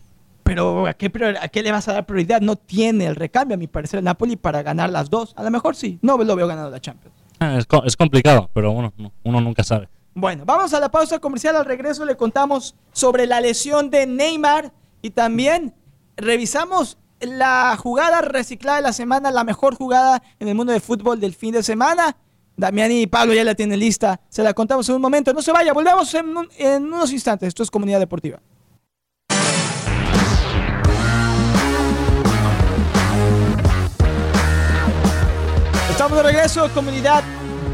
Pero 0.44 0.88
¿a 0.88 0.94
qué, 0.96 1.12
¿a 1.42 1.48
qué 1.50 1.62
le 1.62 1.72
vas 1.72 1.88
a 1.88 1.94
dar 1.94 2.06
prioridad? 2.06 2.42
No 2.42 2.56
tiene 2.56 3.06
el 3.06 3.16
recambio, 3.16 3.54
a 3.56 3.58
mi 3.58 3.68
parecer, 3.68 4.00
el 4.00 4.06
Napoli 4.06 4.36
para 4.36 4.64
ganar 4.64 4.90
las 4.90 5.10
dos. 5.10 5.34
A 5.38 5.44
lo 5.44 5.52
mejor 5.52 5.76
sí. 5.76 6.00
No 6.02 6.18
lo 6.18 6.36
veo 6.36 6.48
ganando 6.48 6.70
la 6.72 6.80
Champions. 6.82 7.16
Es, 7.58 7.66
es 7.86 7.98
complicado, 7.98 8.50
pero 8.54 8.72
bueno, 8.72 8.94
no- 8.98 9.12
uno 9.24 9.42
nunca 9.42 9.64
sabe. 9.64 9.90
Bueno, 10.14 10.44
vamos 10.46 10.74
a 10.74 10.80
la 10.80 10.92
pausa 10.92 11.20
comercial. 11.20 11.56
Al 11.56 11.66
regreso 11.66 12.06
le 12.06 12.16
contamos 12.16 12.76
sobre 12.92 13.26
la 13.26 13.42
lesión 13.42 13.90
de 13.90 14.06
Neymar 14.06 14.72
y 15.02 15.10
también 15.12 15.74
revisamos 16.18 16.98
la 17.20 17.76
jugada 17.78 18.22
reciclada 18.22 18.78
de 18.78 18.84
la 18.84 18.94
semana, 18.94 19.32
la 19.32 19.44
mejor 19.44 19.76
jugada 19.76 20.22
en 20.40 20.48
el 20.50 20.56
mundo 20.56 20.72
del 20.74 20.82
fútbol 20.82 21.20
del 21.20 21.34
fin 21.34 21.54
de 21.54 21.64
semana. 21.64 22.16
Damián 22.58 22.92
y 22.92 23.08
Pablo 23.08 23.34
ya 23.34 23.44
la 23.44 23.56
tienen 23.56 23.80
lista. 23.80 24.20
Se 24.30 24.44
la 24.44 24.54
contamos 24.54 24.88
en 24.90 24.96
un 24.96 25.02
momento. 25.02 25.34
No 25.34 25.42
se 25.42 25.52
vaya, 25.52 25.74
volvemos 25.74 26.14
en, 26.14 26.34
en 26.58 26.86
unos 26.86 27.12
instantes. 27.12 27.48
Esto 27.48 27.64
es 27.64 27.72
Comunidad 27.72 28.00
Deportiva. 28.00 28.40
Estamos 36.02 36.18
de 36.18 36.32
regreso, 36.32 36.68
comunidad 36.73 37.23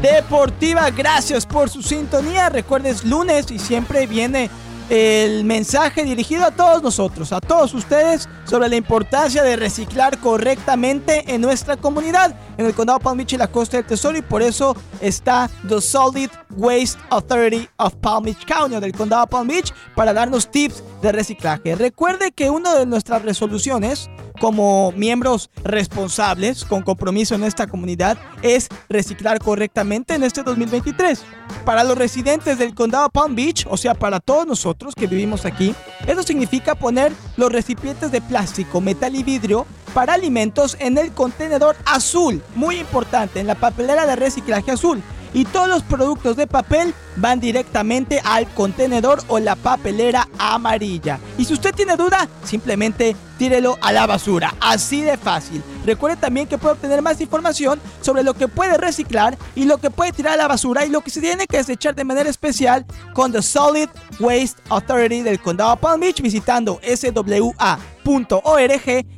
deportiva. 0.02 0.90
Gracias 0.90 1.46
por 1.46 1.70
su 1.70 1.80
sintonía. 1.80 2.50
Recuerdes 2.50 3.02
lunes 3.02 3.50
y 3.50 3.58
siempre 3.58 4.06
viene 4.06 4.50
el 4.90 5.44
mensaje 5.44 6.04
dirigido 6.04 6.44
a 6.44 6.50
todos 6.50 6.82
nosotros, 6.82 7.32
a 7.32 7.40
todos 7.40 7.72
ustedes, 7.72 8.28
sobre 8.44 8.68
la 8.68 8.76
importancia 8.76 9.42
de 9.42 9.56
reciclar 9.56 10.18
correctamente 10.18 11.24
en 11.34 11.40
nuestra 11.40 11.78
comunidad, 11.78 12.34
en 12.58 12.66
el 12.66 12.74
condado 12.74 12.98
Palm 12.98 13.16
Beach 13.16 13.32
y 13.32 13.38
la 13.38 13.48
costa 13.48 13.78
del 13.78 13.86
Tesoro, 13.86 14.18
y 14.18 14.22
por 14.22 14.42
eso 14.42 14.76
está 15.00 15.48
The 15.66 15.80
Solid 15.80 16.28
Waste 16.54 17.00
Authority 17.08 17.66
of 17.78 17.94
Palm 17.96 18.24
Beach 18.24 18.44
County, 18.44 18.78
del 18.78 18.92
condado 18.92 19.26
Palm 19.26 19.48
Beach, 19.48 19.72
para 19.96 20.12
darnos 20.12 20.50
tips 20.50 20.82
de 21.00 21.12
reciclaje. 21.12 21.76
Recuerde 21.76 22.32
que 22.32 22.50
una 22.50 22.74
de 22.74 22.84
nuestras 22.84 23.22
resoluciones 23.22 24.10
como 24.38 24.92
miembros 24.92 25.50
responsables 25.64 26.64
con 26.64 26.82
compromiso 26.82 27.34
en 27.34 27.44
esta 27.44 27.66
comunidad 27.66 28.18
es 28.42 28.68
reciclar 28.88 29.38
correctamente 29.38 30.14
en 30.14 30.22
este 30.22 30.42
2023. 30.42 31.22
Para 31.64 31.84
los 31.84 31.98
residentes 31.98 32.58
del 32.58 32.74
condado 32.74 33.10
Palm 33.10 33.34
Beach, 33.34 33.66
o 33.68 33.76
sea, 33.76 33.94
para 33.94 34.20
todos 34.20 34.46
nosotros 34.46 34.94
que 34.94 35.06
vivimos 35.06 35.44
aquí, 35.44 35.74
eso 36.06 36.22
significa 36.22 36.74
poner 36.74 37.12
los 37.36 37.52
recipientes 37.52 38.12
de 38.12 38.20
plástico, 38.20 38.80
metal 38.80 39.14
y 39.14 39.22
vidrio 39.22 39.66
para 39.94 40.14
alimentos 40.14 40.76
en 40.80 40.98
el 40.98 41.12
contenedor 41.12 41.76
azul, 41.84 42.42
muy 42.54 42.76
importante, 42.76 43.40
en 43.40 43.46
la 43.46 43.54
papelera 43.54 44.06
de 44.06 44.16
reciclaje 44.16 44.70
azul. 44.70 45.02
Y 45.32 45.44
todos 45.44 45.68
los 45.68 45.82
productos 45.82 46.36
de 46.36 46.46
papel 46.46 46.94
van 47.16 47.40
directamente 47.40 48.20
al 48.24 48.46
contenedor 48.54 49.22
o 49.28 49.38
la 49.38 49.56
papelera 49.56 50.28
amarilla. 50.38 51.18
Y 51.36 51.44
si 51.44 51.54
usted 51.54 51.74
tiene 51.74 51.96
duda, 51.96 52.28
simplemente 52.44 53.16
tírelo 53.38 53.78
a 53.80 53.92
la 53.92 54.06
basura. 54.06 54.54
Así 54.60 55.02
de 55.02 55.16
fácil. 55.16 55.62
Recuerde 55.86 56.16
también 56.16 56.46
que 56.46 56.58
puede 56.58 56.74
obtener 56.74 57.00
más 57.02 57.20
información 57.20 57.80
sobre 58.00 58.22
lo 58.22 58.34
que 58.34 58.48
puede 58.48 58.76
reciclar 58.76 59.38
y 59.54 59.64
lo 59.64 59.78
que 59.78 59.90
puede 59.90 60.12
tirar 60.12 60.34
a 60.34 60.36
la 60.36 60.48
basura 60.48 60.84
y 60.84 60.90
lo 60.90 61.00
que 61.00 61.10
se 61.10 61.20
tiene 61.20 61.46
que 61.46 61.58
desechar 61.58 61.94
de 61.94 62.04
manera 62.04 62.28
especial 62.28 62.84
con 63.14 63.32
The 63.32 63.42
Solid 63.42 63.88
Waste 64.20 64.60
Authority 64.68 65.22
del 65.22 65.40
Condado 65.40 65.76
Palm 65.76 66.00
Beach 66.00 66.20
visitando 66.20 66.80
swa.org 66.82 67.96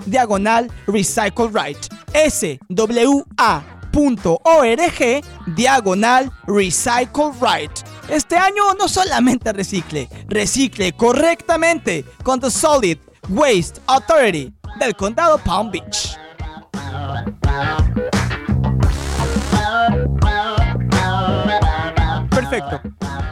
diagonal 0.06 0.70
Recycle 0.86 1.48
Right. 1.52 1.78
SWA 2.12 3.79
.org 3.92 5.24
diagonal 5.54 6.30
recycle 6.46 7.32
right. 7.40 7.70
Este 8.08 8.36
año 8.36 8.74
no 8.78 8.88
solamente 8.88 9.52
recicle, 9.52 10.08
recicle 10.28 10.92
correctamente 10.92 12.04
con 12.22 12.40
The 12.40 12.50
Solid 12.50 12.98
Waste 13.28 13.80
Authority 13.86 14.52
del 14.78 14.96
condado 14.96 15.38
Palm 15.38 15.70
Beach. 15.70 16.16
Perfecto. 22.30 22.80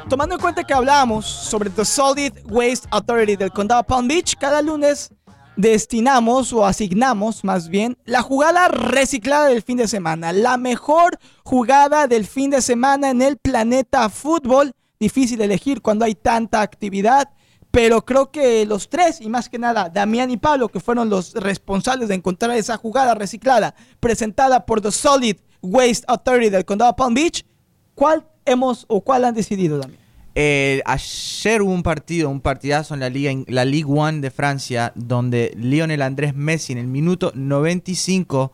Tomando 0.08 0.36
en 0.36 0.40
cuenta 0.40 0.64
que 0.64 0.72
hablamos 0.72 1.26
sobre 1.26 1.70
The 1.70 1.84
Solid 1.84 2.32
Waste 2.46 2.88
Authority 2.90 3.36
del 3.36 3.50
condado 3.50 3.82
Palm 3.82 4.08
Beach, 4.08 4.36
cada 4.38 4.62
lunes 4.62 5.12
destinamos 5.58 6.52
o 6.52 6.64
asignamos 6.64 7.42
más 7.42 7.68
bien 7.68 7.98
la 8.04 8.22
jugada 8.22 8.68
reciclada 8.68 9.48
del 9.48 9.62
fin 9.62 9.76
de 9.76 9.88
semana. 9.88 10.32
La 10.32 10.56
mejor 10.56 11.18
jugada 11.42 12.06
del 12.06 12.26
fin 12.26 12.50
de 12.50 12.62
semana 12.62 13.10
en 13.10 13.20
el 13.20 13.36
planeta 13.36 14.08
fútbol. 14.08 14.72
Difícil 15.00 15.40
elegir 15.40 15.82
cuando 15.82 16.04
hay 16.04 16.14
tanta 16.14 16.62
actividad. 16.62 17.30
Pero 17.72 18.04
creo 18.04 18.30
que 18.30 18.64
los 18.66 18.88
tres, 18.88 19.20
y 19.20 19.28
más 19.28 19.48
que 19.48 19.58
nada 19.58 19.90
Damián 19.90 20.30
y 20.30 20.36
Pablo, 20.36 20.68
que 20.68 20.80
fueron 20.80 21.10
los 21.10 21.34
responsables 21.34 22.08
de 22.08 22.14
encontrar 22.14 22.56
esa 22.56 22.76
jugada 22.76 23.14
reciclada 23.14 23.74
presentada 24.00 24.64
por 24.64 24.80
The 24.80 24.92
Solid 24.92 25.36
Waste 25.60 26.04
Authority 26.06 26.50
del 26.50 26.64
condado 26.64 26.94
Palm 26.94 27.14
Beach, 27.14 27.44
¿cuál 27.94 28.26
hemos 28.46 28.86
o 28.88 29.00
cuál 29.00 29.24
han 29.24 29.34
decidido, 29.34 29.76
Damián? 29.78 29.97
Eh, 30.40 30.82
ayer 30.84 31.62
hubo 31.62 31.72
un 31.72 31.82
partido, 31.82 32.30
un 32.30 32.40
partidazo 32.40 32.94
en 32.94 33.00
la 33.00 33.08
Liga, 33.10 33.32
en 33.32 33.44
la 33.48 33.64
Ligue 33.64 33.86
1 33.86 34.20
de 34.20 34.30
Francia, 34.30 34.92
donde 34.94 35.52
Lionel 35.56 36.00
Andrés 36.00 36.32
Messi 36.32 36.72
en 36.72 36.78
el 36.78 36.86
minuto 36.86 37.32
95 37.34 38.52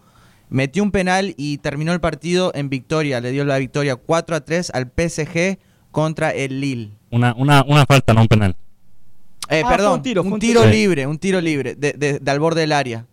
metió 0.48 0.82
un 0.82 0.90
penal 0.90 1.34
y 1.36 1.58
terminó 1.58 1.92
el 1.92 2.00
partido 2.00 2.52
en 2.54 2.70
victoria. 2.70 3.20
Le 3.20 3.32
dio 3.32 3.44
la 3.44 3.58
victoria 3.58 3.96
4 3.96 4.34
a 4.36 4.40
3 4.40 4.70
al 4.72 4.86
PSG 4.96 5.58
contra 5.90 6.30
el 6.30 6.58
Lille. 6.62 6.92
Una, 7.10 7.34
una, 7.36 7.62
una 7.68 7.84
falta, 7.84 8.14
no 8.14 8.22
un 8.22 8.28
penal. 8.28 8.56
Eh, 9.50 9.60
Ah, 9.62 9.68
perdón, 9.68 9.92
un 9.96 10.02
tiro, 10.02 10.22
fue 10.22 10.28
un 10.28 10.34
un 10.34 10.40
tiro 10.40 10.60
tiro. 10.62 10.72
Sí. 10.72 10.78
libre, 10.78 11.06
un 11.06 11.18
tiro 11.18 11.40
libre, 11.42 11.74
de, 11.74 11.92
de- 11.92 12.18
de 12.18 12.30
al 12.30 12.40
borde 12.40 12.62
del 12.62 12.72
área. 12.72 13.04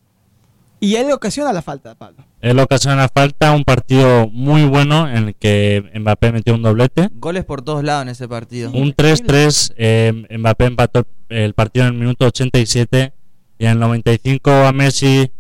Y 0.84 0.96
él 0.96 1.12
ocasiona 1.12 1.54
la 1.54 1.62
falta, 1.62 1.94
Pablo. 1.94 2.26
Él 2.42 2.58
ocasiona 2.58 3.08
falta, 3.08 3.52
un 3.52 3.64
partido 3.64 4.28
muy 4.30 4.64
bueno 4.64 5.08
en 5.08 5.28
el 5.28 5.36
que 5.36 5.92
Mbappé 5.94 6.32
metió 6.32 6.56
un 6.56 6.64
doblete. 6.64 7.10
Goles 7.14 7.46
por 7.46 7.62
todos 7.62 7.84
lados 7.84 8.02
en 8.02 8.10
ese 8.10 8.28
partido. 8.28 8.72
Un 8.72 8.96
3-3, 8.96 9.74
eh, 9.78 10.26
Mbappé 10.40 10.66
empató 10.66 11.06
el 11.30 11.54
partido 11.54 11.86
en 11.86 11.94
el 11.94 12.00
minuto 12.00 12.26
87 12.26 13.14
y 13.60 13.66
en 13.66 13.72
el 13.74 13.80
95 13.80 14.50
a 14.50 14.72
Messi 14.72 15.32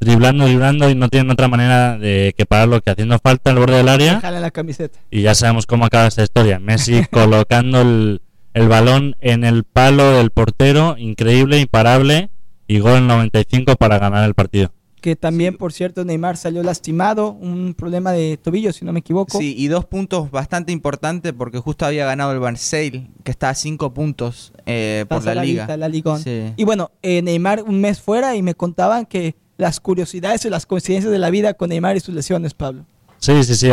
driblando, 0.00 0.46
driblando 0.46 0.88
y 0.88 0.94
no 0.94 1.10
tienen 1.10 1.30
otra 1.30 1.48
manera 1.48 1.98
de 1.98 2.34
que 2.34 2.46
pararlo 2.46 2.80
que 2.80 2.88
haciendo 2.88 3.18
falta 3.18 3.50
al 3.50 3.58
borde 3.58 3.76
del 3.76 3.90
área. 3.90 4.20
Jala 4.20 4.40
la 4.40 4.50
camiseta. 4.50 4.98
Y 5.10 5.20
ya 5.20 5.34
sabemos 5.34 5.66
cómo 5.66 5.84
acaba 5.84 6.06
esta 6.06 6.22
historia. 6.22 6.58
Messi 6.58 7.04
colocando 7.10 7.82
el, 7.82 8.22
el 8.54 8.68
balón 8.68 9.14
en 9.20 9.44
el 9.44 9.64
palo 9.64 10.12
del 10.12 10.30
portero, 10.30 10.96
increíble, 10.96 11.60
imparable, 11.60 12.30
y 12.66 12.78
gol 12.78 12.92
en 12.92 13.02
el 13.02 13.08
95 13.08 13.76
para 13.76 13.98
ganar 13.98 14.24
el 14.24 14.32
partido. 14.32 14.72
Que 15.06 15.14
también, 15.14 15.56
por 15.56 15.72
cierto, 15.72 16.04
Neymar 16.04 16.36
salió 16.36 16.64
lastimado, 16.64 17.30
un 17.30 17.74
problema 17.74 18.10
de 18.10 18.36
tobillo, 18.42 18.72
si 18.72 18.84
no 18.84 18.92
me 18.92 18.98
equivoco. 18.98 19.38
Sí, 19.38 19.54
y 19.56 19.68
dos 19.68 19.84
puntos 19.84 20.32
bastante 20.32 20.72
importantes 20.72 21.32
porque 21.32 21.60
justo 21.60 21.86
había 21.86 22.04
ganado 22.06 22.32
el 22.32 22.40
Marseille, 22.40 23.06
que 23.22 23.30
está 23.30 23.50
a 23.50 23.54
cinco 23.54 23.94
puntos 23.94 24.52
eh, 24.66 25.04
por 25.08 25.18
Está 25.18 25.36
la 25.36 25.44
liga. 25.44 25.76
la 25.76 25.88
Ligón. 25.88 26.20
Sí. 26.20 26.52
Y 26.56 26.64
bueno, 26.64 26.90
eh, 27.02 27.22
Neymar 27.22 27.62
un 27.62 27.80
mes 27.80 28.00
fuera 28.00 28.34
y 28.34 28.42
me 28.42 28.54
contaban 28.56 29.06
que 29.06 29.36
las 29.58 29.78
curiosidades 29.78 30.44
y 30.44 30.50
las 30.50 30.66
coincidencias 30.66 31.12
de 31.12 31.20
la 31.20 31.30
vida 31.30 31.54
con 31.54 31.68
Neymar 31.68 31.96
y 31.96 32.00
sus 32.00 32.12
lesiones, 32.12 32.52
Pablo. 32.54 32.84
Sí, 33.18 33.44
sí, 33.44 33.54
sí. 33.54 33.68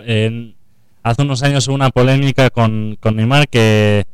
en- 0.00 0.56
hace 1.02 1.22
unos 1.22 1.42
años 1.42 1.66
hubo 1.68 1.74
una 1.74 1.88
polémica 1.88 2.50
con, 2.50 2.98
con 3.00 3.16
Neymar 3.16 3.48
que, 3.48 4.04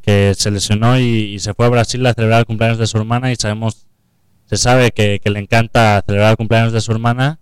que 0.00 0.32
se 0.34 0.50
lesionó 0.50 0.98
y, 0.98 1.34
y 1.34 1.38
se 1.40 1.52
fue 1.52 1.66
a 1.66 1.68
Brasil 1.68 2.06
a 2.06 2.14
celebrar 2.14 2.38
el 2.40 2.46
cumpleaños 2.46 2.78
de 2.78 2.86
su 2.86 2.96
hermana 2.96 3.30
y 3.30 3.36
sabemos, 3.36 3.85
se 4.46 4.56
sabe 4.56 4.90
que, 4.92 5.20
que 5.22 5.30
le 5.30 5.38
encanta 5.40 6.02
celebrar 6.06 6.30
el 6.32 6.36
cumpleaños 6.36 6.72
de 6.72 6.80
su 6.80 6.92
hermana 6.92 7.38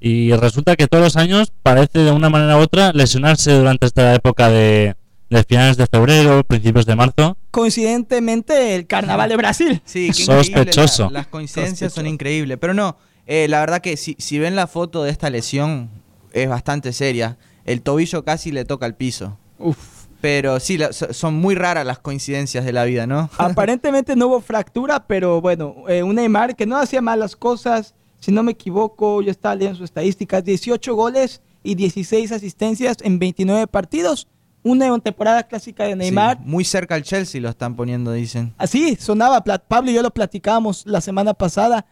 y 0.00 0.32
resulta 0.34 0.76
que 0.76 0.86
todos 0.86 1.02
los 1.02 1.16
años 1.16 1.52
parece 1.62 2.00
de 2.00 2.10
una 2.10 2.28
manera 2.30 2.56
u 2.58 2.60
otra 2.60 2.92
lesionarse 2.92 3.52
durante 3.52 3.86
esta 3.86 4.14
época 4.14 4.50
de, 4.50 4.94
de 5.30 5.44
finales 5.44 5.76
de 5.78 5.86
febrero, 5.86 6.44
principios 6.44 6.84
de 6.84 6.94
marzo. 6.96 7.38
Coincidentemente, 7.50 8.74
el 8.76 8.86
carnaval 8.86 9.28
de 9.30 9.36
Brasil. 9.36 9.80
Sí, 9.84 10.08
qué 10.08 10.24
Sospechoso. 10.24 11.04
la- 11.04 11.10
las 11.20 11.26
coincidencias 11.28 11.78
son 11.92 12.04
Sospechoso. 12.04 12.12
increíbles. 12.14 12.58
Pero 12.60 12.74
no, 12.74 12.98
eh, 13.26 13.46
la 13.48 13.60
verdad 13.60 13.80
que 13.80 13.96
si, 13.96 14.16
si 14.18 14.38
ven 14.38 14.56
la 14.56 14.66
foto 14.66 15.02
de 15.04 15.10
esta 15.10 15.30
lesión, 15.30 15.88
es 16.32 16.48
bastante 16.48 16.92
seria. 16.92 17.38
El 17.64 17.80
tobillo 17.80 18.24
casi 18.24 18.52
le 18.52 18.64
toca 18.66 18.84
al 18.86 18.94
piso. 18.96 19.38
Uf. 19.58 19.78
Pero 20.24 20.58
sí, 20.58 20.78
la- 20.78 20.90
so- 20.94 21.12
son 21.12 21.34
muy 21.34 21.54
raras 21.54 21.84
las 21.84 21.98
coincidencias 21.98 22.64
de 22.64 22.72
la 22.72 22.84
vida, 22.84 23.06
¿no? 23.06 23.28
Aparentemente 23.38 24.16
no 24.16 24.28
hubo 24.28 24.40
fractura, 24.40 25.06
pero 25.06 25.42
bueno, 25.42 25.74
eh, 25.86 26.02
un 26.02 26.14
Neymar 26.14 26.56
que 26.56 26.64
no 26.64 26.78
hacía 26.78 27.02
malas 27.02 27.36
cosas. 27.36 27.94
Si 28.20 28.32
no 28.32 28.42
me 28.42 28.52
equivoco, 28.52 29.20
yo 29.20 29.30
estaba 29.30 29.54
leyendo 29.54 29.76
sus 29.76 29.84
estadísticas: 29.84 30.42
18 30.42 30.94
goles 30.94 31.42
y 31.62 31.74
16 31.74 32.32
asistencias 32.32 32.96
en 33.02 33.18
29 33.18 33.66
partidos. 33.66 34.26
Una 34.62 34.98
temporada 34.98 35.42
clásica 35.42 35.84
de 35.84 35.94
Neymar. 35.94 36.38
Sí, 36.38 36.42
muy 36.46 36.64
cerca 36.64 36.94
al 36.94 37.02
Chelsea 37.02 37.38
lo 37.38 37.50
están 37.50 37.76
poniendo, 37.76 38.10
dicen. 38.12 38.54
Así 38.56 38.96
sonaba, 38.98 39.44
Pla- 39.44 39.58
Pablo 39.58 39.90
y 39.90 39.94
yo 39.94 40.00
lo 40.00 40.10
platicábamos 40.10 40.86
la 40.86 41.02
semana 41.02 41.34
pasada 41.34 41.84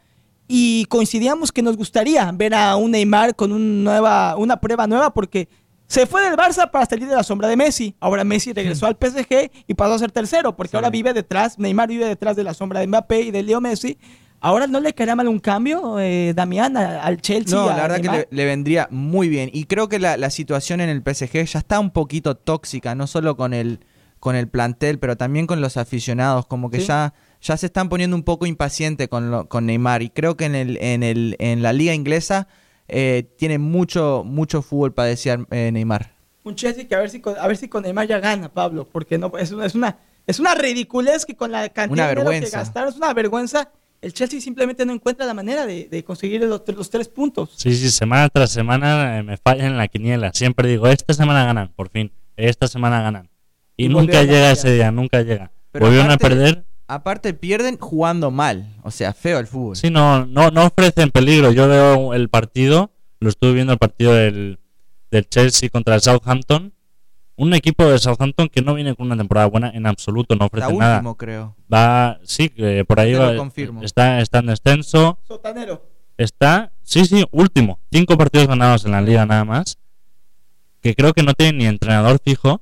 y 0.49 0.87
coincidíamos 0.87 1.53
que 1.53 1.61
nos 1.61 1.77
gustaría 1.77 2.33
ver 2.33 2.55
a 2.55 2.77
un 2.77 2.93
Neymar 2.93 3.37
con 3.37 3.53
un 3.53 3.85
nueva, 3.85 4.37
una 4.39 4.57
prueba 4.59 4.87
nueva 4.87 5.13
porque 5.13 5.49
se 5.93 6.07
fue 6.07 6.23
del 6.23 6.37
Barça 6.37 6.71
para 6.71 6.87
salir 6.87 7.07
de 7.07 7.15
la 7.15 7.23
sombra 7.23 7.49
de 7.49 7.57
Messi. 7.57 7.95
Ahora 8.01 8.25
Messi 8.25 8.53
regresó 8.55 8.87
al 8.87 8.97
PSG 8.97 9.51
y 9.67 9.75
pasó 9.75 9.93
a 9.95 9.99
ser 9.99 10.11
tercero 10.11 10.57
porque 10.57 10.71
Sí. 10.71 10.77
ahora 10.77 10.89
vive 10.89 11.13
detrás, 11.13 11.59
Neymar 11.59 11.89
vive 11.89 12.07
detrás 12.07 12.35
de 12.35 12.45
la 12.45 12.55
sombra 12.55 12.81
de 12.81 12.87
Mbappé 12.87 13.21
y 13.21 13.31
de 13.31 13.43
Leo 13.43 13.61
Messi. 13.61 13.99
Ahora 14.41 14.67
no 14.67 14.81
le 14.81 14.95
quería 14.95 15.15
mal 15.15 15.29
un 15.29 15.39
cambio, 15.39 16.01
eh, 16.01 16.33
Damián, 16.35 16.77
al 16.79 17.21
Chelsea. 17.21 17.57
No, 17.59 17.67
la 17.69 17.77
verdad 17.83 18.01
que 18.01 18.09
le, 18.09 18.29
le 18.31 18.45
vendría 18.47 18.89
muy 18.91 19.29
bien. 19.29 19.51
Y 19.53 19.67
creo 19.67 19.89
que 19.91 19.99
la, 19.99 20.17
la 20.17 20.31
situación 20.31 20.81
en 20.81 20.89
el 20.89 21.03
PSG 21.03 21.45
ya 21.45 21.59
está 21.59 21.79
un 21.79 21.91
poquito 21.91 22.37
tóxica, 22.37 22.95
no 22.95 23.07
solo 23.07 23.37
con 23.37 23.53
el, 23.53 23.81
con 24.19 24.35
el 24.35 24.49
plantel, 24.49 24.99
pero 24.99 25.17
también 25.17 25.47
con 25.47 25.61
los 25.61 25.77
aficionados. 25.77 26.47
Como 26.47 26.71
que 26.71 26.81
Sí. 26.81 26.87
ya, 26.87 27.13
ya 27.43 27.57
se 27.57 27.67
están 27.67 27.89
poniendo 27.89 28.17
un 28.17 28.23
poco 28.25 28.47
impacientes 28.47 29.09
con, 29.09 29.31
lo- 29.31 29.47
con 29.49 29.67
Neymar. 29.67 30.03
Y 30.03 30.09
creo 30.11 30.37
que 30.39 30.47
en, 30.47 30.55
el, 30.55 30.79
en, 30.81 31.03
el, 31.03 31.37
en 31.39 31.63
la 31.63 31.73
liga 31.75 31.93
inglesa 31.95 32.49
eh, 32.93 33.25
tiene 33.37 33.59
mucho, 33.59 34.23
mucho 34.25 34.63
fútbol 34.63 34.93
para 34.93 35.09
desear 35.09 35.47
eh, 35.51 35.71
Neymar. 35.73 36.15
Un 36.45 36.55
Chelsea 36.55 36.87
que 36.87 36.95
a 36.95 36.99
ver 37.01 37.11
si 37.11 37.21
con, 37.21 37.37
a 37.39 37.47
ver 37.47 37.57
si 37.57 37.69
con 37.69 37.83
Neymar 37.83 38.07
ya 38.07 38.19
gana, 38.21 38.49
Pablo, 38.49 38.89
porque 38.91 39.17
no 39.19 39.33
es 39.39 39.51
una 39.53 39.67
es 39.67 39.75
una 39.75 39.99
es 40.27 40.39
una 40.39 40.55
ridiculez 40.55 41.25
que 41.27 41.35
con 41.37 41.51
la 41.51 41.69
cantidad 41.71 42.09
de 42.15 42.15
dinero 42.23 42.31
que 42.45 42.51
gastaron 42.51 42.89
es 42.91 42.97
una 42.97 43.13
vergüenza. 43.15 43.71
El 44.01 44.13
Chelsea 44.13 44.41
simplemente 44.41 44.85
no 44.85 44.93
encuentra 44.93 45.25
la 45.27 45.35
manera 45.35 45.65
de, 45.65 45.87
de 45.89 46.03
conseguir 46.03 46.43
los, 46.43 46.63
los 46.67 46.91
tres 46.91 47.07
puntos. 47.09 47.51
Sí, 47.57 47.73
sí, 47.75 47.89
semana 47.91 48.29
tras 48.29 48.51
semana 48.51 49.19
eh, 49.19 49.23
me 49.23 49.37
fallan 49.37 49.67
en 49.67 49.77
la 49.79 49.87
quiniela. 49.87 50.33
Siempre 50.33 50.69
digo, 50.69 50.89
esta 50.89 51.15
semana 51.15 51.45
ganan, 51.45 51.69
por 51.77 51.89
fin. 51.89 52.11
Esta 52.37 52.67
semana 52.67 53.01
ganan. 53.01 53.31
Y, 53.77 53.85
Y 53.85 53.89
nunca 53.89 54.19
a 54.19 54.23
llega 54.25 54.51
ese 54.51 54.73
día, 54.75 54.91
nunca 54.91 55.23
llega. 55.23 55.53
Pero 55.71 55.87
Volvieron 55.87 56.11
a 56.11 56.15
aparte- 56.15 56.35
perder. 56.37 56.65
Aparte 56.95 57.33
pierden 57.35 57.79
jugando 57.79 58.31
mal, 58.31 58.67
o 58.83 58.91
sea, 58.91 59.13
feo 59.15 59.39
el 59.39 59.47
fútbol. 59.47 59.77
Sí, 59.77 59.89
no, 59.91 60.27
no, 60.27 60.51
no 60.51 60.67
ofrecen 60.67 61.11
peligro. 61.11 61.51
Yo 61.53 61.67
veo 61.69 62.13
el 62.15 62.29
partido, 62.29 62.91
lo 63.21 63.29
estuve 63.31 63.55
viendo 63.55 63.73
el 63.73 63.79
partido 63.79 64.13
del, 64.13 64.59
del 65.11 65.29
Chelsea 65.29 65.71
contra 65.71 65.95
el 65.95 66.01
Southampton. 66.03 66.73
Un 67.37 67.55
equipo 67.55 67.87
de 67.87 67.99
Southampton 67.99 68.49
que 68.51 68.61
no 68.61 68.75
viene 68.75 68.95
con 68.95 69.07
una 69.07 69.17
temporada 69.17 69.47
buena 69.47 69.71
en 69.71 69.87
absoluto, 69.87 70.37
no 70.37 70.45
Está 70.45 70.59
ofrece 70.67 70.79
nada. 70.79 70.97
último, 70.99 71.17
creo. 71.17 71.57
Va, 71.73 72.21
sí, 72.25 72.51
que 72.51 72.85
por 72.85 73.01
ahí 73.01 73.13
Te 73.13 73.19
lo 73.19 73.25
va, 73.27 73.37
confirmo. 73.37 73.83
está, 73.83 74.21
está 74.21 74.41
en 74.41 74.47
descenso. 74.47 75.19
Sotanero. 75.27 75.83
Está, 76.19 76.73
sí, 76.83 77.07
sí, 77.07 77.25
último. 77.31 77.81
Cinco 77.91 78.19
partidos 78.19 78.49
ganados 78.49 78.85
en 78.85 78.93
la 78.93 79.01
liga 79.01 79.25
nada 79.25 79.47
más. 79.47 79.79
Que 80.83 80.95
creo 80.95 81.15
que 81.15 81.23
no 81.23 81.33
tiene 81.33 81.57
ni 81.59 81.67
entrenador 81.67 82.21
fijo. 82.23 82.61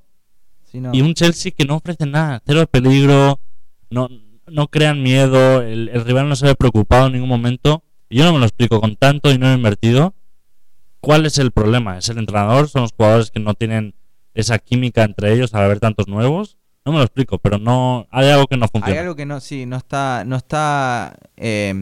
Sí, 0.70 0.80
no. 0.80 0.90
Y 0.94 1.02
un 1.02 1.14
Chelsea 1.14 1.50
que 1.50 1.64
no 1.64 1.76
ofrece 1.76 2.06
nada, 2.06 2.40
cero 2.46 2.64
peligro, 2.70 3.40
no, 3.90 4.08
no 4.46 4.68
crean 4.68 5.02
miedo, 5.02 5.62
el, 5.62 5.88
el 5.88 6.04
rival 6.04 6.28
no 6.28 6.36
se 6.36 6.46
ve 6.46 6.54
preocupado 6.54 7.06
en 7.06 7.12
ningún 7.14 7.28
momento. 7.28 7.82
Y 8.08 8.18
yo 8.18 8.24
no 8.24 8.32
me 8.32 8.38
lo 8.40 8.44
explico 8.46 8.80
con 8.80 8.96
tanto 8.96 9.30
dinero 9.30 9.52
invertido. 9.54 10.14
¿Cuál 11.00 11.26
es 11.26 11.38
el 11.38 11.50
problema? 11.52 11.96
¿Es 11.98 12.08
el 12.08 12.18
entrenador? 12.18 12.68
¿Son 12.68 12.82
los 12.82 12.92
jugadores 12.92 13.30
que 13.30 13.40
no 13.40 13.54
tienen 13.54 13.94
esa 14.34 14.58
química 14.58 15.02
entre 15.04 15.32
ellos 15.32 15.54
al 15.54 15.64
haber 15.64 15.80
tantos 15.80 16.08
nuevos? 16.08 16.58
No 16.84 16.92
me 16.92 16.98
lo 16.98 17.04
explico, 17.04 17.38
pero 17.38 17.58
no 17.58 18.06
hay 18.10 18.28
algo 18.28 18.46
que 18.46 18.56
no 18.56 18.64
Hay 18.64 18.70
funciona. 18.72 19.00
algo 19.00 19.14
que 19.16 19.26
no, 19.26 19.40
sí, 19.40 19.66
no 19.66 19.76
está, 19.76 20.24
no 20.26 20.36
está, 20.36 21.16
eh, 21.36 21.74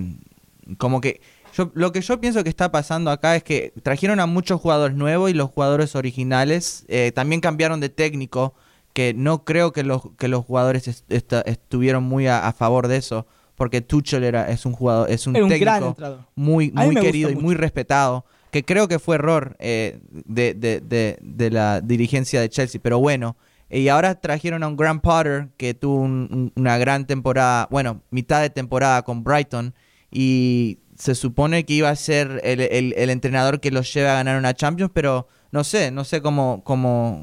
como 0.77 1.01
que, 1.01 1.21
yo, 1.57 1.71
lo 1.75 1.93
que 1.93 2.01
yo 2.01 2.21
pienso 2.21 2.43
que 2.43 2.51
está 2.51 2.71
pasando 2.71 3.11
acá 3.11 3.37
es 3.37 3.43
que 3.43 3.73
trajeron 3.83 4.21
a 4.21 4.27
muchos 4.27 4.61
jugadores 4.61 4.97
nuevos 4.97 5.31
y 5.31 5.35
los 5.35 5.51
jugadores 5.51 5.95
originales 5.97 6.85
eh, 6.89 7.13
también 7.15 7.41
cambiaron 7.41 7.81
de 7.81 7.89
técnico, 7.89 8.55
que 8.99 9.15
no 9.15 9.45
creo 9.45 9.73
que 9.73 9.85
los, 9.85 10.03
que 10.19 10.27
los 10.27 10.45
jugadores 10.45 10.89
est- 10.89 11.09
estuvieron 11.47 12.03
muy 12.03 12.27
a, 12.27 12.49
a 12.49 12.53
favor 12.53 12.89
de 12.89 12.97
eso, 12.97 13.29
porque 13.55 13.81
Tuchel 13.81 14.25
era, 14.25 14.51
es 14.51 14.67
un 14.67 14.73
jugador, 14.73 15.09
es 15.09 15.29
un 15.29 15.37
técnico 15.51 15.95
muy, 16.35 16.73
muy 16.87 16.95
querido 17.07 17.29
y 17.31 17.35
muy 17.45 17.55
respetado, 17.55 18.25
que 18.51 18.65
creo 18.65 18.89
que 18.89 18.99
fue 18.99 19.15
error 19.15 19.55
eh, 19.61 20.01
de, 20.11 20.53
de- 20.55 20.81
de- 20.81 21.17
de 21.23 21.51
la 21.53 21.81
dirigencia 21.81 22.41
de 22.41 22.49
Chelsea, 22.49 22.81
pero 22.83 22.99
bueno. 22.99 23.37
Y 23.71 23.87
ahora 23.87 24.17
trajeron 24.17 24.65
a 24.65 24.67
un 24.67 24.77
Graham 24.77 24.99
Potter 24.99 25.51
que 25.57 25.75
tuvo 25.75 26.01
un- 26.01 26.29
un- 26.33 26.53
una 26.57 26.77
gran 26.77 27.07
temporada, 27.07 27.69
bueno, 27.71 28.03
mitad 28.11 28.41
de 28.41 28.51
temporada 28.51 29.03
con 29.03 29.23
Brighton 29.23 29.75
y 30.11 30.81
se 30.97 31.15
supone 31.15 31.65
que 31.65 31.75
iba 31.75 31.89
a 31.89 31.95
ser 31.95 32.41
el, 32.43 32.61
el- 32.63 32.95
el 32.97 33.11
entrenador 33.11 33.61
que 33.61 33.71
los 33.71 33.95
lleve 33.95 34.09
a 34.09 34.15
ganar 34.15 34.39
una 34.41 34.55
Champions, 34.55 34.91
pero 34.93 35.29
no 35.53 35.63
sé, 35.63 35.93
no 35.93 36.03
sé 36.03 36.21
cómo, 36.21 36.63
cómo, 36.65 37.23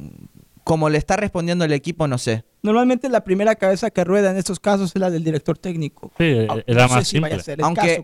cómo 0.66 0.90
le 0.90 0.98
está 0.98 1.16
respondiendo 1.16 1.64
el 1.64 1.72
equipo, 1.72 2.08
no 2.10 2.18
sé. 2.18 2.44
Normalmente 2.64 3.08
la 3.08 3.24
primera 3.24 3.56
cabeza 3.56 3.92
que 3.92 4.04
rueda 4.04 4.32
en 4.32 4.38
estos 4.38 4.60
casos 4.60 4.92
es 4.94 5.00
la 5.00 5.10
del 5.12 5.24
director 5.24 5.58
técnico. 5.58 6.12
Sí, 6.18 6.46
Ah, 6.50 6.58
era 6.68 6.82
no 6.84 6.90
sé 6.90 6.96
más 6.96 7.08
si 7.08 7.12
simple. 7.12 7.38
Aunque, 7.62 8.04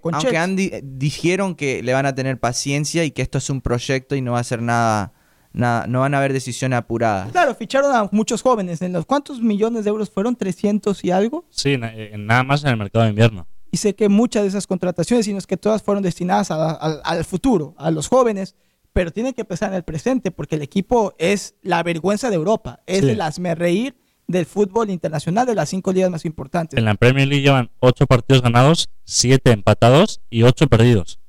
dijeron 0.83 1.55
que 1.55 1.81
le 1.83 1.93
van 1.93 2.05
a 2.05 2.15
tener 2.15 2.39
paciencia 2.39 3.03
y 3.03 3.11
que 3.11 3.21
esto 3.21 3.37
es 3.37 3.49
un 3.49 3.61
proyecto 3.61 4.15
y 4.15 4.21
no 4.21 4.33
va 4.33 4.39
a 4.39 4.43
ser 4.43 4.61
nada, 4.61 5.13
nada 5.53 5.87
no 5.87 6.01
van 6.01 6.13
a 6.13 6.17
haber 6.19 6.33
decisiones 6.33 6.77
apuradas. 6.77 7.31
Claro, 7.31 7.55
ficharon 7.55 7.93
a 7.95 8.07
muchos 8.11 8.41
jóvenes. 8.41 8.81
¿En 8.81 8.93
los 8.93 9.05
cuántos 9.05 9.41
millones 9.41 9.83
de 9.83 9.89
euros 9.89 10.09
fueron? 10.09 10.37
¿300 10.37 11.03
y 11.03 11.11
algo? 11.11 11.45
Sí, 11.49 11.77
na- 11.77 11.91
nada 12.17 12.43
más 12.43 12.63
en 12.63 12.69
el 12.69 12.77
mercado 12.77 13.03
de 13.05 13.09
invierno. 13.09 13.47
Y 13.71 13.77
sé 13.77 13.95
que 13.95 14.09
muchas 14.09 14.43
de 14.43 14.49
esas 14.49 14.67
contrataciones, 14.67 15.25
sino 15.25 15.37
es 15.37 15.47
que 15.47 15.57
todas 15.57 15.81
fueron 15.81 16.03
destinadas 16.03 16.51
a- 16.51 16.71
a- 16.71 17.01
al 17.03 17.23
futuro, 17.25 17.73
a 17.77 17.89
los 17.89 18.07
jóvenes, 18.07 18.55
pero 18.93 19.11
tienen 19.11 19.33
que 19.33 19.45
pensar 19.45 19.69
en 19.69 19.75
el 19.75 19.83
presente, 19.83 20.31
porque 20.31 20.55
el 20.55 20.61
equipo 20.61 21.13
es 21.17 21.55
la 21.61 21.81
vergüenza 21.83 22.29
de 22.29 22.35
Europa, 22.35 22.81
es 22.85 23.01
Sí. 23.01 23.09
el 23.09 23.55
reír 23.55 23.95
del 24.27 24.45
fútbol 24.45 24.89
internacional 24.89 25.45
de 25.45 25.55
las 25.55 25.69
cinco 25.69 25.91
ligas 25.91 26.09
más 26.09 26.25
importantes. 26.25 26.77
En 26.77 26.85
la 26.85 26.95
Premier 26.95 27.27
League 27.27 27.43
llevan 27.43 27.69
8 27.79 28.07
partidos 28.07 28.41
ganados, 28.41 28.89
7 29.03 29.51
empatados 29.51 30.21
y 30.29 30.43
8 30.43 30.67
perdidos. 30.67 31.19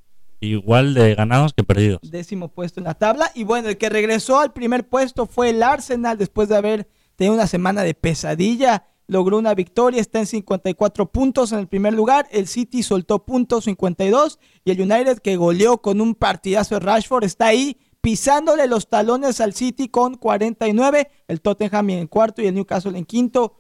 Igual 0.41 0.95
de 0.95 1.15
ganados 1.15 1.53
que 1.53 1.63
perdidos. 1.63 2.01
Décimo 2.03 2.49
puesto 2.49 2.81
en 2.81 2.85
la 2.85 2.95
tabla. 2.95 3.31
Y 3.35 3.45
bueno, 3.45 3.69
el 3.69 3.79
que 3.79 3.89
regresó 3.89 4.41
al 4.41 4.53
primer 4.53 4.89
puesto 4.89 5.27
fue 5.27 5.51
el 5.51 5.63
Arsenal 5.63 6.19
después 6.19 6.49
de 6.49 6.57
haber 6.57 6.89
tenido 7.17 7.35
una 7.35 7.47
semana 7.47 7.83
de 7.83 7.95
pesadilla. 7.95 8.87
Logró 9.09 9.39
una 9.39 9.55
victoria, 9.55 10.01
está 10.01 10.21
en 10.21 10.27
54 10.27 11.11
puntos 11.11 11.53
en 11.53 11.59
el 11.59 11.69
primer 11.69 11.93
lugar. 11.93 12.29
El 12.31 12.47
City 12.47 12.83
soltó 12.83 13.25
puntos 13.25 13.65
52 13.65 14.39
y 14.65 14.71
el 14.71 14.81
United 14.81 15.19
que 15.19 15.37
goleó 15.37 15.79
con 15.79 16.01
un 16.01 16.15
partidazo 16.15 16.77
de 16.77 16.81
Rashford 16.81 17.25
está 17.25 17.47
ahí 17.47 17.77
pisándole 18.01 18.67
los 18.67 18.89
talones 18.89 19.41
al 19.41 19.55
City 19.55 19.89
con 19.89 20.17
49. 20.17 21.11
El 21.29 21.41
Tottenham 21.41 21.91
en 21.91 22.07
cuarto 22.07 22.43
y 22.43 22.47
el 22.47 22.55
Newcastle 22.55 22.97
en 22.99 23.05
quinto. 23.05 23.57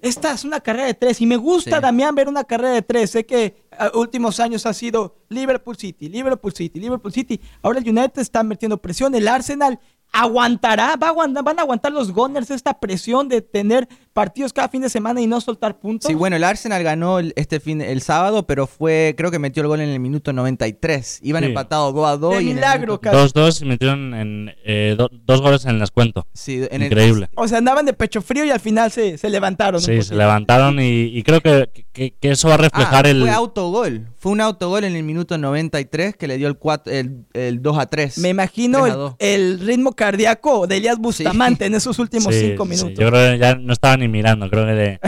Esta 0.00 0.32
es 0.32 0.44
una 0.44 0.60
carrera 0.60 0.86
de 0.86 0.94
tres 0.94 1.20
y 1.20 1.26
me 1.26 1.36
gusta, 1.36 1.76
Sí. 1.76 1.82
Damián, 1.82 2.14
ver 2.14 2.28
una 2.28 2.42
carrera 2.42 2.74
de 2.74 2.82
tres. 2.82 3.10
Sé 3.10 3.24
que 3.24 3.62
a 3.70 3.96
últimos 3.96 4.40
años 4.40 4.66
ha 4.66 4.74
sido 4.74 5.16
Liverpool 5.28 5.76
City, 5.76 6.08
Liverpool 6.08 6.52
City, 6.52 6.80
Liverpool 6.80 7.12
City. 7.12 7.40
Ahora 7.62 7.78
el 7.78 7.88
United 7.88 8.20
está 8.20 8.42
metiendo 8.42 8.78
presión. 8.78 9.14
El 9.14 9.28
Arsenal 9.28 9.78
aguantará, 10.12 10.96
va 10.96 11.06
a 11.06 11.10
aguantar, 11.10 11.44
van 11.44 11.58
a 11.58 11.62
aguantar 11.62 11.92
los 11.92 12.12
Gunners 12.12 12.50
esta 12.50 12.78
presión 12.80 13.28
de 13.28 13.42
tener 13.42 13.88
partidos 14.12 14.52
cada 14.52 14.68
fin 14.68 14.82
de 14.82 14.88
semana 14.90 15.20
y 15.20 15.26
no 15.26 15.40
soltar 15.40 15.78
puntos. 15.78 16.08
Sí, 16.08 16.14
bueno, 16.14 16.36
el 16.36 16.44
Arsenal 16.44 16.82
ganó 16.82 17.18
el- 17.18 17.32
este 17.36 17.60
fin 17.60 17.80
el 17.80 18.02
sábado, 18.02 18.46
pero 18.46 18.66
fue 18.66 19.14
creo 19.16 19.30
que 19.30 19.38
metió 19.38 19.62
el 19.62 19.68
gol 19.68 19.80
en 19.80 19.88
el 19.88 20.00
minuto 20.00 20.32
93. 20.32 21.20
Iban 21.22 21.42
Sí. 21.42 21.48
empatados 21.48 21.94
2 21.94 22.06
a 22.06 22.16
2 22.16 22.36
De 22.36 22.42
y 22.42 22.46
milagro, 22.54 22.80
minuto- 22.80 23.00
casi. 23.00 23.16
2-2 23.16 23.62
y 23.62 23.64
metieron 23.64 24.14
en, 24.14 24.54
eh, 24.64 24.94
do- 24.98 25.10
dos 25.24 25.40
goles 25.40 25.64
en 25.64 25.72
el 25.72 25.80
descuento. 25.80 26.26
Sí, 26.32 26.62
en 26.70 26.82
el- 26.82 26.88
Increíble. 26.92 27.28
O 27.34 27.48
sea, 27.48 27.58
andaban 27.58 27.86
de 27.86 27.92
pecho 27.92 28.20
frío 28.22 28.44
y 28.44 28.50
al 28.50 28.60
final 28.60 28.90
se, 28.92 29.16
se 29.18 29.30
levantaron. 29.30 29.80
Sí, 29.80 30.02
se 30.02 30.14
levantaron 30.14 30.78
y, 30.80 31.04
y 31.04 31.22
creo 31.22 31.40
que, 31.40 31.68
que- 31.92 32.14
que 32.18 32.30
eso 32.30 32.48
va 32.48 32.54
a 32.54 32.58
reflejar 32.58 33.06
Ah, 33.06 33.10
el... 33.10 33.20
Fue 33.22 33.30
autogol. 33.30 34.08
Fue 34.16 34.32
un 34.32 34.40
autogol 34.40 34.84
en 34.84 34.94
el 34.94 35.02
minuto 35.02 35.36
93 35.38 36.16
que 36.16 36.28
le 36.28 36.36
dio 36.38 36.48
el, 36.48 36.58
cuat- 36.58 36.86
el, 36.90 37.24
el 37.32 37.62
2 37.62 37.78
a 37.78 37.86
3. 37.86 38.18
Me 38.18 38.28
imagino 38.28 38.80
3 38.82 38.90
a 38.90 38.94
el, 38.94 39.00
2. 39.00 39.14
el 39.18 39.60
ritmo 39.60 39.92
cardíaco 39.92 40.66
de 40.66 40.76
Elías 40.76 40.98
Bustamante 40.98 41.66
en 41.66 41.74
esos 41.74 41.98
últimos 41.98 42.34
Sí, 42.34 42.48
cinco 42.50 42.64
sí, 42.64 42.70
minutos. 42.70 42.92
yo 42.98 43.08
creo 43.10 43.32
que 43.32 43.38
ya 43.38 43.54
no 43.56 43.72
estaba 43.72 43.96
ni 44.02 44.08
mirando, 44.08 44.50
creo 44.50 44.66
que, 44.66 44.72
de- 44.72 45.00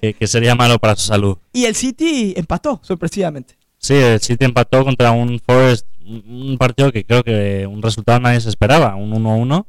que, 0.00 0.14
que 0.14 0.26
sería 0.26 0.54
malo 0.54 0.78
para 0.78 0.96
su 0.96 1.06
salud. 1.06 1.36
Y 1.52 1.64
el 1.66 1.74
City 1.74 2.32
empató, 2.36 2.80
sorpresivamente. 2.82 3.56
Sí, 3.78 3.94
el 3.94 4.20
City 4.20 4.44
empató 4.46 4.84
contra 4.84 5.10
un 5.12 5.38
Forest, 5.38 5.86
un 6.04 6.56
partido 6.58 6.90
que 6.92 7.04
creo 7.04 7.22
que 7.22 7.66
un 7.66 7.82
resultado 7.82 8.18
nadie 8.20 8.40
se 8.40 8.48
esperaba, 8.48 8.94
un 8.96 9.12
1-1. 9.12 9.66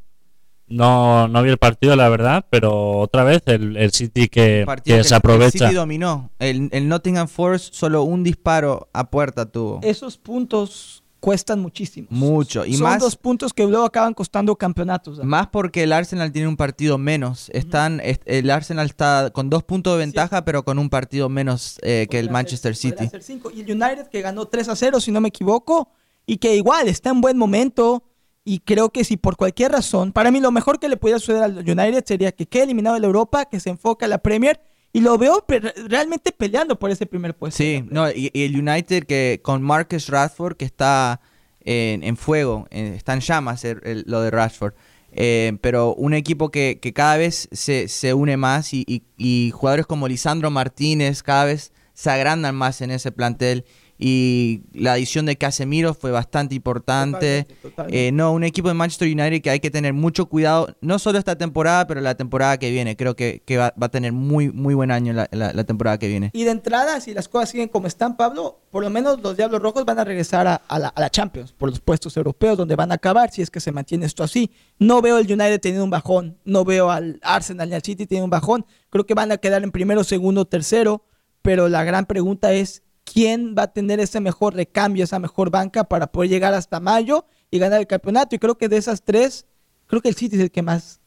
No, 0.69 1.27
no 1.29 1.43
vi 1.43 1.49
el 1.49 1.57
partido, 1.57 1.95
la 1.95 2.09
verdad, 2.09 2.45
pero 2.49 2.97
otra 2.99 3.23
vez 3.23 3.41
el, 3.45 3.77
el 3.77 3.91
City 3.91 4.27
que, 4.27 4.65
que 4.83 4.95
que 4.97 5.03
se 5.05 5.09
el 5.13 5.17
aprovecha. 5.17 5.65
City 5.67 5.73
dominó. 5.75 6.29
El, 6.39 6.67
el 6.73 6.89
Nottingham 6.89 7.29
Forest 7.29 7.73
solo 7.73 8.03
un 8.03 8.23
disparo 8.23 8.89
a 8.91 9.09
puerta 9.09 9.45
tuvo. 9.49 9.79
Esos 9.81 10.17
puntos 10.17 11.03
cuestan 11.19 11.59
muchísimo. 11.59 12.07
Mucho. 12.09 12.65
Y 12.65 12.73
Son 12.75 12.83
más, 12.83 12.99
dos 12.99 13.15
puntos 13.15 13.53
que 13.53 13.65
luego 13.65 13.85
acaban 13.85 14.13
costando 14.13 14.55
campeonatos. 14.55 15.23
más 15.23 15.47
porque 15.47 15.83
el 15.83 15.93
Arsenal 15.93 16.31
tiene 16.31 16.47
un 16.47 16.57
partido 16.57 16.97
menos. 16.97 17.49
Están, 17.53 17.99
est- 18.01 18.21
el 18.25 18.49
Arsenal 18.49 18.85
está 18.85 19.31
con 19.33 19.49
dos 19.49 19.63
puntos 19.63 19.93
de 19.93 19.99
ventaja, 19.99 20.45
pero 20.45 20.63
con 20.63 20.79
un 20.79 20.89
partido 20.89 21.29
menos 21.29 21.79
eh, 21.81 22.07
que 22.09 22.19
el 22.19 22.29
Manchester 22.29 22.75
City. 22.75 23.09
cinco. 23.21 23.51
Y 23.51 23.61
el 23.61 23.71
United 23.71 24.07
que 24.07 24.21
ganó 24.21 24.45
3 24.45 24.69
a 24.69 24.75
0, 24.75 24.99
si 24.99 25.11
no 25.11 25.19
me 25.21 25.29
equivoco, 25.29 25.89
y 26.25 26.37
que 26.37 26.55
igual 26.55 26.87
está 26.87 27.09
en 27.09 27.21
buen 27.21 27.37
momento. 27.37 28.03
Y 28.43 28.59
creo 28.59 28.91
que 28.91 29.03
si 29.03 29.17
por 29.17 29.35
cualquier 29.35 29.73
razón, 29.73 30.13
para 30.13 30.31
mí 30.31 30.39
lo 30.39 30.51
mejor 30.51 30.79
que 30.79 30.87
le 30.87 30.95
pudiera 30.95 31.19
suceder 31.19 31.43
al 31.43 31.57
United 31.57 32.05
sería 32.05 32.31
que 32.31 32.45
quede 32.45 32.63
eliminado 32.63 32.93
de 32.93 33.01
la 33.01 33.07
Europa, 33.07 33.43
que 33.45 33.59
se 33.59 33.69
enfoque 33.69 34.05
a 34.05 34.07
la 34.07 34.19
Premier. 34.19 34.61
Y 34.93 35.01
lo 35.01 35.17
veo 35.17 35.43
pe- 35.45 35.59
realmente 35.87 36.31
peleando 36.31 36.77
por 36.79 36.89
ese 36.89 37.05
primer 37.05 37.35
puesto. 37.35 37.57
Sí, 37.57 37.83
no, 37.89 38.09
y, 38.09 38.31
y 38.33 38.43
el 38.45 38.59
United 38.59 39.03
que 39.05 39.39
con 39.43 39.61
Marcus 39.61 40.07
Rashford 40.09 40.55
que 40.57 40.65
está 40.65 41.19
en, 41.63 42.03
en 42.03 42.17
fuego, 42.17 42.67
eh, 42.71 42.93
está 42.95 43.13
en 43.13 43.19
llamas 43.19 43.63
el- 43.65 43.81
el- 43.83 44.03
lo 44.07 44.21
de 44.21 44.31
Rashford. 44.31 44.73
Eh, 45.11 45.57
pero 45.61 45.93
un 45.95 46.13
equipo 46.13 46.49
que, 46.51 46.79
que 46.81 46.93
cada 46.93 47.17
vez 47.17 47.47
se, 47.51 47.87
se 47.87 48.13
une 48.13 48.37
más 48.37 48.73
y, 48.73 48.83
y- 48.87 49.03
y 49.17 49.51
jugadores 49.51 49.85
como 49.85 50.07
Lisandro 50.07 50.51
Martínez 50.51 51.23
cada 51.23 51.45
vez 51.45 51.71
se 51.93 52.09
agrandan 52.09 52.55
más 52.55 52.81
en 52.81 52.91
ese 52.91 53.11
plantel. 53.11 53.65
Y 53.99 54.61
la 54.73 54.93
adición 54.93 55.25
de 55.25 55.37
Casemiro 55.37 55.93
fue 55.93 56.11
bastante 56.11 56.53
importante. 56.55 57.43
Totalmente, 57.43 57.55
totalmente. 57.69 58.07
Eh, 58.07 58.11
no, 58.11 58.31
un 58.31 58.43
equipo 58.43 58.67
de 58.67 58.75
Manchester 58.75 59.07
United 59.07 59.41
que 59.41 59.49
hay 59.49 59.59
que 59.59 59.71
tener 59.71 59.93
mucho 59.93 60.27
cuidado, 60.27 60.75
no 60.81 60.99
solo 60.99 61.17
esta 61.17 61.35
temporada, 61.35 61.87
pero 61.87 62.01
la 62.01 62.15
temporada 62.15 62.57
que 62.57 62.69
viene. 62.69 62.95
Creo 62.95 63.15
que, 63.15 63.41
que 63.45 63.57
va, 63.57 63.73
va 63.81 63.87
a 63.87 63.89
tener 63.89 64.13
muy, 64.13 64.51
muy 64.51 64.75
buen 64.75 64.91
año 64.91 65.13
la- 65.13 65.27
la- 65.31 65.51
la 65.53 65.63
temporada 65.63 65.97
que 65.97 66.07
viene. 66.07 66.29
Y 66.33 66.43
de 66.43 66.51
entrada, 66.51 66.99
si 67.01 67.13
las 67.13 67.27
cosas 67.27 67.49
siguen 67.49 67.69
como 67.69 67.87
están, 67.87 68.15
Pablo, 68.17 68.61
por 68.69 68.83
lo 68.83 68.89
menos 68.89 69.19
los 69.21 69.35
Diablos 69.35 69.61
Rojos 69.61 69.83
van 69.85 69.97
a 69.97 70.03
regresar 70.03 70.45
a, 70.47 70.55
a 70.67 70.77
la, 70.79 70.89
a 70.89 71.01
la 71.01 71.09
Champions 71.09 71.51
por 71.53 71.69
los 71.69 71.79
puestos 71.79 72.15
europeos 72.17 72.57
donde 72.57 72.75
van 72.75 72.91
a 72.91 72.95
acabar 72.95 73.31
si 73.31 73.41
es 73.41 73.49
que 73.49 73.59
se 73.59 73.71
mantiene 73.71 74.05
esto 74.05 74.23
así. 74.23 74.51
No 74.77 75.01
veo 75.01 75.17
el 75.17 75.25
United 75.25 75.59
teniendo 75.59 75.83
un 75.83 75.89
bajón, 75.89 76.37
no 76.45 76.63
veo 76.65 76.91
al 76.91 77.19
Arsenal 77.23 77.67
ni 77.69 77.75
al 77.75 77.81
City 77.81 78.05
teniendo 78.05 78.25
un 78.25 78.29
bajón. 78.31 78.65
Creo 78.89 79.05
que 79.05 79.13
van 79.15 79.31
a 79.31 79.37
quedar 79.37 79.63
en 79.63 79.71
primero, 79.71 80.03
segundo, 80.03 80.45
tercero, 80.45 81.03
pero 81.41 81.67
la 81.67 81.83
gran 81.83 82.05
pregunta 82.05 82.53
es 82.53 82.83
quién 83.11 83.55
va 83.57 83.63
a 83.63 83.73
tener 83.73 83.99
ese 83.99 84.19
mejor 84.19 84.53
recambio, 84.55 85.03
esa 85.03 85.19
mejor 85.19 85.49
banca 85.49 85.83
para 85.85 86.07
poder 86.07 86.29
llegar 86.29 86.53
hasta 86.53 86.79
mayo 86.79 87.25
y 87.49 87.57
ganar 87.59 87.79
el 87.79 87.87
campeonato. 87.87 88.35
Y 88.35 88.39
creo 88.39 88.57
que 88.57 88.67
de 88.67 88.77
esas 88.77 89.01
tres, 89.03 89.45
creo 89.85 90.01
que 90.01 90.09
el 90.09 90.15
City 90.15 90.35
es 90.35 90.41
el 90.41 90.51
que 90.51 90.61
más 90.61 90.99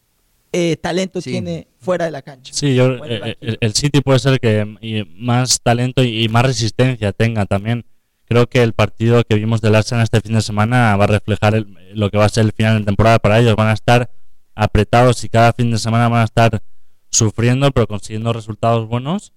eh, 0.52 0.76
talento 0.76 1.20
Sí. 1.20 1.30
tiene 1.30 1.68
fuera 1.78 2.06
de 2.06 2.10
la 2.10 2.22
cancha. 2.22 2.52
Sí, 2.54 2.74
yo, 2.74 3.04
eh, 3.04 3.36
el, 3.40 3.58
el 3.60 3.74
City 3.74 4.00
puede 4.00 4.18
ser 4.18 4.40
que 4.40 4.66
y 4.80 5.04
más 5.22 5.60
talento 5.60 6.02
y, 6.02 6.24
y 6.24 6.28
más 6.28 6.44
resistencia 6.44 7.12
tenga 7.12 7.44
también. 7.46 7.84
Creo 8.24 8.48
que 8.48 8.62
el 8.62 8.72
partido 8.72 9.22
que 9.24 9.34
vimos 9.36 9.60
del 9.60 9.74
Arsenal 9.74 10.02
este 10.04 10.20
fin 10.20 10.34
de 10.34 10.42
semana 10.42 10.96
va 10.96 11.04
a 11.04 11.08
reflejar 11.08 11.54
el- 11.54 11.76
lo 11.94 12.10
que 12.10 12.16
va 12.18 12.24
a 12.24 12.28
ser 12.28 12.44
el 12.46 12.52
final 12.52 12.78
de 12.78 12.84
temporada 12.84 13.18
para 13.18 13.38
ellos. 13.38 13.54
Van 13.56 13.68
a 13.68 13.72
estar 13.74 14.10
apretados 14.54 15.22
y 15.24 15.28
cada 15.28 15.52
fin 15.52 15.70
de 15.70 15.78
semana 15.78 16.08
van 16.08 16.22
a 16.22 16.24
estar 16.24 16.62
sufriendo, 17.10 17.70
pero 17.72 17.86
consiguiendo 17.86 18.32
resultados 18.32 18.88
buenos 18.88 19.32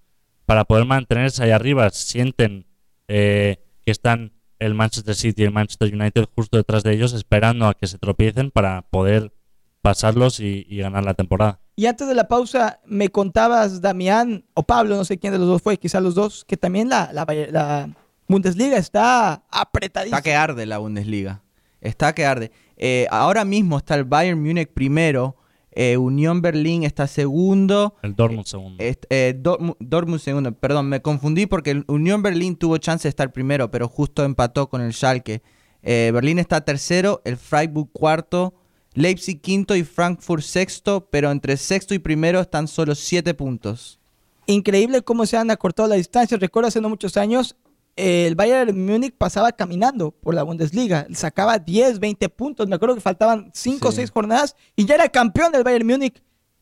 para 0.45 0.65
poder 0.65 0.85
mantenerse 0.85 1.43
ahí 1.43 1.51
arriba. 1.51 1.89
Sienten 1.89 2.65
eh, 3.07 3.57
que 3.85 3.91
están 3.91 4.33
el 4.59 4.73
Manchester 4.73 5.15
City 5.15 5.41
y 5.41 5.45
el 5.45 5.51
Manchester 5.51 5.93
United 5.93 6.25
justo 6.35 6.57
detrás 6.57 6.83
de 6.83 6.93
ellos, 6.93 7.13
esperando 7.13 7.67
a 7.67 7.73
que 7.73 7.87
se 7.87 7.97
tropiecen 7.97 8.49
para 8.51 8.83
poder 8.83 9.33
pasarlos 9.81 10.39
y- 10.39 10.65
y 10.69 10.77
ganar 10.77 11.03
la 11.03 11.13
temporada. 11.13 11.59
Y 11.75 11.87
antes 11.87 12.07
de 12.07 12.13
la 12.13 12.27
pausa, 12.27 12.79
me 12.85 13.09
contabas, 13.09 13.81
Damián, 13.81 14.45
o 14.53 14.63
Pablo, 14.63 14.95
no 14.95 15.03
sé 15.05 15.17
quién 15.17 15.33
de 15.33 15.39
los 15.39 15.47
dos 15.47 15.61
fue, 15.61 15.77
quizás 15.77 16.01
los 16.03 16.15
dos, 16.15 16.45
que 16.45 16.55
también 16.55 16.87
la, 16.87 17.09
la, 17.11 17.25
la 17.51 17.89
Bundesliga 18.27 18.77
está 18.77 19.43
apretadísima. 19.49 20.17
Está 20.19 20.29
que 20.29 20.35
arde 20.35 20.65
la 20.65 20.77
Bundesliga. 20.77 21.41
Está 21.81 22.13
que 22.15 22.25
arde. 22.25 22.51
Eh, 22.77 23.07
ahora 23.11 23.43
mismo 23.43 23.77
está 23.77 23.95
el 23.95 24.05
Bayern 24.05 24.41
Múnich 24.41 24.69
primero. 24.69 25.35
Eh, 25.75 25.97
Unión 25.97 26.41
Berlín 26.41 26.83
está 26.83 27.07
segundo. 27.07 27.95
El 28.01 28.15
Dortmund 28.15 28.45
segundo. 28.45 28.83
eh, 29.09 29.35
Dortmund, 29.37 29.75
Dortmund 29.79 30.19
segundo. 30.19 30.51
Perdón, 30.51 30.89
me 30.89 31.01
confundí 31.01 31.45
porque 31.45 31.71
el 31.71 31.85
Unión 31.87 32.21
Berlín 32.21 32.55
tuvo 32.55 32.77
chance 32.77 33.03
de 33.03 33.09
estar 33.09 33.31
primero, 33.31 33.71
pero 33.71 33.87
justo 33.87 34.23
empató 34.23 34.69
con 34.69 34.81
el 34.81 34.93
Schalke. 34.93 35.41
Eh, 35.81 36.11
Berlín 36.13 36.39
está 36.39 36.61
tercero, 36.61 37.21
el 37.25 37.37
Freiburg 37.37 37.89
cuarto, 37.91 38.53
Leipzig 38.93 39.41
quinto 39.41 39.75
y 39.75 39.83
Frankfurt 39.83 40.43
sexto, 40.43 41.07
pero 41.09 41.31
entre 41.31 41.57
sexto 41.57 41.93
y 41.93 41.99
primero 41.99 42.39
están 42.39 42.67
solo 42.67 42.95
siete 42.95 43.33
puntos. 43.33 43.99
Increíble 44.45 45.01
cómo 45.01 45.25
se 45.25 45.37
han 45.37 45.51
acortado 45.51 45.89
las 45.89 45.97
distancias. 45.97 46.39
Recuerdo 46.39 46.67
hace 46.67 46.81
no 46.81 46.89
muchos 46.89 47.17
años, 47.17 47.55
el 47.95 48.35
Bayern 48.35 48.85
Múnich 48.85 49.15
pasaba 49.15 49.51
caminando 49.51 50.11
por 50.11 50.33
la 50.33 50.43
Bundesliga. 50.43 51.07
Sacaba 51.13 51.59
10, 51.59 51.99
20 51.99 52.29
puntos. 52.29 52.67
Me 52.67 52.75
acuerdo 52.75 52.95
que 52.95 53.01
faltaban 53.01 53.51
5 53.53 53.87
o 53.87 53.91
Sí. 53.91 53.97
6 53.97 54.11
jornadas 54.11 54.55
y 54.75 54.85
ya 54.85 54.95
era 54.95 55.09
campeón 55.09 55.51
del 55.51 55.63
Bayern 55.63 55.85
Múnich. 55.85 56.21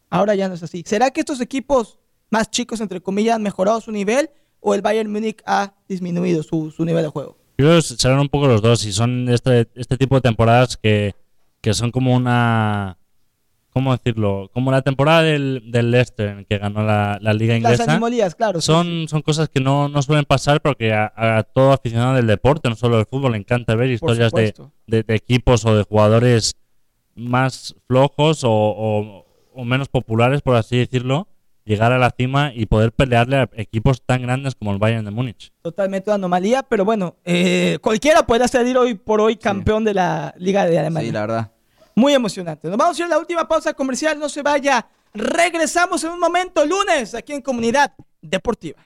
Ahora 0.09 0.35
ya 0.35 0.47
no 0.49 0.55
es 0.55 0.63
así. 0.63 0.83
¿Será 0.85 1.11
que 1.11 1.21
estos 1.21 1.39
equipos 1.39 1.99
más 2.29 2.49
chicos, 2.51 2.81
entre 2.81 3.01
comillas, 3.01 3.35
han 3.35 3.43
mejorado 3.43 3.79
su 3.81 3.91
nivel 3.91 4.29
o 4.59 4.73
el 4.75 4.81
Bayern 4.81 5.11
Múnich 5.11 5.41
ha 5.45 5.73
disminuido 5.87 6.43
su, 6.43 6.71
su 6.71 6.83
nivel 6.85 7.03
de 7.03 7.09
juego? 7.09 7.37
Yo 7.57 7.65
creo 7.67 7.75
que 7.75 7.81
serán 7.81 8.19
un 8.19 8.29
poco 8.29 8.47
los 8.47 8.61
dos 8.61 8.85
y 8.85 8.91
son 8.91 9.29
este, 9.29 9.69
este 9.75 9.97
tipo 9.97 10.15
de 10.15 10.21
temporadas 10.21 10.77
que, 10.77 11.15
que 11.61 11.73
son 11.73 11.91
como 11.91 12.15
una... 12.15 12.97
¿Cómo 13.73 13.91
decirlo? 13.95 14.49
Como 14.53 14.69
la 14.71 14.81
temporada 14.81 15.21
del, 15.23 15.63
del 15.71 15.91
Leicester 15.91 16.27
en 16.39 16.45
que 16.45 16.57
ganó 16.57 16.83
la, 16.83 17.17
la 17.21 17.33
liga 17.33 17.53
Las 17.53 17.61
inglesa. 17.73 17.91
animolías, 17.93 18.35
claro. 18.35 18.59
sí, 18.59 18.65
sí. 18.65 18.71
Son, 18.71 19.07
son 19.07 19.21
cosas 19.21 19.47
que 19.49 19.61
no, 19.61 19.87
no 19.87 20.01
suelen 20.01 20.25
pasar 20.25 20.61
porque 20.61 20.91
a, 20.93 21.11
a 21.15 21.43
todo 21.43 21.71
aficionado 21.71 22.15
del 22.15 22.27
deporte, 22.27 22.67
no 22.69 22.75
solo 22.75 22.97
del 22.97 23.05
fútbol, 23.05 23.31
le 23.31 23.37
encanta 23.37 23.73
ver 23.75 23.89
historias 23.89 24.31
de, 24.33 24.53
de- 24.87 25.03
de 25.03 25.15
equipos 25.15 25.65
o 25.65 25.75
de 25.75 25.83
jugadores 25.83 26.53
más 27.15 27.75
flojos 27.87 28.43
o, 28.43 28.49
o- 28.51 29.25
o 29.53 29.65
menos 29.65 29.89
populares, 29.89 30.41
por 30.41 30.55
así 30.55 30.77
decirlo, 30.77 31.27
llegar 31.65 31.91
a 31.93 31.97
la 31.99 32.09
cima 32.17 32.51
y 32.55 32.65
poder 32.65 32.91
pelearle 32.91 33.35
a 33.37 33.49
equipos 33.55 34.01
tan 34.05 34.21
grandes 34.23 34.55
como 34.55 34.71
el 34.71 34.79
Bayern 34.79 35.05
de 35.05 35.11
Múnich. 35.11 35.51
Totalmente 35.61 36.09
una 36.09 36.15
anomalía, 36.15 36.63
pero 36.63 36.83
bueno, 36.85 37.15
eh, 37.25 37.77
cualquiera 37.81 38.23
puede 38.25 38.47
salir 38.47 38.77
hoy 38.77 38.95
por 38.95 39.21
hoy 39.21 39.35
campeón 39.35 39.83
de 39.83 39.93
la 39.93 40.33
Liga 40.37 40.65
de 40.65 40.79
Alemania. 40.79 41.07
Sí, 41.09 41.13
la 41.13 41.21
verdad. 41.21 41.51
Muy 41.95 42.13
emocionante. 42.13 42.67
Nos 42.67 42.77
vamos 42.77 42.97
a 42.97 43.01
ir 43.01 43.05
a 43.05 43.09
la 43.09 43.19
última 43.19 43.47
pausa 43.47 43.73
comercial, 43.73 44.19
no 44.19 44.29
se 44.29 44.41
vaya. 44.41 44.85
Regresamos 45.13 46.03
en 46.03 46.11
un 46.11 46.19
momento, 46.19 46.65
lunes, 46.65 47.13
aquí 47.15 47.33
en 47.33 47.41
Comunidad 47.41 47.93
Deportiva. 48.21 48.85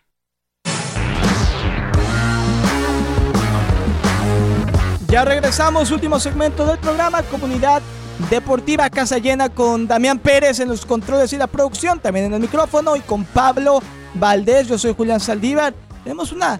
Ya 5.07 5.23
regresamos, 5.23 5.91
último 5.91 6.19
segmento 6.19 6.65
del 6.65 6.79
programa 6.79 7.21
Comunidad 7.23 7.81
Deportiva, 8.29 8.89
casa 8.89 9.17
llena 9.17 9.49
con 9.49 9.87
Damián 9.87 10.19
Pérez 10.19 10.59
en 10.59 10.69
los 10.69 10.85
controles 10.85 11.31
y 11.33 11.37
la 11.37 11.47
producción, 11.47 11.99
también 11.99 12.25
en 12.25 12.33
el 12.33 12.39
micrófono 12.39 12.95
y 12.95 13.01
con 13.01 13.23
Pablo 13.23 13.81
Valdés, 14.15 14.67
yo 14.67 14.77
soy 14.77 14.93
Julián 14.93 15.19
Saldívar. 15.19 15.73
Tenemos 16.03 16.31
una 16.31 16.59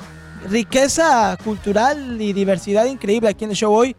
riqueza 0.49 1.37
cultural 1.43 2.21
y 2.21 2.33
diversidad 2.33 2.85
increíble 2.85 3.29
aquí 3.29 3.45
en 3.45 3.51
el 3.51 3.55
show 3.55 3.73
hoy. 3.73 3.95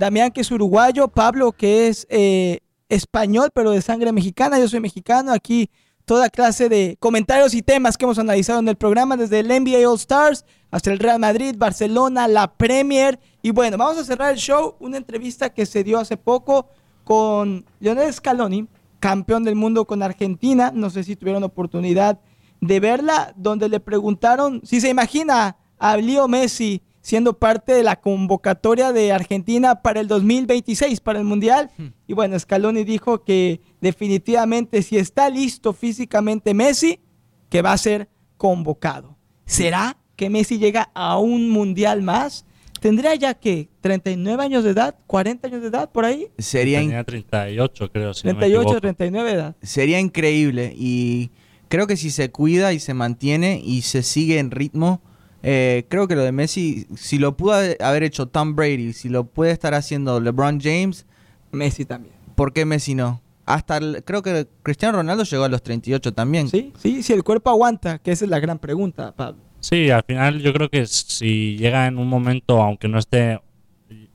Damián 0.00 0.30
que 0.32 0.40
es 0.40 0.50
uruguayo, 0.50 1.08
Pablo 1.08 1.52
que 1.52 1.88
es 1.88 2.06
eh, 2.08 2.60
español 2.88 3.50
pero 3.54 3.70
de 3.70 3.82
sangre 3.82 4.12
mexicana, 4.12 4.58
yo 4.58 4.66
soy 4.66 4.80
mexicano, 4.80 5.30
aquí 5.30 5.70
toda 6.06 6.30
clase 6.30 6.70
de 6.70 6.96
comentarios 6.98 7.54
y 7.54 7.60
temas 7.60 7.98
que 7.98 8.06
hemos 8.06 8.18
analizado 8.18 8.58
en 8.60 8.68
el 8.68 8.76
programa, 8.76 9.18
desde 9.18 9.40
el 9.40 9.48
NBA 9.48 9.88
All 9.88 9.96
Stars 9.96 10.46
hasta 10.70 10.90
el 10.90 10.98
Real 10.98 11.20
Madrid, 11.20 11.54
Barcelona, 11.56 12.28
la 12.28 12.52
Premier. 12.54 13.20
Y 13.42 13.50
bueno, 13.50 13.76
vamos 13.76 13.98
a 13.98 14.04
cerrar 14.04 14.32
el 14.32 14.38
show, 14.38 14.74
una 14.80 14.96
entrevista 14.96 15.50
que 15.50 15.66
se 15.66 15.84
dio 15.84 15.98
hace 15.98 16.16
poco 16.16 16.68
con 17.04 17.66
Lionel 17.78 18.12
Scaloni, 18.12 18.68
campeón 19.00 19.44
del 19.44 19.54
mundo 19.54 19.84
con 19.84 20.02
Argentina. 20.02 20.72
No 20.74 20.90
sé 20.90 21.04
si 21.04 21.14
tuvieron 21.14 21.44
oportunidad 21.44 22.20
de 22.60 22.80
verla, 22.80 23.34
donde 23.36 23.68
le 23.68 23.80
preguntaron 23.80 24.62
si 24.64 24.80
se 24.80 24.88
imagina 24.88 25.56
a 25.78 25.96
Leo 25.96 26.26
Messi 26.26 26.82
siendo 27.00 27.38
parte 27.38 27.72
de 27.72 27.82
la 27.82 28.00
convocatoria 28.00 28.92
de 28.92 29.12
Argentina 29.12 29.82
para 29.82 30.00
el 30.00 30.08
2026, 30.08 31.00
para 31.00 31.18
el 31.18 31.24
Mundial. 31.24 31.70
Hmm. 31.76 31.88
Y 32.06 32.12
bueno, 32.12 32.38
Scaloni 32.38 32.84
dijo 32.84 33.24
que 33.24 33.60
definitivamente 33.80 34.82
si 34.82 34.96
está 34.96 35.30
listo 35.30 35.72
físicamente 35.72 36.54
Messi, 36.54 37.00
que 37.48 37.62
va 37.62 37.72
a 37.72 37.78
ser 37.78 38.08
convocado. 38.36 39.16
¿Será 39.46 39.96
que 40.16 40.30
Messi 40.30 40.58
llega 40.58 40.90
a 40.94 41.18
un 41.18 41.48
Mundial 41.50 42.02
más? 42.02 42.44
¿Tendría 42.80 43.14
ya 43.14 43.34
que 43.34 43.68
39 43.82 44.42
años 44.42 44.64
de 44.64 44.70
edad, 44.70 44.96
40 45.06 45.48
años 45.48 45.60
de 45.60 45.68
edad 45.68 45.90
por 45.90 46.06
ahí? 46.06 46.28
Sería 46.38 46.78
Tenía 46.78 47.04
38, 47.04 47.92
creo. 47.92 48.12
38, 48.14 48.80
39 48.80 49.28
de 49.28 49.36
edad. 49.36 49.56
Sería 49.60 50.00
increíble 50.00 50.72
y 50.74 51.30
creo 51.68 51.86
que 51.86 51.98
si 51.98 52.10
se 52.10 52.30
cuida 52.30 52.72
y 52.72 52.80
se 52.80 52.94
mantiene 52.94 53.60
y 53.62 53.82
se 53.82 54.02
sigue 54.02 54.38
en 54.38 54.50
ritmo, 54.50 55.02
eh, 55.42 55.84
creo 55.88 56.06
que 56.06 56.16
lo 56.16 56.22
de 56.22 56.32
Messi, 56.32 56.86
si 56.96 57.18
lo 57.18 57.36
pudo 57.36 57.54
haber 57.80 58.02
hecho 58.02 58.26
Tom 58.26 58.54
Brady, 58.54 58.92
si 58.92 59.08
lo 59.08 59.24
puede 59.24 59.52
estar 59.52 59.74
haciendo 59.74 60.20
LeBron 60.20 60.60
James, 60.60 61.06
Messi 61.52 61.84
también. 61.84 62.14
¿Por 62.34 62.52
qué 62.52 62.64
Messi 62.64 62.94
no? 62.94 63.20
Hasta 63.46 63.80
creo 64.04 64.22
que 64.22 64.46
Cristiano 64.62 64.98
Ronaldo 64.98 65.24
llegó 65.24 65.44
a 65.44 65.48
los 65.48 65.62
38 65.62 66.12
también. 66.12 66.48
Sí, 66.48 66.72
sí, 66.78 67.02
si 67.02 67.12
el 67.12 67.24
cuerpo 67.24 67.50
aguanta, 67.50 67.98
que 67.98 68.12
esa 68.12 68.24
es 68.24 68.30
la 68.30 68.38
gran 68.38 68.58
pregunta, 68.58 69.12
Pablo. 69.14 69.40
Sí, 69.60 69.90
al 69.90 70.04
final 70.04 70.40
yo 70.40 70.52
creo 70.52 70.70
que 70.70 70.86
si 70.86 71.56
llega 71.56 71.86
en 71.86 71.98
un 71.98 72.08
momento, 72.08 72.62
aunque 72.62 72.88
no 72.88 72.98
esté, 72.98 73.40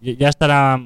ya 0.02 0.30
estará 0.30 0.82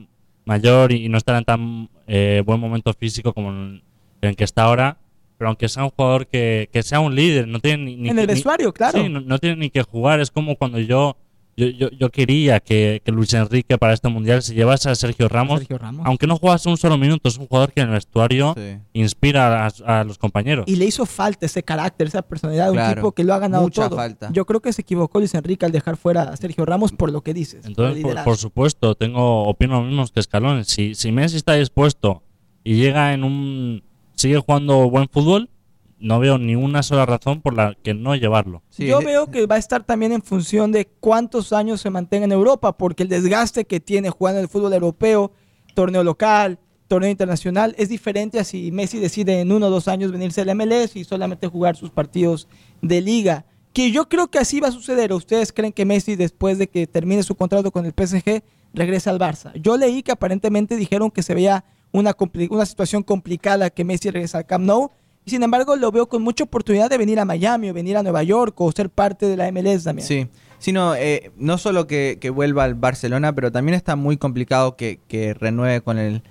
mayor 0.46 0.92
y 0.92 1.08
no 1.10 1.18
estará 1.18 1.38
en 1.38 1.46
tan 1.46 1.90
eh, 2.08 2.42
buen 2.46 2.60
momento 2.60 2.92
físico 2.94 3.34
como 3.34 3.52
en 3.52 3.82
el 4.22 4.36
que 4.36 4.44
está 4.44 4.64
ahora, 4.64 4.98
pero 5.40 5.48
aunque 5.48 5.70
sea 5.70 5.86
un 5.86 5.90
jugador 5.92 6.28
que, 6.28 6.70
sea 6.84 7.00
un 7.00 7.16
líder, 7.16 7.48
no 7.48 7.62
tiene 7.62 7.96
ni... 7.96 8.10
En 8.10 8.20
el 8.20 8.28
vestuario, 8.28 8.74
claro. 8.74 9.02
Sí, 9.02 9.08
no, 9.08 9.40
tiene 9.40 9.56
ni 9.56 9.70
que 9.70 9.84
jugar, 9.84 10.20
es 10.20 10.32
como 10.32 10.58
cuando 10.58 10.80
yo 10.80 11.16
yo, 11.56 11.90
yo, 11.90 12.10
quería 12.10 12.62
que, 12.62 13.02
Luis 13.08 13.34
Enrique 13.34 13.78
para 13.78 13.94
este 13.94 14.08
mundial 14.08 14.42
se 14.42 14.54
llevase 14.54 14.90
a 14.90 14.96
Sergio 14.96 15.28
Ramos, 15.28 15.62
aunque 16.06 16.26
no 16.26 16.38
jugase 16.38 16.70
un 16.70 16.78
solo 16.78 16.98
minuto, 16.98 17.28
es 17.28 17.38
un 17.38 17.48
jugador 17.48 17.74
que 17.74 17.82
en 17.82 17.88
el 17.88 17.94
vestuario 17.94 18.56
inspira 18.94 19.68
a, 19.86 20.04
los 20.04 20.18
compañeros. 20.18 20.66
Y 20.68 20.76
le 20.76 20.86
hizo 20.86 21.06
falta 21.06 21.46
ese 21.46 21.64
carácter, 21.64 22.08
esa 22.08 22.22
personalidad 22.22 22.72
de 22.72 22.78
un 22.78 22.96
tipo 22.96 23.12
que 23.14 23.24
lo 23.24 23.34
ha 23.34 23.40
ganado 23.40 23.64
Mucha 23.64 23.88
todo. 23.90 23.98
Falta. 23.98 24.30
Yo 24.32 24.46
creo 24.46 24.62
que 24.62 24.72
se 24.74 24.82
equivocó 24.82 25.20
Luis 25.20 25.34
Enrique 25.36 25.66
al 25.66 25.72
dejar 25.72 25.98
fuera 25.98 26.24
a 26.24 26.38
Sergio 26.38 26.66
Ramos 26.66 26.92
por 26.92 27.12
lo 27.12 27.22
que 27.22 27.34
dices. 27.34 27.66
Entonces, 27.66 28.06
por, 28.24 28.38
supuesto, 28.38 28.96
tengo 28.96 29.44
opino 29.44 29.82
lo 29.82 29.88
mismo 29.88 30.06
que 30.14 30.20
Escalón. 30.20 30.64
Si, 30.66 30.96
si 30.96 31.12
Messi 31.12 31.38
está 31.38 31.54
dispuesto 31.54 32.24
y 32.64 32.76
llega 32.76 33.14
en 33.14 33.24
un 33.24 33.84
sigue 34.20 34.38
jugando 34.38 34.90
buen 34.90 35.08
fútbol, 35.08 35.50
no 35.98 36.20
veo 36.20 36.38
ni 36.38 36.56
una 36.56 36.84
sola 36.84 37.06
razón 37.06 37.42
por 37.42 37.54
la 37.54 37.76
que 37.82 37.94
no 37.94 38.16
llevarlo. 38.16 38.62
Yo 38.78 39.00
veo 39.00 39.32
que 39.32 39.46
va 39.46 39.56
a 39.56 39.60
estar 39.60 39.84
también 39.84 40.12
en 40.12 40.22
función 40.22 40.72
de 40.72 40.88
cuántos 41.00 41.54
años 41.54 41.80
se 41.80 41.90
mantenga 41.90 42.26
en 42.26 42.34
Europa, 42.34 42.78
porque 42.78 43.04
el 43.04 43.10
desgaste 43.10 43.66
que 43.66 43.80
tiene 43.80 44.10
jugando 44.10 44.42
el 44.42 44.50
fútbol 44.50 44.74
europeo, 44.74 45.32
torneo 45.74 46.04
local, 46.04 46.60
torneo 46.88 47.10
internacional, 47.10 47.76
es 47.78 47.88
diferente 47.88 48.40
a 48.40 48.44
si 48.44 48.72
Messi 48.72 49.00
decide 49.00 49.40
en 49.40 49.52
uno 49.54 49.68
o 49.68 49.70
dos 49.70 49.88
años 49.88 50.12
venirse 50.12 50.42
al 50.42 50.54
MLS 50.54 50.98
y 50.98 51.06
solamente 51.06 51.48
jugar 51.48 51.78
sus 51.78 51.90
partidos 51.90 52.48
de 52.82 53.00
liga. 53.02 53.46
Que 53.72 53.92
yo 53.92 54.10
creo 54.10 54.30
que 54.30 54.40
así 54.40 54.60
va 54.60 54.70
a 54.70 54.72
suceder. 54.72 55.14
¿Ustedes 55.14 55.54
creen 55.54 55.72
que 55.72 55.86
Messi, 55.86 56.16
después 56.16 56.58
de 56.58 56.68
que 56.68 56.88
termine 56.88 57.24
su 57.24 57.36
contrato 57.36 57.72
con 57.72 57.86
el 57.86 57.94
PSG, 57.94 58.44
regresa 58.74 59.12
al 59.12 59.20
Barça? 59.20 59.54
Yo 59.54 59.78
leí 59.78 60.02
que 60.02 60.12
aparentemente 60.12 60.76
dijeron 60.76 61.12
que 61.12 61.24
se 61.24 61.36
veía 61.36 61.64
una, 61.92 62.16
una 62.50 62.66
situación 62.66 63.04
complicada 63.04 63.70
que 63.70 63.84
Messi 63.84 64.10
regresa 64.10 64.40
al 64.40 64.46
Camp 64.46 64.66
Nou 64.66 64.92
sin 65.30 65.44
embargo, 65.44 65.76
lo 65.76 65.92
veo 65.92 66.10
con 66.10 66.22
mucha 66.22 66.44
oportunidad 66.44 66.90
de 66.90 66.98
venir 66.98 67.20
a 67.20 67.26
Miami 67.26 67.70
o 67.70 67.74
venir 67.74 67.96
a 67.96 68.04
Nueva 68.04 68.24
York 68.24 68.60
o 68.60 68.72
ser 68.72 68.90
parte 68.90 69.28
de 69.28 69.38
la 69.38 69.52
MLS 69.52 69.84
también. 69.84 70.08
Sí, 70.08 70.28
sino 70.58 70.96
eh, 70.96 71.32
no 71.38 71.58
solo 71.58 71.88
que, 71.88 72.32
vuelva 72.34 72.64
al 72.64 72.76
Barcelona, 72.76 73.34
pero 73.34 73.52
también 73.52 73.76
está 73.76 73.96
muy 73.96 74.18
complicado 74.18 74.76
que, 74.76 75.00
renueve 75.40 75.82
con 75.82 75.98
el, 75.98 76.24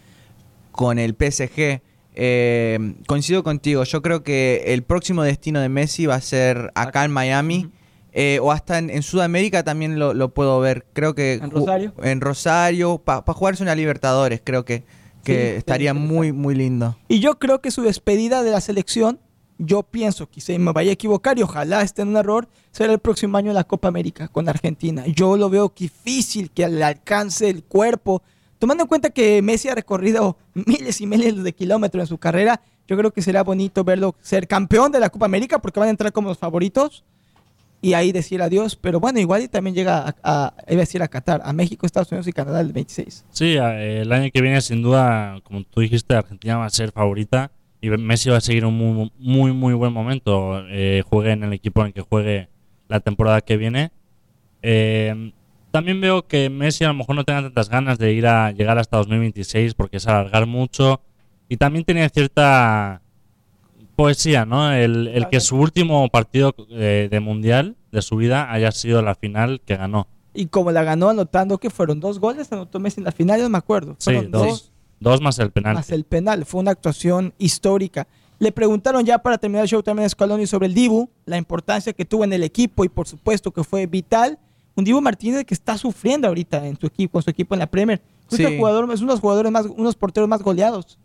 con 0.73 0.99
el 0.99 1.13
PSG. 1.13 1.81
Eh, 2.21 2.95
coincido 3.07 3.45
contigo, 3.45 3.85
yo 3.85 4.03
creo 4.03 4.25
que 4.25 4.65
el 4.67 4.83
próximo 4.83 5.23
destino 5.23 5.61
de 5.61 5.69
Messi 5.69 6.07
va 6.07 6.17
a 6.17 6.21
ser 6.21 6.73
acá 6.75 7.05
en 7.05 7.13
Miami. 7.13 7.71
Eh, 8.13 8.41
o 8.43 8.51
hasta 8.51 8.79
en, 8.79 9.03
Sudamérica 9.03 9.63
también 9.63 9.99
lo, 9.99 10.29
puedo 10.31 10.59
ver. 10.59 10.87
Creo 10.93 11.15
que 11.15 11.35
en 11.35 11.51
Rosario, 11.51 11.95
en 12.03 12.21
Rosario 12.21 12.99
para 12.99 13.23
jugarse 13.33 13.63
una 13.63 13.77
Libertadores, 13.77 14.41
creo 14.43 14.65
que 14.65 14.83
que 15.29 15.57
estaría 15.57 15.95
muy, 15.95 16.33
muy 16.33 16.55
lindo. 16.55 16.97
Y 17.09 17.21
yo 17.21 17.39
creo 17.39 17.61
que 17.61 17.71
su 17.71 17.83
despedida 17.83 18.43
de 18.43 18.51
la 18.51 18.61
selección, 18.61 19.21
yo 19.59 19.83
pienso, 19.83 20.29
quizá 20.29 20.57
me 20.59 20.73
vaya 20.73 20.91
a 20.91 20.95
equivocar 20.95 21.39
y 21.39 21.43
ojalá 21.43 21.83
esté 21.83 22.03
en 22.03 22.09
un 22.09 22.17
error, 22.17 22.49
será 22.71 22.93
el 22.93 22.99
próximo 22.99 23.37
año 23.37 23.53
la 23.53 23.65
Copa 23.65 23.89
América 23.89 24.29
con 24.29 24.49
Argentina. 24.49 25.05
Yo 25.07 25.37
lo 25.37 25.51
veo 25.51 25.73
difícil 25.77 26.51
que 26.51 26.69
le 26.69 26.85
alcance 26.85 27.49
el 27.49 27.65
cuerpo. 27.65 28.23
Tomando 28.59 28.85
en 28.85 28.89
cuenta 28.89 29.11
que 29.11 29.43
Messi 29.43 29.69
ha 29.69 29.75
recorrido 29.75 30.37
miles 30.55 31.01
y 31.01 31.07
miles 31.07 31.43
de 31.43 31.53
kilómetros 31.53 32.03
en 32.03 32.07
su 32.07 32.19
carrera, 32.19 32.61
yo 32.87 32.97
creo 32.97 33.13
que 33.13 33.23
será 33.23 33.43
bonito 33.43 33.85
verlo 33.85 34.17
ser 34.21 34.49
campeón 34.49 34.91
de 34.93 35.01
la 35.01 35.11
Copa 35.11 35.27
América 35.27 35.61
porque 35.61 35.79
van 35.79 35.89
a 35.89 35.91
entrar 35.91 36.13
como 36.13 36.31
los 36.31 36.39
favoritos 36.39 37.05
y 37.81 37.95
ahí 37.95 38.13
decir 38.13 38.43
adiós. 38.43 38.77
Pero 38.77 39.01
bueno, 39.01 39.21
igual 39.21 39.43
y 39.43 39.49
también 39.49 39.75
llega 39.75 40.15
a, 40.23 40.55
a, 40.57 40.75
decir 40.75 41.03
a 41.03 41.09
Qatar, 41.09 41.41
a 41.45 41.53
México, 41.53 41.87
Estados 41.87 42.11
Unidos 42.11 42.27
y 42.27 42.33
Canadá 42.33 42.61
el 42.61 42.73
26. 42.73 43.27
Sí, 43.31 43.57
el 43.57 44.13
año 44.13 44.31
que 44.33 44.41
viene 44.41 44.61
sin 44.61 44.83
duda, 44.83 45.41
como 45.45 45.63
tú 45.65 45.81
dijiste, 45.81 46.15
Argentina 46.15 46.57
va 46.57 46.67
a 46.67 46.71
ser 46.71 46.93
favorita 46.93 47.51
y 47.81 47.91
Messi 47.91 48.31
va 48.31 48.39
a 48.39 48.41
seguir 48.41 48.65
un 48.65 48.77
muy, 48.77 49.13
muy, 49.19 49.53
muy 49.53 49.75
buen 49.75 49.93
momento. 49.93 50.65
Eh, 50.69 51.03
juegue 51.09 51.33
en 51.33 51.45
el 51.45 51.53
equipo 51.53 51.81
en 51.83 51.89
el 51.89 51.93
que 51.93 52.01
juegue 52.01 52.49
la 52.89 53.01
temporada 53.01 53.41
que 53.41 53.57
viene. 53.57 53.93
Eh, 54.63 55.33
también 55.71 56.01
veo 56.01 56.27
que 56.27 56.51
Messi 56.51 56.85
a 56.85 56.89
lo 56.89 56.95
mejor 56.95 57.15
no 57.15 57.25
tenga 57.25 57.43
tantas 57.43 57.69
ganas 57.69 57.99
de 57.99 58.13
ir 58.13 58.27
a 58.27 58.51
llegar 58.51 58.79
hasta 58.79 58.97
2026 58.97 59.75
porque 59.75 59.99
es 59.99 60.07
alargar 60.07 60.47
mucho 60.47 61.03
y 61.49 61.57
también 61.57 61.85
tiene 61.85 62.09
cierta 62.09 63.03
poesía, 63.99 64.47
¿no? 64.47 64.73
El, 64.73 65.27
que 65.29 65.41
su 65.41 65.57
último 65.57 66.09
partido 66.09 66.55
eh, 66.71 67.09
de 67.11 67.19
mundial 67.19 67.75
de 67.91 68.01
su 68.01 68.15
vida 68.15 68.53
haya 68.53 68.71
sido 68.71 69.03
la 69.03 69.17
final 69.17 69.61
que 69.67 69.77
ganó. 69.77 70.07
Y 70.33 70.47
como 70.47 70.71
la 70.71 70.85
ganó 70.85 71.09
anotando 71.09 71.59
que 71.59 71.69
fueron 71.69 71.99
dos 71.99 72.21
goles, 72.21 72.53
anotó 72.53 72.79
Messi 72.79 73.01
en 73.01 73.05
la 73.07 73.11
final, 73.11 73.41
yo 73.41 73.49
me 73.49 73.59
acuerdo. 73.59 73.97
sí, 73.99 74.15
dos, 74.31 74.71
dos, 75.01 75.21
más 75.21 75.41
el 75.41 75.51
penal. 75.51 75.75
Más 75.75 75.91
el 75.91 76.05
penal, 76.05 76.45
fue 76.45 76.61
una 76.61 76.71
actuación 76.71 77.35
histórica. 77.39 78.07
Le 78.39 78.53
preguntaron 78.53 79.05
ya 79.05 79.19
para 79.19 79.37
terminar 79.37 79.65
el 79.65 79.69
show 79.69 79.83
también 79.83 80.07
a 80.07 80.09
Scaloni 80.09 80.47
sobre 80.47 80.69
el 80.69 80.75
Dibu, 80.75 81.11
la 81.27 81.37
importancia 81.37 81.93
que 81.93 82.05
tuvo 82.05 82.23
en 82.23 82.33
el 82.33 82.45
equipo 82.45 82.85
y 82.85 82.89
por 82.89 83.09
supuesto 83.09 83.51
que 83.51 83.65
fue 83.65 83.87
vital. 83.87 84.39
Un 84.77 84.85
Dibu 84.85 85.01
Martínez 85.01 85.45
que 85.45 85.55
está 85.55 85.77
sufriendo 85.77 86.29
ahorita 86.29 86.65
en 86.69 86.79
su 86.79 86.87
equipo, 86.87 87.15
con 87.15 87.23
su 87.25 87.31
equipo 87.31 87.57
en 87.57 87.59
la 87.59 87.67
Premier. 87.67 88.01
Es, 88.31 88.59
jugador, 88.59 88.85
es 88.93 89.01
uno 89.01 89.09
de 89.09 89.15
los 89.15 89.21
jugadores 89.21 89.51
más, 89.51 89.67
unos 89.67 89.97
porteros 89.97 90.29
más 90.29 90.41
goleados 90.41 91.01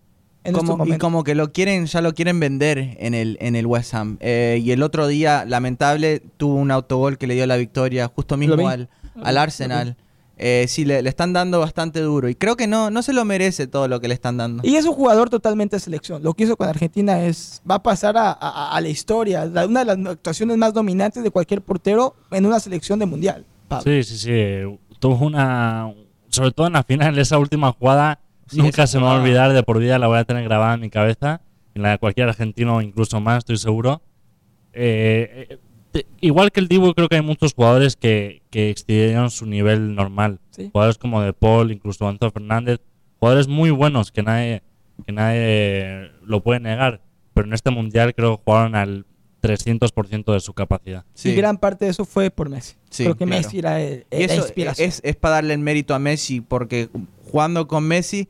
y 0.46 0.98
como 0.98 1.24
que 1.24 1.36
lo 1.36 1.52
quieren, 1.54 1.86
ya 1.86 2.02
lo 2.02 2.14
quieren 2.14 2.40
vender 2.40 2.98
en 3.00 3.14
el, 3.14 3.38
en 3.40 3.56
el 3.56 3.66
West 3.66 3.94
Ham. 3.94 4.18
Eh, 4.20 4.62
y 4.64 4.72
el 4.72 4.84
otro 4.84 5.08
día, 5.08 5.46
lamentable, 5.46 6.22
tuvo 6.38 6.56
un 6.56 6.72
autogol 6.72 7.18
que 7.18 7.28
le 7.28 7.36
dio 7.36 7.46
la 7.48 7.56
victoria 7.56 8.12
justo 8.14 8.36
mismo 8.36 8.68
al, 8.68 8.90
al, 9.22 9.38
Arsenal. 9.38 9.96
Eh, 10.38 10.66
sí, 10.68 10.84
le, 10.84 11.00
están 11.08 11.32
dando 11.32 11.60
bastante 11.60 12.02
duro. 12.02 12.28
Y 12.28 12.36
creo 12.36 12.58
que 12.58 12.68
no, 12.68 12.90
no 12.90 13.02
se 13.04 13.14
lo 13.14 13.24
merece 13.24 13.68
todo 13.68 13.88
lo 13.88 14.02
que 14.02 14.10
le 14.10 14.14
están 14.14 14.36
dando. 14.38 14.64
Y 14.66 14.76
es 14.76 14.86
un 14.86 14.94
jugador 14.94 15.30
totalmente 15.30 15.78
de 15.78 15.80
selección. 15.80 16.22
Lo 16.24 16.34
que 16.34 16.44
hizo 16.44 16.58
con 16.58 16.68
Argentina 16.68 17.24
es. 17.24 17.62
va 17.70 17.76
a 17.76 17.84
pasar 17.84 18.16
a, 18.18 18.80
la 18.82 18.90
historia. 18.90 19.44
una 19.44 19.86
de 19.86 19.86
las 19.86 19.98
actuaciones 20.14 20.58
más 20.58 20.74
dominantes 20.74 21.24
de 21.24 21.32
cualquier 21.32 21.62
portero 21.62 22.16
en 22.32 22.46
una 22.46 22.60
selección 22.60 23.00
de 23.00 23.06
mundial. 23.06 23.46
Sí, 23.84 24.04
sí, 24.04 24.18
sí. 24.18 24.80
Tuvo 25.00 25.26
una. 25.26 25.94
Sobre 26.30 26.52
todo 26.52 26.68
en 26.68 26.74
la 26.74 26.84
final, 26.84 27.18
esa 27.20 27.38
última 27.38 27.72
jugada 27.72 28.20
Nunca 28.52 28.88
se 28.88 28.98
me 29.00 29.06
va 29.06 29.16
a 29.18 29.22
olvidar, 29.22 29.54
de 29.54 29.64
por 29.64 29.80
vida 29.80 29.98
la 30.00 30.08
voy 30.08 30.18
a 30.18 30.26
tener 30.26 30.44
grabada 30.44 30.76
en 30.76 30.82
mi 30.82 30.90
cabeza, 30.90 31.42
en 31.76 31.82
la 31.82 31.92
de 31.92 31.98
cualquier 31.98 32.30
argentino 32.30 32.82
incluso 32.82 33.20
más, 33.20 33.40
estoy 33.40 33.58
seguro. 33.58 34.02
Eh, 34.74 35.58
eh, 35.94 36.04
igual 36.22 36.52
que 36.52 36.60
el 36.60 36.68
Dibu, 36.68 36.94
creo 36.94 37.08
que 37.08 37.16
hay 37.16 37.22
muchos 37.22 37.54
jugadores 37.54 37.96
que, 37.96 38.42
que 38.50 38.70
excedieron 38.70 39.30
su 39.32 39.46
nivel 39.46 39.96
normal. 39.96 40.40
Jugadores 40.72 40.98
como 40.98 41.22
De 41.22 41.34
Paul, 41.34 41.72
incluso 41.72 42.08
Antonio 42.08 42.32
Fernández, 42.32 42.80
jugadores 43.20 43.48
muy 43.48 43.70
buenos 43.70 44.12
que 44.12 44.24
nadie, 44.24 44.64
que 45.06 45.12
nadie 45.12 46.12
lo 46.24 46.42
puede 46.42 46.60
negar. 46.60 47.02
Pero 47.34 47.48
en 47.48 47.54
este 47.54 47.72
mundial 47.72 48.14
creo 48.14 48.38
que 48.38 48.44
jugaron 48.44 48.76
al 48.76 49.06
300% 49.42 50.34
de 50.34 50.40
su 50.40 50.54
capacidad. 50.54 51.04
Y 51.24 51.34
gran 51.34 51.58
parte 51.58 51.86
de 51.86 51.92
eso 51.92 52.06
fue 52.06 52.32
por 52.32 52.50
Messi. 52.50 52.76
creo 52.96 53.16
que 53.16 53.26
Messi 53.26 53.60
era, 53.60 53.82
inspiración. 54.12 54.88
Es, 54.88 55.02
es 55.04 55.16
para 55.16 55.36
darle 55.36 55.54
el 55.54 55.60
mérito 55.60 55.94
a 55.94 56.00
Messi 56.00 56.42
porque 56.42 56.90
jugando 57.34 57.68
con 57.68 57.84
Messi 57.88 58.30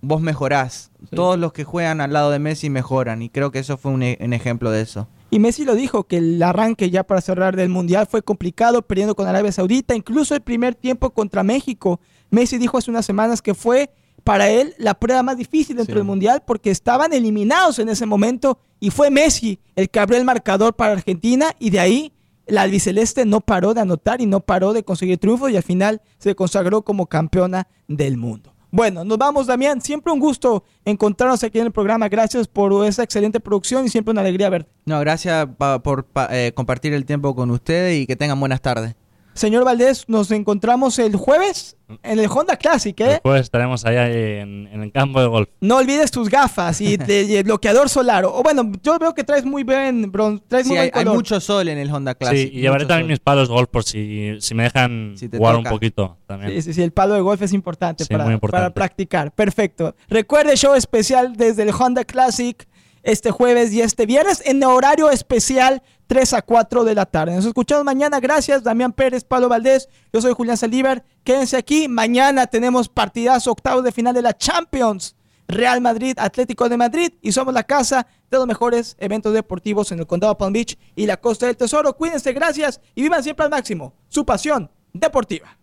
vos 0.00 0.22
mejorás. 0.22 0.90
Todos 1.14 1.38
los 1.38 1.52
que 1.52 1.64
juegan 1.64 2.00
al 2.00 2.14
lado 2.14 2.30
de 2.30 2.38
Messi 2.38 2.70
mejoran 2.70 3.20
y 3.20 3.28
creo 3.28 3.50
que 3.50 3.58
eso 3.58 3.76
fue 3.76 3.92
un, 3.92 4.02
e, 4.02 4.16
ejemplo 4.18 4.70
de 4.70 4.80
eso. 4.80 5.08
Y 5.30 5.38
Messi 5.38 5.66
lo 5.66 5.74
dijo, 5.74 6.04
que 6.04 6.16
el 6.16 6.42
arranque 6.42 6.88
ya 6.88 7.04
para 7.04 7.20
cerrar 7.20 7.54
del 7.54 7.68
Mundial 7.68 8.08
fue 8.10 8.22
complicado, 8.22 8.80
perdiendo 8.80 9.14
con 9.14 9.28
Arabia 9.28 9.52
Saudita, 9.52 9.94
incluso 9.94 10.34
el 10.34 10.40
primer 10.40 10.74
tiempo 10.74 11.10
contra 11.10 11.42
México. 11.42 12.00
Messi 12.30 12.56
dijo 12.56 12.78
hace 12.78 12.90
unas 12.90 13.04
semanas 13.04 13.42
que 13.42 13.52
fue 13.52 13.90
para 14.24 14.48
él 14.48 14.74
la 14.78 14.94
prueba 14.94 15.22
más 15.22 15.36
difícil 15.36 15.76
dentro 15.76 15.92
Sí. 15.92 15.98
del 15.98 16.06
Mundial 16.06 16.42
porque 16.46 16.70
estaban 16.70 17.12
eliminados 17.12 17.78
en 17.78 17.90
ese 17.90 18.06
momento 18.06 18.58
y 18.80 18.88
fue 18.88 19.10
Messi 19.10 19.60
el 19.76 19.90
que 19.90 20.00
abrió 20.00 20.18
el 20.18 20.24
marcador 20.24 20.74
para 20.74 20.92
Argentina 20.92 21.54
y 21.58 21.68
de 21.68 21.80
ahí 21.80 22.12
la 22.50 22.62
albiceleste 22.62 23.24
no 23.24 23.40
paró 23.40 23.74
de 23.74 23.80
anotar 23.80 24.20
y 24.20 24.26
no 24.26 24.40
paró 24.40 24.72
de 24.72 24.82
conseguir 24.84 25.18
triunfos 25.18 25.50
y 25.50 25.56
al 25.56 25.62
final 25.62 26.00
se 26.18 26.34
consagró 26.34 26.82
como 26.82 27.06
campeona 27.06 27.66
del 27.88 28.16
mundo. 28.16 28.52
Bueno, 28.72 29.02
nos 29.04 29.18
vamos, 29.18 29.48
Damián. 29.48 29.80
Siempre 29.80 30.12
un 30.12 30.20
gusto 30.20 30.62
encontrarnos 30.84 31.42
aquí 31.42 31.58
en 31.58 31.66
el 31.66 31.72
programa. 31.72 32.08
Gracias 32.08 32.46
por 32.46 32.86
esa 32.86 33.02
excelente 33.02 33.40
producción 33.40 33.84
y 33.84 33.88
siempre 33.88 34.12
una 34.12 34.20
alegría 34.20 34.48
verte. 34.48 34.70
No, 34.84 35.00
gracias 35.00 35.48
pa- 35.58 35.82
por 35.82 36.04
pa- 36.04 36.28
eh, 36.30 36.52
compartir 36.54 36.92
el 36.94 37.04
tiempo 37.04 37.34
con 37.34 37.50
ustedes 37.50 38.00
y 38.00 38.06
que 38.06 38.14
tengan 38.14 38.38
buenas 38.38 38.60
tardes. 38.60 38.94
Señor 39.34 39.64
Valdés, 39.64 40.04
nos 40.08 40.30
encontramos 40.32 40.98
el 40.98 41.16
jueves 41.16 41.76
en 42.02 42.18
el 42.18 42.26
Honda 42.26 42.56
Classic, 42.56 42.98
¿eh? 43.00 43.04
Después 43.04 43.40
estaremos 43.42 43.84
allá 43.84 44.08
en, 44.08 44.68
en 44.68 44.82
el 44.82 44.92
campo 44.92 45.20
de 45.20 45.26
golf. 45.26 45.48
No 45.60 45.76
olvides 45.78 46.10
tus 46.10 46.28
gafas 46.28 46.80
y, 46.80 46.96
de- 46.96 47.22
y 47.22 47.36
el 47.36 47.44
bloqueador 47.44 47.88
solar. 47.88 48.24
O 48.26 48.42
bueno, 48.42 48.70
yo 48.82 48.98
veo 48.98 49.14
que 49.14 49.24
traes 49.24 49.44
muy 49.44 49.64
bien, 49.64 50.10
bron, 50.12 50.42
traes 50.46 50.66
Sí, 50.66 50.70
muy 50.72 50.78
hay, 50.78 50.90
buen 50.90 51.08
hay 51.08 51.14
mucho 51.14 51.40
sol 51.40 51.68
en 51.68 51.78
el 51.78 51.90
Honda 51.92 52.14
Classic. 52.14 52.50
sí, 52.50 52.56
y 52.58 52.60
llevaré 52.60 52.84
también 52.86 53.04
sol. 53.06 53.10
mis 53.10 53.20
palos 53.20 53.48
de 53.48 53.54
golf 53.54 53.68
por 53.70 53.82
si, 53.84 54.36
si 54.40 54.54
me 54.54 54.64
dejan 54.64 55.14
Si 55.16 55.28
te 55.28 55.38
jugar 55.38 55.56
toca. 55.56 55.68
un 55.68 55.74
poquito 55.74 56.16
también. 56.26 56.52
Sí, 56.52 56.62
sí, 56.62 56.74
sí, 56.74 56.82
el 56.82 56.92
palo 56.92 57.14
de 57.14 57.20
golf 57.20 57.40
es 57.42 57.52
importante, 57.52 58.04
Sí, 58.04 58.12
para, 58.12 58.24
importante. 58.32 58.50
para 58.62 58.74
practicar. 58.74 59.32
Perfecto. 59.32 59.94
Recuerde 60.08 60.56
show 60.56 60.74
especial 60.74 61.34
desde 61.36 61.62
el 61.62 61.70
Honda 61.70 62.04
Classic 62.04 62.68
este 63.02 63.30
jueves 63.30 63.72
y 63.72 63.80
este 63.80 64.06
viernes 64.06 64.42
en 64.44 64.62
horario 64.64 65.10
especial 65.10 65.82
3 66.06 66.34
a 66.34 66.42
4 66.42 66.84
de 66.84 66.94
la 66.94 67.06
tarde. 67.06 67.34
Nos 67.34 67.44
escuchamos 67.44 67.84
mañana. 67.84 68.20
Gracias, 68.20 68.62
Damián 68.62 68.92
Pérez, 68.92 69.24
Pablo 69.24 69.48
Valdés. 69.48 69.88
Yo 70.12 70.20
soy 70.20 70.32
Julián 70.32 70.56
Saldívar. 70.56 71.04
Quédense 71.24 71.56
aquí. 71.56 71.88
Mañana 71.88 72.46
tenemos 72.46 72.88
partidazo 72.88 73.52
octavos 73.52 73.84
de 73.84 73.92
final 73.92 74.14
de 74.14 74.22
la 74.22 74.36
Champions. 74.36 75.14
Real 75.50 75.80
Madrid, 75.80 76.14
Atlético 76.16 76.68
de 76.68 76.76
Madrid 76.76 77.12
y 77.20 77.32
somos 77.32 77.52
la 77.52 77.64
casa 77.64 78.06
de 78.30 78.38
los 78.38 78.46
mejores 78.46 78.96
eventos 79.00 79.34
deportivos 79.34 79.90
en 79.90 79.98
el 79.98 80.06
condado 80.06 80.38
Palm 80.38 80.52
Beach 80.52 80.78
y 80.94 81.06
la 81.06 81.16
Costa 81.16 81.46
del 81.46 81.56
Tesoro. 81.56 81.96
Cuídense, 81.96 82.32
gracias 82.32 82.80
y 82.94 83.02
vivan 83.02 83.22
siempre 83.22 83.44
al 83.44 83.50
máximo 83.50 83.94
su 84.08 84.24
pasión 84.24 84.70
deportiva. 84.92 85.59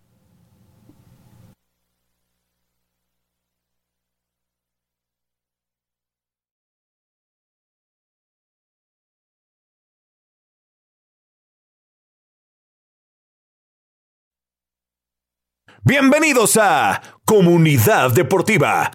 Bienvenidos 15.84 16.58
a 16.58 17.02
Comunidad 17.24 18.12
Deportiva. 18.12 18.92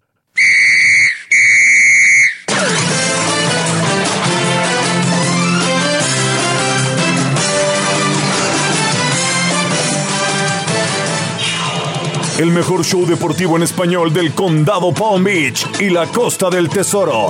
El 12.38 12.50
mejor 12.50 12.84
show 12.84 13.06
deportivo 13.06 13.56
en 13.56 13.62
español 13.62 14.12
del 14.12 14.34
condado 14.34 14.92
Palm 14.92 15.22
Beach 15.22 15.64
y 15.80 15.88
la 15.88 16.06
costa 16.06 16.50
del 16.50 16.68
tesoro. 16.68 17.28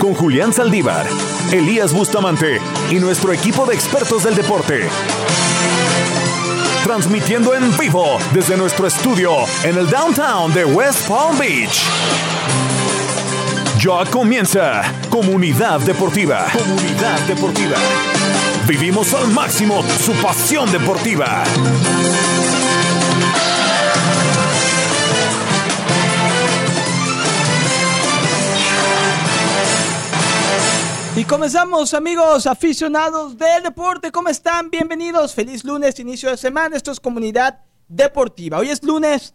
Con 0.00 0.14
Julián 0.14 0.52
Saldívar, 0.52 1.06
Elías 1.52 1.92
Bustamante 1.92 2.60
y 2.90 2.96
nuestro 2.96 3.32
equipo 3.32 3.64
de 3.66 3.74
expertos 3.74 4.24
del 4.24 4.34
deporte 4.34 4.88
transmitiendo 6.84 7.54
en 7.54 7.76
vivo 7.78 8.18
desde 8.32 8.56
nuestro 8.56 8.86
estudio 8.86 9.32
en 9.62 9.78
el 9.78 9.88
downtown 9.88 10.52
de 10.52 10.64
West 10.64 11.08
Palm 11.08 11.38
Beach. 11.38 11.84
Ya 13.78 14.10
comienza 14.10 14.82
Comunidad 15.08 15.80
Deportiva. 15.80 16.46
Comunidad 16.52 17.20
Deportiva. 17.26 17.76
Vivimos 18.66 19.12
al 19.14 19.28
máximo 19.28 19.84
su 20.04 20.12
pasión 20.14 20.70
deportiva. 20.70 21.44
Y 31.22 31.24
comenzamos, 31.24 31.94
amigos 31.94 32.48
aficionados 32.48 33.38
del 33.38 33.62
deporte. 33.62 34.10
¿Cómo 34.10 34.28
están? 34.28 34.70
Bienvenidos. 34.70 35.32
Feliz 35.32 35.62
lunes, 35.62 36.00
inicio 36.00 36.28
de 36.28 36.36
semana. 36.36 36.76
Esto 36.76 36.90
es 36.90 36.98
Comunidad 36.98 37.60
Deportiva. 37.86 38.58
Hoy 38.58 38.70
es 38.70 38.82
lunes 38.82 39.32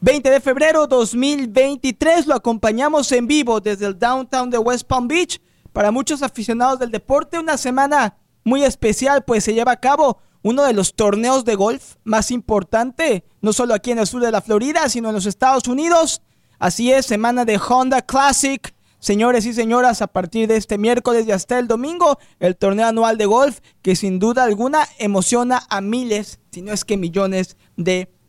20 0.00 0.28
de 0.28 0.40
febrero 0.40 0.88
2023. 0.88 2.26
Lo 2.26 2.34
acompañamos 2.34 3.12
en 3.12 3.28
vivo 3.28 3.60
desde 3.60 3.86
el 3.86 3.96
downtown 3.96 4.50
de 4.50 4.58
West 4.58 4.84
Palm 4.88 5.06
Beach. 5.06 5.40
Para 5.72 5.92
muchos 5.92 6.24
aficionados 6.24 6.80
del 6.80 6.90
deporte, 6.90 7.38
una 7.38 7.56
semana 7.56 8.16
muy 8.42 8.64
especial, 8.64 9.22
pues 9.22 9.44
se 9.44 9.54
lleva 9.54 9.70
a 9.70 9.80
cabo 9.80 10.18
uno 10.42 10.64
de 10.64 10.72
los 10.72 10.92
torneos 10.92 11.44
de 11.44 11.54
golf 11.54 11.94
más 12.02 12.32
importante, 12.32 13.24
no 13.40 13.52
solo 13.52 13.74
aquí 13.74 13.92
en 13.92 14.00
el 14.00 14.08
sur 14.08 14.22
de 14.22 14.32
la 14.32 14.42
Florida, 14.42 14.88
sino 14.88 15.10
en 15.10 15.14
los 15.14 15.26
Estados 15.26 15.68
Unidos. 15.68 16.20
Así 16.58 16.92
es, 16.92 17.06
semana 17.06 17.44
de 17.44 17.60
Honda 17.60 18.02
Classic. 18.02 18.74
Señores 19.02 19.46
y 19.46 19.52
señoras, 19.52 20.00
a 20.00 20.06
partir 20.06 20.46
de 20.46 20.56
este 20.56 20.78
miércoles 20.78 21.26
y 21.26 21.32
hasta 21.32 21.58
el 21.58 21.66
domingo, 21.66 22.20
el 22.38 22.54
torneo 22.54 22.86
anual 22.86 23.18
de 23.18 23.26
golf 23.26 23.58
que 23.82 23.96
sin 23.96 24.20
duda 24.20 24.44
alguna 24.44 24.86
emociona 24.96 25.64
a 25.70 25.80
miles, 25.80 26.38
si 26.52 26.62
no 26.62 26.72
es 26.72 26.84
que 26.84 26.96
millones 26.96 27.56
de 27.76 28.06
personas. 28.06 28.21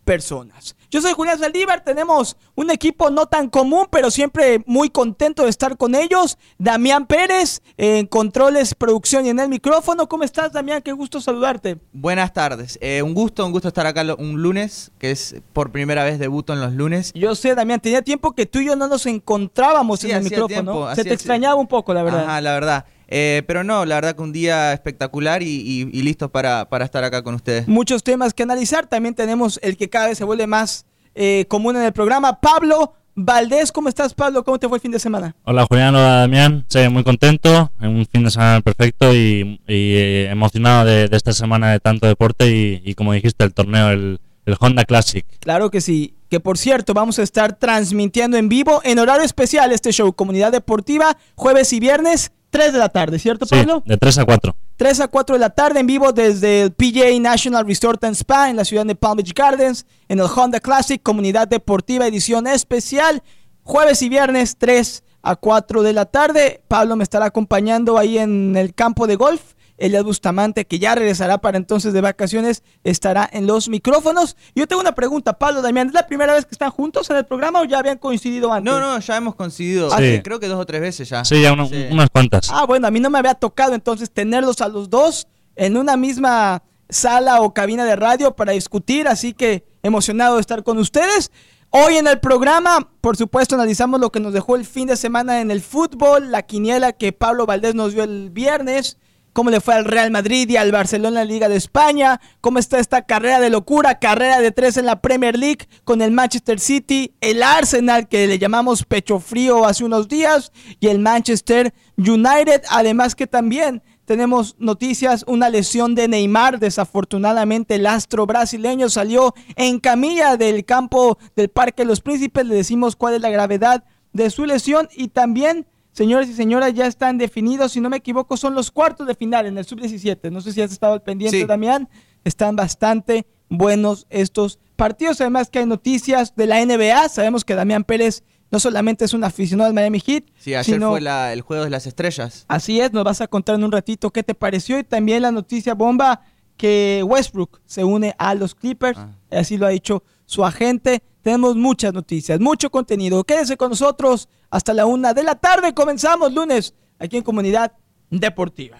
Yo 0.91 1.01
soy 1.01 1.13
Julián 1.13 1.39
Saldívar, 1.39 1.83
tenemos 1.83 2.37
un 2.55 2.69
equipo 2.69 3.09
no 3.09 3.25
tan 3.25 3.49
común, 3.49 3.87
pero 3.89 4.11
siempre 4.11 4.61
muy 4.67 4.89
contento 4.89 5.43
de 5.43 5.49
estar 5.49 5.75
con 5.77 5.95
ellos. 5.95 6.37
Damián 6.57 7.07
Pérez, 7.07 7.61
en 7.77 8.05
controles, 8.05 8.75
producción 8.75 9.25
y 9.25 9.29
en 9.29 9.39
el 9.39 9.49
micrófono. 9.49 10.07
¿Cómo 10.07 10.23
estás, 10.23 10.51
Damián? 10.53 10.81
Qué 10.81 10.91
gusto 10.91 11.19
saludarte. 11.19 11.77
Buenas 11.93 12.31
tardes. 12.33 12.77
Eh, 12.81 13.01
un 13.01 13.13
gusto, 13.13 13.45
un 13.45 13.51
gusto 13.51 13.69
estar 13.69 13.87
acá 13.87 14.03
un 14.19 14.41
lunes, 14.41 14.91
que 14.99 15.11
es 15.11 15.35
por 15.53 15.71
primera 15.71 16.03
vez 16.03 16.19
debuto 16.19 16.53
en 16.53 16.59
los 16.61 16.73
lunes. 16.73 17.11
Yo 17.15 17.33
sé, 17.33 17.55
Damián, 17.55 17.79
tenía 17.79 18.01
tiempo 18.01 18.33
que 18.33 18.45
tú 18.45 18.59
y 18.59 18.65
yo 18.67 18.75
no 18.75 18.87
nos 18.87 19.05
encontrábamos 19.05 20.01
Sí, 20.01 20.11
en 20.11 20.17
el 20.17 20.23
micrófono. 20.23 20.47
tiempo, 20.47 20.95
Se 20.95 21.03
te 21.03 21.13
extrañaba 21.13 21.55
un 21.55 21.67
poco, 21.67 21.93
la 21.93 22.03
verdad. 22.03 22.23
Ajá, 22.25 22.41
la 22.41 22.53
verdad. 22.53 22.85
Eh, 23.07 23.43
pero 23.47 23.63
no, 23.63 23.85
la 23.85 23.95
verdad 23.95 24.15
que 24.15 24.21
un 24.21 24.31
día 24.31 24.73
espectacular 24.73 25.43
y, 25.43 25.47
y, 25.47 25.89
y 25.91 26.01
listos 26.01 26.31
para, 26.31 26.69
para 26.69 26.85
estar 26.85 27.03
acá 27.03 27.23
con 27.23 27.35
ustedes. 27.35 27.67
muchos 27.67 28.03
temas 28.03 28.33
que 28.33 28.43
analizar. 28.43 28.87
También 28.87 29.13
tenemos 29.15 29.59
el 29.61 29.77
que 29.77 29.89
cada 29.89 30.07
vez 30.07 30.17
se 30.17 30.23
vuelve 30.23 30.47
más 30.47 30.85
eh, 31.15 31.45
común 31.47 31.75
en 31.75 31.83
el 31.83 31.93
programa. 31.93 32.39
Pablo 32.39 32.93
Valdés, 33.15 33.71
¿cómo 33.71 33.89
estás, 33.89 34.13
Pablo? 34.15 34.43
¿Cómo 34.43 34.57
te 34.57 34.67
fue 34.67 34.77
el 34.77 34.81
fin 34.81 34.91
de 34.91 34.97
semana? 34.99 35.35
Hola 35.43 35.67
Julián, 35.69 35.93
hola 35.93 36.21
Damián, 36.21 36.65
sí, 36.67 36.79
muy 36.89 37.03
contento, 37.03 37.71
en 37.79 37.89
un 37.89 38.07
fin 38.07 38.23
de 38.23 38.31
semana 38.31 38.61
perfecto 38.61 39.13
y, 39.13 39.61
y, 39.67 39.95
eh, 39.95 40.29
emocionado 40.31 40.85
de, 40.85 41.07
de 41.07 41.15
esta 41.17 41.31
semana 41.31 41.71
de 41.71 41.79
tanto 41.79 42.07
deporte 42.07 42.49
y, 42.49 42.81
y 42.83 42.95
como 42.95 43.13
dijiste, 43.13 43.43
el 43.43 43.53
torneo, 43.53 43.91
el, 43.91 44.19
el 44.47 44.55
Honda 44.59 44.83
Classic. 44.85 45.25
Claro 45.41 45.69
que 45.69 45.79
sí. 45.81 46.15
Que 46.27 46.39
por 46.39 46.57
cierto, 46.57 46.95
vamos 46.95 47.19
a 47.19 47.21
estar 47.21 47.59
transmitiendo 47.59 48.37
en 48.37 48.49
vivo 48.49 48.81
en 48.83 48.97
horario 48.97 49.23
especial 49.23 49.71
este 49.71 49.91
show, 49.91 50.11
Comunidad 50.13 50.51
Deportiva, 50.51 51.15
jueves 51.35 51.71
y 51.73 51.79
viernes, 51.79 52.31
3 52.53 52.71
de 52.71 52.77
la 52.79 52.87
tarde, 52.89 53.17
¿cierto, 53.19 53.45
Sí, 53.47 53.55
Pablo? 53.55 53.81
de 53.85 53.97
3 53.97 54.19
a 54.19 54.25
4. 54.25 54.55
3 54.77 54.99
a 55.01 55.07
4 55.07 55.35
de 55.35 55.39
la 55.39 55.49
tarde 55.49 55.79
en 55.79 55.87
vivo 55.87 56.11
desde 56.13 56.61
el 56.61 56.71
PGA 56.71 57.19
National 57.19 57.65
Resort 57.65 58.03
and 58.03 58.15
Spa 58.15 58.49
en 58.49 58.55
la 58.55 58.63
ciudad 58.63 58.85
de 58.85 58.93
Palm 58.95 59.17
Beach 59.17 59.33
Gardens, 59.33 59.85
en 60.07 60.19
el 60.19 60.25
Honda 60.27 60.59
Classic, 60.59 61.01
Comunidad 61.01 61.47
Deportiva 61.47 62.05
Edición 62.07 62.45
Especial, 62.47 63.23
jueves 63.63 64.01
y 64.03 64.09
viernes 64.09 64.55
3 64.57 65.03
a 65.23 65.35
4 65.35 65.81
de 65.83 65.93
la 65.93 66.05
tarde. 66.05 66.61
Pablo 66.67 66.95
me 66.95 67.03
estará 67.03 67.25
acompañando 67.25 67.97
ahí 67.97 68.17
en 68.19 68.55
el 68.55 68.73
campo 68.75 69.07
de 69.07 69.15
golf. 69.15 69.41
Elias 69.77 70.03
Bustamante, 70.03 70.65
que 70.65 70.79
ya 70.79 70.95
regresará 70.95 71.39
para 71.39 71.57
entonces 71.57 71.93
de 71.93 72.01
vacaciones, 72.01 72.63
estará 72.83 73.29
en 73.33 73.47
los 73.47 73.69
micrófonos. 73.69 74.35
Yo 74.55 74.67
tengo 74.67 74.81
una 74.81 74.93
pregunta, 74.95 75.33
Pablo, 75.39 75.61
Damián, 75.61 75.87
¿es 75.87 75.93
la 75.93 76.07
primera 76.07 76.33
vez 76.33 76.45
que 76.45 76.51
están 76.53 76.69
juntos 76.71 77.09
en 77.09 77.17
el 77.17 77.25
programa 77.25 77.61
o 77.61 77.65
ya 77.65 77.79
habían 77.79 77.97
coincidido 77.97 78.53
antes? 78.53 78.71
No, 78.71 78.79
no, 78.79 78.99
ya 78.99 79.17
hemos 79.17 79.35
coincidido, 79.35 79.89
Sí. 79.89 80.03
eh, 80.03 80.21
creo 80.23 80.39
que 80.39 80.47
dos 80.47 80.59
o 80.59 80.65
tres 80.65 80.81
veces 80.81 81.09
ya. 81.09 81.25
Sí, 81.25 81.41
ya 81.41 81.53
una- 81.53 81.67
Sí. 81.67 81.87
unas 81.91 82.09
cuantas. 82.09 82.49
Ah, 82.51 82.65
bueno, 82.65 82.87
a 82.87 82.91
mí 82.91 82.99
no 82.99 83.09
me 83.09 83.17
había 83.19 83.33
tocado 83.33 83.73
entonces 83.73 84.11
tenerlos 84.11 84.61
a 84.61 84.67
los 84.67 84.89
dos 84.89 85.27
en 85.55 85.77
una 85.77 85.97
misma 85.97 86.63
sala 86.89 87.41
o 87.41 87.53
cabina 87.53 87.85
de 87.85 87.95
radio 87.95 88.35
para 88.35 88.51
discutir, 88.51 89.07
así 89.07 89.33
que 89.33 89.65
emocionado 89.81 90.35
de 90.35 90.41
estar 90.41 90.63
con 90.63 90.77
ustedes. 90.77 91.31
Hoy 91.71 91.95
en 91.95 92.05
el 92.07 92.19
programa, 92.19 92.91
por 93.01 93.17
supuesto, 93.17 93.55
analizamos 93.55 93.99
lo 93.99 94.11
que 94.11 94.19
nos 94.19 94.31
dejó 94.31 94.55
el 94.55 94.63
fin 94.65 94.87
de 94.87 94.95
semana 94.95 95.41
en 95.41 95.49
el 95.49 95.59
fútbol, 95.61 96.31
la 96.31 96.43
quiniela 96.43 96.91
que 96.93 97.11
Pablo 97.13 97.47
Valdés 97.47 97.73
nos 97.73 97.93
dio 97.93 98.03
el 98.03 98.29
viernes, 98.29 98.99
cómo 99.33 99.49
le 99.49 99.59
fue 99.59 99.73
al 99.73 99.85
Real 99.85 100.11
Madrid 100.11 100.49
y 100.49 100.57
al 100.57 100.71
Barcelona 100.71 101.21
en 101.21 101.27
la 101.27 101.33
Liga 101.33 101.49
de 101.49 101.57
España, 101.57 102.21
cómo 102.39 102.59
está 102.59 102.79
esta 102.79 103.01
carrera 103.01 103.39
de 103.39 103.49
locura, 103.49 103.99
carrera 103.99 104.39
de 104.39 104.51
tres 104.51 104.77
en 104.77 104.85
la 104.85 105.01
Premier 105.01 105.37
League 105.37 105.67
con 105.83 106.01
el 106.01 106.11
Manchester 106.11 106.59
City, 106.59 107.13
el 107.19 107.43
Arsenal 107.43 108.07
que 108.07 108.27
le 108.27 108.39
llamamos 108.39 108.83
pecho 108.83 109.19
frío 109.19 109.65
hace 109.65 109.83
unos 109.83 110.07
días 110.07 110.51
y 110.79 110.87
el 110.87 110.99
Manchester 110.99 111.73
United, 111.97 112.63
además 112.69 113.15
que 113.15 113.27
también 113.27 113.83
tenemos 114.05 114.55
noticias, 114.59 115.23
una 115.27 115.49
lesión 115.49 115.95
de 115.95 116.07
Neymar. 116.07 116.59
Desafortunadamente, 116.59 117.75
el 117.75 117.85
astro 117.85 118.25
brasileño 118.25 118.89
salió 118.89 119.33
en 119.55 119.79
camilla 119.79 120.35
del 120.35 120.65
campo 120.65 121.17
del 121.35 121.49
Parque 121.49 121.85
Los 121.85 122.01
Príncipes. 122.01 122.45
Le 122.45 122.55
decimos 122.55 122.95
cuál 122.97 123.15
es 123.15 123.21
la 123.21 123.29
gravedad 123.29 123.85
de 124.11 124.29
su 124.29 124.45
lesión 124.45 124.89
y 124.93 125.07
también, 125.07 125.65
señores 125.93 126.27
y 126.29 126.33
señoras, 126.33 126.73
ya 126.73 126.85
están 126.87 127.17
definidos, 127.17 127.71
si 127.71 127.79
no 127.79 127.89
me 127.89 127.97
equivoco, 127.97 128.35
son 128.35 128.53
los 128.55 128.69
cuartos 128.71 129.07
de 129.07 129.15
final 129.15 129.45
en 129.45 129.57
el 129.57 129.63
sub-17. 129.65 130.29
No 130.31 130.41
sé 130.41 130.51
si 130.51 130.61
has 130.61 130.71
estado 130.73 130.93
al 130.93 131.01
pendiente, 131.01 131.39
Sí. 131.39 131.45
Damián. 131.45 131.87
Están 132.25 132.55
bastante 132.57 133.25
buenos 133.49 134.05
estos 134.09 134.59
partidos. 134.75 135.21
Además 135.21 135.49
que 135.49 135.59
hay 135.59 135.65
noticias 135.65 136.35
de 136.35 136.47
la 136.47 136.59
NBA. 136.65 137.07
Sabemos 137.09 137.45
que 137.45 137.55
Damián 137.55 137.83
Pérez 137.85 138.23
no 138.51 138.59
solamente 138.59 139.05
es 139.05 139.13
un 139.13 139.23
aficionado 139.23 139.67
del 139.67 139.73
Miami 139.73 139.99
Heat, 139.99 140.25
Sí, 140.37 140.53
ayer 140.53 140.75
sino 140.75 140.91
fue 140.91 141.01
la- 141.01 141.33
el 141.33 141.41
juego 141.41 141.63
de 141.63 141.69
las 141.71 141.87
estrellas. 141.87 142.45
Así 142.47 142.79
es, 142.79 142.93
nos 142.93 143.03
vas 143.03 143.19
a 143.21 143.27
contar 143.27 143.55
en 143.55 143.63
un 143.63 143.71
ratito 143.71 144.11
qué 144.11 144.21
te 144.23 144.35
pareció 144.35 144.77
y 144.77 144.83
también 144.83 145.23
la 145.23 145.31
noticia 145.31 145.73
bomba 145.73 146.21
que 146.55 147.01
Westbrook 147.05 147.61
se 147.65 147.83
une 147.83 148.13
a 148.19 148.35
los 148.35 148.53
Clippers, 148.53 148.97
Ah. 148.99 149.09
así 149.31 149.57
lo 149.57 149.65
ha 149.65 149.69
dicho 149.69 150.03
su 150.25 150.45
agente. 150.45 151.01
Tenemos 151.23 151.55
muchas 151.55 151.93
noticias, 151.93 152.39
mucho 152.39 152.69
contenido. 152.69 153.23
Quédese 153.23 153.57
con 153.57 153.69
nosotros 153.69 154.29
hasta 154.53 154.71
la 154.73 154.85
una 154.85 155.15
de 155.15 155.23
la 155.23 155.33
tarde. 155.33 155.73
Comenzamos 155.73 156.31
lunes 156.31 156.75
aquí 156.99 157.17
en 157.17 157.23
Comunidad 157.23 157.73
Deportiva. 158.11 158.77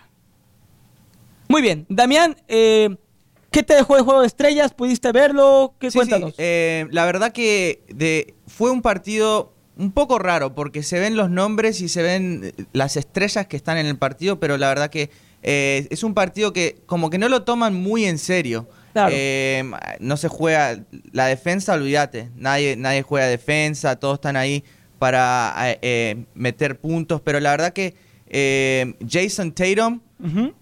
Muy 1.47 1.63
bien, 1.63 1.87
Damián, 1.89 2.37
eh, 2.47 2.95
¿qué 3.49 3.63
te 3.63 3.73
dejó 3.73 3.97
el 3.97 4.03
juego 4.03 4.21
de 4.21 4.27
estrellas? 4.27 4.71
¿Pudiste 4.71 5.11
verlo? 5.11 5.73
¿Qué 5.79 5.89
Sí, 5.89 5.97
cuéntanos? 5.97 6.31
sí, 6.31 6.35
eh, 6.37 6.87
la 6.91 7.05
verdad 7.05 7.31
que 7.31 7.83
de, 7.89 8.35
fue 8.45 8.69
un 8.69 8.83
partido 8.83 9.51
un 9.75 9.91
poco 9.91 10.19
raro 10.19 10.53
porque 10.53 10.83
se 10.83 10.99
ven 10.99 11.15
los 11.15 11.31
nombres 11.31 11.81
y 11.81 11.89
se 11.89 12.03
ven 12.03 12.53
eh, 12.55 12.65
las 12.71 12.95
estrellas 12.95 13.47
que 13.47 13.57
están 13.57 13.79
en 13.79 13.87
el 13.87 13.97
partido, 13.97 14.39
pero 14.39 14.59
la 14.59 14.69
verdad 14.69 14.91
que 14.91 15.09
eh, 15.41 15.87
es 15.89 16.03
un 16.03 16.13
partido 16.13 16.53
que 16.53 16.83
como 16.85 17.09
que 17.09 17.17
no 17.17 17.29
lo 17.29 17.43
toman 17.45 17.73
muy 17.73 18.05
en 18.05 18.19
serio. 18.19 18.69
Claro. 18.93 19.11
Eh, 19.11 19.63
no 19.99 20.17
se 20.17 20.27
juega 20.27 20.85
la 21.11 21.25
defensa, 21.25 21.73
olvídate. 21.73 22.29
Nadie, 22.35 22.75
nadie 22.75 23.01
juega 23.01 23.25
defensa, 23.25 23.95
todos 23.95 24.15
están 24.15 24.35
ahí 24.35 24.63
para 24.99 25.53
eh, 25.71 25.79
eh, 25.81 26.25
meter 26.35 26.79
puntos, 26.79 27.21
pero 27.21 27.39
la 27.39 27.51
verdad 27.51 27.73
que 27.73 27.95
eh, 28.27 28.95
Jason 29.07 29.51
Tatum 29.51 29.99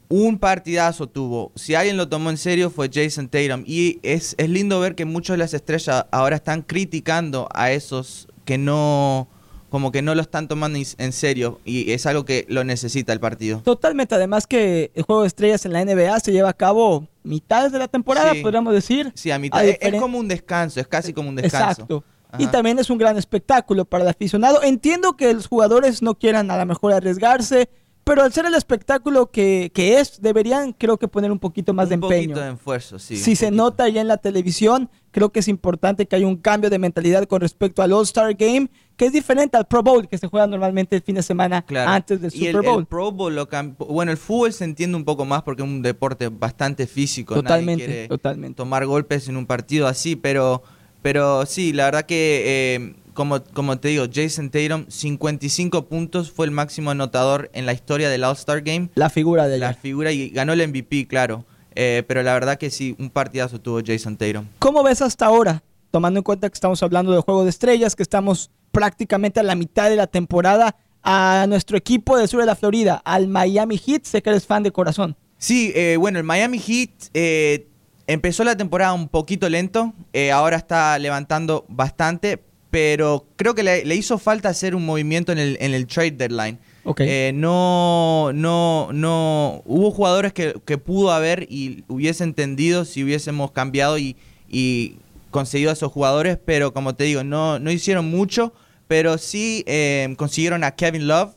un 0.10 0.40
partidazo 0.40 1.08
tuvo. 1.08 1.52
Si 1.56 1.76
alguien 1.76 1.96
lo 1.96 2.10
tomó 2.10 2.32
en 2.32 2.38
serio 2.38 2.72
fue 2.72 2.90
Jason 2.92 3.30
Tatum. 3.30 3.64
Y 3.68 4.00
es, 4.02 4.34
es 4.40 4.50
lindo 4.50 4.80
ver 4.80 4.96
que 4.96 5.06
muchos 5.06 5.36
de 5.36 5.38
las 5.38 5.54
estrellas 5.54 6.06
ahora 6.12 6.38
están 6.38 6.64
criticando 6.64 7.48
a 7.54 7.72
esos 7.72 8.28
que 8.44 8.58
no, 8.58 9.28
como 9.70 9.92
que 9.92 10.02
no 10.02 10.16
lo 10.16 10.22
están 10.24 10.48
tomando 10.48 10.80
en- 10.98 11.14
serio. 11.14 11.62
Y 11.64 11.92
es 11.92 12.08
algo 12.08 12.26
que 12.26 12.46
lo 12.50 12.64
necesita 12.64 13.14
el 13.14 13.20
partido. 13.20 13.60
Totalmente, 13.60 14.16
además 14.16 14.48
que 14.48 14.90
el 14.96 15.04
juego 15.04 15.22
de 15.22 15.28
estrellas 15.28 15.64
en 15.68 15.74
la 15.74 15.82
NBA 15.86 16.20
se 16.22 16.32
lleva 16.32 16.50
a 16.50 16.54
cabo 16.54 17.08
mitades 17.24 17.72
de 17.72 17.78
la 17.78 17.88
temporada, 17.88 18.34
Sí. 18.34 18.42
podríamos 18.42 18.74
decir. 18.74 19.12
Sí, 19.14 19.30
a 19.30 19.38
mitad. 19.38 19.64
Es 19.64 19.94
como 20.02 20.18
un 20.18 20.28
descanso, 20.28 20.80
es 20.80 20.88
casi 20.88 21.14
como 21.14 21.30
un 21.30 21.36
descanso. 21.36 21.84
Exacto. 21.84 22.04
Y 22.38 22.48
también 22.48 22.80
es 22.80 22.90
un 22.90 22.98
gran 22.98 23.18
espectáculo 23.18 23.86
para 23.86 24.04
el 24.04 24.10
aficionado. 24.10 24.62
Entiendo 24.64 25.16
que 25.18 25.34
los 25.34 25.48
jugadores 25.48 26.02
no 26.02 26.16
quieran 26.16 26.50
a 26.52 26.58
lo 26.58 26.66
mejor 26.66 26.94
arriesgarse, 26.94 27.70
pero 28.04 28.24
al 28.24 28.34
ser 28.34 28.46
el 28.48 28.56
espectáculo 28.56 29.30
que, 29.30 29.72
que 29.76 30.00
es, 30.00 30.22
deberían 30.22 30.74
creo 30.74 30.98
que 30.98 31.08
poner 31.08 31.32
un 31.32 31.38
poquito 31.38 31.74
más 31.74 31.88
de 31.90 31.96
un 31.96 32.04
empeño. 32.04 32.30
poquito 32.30 32.40
de 32.46 32.54
esfuerzo, 32.54 32.98
sí. 32.98 33.16
si 33.16 33.32
un 33.32 33.36
se 33.36 33.46
poquito. 33.48 33.64
nota 33.64 33.90
ya 33.90 34.02
en 34.02 34.08
la 34.08 34.18
televisión, 34.18 34.90
creo 35.12 35.30
que 35.32 35.40
es 35.40 35.48
importante 35.48 36.08
que 36.08 36.16
haya 36.16 36.26
un 36.26 36.38
cambio 36.38 36.72
de 36.72 36.80
mentalidad 36.80 37.26
con 37.26 37.42
respecto 37.42 37.84
al 37.84 37.94
All-Star 37.94 38.34
Game, 38.34 38.70
que 38.98 39.06
es 39.06 39.14
diferente 39.14 39.56
al 39.56 39.68
Pro 39.68 39.84
Bowl 39.84 40.08
que 40.08 40.18
se 40.18 40.28
juega 40.28 40.48
normalmente 40.48 40.96
el 40.96 41.04
fin 41.04 41.14
de 41.16 41.22
semana 41.24 41.62
Claro. 41.62 41.92
antes 41.92 42.22
del 42.22 42.32
y 42.34 42.48
el, 42.48 42.56
Super 42.56 42.70
Bowl. 42.72 42.80
el 42.80 42.86
Pro 42.88 43.12
Bowl 43.12 43.36
lo 43.36 43.48
Bueno, 43.88 44.12
el 44.12 44.18
fútbol 44.18 44.52
se 44.52 44.64
entiende 44.64 44.98
un 44.98 45.06
poco 45.06 45.24
más 45.26 45.44
porque 45.44 45.62
es 45.62 45.68
un 45.70 45.84
deporte 45.84 46.30
bastante 46.30 46.88
físico. 46.88 47.36
Totalmente, 47.36 48.08
totalmente. 48.08 48.56
tomar 48.58 48.84
golpes 48.88 49.28
en 49.28 49.38
un 49.38 49.46
partido 49.46 49.86
así, 49.88 50.16
pero, 50.16 50.64
pero 51.02 51.46
sí, 51.46 51.74
la 51.74 51.86
verdad 51.86 52.06
que, 52.06 52.44
eh, 52.76 52.96
como, 53.14 53.44
como 53.44 53.78
te 53.80 53.90
digo, 53.90 54.06
Jason 54.12 54.50
Tatum, 54.50 54.86
55 54.88 55.86
puntos, 55.88 56.32
fue 56.32 56.46
el 56.46 56.52
máximo 56.52 56.92
anotador 56.92 57.50
en 57.54 57.66
la 57.66 57.74
historia 57.74 58.10
del 58.10 58.24
All-Star 58.24 58.62
Game. 58.62 58.90
La 58.96 59.10
figura 59.10 59.48
de 59.48 59.58
La 59.58 59.70
ayer. 59.70 59.82
figura 59.82 60.12
y 60.12 60.30
ganó 60.30 60.54
el 60.54 60.68
MVP, 60.68 61.08
claro. 61.08 61.46
Eh, 61.76 62.04
pero 62.08 62.22
la 62.24 62.34
verdad 62.34 62.58
que 62.58 62.70
sí, 62.70 62.96
un 63.00 63.10
partidazo 63.10 63.60
tuvo 63.60 63.80
Jason 63.86 64.18
Tatum. 64.18 64.46
¿Cómo 64.60 64.84
ves 64.84 65.02
hasta 65.02 65.26
ahora? 65.26 65.64
Tomando 65.90 66.20
en 66.20 66.24
cuenta 66.24 66.50
que 66.50 66.54
estamos 66.54 66.82
hablando 66.84 67.12
de 67.14 67.22
juego 67.22 67.44
de 67.44 67.50
estrellas, 67.50 67.96
que 67.96 68.04
estamos 68.04 68.50
prácticamente 68.72 69.40
a 69.40 69.44
la 69.44 69.56
mitad 69.56 69.90
de 69.90 69.96
la 69.96 70.08
temporada, 70.08 70.76
a 71.04 71.46
nuestro 71.50 71.78
equipo 71.78 72.18
del 72.18 72.28
sur 72.28 72.40
de 72.42 72.46
la 72.46 72.56
Florida, 72.56 73.02
al 73.04 73.28
Miami 73.28 73.78
Heat, 73.78 74.04
sé 74.06 74.22
que 74.22 74.30
eres 74.30 74.46
fan 74.46 74.64
de 74.64 74.72
corazón. 74.72 75.16
Sí, 75.38 75.72
eh, 75.76 75.98
bueno, 75.98 76.20
el 76.20 76.24
Miami 76.24 76.60
Heat 76.60 76.92
eh, 77.14 77.68
empezó 78.14 78.44
la 78.44 78.56
temporada 78.56 78.94
un 78.94 79.08
poquito 79.08 79.50
lento, 79.50 79.94
eh, 80.14 80.32
ahora 80.32 80.58
está 80.58 80.98
levantando 81.00 81.66
bastante, 81.68 82.42
pero 82.70 83.28
creo 83.36 83.54
que 83.56 83.64
le, 83.64 83.86
le 83.86 83.96
hizo 83.96 84.18
falta 84.18 84.50
hacer 84.50 84.76
un 84.76 84.86
movimiento 84.86 85.32
en 85.32 85.38
el, 85.38 85.58
en 85.60 85.74
el 85.74 85.88
trade 85.88 86.12
deadline. 86.12 86.60
Ok. 86.84 87.02
Eh, 87.02 87.32
no, 87.34 88.32
no, 88.34 88.90
no, 88.92 89.62
hubo 89.66 89.92
jugadores 89.92 90.34
que, 90.34 90.56
que 90.66 90.78
pudo 90.78 91.12
haber 91.12 91.48
y 91.50 91.84
hubiese 91.88 92.24
entendido 92.24 92.86
si 92.86 93.04
hubiésemos 93.04 93.52
cambiado 93.52 93.98
y, 93.98 94.16
y 94.48 94.96
conseguido 95.30 95.70
a 95.70 95.74
esos 95.74 95.92
jugadores, 95.92 96.38
pero 96.44 96.74
como 96.74 96.96
te 96.96 97.04
digo, 97.04 97.24
no, 97.24 97.60
no 97.60 97.72
hicieron 97.72 98.10
mucho, 98.10 98.54
pero 98.88 99.18
sí 99.18 99.64
eh, 99.68 100.14
consiguieron 100.18 100.64
a 100.64 100.72
Kevin 100.72 101.08
Love, 101.08 101.36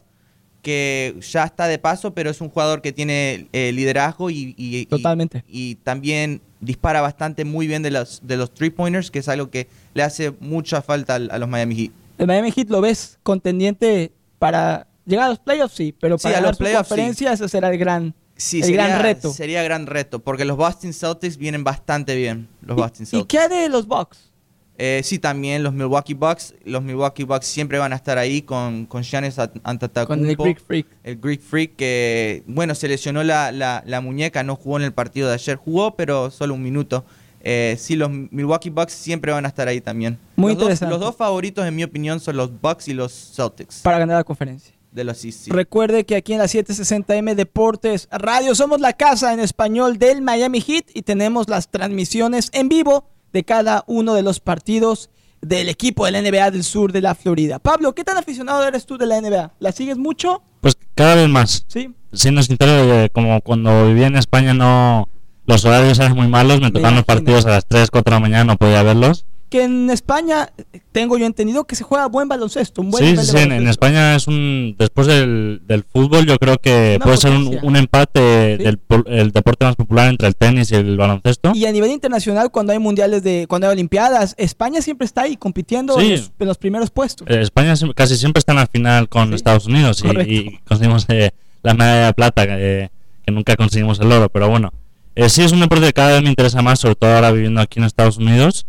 que 0.64 1.14
ya 1.20 1.44
está 1.44 1.68
de 1.68 1.78
paso, 1.78 2.12
pero 2.14 2.30
es 2.30 2.40
un 2.40 2.48
jugador 2.48 2.82
que 2.82 2.92
tiene 2.92 3.46
eh, 3.52 3.70
liderazgo 3.72 4.30
y, 4.30 4.54
y- 4.56 4.78
y- 4.78 4.86
Totalmente. 4.86 5.44
y 5.46 5.76
también 5.76 6.40
dispara 6.60 7.00
bastante 7.00 7.44
muy 7.44 7.68
bien 7.68 7.82
de 7.84 7.92
los, 7.92 8.20
de 8.24 8.36
los 8.36 8.52
three 8.52 8.70
pointers, 8.70 9.12
que 9.12 9.20
es 9.20 9.28
algo 9.28 9.50
que 9.50 9.68
le 9.94 10.02
hace 10.02 10.32
mucha 10.40 10.82
falta 10.82 11.14
al- 11.14 11.30
a 11.30 11.38
los 11.38 11.48
Miami 11.48 11.76
Heat. 11.76 11.92
El 12.18 12.26
Miami 12.26 12.50
Heat 12.50 12.68
lo 12.70 12.80
ves 12.80 13.18
contendiente 13.22 14.10
para 14.40 14.86
llegar 15.06 15.26
a 15.26 15.28
los 15.28 15.38
playoffs, 15.38 15.74
sí, 15.76 15.94
pero 16.00 16.18
Sí, 16.18 16.24
para 16.24 16.36
a 16.38 16.40
ganar 16.40 16.50
los 16.50 16.58
playoffs, 16.58 16.88
conferencia 16.88 17.32
ese 17.32 17.48
será 17.48 17.68
el 17.70 17.78
gran, 17.78 18.14
Sí, 18.36 18.58
el 18.58 18.64
sería, 18.64 18.86
gran 18.88 19.02
reto. 19.02 19.32
Sería 19.32 19.62
gran 19.62 19.86
reto, 19.86 20.18
porque 20.18 20.44
los 20.44 20.56
Boston 20.56 20.92
Celtics 20.92 21.36
vienen 21.36 21.62
bastante 21.62 22.16
bien. 22.16 22.48
Los 22.62 22.76
Boston 22.76 23.02
¿Y, 23.02 23.04
y 23.04 23.06
Celtics. 23.20 23.40
qué 23.48 23.54
de 23.54 23.68
los 23.68 23.86
Bucks? 23.86 24.32
Eh, 24.76 25.02
sí, 25.04 25.18
también 25.20 25.62
los 25.62 25.72
Milwaukee 25.72 26.14
Bucks. 26.14 26.54
Los 26.64 26.82
Milwaukee 26.82 27.22
Bucks 27.24 27.46
siempre 27.46 27.78
van 27.78 27.92
a 27.92 27.96
estar 27.96 28.18
ahí 28.18 28.42
con, 28.42 28.86
con 28.86 29.02
Giannis 29.02 29.38
Antetokounmpo. 29.62 30.06
Con 30.06 30.28
el 30.28 30.36
Greek 30.36 30.60
Freak. 30.60 30.86
El 31.04 31.16
Greek 31.20 31.40
Freak 31.40 31.76
que, 31.76 32.42
bueno, 32.46 32.74
se 32.74 32.88
lesionó 32.88 33.22
la, 33.22 33.52
la- 33.52 33.82
la 33.86 34.00
muñeca, 34.00 34.42
no 34.42 34.56
jugó 34.56 34.76
en 34.78 34.82
el 34.84 34.92
partido 34.92 35.28
de 35.28 35.34
ayer. 35.34 35.56
Jugó, 35.56 35.94
pero 35.94 36.30
solo 36.30 36.54
un 36.54 36.62
minuto. 36.62 37.04
Eh, 37.46 37.76
sí, 37.78 37.94
los 37.94 38.10
Milwaukee 38.10 38.70
Bucks 38.70 38.94
siempre 38.94 39.30
van 39.30 39.44
a 39.44 39.48
estar 39.48 39.68
ahí 39.68 39.80
también. 39.80 40.18
Muy 40.36 40.52
los 40.52 40.56
dos- 40.58 40.62
interesante. 40.64 40.90
los 40.92 41.00
dos 41.00 41.14
favoritos, 41.16 41.66
en 41.66 41.76
mi 41.76 41.84
opinión, 41.84 42.18
son 42.18 42.36
los 42.36 42.60
Bucks 42.60 42.88
y 42.88 42.94
los 42.94 43.12
Celtics 43.36 43.80
Para 43.82 43.98
ganar 43.98 44.16
la 44.16 44.24
conferencia. 44.24 44.74
de 44.90 45.04
los 45.04 45.18
sí. 45.18 45.32
Recuerde 45.50 46.04
que 46.04 46.16
aquí 46.16 46.32
en 46.32 46.38
la 46.38 46.46
760M 46.46 47.34
Deportes 47.34 48.08
Radio 48.10 48.54
somos 48.54 48.80
la 48.80 48.92
casa 48.94 49.32
en 49.34 49.40
español 49.40 49.98
del 49.98 50.22
Miami 50.22 50.60
Heat 50.60 50.86
y 50.94 51.02
tenemos 51.02 51.48
las 51.48 51.68
transmisiones 51.68 52.48
en 52.52 52.68
vivo 52.68 53.04
de 53.34 53.44
cada 53.44 53.84
uno 53.88 54.14
de 54.14 54.22
los 54.22 54.40
partidos 54.40 55.10
del 55.42 55.68
equipo 55.68 56.06
de 56.06 56.12
la 56.12 56.22
NBA 56.22 56.52
del 56.52 56.64
sur 56.64 56.92
de 56.92 57.02
la 57.02 57.14
Florida. 57.14 57.58
Pablo, 57.58 57.94
¿qué 57.94 58.04
tan 58.04 58.16
aficionado 58.16 58.66
eres 58.66 58.86
tú 58.86 58.96
de 58.96 59.06
la 59.06 59.20
NBA? 59.20 59.52
¿La 59.58 59.72
sigues 59.72 59.98
mucho? 59.98 60.42
Pues 60.60 60.78
cada 60.94 61.16
vez 61.16 61.28
más. 61.28 61.66
Sí. 61.66 61.92
Siendo 62.12 62.42
sincero, 62.44 63.08
como 63.12 63.40
cuando 63.42 63.88
vivía 63.88 64.06
en 64.06 64.16
España 64.16 64.54
no 64.54 65.08
los 65.46 65.64
horarios 65.64 65.98
eran 65.98 66.14
muy 66.14 66.28
malos, 66.28 66.60
me 66.60 66.70
tocaban 66.70 66.94
los 66.94 67.04
partidos 67.04 67.44
a 67.44 67.50
las 67.50 67.66
3, 67.66 67.90
4 67.90 68.08
de 68.08 68.16
la 68.16 68.20
mañana, 68.20 68.44
no 68.44 68.56
podía 68.56 68.82
verlos. 68.84 69.26
Que 69.55 69.62
en 69.62 69.89
España 69.89 70.50
eh, 70.73 70.81
tengo 70.91 71.16
yo 71.16 71.26
entendido 71.26 71.62
que 71.62 71.76
se 71.76 71.84
juega 71.84 72.07
buen 72.08 72.26
baloncesto, 72.26 72.83
un 72.83 72.91
buen 72.91 73.16
Sí, 73.16 73.24
sí, 73.24 73.36
en, 73.36 73.52
en. 73.52 73.68
España 73.68 74.16
es 74.16 74.26
un... 74.26 74.74
Después 74.76 75.07
del, 75.07 75.62
del 75.65 75.84
fútbol 75.84 76.26
yo 76.26 76.36
creo 76.39 76.58
que 76.58 76.94
Una 76.97 77.05
puede 77.05 77.16
ser 77.18 77.31
un, 77.31 77.44
potencia. 77.44 77.68
un 77.68 77.76
empate 77.76 78.57
Sí. 78.58 78.65
del 78.65 78.81
el 79.07 79.31
deporte 79.31 79.65
más 79.65 79.76
popular 79.76 80.08
entre 80.08 80.26
el 80.26 80.34
tenis 80.34 80.73
y 80.73 80.74
el 80.74 80.97
baloncesto. 80.97 81.52
Y 81.55 81.66
a 81.66 81.70
nivel 81.70 81.92
internacional, 81.92 82.50
cuando 82.50 82.73
hay 82.73 82.81
mundiales 82.81 83.23
de, 83.23 83.47
cuando 83.49 83.68
hay 83.68 83.74
olimpiadas, 83.74 84.34
España 84.39 84.83
siempre 84.83 85.05
está 85.05 85.23
ahí 85.23 85.36
compitiendo 85.36 86.00
en, 86.00 86.10
los, 86.10 86.33
en 86.36 86.47
los 86.49 86.58
primeros 86.58 86.91
puestos. 86.91 87.24
Eh, 87.31 87.41
España 87.41 87.74
casi 87.94 88.16
siempre 88.16 88.41
está 88.41 88.50
en 88.55 88.58
la 88.58 88.66
final 88.66 89.08
con 89.08 89.33
Estados 89.34 89.66
Unidos 89.66 90.02
y, 90.05 90.08
y 90.33 90.58
conseguimos 90.66 91.07
eh, 91.10 91.31
la 91.62 91.74
medalla 91.74 92.07
de 92.07 92.12
plata, 92.15 92.44
que, 92.44 92.91
que 93.24 93.31
nunca 93.31 93.55
conseguimos 93.55 94.00
el 94.00 94.10
oro, 94.10 94.28
pero 94.31 94.49
bueno. 94.50 94.73
Eh, 95.15 95.28
sí, 95.28 95.42
es 95.42 95.52
un 95.52 95.60
deporte 95.60 95.86
que 95.86 95.92
cada 95.92 96.15
vez 96.15 96.23
me 96.24 96.28
interesa 96.28 96.60
más, 96.60 96.81
sobre 96.81 96.97
todo 96.97 97.15
ahora 97.15 97.31
viviendo 97.31 97.60
aquí 97.60 97.78
en 97.78 97.84
Estados 97.84 98.16
Unidos. 98.16 98.66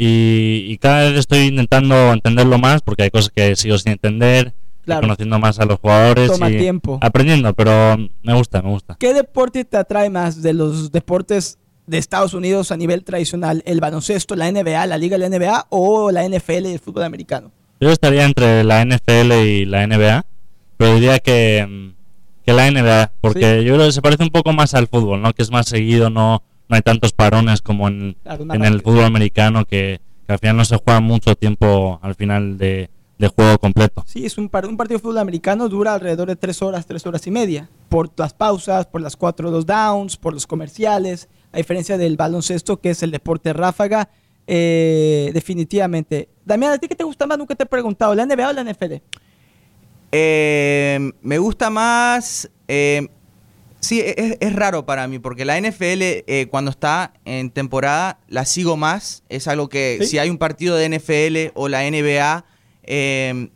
Y, 0.00 0.64
y 0.68 0.78
cada 0.78 1.10
vez 1.10 1.18
estoy 1.18 1.40
intentando 1.48 2.12
entenderlo 2.12 2.56
más, 2.58 2.80
porque 2.82 3.02
hay 3.02 3.10
cosas 3.10 3.32
que 3.34 3.54
sigo 3.56 3.76
sin 3.78 3.92
entender, 3.92 4.54
Claro. 4.84 5.02
conociendo 5.02 5.38
más 5.38 5.58
a 5.58 5.66
los 5.66 5.78
jugadores 5.80 6.30
Toma 6.32 6.48
y 6.50 6.56
tiempo. 6.56 6.98
aprendiendo, 7.02 7.52
pero 7.52 7.98
me 8.22 8.32
gusta, 8.32 8.62
me 8.62 8.70
gusta. 8.70 8.96
¿Qué 8.98 9.12
deporte 9.12 9.66
te 9.66 9.76
atrae 9.76 10.08
más 10.08 10.40
de 10.40 10.54
los 10.54 10.90
deportes 10.92 11.58
de 11.86 11.98
Estados 11.98 12.32
Unidos 12.32 12.72
a 12.72 12.76
nivel 12.78 13.04
tradicional? 13.04 13.62
¿El 13.66 13.80
baloncesto, 13.80 14.34
la 14.34 14.50
NBA, 14.50 14.86
la 14.86 14.96
liga 14.96 15.18
de 15.18 15.28
la 15.28 15.36
NBA 15.38 15.66
o 15.68 16.10
la 16.10 16.24
NFL 16.26 16.66
y 16.68 16.72
el 16.72 16.78
fútbol 16.78 17.02
americano? 17.02 17.50
Yo 17.80 17.90
estaría 17.90 18.24
entre 18.24 18.64
la 18.64 18.82
NFL 18.82 19.32
y 19.46 19.66
la 19.66 19.86
NBA, 19.86 20.24
pero 20.78 20.94
diría 20.94 21.18
que, 21.18 21.66
mm, 21.68 22.44
que 22.46 22.52
la 22.54 22.70
NBA, 22.70 23.12
porque 23.20 23.64
yo 23.64 23.74
creo 23.74 23.86
que 23.88 23.92
se 23.92 24.00
parece 24.00 24.22
un 24.22 24.30
poco 24.30 24.54
más 24.54 24.72
al 24.72 24.86
fútbol, 24.86 25.20
¿no? 25.20 25.34
Que 25.34 25.42
es 25.42 25.50
más 25.50 25.68
seguido, 25.68 26.08
no, 26.08 26.42
no 26.68 26.76
hay 26.76 26.82
tantos 26.82 27.12
parones 27.12 27.62
como 27.62 27.88
en, 27.88 28.16
Claro, 28.22 28.44
una 28.44 28.54
en 28.54 28.64
el 28.64 28.80
fútbol 28.82 29.04
americano, 29.04 29.64
que, 29.64 30.00
que 30.26 30.32
al 30.32 30.38
final 30.38 30.56
no 30.58 30.64
se 30.64 30.76
juega 30.76 31.00
mucho 31.00 31.34
tiempo 31.34 31.98
al 32.02 32.14
final 32.14 32.58
de, 32.58 32.90
de 33.18 33.28
juego 33.28 33.58
completo. 33.58 34.04
Sí, 34.06 34.26
es 34.26 34.36
un, 34.38 34.48
par- 34.48 34.66
un 34.66 34.76
partido 34.76 34.98
de 34.98 35.02
fútbol 35.02 35.18
americano 35.18 35.68
dura 35.68 35.94
alrededor 35.94 36.28
de 36.28 36.36
tres 36.36 36.60
horas, 36.62 36.86
tres 36.86 37.06
horas 37.06 37.26
y 37.26 37.30
media. 37.30 37.68
Por 37.88 38.10
las 38.16 38.34
pausas, 38.34 38.86
por 38.86 39.00
las 39.00 39.16
cuatro 39.16 39.50
dos 39.50 39.64
downs, 39.66 40.16
por 40.16 40.34
los 40.34 40.46
comerciales. 40.46 41.28
A 41.52 41.56
diferencia 41.56 41.96
del 41.96 42.16
baloncesto, 42.18 42.78
que 42.80 42.90
es 42.90 43.02
el 43.02 43.10
deporte 43.10 43.52
ráfaga. 43.54 44.10
eh, 44.46 45.30
definitivamente. 45.34 46.28
Damián, 46.44 46.72
¿a 46.72 46.78
ti 46.78 46.88
qué 46.88 46.94
te 46.94 47.04
gusta 47.04 47.26
más? 47.26 47.36
Nunca 47.38 47.54
te 47.54 47.62
he 47.64 47.66
preguntado, 47.66 48.14
¿la 48.14 48.24
NBA 48.26 48.48
o 48.48 48.52
la 48.52 48.62
NFL? 48.64 48.94
Eh, 50.12 51.10
me 51.22 51.38
gusta 51.38 51.70
más. 51.70 52.50
eh, 52.66 53.08
sí, 53.80 54.00
es, 54.04 54.36
es 54.40 54.52
raro 54.54 54.86
para 54.86 55.06
mí, 55.08 55.18
porque 55.18 55.44
la 55.44 55.60
NFL, 55.60 56.00
eh, 56.02 56.46
cuando 56.50 56.70
está 56.70 57.12
en 57.24 57.50
temporada, 57.50 58.20
la 58.28 58.44
sigo 58.44 58.76
más. 58.76 59.22
Es 59.28 59.48
algo 59.48 59.68
que, 59.68 59.98
¿Sí? 60.00 60.06
si 60.06 60.18
hay 60.18 60.30
un 60.30 60.38
partido 60.38 60.76
de 60.76 60.88
NFL 60.88 61.52
o 61.54 61.68
la 61.68 61.88
NBA, 61.88 62.44
eh, 62.84 63.48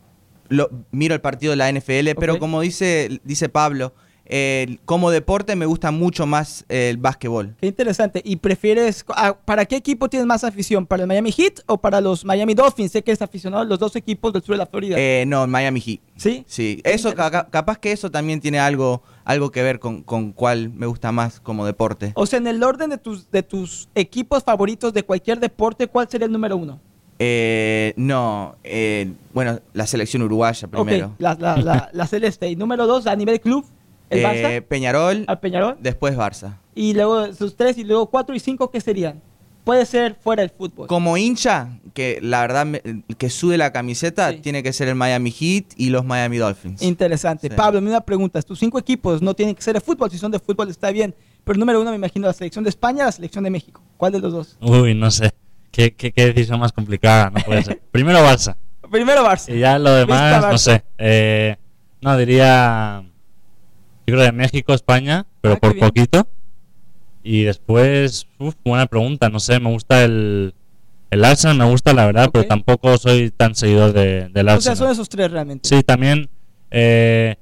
lo, 0.49 0.69
miro 0.91 1.15
el 1.15 1.21
partido 1.21 1.51
de 1.51 1.57
la 1.57 1.71
NFL, 1.71 2.19
pero 2.19 2.39
como 2.39 2.61
dice, 2.61 3.19
dice 3.23 3.49
Pablo, 3.49 3.93
eh, 4.25 4.77
como 4.85 5.11
deporte 5.11 5.55
me 5.55 5.65
gusta 5.65 5.91
mucho 5.91 6.25
más 6.25 6.63
el 6.69 6.97
básquetbol. 6.97 7.55
Qué 7.59 7.67
interesante. 7.67 8.21
¿Y 8.23 8.37
prefieres, 8.37 9.03
ah, 9.09 9.35
para 9.45 9.65
qué 9.65 9.75
equipo 9.75 10.09
tienes 10.09 10.25
más 10.25 10.43
afición? 10.43 10.85
¿Para 10.85 11.03
el 11.03 11.07
Miami 11.07 11.31
Heat 11.31 11.59
o 11.65 11.77
para 11.77 11.99
los 12.01 12.23
Miami 12.23 12.53
Dolphins? 12.53 12.91
Sé 12.91 13.03
que 13.03 13.11
es 13.11 13.21
aficionado 13.21 13.63
a 13.63 13.65
los 13.65 13.79
dos 13.79 13.95
equipos 13.95 14.31
del 14.33 14.41
sur 14.41 14.55
de 14.55 14.59
la 14.59 14.65
Florida. 14.65 14.95
Eh, 14.97 15.25
no, 15.27 15.45
Miami 15.47 15.81
Heat. 15.81 15.99
¿Sí? 16.15 16.43
Sí, 16.47 16.79
Qué 16.83 16.93
eso 16.93 17.13
ca- 17.15 17.47
capaz 17.49 17.77
que 17.79 17.91
eso 17.91 18.09
también 18.11 18.39
tiene 18.39 18.59
algo, 18.59 19.03
algo 19.25 19.51
que 19.51 19.61
ver 19.61 19.79
con, 19.79 20.03
con 20.03 20.31
cuál 20.31 20.69
me 20.69 20.85
gusta 20.85 21.11
más 21.11 21.39
como 21.41 21.65
deporte. 21.65 22.13
O 22.15 22.25
sea, 22.25 22.39
en 22.39 22.47
el 22.47 22.63
orden 22.63 22.89
de 22.91 22.97
tus, 22.97 23.29
de 23.29 23.43
tus 23.43 23.89
equipos 23.95 24.43
favoritos 24.43 24.93
de 24.93 25.03
cualquier 25.03 25.39
deporte, 25.39 25.87
¿cuál 25.87 26.07
sería 26.09 26.27
el 26.27 26.31
número 26.31 26.55
uno? 26.55 26.79
Eh, 27.19 27.93
no, 27.95 28.55
eh, 28.63 29.11
bueno, 29.33 29.59
la 29.73 29.85
selección 29.87 30.23
uruguaya 30.23 30.67
primero. 30.67 31.07
Ok, 31.07 31.13
la, 31.19 31.35
la, 31.35 31.57
la, 31.57 31.89
la 31.93 32.07
Celeste. 32.07 32.49
Y 32.49 32.55
número 32.55 32.87
dos, 32.87 33.05
a 33.07 33.15
nivel 33.15 33.39
club, 33.39 33.65
el 34.13 34.19
Eh, 34.19 34.23
Barça, 34.61 34.61
Peñarol, 34.67 35.25
al 35.27 35.39
Peñarol. 35.39 35.77
después 35.79 36.15
Barça. 36.15 36.57
Y 36.75 36.93
luego 36.93 37.33
sus 37.33 37.55
tres, 37.55 37.77
y 37.77 37.83
luego 37.83 38.07
cuatro 38.07 38.33
y 38.35 38.39
cinco, 38.39 38.69
¿qué 38.71 38.79
serían? 38.81 39.21
Puede 39.63 39.85
ser 39.85 40.15
fuera 40.15 40.41
del 40.41 40.49
fútbol. 40.49 40.87
Como 40.87 41.15
hincha, 41.15 41.79
que 41.93 42.19
la 42.21 42.41
verdad 42.41 42.65
me- 42.65 42.81
que 43.17 43.29
sube 43.29 43.57
la 43.57 43.71
camiseta, 43.71 44.31
Sí. 44.31 44.39
tiene 44.39 44.61
que 44.61 44.73
ser 44.73 44.89
el 44.89 44.95
Miami 44.95 45.31
Heat 45.31 45.65
y 45.77 45.89
los 45.89 46.03
Miami 46.03 46.37
Dolphins. 46.37 46.81
Interesante. 46.81 47.47
Sí. 47.47 47.53
Pablo, 47.55 47.79
una 47.79 48.01
pregunta. 48.01 48.41
Tus 48.41 48.59
cinco 48.59 48.77
equipos 48.77 49.21
no 49.21 49.33
tienen 49.33 49.55
que 49.55 49.61
ser 49.61 49.73
de 49.75 49.79
fútbol. 49.79 50.11
Si 50.11 50.17
son 50.17 50.31
de 50.31 50.39
fútbol 50.39 50.69
está 50.69 50.91
bien. 50.91 51.15
Pero 51.45 51.57
número 51.57 51.79
uno 51.79 51.91
me 51.91 51.95
imagino 51.95 52.27
la 52.27 52.33
selección 52.33 52.63
de 52.65 52.69
España, 52.71 53.05
la 53.05 53.11
selección 53.13 53.43
de 53.45 53.49
México. 53.51 53.81
¿Cuál 53.95 54.11
de 54.11 54.19
los 54.19 54.33
dos? 54.33 54.57
Uy, 54.61 54.95
no 54.95 55.09
sé. 55.11 55.31
¿Qué, 55.71 55.93
qué, 55.95 56.11
qué 56.11 56.25
decisión 56.33 56.59
más 56.59 56.71
complicada? 56.73 57.29
No 57.29 57.39
puede 57.45 57.63
ser. 57.63 57.81
Primero 57.91 58.19
Barça. 58.19 58.57
Primero 58.91 59.23
Barça. 59.25 59.55
Y 59.55 59.59
ya 59.59 59.79
lo 59.79 59.95
Vista 59.95 59.99
demás, 60.29 60.43
Barça. 60.43 60.51
no 60.51 60.57
sé. 60.57 60.83
Eh, 60.97 61.55
no, 62.01 62.17
diría. 62.17 63.03
Yo 64.07 64.13
creo 64.15 64.21
de 64.23 64.31
México, 64.31 64.73
España, 64.73 65.25
pero 65.41 65.55
Ah, 65.55 65.59
por 65.59 65.77
poquito. 65.77 66.27
Y 67.23 67.43
después, 67.43 68.27
uf, 68.37 68.55
buena 68.65 68.85
pregunta, 68.87 69.29
no 69.29 69.39
sé, 69.39 69.59
me 69.59 69.69
gusta 69.71 70.03
el. 70.03 70.53
El 71.09 71.23
Arsenal 71.25 71.57
me 71.57 71.65
gusta, 71.65 71.93
la 71.93 72.07
verdad, 72.07 72.25
Ok. 72.25 72.31
pero 72.33 72.47
tampoco 72.47 72.97
soy 72.97 73.29
tan 73.29 73.53
seguidor 73.53 73.93
de, 73.93 74.29
del 74.29 74.47
O 74.47 74.49
sea, 74.49 74.55
Arsenal. 74.71 74.77
son 74.77 74.91
esos 74.91 75.09
tres 75.09 75.29
realmente. 75.29 75.69
Sí, 75.69 75.83
también 75.83 76.27
eh, 76.71 77.35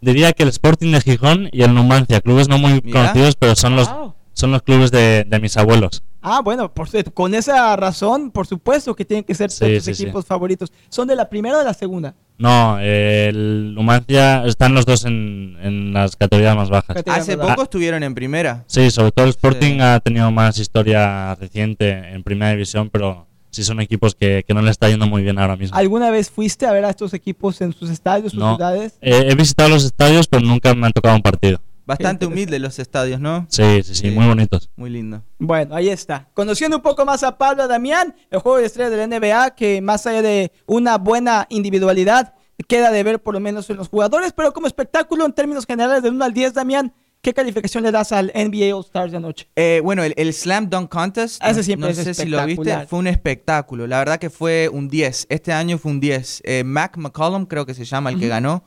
diría 0.00 0.32
que 0.32 0.44
el 0.44 0.48
Sporting 0.50 0.92
de 0.92 1.00
Gijón 1.00 1.48
y 1.50 1.62
el 1.62 1.74
Numancia, 1.74 2.20
clubes 2.20 2.48
no 2.48 2.56
muy 2.58 2.80
Mira. 2.84 3.00
conocidos, 3.00 3.34
pero 3.34 3.56
son 3.56 3.74
los, 3.74 3.92
Wow. 3.92 4.14
son 4.32 4.52
los 4.52 4.62
clubes 4.62 4.92
de, 4.92 5.24
de 5.26 5.40
mis 5.40 5.56
abuelos. 5.56 6.04
Ah, 6.22 6.40
bueno, 6.40 6.72
por, 6.72 6.88
con 7.12 7.34
esa 7.34 7.74
razón, 7.74 8.30
por 8.30 8.46
supuesto 8.46 8.94
que 8.94 9.04
tienen 9.04 9.24
que 9.24 9.34
ser 9.34 9.50
Sí, 9.50 9.74
tus 9.74 9.84
sí, 9.86 9.94
sí. 9.94 10.02
equipos 10.04 10.24
favoritos. 10.24 10.72
¿Son 10.88 11.08
de 11.08 11.16
la 11.16 11.28
primera 11.28 11.56
o 11.56 11.58
de 11.58 11.64
la 11.64 11.74
segunda? 11.74 12.14
No, 12.40 12.78
eh, 12.80 13.28
el 13.28 13.74
Numancia 13.74 14.44
están 14.46 14.72
los 14.74 14.86
dos 14.86 15.04
en, 15.04 15.58
en 15.62 15.92
las 15.92 16.16
categorías 16.16 16.56
más 16.56 16.70
bajas. 16.70 16.96
Hace 17.06 17.36
poco 17.36 17.64
estuvieron 17.64 18.02
en 18.02 18.14
primera. 18.14 18.64
Sí, 18.66 18.90
sobre 18.90 19.12
todo 19.12 19.26
el 19.26 19.30
Sporting 19.30 19.74
Sí. 19.74 19.80
ha 19.82 20.00
tenido 20.00 20.30
más 20.30 20.58
historia 20.58 21.34
reciente 21.34 21.90
en 21.90 22.22
primera 22.22 22.52
división, 22.52 22.88
pero 22.88 23.26
sí 23.50 23.62
son 23.62 23.78
equipos 23.80 24.14
que, 24.14 24.42
que 24.48 24.54
no 24.54 24.62
le 24.62 24.70
está 24.70 24.88
yendo 24.88 25.06
muy 25.06 25.22
bien 25.22 25.38
ahora 25.38 25.56
mismo. 25.56 25.76
¿Alguna 25.76 26.10
vez 26.10 26.30
fuiste 26.30 26.64
a 26.66 26.72
ver 26.72 26.86
a 26.86 26.90
estos 26.90 27.12
equipos 27.12 27.60
en 27.60 27.74
sus 27.74 27.90
estadios, 27.90 28.32
sus 28.32 28.40
No. 28.40 28.56
ciudades? 28.56 28.96
Eh, 29.02 29.26
he 29.28 29.34
visitado 29.34 29.68
los 29.68 29.84
estadios, 29.84 30.26
pero 30.26 30.42
nunca 30.42 30.74
me 30.74 30.86
han 30.86 30.92
tocado 30.92 31.16
un 31.16 31.22
partido. 31.22 31.60
Bastante 31.90 32.26
humildes 32.26 32.60
los 32.60 32.78
estadios, 32.78 33.20
¿no? 33.20 33.46
Sí, 33.48 33.62
sí, 33.82 33.94
sí, 33.94 34.08
Sí. 34.08 34.10
muy 34.10 34.26
bonitos. 34.26 34.70
Muy 34.76 34.90
lindo. 34.90 35.22
Bueno, 35.38 35.74
ahí 35.74 35.88
está. 35.88 36.28
Conociendo 36.34 36.76
un 36.78 36.82
poco 36.82 37.04
más 37.04 37.22
a 37.22 37.36
Pablo 37.38 37.66
Damián, 37.68 38.14
el 38.30 38.38
juego 38.40 38.58
de 38.58 38.66
estrellas 38.66 38.90
de 38.90 38.96
la 38.96 39.04
NBA, 39.06 39.54
que 39.54 39.80
más 39.80 40.06
allá 40.06 40.22
de 40.22 40.52
una 40.66 40.98
buena 40.98 41.46
individualidad, 41.50 42.34
queda 42.68 42.90
de 42.90 43.02
ver 43.02 43.22
por 43.22 43.34
lo 43.34 43.40
menos 43.40 43.68
en 43.70 43.76
los 43.76 43.88
jugadores, 43.88 44.32
pero 44.32 44.52
como 44.52 44.66
espectáculo 44.66 45.24
en 45.24 45.32
términos 45.32 45.66
generales 45.66 46.02
de 46.02 46.10
1 46.10 46.24
al 46.24 46.34
10, 46.34 46.52
Damián, 46.54 46.92
¿qué 47.22 47.32
calificación 47.32 47.82
le 47.82 47.90
das 47.90 48.12
al 48.12 48.30
NBA 48.34 48.74
All 48.76 48.84
Stars 48.84 49.10
de 49.12 49.16
anoche? 49.16 49.48
Eh, 49.56 49.80
bueno, 49.82 50.02
el, 50.04 50.12
el 50.16 50.32
Slam 50.34 50.68
Dunk 50.68 50.90
Contest, 50.90 51.42
Ese 51.42 51.56
no- 51.56 51.62
siempre 51.62 51.86
no 51.94 51.98
es 51.98 52.04
sé 52.04 52.14
si 52.14 52.26
lo 52.28 52.36
viste, 52.44 52.52
espectacular. 52.52 52.86
fue 52.88 52.98
un 52.98 53.06
espectáculo. 53.06 53.86
La 53.86 53.98
verdad 53.98 54.18
que 54.18 54.28
fue 54.30 54.68
un 54.70 54.88
10. 54.88 55.26
Este 55.30 55.52
año 55.52 55.78
fue 55.78 55.90
un 55.92 56.00
10. 56.00 56.42
Eh, 56.44 56.62
Mac 56.64 56.96
McCollum, 56.98 57.46
creo 57.46 57.64
que 57.66 57.74
se 57.74 57.84
llama 57.84 58.10
el 58.10 58.18
que 58.20 58.28
ganó. 58.28 58.62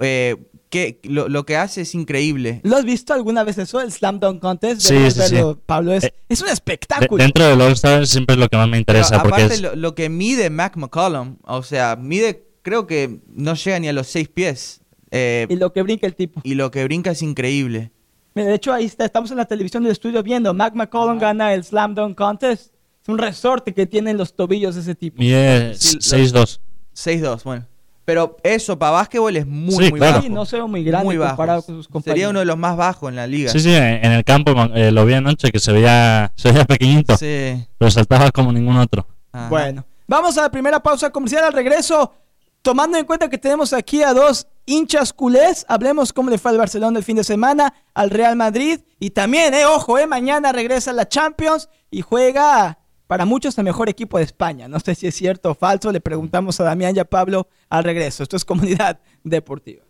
Eh, 0.00 0.36
que 0.72 0.98
lo, 1.04 1.28
lo 1.28 1.44
que 1.46 1.56
hace 1.56 1.82
es 1.82 1.94
increíble. 1.94 2.60
¿Lo 2.64 2.76
has 2.76 2.84
visto 2.84 3.12
alguna 3.12 3.44
vez 3.44 3.58
eso, 3.58 3.80
el 3.80 3.92
Slam 3.92 4.18
Dunk 4.18 4.40
Contest? 4.40 4.80
Sí, 4.80 5.10
sí, 5.10 5.20
sí. 5.28 5.36
Pablo, 5.66 5.92
es, 5.92 6.04
Eh, 6.04 6.14
es 6.30 6.40
un 6.40 6.46
De- 6.46 6.52
espectáculo. 6.54 7.22
dentro 7.22 7.46
del 7.46 7.60
All-Star 7.60 8.06
siempre 8.06 8.34
es 8.34 8.40
lo 8.40 8.48
que 8.48 8.56
más 8.56 8.66
me 8.66 8.82
Pero 8.82 8.98
interesa, 8.98 9.22
porque 9.22 9.42
aparte 9.42 9.54
es, 9.54 9.60
lo, 9.60 9.76
lo 9.76 9.94
que 9.94 10.08
mide 10.08 10.48
Mac 10.50 10.76
McCollum, 10.76 11.36
o 11.44 11.62
sea, 11.62 11.96
mide, 11.96 12.46
creo 12.62 12.86
que 12.86 13.20
no 13.28 13.54
llega 13.54 13.78
ni 13.78 13.88
a 13.88 13.92
los 13.92 14.06
6 14.08 14.28
pies. 14.30 14.80
Eh, 15.10 15.46
y 15.50 15.56
lo 15.56 15.72
que 15.74 15.82
brinca 15.82 16.06
el 16.06 16.14
tipo. 16.16 16.40
y 16.42 16.54
lo 16.54 16.70
que 16.70 16.82
brinca 16.84 17.10
es 17.10 17.20
increíble. 17.22 17.92
Mira, 18.34 18.48
De 18.48 18.54
hecho, 18.54 18.72
ahí 18.72 18.86
está, 18.86 19.04
estamos 19.04 19.30
en 19.30 19.36
la 19.36 19.44
televisión 19.44 19.82
del 19.82 19.92
estudio 19.92 20.22
viendo. 20.22 20.54
Mac 20.54 20.74
McCollum 20.74 21.18
gana 21.18 21.52
el 21.52 21.62
Slam 21.64 21.94
Dunk 21.94 22.16
Contest. 22.16 22.72
Es 23.02 23.08
un 23.08 23.18
resorte 23.18 23.74
que 23.74 23.84
tienen 23.86 24.16
los 24.16 24.34
tobillos 24.34 24.74
de 24.74 24.80
ese 24.80 24.94
tipo. 24.94 25.18
mide 25.18 25.74
Sí, 25.74 25.96
lo- 25.96 26.00
6'2". 26.00 26.60
6-2, 26.94 27.42
bueno. 27.44 27.66
Pero 28.04 28.36
eso 28.42 28.78
para 28.78 28.92
básquetbol 28.92 29.36
es 29.36 29.46
muy, 29.46 29.84
Sí, 29.84 29.90
muy 29.90 30.00
claro. 30.00 30.12
bajo. 30.14 30.22
Sí, 30.24 30.28
no 30.30 30.44
se 30.44 30.56
ve 30.56 30.64
muy 30.66 30.82
grande 30.82 31.04
muy 31.04 31.16
bajo. 31.16 31.30
comparado 31.36 31.62
con 31.62 31.76
sus 31.76 31.86
compañeros. 31.88 32.14
Sería 32.14 32.28
uno 32.30 32.40
de 32.40 32.44
los 32.46 32.56
más 32.58 32.76
bajos 32.76 33.08
en 33.10 33.16
la 33.16 33.26
liga. 33.28 33.52
Sí, 33.52 33.60
sí, 33.60 33.72
en 33.72 34.10
el 34.12 34.24
campo 34.24 34.52
eh, 34.74 34.90
lo 34.90 35.06
vi 35.06 35.14
anoche 35.14 35.50
que 35.52 35.60
se 35.60 35.70
veía, 35.72 36.32
se 36.34 36.50
veía 36.50 36.64
pequeñito, 36.64 37.16
Sí. 37.16 37.64
pero 37.78 37.90
saltaba 37.90 38.30
como 38.32 38.52
ningún 38.52 38.76
otro. 38.76 39.06
Ajá. 39.32 39.48
Bueno, 39.48 39.84
vamos 40.08 40.36
a 40.36 40.42
la 40.42 40.50
primera 40.50 40.80
pausa 40.82 41.10
comercial 41.10 41.44
al 41.44 41.52
regreso. 41.52 42.12
Tomando 42.62 42.96
en 42.98 43.04
cuenta 43.04 43.28
que 43.28 43.38
tenemos 43.38 43.72
aquí 43.72 44.02
a 44.04 44.12
dos 44.14 44.46
hinchas 44.66 45.12
culés, 45.12 45.64
hablemos 45.68 46.12
cómo 46.12 46.30
le 46.30 46.38
fue 46.38 46.52
al 46.52 46.58
Barcelona 46.58 46.98
el 46.98 47.04
fin 47.04 47.16
de 47.16 47.24
semana, 47.24 47.74
al 47.94 48.10
Real 48.10 48.36
Madrid 48.36 48.80
y 49.00 49.10
también, 49.10 49.52
eh, 49.54 49.66
ojo, 49.66 49.98
eh, 49.98 50.06
mañana 50.06 50.52
regresa 50.52 50.92
la 50.92 51.08
Champions 51.08 51.68
y 51.90 52.02
juega 52.02 52.78
para 53.06 53.24
muchos 53.24 53.56
el 53.58 53.64
mejor 53.64 53.88
equipo 53.88 54.18
de 54.18 54.24
España. 54.24 54.68
No 54.68 54.80
sé 54.80 54.94
si 54.94 55.06
es 55.06 55.14
cierto 55.14 55.50
o 55.50 55.54
falso, 55.54 55.92
le 55.92 56.00
preguntamos 56.00 56.58
a 56.60 56.64
Damián 56.64 56.96
y 56.96 56.98
a 56.98 57.04
Pablo 57.04 57.48
al 57.68 57.84
regreso. 57.84 58.22
Esto 58.22 58.36
es 58.36 58.44
Comunidad 58.44 59.00
Deportiva. 59.22 59.84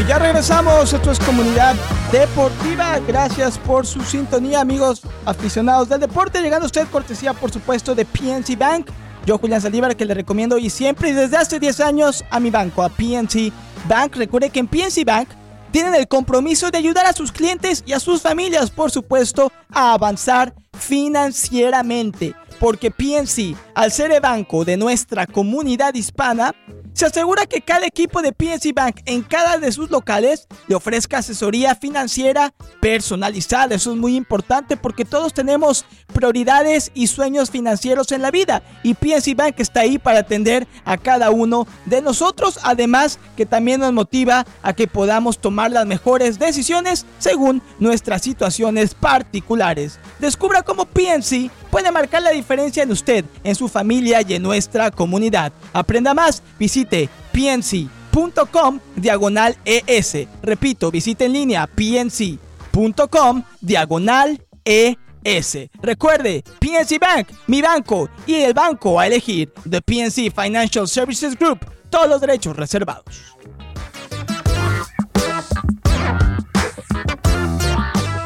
Y 0.00 0.04
ya 0.08 0.18
regresamos, 0.18 0.92
esto 0.92 1.10
es 1.10 1.18
Comunidad 1.18 1.74
Deportiva. 2.10 2.98
Gracias 3.06 3.58
por 3.58 3.86
su 3.86 4.00
sintonía, 4.02 4.60
amigos 4.60 5.02
aficionados 5.26 5.88
del 5.88 6.00
deporte. 6.00 6.40
Llegando 6.40 6.64
a 6.64 6.66
usted 6.66 6.86
cortesía, 6.88 7.34
por 7.34 7.50
supuesto, 7.50 7.94
de 7.94 8.04
PNC 8.04 8.56
Bank. 8.56 8.90
Yo, 9.26 9.36
Julián 9.36 9.60
Saldívar, 9.60 9.94
que 9.96 10.06
le 10.06 10.14
recomiendo 10.14 10.56
y 10.56 10.70
siempre 10.70 11.10
y 11.10 11.12
desde 11.12 11.36
hace 11.36 11.60
10 11.60 11.80
años 11.80 12.24
a 12.30 12.40
mi 12.40 12.50
banco, 12.50 12.82
a 12.82 12.88
PNC 12.88 13.52
Bank. 13.86 14.16
Recuerde 14.16 14.48
que 14.48 14.60
en 14.60 14.68
PNC 14.68 15.04
Bank 15.04 15.28
tienen 15.70 15.94
el 15.94 16.08
compromiso 16.08 16.70
de 16.70 16.78
ayudar 16.78 17.06
a 17.06 17.12
sus 17.12 17.32
clientes 17.32 17.82
y 17.86 17.92
a 17.92 18.00
sus 18.00 18.22
familias, 18.22 18.70
por 18.70 18.90
supuesto, 18.90 19.52
a 19.70 19.94
avanzar 19.94 20.54
financieramente. 20.78 22.34
Porque 22.58 22.90
PNC, 22.90 23.56
al 23.74 23.90
ser 23.90 24.12
el 24.12 24.20
banco 24.20 24.64
de 24.64 24.76
nuestra 24.76 25.26
comunidad 25.26 25.94
hispana, 25.94 26.54
se 26.92 27.06
asegura 27.06 27.46
que 27.46 27.60
cada 27.60 27.86
equipo 27.86 28.22
de 28.22 28.32
PNC 28.32 28.74
Bank 28.74 29.00
en 29.06 29.22
cada 29.22 29.58
de 29.58 29.72
sus 29.72 29.90
locales 29.90 30.46
le 30.68 30.74
ofrezca 30.74 31.18
asesoría 31.18 31.74
financiera 31.74 32.52
personalizada. 32.80 33.74
Eso 33.74 33.92
es 33.92 33.98
muy 33.98 34.16
importante 34.16 34.76
porque 34.76 35.04
todos 35.04 35.32
tenemos 35.32 35.84
prioridades 36.12 36.90
y 36.94 37.06
sueños 37.06 37.50
financieros 37.50 38.12
en 38.12 38.22
la 38.22 38.30
vida 38.30 38.62
y 38.82 38.94
PNC 38.94 39.34
Bank 39.36 39.54
está 39.58 39.80
ahí 39.80 39.98
para 39.98 40.20
atender 40.20 40.66
a 40.84 40.96
cada 40.96 41.30
uno 41.30 41.66
de 41.86 42.02
nosotros. 42.02 42.58
Además 42.62 43.18
que 43.36 43.46
también 43.46 43.80
nos 43.80 43.92
motiva 43.92 44.46
a 44.62 44.72
que 44.72 44.86
podamos 44.86 45.38
tomar 45.38 45.70
las 45.70 45.86
mejores 45.86 46.38
decisiones 46.38 47.06
según 47.18 47.62
nuestras 47.78 48.22
situaciones 48.22 48.94
particulares. 48.94 49.98
Descubra 50.18 50.62
cómo 50.62 50.84
PNC 50.84 51.50
puede 51.70 51.90
marcar 51.92 52.22
la 52.22 52.30
diferencia 52.30 52.82
en 52.82 52.90
usted, 52.90 53.24
en 53.44 53.54
su 53.54 53.68
familia 53.68 54.22
y 54.26 54.34
en 54.34 54.42
nuestra 54.42 54.90
comunidad. 54.90 55.52
Aprenda 55.72 56.14
más, 56.14 56.42
visite 56.80 57.08
pnc.com 57.32 58.80
diagonal 58.96 59.56
ES. 59.64 60.28
Repito, 60.42 60.90
visite 60.90 61.26
en 61.26 61.32
línea 61.32 61.66
pnc.com 61.66 63.42
diagonal 63.60 64.40
ES. 64.64 65.58
Recuerde, 65.82 66.42
PNC 66.58 66.98
Bank, 66.98 67.28
mi 67.46 67.60
banco 67.60 68.08
y 68.26 68.34
el 68.36 68.54
banco 68.54 68.98
a 68.98 69.06
elegir, 69.06 69.52
The 69.68 69.82
PNC 69.82 70.32
Financial 70.34 70.88
Services 70.88 71.38
Group, 71.38 71.60
todos 71.90 72.08
los 72.08 72.20
derechos 72.20 72.56
reservados. 72.56 73.34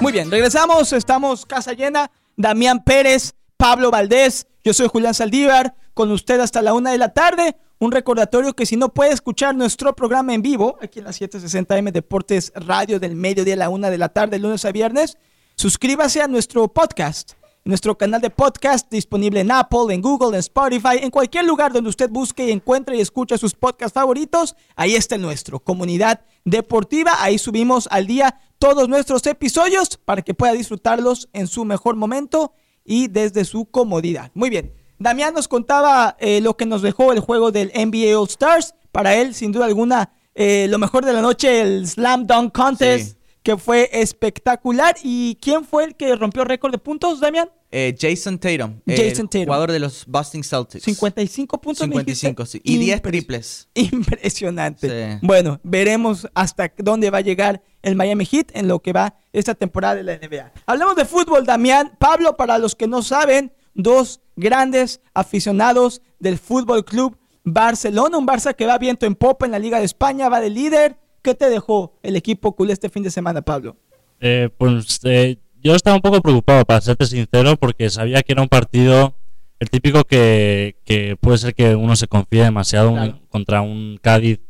Muy 0.01 0.13
bien, 0.13 0.31
regresamos, 0.31 0.93
estamos 0.93 1.47
casa 1.47 1.73
llena. 1.73 2.11
Damián 2.37 2.83
Pérez, 2.85 3.35
Pablo 3.57 3.91
Valdés, 3.91 4.47
yo 4.63 4.75
soy 4.75 4.89
Julián 4.89 5.15
Saldívar, 5.15 5.75
con 5.95 6.11
usted 6.11 6.41
hasta 6.41 6.61
la 6.61 6.75
una 6.75 6.91
de 6.91 6.99
la 6.99 7.15
tarde. 7.15 7.57
Un 7.81 7.91
recordatorio 7.91 8.55
que 8.55 8.67
si 8.67 8.77
no 8.77 8.95
puede 8.95 9.13
escuchar 9.13 9.55
nuestro 9.55 9.97
programa 9.97 10.33
en 10.33 10.43
vivo, 10.43 10.79
aquí 10.81 11.01
en 11.01 11.07
la 11.07 11.11
760M 11.11 11.91
Deportes 11.91 12.53
Radio 12.55 13.01
del 13.01 13.17
mediodía 13.17 13.55
a 13.55 13.57
la 13.57 13.69
una 13.69 13.91
de 13.91 13.99
la 13.99 14.11
tarde, 14.11 14.39
lunes 14.39 14.65
a 14.65 14.71
viernes, 14.71 15.19
suscríbase 15.57 16.23
a 16.23 16.29
nuestro 16.29 16.69
podcast, 16.69 17.33
nuestro 17.65 17.99
canal 17.99 18.21
de 18.21 18.31
podcast 18.31 18.89
disponible 18.91 19.41
en 19.41 19.51
Apple, 19.51 19.93
en 19.93 20.03
Google, 20.03 20.37
en 20.37 20.41
Spotify, 20.41 20.99
en 21.01 21.11
cualquier 21.11 21.47
lugar 21.47 21.73
donde 21.73 21.91
usted 21.91 22.09
busque 22.11 22.47
y 22.47 22.53
encuentre 22.53 22.97
y 22.97 23.01
escuche 23.01 23.37
sus 23.39 23.55
podcasts 23.55 23.95
favoritos, 23.95 24.55
ahí 24.77 24.95
está 24.95 25.19
nuestro, 25.19 25.59
Comunidad 25.59 26.21
Deportiva, 26.45 27.13
ahí 27.19 27.39
subimos 27.39 27.89
al 27.91 28.07
día 28.07 28.39
todos 28.61 28.89
nuestros 28.89 29.27
episodios 29.27 29.97
para 29.97 30.23
que 30.23 30.33
pueda 30.33 30.53
disfrutarlos 30.53 31.29
en 31.33 31.49
su 31.49 31.65
mejor 31.65 31.97
momento 31.97 32.53
y 32.85 33.09
desde 33.09 33.45
su 33.45 33.65
comodidad. 33.65 34.31
Muy 34.35 34.49
bien. 34.49 34.84
Damián 34.99 35.35
nos 35.35 35.49
contaba 35.49 36.17
eh, 36.21 36.41
lo 36.41 36.57
que 36.57 36.67
nos 36.67 36.83
dejó 36.83 37.13
el 37.13 37.21
juego 37.21 37.51
del 37.53 37.71
NBA 37.75 38.19
All 38.19 38.29
Stars. 38.29 38.75
Para 38.93 39.15
él, 39.17 39.35
sin 39.35 39.51
duda 39.53 39.65
alguna, 39.67 40.13
eh, 40.35 40.67
lo 40.71 40.79
mejor 40.79 41.05
de 41.05 41.13
la 41.13 41.21
noche, 41.21 41.61
el 41.61 41.87
Slam 41.87 42.27
Dunk 42.27 42.53
Contest, 42.55 43.13
Sí. 43.13 43.19
que 43.43 43.57
fue 43.57 43.91
espectacular. 43.93 44.95
¿Y 45.03 45.37
quién 45.41 45.65
fue 45.65 45.85
el 45.85 45.95
que 45.97 46.15
rompió 46.15 46.45
récord 46.45 46.71
de 46.73 46.79
puntos, 46.79 47.21
Damián? 47.21 47.51
Eh, 47.77 47.93
Jason 48.01 48.39
Tatum, 48.39 48.79
Jason 48.87 49.27
Tatum. 49.27 49.47
jugador 49.47 49.73
de 49.73 49.81
los 49.81 50.07
Boston 50.07 50.45
Celtics. 50.45 50.85
55 50.85 51.61
puntos. 51.61 51.89
me 51.89 51.97
dijiste. 52.05 52.29
55, 52.29 52.47
sí. 52.47 52.61
Y 52.63 52.79
10 52.79 53.01
Impres- 53.01 53.03
triples. 53.03 53.69
Impresionante. 53.75 54.89
Sí. 54.89 55.19
Bueno, 55.23 55.59
veremos 55.65 56.29
hasta 56.35 56.73
dónde 56.79 57.11
va 57.11 57.19
a 57.19 57.23
llegar 57.23 57.63
el 57.83 57.97
Miami 57.97 58.25
Heat 58.27 58.53
en 58.55 58.69
lo 58.69 58.79
que 58.81 58.93
va 58.93 59.17
esta 59.33 59.55
temporada 59.57 59.97
de 59.97 60.03
la 60.05 60.15
NBA. 60.19 60.53
Hablemos 60.67 60.95
de 60.97 61.05
fútbol, 61.05 61.45
Damián. 61.45 61.93
Pablo, 61.99 62.37
para 62.37 62.59
los 62.59 62.75
que 62.77 62.87
no 62.87 63.03
saben, 63.03 63.53
dos 63.75 64.21
grandes 64.37 65.01
aficionados 65.15 66.01
del 66.19 66.39
Fútbol 66.39 66.85
Club 66.85 67.17
Barcelona, 67.45 68.17
un 68.19 68.27
Barça 68.27 68.55
que 68.55 68.67
va 68.67 68.79
viento 68.79 69.05
en 69.07 69.15
popa 69.15 69.45
en 69.47 69.53
la 69.53 69.59
Liga 69.59 69.79
de 69.79 69.85
España, 69.85 70.29
va 70.29 70.41
de 70.41 70.51
líder. 70.51 70.97
¿Qué 71.23 71.35
te 71.35 71.49
dejó 71.51 71.99
el 72.03 72.17
equipo 72.17 72.55
culé 72.55 72.73
este 72.73 72.89
fin 72.89 73.03
de 73.03 73.11
semana, 73.11 73.43
Pablo? 73.43 73.77
Eh, 74.21 74.49
pues 74.57 75.01
eh, 75.05 75.39
yo 75.63 75.75
estaba 75.75 75.97
un 75.97 76.03
poco 76.03 76.21
preocupado, 76.23 76.65
para 76.65 76.81
serte 76.81 77.07
sincero, 77.07 77.57
porque 77.57 77.91
sabía 77.91 78.23
que 78.23 78.33
era 78.33 78.43
un 78.43 78.49
partido, 78.49 79.15
el 79.59 79.71
típico 79.71 80.05
que, 80.05 80.77
que 80.85 81.17
puede 81.21 81.39
ser 81.39 81.55
que 81.55 81.75
uno 81.75 81.97
se 81.97 82.07
confíe 82.07 82.43
demasiado 82.45 82.91
un- 82.91 83.21
contra 83.29 83.61
un 83.63 83.99
Cádiz, 84.01 84.41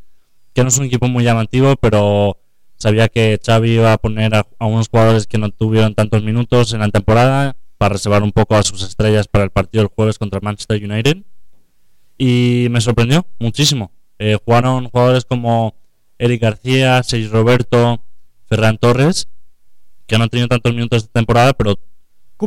que 0.52 0.62
no 0.62 0.68
es 0.68 0.78
un 0.78 0.86
equipo 0.86 1.08
muy 1.08 1.24
llamativo, 1.24 1.74
pero 1.76 2.38
sabía 2.76 3.08
que 3.08 3.40
Xavi 3.44 3.72
iba 3.72 3.92
a 3.92 3.98
poner 3.98 4.34
a, 4.34 4.46
a 4.58 4.66
unos 4.66 4.88
jugadores 4.88 5.26
que 5.26 5.38
no 5.38 5.50
tuvieron 5.50 5.94
tantos 5.94 6.22
minutos 6.22 6.72
en 6.72 6.80
la 6.80 6.88
temporada 6.88 7.56
para 7.84 7.92
reservar 7.92 8.22
un 8.22 8.32
poco 8.32 8.56
a 8.56 8.62
sus 8.62 8.82
estrellas 8.82 9.28
para 9.28 9.44
el 9.44 9.50
partido 9.50 9.82
del 9.82 9.92
jueves 9.94 10.18
contra 10.18 10.40
Manchester 10.40 10.82
United. 10.82 11.18
Y 12.16 12.68
me 12.70 12.80
sorprendió 12.80 13.26
muchísimo. 13.38 13.92
Eh, 14.18 14.38
jugaron 14.42 14.88
jugadores 14.88 15.26
como 15.26 15.74
Eric 16.16 16.40
García, 16.40 17.02
Sergio 17.02 17.28
Roberto, 17.28 18.02
Ferran 18.48 18.78
Torres, 18.78 19.28
que 20.06 20.16
no 20.16 20.24
han 20.24 20.30
tenido 20.30 20.48
tantos 20.48 20.72
minutos 20.72 21.02
esta 21.02 21.12
temporada, 21.12 21.52
pero 21.52 21.78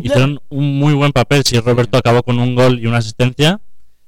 hicieron 0.02 0.42
un 0.50 0.80
muy 0.80 0.96
buen 0.96 1.12
papel. 1.12 1.44
Si 1.46 1.60
Roberto 1.60 2.00
acabó 2.00 2.24
con 2.24 2.40
un 2.40 2.56
gol 2.56 2.80
y 2.80 2.88
una 2.88 2.98
asistencia. 2.98 3.62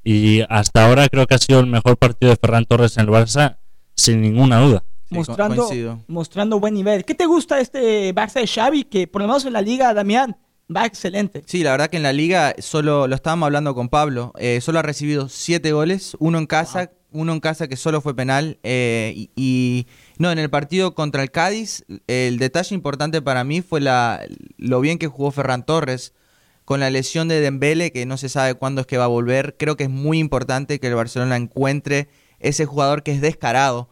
Y 0.03 0.41
hasta 0.49 0.87
ahora 0.87 1.07
creo 1.09 1.27
que 1.27 1.35
ha 1.35 1.37
sido 1.37 1.59
el 1.59 1.67
mejor 1.67 1.97
partido 1.97 2.31
de 2.31 2.37
Ferran 2.37 2.65
Torres 2.65 2.97
en 2.97 3.03
el 3.03 3.09
Barça, 3.09 3.57
sin 3.93 4.19
ninguna 4.19 4.61
duda. 4.61 4.83
Sí, 5.07 5.13
mostrando, 5.13 5.67
coincido. 5.67 5.99
mostrando 6.07 6.59
buen 6.59 6.73
nivel. 6.73 7.05
¿Qué 7.05 7.13
te 7.13 7.27
gusta 7.27 7.59
este 7.59 8.15
Barça 8.15 8.39
de 8.39 8.47
Xavi? 8.47 8.85
Que 8.85 9.05
por 9.05 9.21
lo 9.21 9.27
menos 9.27 9.45
en 9.45 9.53
la 9.53 9.61
liga, 9.61 9.93
Damián, 9.93 10.35
va 10.73 10.85
excelente. 10.85 11.43
Sí, 11.45 11.63
la 11.63 11.71
verdad 11.71 11.89
que 11.89 11.97
en 11.97 12.03
la 12.03 12.13
liga 12.13 12.53
solo 12.59 13.07
lo 13.07 13.15
estábamos 13.15 13.47
hablando 13.47 13.73
con 13.75 13.89
Pablo. 13.89 14.33
eh, 14.37 14.61
solo 14.61 14.79
ha 14.79 14.83
recibido 14.83 15.29
siete 15.29 15.71
goles, 15.71 16.15
uno 16.19 16.37
en 16.37 16.45
casa, 16.45 16.91
uno 17.11 17.33
en 17.33 17.39
casa 17.39 17.67
que 17.67 17.75
solo 17.75 18.01
fue 18.01 18.15
penal. 18.15 18.59
eh, 18.63 19.13
y, 19.15 19.29
y- 19.35 19.87
no, 20.17 20.31
en 20.31 20.39
el 20.39 20.49
partido 20.49 20.93
contra 20.95 21.23
el 21.23 21.31
Cádiz, 21.31 21.85
el 22.07 22.37
detalle 22.39 22.75
importante 22.75 23.21
para 23.21 23.43
mí 23.43 23.61
fue 23.61 23.81
la, 23.81 24.21
lo 24.57 24.81
bien 24.81 24.97
que 24.99 25.07
jugó 25.07 25.31
Ferran 25.31 25.65
Torres 25.65 26.13
con 26.65 26.79
la 26.79 26.89
lesión 26.91 27.27
de 27.27 27.39
Dembele, 27.41 27.91
que 27.91 28.05
no 28.05 28.17
se 28.17 28.29
sabe 28.29 28.53
cuándo 28.53 28.81
es 28.81 28.87
que 28.87 28.97
va 28.97 29.05
a 29.05 29.07
volver. 29.07 29.55
Creo 29.57 29.75
que 29.75 29.85
es 29.85 29.89
muy 29.89 30.19
importante 30.19 30.79
que 30.79 30.87
el 30.87 30.95
Barcelona 30.95 31.35
encuentre 31.35 32.09
ese 32.39 32.65
jugador 32.65 33.01
que 33.01 33.11
es 33.11 33.21
descarado. 33.21 33.89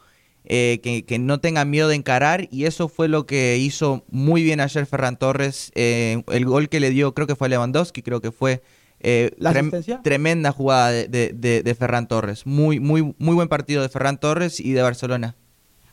Eh, 0.47 0.79
que, 0.81 1.05
que 1.05 1.19
no 1.19 1.39
tenga 1.39 1.63
miedo 1.65 1.89
de 1.89 1.95
encarar 1.95 2.47
y 2.51 2.65
eso 2.65 2.87
fue 2.87 3.07
lo 3.07 3.25
que 3.25 3.57
hizo 3.57 4.05
muy 4.09 4.41
bien 4.43 4.59
ayer 4.61 4.85
Ferran 4.85 5.17
Torres. 5.17 5.71
eh, 5.75 6.23
el 6.31 6.45
gol 6.45 6.69
que 6.69 6.79
le 6.79 6.89
dio 6.89 7.13
creo 7.13 7.27
que 7.27 7.35
fue 7.35 7.47
a 7.47 7.49
Lewandowski, 7.49 8.01
creo 8.01 8.21
que 8.21 8.31
fue 8.31 8.61
eh, 8.99 9.31
¿La 9.37 9.51
trem- 9.51 9.59
asistencia? 9.67 10.01
tremenda 10.01 10.51
jugada 10.51 10.89
de, 10.91 11.07
de- 11.07 11.31
de- 11.33 11.61
de 11.61 11.75
Ferran 11.75 12.07
Torres. 12.07 12.47
Muy, 12.47 12.79
muy, 12.79 13.13
muy 13.19 13.35
buen 13.35 13.47
partido 13.47 13.81
de 13.83 13.89
Ferran 13.89 14.19
Torres 14.19 14.59
y 14.59 14.71
de 14.73 14.81
Barcelona. 14.81 15.35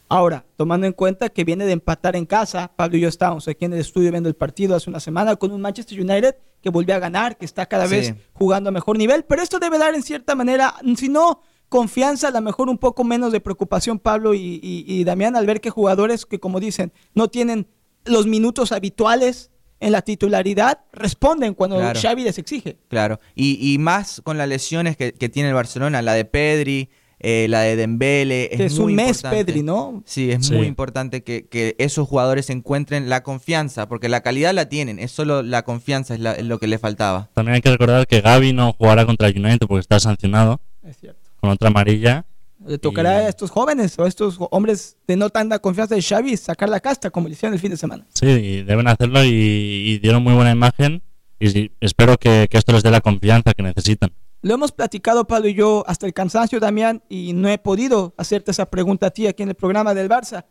Ahora, 0.08 0.44
tomando 0.57 0.86
en 0.86 0.92
cuenta 0.92 1.28
que 1.31 1.44
viene 1.44 1.65
de 1.66 1.73
empatar 1.73 2.15
en 2.15 2.26
casa, 2.26 2.70
Pablo 2.76 2.97
y 2.99 3.00
yo 3.00 3.08
estábamos 3.08 3.49
aquí 3.49 3.65
en 3.65 3.73
el 3.73 3.81
estudio 3.81 4.10
viendo 4.10 4.28
el 4.28 4.34
partido 4.36 4.76
hace 4.76 4.89
una 4.91 5.00
semana 5.00 5.34
con 5.36 5.50
un 5.50 5.60
Manchester 5.60 5.99
United 6.00 6.36
que 6.62 6.70
volvió 6.70 6.94
a 6.94 6.99
ganar, 6.99 7.36
que 7.36 7.44
está 7.47 7.66
cada 7.66 7.89
Sí. 7.89 7.94
vez 7.97 8.15
jugando 8.34 8.68
a 8.68 8.73
mejor 8.73 8.97
nivel, 8.99 9.24
pero 9.24 9.42
esto 9.42 9.58
debe 9.58 9.78
dar 9.78 9.94
en 9.94 10.02
cierta 10.02 10.34
manera, 10.34 10.74
si 10.97 11.08
no 11.08 11.42
confianza, 11.68 12.28
a 12.28 12.31
lo 12.31 12.41
mejor 12.41 12.68
un 12.68 12.78
poco 12.78 13.05
menos 13.05 13.33
de 13.33 13.41
preocupación 13.41 13.99
Pablo 13.99 14.34
y, 14.34 14.60
y- 14.62 14.84
y 14.86 15.05
Damián 15.05 15.36
al 15.36 15.47
ver 15.47 15.60
que 15.60 15.70
jugadores 15.70 16.25
que 16.26 16.39
como 16.39 16.60
dicen 16.60 16.93
no 17.15 17.28
tienen 17.28 17.67
los 18.05 18.26
minutos 18.26 18.70
habituales 18.73 19.51
en 19.81 19.93
la 19.93 20.02
titularidad 20.02 20.81
responden 20.93 21.55
cuando 21.55 21.76
Claro. 21.76 21.99
Xavi 22.01 22.23
les 22.23 22.39
exige. 22.39 22.78
Claro. 22.89 23.18
Y, 23.34 23.59
y 23.73 23.78
más 23.78 24.20
con 24.25 24.39
las 24.39 24.49
lesiones 24.49 24.97
que, 24.97 25.12
que 25.12 25.28
tiene 25.28 25.49
el 25.49 25.55
Barcelona, 25.55 26.01
la 26.01 26.15
de 26.15 26.25
Pedri, 26.25 26.91
eh, 27.18 27.47
la 27.49 27.60
de 27.62 27.76
Dembele. 27.76 28.51
Que 28.57 28.67
es 28.67 28.78
muy 28.78 28.93
un 28.93 28.97
mes, 28.97 29.09
importante. 29.18 29.44
Pedri, 29.44 29.62
¿no? 29.62 30.02
Sí, 30.07 30.31
es 30.31 30.47
Sí. 30.47 30.55
muy 30.55 30.67
importante 30.67 31.23
que, 31.23 31.47
que 31.49 31.75
esos 31.78 32.07
jugadores 32.07 32.51
encuentren 32.51 33.09
la 33.09 33.23
confianza, 33.23 33.89
porque 33.89 34.09
la 34.09 34.20
calidad 34.23 34.55
la 34.55 34.68
tienen, 34.68 34.99
es 34.99 35.10
solo 35.10 35.43
la 35.43 35.62
confianza 35.65 36.15
es, 36.15 36.20
la- 36.20 36.33
es 36.34 36.44
lo 36.44 36.59
que 36.59 36.67
le 36.67 36.78
faltaba. 36.78 37.31
También 37.34 37.57
hay 37.57 37.60
que 37.62 37.70
recordar 37.70 38.07
que 38.07 38.20
Gaby 38.20 38.52
no 38.52 38.73
jugará 38.75 39.05
contra 39.07 39.28
el 39.28 39.39
United 39.39 39.67
porque 39.67 39.81
está 39.81 39.99
sancionado 40.01 40.60
Es 40.83 40.99
cierto. 40.99 41.23
Con 41.44 41.52
otra 41.52 41.68
amarilla. 41.68 42.24
Le 42.66 42.78
tocará 42.78 43.23
Y- 43.23 43.26
a 43.26 43.28
estos 43.28 43.50
jóvenes 43.50 43.98
o 43.98 44.05
a 44.05 44.08
estos 44.08 44.39
hombres 44.50 44.97
de 45.06 45.16
no 45.16 45.28
tanta 45.28 45.58
confianza 45.58 45.94
de 45.94 46.00
Xavi 46.02 46.36
sacar 46.36 46.68
la 46.70 46.81
casta 46.81 47.10
como 47.10 47.28
le 47.28 47.34
hicieron 47.34 47.52
el 47.52 47.60
fin 47.60 47.70
de 47.70 47.76
semana. 47.76 48.06
Sí, 48.14 48.26
y 48.26 48.62
deben 48.62 48.89
hacerlo 48.89 49.23
y, 49.23 49.28
y 49.28 49.98
dieron 49.98 50.23
muy 50.23 50.32
buena 50.34 50.50
imagen. 50.50 51.02
Y 51.39 51.50
sí, 51.50 51.73
espero 51.81 52.16
que, 52.16 52.48
que 52.50 52.56
esto 52.56 52.73
les 52.73 52.82
dé 52.82 52.90
la 52.90 53.02
confianza 53.02 53.52
que 53.52 53.62
necesitan. 53.62 54.10
Lo 54.40 54.55
hemos 54.55 54.73
platicado 54.73 55.26
Pablo 55.26 55.48
y 55.48 55.55
yo 55.55 55.84
hasta 55.86 56.06
el 56.06 56.14
cansancio, 56.14 56.58
Damián, 56.60 57.02
y 57.08 57.32
no 57.34 57.48
he 57.50 57.58
podido 57.58 58.14
hacerte 58.16 58.50
esa 58.52 58.70
pregunta 58.70 59.06
a 59.08 59.10
ti 59.10 59.26
aquí 59.26 59.42
en 59.42 59.50
el 59.50 59.55
programa 59.55 59.92
del 59.94 60.08
Barça. 60.08 60.44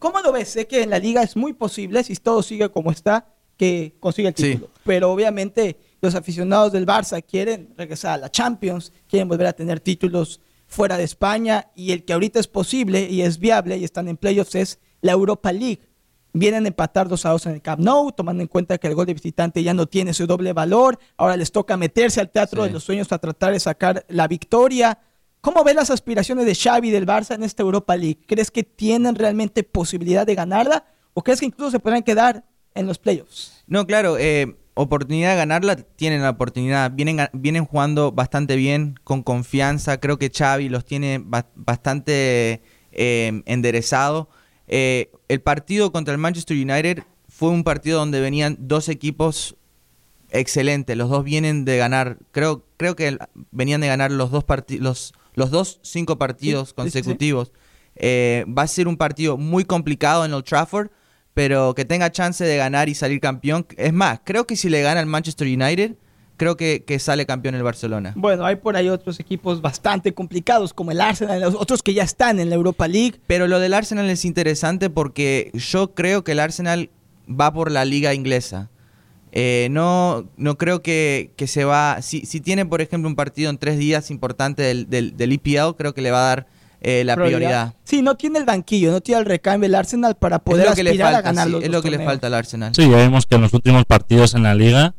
¿Cómo 0.00 0.20
lo 0.20 0.32
ves? 0.32 0.48
Sé 0.48 0.66
que 0.66 0.82
en 0.82 0.90
la 0.90 0.98
liga 0.98 1.22
es 1.22 1.36
muy 1.36 1.52
posible, 1.52 2.02
si 2.04 2.14
todo 2.16 2.42
sigue 2.42 2.68
como 2.70 2.90
está, 2.90 3.28
que 3.56 3.94
consiga 4.00 4.28
el 4.30 4.34
Sí. 4.36 4.42
título. 4.52 4.70
Pero 4.84 5.12
obviamente 5.12 5.76
los 6.04 6.14
aficionados 6.14 6.72
del 6.72 6.86
Barça 6.86 7.22
quieren 7.24 7.74
regresar 7.76 8.14
a 8.14 8.18
la 8.18 8.30
Champions, 8.30 8.92
quieren 9.08 9.28
volver 9.28 9.46
a 9.46 9.52
tener 9.52 9.80
títulos 9.80 10.40
fuera 10.66 10.96
de 10.96 11.04
España 11.04 11.70
y 11.74 11.92
el 11.92 12.04
que 12.04 12.12
ahorita 12.12 12.40
es 12.40 12.48
posible 12.48 13.08
y 13.10 13.22
es 13.22 13.38
viable 13.38 13.76
y 13.76 13.84
están 13.84 14.08
en 14.08 14.16
playoffs 14.16 14.54
es 14.54 14.78
la 15.00 15.12
Europa 15.12 15.52
League. 15.52 15.80
Vienen 16.32 16.64
a 16.64 16.68
empatar 16.68 17.06
2 17.08 17.26
a 17.26 17.30
2 17.30 17.46
en 17.46 17.52
el 17.52 17.62
Camp 17.62 17.80
Nou, 17.80 18.10
tomando 18.10 18.42
en 18.42 18.48
cuenta 18.48 18.76
que 18.78 18.88
el 18.88 18.94
gol 18.96 19.06
de 19.06 19.14
visitante 19.14 19.62
ya 19.62 19.72
no 19.72 19.86
tiene 19.86 20.12
su 20.14 20.26
doble 20.26 20.52
valor. 20.52 20.98
Ahora 21.16 21.36
les 21.36 21.52
toca 21.52 21.76
meterse 21.76 22.20
al 22.20 22.30
teatro 22.30 22.62
Sí. 22.62 22.68
de 22.68 22.72
los 22.72 22.82
sueños 22.82 23.12
a 23.12 23.18
tratar 23.18 23.52
de 23.52 23.60
sacar 23.60 24.04
la 24.08 24.26
victoria. 24.26 24.98
¿Cómo 25.40 25.62
ves 25.62 25.76
las 25.76 25.90
aspiraciones 25.90 26.46
de 26.46 26.54
Xavi 26.54 26.88
y 26.88 26.90
del 26.90 27.06
Barça 27.06 27.34
en 27.34 27.44
esta 27.44 27.62
Europa 27.62 27.94
League? 27.96 28.18
¿Crees 28.26 28.50
que 28.50 28.64
tienen 28.64 29.14
realmente 29.14 29.62
posibilidad 29.62 30.26
de 30.26 30.34
ganarla 30.34 30.84
o 31.12 31.22
crees 31.22 31.38
que 31.38 31.46
incluso 31.46 31.70
se 31.70 31.78
podrán 31.78 32.02
quedar 32.02 32.44
en 32.74 32.86
los 32.88 32.98
playoffs? 32.98 33.62
No, 33.68 33.86
claro, 33.86 34.16
eh, 34.18 34.56
oportunidad 34.74 35.30
de 35.30 35.36
ganarla 35.36 35.76
tienen 35.76 36.22
la 36.22 36.30
oportunidad. 36.30 36.90
Vienen, 36.92 37.18
vienen 37.32 37.64
jugando 37.64 38.12
bastante 38.12 38.56
bien, 38.56 38.98
con 39.04 39.22
confianza. 39.22 39.98
Creo 40.00 40.18
que 40.18 40.30
Xavi 40.30 40.68
los 40.68 40.84
tiene 40.84 41.20
ba- 41.24 41.48
bastante 41.54 42.62
eh, 42.92 43.42
enderezado. 43.46 44.28
Eh, 44.66 45.10
el 45.28 45.40
partido 45.40 45.92
contra 45.92 46.12
el 46.12 46.18
Manchester 46.18 46.56
United 46.56 47.02
fue 47.28 47.50
un 47.50 47.64
partido 47.64 47.98
donde 47.98 48.20
venían 48.20 48.56
dos 48.60 48.88
equipos 48.88 49.56
excelentes. 50.30 50.96
Los 50.96 51.10
dos 51.10 51.24
vienen 51.24 51.64
de 51.64 51.76
ganar, 51.76 52.18
creo, 52.32 52.64
creo 52.76 52.96
que 52.96 53.16
venían 53.50 53.80
de 53.80 53.86
ganar 53.88 54.10
los 54.10 54.30
dos 54.30 54.44
partidos, 54.44 54.82
los, 54.82 55.14
los 55.34 55.50
dos 55.50 55.80
cinco 55.82 56.18
partidos 56.18 56.60
Sí, 56.60 56.66
sí, 56.68 56.72
sí. 56.72 56.74
consecutivos. 56.74 57.52
Eh, 57.96 58.44
va 58.48 58.62
a 58.62 58.66
ser 58.66 58.88
un 58.88 58.96
partido 58.96 59.36
muy 59.36 59.64
complicado 59.64 60.24
en 60.24 60.32
Old 60.32 60.44
Trafford, 60.44 60.88
pero 61.34 61.74
que 61.74 61.84
tenga 61.84 62.10
chance 62.10 62.44
de 62.44 62.56
ganar 62.56 62.88
y 62.88 62.94
salir 62.94 63.20
campeón. 63.20 63.66
Es 63.76 63.92
más, 63.92 64.20
creo 64.24 64.46
que 64.46 64.56
si 64.56 64.70
le 64.70 64.82
gana 64.82 65.00
al 65.00 65.06
Manchester 65.06 65.48
United, 65.48 65.96
creo 66.36 66.56
que, 66.56 66.84
que 66.84 66.98
sale 66.98 67.26
campeón 67.26 67.56
el 67.56 67.62
Barcelona. 67.64 68.12
Bueno, 68.16 68.46
hay 68.46 68.56
por 68.56 68.76
ahí 68.76 68.88
otros 68.88 69.18
equipos 69.20 69.60
bastante 69.60 70.14
complicados 70.14 70.72
como 70.72 70.92
el 70.92 71.00
Arsenal, 71.00 71.40
los 71.40 71.54
otros 71.54 71.82
que 71.82 71.92
ya 71.92 72.04
están 72.04 72.38
en 72.38 72.50
la 72.50 72.54
Europa 72.54 72.86
League. 72.88 73.20
Pero 73.26 73.48
lo 73.48 73.58
del 73.58 73.74
Arsenal 73.74 74.08
es 74.08 74.24
interesante 74.24 74.90
porque 74.90 75.50
yo 75.54 75.92
creo 75.94 76.22
que 76.24 76.32
el 76.32 76.40
Arsenal 76.40 76.90
va 77.28 77.52
por 77.52 77.70
la 77.70 77.84
liga 77.84 78.14
inglesa. 78.14 78.70
Eh, 79.32 79.66
no, 79.72 80.28
no 80.36 80.56
creo 80.56 80.80
que, 80.82 81.32
que 81.36 81.48
se 81.48 81.64
va... 81.64 82.00
Si, 82.02 82.24
si 82.24 82.40
tiene, 82.40 82.64
por 82.64 82.80
ejemplo, 82.80 83.08
un 83.08 83.16
partido 83.16 83.50
en 83.50 83.58
tres 83.58 83.76
días 83.76 84.12
importante 84.12 84.62
del, 84.62 84.88
del, 84.88 85.16
del 85.16 85.32
EPL, 85.32 85.74
creo 85.76 85.92
que 85.92 86.02
le 86.02 86.12
va 86.12 86.18
a 86.24 86.28
dar 86.28 86.46
eh, 86.84 87.02
la 87.04 87.16
prioridad. 87.16 87.74
Sí, 87.84 88.02
no 88.02 88.14
tiene 88.16 88.38
el 88.38 88.44
banquillo, 88.44 88.90
no 88.92 89.00
tiene 89.00 89.20
el 89.20 89.26
recambio 89.26 89.66
el 89.66 89.74
Arsenal 89.74 90.14
para 90.16 90.38
poder 90.38 90.64
es 90.66 90.70
lo 90.70 90.76
que 90.76 90.84
le 90.84 90.90
aspirar 90.90 91.12
falta, 91.14 91.18
a 91.18 91.32
ganar 91.32 91.46
sí, 91.46 91.52
los 91.52 91.64
es 91.64 91.70
lo 91.70 91.82
que 91.82 91.90
le 91.90 92.04
falta 92.04 92.26
al 92.28 92.34
Arsenal. 92.34 92.74
Sí, 92.74 92.88
ya 92.88 93.02
vimos 93.02 93.26
que 93.26 93.34
en 93.36 93.40
los 93.40 93.52
últimos 93.54 93.84
partidos 93.86 94.34
en 94.34 94.42
la 94.44 94.54
liga 94.54 94.94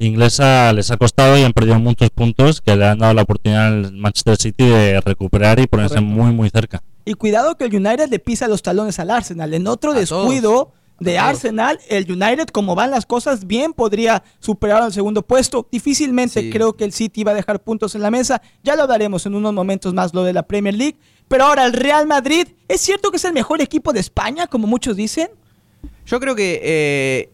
inglesa 0.00 0.72
les 0.72 0.90
ha 0.90 0.96
costado 0.96 1.36
y 1.38 1.42
han 1.42 1.52
perdido 1.52 1.78
muchos 1.78 2.10
puntos 2.10 2.60
que 2.60 2.76
le 2.76 2.86
han 2.86 2.98
dado 2.98 3.14
la 3.14 3.22
oportunidad 3.22 3.66
al 3.68 3.92
Manchester 3.92 4.36
City 4.36 4.64
de 4.66 5.00
recuperar 5.00 5.58
y 5.58 5.66
ponerse 5.66 5.96
Correcto. 5.96 6.14
muy 6.14 6.32
muy 6.32 6.50
cerca. 6.50 6.82
Y 7.04 7.14
cuidado 7.14 7.56
que 7.56 7.64
el 7.64 7.74
United 7.74 8.08
le 8.10 8.18
pisa 8.18 8.48
los 8.48 8.62
talones 8.62 8.98
al 8.98 9.10
Arsenal. 9.10 9.52
En 9.54 9.66
otro 9.66 9.92
A 9.92 9.94
descuido 9.94 10.72
de 11.00 11.18
A 11.18 11.22
todos. 11.22 11.36
Arsenal, 11.36 11.78
el 11.88 12.10
United, 12.10 12.48
como 12.48 12.74
van 12.74 12.90
las 12.90 13.06
cosas, 13.06 13.46
bien 13.46 13.72
podría 13.72 14.22
superar 14.40 14.82
al 14.82 14.92
segundo 14.92 15.22
puesto. 15.22 15.66
Difícilmente 15.72 16.42
Sí. 16.42 16.50
creo 16.50 16.74
que 16.76 16.84
el 16.84 16.92
City 16.92 17.24
va 17.24 17.32
a 17.32 17.34
dejar 17.34 17.60
puntos 17.62 17.94
en 17.94 18.02
la 18.02 18.10
mesa. 18.10 18.42
Ya 18.62 18.76
lo 18.76 18.82
hablaremos 18.82 19.24
en 19.26 19.34
unos 19.34 19.52
momentos 19.54 19.94
más 19.94 20.12
lo 20.12 20.22
de 20.22 20.32
la 20.32 20.42
Premier 20.42 20.74
League. 20.74 20.98
Pero 21.28 21.44
ahora 21.44 21.64
el 21.66 21.72
Real 21.74 22.06
Madrid, 22.06 22.48
¿es 22.68 22.80
cierto 22.80 23.10
que 23.10 23.18
es 23.18 23.24
el 23.24 23.32
mejor 23.32 23.60
equipo 23.60 23.92
de 23.92 24.00
España, 24.00 24.46
como 24.46 24.66
muchos 24.66 24.96
dicen? 24.96 25.28
Yo 26.06 26.18
creo 26.20 26.34
que 26.34 26.60
eh, 26.62 27.30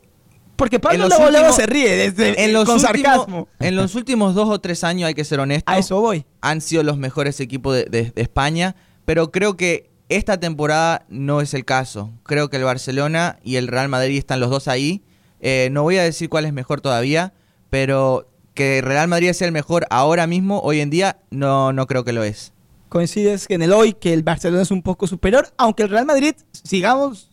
Porque 0.56 0.81
Pablo 0.81 1.06
últimos- 1.06 1.55
se 1.56 1.66
ríe 1.66 1.97
desde, 1.97 2.44
en, 2.44 2.52
los 2.52 2.64
con 2.64 2.76
últimos, 2.76 3.02
sarcasmo. 3.05 3.48
en 3.60 3.76
los 3.76 3.94
últimos 3.94 4.34
dos 4.34 4.48
o 4.48 4.60
tres 4.60 4.82
años, 4.84 5.06
hay 5.06 5.14
que 5.14 5.24
ser 5.24 5.39
honesto, 5.40 5.70
A 5.70 5.78
eso 5.78 6.00
voy. 6.00 6.26
han 6.40 6.60
sido 6.60 6.82
los 6.82 6.97
mejores 6.98 7.39
equipos 7.40 7.74
de, 7.74 7.84
de- 7.84 8.10
de 8.10 8.23
España, 8.23 8.74
pero 9.05 9.31
creo 9.31 9.56
que 9.56 9.90
esta 10.08 10.39
temporada 10.39 11.06
no 11.08 11.40
es 11.40 11.55
el 11.55 11.64
caso. 11.64 12.10
Creo 12.24 12.50
que 12.50 12.56
el 12.56 12.64
Barcelona 12.64 13.39
y 13.42 13.56
el 13.56 13.68
Real 13.68 13.89
Madrid 13.89 14.18
están 14.18 14.39
los 14.40 14.50
dos 14.50 14.68
ahí. 14.68 15.02
Eh, 15.40 15.68
no 15.73 15.82
voy 15.82 15.97
a 15.98 16.02
decir 16.02 16.28
cuál 16.28 16.44
es 16.47 16.52
mejor 16.52 16.81
todavía, 16.81 17.32
pero 17.70 18.28
que 18.55 18.81
Real 18.82 19.08
Madrid 19.08 19.32
sea 19.32 19.47
el 19.47 19.52
mejor 19.52 19.86
ahora 19.90 20.26
mismo, 20.26 20.60
hoy 20.60 20.81
en 20.81 20.90
día, 20.90 21.18
no, 21.31 21.73
no 21.73 21.86
creo 21.86 22.05
que 22.05 22.12
lo 22.12 22.23
es. 22.24 22.52
Coincides 22.94 23.48
que 23.48 23.55
en 23.55 23.62
el 23.62 23.73
hoy 23.73 23.92
que 23.92 24.12
el 24.14 24.23
Barcelona 24.23 24.62
es 24.62 24.70
un 24.70 24.81
poco 24.81 25.08
superior, 25.08 25.48
aunque 25.58 25.82
el 25.82 25.89
Real 25.89 26.06
Madrid, 26.06 26.34
sigamos 26.52 27.28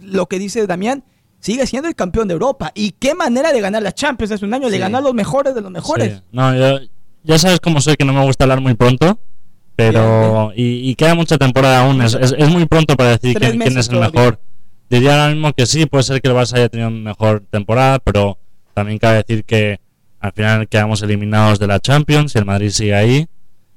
lo 0.00 0.26
que 0.26 0.38
dice 0.38 0.64
Damián, 0.68 1.02
sigue 1.40 1.66
siendo 1.66 1.88
el 1.88 1.96
campeón 1.96 2.28
de 2.28 2.34
Europa. 2.34 2.70
Y 2.76 2.92
qué 2.92 3.14
manera 3.16 3.52
de 3.52 3.60
ganar 3.60 3.82
la 3.82 3.90
Champions 3.92 4.30
hace 4.30 4.44
un 4.44 4.54
año, 4.54 4.68
le 4.68 4.74
Sí. 4.76 4.78
ganó 4.78 4.98
a 4.98 5.00
los 5.00 5.12
mejores 5.12 5.52
de 5.56 5.60
los 5.62 5.70
mejores. 5.72 6.14
Sí. 6.18 6.22
No, 6.30 6.54
yo- 6.54 6.86
ya 7.24 7.38
sabes 7.40 7.58
cómo 7.58 7.80
soy 7.80 7.96
que 7.96 8.04
no 8.04 8.12
me 8.12 8.22
gusta 8.24 8.44
hablar 8.44 8.60
muy 8.60 8.74
pronto, 8.74 9.18
pero 9.74 10.52
y, 10.54 10.88
y 10.88 10.94
queda 10.94 11.16
mucha 11.16 11.38
temporada 11.38 11.80
aún. 11.84 12.00
Es, 12.00 12.14
es- 12.14 12.34
es 12.38 12.48
muy 12.48 12.66
pronto 12.66 12.96
para 12.96 13.10
decir 13.18 13.36
quién, 13.36 13.60
es 13.62 13.76
el 13.76 13.88
todavía. 13.88 14.10
mejor. 14.20 14.40
Diría 14.88 15.12
ahora 15.20 15.34
mismo 15.34 15.52
que 15.54 15.66
sí, 15.66 15.86
puede 15.86 16.04
ser 16.04 16.22
que 16.22 16.28
el 16.28 16.34
Barça 16.34 16.54
haya 16.54 16.68
tenido 16.68 16.90
mejor 16.90 17.42
temporada, 17.50 17.98
pero 17.98 18.38
también 18.74 18.98
cabe 19.00 19.16
decir 19.16 19.44
que 19.44 19.80
al 20.20 20.30
final 20.32 20.68
quedamos 20.68 21.02
eliminados 21.02 21.58
de 21.58 21.66
la 21.66 21.80
Champions 21.80 22.34
y 22.34 22.38
el 22.38 22.44
Madrid 22.44 22.70
sigue 22.70 22.94
ahí. 22.94 23.26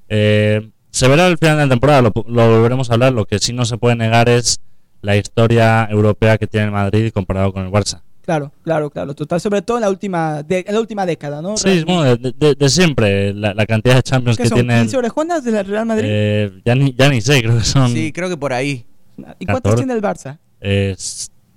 Eh, 0.09 0.69
se 0.97 1.07
verá 1.07 1.25
al 1.27 1.37
final 1.37 1.57
de 1.57 1.63
la 1.65 1.69
temporada, 1.69 2.01
lo, 2.01 2.11
lo 2.27 2.49
volveremos 2.49 2.89
a 2.89 2.93
hablar. 2.93 3.13
Lo 3.13 3.25
que 3.25 3.39
sí 3.39 3.53
no 3.53 3.65
se 3.65 3.77
puede 3.77 3.95
negar 3.95 4.29
es 4.29 4.59
la 5.01 5.15
historia 5.15 5.87
europea 5.89 6.37
que 6.37 6.47
tiene 6.47 6.65
el 6.67 6.71
Madrid 6.71 7.11
comparado 7.13 7.53
con 7.53 7.63
el 7.65 7.71
Barça. 7.71 8.01
Claro, 8.23 8.51
claro, 8.63 8.89
claro, 8.89 9.15
total. 9.15 9.39
Sobre 9.39 9.61
todo 9.61 9.77
en 9.77 9.81
la 9.81 9.89
última, 9.89 10.43
de- 10.43 10.65
en 10.67 10.73
la 10.73 10.81
última 10.81 11.05
década, 11.05 11.41
¿no? 11.41 11.55
Sí, 11.55 11.83
bueno, 11.85 12.03
de, 12.17 12.33
de- 12.37 12.55
de 12.55 12.69
siempre, 12.69 13.33
la, 13.33 13.53
la 13.53 13.65
cantidad 13.65 13.95
de 13.95 14.03
Champions 14.03 14.35
¿Qué 14.37 14.43
que 14.43 14.49
son? 14.49 14.57
tiene. 14.57 14.81
el- 14.81 14.87
¿15 14.89 14.97
orejonas 14.97 15.43
del 15.45 15.65
Real 15.65 15.85
Madrid? 15.85 16.07
Eh, 16.11 16.61
ya, 16.65 16.75
ni, 16.75 16.93
ya 16.93 17.07
ni 17.09 17.21
sé, 17.21 17.41
creo 17.41 17.57
que 17.57 17.63
son 17.63 17.89
Sí, 17.91 18.11
creo 18.11 18.27
que 18.27 18.35
por 18.35 18.51
ahí. 18.51 18.85
¿Y 19.39 19.45
cuántas 19.45 19.71
14. 19.71 19.77
tiene 19.77 19.93
el 19.93 20.01
Barça? 20.01 20.39
eh, 20.59 20.95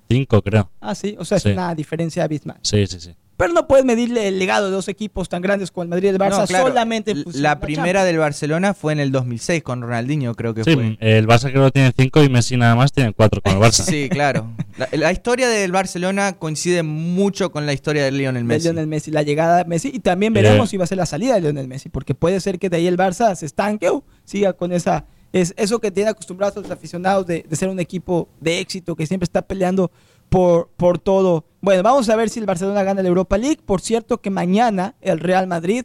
cinco, 0.09 0.43
creo. 0.43 0.71
Ah, 0.81 0.95
sí, 0.95 1.17
o 1.19 1.25
sea, 1.25 1.39
es 1.39 1.43
Sí. 1.43 1.51
una 1.51 1.75
diferencia 1.75 2.23
abismal. 2.25 2.59
Sí, 2.63 2.87
sí, 2.87 3.01
sí. 3.01 3.15
Pero 3.41 3.53
no 3.55 3.67
puedes 3.67 3.85
medirle 3.85 4.29
el 4.29 4.39
legado 4.39 4.67
de 4.67 4.73
dos 4.73 4.87
equipos 4.89 5.29
tan 5.29 5.43
grandes 5.43 5.71
como 5.73 5.83
el 5.83 5.89
Madrid 5.89 6.05
y 6.07 6.09
el 6.11 6.19
Barça 6.19 6.41
No, 6.43 6.47
claro, 6.47 6.69
solamente 6.69 7.15
La 7.35 7.57
de 7.57 7.61
primera 7.63 8.05
del 8.05 8.19
Barcelona 8.19 8.75
fue 8.75 8.93
en 8.93 9.01
el 9.01 9.11
2006 9.11 9.63
con 9.65 9.81
Ronaldinho, 9.83 10.35
creo 10.35 10.55
que 10.55 10.63
Sí, 10.63 10.75
fue. 10.75 10.97
el 11.01 11.27
Barça 11.27 11.51
creo 11.51 11.65
que 11.65 11.71
tiene 11.73 11.93
cinco 11.99 12.23
y 12.23 12.29
Messi 12.29 12.57
nada 12.57 12.77
más 12.77 12.93
tiene 12.93 13.13
cuatro 13.13 13.41
con 13.41 13.55
el 13.55 13.59
Barça. 13.63 13.83
Sí, 13.83 14.09
claro. 14.11 14.47
La, 14.79 14.89
la 14.93 15.11
historia 15.13 15.49
del 15.49 15.73
Barcelona 15.73 16.35
coincide 16.35 16.83
mucho 16.83 17.51
con 17.51 17.67
la 17.67 17.73
historia 17.73 18.05
de 18.05 18.13
Lionel 18.13 18.43
de 18.43 18.55
Messi. 18.55 18.65
Lionel 18.69 18.87
Messi, 18.87 19.11
la 19.11 19.23
llegada 19.23 19.59
de 19.59 19.65
Messi 19.65 19.91
y 19.93 19.99
también 20.01 20.37
Eh. 20.37 20.43
veremos 20.43 20.71
si 20.71 20.77
va 20.77 20.85
a 20.85 20.87
ser 20.87 20.99
la 20.99 21.07
salida 21.07 21.35
de 21.35 21.41
Lionel 21.41 21.67
Messi, 21.67 21.89
porque 21.89 22.15
puede 22.15 22.39
ser 22.41 22.59
que 22.59 22.69
de 22.69 22.77
ahí 22.77 22.87
el 22.87 22.97
Barça 22.97 23.35
se 23.35 23.47
estanque 23.47 23.89
o 23.89 24.05
siga 24.25 24.53
con 24.53 24.73
esa 24.73 25.07
es 25.33 25.55
eso 25.57 25.79
que 25.79 25.93
tiene 25.93 26.11
acostumbrados 26.11 26.57
a 26.57 26.61
los 26.61 26.71
aficionados 26.73 27.25
de, 27.25 27.47
de 27.49 27.57
ser 27.57 27.69
un 27.69 27.79
equipo 27.79 28.29
de 28.41 28.59
éxito 28.59 28.97
que 28.97 29.07
siempre 29.07 29.25
está 29.25 29.43
peleando 29.43 29.93
por, 30.31 30.71
por 30.77 30.99
todo. 30.99 31.45
Bueno, 31.61 31.83
vamos 31.83 32.09
a 32.09 32.17
ver 32.17 32.31
si 32.31 32.41
el 32.41 32.47
Barcelona 32.47 32.83
gana 32.83 33.03
la 33.03 33.09
Europa 33.09 33.37
League. 33.37 33.61
Por 33.65 33.83
cierto 33.83 34.23
que 34.23 34.31
mañana 34.31 34.95
el 35.03 35.21
Real 35.21 35.47
Madrid 35.47 35.85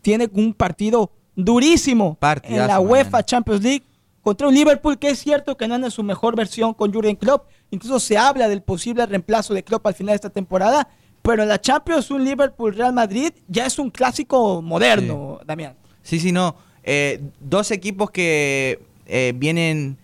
tiene 0.00 0.28
un 0.32 0.52
partido 0.54 1.12
durísimo 1.36 2.16
Partidazo 2.16 2.62
en 2.62 2.66
la 2.66 2.80
UEFA 2.80 3.04
mañana. 3.04 3.22
Champions 3.24 3.62
League 3.62 3.84
contra 4.22 4.48
un 4.48 4.54
Liverpool 4.54 4.98
que 4.98 5.10
es 5.10 5.18
cierto 5.18 5.56
que 5.56 5.68
no 5.68 5.74
anda 5.74 5.86
en 5.88 5.90
su 5.92 6.02
mejor 6.02 6.34
versión 6.34 6.74
con 6.74 6.92
Jurgen 6.92 7.16
Klopp. 7.16 7.48
Incluso 7.70 8.00
se 8.00 8.18
habla 8.18 8.48
del 8.48 8.62
posible 8.62 9.06
reemplazo 9.06 9.54
de 9.54 9.62
Klopp 9.62 9.86
al 9.86 9.94
final 9.94 10.12
de 10.12 10.16
esta 10.16 10.30
temporada. 10.30 10.88
Pero 11.22 11.44
en 11.44 11.48
la 11.48 11.60
Champions, 11.60 12.10
un 12.10 12.24
Liverpool-Real 12.24 12.92
Madrid 12.92 13.32
ya 13.46 13.66
es 13.66 13.78
un 13.78 13.90
clásico 13.90 14.60
moderno, 14.60 15.38
Damián. 15.46 15.76
Sí, 16.02 16.18
sí, 16.18 16.32
no. 16.32 16.56
Eh, 16.82 17.22
dos 17.38 17.70
equipos 17.70 18.10
que 18.10 18.80
eh, 19.06 19.32
vienen, 19.36 19.98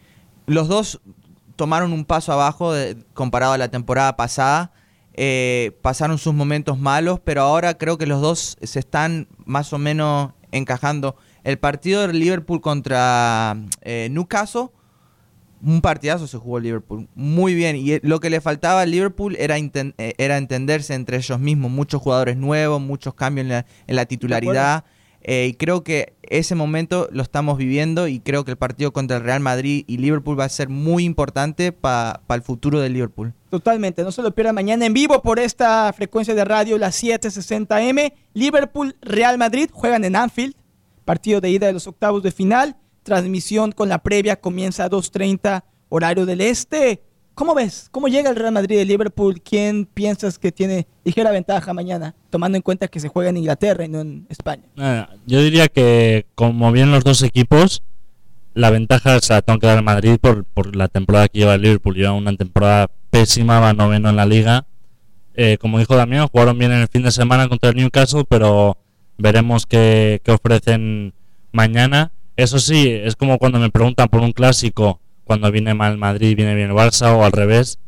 los 0.47 0.69
dos 0.69 1.01
tomaron 1.59 1.93
un 1.93 2.07
paso 2.07 2.33
abajo 2.33 2.73
de- 2.73 2.97
comparado 3.13 3.53
a 3.53 3.59
la 3.59 3.69
temporada 3.69 4.17
pasada. 4.17 4.73
Eh, 5.13 5.77
pasaron 5.83 6.17
sus 6.17 6.33
momentos 6.33 6.79
malos, 6.79 7.21
pero 7.23 7.43
ahora 7.43 7.77
creo 7.77 7.99
que 7.99 8.07
los 8.07 8.23
dos 8.23 8.57
se 8.63 8.79
están 8.79 9.27
más 9.45 9.73
o 9.73 9.79
menos 9.79 10.33
encajando. 10.53 11.17
El 11.43 11.59
partido 11.59 12.07
del 12.07 12.19
Liverpool 12.21 12.61
contra 12.61 13.57
eh, 13.83 14.09
Newcastle, 14.13 14.69
un 15.61 15.81
partidazo 15.81 16.29
se 16.29 16.39
jugó 16.39 16.61
Liverpool. 16.61 17.09
Muy 17.17 17.55
bien. 17.55 17.75
Y 17.75 17.95
eh, 17.95 18.01
lo 18.05 18.21
que 18.21 18.31
le 18.31 18.41
faltaba 18.41 18.83
al 18.83 18.93
Liverpool 18.93 19.35
era, 19.41 19.59
eh, 19.59 20.15
era 20.17 20.39
entenderse 20.39 20.95
entre 20.95 21.17
ellos 21.17 21.41
mismos. 21.41 21.73
Muchos 21.73 22.01
jugadores 22.01 22.37
nuevos, 22.37 22.81
muchos 22.81 23.15
cambios 23.15 23.45
en 23.47 23.49
la, 23.49 23.67
en 23.89 23.97
la 23.97 24.07
titularidad. 24.07 24.85
Eh, 25.31 25.49
y 25.51 25.53
creo 25.53 25.85
que 25.85 26.15
ese 26.23 26.55
momento 26.55 27.07
lo 27.13 27.23
estamos 27.23 27.59
viviendo 27.59 28.09
y 28.09 28.19
creo 28.19 28.47
que 28.47 28.53
el 28.53 28.57
partido 28.57 28.95
contra 28.95 29.19
el 29.19 29.25
Real 29.25 29.41
Madrid 29.41 29.85
y 29.87 29.99
Liverpool 29.99 30.41
va 30.41 30.47
a 30.47 30.49
ser 30.49 30.71
muy 30.71 31.05
importante 31.05 31.71
para 31.71 32.23
el 32.31 32.41
futuro 32.41 32.81
del 32.81 32.95
Liverpool. 32.95 33.35
Totalmente, 33.51 34.03
no 34.05 34.11
se 34.11 34.23
lo 34.23 34.35
pierdan 34.35 34.55
mañana 34.55 34.87
en 34.87 34.95
vivo 34.95 35.21
por 35.21 35.39
esta 35.39 35.93
frecuencia 35.93 36.35
de 36.35 36.47
radio, 36.47 36.79
las 36.79 37.05
760M. 37.05 38.15
Liverpool, 38.33 38.97
Real 39.03 39.37
Madrid 39.37 39.69
juegan 39.71 40.03
en 40.05 40.17
Anfield, 40.17 40.55
partido 41.05 41.43
de 41.43 41.51
ida 41.51 41.67
de 41.67 41.75
los 41.75 41.87
octavos 41.87 42.23
de 42.23 42.31
final. 42.31 42.79
Transmisión 43.03 43.73
con 43.73 43.91
la 43.91 43.99
previa 43.99 44.41
comienza 44.41 44.85
a 44.85 44.91
2.30 44.91 45.63
horario 45.91 46.25
del 46.25 46.41
este. 46.41 47.03
¿Cómo 47.39 47.55
ves? 47.55 47.87
¿Cómo 47.93 48.09
llega 48.09 48.31
el 48.31 48.35
Real 48.35 48.51
Madrid 48.51 48.79
de 48.79 48.85
Liverpool? 48.85 49.41
¿Quién 49.41 49.87
piensas 49.87 50.41
que 50.41 50.51
tiene 50.51 50.89
ligera 51.05 51.31
ventaja 51.31 51.73
mañana? 51.73 52.17
Tomando 52.31 52.57
en 52.57 52.63
cuenta 52.63 52.89
que 52.89 52.99
se 52.99 53.07
juega 53.07 53.31
en 53.31 53.37
Inglaterra 53.37 53.85
y 53.85 53.89
no 53.89 54.01
en 54.01 54.27
España. 54.29 54.65
Nada, 54.75 55.11
yo 55.25 55.41
diría 55.41 55.69
que 55.69 56.27
como 56.35 56.73
bien 56.73 56.91
los 56.91 57.05
dos 57.05 57.23
equipos, 57.23 57.85
la 58.55 58.71
ventaja 58.71 59.21
se 59.21 59.35
la 59.35 59.43
tengo 59.43 59.61
que 59.61 59.69
dar 59.69 59.79
al 59.79 59.85
Madrid 59.85 60.19
por, 60.21 60.75
la 60.75 60.89
temporada 60.89 61.29
que 61.29 61.39
lleva 61.39 61.55
el 61.55 61.63
Liverpool. 61.63 61.95
Lleva 61.95 62.11
una 62.11 62.35
temporada 62.35 62.91
pésima, 63.11 63.61
va 63.61 63.73
noveno 63.73 64.11
en 64.11 64.17
la 64.17 64.27
liga. 64.27 64.67
Eh, 65.35 65.59
como 65.61 65.79
dijo 65.79 65.95
Damián, 65.95 66.27
jugaron 66.27 66.59
bien 66.59 66.73
en 66.73 66.81
el 66.81 66.89
fin 66.89 67.05
de 67.05 67.13
semana 67.13 67.49
contra 67.49 67.71
el 67.71 67.77
Newcastle, 67.77 68.25
pero 68.29 68.79
veremos 69.17 69.65
qué 69.65 70.21
ofrecen 70.27 71.15
mañana. 71.53 72.11
Eso 72.35 72.59
sí, 72.59 72.89
es 72.91 73.15
como 73.15 73.39
cuando 73.39 73.61
me 73.61 73.71
preguntan 73.71 74.09
por 74.09 74.23
un 74.23 74.33
clásico, 74.33 75.01
cuando 75.29 75.53
viene 75.53 75.75
mal 75.75 75.97
Madrid, 75.99 76.35
viene 76.35 76.57
bien 76.57 76.71
el 76.71 76.77
Barça 76.77 77.15
o 77.15 77.23
al 77.25 77.31
revés. 77.31 77.79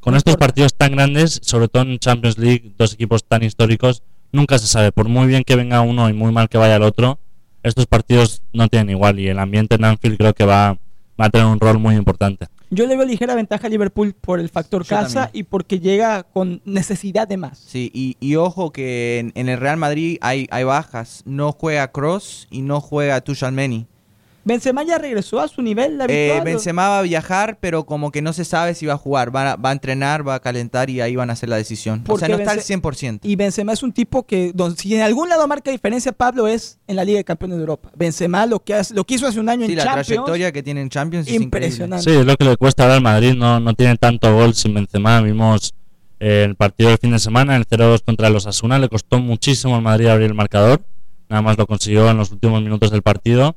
Con 0.00 0.14
estos 0.14 0.36
partidos 0.36 0.74
tan 0.74 0.92
grandes, 0.92 1.40
sobre 1.42 1.68
todo 1.68 1.82
en 1.82 1.98
Champions 1.98 2.38
League, 2.38 2.72
dos 2.78 2.94
equipos 2.94 3.24
tan 3.24 3.42
históricos, 3.42 4.02
nunca 4.32 4.58
se 4.58 4.66
sabe. 4.66 4.92
Por 4.92 5.08
muy 5.08 5.26
bien 5.26 5.44
que 5.44 5.56
venga 5.56 5.80
uno 5.80 6.08
y 6.08 6.12
muy 6.12 6.30
mal 6.32 6.48
que 6.48 6.56
vaya 6.56 6.76
el 6.76 6.82
otro, 6.82 7.18
estos 7.62 7.86
partidos 7.86 8.42
no 8.52 8.68
tienen 8.68 8.90
igual 8.90 9.18
y 9.18 9.28
el 9.28 9.38
ambiente 9.38 9.74
en 9.74 9.84
Anfield 9.84 10.16
creo 10.18 10.34
que 10.34 10.44
va, 10.44 10.78
va 11.20 11.26
a 11.26 11.30
tener 11.30 11.46
un 11.46 11.58
rol 11.58 11.78
muy 11.78 11.96
importante. 11.96 12.46
Yo 12.70 12.86
le 12.86 12.96
veo 12.96 13.06
ligera 13.06 13.34
ventaja 13.34 13.66
a 13.66 13.70
Liverpool 13.70 14.14
por 14.20 14.40
el 14.40 14.48
factor 14.48 14.82
Yo 14.84 14.88
casa 14.88 15.24
también. 15.24 15.40
y 15.40 15.42
porque 15.44 15.80
llega 15.80 16.22
con 16.24 16.60
necesidad 16.64 17.26
de 17.26 17.36
más. 17.36 17.58
Sí, 17.58 17.90
y, 17.94 18.16
y 18.20 18.36
ojo 18.36 18.72
que 18.72 19.18
en, 19.18 19.32
en 19.34 19.48
el 19.48 19.58
Real 19.58 19.76
Madrid 19.78 20.18
hay, 20.20 20.46
hay 20.50 20.64
bajas. 20.64 21.22
No 21.24 21.52
juega 21.52 21.90
Cross 21.92 22.46
y 22.50 22.62
no 22.62 22.80
juega 22.80 23.20
Tuchalmeni. 23.20 23.86
Benzema 24.46 24.82
ya 24.82 24.98
regresó 24.98 25.40
a 25.40 25.48
su 25.48 25.62
nivel 25.62 25.98
Eh, 26.00 26.04
habitual. 26.32 26.44
Benzema 26.44 26.88
va 26.88 26.98
a 26.98 27.02
viajar, 27.02 27.58
pero 27.60 27.84
como 27.86 28.10
que 28.12 28.20
no 28.20 28.32
se 28.32 28.44
sabe 28.44 28.74
si 28.74 28.84
va 28.86 28.92
a 28.94 28.98
jugar. 28.98 29.34
Va 29.34 29.52
a, 29.52 29.56
va 29.56 29.70
a 29.70 29.72
entrenar, 29.72 30.26
va 30.26 30.34
a 30.34 30.40
calentar 30.40 30.90
y 30.90 31.00
ahí 31.00 31.16
van 31.16 31.30
a 31.30 31.32
hacer 31.32 31.48
la 31.48 31.56
decisión. 31.56 32.04
O 32.06 32.18
sea, 32.18 32.28
no 32.28 32.36
está 32.36 32.50
al 32.52 32.58
Bence- 32.58 32.80
100%. 32.82 33.20
Y 33.22 33.36
Benzema 33.36 33.72
es 33.72 33.82
un 33.82 33.92
tipo 33.92 34.24
que, 34.26 34.52
don- 34.54 34.76
si 34.76 34.94
en 34.94 35.00
algún 35.02 35.28
lado 35.28 35.48
marca 35.48 35.70
diferencia, 35.70 36.12
Pablo, 36.12 36.46
es 36.46 36.78
en 36.86 36.96
la 36.96 37.04
Liga 37.04 37.18
de 37.18 37.24
Campeones 37.24 37.56
de 37.56 37.62
Europa. 37.62 37.90
Benzema 37.96 38.44
lo 38.46 38.60
que, 38.62 38.74
hace- 38.74 38.94
lo 38.94 39.04
que 39.04 39.14
hizo 39.14 39.26
hace 39.26 39.40
un 39.40 39.48
año 39.48 39.66
Sí, 39.66 39.72
en 39.72 39.78
la 39.78 39.84
Champions, 39.84 40.06
trayectoria 40.08 40.52
que 40.52 40.62
tiene 40.62 40.82
en 40.82 40.90
Champions 40.90 41.26
es 41.26 41.32
increíble. 41.34 41.44
impresionante. 41.66 42.10
Sí, 42.10 42.16
es 42.18 42.26
lo 42.26 42.36
que 42.36 42.44
le 42.44 42.56
cuesta 42.56 42.82
ahora 42.82 42.96
al 42.96 43.02
Madrid, 43.02 43.34
no, 43.34 43.60
no 43.60 43.72
tiene 43.74 43.96
tanto 43.96 44.34
gol 44.34 44.54
sin 44.54 44.74
Benzema. 44.74 45.22
Vimos 45.22 45.72
eh, 46.20 46.44
el 46.44 46.54
partido 46.54 46.90
del 46.90 46.98
fin 46.98 47.12
de 47.12 47.18
semana, 47.18 47.56
el 47.56 47.66
0-2 47.66 48.02
contra 48.04 48.28
los 48.30 48.46
Asuna, 48.46 48.78
le 48.78 48.88
costó 48.88 49.18
muchísimo 49.20 49.74
al 49.76 49.82
Madrid 49.82 50.06
abrir 50.08 50.26
el 50.28 50.34
marcador. 50.34 50.82
Nada 51.30 51.40
más 51.40 51.56
lo 51.56 51.66
consiguió 51.66 52.10
en 52.10 52.18
los 52.18 52.30
últimos 52.30 52.62
minutos 52.62 52.90
del 52.90 53.00
partido. 53.02 53.56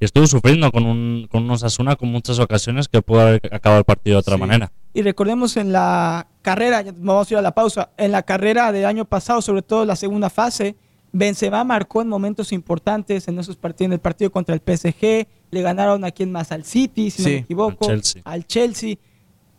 Y 0.00 0.06
estuvo 0.06 0.26
sufriendo 0.26 0.72
con, 0.72 0.86
un, 0.86 1.28
con 1.30 1.44
unos 1.44 1.62
Asuna 1.62 1.94
con 1.94 2.10
muchas 2.10 2.38
ocasiones 2.38 2.88
que 2.88 3.02
pudo 3.02 3.20
haber 3.20 3.42
acabado 3.54 3.80
el 3.80 3.84
partido 3.84 4.14
de 4.16 4.20
otra 4.20 4.34
Sí. 4.36 4.40
manera. 4.40 4.72
Y 4.94 5.02
recordemos 5.02 5.56
en 5.58 5.72
la 5.72 6.26
carrera, 6.42 6.80
ya 6.82 6.92
vamos 6.96 7.30
a 7.30 7.34
ir 7.34 7.38
a 7.38 7.42
la 7.42 7.52
pausa, 7.54 7.90
en 7.98 8.10
la 8.10 8.22
carrera 8.22 8.72
del 8.72 8.86
año 8.86 9.04
pasado, 9.04 9.42
sobre 9.42 9.62
todo 9.62 9.84
la 9.84 9.94
segunda 9.96 10.30
fase, 10.30 10.74
Benzema 11.12 11.62
marcó 11.64 12.00
en 12.02 12.08
momentos 12.08 12.50
importantes 12.52 13.28
en 13.28 13.38
esos 13.38 13.56
partidos, 13.56 13.86
en 13.88 13.92
el 13.92 13.98
partido 14.00 14.30
contra 14.32 14.54
el 14.54 14.60
PSG, 14.64 15.26
le 15.50 15.62
ganaron 15.62 16.04
a 16.04 16.10
quien 16.12 16.32
más 16.32 16.50
al 16.50 16.64
City, 16.64 17.10
si 17.10 17.22
no 17.22 17.28
me 17.28 17.36
equivoco, 17.38 17.84
al 17.84 17.96
Chelsea. 18.00 18.22
al 18.24 18.46
Chelsea. 18.46 18.94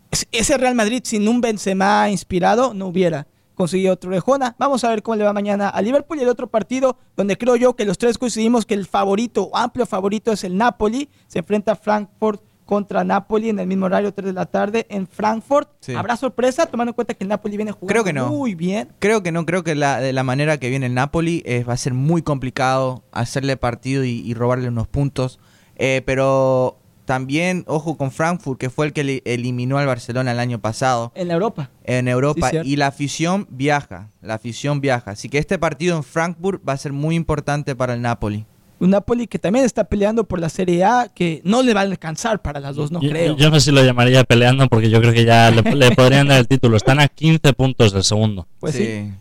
Es- 0.10 0.28
Ese 0.32 0.58
Real 0.58 0.76
Madrid 0.76 1.02
sin 1.06 1.28
un 1.28 1.40
Benzema 1.40 2.10
inspirado 2.10 2.74
no 2.74 2.88
hubiera 2.88 3.28
conseguido 3.62 3.94
otro 3.94 4.10
orejona. 4.10 4.56
Vamos 4.58 4.84
a 4.84 4.90
ver 4.90 5.04
cómo 5.04 5.16
le 5.18 5.24
va 5.24 5.34
mañana 5.34 5.70
a 5.70 5.82
Liverpool 5.84 6.18
y 6.18 6.24
el 6.24 6.30
otro 6.30 6.48
partido 6.48 6.98
donde 7.16 7.38
creo 7.38 7.56
yo 7.56 7.76
que 7.76 7.86
los 7.86 8.00
tres 8.00 8.18
coincidimos 8.18 8.66
que 8.66 8.74
el 8.74 8.88
favorito, 8.88 9.44
o 9.44 9.56
amplio 9.56 9.86
favorito 9.86 10.32
es 10.32 10.44
el 10.44 10.58
Napoli. 10.58 11.10
Se 11.28 11.40
enfrenta 11.40 11.74
a 11.74 11.76
Frankfurt 11.76 12.42
contra 12.66 13.04
Napoli 13.04 13.50
en 13.50 13.60
el 13.60 13.68
mismo 13.68 13.86
horario, 13.86 14.12
3 14.14 14.26
de 14.28 14.34
la 14.34 14.48
tarde 14.48 14.88
en 14.90 15.06
Frankfurt. 15.06 15.70
Sí. 15.80 15.94
¿Habrá 15.94 16.18
sorpresa 16.18 16.66
tomando 16.66 16.90
en 16.90 16.96
cuenta 16.96 17.14
que 17.14 17.24
el 17.24 17.28
Napoli 17.28 17.56
viene 17.56 17.72
jugando 17.72 17.88
Creo 17.88 18.04
que 18.04 18.14
no. 18.14 18.30
muy 18.30 18.56
bien? 18.56 18.90
Creo 18.98 19.22
que 19.22 19.32
no, 19.32 19.46
creo 19.46 19.64
que 19.64 19.76
la, 19.76 20.00
de 20.00 20.12
la 20.12 20.24
manera 20.24 20.58
que 20.58 20.70
viene 20.70 20.88
el 20.88 20.96
Napoli 20.96 21.44
eh, 21.46 21.64
va 21.64 21.74
a 21.74 21.78
ser 21.78 21.94
muy 21.94 22.24
complicado 22.24 23.04
hacerle 23.12 23.58
partido 23.58 24.04
y, 24.06 24.22
y 24.22 24.34
robarle 24.34 24.70
unos 24.70 24.88
puntos. 24.88 25.40
Eh, 25.76 26.02
pero 26.06 26.78
también, 27.12 27.64
ojo 27.68 27.98
con 27.98 28.12
Frankfurt, 28.12 28.60
que 28.60 28.70
fue 28.70 28.86
el 28.86 28.94
que 28.94 29.04
le- 29.04 29.22
eliminó 29.26 29.78
al 29.78 29.86
Barcelona 29.88 30.32
el 30.32 30.40
año 30.40 30.60
pasado 30.60 31.12
En 31.16 31.30
Europa. 31.32 31.70
en 31.84 32.08
Europa. 32.08 32.50
Sí, 32.50 32.58
y 32.64 32.76
la 32.78 32.88
afición 32.88 33.48
viaja, 33.50 34.10
la 34.22 34.36
afición 34.36 34.80
viaja. 34.80 35.12
Así 35.12 35.28
que 35.30 35.38
este 35.38 35.60
partido 35.60 35.98
en 35.98 36.04
Frankfurt 36.04 36.62
va 36.68 36.74
a 36.74 36.78
ser 36.78 36.94
muy 36.94 37.16
importante 37.16 37.76
para 37.76 37.94
el 37.96 38.02
Napoli. 38.02 38.46
Un 38.80 38.90
Napoli 38.92 39.28
que 39.28 39.38
también 39.38 39.64
está 39.66 39.84
peleando 39.84 40.24
por 40.24 40.40
la 40.40 40.50
Serie 40.50 40.84
A, 40.84 41.08
que 41.14 41.42
no 41.44 41.62
le 41.62 41.74
va 41.74 41.82
a 41.82 41.84
alcanzar 41.84 42.42
para 42.42 42.60
las 42.60 42.76
dos, 42.76 42.92
no 42.92 43.00
yo, 43.02 43.10
creo. 43.12 43.36
yo 43.38 43.50
no 43.52 43.60
sé 43.60 43.66
si 43.66 43.72
lo 43.72 43.84
llamaría 43.84 44.24
peleando 44.24 44.68
porque 44.68 44.90
yo 44.90 45.00
creo 45.02 45.14
que 45.14 45.24
ya 45.26 45.52
le, 45.52 45.62
le 45.76 45.92
podrían 45.92 46.28
dar 46.30 46.40
el 46.40 46.48
título. 46.48 46.78
Están 46.78 47.00
a 47.00 47.08
15 47.08 47.54
puntos 47.54 47.94
del 47.94 48.04
segundo. 48.04 48.48
Pues 48.60 48.74
sí. 48.76 49.12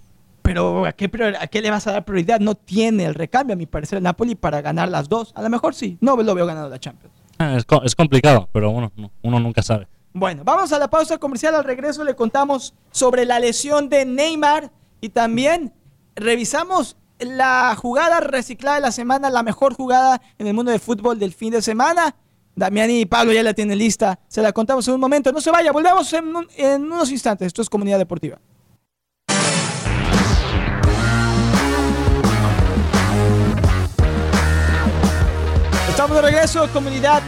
Pero 0.43 0.86
¿a 0.86 0.93
qué, 0.93 1.10
¿a 1.39 1.47
qué 1.47 1.60
le 1.60 1.70
vas 1.70 1.86
a 1.86 1.93
dar 1.93 2.05
prioridad? 2.07 2.41
No 2.41 2.55
tiene 2.55 3.05
el 3.05 3.15
recambio, 3.15 3.52
a 3.52 3.57
mi 3.57 3.67
parecer, 3.67 3.99
el 3.99 4.02
Napoli 4.05 4.35
para 4.35 4.62
ganar 4.62 4.89
las 4.89 5.09
dos. 5.09 5.33
A 5.36 5.43
lo 5.43 5.51
mejor 5.51 5.75
sí. 5.75 5.99
No 6.01 6.17
lo 6.17 6.35
veo 6.35 6.47
ganando 6.47 6.69
la 6.70 6.78
Champions. 6.81 7.15
Es, 7.57 7.65
es 7.85 7.97
complicado, 7.97 8.49
pero 8.52 8.70
bueno, 8.70 8.93
no- 8.97 9.10
uno 9.23 9.41
nunca 9.41 9.62
sabe. 9.62 9.89
Bueno, 10.12 10.43
vamos 10.44 10.73
a 10.73 10.78
la 10.78 10.91
pausa 10.91 11.19
comercial. 11.19 11.55
Al 11.55 11.65
regreso 11.65 12.05
le 12.05 12.15
contamos 12.15 12.75
sobre 12.91 13.25
la 13.25 13.39
lesión 13.41 13.89
de 13.89 14.05
Neymar 14.05 14.70
y 15.01 15.09
también 15.10 15.73
revisamos 16.17 16.97
la 17.19 17.75
jugada 17.77 18.20
reciclada 18.20 18.77
de 18.77 18.83
la 18.83 18.93
semana, 18.93 19.31
la 19.31 19.43
mejor 19.43 19.75
jugada 19.75 20.20
en 20.39 20.47
el 20.49 20.55
mundo 20.55 20.70
del 20.73 20.81
fútbol 20.81 21.19
del 21.19 21.33
fin 21.33 21.52
de 21.52 21.62
semana. 21.62 22.15
Damián 22.57 22.91
y 22.91 23.07
Pablo 23.07 23.33
ya 23.33 23.43
la 23.43 23.55
tienen 23.55 23.78
lista. 23.78 24.19
Se 24.28 24.43
la 24.43 24.52
contamos 24.52 24.86
en 24.89 24.94
un 24.94 25.01
momento. 25.01 25.31
No 25.33 25.41
se 25.41 25.51
vaya, 25.51 25.70
volvemos 25.73 26.12
en, 26.12 26.33
en 26.57 26.85
unos 26.85 27.10
instantes. 27.10 27.47
Esto 27.47 27.62
es 27.62 27.70
Comunidad 27.70 27.99
Deportiva. 27.99 28.39
Estamos 36.01 36.17
de 36.17 36.31
regreso, 36.31 36.67
comunidad 36.73 37.23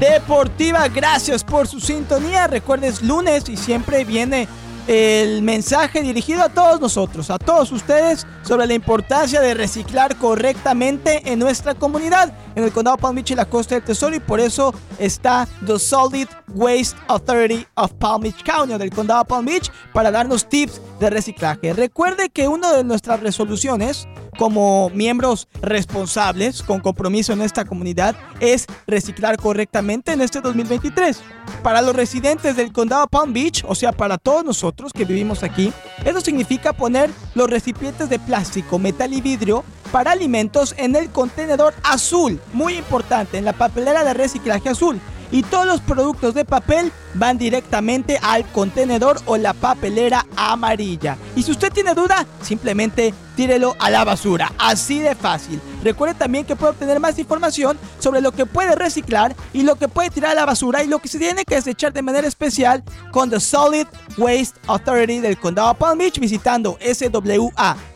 deportiva. 0.00 0.88
Gracias 0.88 1.44
por 1.44 1.68
su 1.68 1.78
sintonía. 1.78 2.48
Recuerdes 2.48 3.00
lunes 3.00 3.48
y 3.48 3.56
siempre 3.56 4.04
viene 4.04 4.48
el 4.88 5.42
mensaje 5.42 6.02
dirigido 6.02 6.42
a 6.42 6.48
todos 6.48 6.80
nosotros, 6.80 7.30
a 7.30 7.38
todos 7.38 7.70
ustedes, 7.70 8.26
sobre 8.42 8.66
la 8.66 8.74
importancia 8.74 9.40
de 9.40 9.54
reciclar 9.54 10.16
correctamente 10.16 11.22
en 11.30 11.38
nuestra 11.38 11.76
comunidad, 11.76 12.32
en 12.56 12.64
el 12.64 12.72
condado 12.72 12.96
Palm 12.96 13.14
Beach 13.14 13.30
y 13.30 13.36
la 13.36 13.44
costa 13.44 13.76
del 13.76 13.84
Tesoro, 13.84 14.16
y 14.16 14.20
por 14.20 14.40
eso 14.40 14.74
está 14.98 15.46
The 15.64 15.78
Solid 15.78 16.26
Waste 16.52 16.98
Authority 17.06 17.64
of 17.76 17.92
Palm 17.92 18.22
Beach 18.22 18.42
County, 18.42 18.76
del 18.76 18.90
condado 18.90 19.24
Palm 19.24 19.44
Beach, 19.44 19.70
para 19.92 20.10
darnos 20.10 20.48
tips 20.48 20.80
de 20.98 21.10
reciclaje. 21.10 21.74
Recuerde 21.74 22.28
que 22.30 22.48
una 22.48 22.72
de 22.72 22.82
nuestras 22.82 23.20
resoluciones 23.20 24.08
como 24.36 24.90
miembros 24.90 25.48
responsables 25.62 26.62
con 26.62 26.80
compromiso 26.80 27.32
en 27.32 27.42
esta 27.42 27.64
comunidad 27.64 28.16
es 28.40 28.66
reciclar 28.86 29.36
correctamente 29.36 30.12
en 30.12 30.20
este 30.20 30.40
2023. 30.40 31.20
Para 31.62 31.82
los 31.82 31.96
residentes 31.96 32.56
del 32.56 32.72
condado 32.72 33.06
Palm 33.08 33.32
Beach, 33.32 33.64
o 33.66 33.74
sea, 33.74 33.92
para 33.92 34.18
todos 34.18 34.44
nosotros 34.44 34.92
que 34.92 35.04
vivimos 35.04 35.42
aquí, 35.42 35.72
eso 36.04 36.20
significa 36.20 36.72
poner 36.72 37.10
los 37.34 37.48
recipientes 37.48 38.08
de 38.08 38.18
plástico, 38.18 38.78
metal 38.78 39.12
y 39.12 39.20
vidrio 39.20 39.64
para 39.92 40.12
alimentos 40.12 40.74
en 40.78 40.96
el 40.96 41.10
contenedor 41.10 41.74
azul, 41.82 42.40
muy 42.52 42.74
importante, 42.74 43.38
en 43.38 43.44
la 43.44 43.52
papelera 43.52 44.04
de 44.04 44.14
reciclaje 44.14 44.68
azul. 44.68 45.00
Y 45.30 45.42
todos 45.42 45.66
los 45.66 45.80
productos 45.80 46.34
de 46.34 46.44
papel 46.44 46.92
van 47.14 47.38
directamente 47.38 48.18
al 48.22 48.44
contenedor 48.52 49.20
o 49.26 49.36
la 49.36 49.54
papelera 49.54 50.26
amarilla. 50.36 51.16
Y 51.34 51.42
si 51.42 51.50
usted 51.50 51.72
tiene 51.72 51.94
duda, 51.94 52.26
simplemente 52.42 53.14
tírelo 53.36 53.76
a 53.78 53.90
la 53.90 54.04
basura. 54.04 54.52
Así 54.58 54.98
de 54.98 55.14
fácil. 55.14 55.60
Recuerde 55.84 56.14
también 56.14 56.44
que 56.44 56.56
puede 56.56 56.72
obtener 56.72 56.98
más 57.00 57.18
información 57.18 57.78
sobre 57.98 58.20
lo 58.20 58.32
que 58.32 58.46
puede 58.46 58.74
reciclar 58.74 59.36
y 59.52 59.62
lo 59.62 59.76
que 59.76 59.88
puede 59.88 60.10
tirar 60.10 60.32
a 60.32 60.34
la 60.34 60.46
basura 60.46 60.82
y 60.82 60.88
lo 60.88 60.98
que 60.98 61.08
se 61.08 61.18
tiene 61.18 61.44
que 61.44 61.54
desechar 61.56 61.92
de 61.92 62.02
manera 62.02 62.26
especial 62.26 62.82
con 63.12 63.30
The 63.30 63.40
Solid 63.40 63.86
Waste 64.16 64.58
Authority 64.66 65.20
del 65.20 65.38
Condado 65.38 65.74
Palm 65.74 65.98
Beach 65.98 66.18
visitando 66.18 66.78
swa.org 66.80 67.94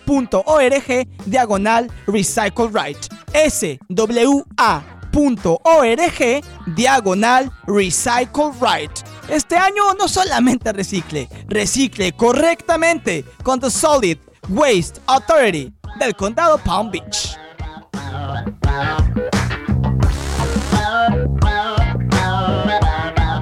diagonal 1.27 1.91
Recycle 2.07 2.69
Right. 2.73 2.99
SWA 3.33 5.00
.org 5.13 6.45
diagonal 6.75 7.51
recycle 7.67 8.53
right. 8.61 8.91
Este 9.29 9.57
año 9.57 9.95
no 9.99 10.09
solamente 10.09 10.73
recicle, 10.73 11.29
recicle 11.47 12.13
correctamente 12.13 13.25
con 13.43 13.61
The 13.61 13.71
Solid 13.71 14.19
Waste 14.49 15.01
Authority 15.07 15.73
del 15.99 16.17
condado 16.17 16.59
Palm 16.59 16.91
Beach. 16.91 17.37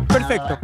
Perfecto. 0.09 0.59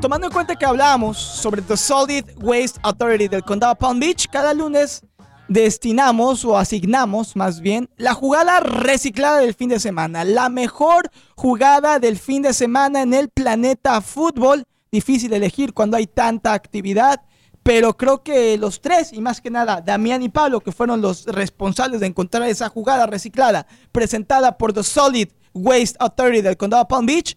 Tomando 0.00 0.28
en 0.28 0.32
cuenta 0.32 0.56
que 0.56 0.64
hablamos 0.64 1.18
sobre 1.18 1.60
The 1.62 1.76
Solid 1.76 2.24
Waste 2.36 2.78
Authority 2.82 3.28
del 3.28 3.42
condado 3.42 3.74
Palm 3.74 3.98
Beach, 4.00 4.28
cada 4.30 4.54
lunes 4.54 5.02
destinamos 5.50 6.44
o 6.44 6.56
asignamos 6.56 7.34
más 7.34 7.60
bien 7.60 7.90
la 7.96 8.14
jugada 8.14 8.60
reciclada 8.60 9.38
del 9.38 9.52
fin 9.52 9.68
de 9.68 9.80
semana. 9.80 10.24
La 10.24 10.48
mejor 10.48 11.10
jugada 11.34 11.98
del 11.98 12.18
fin 12.18 12.42
de 12.42 12.54
semana 12.54 13.02
en 13.02 13.12
el 13.12 13.28
planeta 13.28 14.00
fútbol. 14.00 14.64
Difícil 14.92 15.32
elegir 15.32 15.74
cuando 15.74 15.96
hay 15.96 16.06
tanta 16.06 16.52
actividad. 16.54 17.22
Pero 17.64 17.96
creo 17.96 18.22
que 18.22 18.56
los 18.58 18.80
tres, 18.80 19.12
y 19.12 19.20
más 19.20 19.40
que 19.40 19.50
nada 19.50 19.80
Damián 19.80 20.22
y 20.22 20.28
Pablo, 20.28 20.60
que 20.60 20.72
fueron 20.72 21.02
los 21.02 21.26
responsables 21.26 22.00
de 22.00 22.06
encontrar 22.06 22.48
esa 22.48 22.68
jugada 22.68 23.06
reciclada 23.06 23.66
presentada 23.92 24.56
por 24.56 24.72
The 24.72 24.84
Solid 24.84 25.28
Waste 25.52 25.96
Authority 25.98 26.42
del 26.42 26.56
condado 26.56 26.86
Palm 26.86 27.06
Beach, 27.06 27.36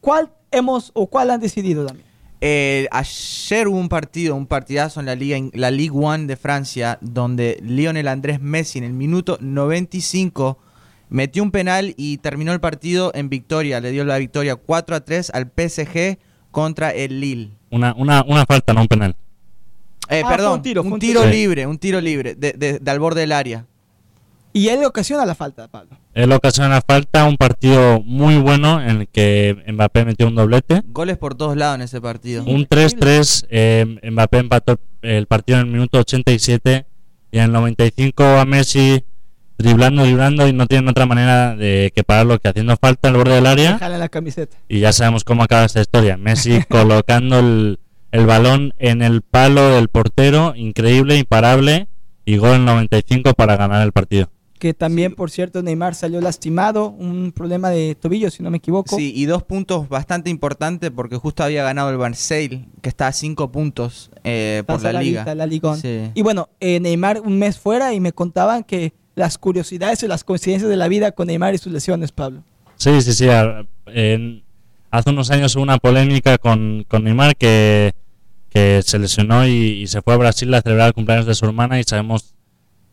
¿cuál 0.00 0.30
hemos 0.50 0.90
o 0.94 1.06
cuál 1.06 1.30
han 1.30 1.40
decidido, 1.40 1.82
Damián? 1.82 2.13
Eh, 2.46 2.88
ayer 2.90 3.68
hubo 3.68 3.78
un 3.78 3.88
partido, 3.88 4.34
un 4.36 4.46
partidazo 4.46 5.00
en 5.00 5.06
la 5.06 5.14
Liga, 5.14 5.38
en 5.38 5.50
la 5.54 5.70
Ligue 5.70 5.92
1 5.92 6.26
de 6.26 6.36
Francia, 6.36 6.98
donde 7.00 7.58
Lionel 7.62 8.06
Andrés 8.06 8.38
Messi 8.38 8.76
en 8.78 8.84
el 8.84 8.92
minuto 8.92 9.38
95 9.40 10.58
metió 11.08 11.42
un 11.42 11.50
penal 11.50 11.94
y 11.96 12.18
terminó 12.18 12.52
el 12.52 12.60
partido 12.60 13.12
en 13.14 13.30
victoria. 13.30 13.80
Le 13.80 13.92
dio 13.92 14.04
la 14.04 14.18
victoria 14.18 14.56
4 14.56 14.94
a 14.96 15.00
3 15.00 15.30
al 15.30 15.46
PSG 15.56 16.18
contra 16.50 16.90
el 16.90 17.18
Lille. 17.18 17.50
Una, 17.70 17.94
una, 17.96 18.22
una 18.28 18.44
falta, 18.44 18.74
no 18.74 18.82
un 18.82 18.88
penal. 18.88 19.16
Eh, 20.10 20.20
Ah, 20.22 20.28
perdón, 20.28 20.52
un 20.56 20.62
tiro, 20.62 20.82
un 20.82 20.98
tiro 20.98 21.20
libre, 21.32 21.66
un 21.66 21.78
tiro 21.78 21.98
libre, 22.02 22.34
de, 22.34 22.52
de- 22.52 22.78
de 22.78 22.90
al 22.90 23.00
borde 23.00 23.22
del 23.22 23.32
área. 23.32 23.64
Y 24.52 24.68
él 24.68 24.80
le 24.80 24.86
ocasiona 24.86 25.24
la 25.24 25.34
falta, 25.34 25.66
Pablo. 25.68 25.96
Él 26.14 26.30
ocasiona 26.32 26.80
falta, 26.80 27.24
un 27.24 27.36
partido 27.36 28.00
muy 28.02 28.36
bueno 28.36 28.80
en 28.80 29.00
el 29.00 29.08
que 29.08 29.56
Mbappé 29.66 30.04
metió 30.04 30.28
un 30.28 30.36
doblete. 30.36 30.82
Goles 30.86 31.18
por 31.18 31.34
todos 31.34 31.56
lados 31.56 31.74
en 31.74 31.82
ese 31.82 32.00
partido. 32.00 32.44
Un 32.44 32.68
3-3, 32.68 33.46
eh, 33.50 33.98
Mbappé 34.10 34.38
empató 34.38 34.78
el 35.02 35.26
partido 35.26 35.58
en 35.58 35.66
el 35.66 35.72
minuto 35.72 35.98
87 35.98 36.86
y 37.32 37.38
en 37.38 37.44
el 37.44 37.52
95 37.52 38.22
a 38.24 38.44
Messi 38.44 39.04
driblando, 39.58 40.04
driblando 40.04 40.46
y 40.46 40.52
no 40.52 40.66
tienen 40.66 40.88
otra 40.88 41.06
manera 41.06 41.56
de 41.56 41.92
que 41.94 42.04
pararlo 42.04 42.38
que 42.38 42.48
haciendo 42.48 42.76
falta 42.76 43.08
al 43.08 43.16
borde 43.16 43.34
del 43.34 43.46
área 43.46 43.78
Jala 43.78 43.98
la 43.98 44.08
camiseta. 44.08 44.56
y 44.68 44.80
ya 44.80 44.92
sabemos 44.92 45.24
cómo 45.24 45.42
acaba 45.42 45.64
esta 45.64 45.80
historia. 45.80 46.16
Messi 46.16 46.62
colocando 46.68 47.40
el, 47.40 47.80
el 48.12 48.26
balón 48.26 48.72
en 48.78 49.02
el 49.02 49.22
palo 49.22 49.70
del 49.70 49.88
portero, 49.88 50.54
increíble, 50.56 51.16
imparable 51.18 51.88
y 52.24 52.36
gol 52.36 52.50
en 52.50 52.60
el 52.60 52.64
95 52.66 53.34
para 53.34 53.56
ganar 53.56 53.82
el 53.82 53.90
partido. 53.92 54.30
Que 54.58 54.72
también, 54.72 55.14
por 55.14 55.30
cierto, 55.30 55.62
Neymar 55.62 55.94
salió 55.94 56.20
lastimado, 56.20 56.88
un 56.90 57.32
problema 57.32 57.70
de 57.70 57.96
tobillo, 57.96 58.30
si 58.30 58.42
no 58.42 58.50
me 58.50 58.58
equivoco. 58.58 58.96
Sí, 58.96 59.12
y 59.14 59.26
dos 59.26 59.42
puntos 59.42 59.88
bastante 59.88 60.30
importantes 60.30 60.90
porque 60.94 61.16
justo 61.16 61.42
había 61.42 61.64
ganado 61.64 61.90
el 61.90 61.98
Marseille, 61.98 62.64
que 62.80 62.88
está 62.88 63.08
a 63.08 63.12
cinco 63.12 63.50
puntos 63.50 64.10
eh, 64.22 64.62
por 64.66 64.76
Está 64.76 64.92
la 64.92 65.02
liga. 65.02 65.20
saladita, 65.24 65.34
la 65.34 65.46
Ligón. 65.46 65.80
Sí. 65.80 66.10
Y 66.14 66.22
bueno, 66.22 66.48
eh, 66.60 66.78
Neymar 66.80 67.20
un 67.20 67.38
mes 67.38 67.58
fuera 67.58 67.92
y 67.94 68.00
me 68.00 68.12
contaban 68.12 68.62
que 68.64 68.94
las 69.16 69.38
curiosidades 69.38 70.02
y 70.02 70.08
las 70.08 70.24
coincidencias 70.24 70.70
de 70.70 70.76
la 70.76 70.88
vida 70.88 71.12
con 71.12 71.26
Neymar 71.26 71.54
y 71.54 71.58
sus 71.58 71.72
lesiones, 71.72 72.12
Pablo. 72.12 72.42
Sí, 72.76 73.02
sí, 73.02 73.12
sí. 73.12 73.26
en- 73.86 74.42
hace 74.90 75.10
unos 75.10 75.30
años 75.30 75.54
hubo 75.56 75.62
una 75.64 75.78
polémica 75.78 76.38
con, 76.38 76.84
con 76.88 77.04
Neymar 77.04 77.36
que, 77.36 77.92
que 78.48 78.80
se 78.84 78.98
lesionó 78.98 79.46
y, 79.46 79.50
y 79.82 79.86
se 79.88 80.00
fue 80.00 80.14
a 80.14 80.16
Brasil 80.16 80.54
a 80.54 80.62
celebrar 80.62 80.86
el 80.88 80.94
cumpleaños 80.94 81.26
de 81.26 81.34
su 81.34 81.44
hermana 81.44 81.80
y 81.80 81.84
sabemos, 81.84 82.33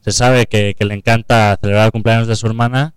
se 0.02 0.12
sabe 0.12 0.46
que, 0.48 0.76
que 0.78 0.86
le 0.86 0.94
encanta 0.96 1.58
celebrar 1.62 1.86
el 1.86 1.92
cumpleaños 1.92 2.28
de 2.28 2.36
su 2.36 2.48
hermana 2.48 2.94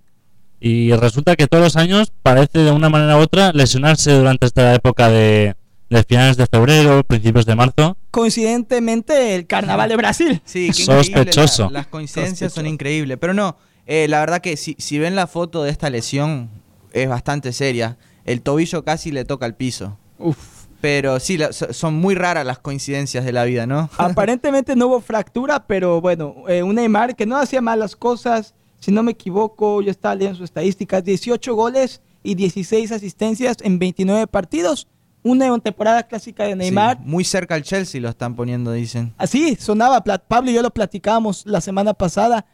y 0.60 0.92
resulta 0.94 1.36
que 1.36 1.47
todos 1.47 1.62
los 1.62 1.76
años 1.76 2.12
parece 2.23 2.58
de 2.60 2.70
una 2.70 2.89
manera 2.89 3.16
u 3.18 3.20
otra 3.20 3.52
lesionarse 3.52 4.12
durante 4.12 4.47
esta 4.47 4.74
época 4.74 5.10
de, 5.10 5.55
de 5.91 6.02
finales 6.05 6.36
de 6.39 6.47
febrero, 6.47 7.05
principios 7.05 7.44
de 7.44 7.55
marzo. 7.55 7.99
Coincidentemente, 8.10 9.34
el 9.34 9.47
carnaval 9.47 9.89
de 9.91 9.97
Brasil. 9.97 10.41
Sí, 10.44 10.68
qué 10.74 10.84
Sospechoso. 10.84 11.65
la- 11.65 11.70
las 11.81 11.86
coincidencias 11.89 12.52
son 12.52 12.66
increíbles. 12.66 13.18
Pero 13.20 13.34
no, 13.34 13.57
eh, 13.86 14.07
la 14.08 14.20
verdad 14.20 14.41
que 14.41 14.57
si, 14.57 14.74
si 14.78 14.99
ven 14.99 15.15
la 15.16 15.26
foto 15.26 15.62
de 15.62 15.70
esta 15.70 15.91
lesión, 15.91 16.49
es 16.92 17.08
bastante 17.08 17.52
seria. 17.52 17.99
El 18.24 18.41
tobillo 18.41 18.84
casi 18.84 19.10
le 19.12 19.24
toca 19.26 19.44
al 19.47 19.55
piso. 19.57 19.99
Uf. 20.18 20.39
Pero 20.84 21.18
sí, 21.18 21.38
la- 21.38 21.50
son 21.54 21.94
muy 21.94 22.14
raras 22.14 22.44
las 22.44 22.58
coincidencias 22.58 23.24
de 23.24 23.32
la 23.32 23.44
vida, 23.44 23.66
¿no? 23.66 23.88
Aparentemente 23.96 24.76
no 24.76 24.88
hubo 24.88 25.00
fractura, 25.00 25.66
pero 25.66 26.02
bueno, 26.02 26.34
eh, 26.46 26.62
un 26.62 26.74
Neymar 26.74 27.16
que 27.16 27.24
no 27.24 27.38
hacía 27.38 27.62
malas 27.62 27.96
cosas. 27.96 28.54
Si 28.80 28.92
no 28.92 29.02
me 29.02 29.12
equivoco, 29.12 29.80
yo 29.80 29.90
estaba 29.90 30.14
leyendo 30.14 30.36
sus 30.36 30.44
estadísticas: 30.44 31.02
18 31.02 31.54
goles 31.54 32.02
y 32.22 32.34
16 32.34 32.92
asistencias 32.92 33.56
en 33.62 33.78
29 33.78 34.26
partidos. 34.26 34.86
Una 35.22 35.58
temporada 35.58 36.02
clásica 36.02 36.44
de 36.44 36.54
Neymar. 36.54 36.98
Sí, 36.98 37.02
muy 37.06 37.24
cerca 37.24 37.54
al 37.54 37.62
Chelsea 37.62 37.98
lo 37.98 38.10
están 38.10 38.36
poniendo, 38.36 38.70
dicen. 38.72 39.14
Así 39.16 39.56
sonaba, 39.58 40.04
Pla- 40.04 40.18
Pablo 40.18 40.50
y 40.50 40.54
yo 40.54 40.60
lo 40.60 40.70
platicábamos 40.70 41.46
la 41.46 41.62
semana 41.62 41.94
pasada 41.94 42.44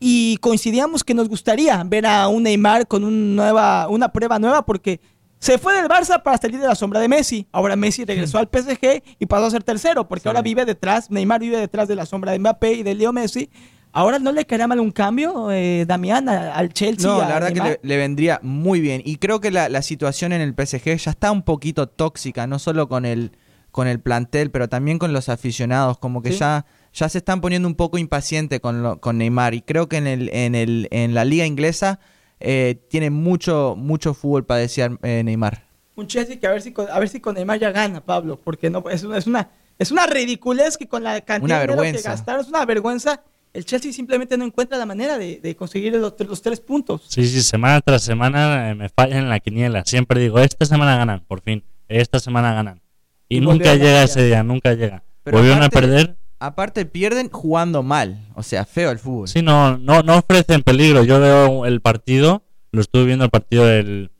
y 0.00 0.38
coincidíamos 0.38 1.04
que 1.04 1.12
nos 1.12 1.28
gustaría 1.28 1.82
ver 1.84 2.06
a 2.06 2.28
un 2.28 2.44
Neymar 2.44 2.86
con 2.88 3.04
un 3.04 3.36
nueva, 3.36 3.88
una 3.90 4.10
prueba 4.10 4.38
nueva 4.38 4.64
porque 4.64 5.00
se 5.44 5.58
fue 5.58 5.74
del 5.74 5.88
Barça 5.88 6.22
para 6.22 6.38
salir 6.38 6.58
de 6.58 6.66
la 6.66 6.74
sombra 6.74 7.00
de 7.00 7.08
Messi. 7.08 7.46
Ahora 7.52 7.76
Messi 7.76 8.04
regresó 8.06 8.38
al 8.38 8.48
PSG 8.48 9.02
y 9.18 9.26
pasó 9.26 9.44
a 9.46 9.50
ser 9.50 9.62
tercero 9.62 10.08
porque 10.08 10.22
Sí. 10.22 10.28
ahora 10.28 10.40
vive 10.40 10.64
detrás, 10.64 11.10
Neymar 11.10 11.40
vive 11.40 11.58
detrás 11.58 11.86
de 11.86 11.94
la 11.96 12.06
sombra 12.06 12.32
de 12.32 12.38
Mbappé 12.38 12.72
y 12.72 12.82
de 12.82 12.94
Leo 12.94 13.12
Messi. 13.12 13.50
Ahora 13.92 14.18
no 14.18 14.32
le 14.32 14.46
quería 14.46 14.66
mal 14.66 14.80
un 14.80 14.90
cambio, 14.90 15.52
eh, 15.52 15.84
Damián, 15.86 16.28
al 16.30 16.72
Chelsea. 16.72 17.08
No, 17.10 17.18
la 17.20 17.28
verdad 17.34 17.52
que 17.52 17.60
le, 17.60 17.80
le 17.82 17.96
vendría 17.98 18.40
muy 18.42 18.80
bien. 18.80 19.02
Y 19.04 19.16
creo 19.18 19.40
que 19.40 19.50
la, 19.50 19.68
la 19.68 19.82
situación 19.82 20.32
en 20.32 20.40
el 20.40 20.54
PSG 20.54 20.96
ya 20.96 21.10
está 21.10 21.30
un 21.30 21.42
poquito 21.42 21.88
tóxica, 21.88 22.46
no 22.46 22.58
solo 22.58 22.88
con 22.88 23.04
el, 23.04 23.32
con 23.70 23.86
el 23.86 24.00
plantel, 24.00 24.50
pero 24.50 24.68
también 24.68 24.98
con 24.98 25.12
los 25.12 25.28
aficionados. 25.28 25.98
Como 25.98 26.22
que 26.22 26.32
Sí. 26.32 26.38
ya, 26.38 26.64
ya 26.92 27.08
se 27.08 27.18
están 27.18 27.40
poniendo 27.40 27.68
un 27.68 27.74
poco 27.74 27.98
impacientes 27.98 28.58
con, 28.60 28.82
lo- 28.82 28.98
con 29.00 29.18
Neymar. 29.18 29.52
Y 29.54 29.60
creo 29.60 29.88
que 29.88 29.98
en, 29.98 30.06
el, 30.06 30.28
en, 30.32 30.54
el, 30.54 30.88
en 30.90 31.12
la 31.14 31.24
liga 31.24 31.44
inglesa 31.46 32.00
eh, 32.44 32.76
tiene 32.88 33.10
mucho, 33.10 33.74
mucho 33.76 34.12
fútbol 34.14 34.44
para 34.44 34.60
desear 34.60 34.98
eh, 35.02 35.22
Neymar. 35.24 35.66
Un 35.96 36.06
Chelsea 36.06 36.38
que 36.38 36.46
a 36.46 36.50
ver 36.50 36.60
si 36.60 36.72
con, 36.72 36.88
a 36.90 36.98
ver 36.98 37.08
si 37.08 37.20
con 37.20 37.34
Neymar 37.34 37.58
ya 37.58 37.70
gana, 37.70 38.00
Pablo, 38.00 38.38
porque 38.42 38.68
no 38.68 38.84
es 38.90 39.02
una 39.02 39.16
es 39.16 39.26
una 39.26 39.50
es 39.78 39.90
una 39.90 40.06
ridiculez 40.06 40.76
que 40.76 40.86
con 40.86 41.02
la 41.02 41.20
cantidad 41.22 41.60
de 41.66 41.72
dinero 41.72 41.82
que 41.96 42.02
gastaron 42.02 42.42
es 42.42 42.48
una 42.48 42.64
vergüenza. 42.64 43.22
El 43.52 43.64
Chelsea 43.64 43.92
simplemente 43.92 44.36
no 44.36 44.44
encuentra 44.44 44.76
la 44.76 44.84
manera 44.84 45.16
de, 45.16 45.38
de 45.40 45.54
conseguir 45.54 45.94
los, 45.94 46.14
los 46.18 46.42
tres 46.42 46.60
puntos. 46.60 47.02
Sí, 47.08 47.24
sí, 47.26 47.40
semana 47.40 47.80
tras 47.80 48.02
semana 48.02 48.70
eh, 48.70 48.74
me 48.74 48.88
fallan 48.88 49.18
en 49.18 49.28
la 49.28 49.38
quiniela. 49.38 49.84
Siempre 49.84 50.20
digo, 50.20 50.40
esta 50.40 50.66
semana 50.66 50.96
ganan, 50.96 51.20
por 51.20 51.40
fin. 51.40 51.62
Esta 51.88 52.18
semana 52.18 52.52
ganan. 52.52 52.82
Y, 53.28 53.36
Y 53.36 53.40
nunca 53.40 53.74
llega 53.76 54.02
ese 54.02 54.24
día, 54.26 54.42
nunca 54.42 54.74
llega. 54.74 55.04
Pero 55.22 55.38
Volvieron 55.38 55.62
a 55.62 55.68
perder. 55.68 56.16
Aparte 56.46 56.84
pierden 56.84 57.30
jugando 57.30 57.82
mal, 57.82 58.26
o 58.34 58.42
sea, 58.42 58.64
feo 58.64 58.90
el 58.90 58.98
fútbol. 58.98 59.28
Sí, 59.28 59.40
no, 59.42 59.78
no, 59.78 60.02
no 60.02 60.18
ofrecen 60.18 60.62
peligro. 60.62 61.02
Yo 61.04 61.18
veo 61.20 61.64
el 61.66 61.80
partido, 61.80 62.42
lo 62.70 62.80
estuve 62.82 63.04
viendo 63.06 63.24
el 63.24 63.30
partido 63.30 63.64
del, 63.64 64.10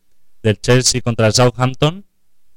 del 0.43 0.61
Chelsea 0.61 1.01
contra 1.03 1.27
el 1.27 1.33
Southampton. 1.35 2.05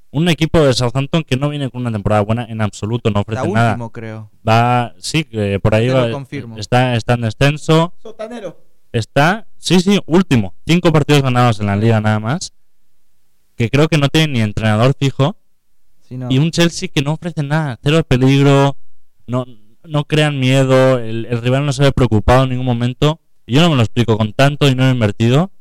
Un 0.09 0.29
equipo 0.29 0.61
de 0.61 0.73
Southampton 0.73 1.23
que 1.23 1.35
no 1.35 1.49
viene 1.49 1.69
con 1.69 1.81
una 1.81 1.91
temporada 1.91 2.21
buena 2.21 2.45
en 2.45 2.61
absoluto, 2.61 3.09
no 3.09 3.19
Está 3.19 3.33
ofrece 3.41 3.53
nada. 3.53 3.71
último, 3.71 3.91
creo. 3.91 4.31
Va, 4.47 4.93
sí, 4.99 5.25
que 5.25 5.59
por 5.59 5.75
ahí 5.75 5.87
Te 5.87 5.93
lo 5.93 5.99
va, 6.01 6.11
confirmo. 6.11 6.57
está, 6.57 6.95
está 6.95 7.15
en 7.15 7.21
descenso. 7.21 7.93
Sotanero. 8.01 8.57
Está, 8.93 9.47
sí, 9.57 9.81
sí, 9.81 9.99
último. 10.05 10.53
Cinco 10.65 10.93
partidos 10.93 11.23
ganados 11.23 11.59
en 11.59 11.65
la 11.65 11.75
liga 11.75 11.99
nada 11.99 12.19
más. 12.21 12.53
Que 13.57 13.69
creo 13.69 13.89
que 13.89 13.97
no 13.97 14.07
tiene 14.07 14.31
ni 14.33 14.39
entrenador 14.41 14.95
fijo. 14.97 15.35
Sí, 16.07 16.15
no. 16.15 16.27
Y 16.31 16.37
un 16.37 16.51
Chelsea 16.51 16.87
que 16.87 17.01
no 17.01 17.11
ofrece 17.13 17.43
nada. 17.43 17.77
Cero 17.83 18.01
peligro. 18.07 18.77
No, 19.27 19.45
no 19.83 20.05
crean 20.05 20.39
miedo. 20.39 20.97
El, 20.99 21.25
el 21.25 21.41
rival 21.41 21.65
no 21.65 21.73
se 21.73 21.83
ve 21.83 21.91
preocupado 21.91 22.43
en 22.43 22.49
ningún 22.51 22.65
momento. 22.65 23.19
Y 23.45 23.55
yo 23.55 23.61
no 23.61 23.69
me 23.69 23.75
lo 23.75 23.81
explico 23.81 24.17
con 24.17 24.33
tanto 24.33 24.67
dinero 24.67 24.89
invertido. 24.89 25.51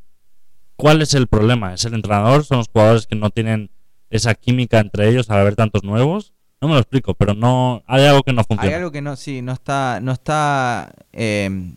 ¿Cuál 0.77 1.03
es 1.03 1.15
el 1.15 1.27
problema? 1.27 1.73
¿Es 1.75 1.85
el 1.85 1.95
entrenador? 1.95 2.45
¿Son 2.45 2.59
los 2.59 2.69
jugadores 2.69 3.07
que 3.07 3.17
no 3.17 3.31
tienen 3.31 3.71
esa 4.11 4.35
química 4.35 4.79
entre 4.79 5.09
ellos 5.09 5.31
al 5.31 5.41
haber 5.41 5.57
tantos 5.57 5.85
nuevos? 5.85 6.35
No 6.61 6.69
me 6.69 6.75
lo 6.75 6.81
explico, 6.81 7.15
pero 7.15 7.35
no 7.35 7.83
hay 7.87 8.05
algo 8.05 8.23
que 8.23 8.33
no 8.33 8.41
Hay 8.41 8.47
funciona. 8.47 8.77
algo 8.77 8.91
que 8.91 9.03
no, 9.03 9.17
sí, 9.17 9.43
no 9.43 9.53
está, 9.53 10.01
no 10.03 10.13
está, 10.13 10.93
eh, 11.13 11.75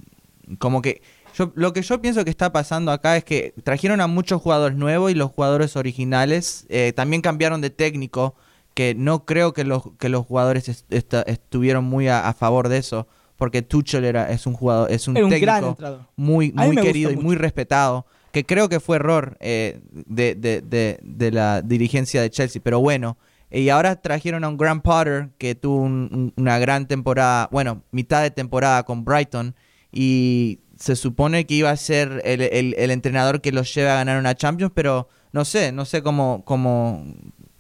como 0.58 0.82
que, 0.82 1.02
yo, 1.38 1.52
lo 1.56 1.74
que 1.74 1.82
yo 1.82 2.02
pienso 2.02 2.24
que 2.24 2.30
está 2.30 2.52
pasando 2.54 2.92
acá 2.92 3.18
es 3.18 3.24
que 3.26 3.54
trajeron 3.64 4.00
a 4.02 4.08
muchos 4.08 4.42
jugadores 4.42 4.78
nuevos 4.78 5.12
y 5.12 5.16
los 5.16 5.32
jugadores 5.32 5.76
originales 5.76 6.66
eh, 6.70 6.94
también 6.96 7.22
cambiaron 7.22 7.60
de 7.62 7.70
técnico, 7.70 8.36
que 8.74 8.96
no 8.96 9.26
creo 9.26 9.54
que 9.54 9.64
los, 9.64 9.84
que 9.98 10.10
los 10.10 10.26
jugadores 10.26 10.70
est- 10.70 10.92
estuvieron 11.28 11.84
muy 11.84 12.08
a, 12.08 12.28
a 12.28 12.34
favor 12.34 12.70
de 12.70 12.78
eso, 12.78 13.08
porque 13.36 13.62
Tuchel 13.62 14.06
era, 14.06 14.30
es 14.32 14.46
un 14.48 14.54
jugador, 14.54 14.92
es 14.92 15.08
un 15.08 15.16
un 15.24 15.30
técnico 15.30 15.76
muy, 16.16 16.52
muy 16.68 16.76
querido 16.88 17.10
y 17.12 17.16
muy 17.24 17.36
respetado, 17.36 18.06
que 18.32 18.46
creo 18.46 18.70
que 18.70 18.80
fue 18.80 18.98
error 18.98 19.38
eh, 19.40 19.80
de, 19.92 20.36
de- 20.36 20.62
de- 20.62 21.00
de 21.02 21.32
la 21.32 21.62
dirigencia 21.62 22.22
de 22.22 22.30
Chelsea, 22.30 22.62
pero 22.64 22.80
bueno. 22.80 23.18
Y 23.52 23.70
ahora 23.70 23.96
trajeron 24.00 24.44
a 24.44 24.48
un 24.50 24.58
Graham 24.58 24.82
Potter 24.82 25.30
que 25.40 25.56
tuvo 25.56 25.78
un- 25.82 26.10
un- 26.14 26.34
una 26.38 26.60
gran 26.60 26.88
temporada, 26.88 27.50
bueno, 27.52 27.82
mitad 27.92 28.22
de 28.22 28.30
temporada 28.32 28.84
con 28.84 29.04
Brighton 29.04 29.56
y 29.92 30.60
se 30.78 30.96
supone 30.96 31.46
que 31.46 31.56
iba 31.56 31.72
a 31.72 31.76
ser 31.78 32.22
el, 32.26 32.42
el- 32.42 32.76
el 32.78 32.92
entrenador 32.92 33.42
que 33.42 33.52
los 33.52 33.74
lleve 33.74 33.90
a 33.90 33.96
ganar 33.96 34.20
una 34.20 34.36
Champions, 34.36 34.72
pero 34.76 35.10
no 35.32 35.44
sé, 35.46 35.72
no 35.72 35.86
sé 35.86 36.02
cómo, 36.04 36.44
cómo, 36.46 37.04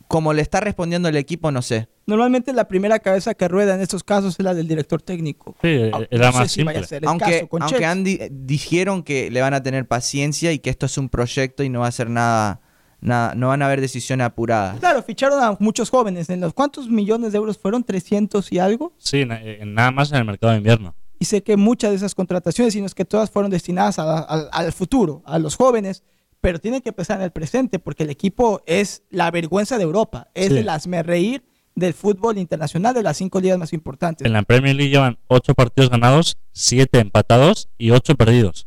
cómo 0.09 0.33
le 0.33 0.41
está 0.41 0.59
respondiendo 0.59 1.07
el 1.07 1.15
equipo, 1.15 1.51
no 1.51 1.61
sé. 1.61 1.87
Normalmente 2.07 2.51
la 2.51 2.67
primera 2.67 2.97
cabeza 2.99 3.35
que 3.35 3.47
rueda 3.47 3.75
en 3.75 3.81
estos 3.81 4.03
casos 4.03 4.35
es 4.37 4.43
la 4.43 4.53
del 4.55 4.67
director 4.67 5.01
técnico. 5.01 5.55
Sí, 5.61 5.67
era 6.11 6.31
no 6.31 6.31
sé 6.33 6.37
más 6.39 6.51
si 6.51 6.63
vaya 6.63 6.79
a 6.79 6.83
simple. 6.83 7.07
Aunque, 7.07 7.47
caso 7.47 7.63
aunque 7.63 8.03
di- 8.03 8.19
dijeron 8.31 9.03
que 9.03 9.29
le 9.29 9.39
van 9.41 9.53
a 9.53 9.61
tener 9.63 9.87
paciencia 9.87 10.51
y 10.51 10.59
que 10.59 10.71
esto 10.71 10.87
es 10.87 10.97
un 10.97 11.07
proyecto 11.09 11.63
y 11.63 11.69
no 11.69 11.81
va 11.81 11.87
a 11.87 11.91
ser 11.91 12.09
nada, 12.09 12.59
nada 12.99 13.35
no 13.35 13.49
van 13.49 13.61
a 13.61 13.67
haber 13.67 13.81
decisiones 13.81 14.25
apuradas. 14.25 14.79
Claro, 14.79 15.03
ficharon 15.03 15.41
a 15.43 15.55
muchos 15.59 15.91
jóvenes. 15.91 16.29
¿En 16.31 16.41
los 16.41 16.53
cuántos 16.55 16.89
millones 16.89 17.31
de 17.31 17.37
euros 17.37 17.59
fueron? 17.59 17.83
300 17.83 18.51
y 18.51 18.57
algo. 18.59 18.93
Sí, 18.97 19.25
na- 19.25 19.39
eh, 19.43 19.61
nada 19.63 19.91
más 19.91 20.11
en 20.11 20.17
el 20.17 20.25
mercado 20.25 20.51
de 20.53 20.57
invierno. 20.57 20.95
Y 21.19 21.25
sé 21.25 21.43
que 21.43 21.55
muchas 21.55 21.91
de 21.91 21.97
esas 21.97 22.15
contrataciones, 22.15 22.73
sino 22.73 22.87
es 22.87 22.95
que 22.95 23.05
todas 23.05 23.29
fueron 23.29 23.51
destinadas 23.51 23.99
a- 23.99 24.19
a- 24.19 24.49
al 24.51 24.71
futuro, 24.73 25.21
a 25.25 25.37
los 25.37 25.55
jóvenes, 25.55 26.01
pero 26.41 26.59
tienen 26.59 26.81
que 26.81 26.93
pensar 26.93 27.17
en 27.17 27.23
el 27.23 27.31
presente, 27.31 27.79
porque 27.79 28.03
el 28.03 28.09
equipo 28.09 28.61
es 28.65 29.03
la 29.09 29.29
vergüenza 29.31 29.77
de 29.77 29.83
Europa, 29.83 30.29
es 30.33 30.47
Sí. 30.49 30.57
el 30.57 31.03
reír 31.03 31.43
del 31.75 31.93
fútbol 31.93 32.37
internacional 32.37 32.93
de 32.93 33.03
las 33.03 33.17
cinco 33.17 33.39
ligas 33.39 33.57
más 33.57 33.73
importantes. 33.73 34.25
En 34.25 34.33
la 34.33 34.43
Premier 34.43 34.75
League 34.75 34.91
llevan 34.91 35.17
8 35.27 35.53
partidos 35.53 35.89
ganados, 35.89 36.37
7 36.51 36.99
empatados 36.99 37.69
y 37.77 37.91
8 37.91 38.15
perdidos. 38.15 38.65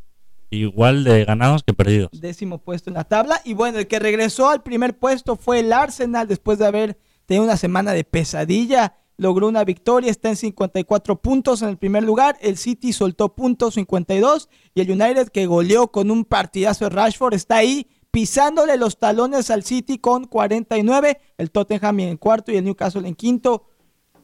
igual 0.55 1.03
de 1.05 1.25
ganados 1.25 1.63
que 1.63 1.73
perdidos. 1.73 2.11
Décimo 2.13 2.59
puesto 2.59 2.91
en 2.91 2.95
la 2.95 3.05
tabla. 3.05 3.41
Y 3.43 3.55
bueno, 3.55 3.79
el 3.79 3.87
que 3.87 3.99
regresó 3.99 4.51
al 4.51 4.63
primer 4.63 4.99
puesto 4.99 5.37
fue 5.37 5.61
el 5.61 5.73
Arsenal 5.73 6.29
después 6.29 6.59
de 6.59 6.67
haber 6.67 6.99
tenido 7.25 7.45
una 7.45 7.57
semana 7.57 7.93
de 7.95 8.05
pesadilla. 8.05 8.95
Logró 9.17 9.49
una 9.49 9.65
victoria, 9.65 10.11
está 10.11 10.31
en 10.31 10.37
54 10.37 11.21
puntos 11.21 11.63
en 11.63 11.69
el 11.69 11.77
primer 11.77 12.03
lugar. 12.03 12.37
El 12.41 12.57
City 12.57 12.93
soltó 12.93 13.35
puntos 13.35 13.75
52 13.75 14.49
y 14.75 14.81
el 14.81 14.91
United 14.91 15.29
que 15.29 15.47
goleó 15.47 15.89
con 15.89 16.11
un 16.11 16.25
partidazo 16.25 16.87
de 16.87 16.91
Rashford 16.91 17.35
está 17.35 17.57
ahí 17.57 17.87
pisándole 18.11 18.77
los 18.77 18.99
talones 18.99 19.51
al 19.51 19.65
City 19.65 19.99
con 19.99 20.25
49. 20.27 21.21
El 21.39 21.51
Tottenham 21.51 22.01
en 22.01 22.17
cuarto 22.17 22.53
y 22.53 22.57
el 22.57 22.65
Newcastle 22.65 23.07
en 23.07 23.15
quinto. 23.15 23.65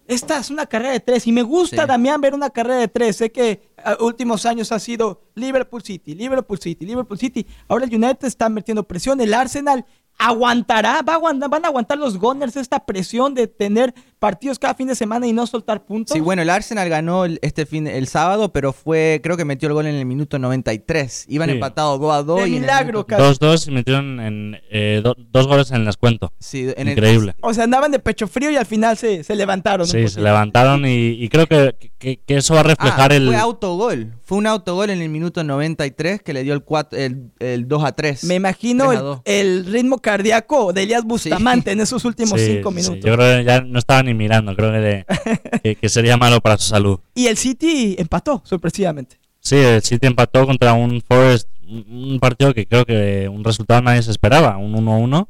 Esta 0.07 0.39
es 0.39 0.51
una 0.51 0.65
carrera 0.65 0.93
de 0.93 1.01
tres 1.01 1.27
y 1.27 1.33
me 1.33 1.43
gusta, 1.43 1.83
Sí. 1.83 1.89
Damián, 1.89 2.21
ver 2.21 2.35
una 2.35 2.49
carrera 2.49 2.81
de 2.81 2.89
tres. 2.89 3.17
Sé 3.17 3.31
que 3.31 3.69
a 3.77 4.03
últimos 4.03 4.47
años 4.47 4.73
ha 4.73 4.79
sido 4.79 5.21
Liverpool 5.35 5.83
City, 5.83 6.15
Liverpool 6.15 6.59
City, 6.59 6.87
Liverpool 6.87 7.19
City. 7.19 7.47
Ahora 7.69 7.85
el 7.85 7.95
United 7.95 8.27
está 8.27 8.49
metiendo 8.49 8.85
presión. 8.85 9.21
El 9.21 9.35
Arsenal 9.35 9.85
aguantará, 10.19 11.03
va 11.03 11.13
a 11.13 11.17
aguantar, 11.17 11.49
van 11.49 11.65
a 11.65 11.69
aguantar 11.69 11.99
los 11.99 12.19
Gunners 12.19 12.57
esta 12.57 12.85
presión 12.87 13.35
de 13.35 13.47
tener 13.47 13.95
partidos 14.19 14.59
cada 14.59 14.75
fin 14.75 14.89
de 14.89 14.95
semana 14.95 15.27
y 15.27 15.33
no 15.33 15.47
soltar 15.47 15.85
puntos. 15.85 16.15
Sí, 16.15 16.21
bueno, 16.21 16.43
el 16.43 16.51
Arsenal 16.51 16.89
ganó 16.89 17.25
el- 17.25 17.39
este 17.43 17.67
fin 17.67 17.87
el 17.87 18.07
sábado, 18.09 18.53
pero 18.53 18.73
fue 18.73 19.21
creo 19.23 19.37
que 19.37 19.45
metió 19.45 19.69
el 19.69 19.75
gol 19.75 19.87
en 19.87 19.95
el 19.95 20.05
minuto 20.07 20.39
93. 20.39 21.25
Iban 21.29 21.49
Sí. 21.49 21.55
empatados 21.55 22.01
2 22.01 22.13
a 22.13 22.23
2 22.23 22.43
De 22.43 22.49
y 22.49 22.55
el 22.57 22.61
milagro, 22.63 22.87
minuto- 22.87 23.07
casi. 23.07 23.23
2-2 23.23 23.69
y 23.69 23.71
metieron 23.71 24.21
en, 24.21 24.61
eh, 24.71 25.01
do- 25.03 25.17
dos 25.31 25.47
goles 25.47 25.71
en 25.71 25.77
el 25.79 25.85
descuento. 25.87 26.33
Sí, 26.39 26.69
en 26.77 26.89
el- 26.89 26.95
Increíble. 26.99 27.35
O 27.41 27.55
sea, 27.55 27.65
andaban 27.65 27.91
de 27.93 27.99
pecho 27.99 28.27
frío 28.27 28.51
y 28.51 28.57
al 28.57 28.67
final 28.67 28.97
se, 28.97 29.23
se 29.25 29.35
levantaron. 29.37 29.87
Sí, 29.87 30.09
se 30.09 30.21
levantaron 30.21 30.85
y, 30.87 31.11
y 31.11 31.29
creo 31.29 31.47
que, 31.47 31.75
que- 31.99 32.19
que 32.25 32.37
eso 32.37 32.55
va 32.55 32.61
a 32.61 32.65
reflejar 32.65 33.13
Ah, 33.13 33.17
el... 33.17 33.27
Fue 33.29 33.37
autogol. 33.37 34.15
Fue 34.23 34.39
un 34.39 34.47
autogol 34.47 34.91
en 34.91 35.01
el 35.01 35.09
minuto 35.09 35.43
93 35.45 36.23
que 36.23 36.33
le 36.33 36.43
dio 36.43 36.55
el, 36.55 36.65
cuat- 36.65 36.93
el, 36.97 37.31
el 37.39 37.67
2 37.69 37.85
a 37.85 37.93
3. 37.93 38.25
Me 38.25 38.35
imagino 38.35 38.87
3 38.89 38.97
a 38.97 39.01
el, 39.01 39.07
2. 39.07 39.21
el 39.25 39.67
ritmo 39.67 39.99
cardíaco 39.99 40.73
de 40.73 40.83
Elías 40.83 41.05
Bustamante 41.05 41.71
en 41.73 41.81
esos 41.81 42.05
últimos 42.05 42.41
Sí, 42.41 42.55
cinco 42.57 42.71
sí, 42.71 42.77
minutos. 42.77 42.99
yo 43.05 43.15
creo 43.17 43.39
que 43.39 43.45
ya 43.45 43.61
no 43.63 43.79
estaba 43.79 44.03
ni 44.09 44.15
mirando, 44.15 44.57
creo 44.57 44.73
que, 44.73 44.79
de- 44.79 45.07
que, 45.63 45.77
que 45.77 45.89
sería 45.89 46.17
malo 46.17 46.41
para 46.41 46.59
su 46.59 46.69
salud. 46.69 46.99
Y 47.15 47.27
el 47.27 47.37
City 47.37 47.95
empató, 47.99 48.43
sorpresivamente. 48.45 49.19
Sí, 49.41 49.57
el 49.57 49.83
City 49.83 50.07
empató 50.09 50.45
contra 50.47 50.73
un 50.73 51.01
Forest, 51.01 51.49
un 51.69 52.19
partido 52.21 52.53
que 52.55 52.67
creo 52.67 52.85
que 52.85 53.29
un 53.29 53.45
resultado 53.45 53.81
nadie 53.83 54.03
se 54.03 54.11
esperaba, 54.11 54.57
un 54.57 54.75
1-1. 54.75 55.29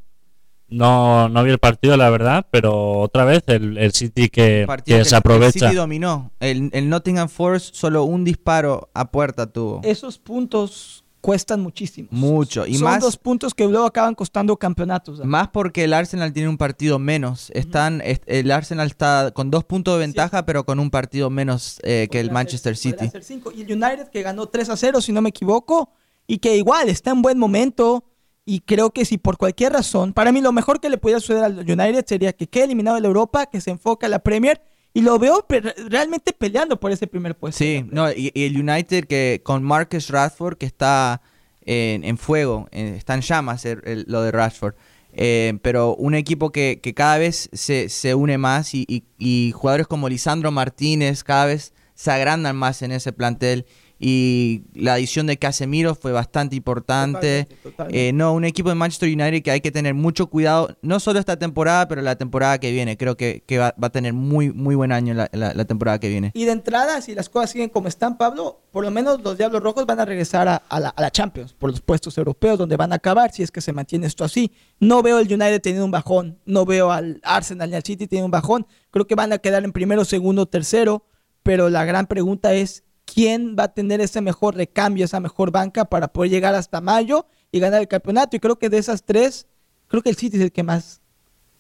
No, 0.71 1.29
no 1.31 1.45
vi 1.45 1.51
el 1.51 1.59
partido, 1.59 1.97
la 1.97 2.11
verdad, 2.11 2.47
pero 2.51 2.99
otra 3.01 3.25
vez 3.25 3.43
el, 3.47 3.79
el 3.79 3.93
City 3.93 4.29
que, 4.29 4.67
que 4.85 4.97
que 4.99 5.05
se 5.07 5.17
aprovecha. 5.17 5.59
El 5.67 5.71
City 5.71 5.75
dominó. 5.77 6.31
El, 6.41 6.69
el 6.75 6.91
Nottingham 6.91 7.29
Forest 7.31 7.75
solo 7.75 8.05
un 8.05 8.23
disparo 8.25 8.91
a 8.93 9.11
puerta 9.11 9.47
tuvo. 9.51 9.81
Esos 9.83 10.19
puntos 10.19 11.05
cuestan 11.21 11.61
muchísimo. 11.61 12.09
Mucho. 12.11 12.67
Y 12.67 12.75
Son 12.75 12.85
más, 12.85 13.01
dos 13.01 13.17
puntos 13.17 13.55
que 13.55 13.67
luego 13.67 13.87
acaban 13.87 14.15
costando 14.15 14.57
campeonatos. 14.57 15.25
Más 15.25 15.49
porque 15.49 15.85
el 15.85 15.93
Arsenal 15.95 16.33
tiene 16.33 16.49
un 16.49 16.57
partido 16.59 16.99
menos. 16.99 17.51
Están, 17.55 18.01
est- 18.03 18.23
el 18.27 18.51
Arsenal 18.51 18.87
está 18.87 19.33
con 19.35 19.51
dos 19.51 19.65
puntos 19.65 19.95
de 19.95 20.01
ventaja, 20.01 20.47
pero 20.47 20.65
con 20.65 20.79
un 20.81 20.91
partido 20.91 21.31
menos 21.31 21.81
eh, 21.83 22.09
que 22.11 22.21
el 22.21 22.31
Manchester 22.31 22.77
City. 22.77 23.11
cinco. 23.23 23.51
Y 23.53 23.63
el 23.63 23.73
United 23.73 24.09
que 24.09 24.23
ganó 24.23 24.47
3 24.47 24.69
a 24.71 24.77
0, 24.77 25.01
si 25.01 25.13
no 25.13 25.21
me 25.21 25.31
equivoco, 25.31 25.91
y 26.27 26.39
que 26.39 26.57
igual 26.57 26.89
está 26.89 27.11
en 27.11 27.23
buen 27.23 27.39
momento. 27.39 28.05
Y 28.45 28.61
creo 28.61 28.91
que 28.93 29.05
si 29.05 29.19
por 29.19 29.37
cualquier 29.37 29.75
razón, 29.75 30.15
para 30.15 30.33
mí 30.33 30.41
lo 30.41 30.53
mejor 30.53 30.81
que 30.81 30.89
le 30.89 30.97
pudiera 30.97 31.21
suceder 31.21 31.45
al 31.45 31.59
United 31.59 32.05
sería 32.07 32.33
que 32.33 32.47
quede 32.47 32.65
eliminado 32.65 32.95
de 32.95 33.03
la 33.03 33.09
Europa, 33.09 33.45
que 33.45 33.61
se 33.61 33.71
enfoque 33.71 34.07
a 34.07 34.09
la 34.09 34.21
Premier. 34.21 34.63
Y 34.99 35.03
lo 35.03 35.17
veo 35.17 35.47
realmente 35.89 36.33
peleando 36.33 36.81
por 36.81 36.91
ese 36.91 37.07
primer 37.07 37.37
puesto. 37.37 37.59
Sí, 37.59 37.85
no, 37.89 38.11
y, 38.11 38.33
el 38.35 38.61
United 38.61 39.05
que 39.05 39.41
con 39.45 39.63
Marcus 39.63 40.09
Rashford 40.11 40.59
que 40.59 40.67
está 40.67 41.21
en, 41.65 42.03
en 42.03 42.19
fuego, 42.19 42.67
eh, 42.73 42.95
está 42.97 43.15
en 43.15 43.21
llamas 43.21 43.65
el- 43.65 44.05
lo 44.09 44.23
de 44.23 44.33
Rashford. 44.33 44.75
Eh, 45.13 45.57
pero 45.63 45.95
un 45.95 46.15
equipo 46.17 46.51
que, 46.51 46.81
cada 46.97 47.17
vez 47.17 47.49
se, 47.53 47.89
se 47.91 48.17
une 48.17 48.39
más 48.39 48.75
y- 48.75 49.05
y 49.19 49.53
jugadores 49.55 49.87
como 49.87 50.09
Lisandro 50.09 50.51
Martínez 50.51 51.23
cada 51.23 51.47
vez 51.47 51.73
se 51.95 52.11
agrandan 52.11 52.57
más 52.57 52.83
en 52.83 52.91
ese 52.91 53.13
plantel. 53.13 53.67
Y 53.99 54.63
la 54.75 54.95
adición 54.95 55.27
de 55.27 55.37
Casemiro 55.39 55.95
fue 55.95 56.13
bastante 56.13 56.55
importante. 56.57 57.45
Totalmente, 57.45 57.57
totalmente. 57.63 58.09
Eh, 58.09 58.13
no, 58.13 58.33
un 58.33 58.45
equipo 58.45 58.69
de 58.69 58.77
Manchester 58.77 59.09
United 59.09 59.43
que 59.43 59.51
hay 59.51 59.61
que 59.61 59.73
tener 59.73 59.95
mucho 59.95 60.29
cuidado, 60.29 60.77
no 60.83 61.01
solo 61.01 61.19
esta 61.19 61.37
temporada, 61.37 61.89
pero 61.89 62.01
la 62.03 62.17
temporada 62.17 62.59
que 62.59 62.71
viene. 62.71 62.97
Creo 62.97 63.17
que, 63.17 63.43
que 63.47 63.59
va, 63.59 63.75
va 63.83 63.89
a 63.89 63.91
tener 63.91 64.13
muy, 64.13 64.53
muy 64.53 64.75
buen 64.77 64.93
año 64.93 65.15
la- 65.15 65.29
la- 65.33 65.53
la 65.55 65.65
temporada 65.65 65.99
que 65.99 66.09
viene. 66.09 66.31
Y 66.35 66.45
de 66.45 66.53
entrada, 66.53 67.01
si 67.03 67.15
las 67.15 67.29
cosas 67.29 67.51
siguen 67.51 67.71
como 67.71 67.89
están, 67.89 68.17
Pablo, 68.17 68.63
por 68.71 68.85
lo 68.85 68.91
menos 68.91 69.21
los 69.23 69.37
Diablos 69.37 69.63
Rojos 69.63 69.85
van 69.87 69.99
a 69.99 70.05
regresar 70.05 70.47
a, 70.47 70.57
a 70.69 70.79
la, 70.79 70.91
a 70.91 71.01
la 71.03 71.11
Champions 71.11 71.53
por 71.55 71.71
los 71.71 71.81
puestos 71.81 72.17
europeos 72.19 72.59
donde 72.59 72.77
van 72.77 72.93
a 72.93 72.97
acabar 72.97 73.33
si 73.33 73.43
es 73.43 73.51
que 73.51 73.61
se 73.61 73.73
mantiene 73.73 74.07
esto 74.07 74.23
así. 74.25 74.53
No 74.79 75.03
veo 75.03 75.19
el 75.19 75.27
United 75.27 75.61
teniendo 75.61 75.85
un 75.85 75.91
bajón, 75.91 76.39
no 76.47 76.65
veo 76.65 76.93
al 76.93 77.21
Arsenal 77.25 77.69
ni 77.71 77.77
al 77.77 77.83
City 77.83 78.07
teniendo 78.07 78.27
un 78.27 78.31
bajón. 78.31 78.67
Creo 78.91 79.07
que 79.07 79.15
van 79.17 79.33
a 79.33 79.39
quedar 79.39 79.65
en 79.65 79.73
primero, 79.73 80.05
segundo, 80.05 80.47
tercero, 80.47 81.05
pero 81.43 81.69
la 81.69 81.85
gran 81.85 82.07
pregunta 82.07 82.55
es 82.55 82.85
quién 83.13 83.57
va 83.59 83.65
a 83.65 83.75
tener 83.75 84.01
ese 84.01 84.21
mejor 84.21 84.55
recambio, 84.57 85.05
esa 85.05 85.21
mejor 85.21 85.51
banca 85.51 85.85
para 85.87 86.09
poder 86.09 86.31
llegar 86.31 86.55
hasta 86.55 86.81
mayo 86.81 87.27
y 87.51 87.59
ganar 87.61 87.81
el 87.81 87.89
campeonato. 87.89 88.37
Y 88.37 88.41
creo 88.41 88.59
que 88.59 88.69
de 88.69 88.79
esas 88.79 89.03
tres, 89.05 89.47
creo 89.87 90.03
que 90.03 90.11
el 90.11 90.17
City 90.17 90.37
es 90.37 90.43
el 90.43 90.53
que 90.53 90.63
más 90.63 91.01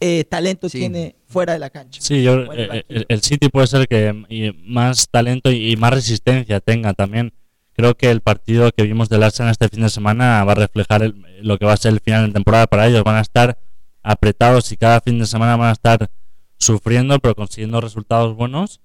eh, 0.01 0.25
talento 0.25 0.69
Sí. 0.69 0.79
tiene 0.79 1.17
fuera 1.27 1.55
de 1.55 1.59
la 1.59 1.71
cancha. 1.71 2.01
Sí, 2.03 2.23
yo, 2.23 2.53
eh, 2.53 2.85
el, 2.89 3.07
el 3.09 3.21
City 3.23 3.49
puede 3.49 3.67
ser 3.67 3.89
que 3.89 4.15
y 4.29 4.53
más 4.71 5.09
talento 5.09 5.51
y, 5.51 5.73
y 5.73 5.77
más 5.77 5.93
resistencia 5.93 6.61
tenga 6.61 6.93
también. 6.93 7.33
Creo 7.73 7.97
que 7.97 8.11
el 8.11 8.21
partido 8.21 8.71
que 8.73 8.83
vimos 8.85 9.09
del 9.09 9.23
Arsenal 9.23 9.51
este 9.53 9.69
fin 9.69 9.83
de 9.83 9.89
semana 9.91 10.45
va 10.45 10.53
a 10.53 10.57
reflejar 10.57 11.03
el- 11.03 11.25
lo 11.43 11.59
que 11.59 11.65
va 11.65 11.73
a 11.73 11.77
ser 11.77 11.93
el 11.95 12.01
final 12.01 12.27
de 12.27 12.33
temporada 12.33 12.67
para 12.67 12.87
ellos. 12.87 13.03
Van 13.05 13.17
a 13.17 13.21
estar 13.21 13.59
apretados 14.03 14.71
y 14.73 14.77
cada 14.77 15.01
fin 15.01 15.19
de 15.19 15.27
semana 15.27 15.57
van 15.57 15.71
a 15.71 15.73
estar 15.73 16.11
sufriendo, 16.59 17.19
pero 17.21 17.35
consiguiendo 17.35 17.81
resultados 17.81 18.35
buenos 18.37 18.81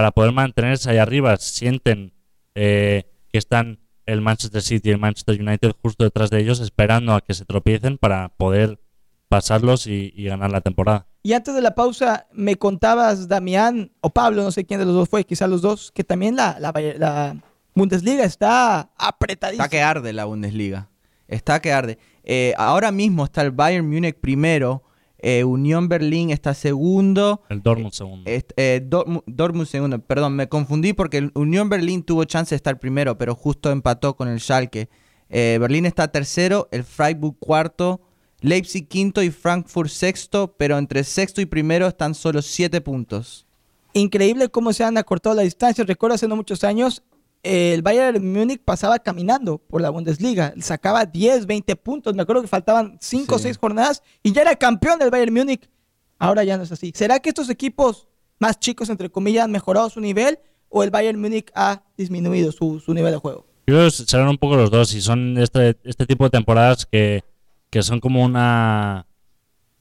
para 0.00 0.12
poder 0.12 0.32
mantenerse 0.32 0.88
ahí 0.90 0.96
arriba. 0.96 1.36
Sienten 1.36 2.14
eh, 2.54 3.04
que 3.30 3.36
están 3.38 3.80
el 4.06 4.22
Manchester 4.22 4.62
City 4.62 4.88
y 4.88 4.92
el 4.92 4.98
Manchester 4.98 5.38
United 5.38 5.72
justo 5.82 6.04
detrás 6.04 6.30
de 6.30 6.40
ellos, 6.40 6.58
esperando 6.60 7.12
a 7.12 7.20
que 7.20 7.34
se 7.34 7.44
tropiecen 7.44 7.98
para 7.98 8.30
poder 8.30 8.80
pasarlos 9.28 9.86
y- 9.86 10.10
y 10.16 10.24
ganar 10.24 10.50
la 10.50 10.62
temporada. 10.62 11.06
Y 11.22 11.34
antes 11.34 11.54
de 11.54 11.60
la 11.60 11.74
pausa, 11.74 12.26
me 12.32 12.56
contabas, 12.56 13.28
Damián, 13.28 13.92
o 14.00 14.08
Pablo, 14.08 14.42
no 14.42 14.50
sé 14.52 14.64
quién 14.64 14.80
de 14.80 14.86
los 14.86 14.94
dos 14.94 15.08
fue, 15.10 15.24
quizás 15.24 15.50
los 15.50 15.60
dos, 15.60 15.92
que 15.92 16.02
también 16.02 16.34
la, 16.34 16.56
la, 16.58 16.72
la 16.96 17.36
Bundesliga 17.74 18.24
está 18.24 18.90
apretadísima. 18.96 19.64
Está 19.66 19.76
que 19.76 19.82
arde 19.82 20.14
la 20.14 20.24
Bundesliga. 20.24 20.88
Está 21.28 21.60
que 21.60 21.72
arde. 21.74 21.98
Eh, 22.24 22.54
ahora 22.56 22.90
mismo 22.90 23.24
está 23.26 23.42
el 23.42 23.50
Bayern 23.50 23.86
Múnich 23.86 24.16
primero. 24.18 24.82
Eh, 25.22 25.44
Unión 25.44 25.88
Berlín 25.88 26.30
está 26.30 26.54
segundo. 26.54 27.42
El 27.48 27.62
Dortmund 27.62 27.92
segundo. 27.92 28.30
eh, 28.56 28.82
Dortmund, 28.84 29.22
Dortmund 29.26 29.66
segundo. 29.66 29.98
Perdón, 29.98 30.36
me 30.36 30.48
confundí 30.48 30.92
porque 30.92 31.18
el 31.18 31.32
Unión 31.34 31.68
Berlín 31.68 32.02
tuvo 32.02 32.24
chance 32.24 32.50
de 32.50 32.56
estar 32.56 32.78
primero, 32.78 33.18
pero 33.18 33.34
justo 33.34 33.70
empató 33.70 34.16
con 34.16 34.28
el 34.28 34.40
Schalke. 34.40 34.88
Eh, 35.28 35.58
Berlín 35.60 35.86
está 35.86 36.08
tercero, 36.08 36.68
el 36.72 36.84
Freiburg 36.84 37.36
cuarto, 37.38 38.00
Leipzig 38.40 38.88
quinto 38.88 39.22
y 39.22 39.30
Frankfurt 39.30 39.90
sexto, 39.90 40.54
pero 40.56 40.76
entre 40.78 41.04
sexto 41.04 41.40
y 41.40 41.46
primero 41.46 41.86
están 41.86 42.14
solo 42.14 42.42
siete 42.42 42.80
puntos. 42.80 43.46
Increíble 43.92 44.48
cómo 44.48 44.72
se 44.72 44.84
han 44.84 44.96
acortado 44.96 45.34
las 45.34 45.44
distancias. 45.44 45.86
Recuerdo 45.86 46.14
hace 46.14 46.28
no 46.28 46.36
muchos 46.36 46.64
años, 46.64 47.02
el 47.42 47.82
Bayern 47.82 48.32
Múnich 48.32 48.62
pasaba 48.62 48.98
caminando 48.98 49.58
por 49.58 49.80
la 49.80 49.90
Bundesliga. 49.90 50.52
Sacaba 50.60 51.06
10, 51.06 51.46
20 51.46 51.76
puntos. 51.76 52.14
Me 52.14 52.22
acuerdo 52.22 52.42
que 52.42 52.48
faltaban 52.48 52.98
5 53.00 53.34
o 53.34 53.38
Sí. 53.38 53.44
6 53.44 53.58
jornadas 53.58 54.02
y 54.22 54.32
ya 54.32 54.42
era 54.42 54.56
campeón 54.56 54.98
del 54.98 55.10
Bayern 55.10 55.32
Múnich. 55.32 55.68
Ahora 56.18 56.44
ya 56.44 56.56
no 56.56 56.64
es 56.64 56.72
así. 56.72 56.92
¿Será 56.94 57.18
que 57.20 57.30
estos 57.30 57.48
equipos 57.48 58.06
más 58.38 58.58
chicos, 58.60 58.90
entre 58.90 59.10
comillas, 59.10 59.44
han 59.44 59.50
mejorado 59.52 59.88
su 59.88 60.00
nivel 60.00 60.38
o 60.68 60.82
el 60.82 60.90
Bayern 60.90 61.20
Múnich 61.20 61.50
ha 61.54 61.82
disminuido 61.96 62.52
su, 62.52 62.80
su 62.80 62.92
nivel 62.92 63.12
de 63.12 63.18
juego? 63.18 63.46
Yo 63.66 63.74
creo 63.76 63.84
que 63.84 63.90
serán 63.90 64.28
un 64.28 64.38
poco 64.38 64.56
los 64.56 64.70
dos 64.70 64.92
y 64.94 65.00
son 65.00 65.38
este, 65.38 65.76
este 65.84 66.06
tipo 66.06 66.24
de 66.24 66.30
temporadas 66.30 66.86
que, 66.86 67.24
que 67.70 67.82
son 67.82 68.00
como 68.00 68.24
una... 68.24 69.06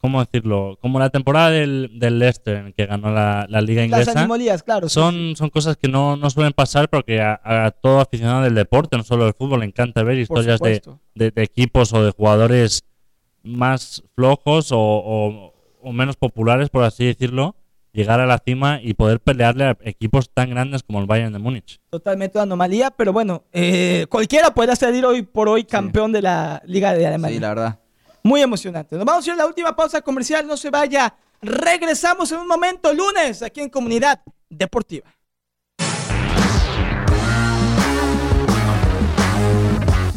¿Cómo 0.02 0.20
decirlo? 0.24 0.78
Como 0.82 0.98
la 0.98 1.10
temporada 1.10 1.50
del, 1.52 1.92
del 2.00 2.20
Leicester 2.20 2.56
en 2.68 2.74
que 2.74 2.86
ganó 2.86 3.12
la, 3.12 3.46
la 3.50 3.60
liga 3.62 3.82
Las 3.82 3.90
inglesa. 4.02 4.20
animolías, 4.22 4.64
claro. 4.64 4.88
sí, 4.88 4.94
sí. 4.94 5.00
Son, 5.00 5.36
son 5.36 5.50
cosas 5.50 5.76
que 5.76 5.90
no, 5.90 6.16
no 6.16 6.30
suelen 6.30 6.54
pasar 6.54 6.90
porque 6.90 7.20
a, 7.22 7.40
a 7.44 7.72
todo 7.72 8.00
aficionado 8.00 8.44
del 8.44 8.56
deporte, 8.56 8.96
no 8.96 9.04
solo 9.04 9.26
del 9.26 9.34
fútbol, 9.34 9.60
le 9.60 9.66
encanta 9.66 10.02
ver 10.04 10.18
historias 10.18 10.60
de, 10.62 10.82
de- 11.16 11.32
de 11.32 11.44
equipos 11.44 11.92
o 11.94 12.02
de 12.04 12.12
jugadores 12.12 12.82
más 13.44 14.04
flojos 14.16 14.72
o, 14.72 14.78
o- 14.80 15.54
o 15.82 15.92
menos 15.94 16.16
populares, 16.18 16.70
por 16.70 16.84
así 16.84 17.06
decirlo, 17.06 17.56
llegar 17.94 18.20
a 18.20 18.26
la 18.26 18.38
cima 18.38 18.80
y 18.84 18.94
poder 18.94 19.20
pelearle 19.20 19.64
a 19.66 19.78
equipos 19.84 20.30
tan 20.30 20.50
grandes 20.52 20.84
como 20.84 21.00
el 21.00 21.06
Bayern 21.08 21.34
de 21.34 21.40
Múnich. 21.40 21.80
Totalmente 21.90 22.38
una 22.38 22.44
anomalía, 22.44 22.92
pero 22.92 23.12
bueno, 23.14 23.44
eh, 23.52 24.06
cualquiera 24.10 24.52
puede 24.54 24.76
salir 24.76 25.06
hoy 25.06 25.24
por 25.24 25.50
hoy 25.50 25.64
campeón 25.64 26.12
de 26.12 26.22
la 26.22 26.62
Liga 26.66 26.94
de 26.94 27.08
Alemania. 27.08 27.36
Sí, 27.38 27.42
la 27.42 27.50
verdad. 27.50 27.79
Muy 28.24 28.42
emocionante. 28.42 28.96
Nos 28.96 29.06
vamos 29.06 29.26
a 29.26 29.28
ir 29.28 29.34
a 29.34 29.38
la 29.38 29.46
última 29.46 29.76
pausa 29.76 30.02
comercial, 30.02 30.46
no 30.46 30.58
se 30.58 30.70
vaya. 30.70 31.14
Regresamos 31.42 32.32
en 32.32 32.40
un 32.40 32.48
momento, 32.48 32.94
lunes, 32.94 33.42
aquí 33.42 33.62
en 33.62 33.70
Comunidad 33.70 34.22
Deportiva. 34.50 35.14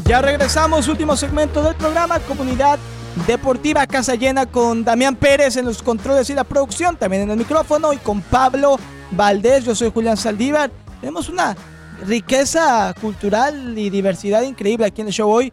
Ya 0.05 0.21
regresamos, 0.21 0.89
último 0.89 1.17
segmento 1.17 1.63
del 1.63 1.77
programa, 1.77 2.19
Comunidad 2.21 2.79
Deportiva 3.27 3.87
Casa 3.87 4.15
Llena 4.15 4.47
con 4.47 4.85
Damián 4.85 5.17
Pérez 5.17 5.57
en 5.57 5.67
los 5.67 5.83
controles 5.83 6.29
y 6.31 6.35
la 6.35 6.45
producción, 6.45 6.97
también 6.97 7.23
en 7.23 7.31
el 7.31 7.37
micrófono 7.37 7.93
y 7.93 7.99
con 7.99 8.21
Pablo 8.21 8.79
Valdés. 9.13 9.65
Yo 9.65 9.75
soy 9.75 9.91
Julián 9.91 10.17
Saldívar. 10.17 10.71
Tenemos 11.01 11.29
una 11.29 11.57
riqueza 12.07 12.93
cultural 13.01 13.79
y 13.79 13.91
diversidad 13.91 14.43
increíble 14.43 14.87
aquí 14.87 15.03
en 15.03 15.09
el 15.09 15.13
show 15.13 15.31
hoy. 15.31 15.53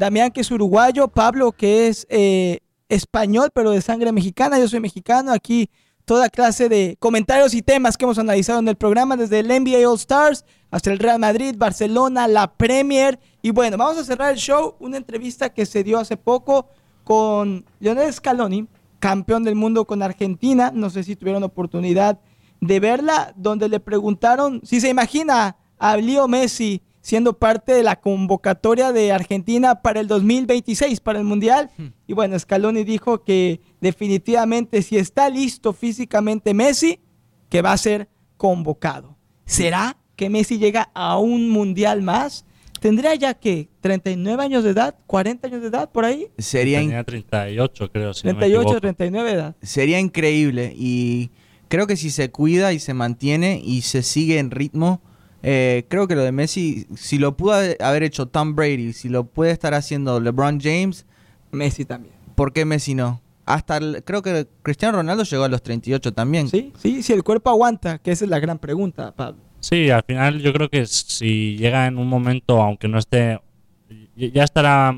Damián 0.00 0.30
que 0.30 0.40
es 0.40 0.50
uruguayo, 0.50 1.08
Pablo 1.08 1.52
que 1.52 1.86
es 1.88 2.06
eh, 2.08 2.60
español 2.88 3.50
pero 3.54 3.70
de 3.70 3.82
sangre 3.82 4.12
mexicana, 4.12 4.58
yo 4.58 4.66
soy 4.66 4.80
mexicano. 4.80 5.30
Aquí 5.30 5.68
toda 6.06 6.30
clase 6.30 6.70
de 6.70 6.96
comentarios 6.98 7.52
y 7.52 7.60
temas 7.60 7.98
que 7.98 8.06
hemos 8.06 8.18
analizado 8.18 8.60
en 8.60 8.68
el 8.68 8.76
programa, 8.76 9.18
desde 9.18 9.40
el 9.40 9.48
NBA 9.48 9.86
All 9.86 9.96
Stars 9.96 10.46
hasta 10.70 10.90
el 10.90 10.98
Real 10.98 11.18
Madrid, 11.18 11.54
Barcelona, 11.56 12.26
la 12.28 12.50
Premier. 12.54 13.20
Y 13.42 13.50
bueno, 13.50 13.76
vamos 13.76 13.98
a 13.98 14.04
cerrar 14.04 14.32
el 14.32 14.38
show, 14.38 14.74
una 14.80 14.96
entrevista 14.96 15.50
que 15.50 15.66
se 15.66 15.84
dio 15.84 15.98
hace 15.98 16.16
poco 16.16 16.70
con 17.04 17.66
Lionel 17.78 18.10
Scaloni, 18.10 18.68
campeón 19.00 19.44
del 19.44 19.54
mundo 19.54 19.84
con 19.84 20.02
Argentina. 20.02 20.72
No 20.74 20.88
sé 20.88 21.04
si 21.04 21.14
tuvieron 21.14 21.42
oportunidad 21.42 22.18
de 22.62 22.80
verla, 22.80 23.34
donde 23.36 23.68
le 23.68 23.80
preguntaron 23.80 24.62
si 24.64 24.80
se 24.80 24.88
imagina 24.88 25.56
a 25.78 25.96
Leo 25.98 26.26
Messi 26.26 26.82
siendo 27.00 27.38
parte 27.38 27.72
de 27.72 27.82
la 27.82 28.00
convocatoria 28.00 28.92
de 28.92 29.12
Argentina 29.12 29.82
para 29.82 30.00
el 30.00 30.06
2026, 30.06 31.00
para 31.00 31.18
el 31.18 31.24
Mundial. 31.24 31.70
Hmm. 31.76 31.88
Y 32.06 32.12
bueno, 32.12 32.38
Scaloni 32.38 32.84
dijo 32.84 33.24
que 33.24 33.60
definitivamente 33.80 34.82
si 34.82 34.96
está 34.96 35.28
listo 35.28 35.72
físicamente 35.72 36.54
Messi, 36.54 37.00
que 37.48 37.62
va 37.62 37.72
a 37.72 37.78
ser 37.78 38.08
convocado. 38.36 39.16
¿Será 39.44 39.96
que 40.16 40.30
Messi 40.30 40.58
llega 40.58 40.90
a 40.94 41.18
un 41.18 41.48
Mundial 41.48 42.02
más? 42.02 42.44
¿Tendría 42.80 43.14
ya 43.14 43.34
que 43.34 43.68
39 43.82 44.42
años 44.42 44.64
de 44.64 44.70
edad, 44.70 44.96
40 45.06 45.48
años 45.48 45.60
de 45.60 45.68
edad 45.68 45.90
por 45.90 46.06
ahí? 46.06 46.28
Sería 46.38 46.78
Tenía 46.78 47.04
38, 47.04 47.92
creo. 47.92 48.14
Si 48.14 48.22
38, 48.22 48.72
no 48.72 48.80
39 48.80 49.28
de 49.28 49.34
edad. 49.34 49.56
Sería 49.60 50.00
increíble 50.00 50.72
y 50.74 51.30
creo 51.68 51.86
que 51.86 51.96
si 51.96 52.10
se 52.10 52.30
cuida 52.30 52.72
y 52.72 52.78
se 52.78 52.94
mantiene 52.94 53.60
y 53.62 53.82
se 53.82 54.02
sigue 54.02 54.38
en 54.38 54.50
ritmo, 54.50 55.02
eh, 55.42 55.84
creo 55.88 56.06
que 56.06 56.14
lo 56.14 56.22
de 56.22 56.32
Messi, 56.32 56.86
si 56.96 57.18
lo 57.18 57.36
pudo 57.36 57.54
haber 57.80 58.02
hecho 58.02 58.26
Tom 58.26 58.54
Brady, 58.54 58.92
si 58.92 59.08
lo 59.08 59.24
puede 59.24 59.52
estar 59.52 59.74
haciendo 59.74 60.20
LeBron 60.20 60.60
James, 60.60 61.06
Messi 61.50 61.84
también. 61.84 62.14
¿Por 62.34 62.52
qué 62.52 62.64
Messi 62.64 62.94
no? 62.94 63.20
Hasta 63.46 63.80
creo 64.04 64.22
que 64.22 64.46
Cristiano 64.62 64.98
Ronaldo 64.98 65.24
llegó 65.24 65.44
a 65.44 65.48
los 65.48 65.62
38 65.62 66.12
también. 66.12 66.48
Sí, 66.48 66.72
sí, 66.78 67.02
si 67.02 67.12
el 67.12 67.24
cuerpo 67.24 67.50
aguanta, 67.50 67.98
que 67.98 68.12
esa 68.12 68.24
es 68.24 68.30
la 68.30 68.38
gran 68.38 68.58
pregunta, 68.58 69.14
Pablo. 69.14 69.40
Sí, 69.60 69.90
al 69.90 70.04
final 70.04 70.40
yo 70.40 70.52
creo 70.52 70.68
que 70.68 70.86
si 70.86 71.56
llega 71.56 71.86
en 71.86 71.98
un 71.98 72.08
momento, 72.08 72.62
aunque 72.62 72.88
no 72.88 72.98
esté, 72.98 73.40
ya 74.16 74.44
estará 74.44 74.96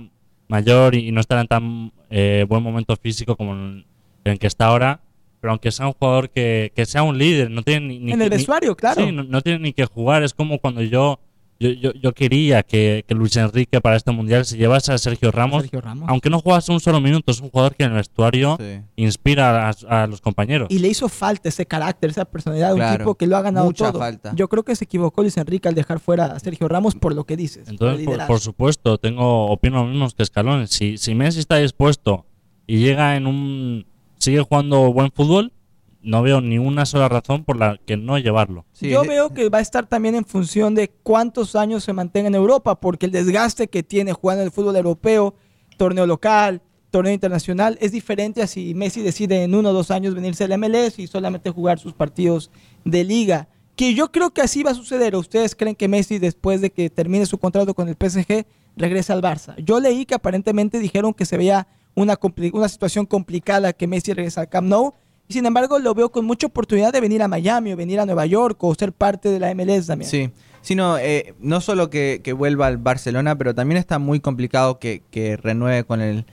mayor 0.48 0.94
y 0.94 1.10
no 1.12 1.20
estará 1.20 1.40
en 1.40 1.48
tan 1.48 1.92
eh, 2.10 2.44
buen 2.48 2.62
momento 2.62 2.94
físico 2.96 3.36
como 3.36 3.54
en 3.54 3.84
el 4.24 4.38
que 4.38 4.46
está 4.46 4.66
ahora, 4.66 5.00
pero 5.42 5.50
aunque 5.50 5.72
sea 5.72 5.88
un 5.88 5.92
jugador 5.94 6.30
que, 6.30 6.70
que 6.72 6.86
sea 6.86 7.02
un 7.02 7.18
líder, 7.18 7.50
no 7.50 7.62
tiene 7.62 7.98
ni... 7.98 8.12
en 8.12 8.22
el 8.22 8.30
vestuario, 8.30 8.76
claro. 8.76 9.04
Sí, 9.04 9.10
no, 9.10 9.42
tiene 9.42 9.58
ni 9.58 9.72
que 9.72 9.84
jugar, 9.86 10.22
es 10.22 10.32
como 10.32 10.58
cuando 10.58 10.82
yo... 10.82 11.18
Yo, 11.58 11.70
yo, 11.70 11.92
yo 11.92 12.12
quería 12.12 12.64
que, 12.64 13.04
que, 13.06 13.14
Luis 13.14 13.36
Enrique 13.36 13.80
para 13.80 13.94
este 13.94 14.10
mundial 14.10 14.44
se 14.44 14.56
llevase 14.56 14.92
a 14.92 14.98
Sergio 14.98 15.30
Ramos, 15.30 15.62
Sergio 15.62 15.80
Ramos. 15.80 16.08
aunque 16.08 16.28
no 16.28 16.40
jugase 16.40 16.72
un 16.72 16.80
solo 16.80 17.00
minuto, 17.00 17.30
es 17.30 17.40
un 17.40 17.50
jugador 17.50 17.76
que 17.76 17.84
en 17.84 17.90
el 17.90 17.98
vestuario 17.98 18.56
sí. 18.58 18.80
inspira 18.96 19.68
a, 19.68 20.02
a, 20.02 20.06
los 20.08 20.20
compañeros. 20.20 20.66
Y 20.72 20.80
le 20.80 20.88
hizo 20.88 21.08
falta 21.08 21.48
ese 21.48 21.64
carácter, 21.64 22.10
esa 22.10 22.24
personalidad 22.24 22.74
claro. 22.74 22.90
un 22.90 22.98
tipo 22.98 23.14
que 23.14 23.28
lo 23.28 23.36
ha 23.36 23.42
ganado 23.42 23.66
Mucha 23.66 23.92
todo. 23.92 24.00
Falta. 24.00 24.32
Yo 24.34 24.48
creo 24.48 24.64
que 24.64 24.74
se 24.74 24.86
equivocó 24.86 25.22
Luis 25.22 25.36
Enrique 25.36 25.68
al 25.68 25.76
dejar 25.76 26.00
fuera 26.00 26.26
a 26.26 26.40
Sergio 26.40 26.66
Ramos 26.66 26.96
por 26.96 27.14
lo 27.14 27.22
que 27.26 27.36
dices. 27.36 27.68
Entonces, 27.68 28.06
por, 28.06 28.26
por, 28.26 28.40
supuesto, 28.40 28.98
tengo 28.98 29.46
opino 29.46 29.84
lo 29.84 29.88
mismo 29.88 30.08
que 30.16 30.24
Escalón. 30.24 30.66
Si, 30.66 30.98
si 30.98 31.14
Messi 31.14 31.38
está 31.38 31.58
dispuesto 31.58 32.26
y 32.66 32.78
llega 32.78 33.14
en 33.14 33.28
un 33.28 33.86
sigue 34.22 34.40
jugando 34.40 34.92
buen 34.92 35.10
fútbol, 35.10 35.52
no 36.00 36.22
veo 36.22 36.40
ni 36.40 36.58
una 36.58 36.86
sola 36.86 37.08
razón 37.08 37.44
por 37.44 37.56
la 37.56 37.78
que 37.84 37.96
no 37.96 38.18
llevarlo. 38.18 38.64
Sí. 38.72 38.88
Yo 38.88 39.02
veo 39.02 39.34
que 39.34 39.48
va 39.48 39.58
a 39.58 39.62
estar 39.62 39.86
también 39.86 40.14
en 40.14 40.24
función 40.24 40.76
de 40.76 40.88
cuántos 41.02 41.56
años 41.56 41.82
se 41.82 41.92
mantenga 41.92 42.28
en 42.28 42.36
Europa, 42.36 42.80
porque 42.80 43.06
el 43.06 43.12
desgaste 43.12 43.66
que 43.66 43.82
tiene 43.82 44.12
jugando 44.12 44.44
el 44.44 44.52
fútbol 44.52 44.76
europeo, 44.76 45.34
torneo 45.76 46.06
local, 46.06 46.62
torneo 46.90 47.12
internacional, 47.12 47.76
es 47.80 47.90
diferente 47.90 48.42
a 48.42 48.46
si 48.46 48.74
Messi 48.74 49.02
decide 49.02 49.42
en 49.42 49.56
uno 49.56 49.70
o 49.70 49.72
dos 49.72 49.90
años 49.90 50.14
venirse 50.14 50.44
al 50.44 50.56
MLS 50.56 51.00
y 51.00 51.08
solamente 51.08 51.50
jugar 51.50 51.80
sus 51.80 51.92
partidos 51.92 52.50
de 52.84 53.02
liga. 53.02 53.48
Que 53.74 53.94
yo 53.94 54.12
creo 54.12 54.32
que 54.32 54.42
así 54.42 54.62
va 54.62 54.70
a 54.70 54.74
suceder. 54.74 55.16
¿Ustedes 55.16 55.56
creen 55.56 55.74
que 55.74 55.88
Messi, 55.88 56.18
después 56.18 56.60
de 56.60 56.70
que 56.70 56.90
termine 56.90 57.26
su 57.26 57.38
contrato 57.38 57.74
con 57.74 57.88
el 57.88 57.96
PSG, 57.96 58.44
regresa 58.76 59.14
al 59.14 59.22
Barça? 59.22 59.56
Yo 59.56 59.80
leí 59.80 60.04
que 60.04 60.14
aparentemente 60.14 60.78
dijeron 60.78 61.12
que 61.12 61.24
se 61.24 61.36
veía 61.36 61.66
una, 61.94 62.18
una 62.52 62.68
situación 62.68 63.06
complicada 63.06 63.72
que 63.72 63.86
Messi 63.86 64.12
regresa 64.12 64.42
al 64.42 64.48
Camp 64.48 64.68
Nou 64.68 64.94
y 65.28 65.34
sin 65.34 65.46
embargo, 65.46 65.78
lo 65.78 65.94
veo 65.94 66.10
con 66.10 66.24
mucha 66.24 66.46
oportunidad 66.46 66.92
de 66.92 67.00
venir 67.00 67.22
a 67.22 67.28
Miami 67.28 67.72
o 67.72 67.76
venir 67.76 68.00
a 68.00 68.06
Nueva 68.06 68.26
York 68.26 68.62
o 68.62 68.74
ser 68.74 68.92
parte 68.92 69.30
de 69.30 69.38
la 69.38 69.54
MLS 69.54 69.86
también. 69.86 70.10
Sí, 70.10 70.30
sino 70.60 70.98
eh, 70.98 71.34
no 71.40 71.60
solo 71.60 71.90
que, 71.90 72.20
que, 72.22 72.32
vuelva 72.32 72.66
al 72.66 72.78
Barcelona, 72.78 73.36
pero 73.36 73.54
también 73.54 73.78
está 73.78 73.98
muy 73.98 74.20
complicado 74.20 74.78
que, 74.78 75.02
que 75.10 75.36
renueve 75.36 75.84
con 75.84 76.00
el, 76.00 76.26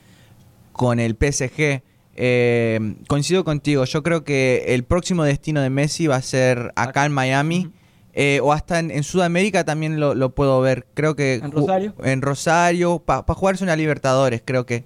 con 0.71 0.99
el 0.99 1.13
PSG. 1.13 1.81
Eh, 2.21 2.95
coincido 3.07 3.45
contigo, 3.45 3.85
yo 3.85 4.03
creo 4.03 4.23
que 4.23 4.65
el 4.69 4.83
próximo 4.83 5.23
destino 5.23 5.61
de 5.61 5.69
Messi 5.69 6.07
va 6.07 6.17
a 6.17 6.21
ser 6.21 6.73
acá 6.75 7.05
en 7.05 7.13
Miami. 7.13 7.71
Eh, 8.13 8.41
o 8.43 8.51
hasta 8.51 8.79
en, 8.79 8.89
en 8.89 9.03
Sudamérica 9.03 9.63
también 9.63 9.99
lo, 9.99 10.15
lo, 10.15 10.31
puedo 10.31 10.59
ver. 10.59 10.88
Creo 10.95 11.15
que 11.15 11.35
en 11.35 11.51
Rosario, 11.51 11.93
en 12.03 12.21
Rosario 12.21 12.99
para 12.99 13.25
pa 13.25 13.35
jugarse 13.35 13.63
una 13.63 13.75
Libertadores, 13.75 14.41
creo 14.43 14.65
que 14.65 14.83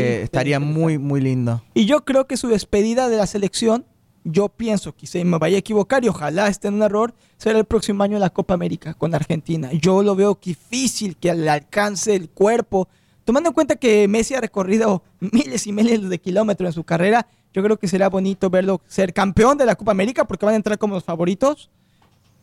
que 0.00 0.22
estaría 0.22 0.60
muy, 0.60 0.98
muy 0.98 1.20
lindo. 1.20 1.62
Y 1.74 1.86
yo 1.86 2.04
creo 2.04 2.26
que 2.26 2.36
su 2.36 2.48
despedida 2.48 3.08
de 3.08 3.16
la 3.16 3.26
selección, 3.26 3.86
yo 4.24 4.48
pienso, 4.48 4.94
quizá 4.94 5.22
me 5.24 5.38
vaya 5.38 5.56
a 5.56 5.58
equivocar 5.60 6.04
y 6.04 6.08
ojalá 6.08 6.48
esté 6.48 6.68
en 6.68 6.74
un 6.74 6.82
error, 6.82 7.14
será 7.36 7.58
el 7.58 7.64
próximo 7.64 8.02
año 8.02 8.18
la 8.18 8.30
Copa 8.30 8.54
América 8.54 8.94
con 8.94 9.14
Argentina. 9.14 9.70
Yo 9.72 10.02
lo 10.02 10.16
veo 10.16 10.38
difícil 10.42 11.16
que 11.16 11.34
le 11.34 11.50
alcance 11.50 12.14
el 12.14 12.30
cuerpo. 12.30 12.88
Tomando 13.24 13.50
en 13.50 13.54
cuenta 13.54 13.76
que 13.76 14.08
Messi 14.08 14.34
ha 14.34 14.40
recorrido 14.40 15.02
miles 15.20 15.66
y 15.66 15.72
miles 15.72 16.08
de 16.08 16.18
kilómetros 16.18 16.68
en 16.68 16.72
su 16.72 16.84
carrera, 16.84 17.26
yo 17.52 17.62
creo 17.62 17.78
que 17.78 17.88
será 17.88 18.08
bonito 18.08 18.50
verlo 18.50 18.80
ser 18.86 19.12
campeón 19.12 19.56
de 19.56 19.66
la 19.66 19.76
Copa 19.76 19.92
América 19.92 20.26
porque 20.26 20.44
van 20.44 20.54
a 20.54 20.56
entrar 20.56 20.78
como 20.78 20.94
los 20.94 21.04
favoritos 21.04 21.70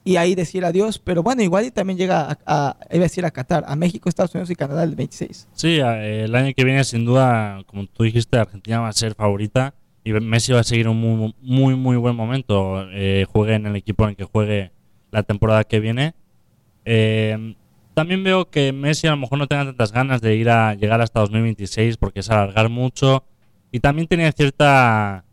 y 0.04 0.16
ahí 0.16 0.36
decir 0.36 0.66
adiós. 0.66 1.00
Pero 1.00 1.24
bueno, 1.24 1.42
igual 1.44 1.66
y 1.66 1.72
también 1.72 1.98
llega 1.98 2.22
a, 2.32 2.38
a, 2.46 2.78
a 2.90 2.98
decir 2.98 3.26
a 3.26 3.32
Qatar, 3.32 3.64
a 3.68 3.76
México, 3.76 4.10
Estados 4.10 4.34
Unidos 4.34 4.50
y 4.50 4.56
Canadá 4.56 4.84
el 4.84 4.96
26. 4.96 5.50
Sí, 5.54 5.80
el 5.80 6.36
año 6.36 6.54
que 6.56 6.64
viene 6.64 6.84
sin 6.84 7.06
duda, 7.06 7.64
como 7.66 7.86
tú 7.88 8.04
dijiste, 8.04 8.38
Argentina 8.38 8.80
va 8.80 8.88
a 8.90 8.94
ser 8.94 9.16
favorita 9.16 9.74
y 10.04 10.12
Messi 10.14 10.52
va 10.54 10.62
a 10.62 10.64
seguir 10.64 10.88
un 10.88 10.98
muy, 11.00 11.36
muy, 11.42 11.76
muy 11.76 11.96
buen 11.98 12.16
momento. 12.16 12.88
Eh, 12.92 13.26
juegue 13.32 13.56
en 13.56 13.68
el 13.68 13.76
equipo 13.76 14.04
en 14.04 14.12
el 14.12 14.16
que 14.16 14.24
juegue 14.24 14.72
la 15.12 15.24
temporada 15.24 15.64
que 15.64 15.80
viene. 15.80 16.16
Eh, 16.86 17.56
también 17.94 18.24
veo 18.24 18.50
que 18.50 18.72
Messi 18.72 19.08
a 19.08 19.12
lo 19.12 19.18
mejor 19.18 19.38
no 19.38 19.48
tenga 19.48 19.66
tantas 19.66 19.92
ganas 19.92 20.22
de 20.22 20.36
ir 20.36 20.50
a 20.50 20.74
llegar 20.74 21.02
hasta 21.02 21.20
2026 21.20 21.98
porque 21.98 22.22
es 22.22 22.30
alargar 22.30 22.70
mucho 22.70 23.26
y 23.72 23.80
también 23.80 24.08
tenía 24.08 24.32
cierta 24.32 25.26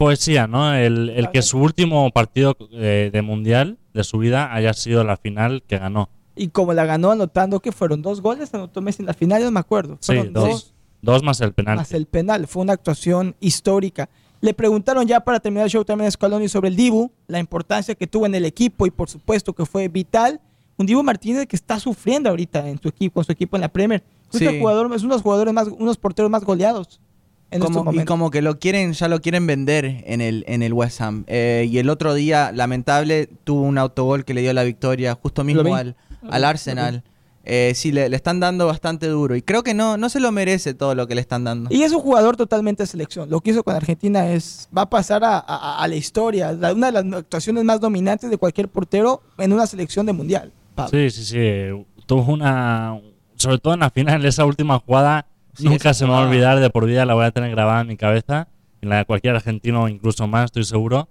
poesía, 0.00 0.46
¿no? 0.46 0.72
El, 0.74 1.10
el 1.10 1.30
que 1.30 1.42
su 1.42 1.58
último 1.58 2.10
partido 2.10 2.56
de, 2.72 3.10
de, 3.10 3.20
mundial 3.20 3.76
de 3.92 4.02
su 4.02 4.16
vida 4.16 4.54
haya 4.54 4.72
sido 4.72 5.04
la 5.04 5.18
final 5.18 5.62
que 5.66 5.76
ganó. 5.76 6.08
Y 6.34 6.48
como 6.48 6.72
la 6.72 6.86
ganó 6.86 7.10
anotando 7.10 7.60
que 7.60 7.70
fueron 7.70 8.00
dos 8.00 8.22
goles, 8.22 8.54
anotó 8.54 8.80
Messi 8.80 9.02
en 9.02 9.06
la 9.06 9.12
final, 9.12 9.42
yo 9.42 9.50
me 9.50 9.60
acuerdo. 9.60 9.98
Fueron 10.00 10.28
sí, 10.28 10.32
dos, 10.32 10.48
dos, 10.48 10.74
dos. 11.02 11.22
más 11.22 11.42
el 11.42 11.52
penal. 11.52 11.76
Más 11.76 11.92
el 11.92 12.06
penal, 12.06 12.46
fue 12.46 12.62
una 12.62 12.72
actuación 12.72 13.36
histórica. 13.40 14.08
Le 14.40 14.54
preguntaron 14.54 15.06
ya 15.06 15.20
para 15.20 15.38
terminar 15.38 15.66
el 15.66 15.70
show 15.70 15.84
también 15.84 16.08
a 16.08 16.10
Scaloni 16.10 16.48
sobre 16.48 16.68
el 16.68 16.76
Dibu, 16.76 17.12
la 17.26 17.38
importancia 17.38 17.94
que 17.94 18.06
tuvo 18.06 18.24
en 18.24 18.34
el 18.34 18.46
equipo 18.46 18.86
y 18.86 18.90
por 18.90 19.10
supuesto 19.10 19.52
que 19.52 19.66
fue 19.66 19.86
vital. 19.88 20.40
Un 20.78 20.86
Dibu 20.86 21.02
Martínez 21.02 21.46
que 21.46 21.56
está 21.56 21.78
sufriendo 21.78 22.30
ahorita 22.30 22.66
en 22.66 22.80
su 22.80 22.88
equipo, 22.88 23.16
con 23.16 23.24
su 23.26 23.32
equipo 23.32 23.58
en 23.58 23.60
la 23.60 23.68
Premier. 23.68 24.02
Sí. 24.30 24.46
Jugador, 24.60 24.86
es 24.94 25.02
uno 25.02 25.10
de 25.10 25.16
los 25.16 25.22
jugadores 25.22 25.52
más, 25.52 25.68
unos 25.68 25.98
porteros 25.98 26.30
más 26.30 26.42
goleados. 26.42 27.02
En 27.50 27.60
como, 27.60 27.92
y 27.92 28.04
como 28.04 28.30
que 28.30 28.42
lo 28.42 28.58
quieren, 28.58 28.92
ya 28.92 29.08
lo 29.08 29.20
quieren 29.20 29.46
vender 29.46 30.04
en 30.06 30.20
el, 30.20 30.44
en 30.46 30.62
el 30.62 30.72
West 30.72 31.00
Ham. 31.00 31.24
Eh, 31.26 31.68
y 31.70 31.78
el 31.78 31.90
otro 31.90 32.14
día, 32.14 32.52
lamentable, 32.52 33.28
tuvo 33.44 33.62
un 33.62 33.76
autogol 33.76 34.24
que 34.24 34.34
le 34.34 34.40
dio 34.40 34.52
la 34.52 34.62
victoria 34.62 35.18
justo 35.20 35.42
mismo 35.42 35.74
al, 35.74 35.96
al, 36.28 36.44
Arsenal. 36.44 37.02
Eh, 37.44 37.72
sí, 37.74 37.90
le, 37.90 38.08
le, 38.08 38.14
están 38.14 38.38
dando 38.38 38.66
bastante 38.66 39.08
duro. 39.08 39.34
Y 39.34 39.42
creo 39.42 39.64
que 39.64 39.74
no, 39.74 39.96
no 39.96 40.08
se 40.08 40.20
lo 40.20 40.30
merece 40.30 40.74
todo 40.74 40.94
lo 40.94 41.08
que 41.08 41.16
le 41.16 41.20
están 41.20 41.42
dando. 41.42 41.74
Y 41.74 41.82
es 41.82 41.90
un 41.90 42.00
jugador 42.00 42.36
totalmente 42.36 42.84
de 42.84 42.86
selección. 42.86 43.28
Lo 43.28 43.40
que 43.40 43.50
hizo 43.50 43.64
con 43.64 43.74
Argentina 43.74 44.30
es. 44.30 44.68
va 44.76 44.82
a 44.82 44.90
pasar 44.90 45.24
a, 45.24 45.38
a, 45.38 45.82
a 45.82 45.88
la 45.88 45.96
historia. 45.96 46.50
Una 46.50 46.92
de 46.92 46.92
las 46.92 47.12
actuaciones 47.20 47.64
más 47.64 47.80
dominantes 47.80 48.30
de 48.30 48.38
cualquier 48.38 48.68
portero 48.68 49.22
en 49.38 49.52
una 49.52 49.66
selección 49.66 50.06
de 50.06 50.12
mundial. 50.12 50.52
Pablo. 50.76 50.90
Sí, 50.90 51.10
sí, 51.10 51.24
sí. 51.24 51.86
Tuvo 52.06 52.32
una. 52.32 53.00
Sobre 53.34 53.58
todo 53.58 53.74
en 53.74 53.80
la 53.80 53.90
final, 53.90 54.24
esa 54.24 54.44
última 54.44 54.78
jugada 54.78 55.26
Sí, 55.60 55.68
Nunca 55.68 55.94
se 55.94 56.04
me 56.06 56.10
va 56.12 56.24
a 56.24 56.28
olvidar, 56.28 56.58
de 56.60 56.70
por 56.70 56.86
vida 56.86 57.04
la 57.06 57.14
voy 57.14 57.24
a 57.24 57.30
tener 57.30 57.50
grabada 57.50 57.80
en 57.82 57.88
mi 57.88 57.96
cabeza, 57.96 58.48
en 58.82 58.88
la 58.88 58.98
de 58.98 59.04
cualquier 59.04 59.34
argentino 59.36 59.88
incluso 59.88 60.26
más, 60.26 60.46
estoy 60.46 60.64
seguro. 60.64 61.08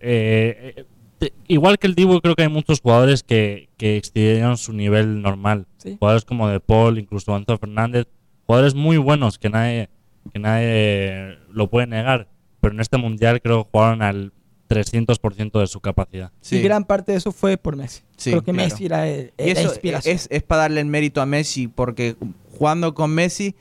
Eh, 0.00 0.84
te- 1.18 1.32
igual 1.48 1.78
que 1.78 1.86
el 1.86 1.94
Dibu, 1.94 2.20
creo 2.20 2.34
que 2.34 2.42
hay 2.42 2.48
muchos 2.48 2.80
jugadores 2.80 3.22
que, 3.22 3.68
que 3.76 3.96
excedieron 3.96 4.56
su 4.56 4.72
nivel 4.72 5.20
normal. 5.22 5.66
Sí. 5.78 5.96
Jugadores 5.98 6.24
como 6.24 6.48
De 6.48 6.60
Paul, 6.60 6.98
incluso 6.98 7.34
Antonio 7.34 7.58
Fernández. 7.58 8.06
Jugadores 8.46 8.74
muy 8.74 8.96
buenos 8.96 9.38
que 9.38 9.48
nadie, 9.50 9.88
que 10.32 10.38
nadie 10.38 11.38
lo 11.52 11.68
puede 11.68 11.86
negar. 11.86 12.28
Pero 12.60 12.74
en 12.74 12.80
este 12.80 12.96
mundial 12.98 13.40
creo 13.40 13.64
que 13.64 13.70
jugaron 13.72 14.02
al 14.02 14.32
300% 14.68 15.60
de 15.60 15.66
su 15.66 15.80
capacidad. 15.80 16.30
Y 16.50 16.60
gran 16.60 16.84
parte 16.84 17.12
de 17.12 17.18
eso 17.18 17.32
fue 17.32 17.56
por 17.56 17.76
Messi. 17.76 18.02
Sí, 18.16 18.30
Creo 18.30 18.42
que 18.42 18.52
claro. 18.52 18.68
Messi 18.68 18.86
era 18.86 19.08
el- 19.08 19.32
Y 19.38 19.46
la 19.54 19.60
eso 19.60 19.68
inspiración. 19.68 20.14
es, 20.14 20.28
es 20.30 20.42
para 20.42 20.62
darle 20.62 20.80
el 20.80 20.86
mérito 20.86 21.20
a 21.20 21.26
Messi, 21.26 21.68
porque 21.68 22.16
jugando 22.52 22.94
con 22.94 23.10
Messi, 23.10 23.54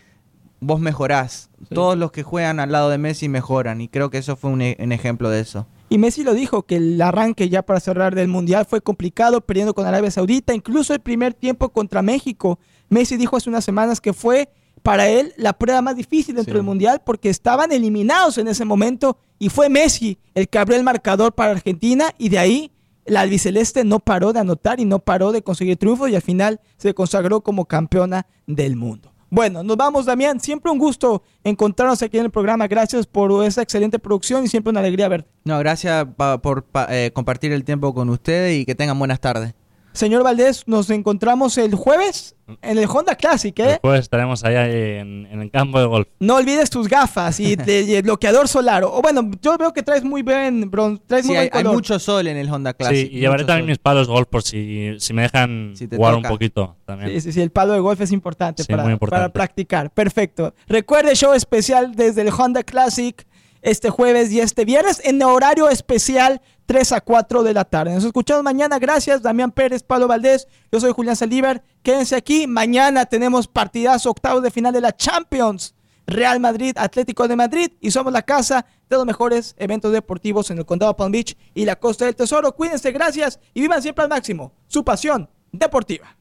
vos 0.59 0.79
mejorás. 0.79 1.49
Sí. 1.67 1.75
Todos 1.75 1.97
los 1.97 2.11
que 2.11 2.23
juegan 2.23 2.59
al 2.59 2.71
lado 2.71 2.89
de 2.89 2.97
Messi 2.97 3.29
mejoran, 3.29 3.81
y 3.81 3.87
creo 3.87 4.09
que 4.09 4.17
eso 4.17 4.35
fue 4.35 4.51
un, 4.51 4.61
e- 4.61 4.77
un 4.79 4.91
ejemplo 4.91 5.29
de 5.29 5.39
eso. 5.41 5.67
Y 5.89 5.97
Messi 5.97 6.23
lo 6.23 6.33
dijo, 6.33 6.63
que 6.63 6.75
el 6.75 7.01
arranque 7.01 7.49
ya 7.49 7.63
para 7.63 7.79
cerrar 7.79 8.13
del 8.13 8.27
Mundial 8.27 8.65
fue 8.69 8.81
complicado, 8.81 9.41
perdiendo 9.41 9.73
con 9.73 9.85
Arabia 9.87 10.11
Saudita, 10.11 10.53
incluso 10.53 10.93
el 10.93 10.99
primer 10.99 11.33
tiempo 11.33 11.69
contra 11.69 12.01
México. 12.01 12.59
Messi 12.89 13.17
dijo 13.17 13.37
hace 13.37 13.49
unas 13.49 13.65
semanas 13.65 13.99
que 13.99 14.13
fue 14.13 14.49
para 14.83 15.09
él 15.09 15.33
la 15.35 15.53
prueba 15.53 15.81
más 15.81 15.95
difícil 15.95 16.35
dentro 16.35 16.53
Sí. 16.53 16.57
del 16.57 16.63
Mundial 16.65 17.01
porque 17.05 17.29
estaban 17.29 17.71
eliminados 17.71 18.37
en 18.37 18.47
ese 18.47 18.63
momento 18.65 19.17
y 19.37 19.49
fue 19.49 19.67
Messi 19.67 20.17
el 20.35 20.47
que 20.47 20.57
abrió 20.57 20.77
el 20.77 20.83
marcador 20.83 21.33
para 21.33 21.51
Argentina 21.51 22.13
y 22.17 22.29
de 22.29 22.39
ahí 22.39 22.71
la 23.05 23.21
albiceleste 23.21 23.83
no 23.83 23.99
paró 23.99 24.31
de 24.31 24.39
anotar 24.39 24.79
y 24.79 24.85
no 24.85 24.99
paró 24.99 25.31
de 25.33 25.41
conseguir 25.41 25.75
triunfos 25.77 26.09
y 26.09 26.15
al 26.15 26.21
final 26.21 26.61
se 26.77 26.93
consagró 26.93 27.41
como 27.41 27.65
campeona 27.65 28.25
del 28.47 28.75
mundo. 28.77 29.11
Bueno, 29.29 29.61
nos 29.63 29.77
vamos, 29.77 30.05
Damián. 30.05 30.39
Siempre 30.39 30.71
un 30.71 30.79
gusto 30.79 31.21
encontrarnos 31.43 32.01
aquí 32.01 32.17
en 32.17 32.25
el 32.25 32.31
programa. 32.31 32.67
Gracias 32.67 33.05
por 33.05 33.43
esa 33.45 33.61
excelente 33.61 33.99
producción 33.99 34.43
y 34.43 34.47
siempre 34.47 34.71
una 34.71 34.79
alegría 34.79 35.07
verte. 35.07 35.29
No, 35.43 35.59
gracias 35.59 36.05
pa- 36.17 36.39
por 36.41 36.63
pa- 36.63 36.87
eh, 36.89 37.11
compartir 37.13 37.51
el 37.51 37.63
tiempo 37.63 37.93
con 37.93 38.09
ustedes 38.09 38.59
y 38.59 38.65
que 38.65 38.75
tengan 38.75 38.97
buenas 38.97 39.19
tardes. 39.19 39.53
Señor 39.93 40.23
Valdés, 40.23 40.63
nos 40.67 40.89
encontramos 40.91 41.57
el 41.57 41.73
jueves 41.75 42.35
en 42.61 42.77
el 42.77 42.85
Honda 42.85 43.15
Classic, 43.15 43.57
¿eh? 43.59 43.63
Después 43.63 43.99
estaremos 43.99 44.43
allá 44.43 44.67
en, 44.67 45.27
en 45.27 45.41
el 45.41 45.51
campo 45.51 45.79
de 45.79 45.85
golf. 45.85 46.07
No 46.19 46.35
olvides 46.35 46.69
tus 46.69 46.87
gafas 46.87 47.39
y, 47.39 47.55
de- 47.55 47.81
y 47.81 47.95
el 47.95 48.03
bloqueador 48.03 48.47
solar. 48.47 48.83
O 48.83 49.01
bueno, 49.01 49.29
yo 49.41 49.57
veo 49.57 49.73
que 49.73 49.83
traes 49.83 50.03
muy 50.03 50.21
bien, 50.23 50.69
bron, 50.71 50.99
traes 51.05 51.23
Sí, 51.25 51.29
muy 51.31 51.37
hay, 51.37 51.49
buen 51.49 51.67
hay 51.67 51.73
mucho 51.73 51.99
sol 51.99 52.27
en 52.27 52.37
el 52.37 52.49
Honda 52.51 52.73
Classic. 52.73 53.09
sí, 53.09 53.15
y 53.17 53.19
llevaré 53.19 53.43
también 53.43 53.63
sol. 53.65 53.69
mis 53.69 53.77
palos 53.79 54.07
golf 54.07 54.27
por 54.29 54.41
si, 54.43 54.95
si 54.99 55.13
me 55.13 55.23
dejan 55.23 55.73
Si 55.75 55.87
te 55.87 55.97
jugar 55.97 56.15
toca. 56.15 56.27
un 56.27 56.33
poquito 56.33 56.75
también. 56.85 57.11
Sí, 57.11 57.21
sí, 57.21 57.31
sí, 57.33 57.41
el 57.41 57.51
palo 57.51 57.73
de 57.73 57.79
golf 57.79 57.99
es 58.01 58.11
importante, 58.11 58.63
Sí, 58.63 58.71
para, 58.71 58.83
importante. 58.91 59.09
para 59.21 59.33
practicar. 59.33 59.91
Perfecto. 59.91 60.53
Recuerde 60.67 61.15
show 61.15 61.33
especial 61.33 61.93
desde 61.95 62.21
el 62.21 62.29
Honda 62.29 62.63
Classic 62.63 63.27
este 63.61 63.89
jueves 63.89 64.31
y 64.31 64.39
este 64.39 64.65
viernes 64.65 65.01
en 65.03 65.21
horario 65.23 65.69
especial 65.69 66.41
3 66.65 66.91
a 66.91 67.01
4 67.01 67.43
de 67.43 67.53
la 67.53 67.65
tarde. 67.65 67.93
Nos 67.93 68.03
escuchamos 68.03 68.43
mañana. 68.43 68.79
Gracias, 68.79 69.21
Damián 69.21 69.51
Pérez, 69.51 69.83
Pablo 69.83 70.07
Valdés. 70.07 70.47
Yo 70.71 70.79
soy 70.79 70.91
Julián 70.91 71.15
Saldívar. 71.15 71.63
Quédense 71.81 72.15
aquí. 72.15 72.47
Mañana 72.47 73.05
tenemos 73.05 73.47
partidazo 73.47 74.11
octavos 74.11 74.43
de 74.43 74.51
final 74.51 74.73
de 74.73 74.81
la 74.81 74.95
Champions. 74.95 75.73
Real 76.09 76.39
Madrid, 76.39 76.73
Atlético 76.75 77.27
de 77.27 77.35
Madrid 77.35 77.71
y 77.79 77.91
somos 77.91 78.11
la 78.11 78.23
casa 78.23 78.65
de 78.89 78.95
los 78.95 79.05
mejores 79.05 79.55
eventos 79.59 79.91
deportivos 79.91 80.49
en 80.49 80.57
el 80.57 80.65
condado 80.65 80.95
Palm 80.95 81.11
Beach 81.11 81.37
y 81.53 81.65
la 81.65 81.75
Costa 81.75 82.05
del 82.05 82.15
Tesoro. 82.15 82.55
Cuídense, 82.55 82.91
gracias 82.91 83.39
y 83.53 83.61
vivan 83.61 83.81
siempre 83.81 84.03
al 84.03 84.09
máximo 84.09 84.51
su 84.67 84.83
pasión 84.83 85.29
deportiva. 85.51 86.18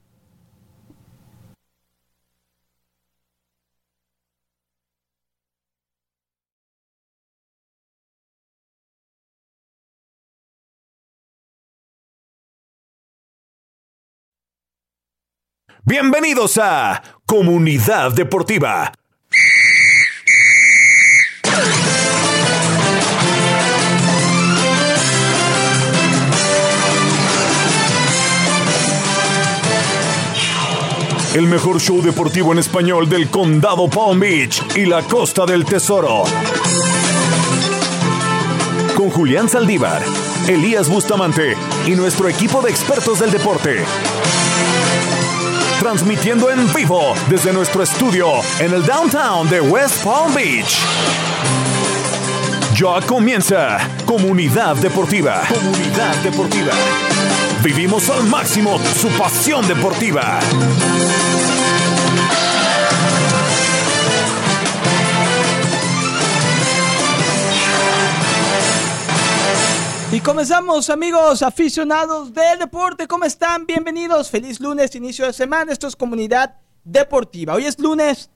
Bienvenidos 15.89 16.59
a 16.59 17.03
Comunidad 17.25 18.13
Deportiva. 18.13 18.93
El 31.35 31.47
mejor 31.47 31.81
show 31.81 32.03
deportivo 32.03 32.53
en 32.53 32.59
español 32.59 33.09
del 33.09 33.31
condado 33.31 33.89
Palm 33.89 34.21
Beach 34.21 34.63
y 34.77 34.85
la 34.85 35.01
costa 35.05 35.47
del 35.47 35.65
tesoro. 35.65 36.25
Con 38.95 39.09
Julián 39.09 39.49
Saldívar, 39.49 40.03
Elías 40.49 40.91
Bustamante 40.91 41.57
y 41.87 41.93
nuestro 41.93 42.29
equipo 42.29 42.61
de 42.61 42.69
expertos 42.69 43.21
del 43.21 43.31
deporte 43.31 43.87
transmitiendo 45.79 46.51
en 46.51 46.73
vivo 46.73 47.15
desde 47.29 47.53
nuestro 47.53 47.83
estudio 47.83 48.29
en 48.59 48.73
el 48.73 48.85
downtown 48.85 49.49
de 49.49 49.61
West 49.61 50.03
Palm 50.05 50.35
Beach. 50.35 50.81
Ya 52.75 53.07
comienza 53.07 53.79
Comunidad 54.05 54.77
Deportiva. 54.77 55.43
Comunidad 55.49 56.15
Deportiva. 56.23 56.73
Vivimos 57.63 58.09
al 58.11 58.25
máximo 58.25 58.79
su 59.01 59.09
pasión 59.11 59.67
deportiva. 59.67 60.41
Y 70.11 70.21
comenzamos, 70.21 70.89
amigos 70.89 71.43
aficionados 71.43 72.33
del 72.33 72.61
deporte. 72.61 73.07
¿Cómo 73.07 73.27
están? 73.27 73.67
Bienvenidos. 73.67 74.31
Feliz 74.31 74.59
lunes, 74.59 74.95
inicio 74.95 75.27
de 75.27 75.35
semana. 75.35 75.71
Esto 75.71 75.87
es 75.87 75.95
Comunidad 75.95 76.57
Deportiva. 76.83 77.53
Hoy 77.53 77.67
es 77.67 77.79
lunes 77.79 78.31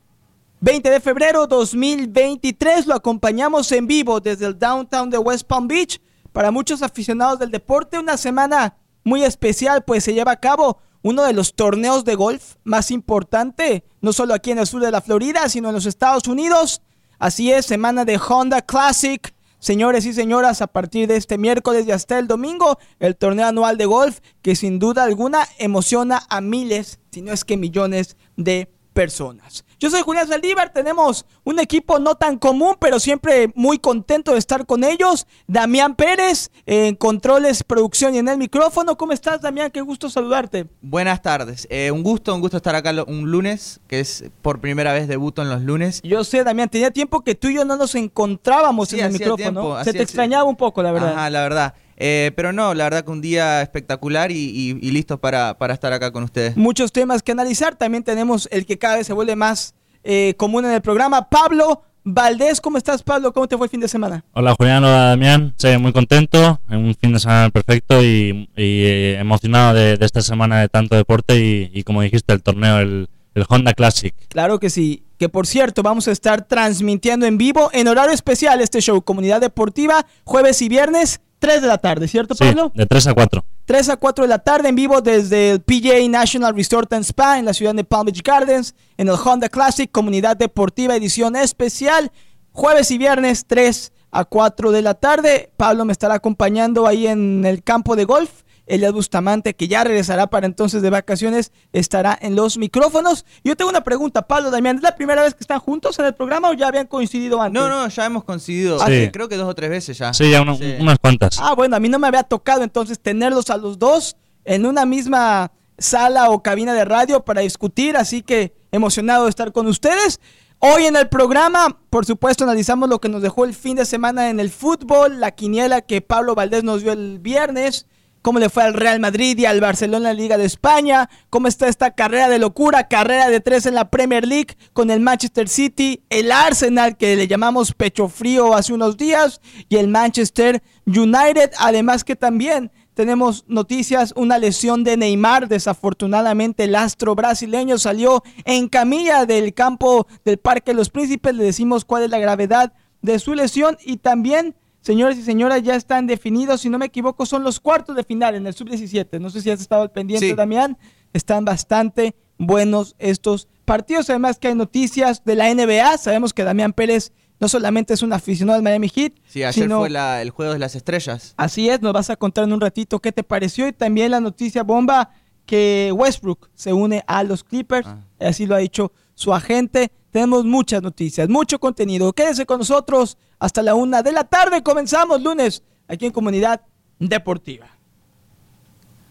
20 0.60 0.90
de 0.90 1.00
febrero 1.00 1.46
2023. 1.46 2.86
Lo 2.86 2.94
acompañamos 2.94 3.72
en 3.72 3.86
vivo 3.86 4.20
desde 4.20 4.44
el 4.44 4.58
downtown 4.58 5.08
de 5.08 5.16
West 5.16 5.46
Palm 5.46 5.66
Beach. 5.66 5.98
Para 6.30 6.50
muchos 6.50 6.82
aficionados 6.82 7.38
del 7.38 7.50
deporte, 7.50 7.98
una 7.98 8.18
semana 8.18 8.76
muy 9.02 9.24
especial, 9.24 9.82
pues 9.82 10.04
se 10.04 10.12
lleva 10.12 10.32
a 10.32 10.40
cabo 10.40 10.78
uno 11.00 11.22
de 11.24 11.32
los 11.32 11.54
torneos 11.54 12.04
de 12.04 12.16
golf 12.16 12.56
más 12.64 12.90
importante, 12.90 13.82
no 14.02 14.12
solo 14.12 14.34
aquí 14.34 14.50
en 14.50 14.58
el 14.58 14.66
sur 14.66 14.82
de 14.82 14.90
la 14.90 15.00
Florida, 15.00 15.48
sino 15.48 15.70
en 15.70 15.74
los 15.74 15.86
Estados 15.86 16.28
Unidos. 16.28 16.82
Así 17.18 17.50
es, 17.50 17.64
semana 17.64 18.04
de 18.04 18.18
Honda 18.18 18.60
Classic. 18.60 19.34
Señores 19.62 20.06
y 20.06 20.12
señoras, 20.12 20.60
a 20.60 20.66
partir 20.66 21.06
de 21.06 21.14
este 21.14 21.38
miércoles 21.38 21.86
y 21.86 21.92
hasta 21.92 22.18
el 22.18 22.26
domingo, 22.26 22.80
el 22.98 23.14
torneo 23.14 23.46
anual 23.46 23.78
de 23.78 23.86
golf 23.86 24.18
que 24.42 24.56
sin 24.56 24.80
duda 24.80 25.04
alguna 25.04 25.46
emociona 25.56 26.20
a 26.30 26.40
miles, 26.40 26.98
si 27.12 27.22
no 27.22 27.32
es 27.32 27.44
que 27.44 27.56
millones 27.56 28.16
de 28.36 28.68
personas. 28.92 29.64
Yo 29.82 29.90
soy 29.90 30.02
Julián 30.02 30.28
Saldívar, 30.28 30.72
tenemos 30.72 31.26
un 31.42 31.58
equipo 31.58 31.98
no 31.98 32.14
tan 32.14 32.38
común, 32.38 32.76
pero 32.78 33.00
siempre 33.00 33.50
muy 33.56 33.80
contento 33.80 34.30
de 34.30 34.38
estar 34.38 34.64
con 34.64 34.84
ellos. 34.84 35.26
Damián 35.48 35.96
Pérez, 35.96 36.52
en 36.66 36.94
controles, 36.94 37.64
producción 37.64 38.14
y 38.14 38.18
en 38.18 38.28
el 38.28 38.38
micrófono. 38.38 38.96
¿Cómo 38.96 39.12
estás, 39.12 39.40
Damián? 39.40 39.72
Qué 39.72 39.80
gusto 39.80 40.08
saludarte. 40.08 40.68
Buenas 40.82 41.20
tardes. 41.20 41.66
Eh, 41.68 41.90
un 41.90 42.04
gusto, 42.04 42.32
un 42.32 42.40
gusto 42.40 42.58
estar 42.58 42.76
acá 42.76 42.92
un 43.08 43.28
lunes, 43.28 43.80
que 43.88 43.98
es 43.98 44.22
por 44.40 44.60
primera 44.60 44.92
vez 44.92 45.08
debuto 45.08 45.42
en 45.42 45.48
los 45.48 45.62
lunes. 45.62 46.00
Yo 46.04 46.22
sé, 46.22 46.44
Damián, 46.44 46.68
tenía 46.68 46.92
tiempo 46.92 47.22
que 47.22 47.34
tú 47.34 47.48
y 47.48 47.56
yo 47.56 47.64
no 47.64 47.76
nos 47.76 47.96
encontrábamos 47.96 48.90
Sí, 48.90 49.00
en 49.00 49.06
el 49.06 49.12
micrófono. 49.12 49.36
tiempo, 49.36 49.82
Se 49.82 49.92
te 49.92 50.04
extrañaba 50.04 50.44
un 50.44 50.54
poco, 50.54 50.80
la 50.84 50.92
verdad. 50.92 51.14
Ajá, 51.14 51.28
la 51.28 51.42
verdad. 51.42 51.74
Eh, 51.96 52.32
pero 52.36 52.52
no, 52.52 52.74
la 52.74 52.84
verdad 52.84 53.04
que 53.04 53.10
un 53.10 53.20
día 53.20 53.62
espectacular 53.62 54.30
y, 54.30 54.36
y, 54.36 54.78
y 54.80 54.90
listo 54.90 55.18
para, 55.18 55.56
para 55.58 55.74
estar 55.74 55.92
acá 55.92 56.10
con 56.12 56.24
ustedes. 56.24 56.56
muchos 56.56 56.92
temas 56.92 57.22
que 57.22 57.32
analizar. 57.32 57.76
También 57.76 58.02
tenemos 58.02 58.48
el 58.50 58.66
que 58.66 58.78
cada 58.78 58.96
vez 58.96 59.06
se 59.06 59.12
vuelve 59.12 59.36
más 59.36 59.74
eh, 60.04 60.34
común 60.36 60.64
en 60.64 60.72
el 60.72 60.80
programa. 60.82 61.28
Pablo 61.28 61.82
Valdés, 62.04 62.60
¿cómo 62.60 62.78
estás, 62.78 63.02
Pablo? 63.02 63.32
¿Cómo 63.32 63.46
te 63.46 63.56
fue 63.56 63.66
el 63.66 63.70
fin 63.70 63.78
de 63.78 63.86
semana? 63.86 64.24
Hola 64.32 64.56
Julián, 64.58 64.82
hola 64.82 65.10
Damián, 65.10 65.54
sí, 65.56 65.68
muy 65.78 65.92
contento, 65.92 66.60
en 66.68 66.78
un 66.78 66.94
fin 66.96 67.12
de 67.12 67.20
semana 67.20 67.50
perfecto 67.50 68.02
y, 68.02 68.48
y, 68.56 68.84
eh, 68.84 69.18
emocionado 69.20 69.74
de, 69.74 69.96
de 69.96 70.04
esta 70.04 70.20
semana 70.20 70.60
de 70.60 70.68
tanto 70.68 70.96
deporte 70.96 71.38
y, 71.38 71.70
y 71.72 71.84
como 71.84 72.02
dijiste, 72.02 72.32
el 72.32 72.42
torneo, 72.42 72.80
el, 72.80 73.08
el 73.34 73.44
Honda 73.48 73.72
Classic. 73.74 74.14
Claro 74.28 74.58
que 74.58 74.68
sí. 74.68 75.04
Que 75.16 75.28
por 75.28 75.46
cierto, 75.46 75.84
vamos 75.84 76.08
a 76.08 76.10
estar 76.10 76.48
transmitiendo 76.48 77.26
en 77.26 77.38
vivo 77.38 77.70
en 77.72 77.86
horario 77.86 78.12
especial 78.12 78.60
este 78.60 78.80
show, 78.80 79.00
Comunidad 79.02 79.40
Deportiva, 79.40 80.04
jueves 80.24 80.60
y 80.62 80.68
viernes, 80.68 81.20
3 81.42 81.60
de 81.60 81.66
la 81.66 81.76
tarde, 81.78 82.06
¿cierto, 82.06 82.34
Sí, 82.36 82.44
Pablo? 82.44 82.70
de 82.72 82.86
3 82.86 83.08
a 83.08 83.14
4. 83.14 83.44
3 83.64 83.88
a 83.88 83.96
4 83.96 84.24
de 84.24 84.28
la 84.28 84.38
tarde 84.38 84.68
en 84.68 84.76
vivo 84.76 85.00
desde 85.00 85.50
el 85.50 85.60
PGA 85.60 86.08
National 86.08 86.54
Resort 86.54 86.92
and 86.92 87.04
Spa 87.04 87.38
en 87.40 87.44
la 87.44 87.52
ciudad 87.52 87.74
de 87.74 87.82
Palm 87.82 88.06
Beach 88.06 88.22
Gardens, 88.22 88.74
en 88.96 89.08
el 89.08 89.14
Honda 89.14 89.48
Classic, 89.48 89.90
Comunidad 89.90 90.36
Deportiva 90.36 90.94
Edición 90.94 91.34
Especial, 91.34 92.12
jueves 92.52 92.90
y 92.92 92.98
viernes 92.98 93.44
3 93.46 93.92
a 94.12 94.24
4 94.24 94.70
de 94.70 94.82
la 94.82 94.94
tarde. 94.94 95.50
Pablo 95.56 95.84
me 95.84 95.92
estará 95.92 96.14
acompañando 96.14 96.86
ahí 96.86 97.08
en 97.08 97.44
el 97.44 97.62
campo 97.64 97.96
de 97.96 98.04
golf 98.04 98.30
Elias 98.66 98.92
Bustamante, 98.92 99.54
que 99.54 99.68
ya 99.68 99.82
regresará 99.84 100.28
para 100.28 100.46
entonces 100.46 100.82
de 100.82 100.90
vacaciones, 100.90 101.52
estará 101.72 102.16
en 102.20 102.36
los 102.36 102.58
micrófonos. 102.58 103.24
Yo 103.44 103.56
tengo 103.56 103.70
una 103.70 103.82
pregunta, 103.84 104.22
Pablo, 104.28 104.50
Damián, 104.50 104.76
¿es 104.76 104.82
la 104.82 104.94
primera 104.94 105.22
vez 105.22 105.34
que 105.34 105.40
están 105.42 105.58
juntos 105.58 105.98
en 105.98 106.04
el 106.06 106.14
programa 106.14 106.50
o 106.50 106.52
ya 106.54 106.68
habían 106.68 106.86
coincidido 106.86 107.42
antes? 107.42 107.60
No, 107.60 107.68
no, 107.68 107.88
ya 107.88 108.06
hemos 108.06 108.24
coincidido. 108.24 108.78
Sí. 108.78 108.92
eh, 108.92 109.10
Creo 109.12 109.28
que 109.28 109.36
dos 109.36 109.48
o 109.48 109.54
tres 109.54 109.70
veces 109.70 109.98
ya. 109.98 110.14
Sí, 110.14 110.30
ya 110.30 110.42
uno- 110.42 110.56
Sí. 110.56 110.74
unas 110.80 110.98
cuantas. 110.98 111.38
Ah, 111.40 111.54
bueno, 111.54 111.76
a 111.76 111.80
mí 111.80 111.88
no 111.88 111.98
me 111.98 112.06
había 112.06 112.22
tocado 112.22 112.62
entonces 112.62 113.00
tenerlos 113.00 113.50
a 113.50 113.56
los 113.56 113.78
dos 113.78 114.16
en 114.44 114.66
una 114.66 114.86
misma 114.86 115.52
sala 115.78 116.30
o 116.30 116.42
cabina 116.42 116.74
de 116.74 116.84
radio 116.84 117.24
para 117.24 117.40
discutir, 117.40 117.96
así 117.96 118.22
que 118.22 118.54
emocionado 118.70 119.24
de 119.24 119.30
estar 119.30 119.52
con 119.52 119.66
ustedes. 119.66 120.20
Hoy 120.60 120.84
en 120.84 120.94
el 120.94 121.08
programa, 121.08 121.80
por 121.90 122.06
supuesto, 122.06 122.44
analizamos 122.44 122.88
lo 122.88 123.00
que 123.00 123.08
nos 123.08 123.20
dejó 123.20 123.44
el 123.44 123.52
fin 123.54 123.76
de 123.76 123.84
semana 123.84 124.30
en 124.30 124.38
el 124.38 124.48
fútbol, 124.50 125.18
la 125.18 125.32
quiniela 125.32 125.80
que 125.80 126.00
Pablo 126.02 126.36
Valdés 126.36 126.62
nos 126.62 126.82
dio 126.82 126.92
el 126.92 127.18
viernes, 127.18 127.86
cómo 128.22 128.38
le 128.38 128.48
fue 128.48 128.62
al 128.62 128.74
Real 128.74 129.00
Madrid 129.00 129.38
y 129.38 129.44
al 129.44 129.60
Barcelona 129.60 130.10
en 130.10 130.16
la 130.16 130.22
Liga 130.22 130.38
de 130.38 130.44
España, 130.44 131.10
cómo 131.28 131.48
está 131.48 131.68
esta 131.68 131.90
carrera 131.90 132.28
de 132.28 132.38
locura, 132.38 132.88
carrera 132.88 133.28
de 133.28 133.40
tres 133.40 133.66
en 133.66 133.74
la 133.74 133.90
Premier 133.90 134.26
League 134.26 134.56
con 134.72 134.90
el 134.90 135.00
Manchester 135.00 135.48
City, 135.48 136.02
el 136.08 136.32
Arsenal 136.32 136.96
que 136.96 137.16
le 137.16 137.28
llamamos 137.28 137.72
pecho 137.72 138.08
frío 138.08 138.54
hace 138.54 138.72
unos 138.72 138.96
días 138.96 139.40
y 139.68 139.76
el 139.76 139.88
Manchester 139.88 140.62
United, 140.86 141.50
además 141.58 142.04
que 142.04 142.16
también 142.16 142.70
tenemos 142.94 143.44
noticias, 143.48 144.12
una 144.16 144.38
lesión 144.38 144.84
de 144.84 144.96
Neymar, 144.96 145.48
desafortunadamente 145.48 146.64
el 146.64 146.74
astro 146.74 147.14
brasileño 147.14 147.78
salió 147.78 148.22
en 148.44 148.68
camilla 148.68 149.24
del 149.24 149.54
campo 149.54 150.06
del 150.24 150.38
Parque 150.38 150.74
Los 150.74 150.90
Príncipes, 150.90 151.34
le 151.34 151.44
decimos 151.44 151.84
cuál 151.84 152.04
es 152.04 152.10
la 152.10 152.18
gravedad 152.18 152.72
de 153.00 153.18
su 153.18 153.34
lesión 153.34 153.78
y 153.82 153.96
también, 153.96 154.54
señores 154.82 155.16
y 155.16 155.22
señoras, 155.22 155.62
ya 155.62 155.74
están 155.76 156.06
definidos, 156.06 156.60
si 156.60 156.68
no 156.68 156.78
me 156.78 156.86
equivoco, 156.86 157.24
son 157.24 157.42
los 157.42 157.58
cuartos 157.60 157.96
de 157.96 158.04
final 158.04 158.34
en 158.34 158.46
el 158.46 158.52
sub-17, 158.54 159.18
no 159.20 159.30
sé 159.30 159.40
si 159.40 159.50
has 159.50 159.60
estado 159.62 159.80
al 159.82 159.90
pendiente, 159.90 160.28
Sí. 160.28 160.34
Damián, 160.34 160.76
están 161.14 161.44
bastante 161.46 162.14
buenos 162.38 162.94
estos 162.98 163.48
partidos, 163.64 164.10
además 164.10 164.38
que 164.38 164.48
hay 164.48 164.54
noticias 164.54 165.24
de 165.24 165.36
la 165.36 165.48
NBA, 165.54 165.96
sabemos 165.96 166.34
que 166.34 166.44
Damián 166.44 166.72
Pérez 166.74 167.12
no 167.40 167.48
solamente 167.48 167.94
es 167.94 168.02
un 168.02 168.12
aficionado 168.12 168.56
del 168.56 168.62
Miami 168.64 168.88
Heat, 168.88 169.14
Sí, 169.26 169.42
ayer 169.42 169.64
sino 169.64 169.78
fue 169.80 169.90
la- 169.90 170.20
el 170.22 170.30
juego 170.30 170.52
de 170.52 170.58
las 170.58 170.74
estrellas. 170.76 171.34
Así 171.36 171.68
es, 171.68 171.80
nos 171.82 171.92
vas 171.92 172.10
a 172.10 172.16
contar 172.16 172.44
en 172.44 172.52
un 172.52 172.60
ratito 172.60 173.00
qué 173.00 173.10
te 173.12 173.22
pareció 173.24 173.66
y 173.66 173.72
también 173.72 174.10
la 174.12 174.20
noticia 174.20 174.62
bomba 174.62 175.10
que 175.46 175.90
Westbrook 175.94 176.50
se 176.54 176.72
une 176.72 177.02
a 177.06 177.24
los 177.24 177.42
Clippers, 177.42 177.86
Ah. 177.88 178.04
así 178.20 178.46
lo 178.46 178.54
ha 178.54 178.58
dicho 178.58 178.92
su 179.14 179.34
agente. 179.34 179.90
Tenemos 180.12 180.44
muchas 180.44 180.82
noticias, 180.82 181.28
mucho 181.28 181.58
contenido. 181.58 182.12
Quédese 182.12 182.46
con 182.46 182.58
nosotros 182.58 183.16
hasta 183.42 183.60
la 183.60 183.74
una 183.74 184.02
de 184.02 184.12
la 184.12 184.22
tarde. 184.22 184.62
Comenzamos 184.62 185.20
lunes 185.20 185.64
aquí 185.88 186.06
en 186.06 186.12
Comunidad 186.12 186.60
Deportiva. 187.00 187.66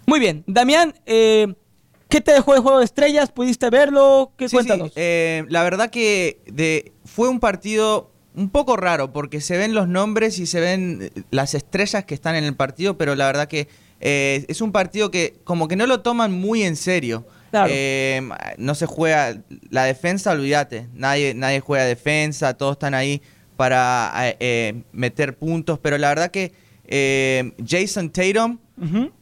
Muy 0.05 0.21
bien, 0.21 0.45
Damián, 0.47 0.95
eh, 1.05 1.53
¿qué 2.07 2.21
te 2.21 2.31
dejó 2.31 2.55
el 2.55 2.61
juego 2.61 2.79
de 2.79 2.85
estrellas? 2.85 3.29
¿Pudiste 3.29 3.69
verlo? 3.69 4.31
¿Qué 4.37 4.47
Sí, 4.47 4.55
cuéntanos? 4.55 4.87
sí, 4.87 4.93
eh, 4.95 5.43
la 5.49 5.63
verdad 5.63 5.89
que 5.89 6.41
de, 6.45 6.93
fue 7.03 7.27
un 7.27 7.41
partido 7.41 8.09
un 8.33 8.49
poco 8.49 8.77
raro 8.77 9.11
porque 9.11 9.41
se 9.41 9.57
ven 9.57 9.73
los 9.73 9.89
nombres 9.89 10.39
y 10.39 10.45
se 10.45 10.61
ven 10.61 11.11
eh, 11.13 11.23
las 11.29 11.53
estrellas 11.53 12.05
que 12.05 12.13
están 12.13 12.35
en 12.35 12.45
el 12.45 12.55
partido, 12.55 12.97
pero 12.97 13.15
la 13.15 13.25
verdad 13.25 13.49
que 13.49 13.67
eh, 13.99 14.45
es 14.47 14.61
un 14.61 14.71
partido 14.71 15.11
que 15.11 15.41
como 15.43 15.67
que 15.67 15.75
no 15.75 15.87
lo 15.87 15.99
toman 15.99 16.31
muy 16.31 16.63
en 16.63 16.77
serio. 16.77 17.27
Claro. 17.49 17.69
Eh, 17.69 18.21
no 18.57 18.75
se 18.75 18.85
juega 18.85 19.43
la 19.69 19.83
defensa, 19.83 20.31
olvídate. 20.31 20.87
Nadie, 20.93 21.33
nadie 21.33 21.59
juega 21.59 21.83
defensa, 21.83 22.53
todos 22.53 22.73
están 22.73 22.93
ahí 22.93 23.21
para 23.61 24.11
eh, 24.27 24.37
eh, 24.39 24.81
meter 24.91 25.37
puntos, 25.37 25.77
pero 25.77 25.99
la 25.99 26.09
verdad 26.09 26.31
que 26.31 26.51
eh, 26.85 27.51
Jason 27.63 28.09
Tatum 28.09 28.57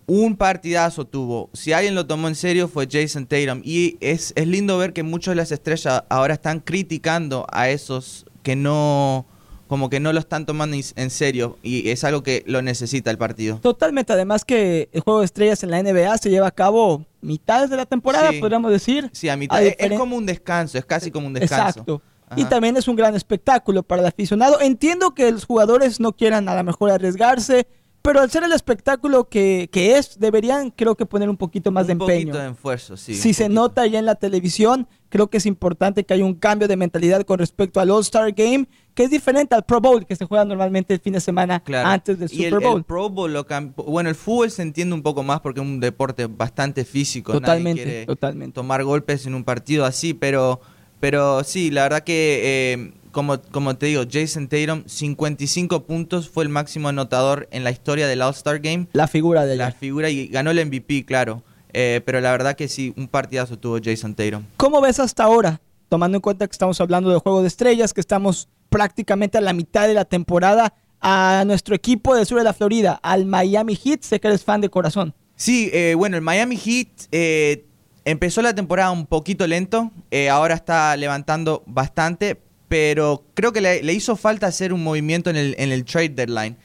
un 0.08 0.38
partidazo 0.38 1.04
tuvo. 1.06 1.50
Si 1.52 1.74
alguien 1.74 1.94
lo 1.94 2.06
tomó 2.08 2.30
en 2.30 2.36
serio 2.36 2.70
fue 2.70 2.88
Jason 2.90 3.26
Tatum. 3.28 3.60
Y 3.66 3.98
es, 4.00 4.32
es 4.38 4.48
lindo 4.48 4.78
ver 4.78 4.94
que 4.94 5.04
muchos 5.04 5.34
de 5.34 5.36
las 5.36 5.52
estrellas 5.52 6.04
ahora 6.08 6.36
están 6.36 6.62
criticando 6.62 7.46
a 7.52 7.70
esos 7.70 8.26
que 8.42 8.56
no, 8.56 9.26
como 9.68 9.90
que 9.90 10.00
no 10.00 10.14
lo 10.14 10.20
están 10.20 10.46
tomando 10.46 10.78
en- 10.96 11.10
serio. 11.10 11.58
Y 11.62 11.90
es 11.90 12.06
algo 12.06 12.24
que 12.24 12.44
lo 12.48 12.62
necesita 12.62 13.12
el 13.12 13.18
partido. 13.18 13.58
Totalmente, 13.58 14.14
además 14.14 14.46
que 14.46 14.88
el 14.94 15.02
juego 15.02 15.20
de 15.20 15.26
estrellas 15.26 15.62
en 15.64 15.72
la 15.72 15.80
NBA 15.84 16.18
se 16.18 16.30
lleva 16.30 16.48
a 16.48 16.52
cabo 16.52 17.06
mitades 17.20 17.70
de 17.70 17.76
la 17.76 17.86
temporada, 17.86 18.32
Sí. 18.32 18.40
podríamos 18.40 18.72
decir. 18.72 19.10
Sí, 19.12 19.28
a 19.28 19.36
mitad. 19.36 19.58
A 19.58 19.62
es- 19.64 19.98
como 20.00 20.16
un 20.16 20.26
descanso, 20.26 20.78
es 20.78 20.86
casi 20.86 21.12
como 21.12 21.28
un 21.28 21.34
descanso. 21.34 21.82
Exacto. 21.82 22.02
Y 22.36 22.46
también 22.46 22.78
es 22.78 22.88
un 22.88 22.96
gran 22.96 23.16
espectáculo 23.16 23.84
para 23.84 24.02
el 24.02 24.08
aficionado. 24.08 24.60
Entiendo 24.62 25.14
que 25.14 25.32
los 25.32 25.46
jugadores 25.46 26.00
no 26.00 26.14
quieran 26.14 26.48
a 26.50 26.56
lo 26.56 26.64
mejor 26.64 26.92
arriesgarse, 26.92 27.68
pero 28.02 28.22
al 28.22 28.32
ser 28.32 28.44
el 28.44 28.54
espectáculo 28.54 29.28
que, 29.28 29.68
que 29.74 29.98
es, 29.98 30.18
deberían 30.20 30.72
creo 30.72 30.96
que 30.96 31.06
poner 31.06 31.30
un 31.30 31.36
poquito 31.36 31.70
más 31.72 31.86
de 31.86 31.94
un 31.94 32.02
empeño. 32.02 32.28
poquito 32.28 32.38
de 32.44 32.52
esfuerzo, 32.52 32.96
sí. 32.96 33.14
si 33.14 33.28
un 33.30 33.34
se 33.34 33.44
poquito. 33.44 33.62
nota 33.62 33.88
ya 33.88 34.00
en 34.00 34.06
la 34.06 34.16
televisión, 34.16 34.88
creo 35.10 35.28
que 35.30 35.36
es 35.38 35.46
importante 35.46 36.06
que 36.06 36.14
haya 36.14 36.24
un 36.24 36.36
cambio 36.36 36.70
de 36.70 36.78
mentalidad 36.78 37.24
con 37.24 37.40
respecto 37.40 37.82
al 37.82 37.92
All-Star 37.92 38.32
Game, 38.32 38.68
que 38.94 39.04
es 39.04 39.10
diferente 39.10 39.54
al 39.54 39.66
Pro 39.66 39.82
Bowl 39.82 40.06
que 40.06 40.16
se 40.16 40.24
juega 40.26 40.46
normalmente 40.46 40.94
el 40.94 41.02
fin 41.02 41.12
de 41.14 41.20
semana 41.20 41.60
Claro. 41.60 41.90
antes 41.90 42.20
del 42.20 42.30
y 42.32 42.46
el, 42.46 42.54
Super 42.54 42.68
Bowl. 42.70 42.78
el 42.78 42.84
Pro 42.86 43.10
Bowl 43.10 43.34
lo 43.34 43.46
bueno, 43.86 44.10
el 44.10 44.16
fútbol 44.16 44.50
se 44.50 44.62
entiende 44.62 44.96
un 44.96 45.02
poco 45.04 45.22
más 45.24 45.42
porque 45.42 45.60
es 45.60 45.66
un 45.66 45.82
deporte 45.82 46.28
bastante 46.28 46.86
físico. 46.86 47.34
Totalmente, 47.34 48.06
totalmente. 48.06 48.54
tomar 48.56 48.82
golpes 48.86 49.26
en 49.26 49.36
un 49.36 49.44
partido 49.44 49.84
así, 49.84 50.14
pero, 50.14 50.62
pero 51.00 51.44
sí, 51.44 51.72
la 51.72 51.84
verdad 51.84 52.04
que, 52.04 52.42
eh, 52.74 52.92
como, 53.12 53.42
como 53.42 53.76
te 53.78 53.88
digo, 53.88 54.04
Jason 54.10 54.48
Tatum, 54.48 54.84
55 54.86 55.84
puntos, 55.86 56.30
fue 56.30 56.44
el 56.44 56.50
máximo 56.50 56.90
anotador 56.90 57.48
en 57.52 57.64
la 57.64 57.72
historia 57.72 58.08
del 58.08 58.22
All-Star 58.22 58.60
Game. 58.60 58.88
La 58.94 59.08
figura 59.08 59.46
de 59.46 59.56
La 59.56 59.68
ayer. 59.68 59.80
figura 59.80 60.10
y 60.10 60.28
ganó 60.28 60.52
el 60.52 60.66
MVP, 60.66 61.06
claro. 61.06 61.44
Eh, 61.74 62.02
pero 62.06 62.20
la 62.22 62.32
verdad 62.32 62.56
que 62.56 62.68
sí, 62.68 62.94
un 62.98 63.08
partidazo 63.08 63.58
tuvo 63.58 63.78
Jason 63.84 64.16
Tatum. 64.16 64.44
¿Cómo 64.58 64.82
ves 64.82 65.00
hasta 65.00 65.24
ahora? 65.24 65.62
Tomando 65.88 66.18
en 66.18 66.22
cuenta 66.22 66.48
que 66.48 66.52
estamos 66.52 66.80
hablando 66.82 67.10
de 67.10 67.20
juego 67.20 67.42
de 67.42 67.48
estrellas, 67.48 67.94
que 67.94 68.02
estamos 68.02 68.48
prácticamente 68.70 69.38
a 69.38 69.42
la 69.42 69.54
mitad 69.54 69.88
de 69.88 69.94
la 69.94 70.06
temporada, 70.06 70.74
a 71.02 71.44
nuestro 71.48 71.76
equipo 71.76 72.16
del 72.16 72.26
sur 72.26 72.38
de 72.40 72.44
la 72.44 72.54
Florida, 72.54 73.00
al 73.02 73.26
Miami 73.26 73.76
Heat, 73.76 74.02
sé 74.02 74.20
que 74.20 74.28
eres 74.28 74.44
fan 74.44 74.62
de 74.62 74.70
corazón. 74.70 75.14
Sí, 75.36 75.70
eh, 75.72 75.94
bueno, 75.96 76.18
el 76.18 76.22
Miami 76.22 76.58
Heat 76.58 76.88
eh, 77.12 77.66
empezó 78.12 78.42
la 78.42 78.54
temporada 78.56 78.92
un 78.92 79.06
poquito 79.06 79.46
lento, 79.48 79.92
eh, 80.12 80.30
ahora 80.30 80.56
está 80.56 80.96
levantando 80.98 81.64
bastante, 81.66 82.40
pero 82.68 83.24
creo 83.34 83.52
que 83.52 83.62
le, 83.62 83.82
le 83.84 83.94
hizo 83.94 84.16
falta 84.16 84.48
hacer 84.48 84.74
un 84.74 84.84
movimiento 84.84 85.30
en 85.30 85.36
el, 85.36 85.56
en 85.58 85.72
el 85.72 85.86
trade 85.86 86.10
deadline. 86.10 86.56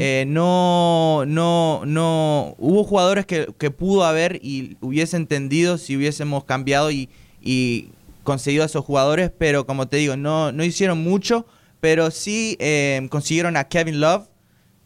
Eh, 0.00 0.24
no, 0.26 1.24
no, 1.26 1.82
no, 1.84 2.54
hubo 2.58 2.84
jugadores 2.84 3.26
que, 3.26 3.48
que 3.58 3.70
pudo 3.70 4.04
haber 4.04 4.38
y 4.42 4.76
hubiese 4.80 5.16
entendido 5.16 5.78
si 5.78 5.96
hubiésemos 5.96 6.44
cambiado 6.44 6.90
y, 6.92 7.08
y 7.42 7.88
conseguido 8.22 8.62
a 8.62 8.66
esos 8.66 8.84
jugadores, 8.84 9.30
pero 9.36 9.66
como 9.66 9.88
te 9.88 9.96
digo, 9.96 10.16
no, 10.16 10.52
no 10.52 10.64
hicieron 10.64 11.02
mucho, 11.02 11.46
pero 11.80 12.10
sí 12.10 12.56
eh, 12.60 13.06
consiguieron 13.10 13.56
a 13.56 13.64
Kevin 13.64 14.00
Love, 14.00 14.28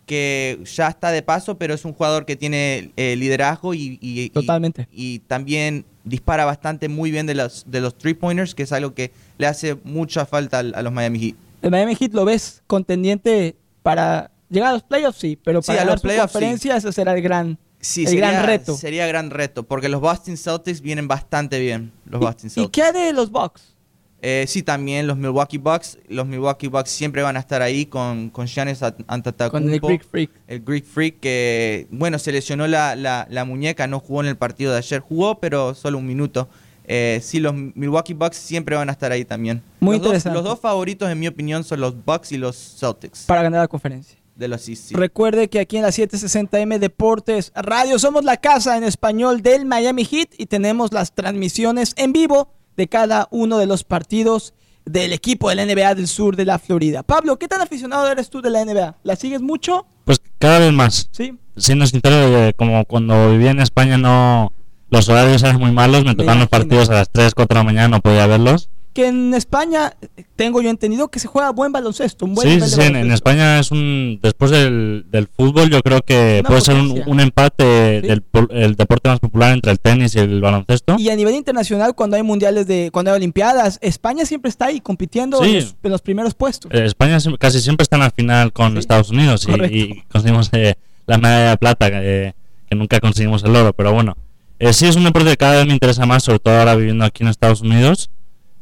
que 0.07 0.59
ya 0.65 0.89
está 0.89 1.11
de 1.11 1.23
paso, 1.23 1.59
pero 1.59 1.75
es 1.75 1.85
un 1.85 1.93
jugador 1.93 2.25
que 2.25 2.35
tiene 2.35 2.93
eh, 2.97 3.15
liderazgo 3.17 3.75
y, 3.75 3.99
y- 4.01 4.23
y- 4.23 4.31
Totalmente. 4.31 4.89
y 4.91 5.19
también 5.21 5.85
dispara 6.09 6.45
bastante 6.45 6.89
muy 6.89 7.11
bien 7.11 7.27
de 7.27 7.35
los, 7.35 7.65
de 7.67 7.81
los 7.81 7.97
three 7.97 8.15
pointers, 8.15 8.55
que 8.55 8.62
es 8.65 8.73
algo 8.73 8.95
que 8.95 9.12
le 9.39 9.47
hace 9.47 9.77
mucha 9.85 10.27
falta 10.27 10.59
al- 10.61 10.75
a, 10.75 10.83
los 10.83 10.93
Miami 10.93 11.19
Heat. 11.20 11.35
El 11.62 11.70
Miami 11.70 11.95
Heat 11.97 12.12
lo 12.15 12.25
ves 12.25 12.62
contendiente 12.67 13.57
para 13.83 14.31
llegar 14.49 14.70
a 14.70 14.73
los 14.73 14.83
playoffs, 14.83 15.19
sí, 15.19 15.39
pero 15.43 15.62
Sí, 15.62 15.67
para 15.69 15.81
a 15.81 15.85
ganar 15.85 15.95
los 15.95 16.03
playoffs, 16.03 16.33
sí. 16.33 16.39
conferencia 16.39 16.77
ese 16.77 16.93
será 16.93 17.12
el 17.15 17.23
gran, 17.23 17.59
Sí, 17.81 18.03
el 18.03 18.09
sería, 18.09 18.31
gran 18.33 18.47
reto. 18.47 18.77
Sería 18.77 19.07
gran 19.07 19.31
reto, 19.31 19.62
porque 19.65 19.89
los 19.89 20.01
Boston 20.01 20.37
Celtics 20.37 20.81
vienen 20.81 21.07
bastante 21.09 21.61
bien. 21.61 21.93
Los 22.07 22.20
Boston 22.20 22.47
¿Y, 22.47 22.49
y 22.49 22.51
Celtics. 22.65 22.85
qué 22.93 22.99
de 22.99 23.12
los 23.12 23.31
Bucks? 23.31 23.77
Eh, 24.21 24.45
sí, 24.49 24.63
también 24.65 25.07
los 25.07 25.17
Milwaukee 25.17 25.59
Bucks. 25.59 25.99
Los 26.09 26.27
Milwaukee 26.27 26.67
Bucks 26.69 26.91
siempre 26.91 27.23
van 27.23 27.37
a 27.37 27.41
estar 27.41 27.63
ahí 27.63 27.87
con, 27.87 28.31
con 28.31 28.47
Giannis 28.47 28.81
Antetokounmpo. 29.07 29.51
Con 29.51 29.73
el 29.73 29.81
Greek 29.81 30.05
Freak. 30.05 30.31
El 30.49 30.61
Greek 30.65 30.85
Freak 30.85 31.21
que, 31.21 31.87
bueno, 31.91 32.19
se 32.19 32.33
lesionó 32.33 32.67
la, 32.67 32.97
la- 32.97 33.27
la 33.31 33.45
muñeca, 33.45 33.87
no 33.87 34.01
jugó 34.01 34.21
en 34.23 34.27
el 34.27 34.37
partido 34.37 34.73
de 34.73 34.79
ayer. 34.79 35.01
Jugó, 35.01 35.39
pero 35.39 35.75
solo 35.75 35.99
un 35.99 36.07
minuto. 36.07 36.49
Eh, 36.91 37.21
sí, 37.23 37.39
los 37.39 37.55
Milwaukee 37.55 38.15
Bucks 38.15 38.37
siempre 38.39 38.75
van 38.75 38.89
a 38.89 38.93
estar 38.93 39.13
ahí 39.13 39.25
también. 39.25 39.63
Muy 39.79 39.97
los 39.97 40.01
dos- 40.03 40.07
interesante. 40.09 40.35
los 40.35 40.45
dos 40.45 40.59
favoritos, 40.59 41.09
en 41.11 41.21
mi 41.21 41.29
opinión, 41.29 41.63
son 41.63 41.81
los 41.81 41.95
Bucks 42.05 42.33
y 42.33 42.39
los 42.39 42.57
Celtics 42.57 43.25
Para 43.27 43.43
ganar 43.43 43.61
la 43.61 43.69
conferencia. 43.69 44.19
de 44.35 44.49
los 44.49 44.63
sí. 44.63 44.77
Recuerde 44.95 45.49
que 45.49 45.61
aquí 45.61 45.77
en 45.77 45.83
la 45.83 45.91
760M 45.91 46.79
Deportes 46.79 47.53
Radio 47.55 47.99
somos 47.99 48.25
la 48.25 48.37
casa 48.39 48.77
en 48.77 48.85
español 48.85 49.43
del 49.43 49.67
Miami 49.67 50.05
Heat 50.05 50.31
y 50.39 50.47
tenemos 50.47 50.93
las 50.93 51.13
transmisiones 51.13 51.93
en 51.97 52.13
vivo 52.13 52.49
de 52.78 52.89
cada 52.89 53.26
uno 53.32 53.58
de 53.58 53.66
los 53.66 53.82
partidos 53.82 54.55
del 54.86 55.12
equipo 55.12 55.50
de 55.50 55.57
la 55.57 55.66
NBA 55.66 55.97
del 55.97 56.07
sur 56.07 56.36
de 56.36 56.44
la 56.44 56.60
Florida. 56.60 57.02
Pablo, 57.02 57.36
¿qué 57.36 57.48
tan 57.48 57.60
aficionado 57.60 58.07
eres 58.07 58.31
tú 58.31 58.40
de 58.40 58.50
la 58.50 58.65
NBA? 58.65 58.98
¿La 59.02 59.16
sigues 59.16 59.42
mucho? 59.42 59.84
Pues 60.05 60.23
cada 60.39 60.60
vez 60.60 60.73
más. 60.73 61.08
Sí. 61.10 61.36
Siendo 61.57 61.89
sincero, 61.89 62.52
como 62.57 62.84
cuando 62.84 63.32
vivía 63.32 63.50
en 63.50 63.58
España 63.60 63.98
no 63.98 64.52
los 64.90 65.08
horarios 65.08 65.42
eran 65.42 65.58
muy 65.58 65.73
malos, 65.73 66.05
me 66.05 66.15
tocaban 66.15 66.39
los 66.39 66.48
partidos 66.48 66.89
a 66.89 66.94
las 66.94 67.10
3, 67.10 67.34
4 67.34 67.52
de 67.52 67.60
la 67.60 67.65
mañana, 67.65 67.89
no 67.89 68.00
podía 68.00 68.28
verlos. 68.28 68.70
Porque 68.99 69.09
en 69.10 69.33
España 69.35 69.94
tengo 70.35 70.60
yo 70.60 70.70
entendido 70.70 71.09
que 71.09 71.20
se 71.20 71.28
juega 71.28 71.51
buen 71.51 71.70
baloncesto, 71.70 72.25
un 72.25 72.35
buen 72.35 72.60
Sí, 72.60 72.68
sí, 72.68 72.81
en, 72.81 72.97
en. 72.97 73.12
España 73.12 73.60
es 73.60 73.70
un. 73.70 74.18
Después 74.23 74.51
del, 74.51 75.07
del 75.10 75.28
fútbol, 75.28 75.70
yo 75.70 75.81
creo 75.83 76.01
que 76.02 76.39
Una 76.41 76.49
puede 76.49 76.60
ser 76.62 76.75
un, 76.75 76.89
potencia. 76.89 77.12
un 77.12 77.20
empate 77.20 78.01
Sí. 78.02 78.09
del 78.09 78.23
el 78.51 78.75
deporte 78.75 79.09
más 79.09 79.20
popular 79.20 79.52
entre 79.52 79.70
el 79.70 79.78
tenis 79.78 80.17
y 80.17 80.18
el 80.18 80.41
baloncesto. 80.41 80.97
Y 80.99 81.10
a 81.10 81.17
nivel 81.17 81.35
internacional, 81.36 81.94
cuando 81.94 82.17
hay 82.17 82.23
mundiales 82.25 82.67
de, 82.67 82.91
cuando 82.93 83.12
hay 83.12 83.17
olimpiadas, 83.17 83.78
España 83.83 84.25
siempre 84.27 84.49
está 84.49 84.67
ahí 84.67 84.81
compitiendo 84.81 85.43
Sí. 85.44 85.51
en, 85.51 85.55
los, 85.57 85.77
en 85.85 85.91
los 85.93 86.02
primeros 86.02 86.35
puestos. 86.35 86.70
Eh, 86.75 86.85
España 86.85 87.18
casi 87.39 87.60
siempre 87.60 87.83
está 87.85 87.97
en 87.97 88.02
la 88.02 88.10
final 88.10 88.52
con 88.52 88.73
Sí, 88.73 88.78
Estados 88.78 89.10
Unidos 89.10 89.47
y, 89.49 89.75
y 89.77 90.02
conseguimos 90.10 90.49
eh, 90.52 90.75
la 91.07 91.18
medalla 91.18 91.51
de 91.51 91.57
plata, 91.57 91.89
eh, 91.93 92.35
que 92.68 92.75
nunca 92.75 92.99
conseguimos 93.01 93.44
el 93.44 93.55
oro, 93.55 93.73
pero 93.73 93.93
bueno. 93.93 94.17
Eh, 94.59 94.73
sí, 94.73 94.86
es 94.86 94.97
un 94.97 95.05
deporte 95.05 95.31
que 95.31 95.36
cada 95.36 95.57
vez 95.59 95.67
me 95.67 95.73
interesa 95.73 96.05
más, 96.05 96.25
sobre 96.25 96.41
todo 96.41 96.59
ahora 96.59 96.75
viviendo 96.75 97.05
aquí 97.05 97.23
en 97.23 97.28
Estados 97.28 97.60
Unidos. 97.60 98.10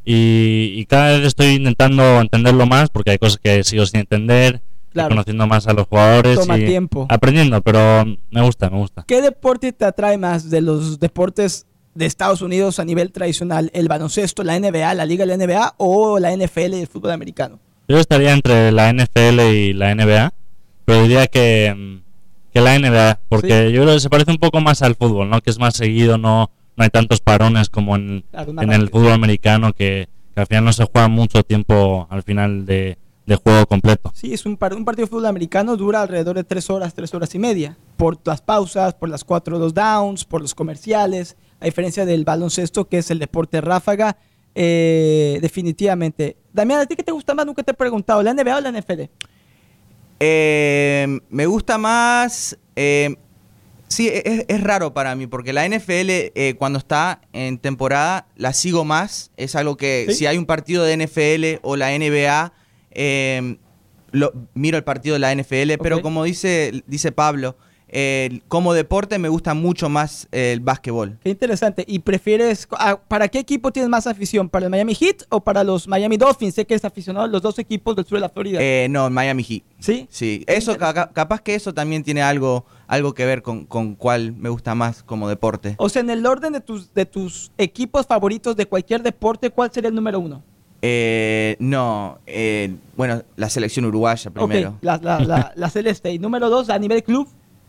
Y, 0.09 0.73
y 0.77 0.87
cada 0.87 1.19
vez 1.19 1.27
estoy 1.27 1.49
intentando 1.55 2.21
entenderlo 2.21 2.65
más 2.65 2.89
porque 2.91 3.11
hay 3.11 3.19
cosas 3.19 3.41
que 3.43 3.65
sigo 3.65 3.85
sin 3.87 4.01
entender, 4.01 4.63
Claro. 4.93 5.11
conociendo 5.11 5.47
más 5.47 5.67
a 5.67 5.75
los 5.75 5.87
jugadores 5.89 6.39
Toma 6.39 6.57
y 6.59 6.65
tiempo. 6.65 7.07
aprendiendo, 7.11 7.61
pero 7.61 8.05
me 8.31 8.41
gusta, 8.41 8.71
me 8.71 8.79
gusta. 8.79 9.05
¿Qué 9.07 9.21
deporte 9.21 9.73
te 9.73 9.85
atrae 9.85 10.17
más 10.17 10.49
de 10.49 10.63
los 10.63 10.99
deportes 11.01 11.67
de 11.95 12.07
Estados 12.07 12.41
Unidos 12.41 12.79
a 12.79 12.85
nivel 12.87 13.13
tradicional? 13.13 13.71
¿El 13.75 13.89
baloncesto, 13.89 14.43
la 14.43 14.59
NBA, 14.59 14.95
la 14.95 15.05
liga 15.05 15.27
de 15.27 15.37
la 15.37 15.45
NBA 15.47 15.75
o 15.77 16.19
la 16.19 16.33
NFL 16.35 16.75
y 16.77 16.81
el 16.81 16.87
fútbol 16.87 17.11
americano? 17.11 17.59
Yo 17.89 17.99
estaría 17.99 18.33
entre 18.33 18.73
la 18.73 18.89
NFL 18.91 19.41
y 19.55 19.73
la 19.75 19.91
NBA, 19.95 20.33
pero 20.87 21.03
diría 21.03 21.27
que, 21.27 21.75
mm, 21.77 22.53
que 22.55 22.61
la 22.63 22.75
NBA, 22.79 23.21
porque 23.29 23.67
Sí. 23.69 23.73
yo 23.75 23.83
creo 23.83 23.95
que 23.95 24.01
se 24.01 24.09
parece 24.09 24.31
un 24.31 24.39
poco 24.39 24.61
más 24.63 24.81
al 24.81 24.95
fútbol, 24.95 25.29
¿no? 25.29 25.43
Que 25.43 25.51
es 25.51 25.59
más 25.59 25.75
seguido, 25.77 26.17
no, 26.17 26.51
no 26.77 26.85
hay 26.85 26.91
tantos 26.91 27.21
parones 27.21 27.69
como 27.71 27.97
en, 27.97 28.25
en 28.33 28.73
el 28.73 28.89
fútbol 28.91 29.13
americano, 29.13 29.73
que, 29.73 30.09
que 30.35 30.41
al 30.41 30.47
final 30.47 30.65
no 30.67 30.73
se 30.73 30.85
juega 30.85 31.09
mucho 31.09 31.43
tiempo 31.43 32.07
al 32.11 32.23
final 32.23 32.67
de, 32.67 32.99
de 33.27 33.37
juego 33.37 33.67
completo. 33.67 34.13
Sí, 34.15 34.33
es 34.35 34.45
un, 34.47 34.57
par- 34.57 34.75
un 34.75 34.85
partido 34.85 35.07
de 35.07 35.11
fútbol 35.11 35.27
americano 35.27 35.77
dura 35.77 36.03
alrededor 36.03 36.37
de 36.37 36.45
tres 36.45 36.69
horas, 36.71 36.95
tres 36.95 37.13
horas 37.15 37.35
y 37.35 37.39
media. 37.39 37.77
Por 37.97 38.19
las 38.25 38.41
pausas, 38.43 38.95
por 38.95 39.09
las 39.09 39.25
cuatro 39.25 39.59
dos 39.59 39.73
downs, 39.75 40.25
por 40.25 40.43
los 40.43 40.55
comerciales. 40.55 41.37
A 41.61 41.65
diferencia 41.65 42.05
del 42.05 42.25
baloncesto, 42.25 42.87
que 42.87 42.99
es 42.99 43.11
el 43.11 43.19
deporte 43.19 43.63
ráfaga, 43.63 44.19
eh, 44.55 45.39
definitivamente. 45.41 46.37
Damián, 46.53 46.81
¿a 46.81 46.87
ti 46.87 46.95
qué 46.95 47.03
te 47.03 47.13
gusta 47.13 47.35
más? 47.35 47.47
Nunca 47.47 47.63
te 47.63 47.71
he 47.71 47.75
preguntado, 47.75 48.23
¿la 48.23 48.35
NBA 48.35 48.57
o 48.59 48.61
la 48.61 48.71
NFL? 48.73 49.03
Eh, 50.21 51.19
me 51.31 51.47
gusta 51.47 51.79
más. 51.79 52.59
eh, 52.75 53.17
sí, 53.89 54.09
es, 54.09 54.45
es 54.49 54.61
raro 54.63 54.95
para 54.95 55.15
mí, 55.15 55.27
porque 55.27 55.53
la 55.53 55.69
NFL, 55.69 56.09
eh, 56.11 56.55
cuando 56.59 56.79
está 56.79 57.21
en 57.33 57.59
temporada, 57.59 58.27
la 58.37 58.53
sigo 58.53 58.85
más. 58.85 59.31
Es 59.37 59.55
algo 59.55 59.77
que, 59.77 60.07
¿Sí? 60.09 60.15
si 60.15 60.27
hay 60.27 60.39
un 60.39 60.47
partido 60.47 60.85
de 60.85 60.97
NFL 60.97 61.61
o 61.63 61.77
la 61.77 61.97
NBA, 61.97 62.53
eh, 62.93 63.57
lo, 64.13 64.33
miro 64.55 64.77
el 64.79 64.85
partido 64.85 65.15
de 65.15 65.21
la 65.21 65.35
NFL, 65.35 65.83
pero 65.83 66.03
como 66.03 66.25
dice, 66.25 66.83
dice 66.87 67.13
Pablo, 67.13 67.57
eh, 67.89 68.41
como 68.49 68.75
deporte 68.75 69.19
me 69.19 69.29
gusta 69.29 69.55
mucho 69.55 69.89
más 69.89 70.27
el 70.33 70.61
básquetbol. 70.61 71.19
Qué 71.23 71.31
interesante. 71.31 71.85
¿Y 71.87 72.01
prefieres, 72.01 72.67
ah, 72.73 72.99
para 73.09 73.29
qué 73.29 73.39
equipo 73.39 73.71
tienes 73.73 73.89
más 73.89 74.07
afición? 74.07 74.49
¿Para 74.49 74.67
el 74.67 74.71
Miami 74.71 74.95
Heat 74.95 75.23
o 75.29 75.41
para 75.41 75.63
los 75.65 75.87
Miami 75.87 76.17
Dolphins? 76.17 76.55
Sé 76.55 76.67
que 76.67 76.75
es 76.75 76.85
aficionado 76.85 77.27
a 77.27 77.29
los 77.29 77.43
dos 77.43 77.59
equipos 77.59 77.95
del 77.95 78.05
sur 78.05 78.17
de 78.19 78.23
la 78.23 78.29
Florida. 78.29 78.59
Eh, 78.61 78.89
no, 78.91 79.09
Miami 79.11 79.45
Heat. 79.45 79.63
¿Sí? 79.79 80.07
Sí, 80.11 80.43
Qué 80.47 80.55
eso 80.57 80.77
ca- 80.77 81.11
capaz 81.13 81.41
que 81.43 81.55
eso 81.55 81.73
también 81.75 82.03
tiene 82.03 82.23
algo, 82.23 82.65
algo 82.89 83.15
que 83.15 83.25
ver 83.25 83.43
con, 83.43 83.67
con 83.67 83.95
cuál 83.95 84.33
me 84.33 84.49
gusta 84.49 84.75
más 84.75 85.03
como 85.03 85.29
deporte. 85.29 85.75
O 85.79 85.89
sea, 85.89 86.03
en 86.03 86.11
el 86.11 86.27
orden 86.27 86.53
de 86.55 86.61
tus, 86.61 86.93
de 86.93 87.07
tus 87.07 87.53
equipos 87.57 88.07
favoritos 88.07 88.57
de 88.57 88.67
cualquier 88.67 89.03
deporte, 89.03 89.51
¿cuál 89.51 89.71
sería 89.73 89.89
el 89.91 89.95
número 89.95 90.19
uno? 90.19 90.43
Eh, 90.83 91.57
no, 91.59 92.19
eh, 92.27 92.75
bueno, 92.97 93.23
la 93.37 93.49
selección 93.49 93.87
uruguaya 93.87 94.31
primero. 94.31 94.71
Ok, 94.71 94.77
la, 94.83 94.99
la, 94.99 95.21
la, 95.21 95.53
la 95.57 95.71
Celeste. 95.71 96.13
Y 96.13 96.19
número 96.19 96.49
dos, 96.51 96.69
a 96.71 96.79
nivel 96.79 97.03
club, 97.03 97.27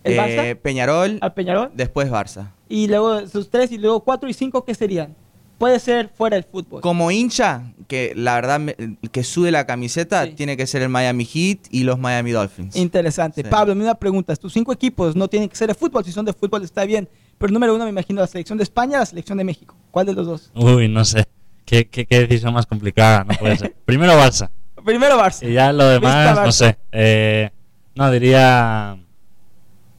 el 0.08 0.14
Eh, 0.14 0.18
Barça, 0.56 0.56
Peñarol, 0.62 1.18
al 1.22 1.34
Peñarol. 1.34 1.72
después 1.74 2.10
Barça. 2.10 2.52
Y 2.70 2.88
luego 2.88 3.26
sus 3.28 3.50
tres, 3.50 3.72
y 3.72 3.78
luego 3.78 4.02
cuatro 4.04 4.28
y 4.30 4.34
cinco, 4.34 4.64
¿qué 4.66 4.74
serían? 4.76 5.16
Puede 5.58 5.80
ser 5.80 6.10
fuera 6.10 6.36
del 6.36 6.44
fútbol. 6.44 6.82
Como 6.82 7.10
hincha, 7.10 7.74
que 7.88 8.14
la 8.16 8.36
verdad 8.36 8.60
me- 8.60 8.76
que 9.12 9.24
sube 9.24 9.50
la 9.50 9.66
camiseta, 9.66 10.26
Sí. 10.26 10.34
tiene 10.34 10.56
que 10.56 10.68
ser 10.68 10.84
el 10.84 10.90
Miami 10.90 11.26
Heat 11.26 11.60
y 11.72 11.84
los 11.84 11.98
Miami 11.98 12.32
Dolphins. 12.32 12.76
Interesante. 12.76 13.42
Sí. 13.42 13.48
Pablo, 13.50 13.74
una 13.74 13.96
pregunta. 13.96 14.36
Tus 14.36 14.54
cinco 14.54 14.72
equipos 14.72 15.16
no 15.16 15.28
tienen 15.28 15.50
que 15.50 15.56
ser 15.56 15.68
de 15.70 15.74
fútbol. 15.74 16.06
Si 16.06 16.12
son 16.12 16.26
de 16.26 16.34
fútbol 16.34 16.64
está 16.64 16.86
bien. 16.86 17.10
Pero 17.40 17.52
número 17.52 17.74
uno 17.74 17.86
me 17.86 17.90
imagino 17.90 18.22
la 18.22 18.28
selección 18.28 18.58
de 18.60 18.64
España, 18.66 19.00
la 19.00 19.06
selección 19.08 19.38
de 19.38 19.44
México. 19.44 19.76
¿Cuál 19.90 20.06
de 20.06 20.14
los 20.14 20.28
dos? 20.28 20.52
Uy, 20.54 20.88
no 20.90 21.04
sé. 21.06 21.26
¿Qué, 21.66 21.88
qué, 21.90 22.06
qué 22.06 22.20
decisión 22.28 22.54
más 22.54 22.66
complicada? 22.68 23.24
No 23.24 23.34
puede 23.40 23.58
ser. 23.58 23.76
Primero 23.86 24.14
Barça. 24.14 24.50
Primero 24.86 25.18
Barça. 25.20 25.50
Y 25.50 25.54
ya 25.54 25.74
lo 25.74 25.88
demás, 25.88 26.38
Barça. 26.38 26.46
no 26.46 26.52
sé. 26.52 26.78
Eh, 26.92 27.50
no, 27.96 28.12
diría. 28.12 28.98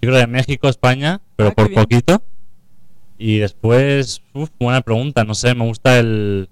Yo 0.00 0.08
creo 0.10 0.16
de 0.18 0.26
México, 0.26 0.68
España, 0.68 1.20
pero 1.36 1.50
Ah, 1.50 1.54
por 1.54 1.72
poquito. 1.72 2.22
Y 3.18 3.38
después, 3.38 4.22
uf, 4.32 4.50
buena 4.60 4.80
pregunta. 4.80 5.24
No 5.24 5.34
sé, 5.34 5.54
me 5.54 5.64
gusta 5.66 5.98
el. 5.98 6.48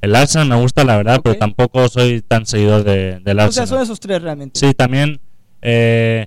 El 0.00 0.14
Arsenal 0.14 0.48
me 0.48 0.56
gusta, 0.60 0.84
la 0.84 0.96
verdad, 0.98 1.16
Ok. 1.16 1.22
pero 1.24 1.38
tampoco 1.38 1.88
soy 1.88 2.20
tan 2.20 2.44
seguidor 2.44 2.84
de, 2.84 3.20
del 3.20 3.38
O 3.38 3.40
sea, 3.40 3.44
Arsenal. 3.62 3.68
son 3.68 3.82
esos 3.82 4.00
tres 4.00 4.20
realmente. 4.22 4.60
Sí, 4.60 4.74
también. 4.74 5.18
eh, 5.62 6.26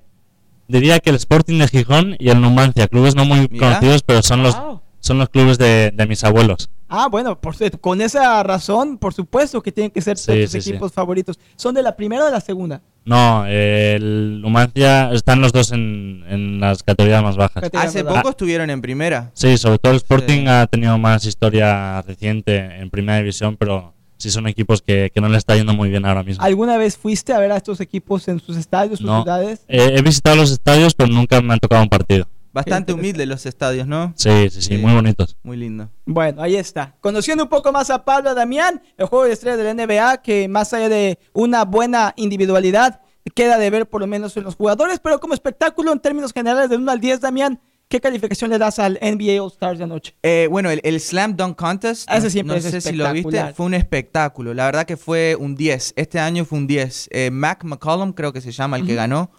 diría 0.67 0.99
que 0.99 1.11
el 1.11 1.15
Sporting 1.15 1.59
de 1.59 1.67
Gijón 1.67 2.15
y 2.19 2.29
el 2.29 2.41
Numancia, 2.41 2.87
clubes 2.87 3.15
no 3.15 3.23
muy 3.23 3.47
Mira. 3.51 3.67
conocidos, 3.67 4.01
pero 4.03 4.23
son 4.23 4.41
los, 4.41 4.59
Wow. 4.59 4.81
son 4.99 5.19
los 5.19 5.29
clubes 5.29 5.57
de, 5.59 5.91
de 5.93 6.07
mis 6.07 6.23
abuelos. 6.23 6.71
Ah, 6.89 7.07
bueno, 7.07 7.39
por, 7.39 7.55
con 7.79 8.01
esa 8.01 8.41
razón, 8.43 8.97
por 8.97 9.13
supuesto 9.13 9.61
que 9.61 9.71
tienen 9.71 9.91
que 9.91 10.01
ser 10.01 10.17
Sí, 10.17 10.41
tus 10.41 10.51
sí, 10.51 10.61
sí. 10.61 10.69
equipos 10.71 10.91
favoritos. 10.91 11.37
¿Son 11.55 11.75
de 11.75 11.83
la 11.83 11.95
primera 11.95 12.23
o 12.23 12.25
de 12.25 12.31
la 12.31 12.41
segunda? 12.41 12.81
No, 13.07 13.45
eh, 13.47 13.95
el 13.95 14.41
Numancia 14.41 15.11
están 15.13 15.39
los 15.39 15.53
dos 15.53 15.71
en, 15.71 16.25
en 16.27 16.59
las 16.59 16.83
categorías 16.83 17.23
más 17.23 17.37
bajas. 17.37 17.63
Hace 17.73 18.03
poco 18.03 18.29
estuvieron 18.31 18.69
en 18.69 18.81
primera. 18.81 19.31
Sí, 19.33 19.57
sobre 19.57 19.79
todo 19.79 19.93
el 19.93 19.97
Sporting 19.97 20.41
Sí. 20.41 20.47
ha 20.47 20.67
tenido 20.67 20.97
más 20.97 21.25
historia 21.25 22.01
reciente 22.01 22.57
en 22.57 22.89
primera 22.89 23.19
división, 23.19 23.55
pero 23.55 23.93
sí 24.17 24.29
son 24.29 24.45
equipos 24.47 24.81
que, 24.81 25.09
que 25.13 25.21
no 25.21 25.29
le 25.29 25.37
está 25.37 25.55
yendo 25.55 25.73
muy 25.73 25.89
bien 25.89 26.05
ahora 26.05 26.21
mismo. 26.23 26.43
¿Alguna 26.43 26.77
vez 26.77 26.97
fuiste 26.97 27.31
a 27.31 27.39
ver 27.39 27.51
a 27.53 27.57
estos 27.57 27.79
equipos 27.79 28.27
en 28.27 28.41
sus 28.41 28.57
estadios, 28.57 28.99
sus 28.99 29.07
No. 29.07 29.23
ciudades? 29.23 29.63
Eh, 29.69 29.93
he 29.95 30.01
visitado 30.01 30.35
los 30.35 30.51
estadios, 30.51 30.93
pero 30.93 31.09
nunca 31.09 31.39
me 31.41 31.53
han 31.53 31.59
tocado 31.59 31.81
un 31.83 31.89
partido. 31.89 32.27
Bastante 32.57 32.93
humildes 32.93 33.27
los 33.27 33.45
estadios, 33.45 33.87
¿no? 33.87 34.13
Sí, 34.15 34.29
sí, 34.49 34.61
sí, 34.61 34.75
Sí. 34.75 34.77
muy 34.77 34.93
bonitos. 34.93 35.37
Muy 35.43 35.57
lindo. 35.57 35.89
Bueno, 36.05 36.41
ahí 36.41 36.55
está. 36.55 36.95
Conociendo 37.01 37.43
un 37.43 37.49
poco 37.49 37.71
más 37.71 37.89
a 37.89 38.03
Pablo 38.03 38.33
Damián, 38.35 38.81
el 38.97 39.05
juego 39.07 39.25
de 39.25 39.33
estrellas 39.33 39.57
de 39.57 39.63
la 39.63 39.71
NBA, 39.73 40.21
que 40.21 40.47
más 40.47 40.73
allá 40.73 40.89
de 40.89 41.19
una 41.33 41.65
buena 41.65 42.13
individualidad, 42.17 43.01
queda 43.35 43.57
de 43.57 43.69
ver 43.69 43.87
por 43.89 44.01
lo 44.01 44.07
menos 44.07 44.35
en 44.37 44.43
los 44.43 44.55
jugadores, 44.55 44.99
pero 44.99 45.19
como 45.19 45.33
espectáculo 45.33 45.91
en 45.91 45.99
términos 45.99 46.31
generales 46.33 46.69
de 46.69 46.77
1 46.77 46.91
al 46.91 46.99
10, 47.01 47.19
Damián, 47.21 47.59
¿qué 47.89 47.99
calificación 47.99 48.49
le 48.49 48.57
das 48.57 48.79
al 48.79 48.97
NBA 49.01 49.41
All 49.43 49.51
Stars 49.51 49.77
de 49.79 49.83
anoche? 49.83 50.15
Eh, 50.23 50.47
bueno, 50.49 50.69
el, 50.69 50.79
el 50.83 50.99
Slam 51.01 51.35
Dunk 51.35 51.57
Contest, 51.57 52.09
Ese 52.09 52.23
no- 52.23 52.29
siempre 52.29 52.53
no, 52.59 52.65
es 52.65 52.71
sé 52.71 52.81
si 52.81 52.93
lo 52.93 53.03
viste, 53.11 53.19
espectacular. 53.19 53.53
fue 53.53 53.65
un 53.65 53.73
espectáculo. 53.73 54.53
La 54.53 54.65
verdad 54.65 54.85
que 54.85 54.95
fue 54.97 55.35
un 55.37 55.55
10. 55.55 55.93
Este 55.97 56.19
año 56.19 56.45
fue 56.45 56.57
un 56.59 56.67
10. 56.67 57.09
Eh, 57.11 57.29
Mac 57.31 57.63
McCollum, 57.65 58.13
creo 58.13 58.31
que 58.33 58.41
se 58.41 58.51
llama 58.51 58.77
el 58.77 58.85
que 58.85 58.95
ganó. 58.95 59.29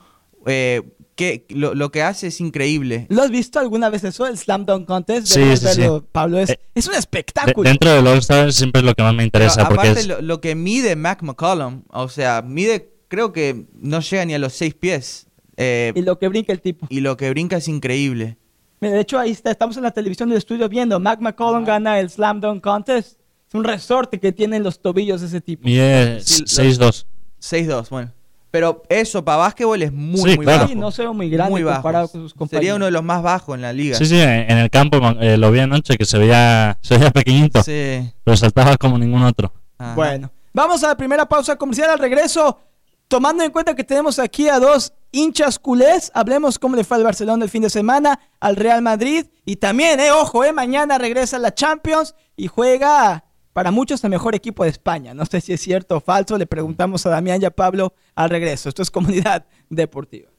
Eh, 0.46 0.82
que 1.18 1.44
lo, 1.50 1.74
lo 1.74 1.90
que 1.90 2.00
hace 2.02 2.28
es 2.28 2.40
increíble. 2.40 3.06
¿Lo 3.10 3.22
has 3.22 3.30
visto 3.30 3.58
alguna 3.58 3.90
vez 3.90 4.04
eso, 4.04 4.24
el 4.28 4.38
Slam 4.38 4.64
Dunk 4.64 4.86
Contest? 4.86 5.26
Sí, 5.26 5.56
sí, 5.56 5.66
sí. 5.74 5.82
Pablo, 6.12 6.38
es, 6.38 6.50
Eh, 6.50 6.60
es 6.76 6.86
un 6.86 6.92
De- 6.92 6.98
espectáculo. 7.00 7.68
dentro 7.68 7.90
del 7.92 8.06
All-Star 8.06 8.52
siempre 8.52 8.80
es 8.80 8.86
lo 8.86 8.94
que 8.94 9.02
más 9.02 9.12
me 9.12 9.28
Pero 9.28 9.44
interesa, 9.44 9.66
porque 9.68 9.88
aparte, 9.88 10.00
es, 10.00 10.06
lo, 10.06 10.22
lo 10.22 10.40
que 10.40 10.54
mide 10.54 10.94
Mac 10.94 11.22
McCollum, 11.22 11.82
o 11.88 12.08
sea, 12.08 12.40
mide, 12.42 12.92
creo 13.08 13.32
que 13.32 13.66
no 13.74 13.98
llega 14.00 14.24
ni 14.24 14.34
a 14.34 14.38
los 14.38 14.52
6 14.52 14.74
pies. 14.74 15.26
Eh, 15.56 15.92
Y 15.96 16.02
lo 16.02 16.20
que 16.20 16.28
brinca 16.28 16.52
el 16.52 16.60
tipo. 16.60 16.86
y 16.88 17.00
lo 17.00 17.16
que 17.16 17.28
brinca 17.30 17.56
es 17.56 17.66
increíble. 17.66 18.38
Mira, 18.80 18.94
de 18.94 19.00
hecho, 19.00 19.18
ahí 19.18 19.32
está, 19.32 19.50
estamos 19.50 19.76
en 19.76 19.82
la 19.82 19.90
televisión 19.90 20.28
del 20.28 20.38
estudio 20.38 20.68
viendo. 20.68 21.00
Mac 21.00 21.20
McCollum 21.20 21.64
gana 21.64 21.98
el 21.98 22.08
Slam 22.10 22.40
Dunk 22.40 22.62
Contest. 22.62 23.18
Es 23.48 23.54
un 23.54 23.64
resorte 23.64 24.20
que 24.20 24.30
tienen 24.30 24.62
los 24.62 24.80
tobillos 24.80 25.20
de 25.20 25.26
ese 25.26 25.40
tipo. 25.40 25.66
lo- 25.68 25.74
6'2". 25.74 27.06
6-2, 27.40 27.88
bueno. 27.90 28.12
Pero 28.50 28.82
eso 28.88 29.24
para 29.24 29.38
básquetbol 29.38 29.82
es 29.82 29.92
muy, 29.92 30.30
Sí, 30.30 30.36
muy 30.36 30.44
claro. 30.46 30.58
bajo. 30.60 30.68
Sí, 30.70 30.74
no 30.74 30.90
se 30.90 31.02
ve 31.02 31.10
muy 31.12 31.28
grande 31.28 31.50
muy 31.50 31.62
bajo. 31.62 31.76
comparado 31.82 32.08
con 32.08 32.22
sus 32.22 32.32
compañeros. 32.34 32.60
Sería 32.60 32.74
uno 32.76 32.84
de 32.86 32.90
los 32.90 33.02
más 33.02 33.22
bajos 33.22 33.54
en 33.54 33.62
la 33.62 33.72
liga. 33.72 33.96
Sí, 33.98 34.06
sí, 34.06 34.18
en 34.18 34.56
el 34.56 34.70
campo 34.70 34.98
eh, 35.20 35.36
lo 35.36 35.50
vi 35.50 35.60
anoche 35.60 35.96
que 35.98 36.04
se 36.06 36.16
veía, 36.18 36.78
se 36.80 36.96
veía 36.96 37.10
pequeñito, 37.10 37.62
Sí. 37.62 38.10
pero 38.24 38.36
saltaba 38.36 38.76
como 38.78 38.98
ningún 38.98 39.22
otro. 39.22 39.52
Ajá. 39.76 39.94
Bueno, 39.94 40.30
vamos 40.54 40.82
a 40.82 40.88
la 40.88 40.96
primera 40.96 41.26
pausa 41.28 41.56
comercial 41.56 41.90
al 41.90 41.98
regreso. 41.98 42.58
Tomando 43.06 43.42
en 43.42 43.50
cuenta 43.50 43.74
que 43.74 43.84
tenemos 43.84 44.18
aquí 44.18 44.48
a 44.50 44.58
dos 44.58 44.92
hinchas 45.12 45.58
culés, 45.58 46.10
hablemos 46.14 46.58
cómo 46.58 46.76
le 46.76 46.84
fue 46.84 46.98
al 46.98 47.04
Barcelona 47.04 47.44
el 47.44 47.50
fin 47.50 47.62
de 47.62 47.70
semana, 47.70 48.18
al 48.40 48.54
Real 48.56 48.82
Madrid 48.82 49.24
y 49.46 49.56
también, 49.56 49.98
eh, 50.00 50.10
ojo, 50.12 50.44
eh, 50.44 50.52
mañana 50.52 50.98
regresa 50.98 51.38
la 51.38 51.54
Champions 51.54 52.14
y 52.36 52.48
juega 52.48 53.24
para 53.52 53.70
muchos 53.70 54.02
el 54.04 54.10
mejor 54.10 54.34
equipo 54.34 54.64
de 54.64 54.70
España. 54.70 55.14
No 55.14 55.24
sé 55.26 55.40
si 55.40 55.52
es 55.52 55.60
cierto 55.60 55.96
o 55.96 56.00
falso, 56.00 56.38
le 56.38 56.46
preguntamos 56.46 57.04
a 57.06 57.10
Damián 57.10 57.42
y 57.42 57.44
a 57.44 57.50
Pablo 57.50 57.94
al 58.14 58.30
regreso. 58.30 58.68
Esto 58.68 58.82
es 58.82 58.90
Comunidad 58.90 59.46
Deportiva. 59.68 60.30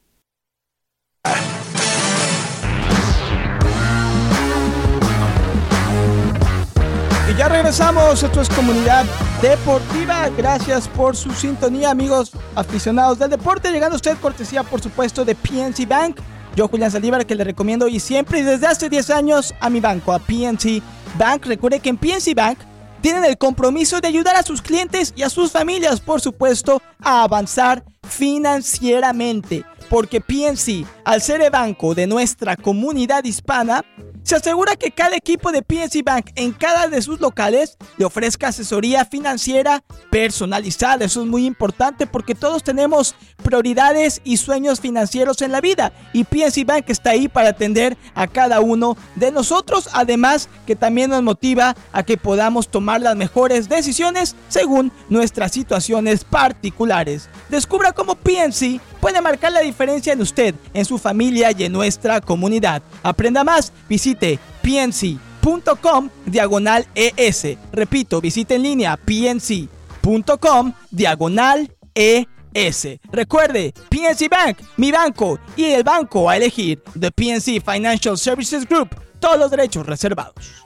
Y 7.30 7.34
ya 7.36 7.48
regresamos, 7.48 8.22
esto 8.22 8.40
es 8.40 8.48
Comunidad 8.48 9.04
Deportiva. 9.40 10.28
Gracias 10.36 10.88
por 10.88 11.16
su 11.16 11.30
sintonía, 11.32 11.90
amigos 11.90 12.32
aficionados 12.54 13.18
del 13.18 13.30
deporte. 13.30 13.70
Llegando 13.70 13.96
usted 13.96 14.16
cortesía, 14.18 14.64
por 14.64 14.80
supuesto, 14.80 15.24
de 15.24 15.34
PNC 15.34 15.86
Bank. 15.86 16.20
Yo, 16.56 16.66
Julián 16.66 16.90
Saldívar, 16.90 17.24
que 17.26 17.36
le 17.36 17.44
recomiendo 17.44 17.86
y 17.86 18.00
siempre 18.00 18.40
y 18.40 18.42
desde 18.42 18.66
hace 18.66 18.88
10 18.88 19.10
años 19.10 19.54
a 19.60 19.70
mi 19.70 19.80
banco, 19.80 20.12
a 20.12 20.18
PNC 20.18 20.82
Bank. 21.16 21.46
Recuerde 21.46 21.78
que 21.78 21.90
en 21.90 21.96
PNC 21.96 22.34
Bank 22.34 22.58
tienen 23.00 23.24
el 23.24 23.38
compromiso 23.38 24.00
de 24.00 24.08
ayudar 24.08 24.36
a 24.36 24.42
sus 24.42 24.62
clientes 24.62 25.12
y 25.16 25.22
a 25.22 25.30
sus 25.30 25.52
familias, 25.52 26.00
por 26.00 26.20
supuesto, 26.20 26.82
a 27.00 27.22
avanzar 27.22 27.84
financieramente. 28.08 29.64
Porque 29.88 30.20
PNC, 30.20 30.86
al 31.04 31.20
ser 31.20 31.40
el 31.42 31.50
banco 31.50 31.94
de 31.94 32.06
nuestra 32.06 32.56
comunidad 32.56 33.24
hispana, 33.24 33.84
se 34.22 34.36
asegura 34.36 34.76
que 34.76 34.90
cada 34.90 35.16
equipo 35.16 35.52
de 35.52 35.62
PNC 35.62 36.04
Bank 36.04 36.30
en 36.34 36.52
cada 36.52 36.88
de 36.88 37.02
sus 37.02 37.20
locales 37.20 37.76
le 37.96 38.04
ofrezca 38.04 38.48
asesoría 38.48 39.04
financiera 39.04 39.82
personalizada. 40.10 41.04
Eso 41.04 41.22
es 41.22 41.26
muy 41.26 41.46
importante 41.46 42.06
porque 42.06 42.34
todos 42.34 42.62
tenemos 42.62 43.14
prioridades 43.42 44.20
y 44.24 44.36
sueños 44.36 44.80
financieros 44.80 45.42
en 45.42 45.52
la 45.52 45.60
vida 45.60 45.92
y 46.12 46.24
PNC 46.24 46.64
Bank 46.66 46.84
está 46.88 47.10
ahí 47.10 47.28
para 47.28 47.50
atender 47.50 47.96
a 48.14 48.26
cada 48.26 48.60
uno 48.60 48.96
de 49.16 49.32
nosotros. 49.32 49.88
Además 49.92 50.48
que 50.66 50.76
también 50.76 51.10
nos 51.10 51.22
motiva 51.22 51.74
a 51.92 52.02
que 52.02 52.16
podamos 52.16 52.68
tomar 52.68 53.00
las 53.00 53.16
mejores 53.16 53.68
decisiones 53.68 54.36
según 54.48 54.92
nuestras 55.08 55.52
situaciones 55.52 56.24
particulares. 56.24 57.28
Descubra 57.48 57.92
cómo 57.92 58.14
PNC 58.14 58.80
puede 59.00 59.20
marcar 59.20 59.52
la 59.52 59.60
diferencia 59.60 60.12
en 60.12 60.20
usted, 60.20 60.54
en 60.74 60.84
su 60.84 60.98
familia 60.98 61.50
y 61.56 61.64
en 61.64 61.72
nuestra 61.72 62.20
comunidad. 62.20 62.82
Aprenda 63.02 63.44
más, 63.44 63.72
visite 64.10 64.38
pnc.com 64.62 66.10
diagonal 66.26 66.86
ES. 66.94 67.58
Repito, 67.72 68.20
visite 68.20 68.56
en 68.56 68.62
línea 68.62 68.96
pnc.com 68.96 70.72
diagonal 70.90 71.70
ES. 71.94 72.88
Recuerde, 73.12 73.72
PNC 73.88 74.28
Bank, 74.28 74.58
mi 74.76 74.90
banco 74.90 75.38
y 75.56 75.64
el 75.64 75.84
banco 75.84 76.28
a 76.28 76.36
elegir, 76.36 76.82
The 76.98 77.10
PNC 77.10 77.62
Financial 77.64 78.16
Services 78.18 78.68
Group, 78.68 78.90
todos 79.18 79.38
los 79.38 79.50
derechos 79.50 79.86
reservados. 79.86 80.64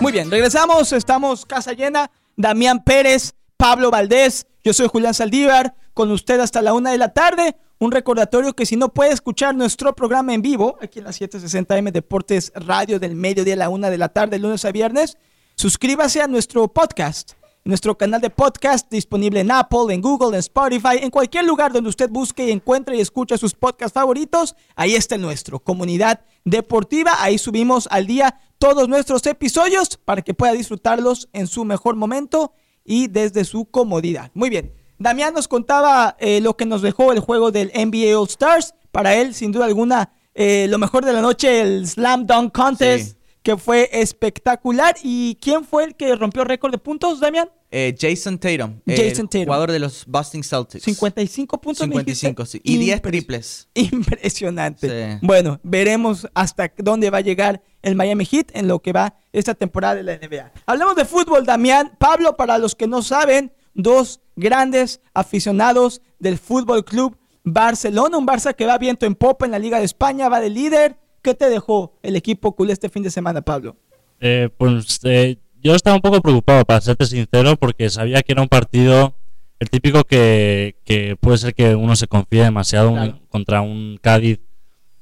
Muy 0.00 0.12
bien, 0.12 0.30
regresamos, 0.30 0.92
estamos 0.92 1.46
casa 1.46 1.72
llena. 1.72 2.10
Damián 2.36 2.82
Pérez, 2.82 3.32
Pablo 3.56 3.90
Valdés, 3.90 4.46
yo 4.62 4.74
soy 4.74 4.88
Julián 4.88 5.14
Saldívar, 5.14 5.74
con 5.94 6.10
usted 6.10 6.40
hasta 6.40 6.60
la 6.60 6.74
una 6.74 6.90
de 6.90 6.98
la 6.98 7.12
tarde. 7.12 7.56
Un 7.80 7.90
recordatorio 7.90 8.54
que 8.54 8.66
si 8.66 8.76
no 8.76 8.94
puede 8.94 9.12
escuchar 9.12 9.54
nuestro 9.54 9.94
programa 9.94 10.32
en 10.32 10.42
vivo, 10.42 10.76
aquí 10.80 11.00
en 11.00 11.06
la 11.06 11.10
760M 11.10 11.90
Deportes 11.90 12.52
Radio 12.54 13.00
del 13.00 13.16
mediodía 13.16 13.54
a 13.54 13.56
la 13.56 13.68
una 13.68 13.90
de 13.90 13.98
la 13.98 14.10
tarde, 14.10 14.38
lunes 14.38 14.64
a 14.64 14.70
viernes, 14.70 15.18
suscríbase 15.56 16.22
a 16.22 16.28
nuestro 16.28 16.68
podcast, 16.68 17.32
nuestro 17.64 17.98
canal 17.98 18.20
de 18.20 18.30
podcast 18.30 18.88
disponible 18.90 19.40
en 19.40 19.50
Apple, 19.50 19.92
en 19.92 20.00
Google, 20.00 20.36
en 20.36 20.40
Spotify, 20.40 20.98
en 21.00 21.10
cualquier 21.10 21.44
lugar 21.46 21.72
donde 21.72 21.90
usted 21.90 22.08
busque 22.08 22.46
y 22.46 22.52
encuentre 22.52 22.96
y 22.96 23.00
escuche 23.00 23.36
sus 23.38 23.54
podcasts 23.54 23.94
favoritos, 23.94 24.54
ahí 24.76 24.94
está 24.94 25.18
nuestro, 25.18 25.58
Comunidad 25.58 26.20
Deportiva, 26.44 27.22
ahí 27.22 27.38
subimos 27.38 27.88
al 27.90 28.06
día 28.06 28.38
todos 28.58 28.88
nuestros 28.88 29.26
episodios 29.26 29.96
para 29.96 30.22
que 30.22 30.32
pueda 30.32 30.52
disfrutarlos 30.52 31.28
en 31.32 31.48
su 31.48 31.64
mejor 31.64 31.96
momento 31.96 32.52
y 32.84 33.08
desde 33.08 33.44
su 33.44 33.64
comodidad. 33.64 34.30
Muy 34.32 34.48
bien. 34.48 34.83
Damián 34.98 35.34
nos 35.34 35.48
contaba 35.48 36.16
eh, 36.20 36.40
lo 36.40 36.56
que 36.56 36.66
nos 36.66 36.82
dejó 36.82 37.12
el 37.12 37.20
juego 37.20 37.50
del 37.50 37.70
NBA 37.74 38.18
All 38.18 38.28
Stars. 38.28 38.74
Para 38.92 39.14
él, 39.14 39.34
sin 39.34 39.50
duda 39.52 39.64
alguna, 39.64 40.12
eh, 40.34 40.66
lo 40.68 40.78
mejor 40.78 41.04
de 41.04 41.12
la 41.12 41.20
noche, 41.20 41.60
el 41.60 41.86
Slam 41.86 42.26
Dunk 42.26 42.52
Contest, 42.54 43.12
Sí. 43.12 43.16
que 43.42 43.56
fue 43.56 43.90
espectacular. 43.92 44.94
¿Y 45.02 45.36
quién 45.40 45.64
fue 45.64 45.84
el 45.84 45.94
que 45.96 46.14
rompió 46.14 46.44
récord 46.44 46.70
de 46.72 46.78
puntos, 46.78 47.18
Damián? 47.20 47.48
Eh, 47.76 47.92
Jason 47.98 48.38
Tatum, 48.38 48.78
Jason 48.86 49.22
el 49.24 49.28
Tatum. 49.28 49.44
jugador 49.46 49.72
de 49.72 49.80
los 49.80 50.04
Boston 50.06 50.44
Celtics. 50.44 50.84
55 50.84 51.60
puntos. 51.60 51.88
me 51.88 51.96
dijiste. 52.04 52.28
55, 52.28 52.46
sí. 52.46 52.60
Y 52.62 52.78
10 52.78 52.98
Impres- 52.98 53.02
triples. 53.02 53.68
Impresionante. 53.74 54.88
Sí. 54.88 55.18
Bueno, 55.22 55.58
veremos 55.64 56.28
hasta 56.34 56.72
dónde 56.78 57.10
va 57.10 57.18
a 57.18 57.22
llegar 57.22 57.62
el 57.82 57.96
Miami 57.96 58.24
Heat 58.26 58.52
en 58.54 58.68
lo 58.68 58.78
que 58.80 58.92
va 58.92 59.14
esta 59.32 59.54
temporada 59.54 59.96
de 59.96 60.02
la 60.04 60.14
NBA. 60.18 60.52
Hablemos 60.66 60.94
de 60.94 61.04
fútbol, 61.04 61.44
Damián. 61.44 61.92
Pablo, 61.98 62.36
para 62.36 62.58
los 62.58 62.74
que 62.76 62.86
no 62.86 63.02
saben, 63.02 63.52
dos 63.74 64.20
grandes 64.36 65.00
aficionados 65.12 66.00
del 66.18 66.38
Fútbol 66.38 66.84
Club 66.84 67.16
Barcelona, 67.44 68.16
un 68.16 68.26
Barça 68.26 68.54
que 68.54 68.66
va 68.66 68.78
viento 68.78 69.04
en 69.06 69.14
popa 69.14 69.44
en 69.44 69.50
la 69.50 69.58
Liga 69.58 69.78
de 69.78 69.84
España, 69.84 70.28
va 70.28 70.40
de 70.40 70.50
líder. 70.50 70.96
¿Qué 71.22 71.34
te 71.34 71.48
dejó 71.48 71.94
el 72.02 72.16
equipo 72.16 72.54
culé 72.54 72.72
este 72.72 72.88
fin 72.88 73.02
de 73.02 73.10
semana, 73.10 73.42
Pablo? 73.42 73.76
Eh, 74.20 74.48
pues 74.56 75.00
eh, 75.04 75.36
yo 75.62 75.74
estaba 75.74 75.96
un 75.96 76.02
poco 76.02 76.20
preocupado, 76.22 76.64
para 76.64 76.80
serte 76.80 77.04
sincero, 77.06 77.56
porque 77.56 77.90
sabía 77.90 78.22
que 78.22 78.32
era 78.32 78.42
un 78.42 78.48
partido, 78.48 79.14
el 79.58 79.68
típico 79.70 80.04
que, 80.04 80.76
que 80.84 81.16
puede 81.16 81.38
ser 81.38 81.54
que 81.54 81.74
uno 81.74 81.96
se 81.96 82.06
confíe 82.06 82.42
demasiado 82.44 82.90
un- 82.90 83.20
contra 83.28 83.60
un 83.60 83.98
Cádiz, 84.00 84.40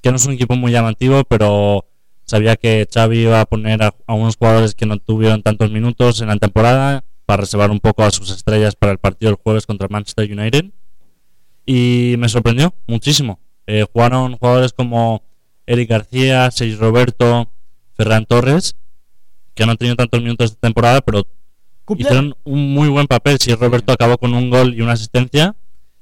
que 0.01 0.11
no 0.11 0.17
es 0.17 0.27
un 0.27 0.33
equipo 0.35 0.57
muy 0.57 0.73
llamativo, 0.73 1.23
pero 1.25 1.85
sabía 2.25 2.57
que 2.57 2.89
Xavi 2.93 3.19
iba 3.23 3.41
a 3.41 3.47
poner 3.47 3.83
a, 3.83 3.95
a 4.07 4.15
unos 4.15 4.37
jugadores 4.37 4.75
que 4.75 4.87
no 4.87 4.99
tuvieron 4.99 5.43
tantos 5.43 5.71
minutos 5.71 6.21
en 6.21 6.29
la 6.29 6.37
temporada 6.37 7.05
para 7.33 7.41
reservar 7.41 7.71
un 7.71 7.81
poco 7.81 8.03
a 8.03 8.11
sus 8.11 8.31
estrellas 8.31 8.77
para 8.77 8.93
el 8.93 8.99
partido 8.99 9.31
del 9.31 9.41
jueves 9.43 9.65
contra 9.65 9.89
Manchester 9.89 10.31
United. 10.31 10.67
Y 11.65 12.17
me 12.19 12.29
sorprendió 12.29 12.75
muchísimo. 12.87 13.41
Eh, 13.67 13.87
jugaron 13.91 14.37
jugadores 14.37 14.75
como 14.75 15.23
Eric 15.65 15.89
García, 15.89 16.51
Sergio 16.51 16.77
Roberto, 16.77 17.51
Ferran 17.97 18.27
Torres, 18.27 18.77
que 19.55 19.65
no 19.65 19.73
han 19.73 19.79
tenido 19.79 19.97
tantos 19.97 20.21
minutos 20.21 20.51
esta 20.51 20.61
temporada, 20.61 21.01
pero 21.01 21.27
hicieron 21.97 22.37
un 22.45 22.75
muy 22.75 22.91
buen 22.91 23.07
papel. 23.07 23.39
Si 23.41 23.55
Roberto 23.55 23.95
acabó 23.95 24.19
con 24.19 24.35
un 24.35 24.51
gol 24.51 24.75
y 24.75 24.83
una 24.83 24.93
asistencia. 24.93 25.57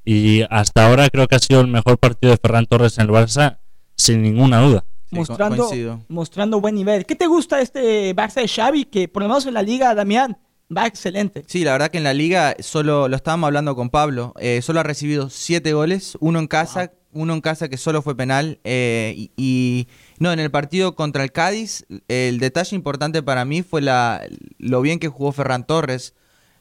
Y 0.04 0.42
hasta 0.50 0.88
ahora 0.88 1.08
creo 1.10 1.28
que 1.28 1.36
ha 1.36 1.38
sido 1.38 1.60
el 1.60 1.68
mejor 1.68 1.96
partido 1.98 2.32
de 2.32 2.38
Ferran 2.38 2.66
Torres 2.66 2.98
en 2.98 3.04
el 3.04 3.10
Barça, 3.10 3.58
sin 3.94 4.20
ninguna 4.20 4.60
duda. 4.62 4.84
Sí, 5.08 5.14
mostrando, 5.14 5.68
coincido. 5.68 6.00
mostrando 6.08 6.60
buen 6.60 6.74
nivel. 6.74 7.06
¿Qué 7.06 7.14
te 7.14 7.28
gusta 7.28 7.60
este 7.60 8.16
Barça 8.16 8.40
de 8.40 8.48
Xavi? 8.48 8.86
Que 8.86 9.06
por 9.06 9.22
lo 9.22 9.28
menos 9.28 9.46
en 9.46 9.54
la 9.54 9.62
liga, 9.62 9.94
Damián, 9.94 10.36
va 10.74 10.86
excelente. 10.86 11.44
Sí, 11.46 11.64
la 11.64 11.72
verdad 11.72 11.90
que 11.90 11.98
en 11.98 12.04
la 12.04 12.14
liga 12.14 12.54
solo 12.60 13.08
lo 13.08 13.16
estábamos 13.16 13.48
hablando 13.48 13.74
con 13.74 13.90
Pablo. 13.90 14.34
eh, 14.38 14.60
solo 14.62 14.80
ha 14.80 14.82
recibido 14.84 15.30
siete 15.30 15.72
goles, 15.72 16.16
uno 16.20 16.38
en 16.38 16.46
casa, 16.46 16.92
uno 17.12 17.34
en 17.34 17.40
casa 17.40 17.68
que 17.68 17.76
solo 17.76 18.02
fue 18.02 18.16
penal. 18.16 18.60
eh, 18.64 19.14
y, 19.16 19.30
y- 19.36 19.88
no, 20.18 20.32
en 20.32 20.38
el 20.40 20.50
partido 20.50 20.94
contra 20.94 21.24
el 21.24 21.32
Cádiz, 21.32 21.84
el 22.08 22.38
detalle 22.38 22.76
importante 22.76 23.22
para 23.22 23.44
mí 23.44 23.62
fue 23.62 23.80
la, 23.80 24.22
lo 24.58 24.80
bien 24.82 24.98
que 24.98 25.08
jugó 25.08 25.32
Ferran 25.32 25.66
Torres 25.66 26.14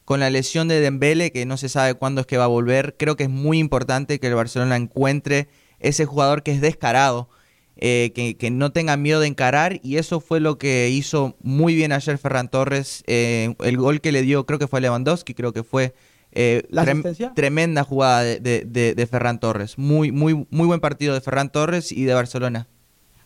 con 0.06 0.20
la 0.20 0.30
lesión 0.32 0.68
de 0.68 0.80
Dembele, 0.80 1.32
que 1.32 1.46
no 1.46 1.56
se 1.58 1.70
sabe 1.70 1.94
cuándo 1.94 2.22
es 2.22 2.28
que 2.28 2.38
va 2.38 2.46
a 2.46 2.48
volver. 2.48 2.96
Creo 2.98 3.16
que 3.16 3.24
es 3.26 3.30
muy 3.30 3.60
importante 3.60 4.20
que 4.20 4.28
el 4.28 4.34
Barcelona 4.36 4.76
encuentre 4.76 5.50
ese 5.80 6.06
jugador 6.06 6.42
que 6.42 6.52
es 6.52 6.62
descarado. 6.62 7.30
Eh, 7.82 8.11
que, 8.14 8.35
que 8.38 8.51
no 8.51 8.72
tenga 8.72 8.95
miedo 8.98 9.19
de 9.22 9.27
encarar 9.27 9.80
y 9.83 9.98
eso 9.98 10.19
fue 10.19 10.40
lo 10.40 10.58
que 10.58 10.90
hizo 10.90 11.35
muy 11.41 11.74
bien 11.75 11.91
ayer 11.91 12.17
Ferran 12.17 12.49
Torres. 12.49 13.03
eh, 13.08 13.56
el 13.64 13.77
gol 13.77 14.01
que 14.01 14.11
le 14.11 14.22
dio 14.22 14.45
creo 14.45 14.59
que 14.59 14.67
fue 14.67 14.80
a 14.80 14.82
Lewandowski, 14.82 15.33
creo 15.33 15.53
que 15.53 15.64
fue 15.64 15.93
eh, 16.32 16.64
¿La 16.69 16.83
trem- 16.83 16.91
asistencia? 16.99 17.33
tremenda 17.33 17.83
jugada 17.83 18.22
de, 18.24 18.40
de- 18.40 18.64
de- 18.66 18.93
de 18.93 19.08
Ferran 19.08 19.40
Torres. 19.40 19.77
Muy, 19.80 20.11
muy, 20.11 20.45
muy 20.51 20.67
buen 20.67 20.80
partido 20.80 21.14
de 21.16 21.22
Ferran 21.22 21.51
Torres 21.51 21.91
y 21.91 22.03
de 22.03 22.14
Barcelona. 22.14 22.67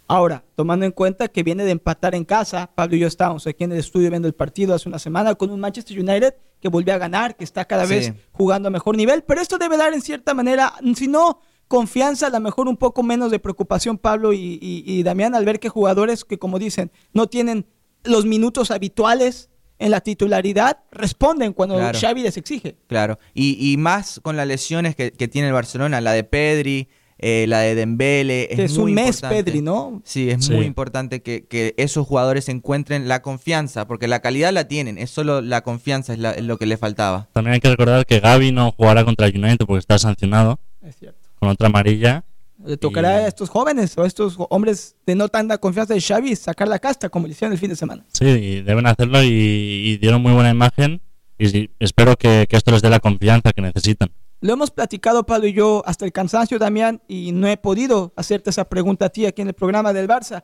Ahora, 0.07 0.43
tomando 0.55 0.85
en 0.85 0.91
cuenta 0.91 1.27
que 1.29 1.43
viene 1.43 1.63
de 1.63 1.71
empatar 1.71 2.13
en 2.13 2.25
casa, 2.25 2.69
Pablo 2.75 2.95
y 2.95 2.99
yo 2.99 3.07
estábamos 3.07 3.47
aquí 3.47 3.63
en 3.63 3.71
el 3.71 3.79
estudio 3.79 4.09
viendo 4.09 4.27
el 4.27 4.33
partido 4.33 4.75
hace 4.75 4.87
una 4.89 4.99
semana 4.99 5.33
con 5.35 5.49
un 5.49 5.59
Manchester 5.59 5.97
United 5.99 6.35
que 6.61 6.67
volvió 6.69 6.93
a 6.93 6.97
ganar, 6.97 7.35
que 7.35 7.43
está 7.45 7.65
cada 7.65 7.87
Sí. 7.87 7.93
vez 7.95 8.13
jugando 8.31 8.67
a 8.67 8.71
mejor 8.71 8.95
nivel, 8.97 9.23
pero 9.23 9.41
esto 9.41 9.57
debe 9.57 9.77
dar 9.77 9.93
en 9.93 10.01
cierta 10.01 10.33
manera, 10.33 10.73
si 10.95 11.07
no 11.07 11.41
confianza, 11.67 12.27
a 12.27 12.29
lo 12.29 12.39
mejor 12.39 12.67
un 12.67 12.77
poco 12.77 13.03
menos 13.03 13.31
de 13.31 13.39
preocupación 13.39 13.97
Pablo 13.97 14.33
y, 14.33 14.59
y- 14.61 14.83
y 14.85 15.03
Damián 15.03 15.33
al 15.35 15.45
ver 15.45 15.59
que 15.59 15.69
jugadores 15.69 16.23
que 16.25 16.37
como 16.37 16.59
dicen 16.59 16.91
no 17.13 17.27
tienen 17.27 17.65
los 18.03 18.25
minutos 18.25 18.69
habituales 18.71 19.49
en 19.79 19.91
la 19.91 20.01
titularidad 20.01 20.79
responden 20.91 21.51
cuando 21.53 21.75
Claro. 21.75 21.97
Xavi 21.99 22.21
les 22.21 22.37
exige. 22.37 22.77
Claro. 22.87 23.17
Y, 23.33 23.57
y 23.71 23.77
más 23.77 24.19
con 24.21 24.37
las 24.37 24.47
lesiones 24.47 24.95
que, 24.95 25.11
que 25.11 25.27
tiene 25.27 25.47
el 25.47 25.53
Barcelona, 25.53 25.99
la 25.99 26.11
de 26.13 26.23
Pedri, 26.23 26.89
eh, 27.17 27.45
la 27.47 27.59
de 27.59 27.73
Dembele. 27.75 28.47
Es 28.51 28.77
muy 28.77 28.91
un 28.91 28.95
mes, 28.95 29.15
importante. 29.15 29.43
Pedri, 29.43 29.61
¿no? 29.61 30.01
Sí, 30.05 30.29
es 30.29 30.45
Sí. 30.45 30.53
muy 30.53 30.65
importante 30.65 31.21
que, 31.21 31.45
que 31.47 31.73
esos 31.77 32.05
jugadores 32.05 32.49
encuentren 32.49 33.07
la 33.07 33.21
confianza, 33.21 33.87
porque 33.87 34.07
la 34.07 34.19
calidad 34.21 34.51
la 34.53 34.67
tienen, 34.67 34.97
es 34.97 35.09
solo 35.09 35.41
la 35.41 35.61
confianza 35.61 36.13
es, 36.13 36.19
la- 36.19 36.31
es 36.31 36.43
lo 36.43 36.57
que 36.57 36.65
le 36.65 36.77
faltaba. 36.77 37.29
También 37.33 37.53
hay 37.55 37.59
que 37.61 37.69
recordar 37.69 38.05
que 38.05 38.19
Gaby 38.19 38.51
no 38.51 38.71
jugará 38.73 39.03
contra 39.05 39.27
el 39.27 39.37
United 39.37 39.65
porque 39.65 39.79
está 39.79 39.97
sancionado 39.97 40.59
Es 40.81 40.97
cierto. 40.97 41.22
Con 41.43 41.51
otra 41.51 41.67
amarilla. 41.67 42.23
Le 42.65 42.77
tocará 42.77 43.21
Y- 43.21 43.25
a 43.25 43.27
estos 43.27 43.49
jóvenes 43.49 43.97
o 43.97 44.03
a 44.03 44.07
estos 44.07 44.35
hombres 44.49 44.95
de 45.05 45.15
no 45.15 45.27
tanta 45.27 45.57
confianza 45.57 45.93
de 45.93 45.99
Xavi 46.01 46.35
sacar 46.35 46.67
la 46.67 46.79
casta 46.79 47.09
como 47.09 47.27
le 47.27 47.33
hicieron 47.33 47.51
el 47.51 47.59
fin 47.59 47.69
de 47.69 47.75
semana. 47.75 48.05
Sí, 48.13 48.25
y 48.25 48.61
deben 48.61 48.85
hacerlo 48.87 49.21
y, 49.21 49.27
y 49.27 49.97
dieron 49.97 50.21
muy 50.21 50.31
buena 50.33 50.49
imagen. 50.49 51.01
Y 51.37 51.49
sí, 51.49 51.69
espero 51.79 52.15
que, 52.15 52.47
que 52.49 52.55
esto 52.55 52.71
les 52.71 52.81
dé 52.81 52.89
la 52.89 52.99
confianza 52.99 53.51
que 53.51 53.61
necesitan. 53.61 54.11
Lo 54.39 54.53
hemos 54.53 54.71
platicado 54.71 55.25
Pablo 55.25 55.47
y 55.47 55.53
yo 55.53 55.83
hasta 55.85 56.05
el 56.05 56.11
cansancio, 56.13 56.59
Damián, 56.59 57.01
y 57.07 57.31
no 57.33 57.47
he 57.47 57.57
podido 57.57 58.13
hacerte 58.15 58.49
esa 58.51 58.69
pregunta 58.69 59.05
a 59.05 59.09
ti 59.09 59.25
aquí 59.25 59.41
en 59.41 59.49
el 59.49 59.53
programa 59.53 59.91
del 59.93 60.07
Barça. 60.07 60.43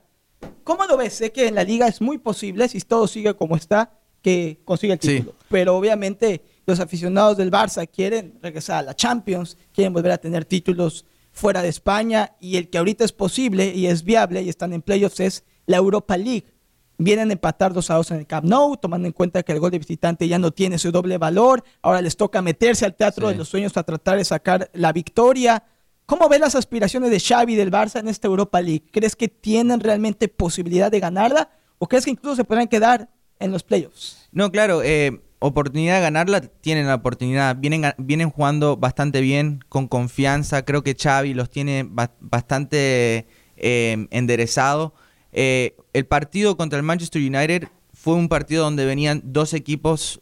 ¿Cómo 0.63 0.85
lo 0.85 0.97
ves? 0.97 1.13
Sé 1.13 1.31
que 1.31 1.47
en 1.47 1.55
la 1.55 1.63
liga 1.63 1.87
es 1.87 2.01
muy 2.01 2.17
posible, 2.17 2.67
si 2.69 2.79
todo 2.81 3.07
sigue 3.07 3.33
como 3.35 3.55
está, 3.55 3.91
que 4.21 4.59
consiga 4.65 4.93
el 4.95 4.99
Sí. 5.01 5.07
título. 5.17 5.35
Pero 5.49 5.75
obviamente 5.77 6.41
los 6.69 6.79
aficionados 6.79 7.37
del 7.37 7.51
Barça 7.51 7.87
quieren 7.89 8.37
regresar 8.41 8.79
a 8.79 8.83
la 8.83 8.95
Champions, 8.95 9.57
quieren 9.73 9.93
volver 9.93 10.11
a 10.11 10.17
tener 10.17 10.45
títulos 10.45 11.05
fuera 11.31 11.61
de 11.61 11.69
España 11.69 12.35
y 12.39 12.57
el 12.57 12.69
que 12.69 12.77
ahorita 12.77 13.03
es 13.05 13.11
posible 13.11 13.73
y 13.73 13.87
es 13.87 14.03
viable 14.03 14.41
y 14.41 14.49
están 14.49 14.73
en 14.73 14.81
playoffs 14.81 15.19
es 15.19 15.43
la 15.65 15.77
Europa 15.77 16.17
League. 16.17 16.45
Vienen 16.97 17.29
a 17.29 17.33
empatar 17.33 17.71
2 17.71 17.89
a 17.91 17.95
2 17.95 18.11
en 18.11 18.17
el 18.17 18.27
Camp 18.27 18.45
Nou, 18.45 18.75
tomando 18.75 19.07
en 19.07 19.13
cuenta 19.13 19.41
que 19.43 19.53
el 19.53 19.59
gol 19.59 19.71
de 19.71 19.79
visitante 19.79 20.27
ya 20.27 20.37
no 20.37 20.51
tiene 20.51 20.77
su 20.77 20.91
doble 20.91 21.17
valor. 21.17 21.63
Ahora 21.81 22.01
les 22.01 22.17
toca 22.17 22.41
meterse 22.41 22.85
al 22.85 22.95
teatro 22.95 23.27
Sí. 23.27 23.33
de 23.33 23.37
los 23.37 23.47
sueños 23.47 23.77
a 23.77 23.83
tratar 23.83 24.17
de 24.17 24.25
sacar 24.25 24.69
la 24.73 24.91
victoria. 24.91 25.63
¿Cómo 26.05 26.27
ves 26.27 26.39
las 26.41 26.55
aspiraciones 26.55 27.09
de 27.11 27.19
Xavi 27.19 27.53
y 27.53 27.55
del 27.55 27.71
Barça 27.71 27.99
en 27.99 28.07
esta 28.09 28.27
Europa 28.27 28.59
League? 28.61 28.83
¿Crees 28.91 29.15
que 29.15 29.27
tienen 29.29 29.79
realmente 29.79 30.27
posibilidad 30.27 30.91
de 30.91 30.99
ganarla 30.99 31.49
o 31.77 31.87
crees 31.87 32.03
que 32.03 32.11
incluso 32.11 32.35
se 32.35 32.43
podrán 32.43 32.67
quedar 32.67 33.09
en 33.39 33.51
los 33.51 33.63
playoffs? 33.63 34.27
No, 34.33 34.51
claro, 34.51 34.81
eh, 34.83 35.21
oportunidad 35.39 35.95
de 35.95 36.01
ganarla, 36.01 36.41
tienen 36.41 36.87
la 36.87 36.95
oportunidad. 36.95 37.55
Vienen, 37.57 37.83
vienen 37.97 38.29
jugando 38.29 38.77
bastante 38.77 39.21
bien, 39.21 39.63
con 39.69 39.87
confianza. 39.87 40.63
Creo 40.65 40.83
que 40.83 40.95
Xavi 40.95 41.33
los 41.33 41.49
tiene 41.49 41.85
ba- 41.87 42.11
bastante 42.19 43.25
eh, 43.57 44.07
enderezado. 44.11 44.93
Eh, 45.31 45.75
el 45.93 46.05
partido 46.05 46.57
contra 46.57 46.77
el 46.77 46.83
Manchester 46.83 47.21
United 47.21 47.67
fue 47.93 48.15
un 48.15 48.27
partido 48.29 48.63
donde 48.63 48.85
venían 48.85 49.21
dos 49.25 49.53
equipos 49.53 50.21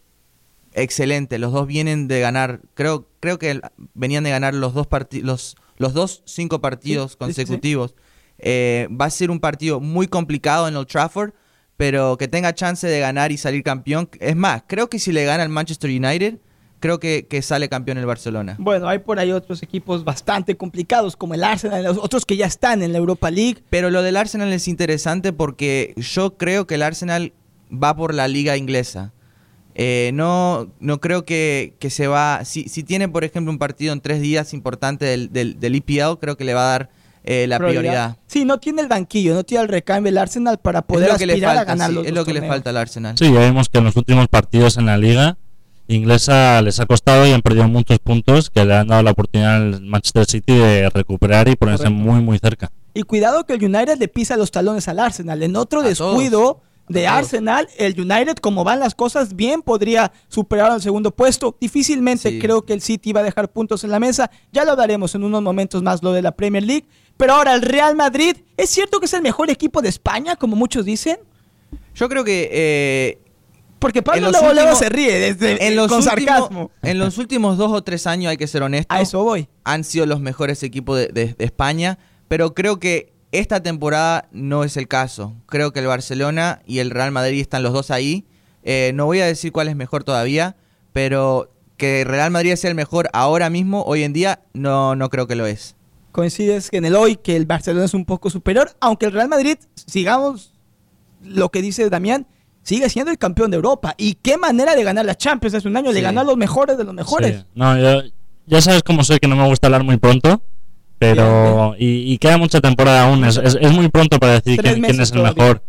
excelentes. 0.74 1.40
Los 1.40 1.52
dos 1.52 1.68
vienen 1.68 2.08
de 2.08 2.20
ganar, 2.20 2.62
creo, 2.74 3.08
creo 3.20 3.40
que 3.40 3.60
venían 3.94 4.24
de 4.24 4.30
ganar 4.30 4.54
los 4.54 4.74
dos 4.74 4.88
los, 5.24 5.56
los 5.78 5.94
dos 5.94 6.22
cinco 6.26 6.62
partidos 6.62 7.04
Sí, 7.04 7.10
sí, 7.12 7.16
sí. 7.18 7.18
consecutivos. 7.18 7.96
Eh, 8.40 8.88
va 8.92 9.06
a 9.06 9.10
ser 9.10 9.32
un 9.32 9.40
partido 9.40 9.80
muy 9.80 10.08
complicado 10.08 10.68
en 10.68 10.76
Old 10.76 10.88
Trafford, 10.88 11.32
pero 11.78 12.18
que 12.18 12.28
tenga 12.28 12.54
chance 12.54 12.88
de 12.88 13.00
ganar 13.00 13.32
y 13.32 13.38
salir 13.38 13.64
campeón. 13.64 14.10
Es 14.20 14.36
más, 14.36 14.64
creo 14.68 14.90
que 14.90 15.00
si 15.00 15.12
le 15.12 15.24
gana 15.26 15.44
al 15.44 15.50
Manchester 15.50 15.90
United, 15.90 16.40
creo 16.80 17.00
que, 17.00 17.28
que 17.28 17.42
sale 17.42 17.70
campeón 17.70 18.00
el 18.00 18.06
Barcelona. 18.06 18.56
Bueno, 18.60 18.90
hay 18.90 19.00
por 19.00 19.20
ahí 19.20 19.32
otros 19.32 19.62
equipos 19.64 20.04
bastante 20.04 20.58
complicados 20.58 21.16
como 21.16 21.36
el 21.36 21.44
Arsenal, 21.44 21.84
los 21.84 21.98
otros 21.98 22.26
que 22.26 22.36
ya 22.36 22.48
están 22.48 22.82
en 22.82 22.92
la 22.92 22.98
Europa 22.98 23.30
League. 23.30 23.64
Pero 23.70 23.92
lo 23.92 24.02
del 24.02 24.18
Arsenal 24.18 24.52
es 24.52 24.68
interesante 24.68 25.34
porque 25.34 25.94
yo 25.98 26.36
creo 26.36 26.66
que 26.66 26.76
el 26.76 26.82
Arsenal 26.82 27.32
va 27.72 27.96
por 27.96 28.14
la 28.14 28.28
liga 28.28 28.58
inglesa. 28.58 29.14
Eh, 29.76 30.10
no, 30.16 30.72
no 30.80 31.00
creo 31.00 31.24
que, 31.24 31.76
que 31.78 31.92
se 31.92 32.08
va... 32.08 32.44
Si, 32.44 32.68
si 32.68 32.84
tiene, 32.84 33.08
por 33.08 33.24
ejemplo, 33.24 33.52
un 33.52 33.60
partido 33.60 33.94
en 33.94 34.02
tres 34.02 34.20
días 34.20 34.56
importante 34.56 35.06
del, 35.06 35.32
del, 35.32 35.60
del 35.60 35.76
EPL, 35.76 36.18
creo 36.20 36.36
que 36.36 36.46
le 36.46 36.56
va 36.56 36.62
a 36.62 36.72
dar 36.72 36.90
eh, 37.30 37.46
la 37.48 37.60
prioridad. 37.60 38.18
Sí, 38.26 38.46
no 38.46 38.58
tiene 38.58 38.82
el 38.82 38.88
banquillo, 38.88 39.34
no 39.34 39.44
tiene 39.44 39.64
el 39.64 39.70
recambio 39.70 40.10
el 40.10 40.18
Arsenal 40.18 40.58
para 40.60 40.82
poder 40.82 41.08
es 41.08 41.14
lo 41.14 41.18
que 41.20 41.26
le 41.28 41.34
aspirar 41.34 41.56
falta, 41.58 41.62
a 41.62 41.76
ganar 41.76 41.90
sí, 41.90 41.96
los 41.96 42.06
es 42.08 42.14
lo 42.14 42.26
que 42.26 42.34
le 42.34 42.48
falta 42.48 42.70
al 42.70 42.78
Arsenal. 42.78 43.18
Sí, 43.18 43.32
ya 43.34 43.40
vimos 43.46 43.68
que 43.70 43.78
en 43.80 43.84
los 43.84 43.96
últimos 43.98 44.28
partidos 44.30 44.78
en 44.78 44.86
la 44.86 44.98
liga 44.98 45.38
inglesa 45.90 46.62
les 46.62 46.80
ha 46.80 46.86
costado 46.86 47.26
y 47.26 47.32
han 47.32 47.42
perdido 47.42 47.68
muchos 47.68 48.00
puntos 48.00 48.50
que 48.50 48.66
le 48.66 48.76
han 48.76 48.88
dado 48.88 49.04
la 49.04 49.12
oportunidad 49.12 49.56
al 49.56 49.82
Manchester 49.82 50.26
City 50.26 50.54
de 50.56 50.90
recuperar 50.90 51.48
y 51.48 51.56
ponerse 51.56 51.84
Correcto. 51.86 52.04
muy 52.04 52.22
muy 52.22 52.40
cerca. 52.40 52.72
Y 52.94 53.04
cuidado 53.04 53.46
que 53.46 53.54
el 53.54 53.64
United 53.64 53.98
le 53.98 54.08
pisa 54.08 54.38
los 54.38 54.52
talones 54.52 54.88
al 54.88 55.00
Arsenal. 55.00 55.42
En 55.44 55.56
otro 55.56 55.82
A 55.82 55.84
descuido 55.84 56.62
de 56.90 57.06
A 57.08 57.12
todos. 57.12 57.26
Arsenal, 57.26 57.68
el 57.78 58.00
United, 58.00 58.38
como 58.38 58.64
van 58.64 58.80
las 58.80 58.96
cosas, 58.96 59.36
bien 59.36 59.62
podría 59.62 60.12
superar 60.30 60.72
al 60.72 60.82
segundo 60.82 61.12
puesto. 61.12 61.56
Difícilmente 61.60 62.32
Sí. 62.32 62.40
creo 62.40 62.64
que 62.66 62.74
el 62.74 62.82
City 62.82 63.14
va 63.14 63.20
a 63.20 63.24
dejar 63.24 63.50
puntos 63.52 63.84
en 63.84 63.92
la 63.92 64.00
mesa. 64.00 64.32
Ya 64.52 64.66
lo 64.66 64.72
hablaremos 64.72 65.14
en 65.16 65.24
unos 65.24 65.42
momentos 65.42 65.84
más 65.84 66.02
lo 66.02 66.12
de 66.12 66.22
la 66.22 66.32
Premier 66.32 66.64
League. 66.64 66.86
Pero 67.18 67.34
ahora 67.34 67.54
el 67.56 67.62
Real 67.64 67.96
Madrid, 67.96 68.38
¿es 68.58 68.70
cierto 68.70 69.00
que 69.00 69.06
es 69.08 69.14
el 69.14 69.22
mejor 69.22 69.50
equipo 69.50 69.82
de 69.82 69.90
España, 69.90 70.36
como 70.36 70.56
muchos 70.56 70.86
dicen? 70.86 71.18
Yo 71.96 72.08
creo 72.10 72.24
que 72.24 72.50
eh, 72.52 73.20
Porque 73.80 74.02
Pablo 74.04 74.30
últimos- 74.30 74.78
se 74.80 74.90
ríe 74.90 75.20
desde, 75.20 75.68
en, 75.68 75.76
los 75.76 75.88
con 75.88 76.00
últimos, 76.00 76.26
sarcasmo. 76.28 76.72
en 76.84 77.00
los 77.00 77.18
últimos 77.18 77.58
dos 77.58 77.72
o 77.72 77.84
tres 77.84 78.06
años, 78.08 78.30
hay 78.30 78.38
que 78.38 78.48
ser 78.48 78.62
honesto, 78.64 78.94
A 78.94 79.02
eso 79.02 79.24
voy. 79.24 79.50
han 79.64 79.84
sido 79.84 80.06
los 80.06 80.20
mejores 80.20 80.62
equipos 80.64 80.98
de, 80.98 81.08
de- 81.08 81.34
de 81.34 81.46
España, 81.46 81.98
pero 82.28 82.54
creo 82.54 82.80
que 82.80 83.14
esta 83.32 83.62
temporada 83.62 84.28
no 84.32 84.64
es 84.64 84.78
el 84.78 84.88
caso. 84.88 85.34
Creo 85.48 85.74
que 85.74 85.80
el 85.80 85.88
Barcelona 85.88 86.62
y 86.66 86.80
el 86.80 86.92
Real 86.92 87.12
Madrid 87.12 87.42
están 87.42 87.62
los 87.64 87.74
dos 87.74 87.92
ahí. 87.92 88.26
Eh, 88.64 88.92
no 88.96 89.06
voy 89.06 89.20
a 89.22 89.26
decir 89.26 89.52
cuál 89.52 89.68
es 89.70 89.76
mejor 89.76 90.04
todavía, 90.04 90.56
pero 90.94 91.52
que 91.78 92.04
Real 92.06 92.32
Madrid 92.32 92.56
sea 92.56 92.70
el 92.70 92.76
mejor 92.76 93.10
ahora 93.14 93.50
mismo, 93.50 93.84
hoy 93.84 94.04
en 94.04 94.14
día, 94.14 94.42
no, 94.54 94.96
no 94.96 95.10
creo 95.10 95.28
que 95.28 95.36
lo 95.36 95.46
es. 95.46 95.76
Coincides 96.12 96.70
en 96.72 96.86
el 96.86 96.96
hoy 96.96 97.16
que 97.16 97.36
el 97.36 97.46
Barcelona 97.46 97.86
es 97.86 97.94
un 97.94 98.06
poco 98.06 98.30
superior, 98.30 98.72
aunque 98.80 99.06
el 99.08 99.12
Real 99.12 99.28
Madrid, 99.30 99.58
sigamos 99.76 100.54
lo 101.24 101.50
que 101.50 101.62
dice 101.62 101.90
Damián, 101.90 102.28
sigue 102.64 102.90
siendo 102.90 103.12
el 103.12 103.18
campeón 103.18 103.52
de 103.52 103.56
Europa. 103.56 103.94
Y 103.98 104.16
qué 104.16 104.38
manera 104.38 104.76
de 104.76 104.84
ganar 104.84 105.06
la 105.06 105.16
Champions 105.16 105.56
hace 105.56 105.68
un 105.68 105.78
año, 105.78 105.92
Sí. 105.94 106.02
ganó 106.02 106.22
a 106.22 106.24
los 106.24 106.38
mejores 106.38 106.78
de 106.78 106.84
los 106.84 106.94
mejores. 106.94 107.38
Sí. 107.40 107.46
No, 107.56 107.78
yo- 107.78 108.10
ya 108.46 108.62
sabes 108.62 108.84
cómo 108.84 109.04
soy 109.04 109.20
que 109.20 109.28
no 109.28 109.36
me 109.36 109.46
gusta 109.48 109.68
hablar 109.68 109.84
muy 109.84 109.98
pronto, 109.98 110.42
pero 111.00 111.76
y, 111.78 112.12
y 112.14 112.18
queda 112.18 112.38
mucha 112.38 112.60
temporada 112.62 113.04
aún. 113.08 113.24
Es, 113.26 113.38
es- 113.38 113.58
es 113.60 113.72
muy 113.74 113.90
pronto 113.90 114.20
para 114.20 114.34
decir 114.34 114.60
quién, 114.62 114.84
es 114.86 115.00
el 115.00 115.12
todavía. 115.18 115.34
mejor. 115.44 115.64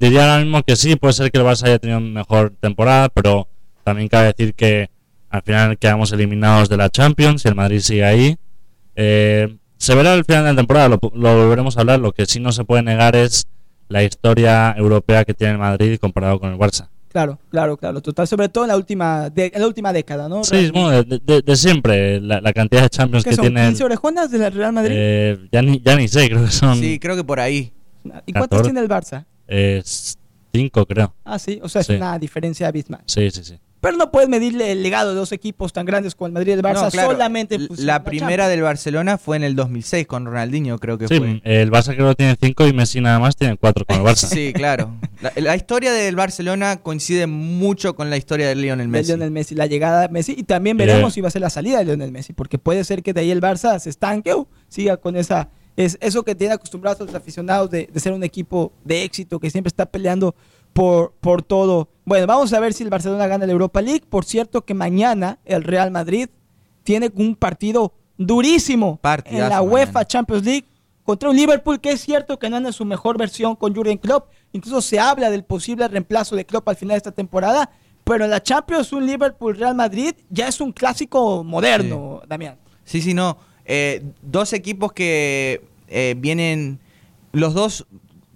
Diría 0.00 0.22
ahora 0.30 0.42
mismo 0.44 0.62
que 0.62 0.76
sí, 0.76 0.96
puede 0.96 1.14
ser 1.14 1.30
que 1.30 1.38
el 1.38 1.44
Barça 1.44 1.64
haya 1.66 1.78
tenido 1.78 2.00
mejor 2.00 2.52
temporada, 2.60 3.08
pero 3.08 3.48
también 3.84 4.08
cabe 4.08 4.26
decir 4.26 4.54
que 4.54 4.90
al 5.30 5.42
final 5.42 5.78
quedamos 5.78 6.12
eliminados 6.12 6.68
de 6.68 6.76
la 6.76 6.90
Champions 6.90 7.44
y 7.44 7.48
el 7.48 7.54
Madrid 7.54 7.80
sigue 7.80 8.04
ahí. 8.04 8.36
Eh, 8.96 9.56
se 9.84 9.94
verá 9.94 10.12
al 10.14 10.24
final 10.24 10.44
de 10.44 10.50
la 10.52 10.56
temporada, 10.56 10.88
lo, 10.88 10.98
lo 11.14 11.36
volveremos 11.36 11.76
a 11.76 11.80
hablar. 11.80 12.00
Lo 12.00 12.12
que 12.12 12.26
sí 12.26 12.40
no 12.40 12.52
se 12.52 12.64
puede 12.64 12.82
negar 12.82 13.14
es 13.16 13.46
la 13.88 14.02
historia 14.02 14.74
europea 14.76 15.24
que 15.24 15.34
tiene 15.34 15.52
el 15.54 15.58
Madrid 15.58 15.98
comparado 16.00 16.40
con 16.40 16.50
el 16.52 16.58
Barça. 16.58 16.88
Claro, 17.10 17.38
claro, 17.48 17.76
claro, 17.76 18.00
total. 18.02 18.26
Sobre 18.26 18.48
todo 18.48 18.64
en 18.64 18.68
la 18.68 18.76
última, 18.76 19.30
de- 19.30 19.52
en 19.54 19.60
la 19.60 19.68
última 19.68 19.92
década, 19.92 20.28
¿no? 20.28 20.42
Sí, 20.42 20.70
bueno, 20.72 20.90
de, 21.04 21.20
de- 21.24 21.42
de 21.42 21.56
siempre, 21.56 22.20
la, 22.20 22.40
la 22.40 22.52
cantidad 22.52 22.82
de 22.82 22.90
Champions 22.90 23.22
¿Qué 23.22 23.30
que 23.30 23.36
son? 23.36 23.44
tiene. 23.44 23.60
el- 23.62 23.68
15 23.68 23.84
orejonas 23.84 24.30
del 24.32 24.52
Real 24.52 24.72
Madrid. 24.72 24.94
Eh, 24.96 25.48
ya, 25.52 25.62
ni, 25.62 25.80
ya 25.80 25.94
ni 25.96 26.08
sé, 26.08 26.28
creo 26.28 26.44
que 26.44 26.50
son 26.50 26.76
Sí, 26.78 26.98
creo 26.98 27.14
que 27.14 27.22
por 27.22 27.38
ahí. 27.38 27.72
¿Y 28.26 28.32
cuántos 28.32 28.58
14. 28.58 28.62
tiene 28.64 28.80
el 28.80 28.88
Barça? 28.88 29.26
eh, 29.46 29.80
cinco, 30.52 30.86
creo. 30.86 31.14
Ah, 31.24 31.38
sí, 31.38 31.60
o 31.62 31.68
sea, 31.68 31.82
es 31.82 31.86
Sí. 31.86 31.94
una 31.94 32.18
diferencia 32.18 32.66
abismal. 32.68 33.02
Sí, 33.06 33.30
sí, 33.30 33.44
sí. 33.44 33.58
Pero 33.84 33.96
no 33.96 34.10
puedes 34.10 34.28
medirle 34.28 34.72
el 34.72 34.82
legado 34.82 35.10
de 35.10 35.14
dos 35.16 35.30
equipos 35.32 35.72
tan 35.72 35.86
grandes 35.86 36.14
como 36.14 36.26
el 36.26 36.32
Madrid 36.32 36.48
y 36.48 36.52
el 36.54 36.62
Barça 36.62 36.82
No, 36.84 36.90
claro, 36.90 37.12
solamente. 37.12 37.58
función 37.58 37.86
la 37.86 37.98
de 38.00 38.04
primera 38.04 38.48
del 38.48 38.62
Barcelona 38.62 39.18
fue 39.18 39.36
en 39.36 39.44
el 39.44 39.54
2006 39.54 40.06
con 40.06 40.24
Ronaldinho, 40.24 40.78
creo 40.78 40.98
que 40.98 41.06
Sí, 41.06 41.18
fue. 41.18 41.40
el 41.44 41.70
Barça 41.70 41.94
creo 41.94 42.08
que 42.08 42.14
tiene 42.16 42.36
cinco 42.40 42.66
y 42.66 42.72
Messi 42.72 43.00
nada 43.00 43.18
más 43.20 43.36
tiene 43.36 43.56
cuatro 43.56 43.84
con 43.84 43.96
el 43.98 44.02
Barça. 44.02 44.26
Sí, 44.34 44.52
claro. 44.52 44.90
La, 45.20 45.32
la 45.36 45.54
historia 45.56 45.92
del 45.92 46.16
Barcelona 46.16 46.78
coincide 46.78 47.26
mucho 47.26 47.94
con 47.94 48.10
la 48.10 48.16
historia 48.16 48.48
de 48.48 48.54
Lionel 48.56 48.86
de 48.86 48.98
Messi. 48.98 49.08
Lionel 49.12 49.30
Messi, 49.30 49.54
la 49.54 49.66
llegada 49.66 50.00
de 50.02 50.08
Messi 50.08 50.34
y 50.36 50.42
también 50.44 50.80
Eh. 50.80 50.86
veremos 50.86 51.12
si 51.14 51.20
va 51.20 51.28
a 51.28 51.30
ser 51.30 51.42
la 51.42 51.50
salida 51.50 51.78
de 51.78 51.84
Lionel 51.84 52.10
Messi, 52.10 52.32
porque 52.32 52.58
puede 52.58 52.82
ser 52.84 53.02
que 53.02 53.12
de 53.12 53.20
ahí 53.20 53.30
el 53.30 53.40
Barça 53.40 53.78
se 53.78 53.90
estanque 53.90 54.32
o 54.32 54.48
siga 54.68 54.96
con 54.96 55.16
esa 55.16 55.50
es 55.76 55.98
eso 56.00 56.22
que 56.22 56.34
tiene 56.36 56.54
acostumbrados 56.54 57.00
los 57.00 57.14
aficionados 57.16 57.68
de, 57.68 57.88
de 57.92 58.00
ser 58.00 58.12
un 58.12 58.22
equipo 58.22 58.72
de 58.84 59.02
éxito 59.02 59.40
que 59.40 59.50
siempre 59.50 59.68
está 59.68 59.86
peleando 59.86 60.34
por, 60.74 61.14
por 61.20 61.42
todo. 61.42 61.88
Bueno, 62.04 62.26
vamos 62.26 62.52
a 62.52 62.60
ver 62.60 62.74
si 62.74 62.82
el 62.82 62.90
Barcelona 62.90 63.26
gana 63.26 63.46
la 63.46 63.52
Europa 63.52 63.80
League. 63.80 64.02
Por 64.06 64.26
cierto 64.26 64.66
que 64.66 64.74
mañana 64.74 65.38
el 65.46 65.64
Real 65.64 65.90
Madrid 65.90 66.28
tiene 66.82 67.10
un 67.14 67.34
partido 67.34 67.94
durísimo 68.18 68.98
Partidazo 68.98 69.42
en 69.44 69.48
la 69.48 69.62
UEFA 69.62 69.86
mañana. 69.86 70.04
Champions 70.04 70.44
League 70.44 70.66
contra 71.04 71.30
un 71.30 71.36
Liverpool 71.36 71.80
que 71.80 71.92
es 71.92 72.00
cierto 72.00 72.38
que 72.38 72.50
no 72.50 72.56
anda 72.56 72.68
en 72.68 72.72
su 72.72 72.84
mejor 72.84 73.16
versión 73.16 73.56
con 73.56 73.74
Jurgen 73.74 73.98
Klopp. 73.98 74.30
Incluso 74.52 74.82
se 74.82 74.98
habla 74.98 75.30
del 75.30 75.44
posible 75.44 75.88
reemplazo 75.88 76.36
de 76.36 76.44
Klopp 76.44 76.68
al 76.68 76.76
final 76.76 76.94
de 76.94 76.98
esta 76.98 77.12
temporada. 77.12 77.70
Pero 78.04 78.24
en 78.24 78.30
la 78.30 78.42
Champions, 78.42 78.92
un 78.92 79.06
Liverpool-Real 79.06 79.74
Madrid 79.74 80.12
ya 80.28 80.46
es 80.46 80.60
un 80.60 80.72
clásico 80.72 81.42
moderno, 81.42 82.20
Damián. 82.28 82.58
Sí, 82.84 83.00
sí, 83.00 83.14
no. 83.14 83.38
Eh, 83.64 84.04
dos 84.20 84.52
equipos 84.52 84.92
que 84.92 85.62
eh, 85.88 86.14
vienen, 86.18 86.80
los 87.32 87.54
dos 87.54 87.86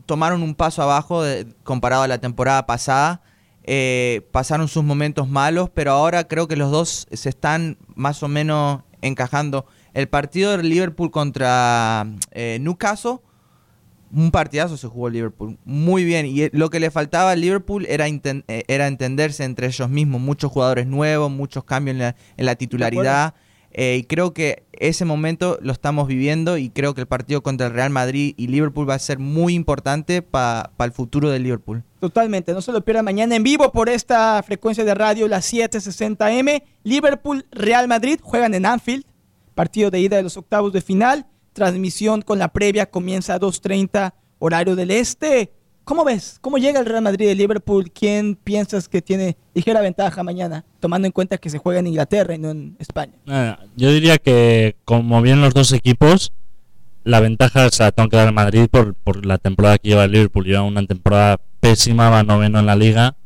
tomaron 0.09 0.43
un 0.43 0.57
paso 0.57 0.83
abajo 0.83 1.23
de- 1.23 1.47
comparado 1.63 2.03
a 2.03 2.09
la 2.09 2.19
temporada 2.19 2.67
pasada. 2.67 3.21
Eh, 3.63 4.27
pasaron 4.33 4.67
sus 4.67 4.83
momentos 4.83 5.29
malos, 5.29 5.71
pero 5.73 5.93
ahora 5.93 6.27
creo 6.27 6.49
que 6.49 6.57
los 6.57 6.71
dos 6.73 7.07
se 7.13 7.29
están 7.29 7.77
más 7.95 8.23
o 8.23 8.29
menos 8.29 8.83
encajando. 9.03 9.67
El 9.93 10.09
partido 10.09 10.57
de 10.57 10.63
Liverpool 10.63 11.11
contra 11.11 12.07
eh, 12.31 12.59
Newcastle, 12.61 13.19
un 14.11 14.31
partidazo 14.31 14.79
se 14.79 14.89
jugó 14.89 15.11
Liverpool. 15.11 15.59
Muy 15.67 16.05
bien. 16.05 16.25
Y 16.25 16.45
eh, 16.45 16.51
lo 16.55 16.71
que 16.71 16.81
le 16.81 16.91
faltaba 16.91 17.33
al 17.33 17.43
Liverpool 17.43 17.85
era, 17.87 18.09
eh, 18.09 18.65
era 18.67 18.87
entenderse 18.87 19.45
entre 19.45 19.67
ellos 19.67 19.91
mismos. 19.91 20.23
Muchos 20.23 20.51
jugadores 20.51 20.87
nuevos, 20.87 21.31
muchos 21.31 21.65
cambios 21.65 21.95
en 21.95 21.99
la, 21.99 22.17
en 22.39 22.47
la 22.47 22.55
titularidad. 22.55 23.35
Eh, 23.73 23.99
y 24.01 24.05
creo 24.05 24.33
que 24.33 24.65
ese 24.73 25.05
momento 25.05 25.59
lo 25.61 25.73
estamos 25.73 26.09
viviendo 26.09 26.57
y 26.57 26.71
creo 26.71 26.95
que 26.95 27.03
el 27.03 27.07
partido 27.07 27.43
contra 27.43 27.67
el 27.67 27.75
Real 27.75 27.91
Madrid 27.91 28.35
y 28.37 28.49
Liverpool 28.49 28.89
va 28.89 28.95
a 28.95 28.99
ser 28.99 29.19
muy 29.19 29.55
importante 29.55 30.23
para 30.23 30.73
el 30.79 30.93
futuro 30.93 31.31
del 31.31 31.43
Liverpool. 31.43 31.85
Totalmente, 32.01 32.53
no 32.53 32.63
se 32.63 32.73
lo 32.73 32.85
pierdan 32.85 33.05
mañana 33.05 33.37
en 33.37 33.43
vivo 33.43 33.71
por 33.73 33.89
esta 33.89 34.43
frecuencia 34.43 34.85
de 34.85 34.95
radio, 34.95 35.29
las 35.29 35.53
760M. 35.53 36.63
Liverpool, 36.85 37.47
Real 37.51 37.89
Madrid 37.89 38.21
juegan 38.23 38.55
en 38.55 38.67
Anfield, 38.67 39.05
partido 39.55 39.91
de 39.91 40.01
ida 40.01 40.17
de 40.17 40.23
los 40.23 40.37
octavos 40.37 40.73
de 40.73 40.81
final. 40.81 41.27
Transmisión 41.53 42.23
con 42.23 42.39
la 42.39 42.49
previa 42.49 42.87
comienza 42.87 43.35
a 43.35 43.41
2.30 43.41 44.13
horario 44.39 44.77
del 44.77 44.91
este. 44.93 45.53
¿Cómo 45.89 46.05
ves? 46.05 46.37
¿Cómo 46.43 46.59
llega 46.59 46.81
el 46.81 46.85
Real 46.85 47.01
Madrid 47.01 47.29
de 47.29 47.35
Liverpool? 47.35 47.91
¿Quién 47.91 48.37
piensas 48.37 48.91
que 48.91 49.01
tiene 49.01 49.39
ligera 49.55 49.81
ventaja 49.81 50.23
mañana, 50.23 50.67
tomando 50.81 51.07
en 51.07 51.13
cuenta 51.13 51.39
que 51.39 51.49
se 51.49 51.57
juega 51.57 51.81
en 51.81 51.87
Inglaterra 51.87 52.35
y 52.35 52.39
no 52.39 52.51
en 52.51 52.77
España? 52.79 53.15
Eh, 53.27 53.57
yo 53.75 53.91
diría 53.91 54.19
que, 54.19 54.77
como 54.85 55.23
bien 55.23 55.41
los 55.41 55.55
dos 55.55 55.73
equipos, 55.73 56.35
la 57.05 57.21
ventaja 57.21 57.71
se 57.71 57.85
la 57.85 57.93
tengo 57.93 58.11
que 58.11 58.19
dar 58.19 58.29
al 58.29 58.35
Madrid 58.35 58.67
por, 58.71 59.25
la 59.25 59.39
temporada 59.39 59.79
que 59.79 59.89
lleva 59.89 60.05
el 60.05 60.13
Liverpool. 60.13 60.45
Lleva 60.45 60.61
una 60.61 60.85
temporada 60.85 61.41
pésima, 61.59 62.11
va 62.11 62.23
noveno 62.23 62.59
en 62.59 62.67
la 62.67 62.77
liga. 62.77 63.17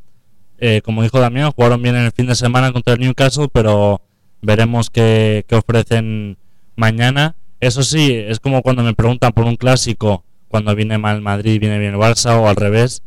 Eh, 0.59 0.83
como 0.85 1.03
dijo 1.03 1.19
Damián, 1.19 1.51
jugaron 1.51 1.83
bien 1.83 1.97
en 1.97 2.05
el 2.05 2.13
fin 2.13 2.27
de 2.27 2.37
semana 2.37 2.73
contra 2.73 2.95
el 2.95 3.01
Newcastle, 3.01 3.49
pero 3.53 4.03
veremos 4.41 4.89
qué 4.89 5.45
ofrecen 5.51 6.39
mañana. 6.77 7.35
Eso 7.59 7.83
sí, 7.83 8.13
es 8.15 8.39
como 8.39 8.63
cuando 8.63 8.85
me 8.85 8.95
preguntan 8.95 9.33
por 9.33 9.47
un 9.47 9.57
clásico 9.57 10.23
cuando 10.53 10.77
viene 10.77 10.99
mal 10.99 11.21
Madrid, 11.23 11.59
viene 11.59 11.79
bien 11.79 11.95
el 11.95 11.99
Barça 11.99 12.39
o 12.39 12.47
al 12.47 12.55
revés. 12.57 13.03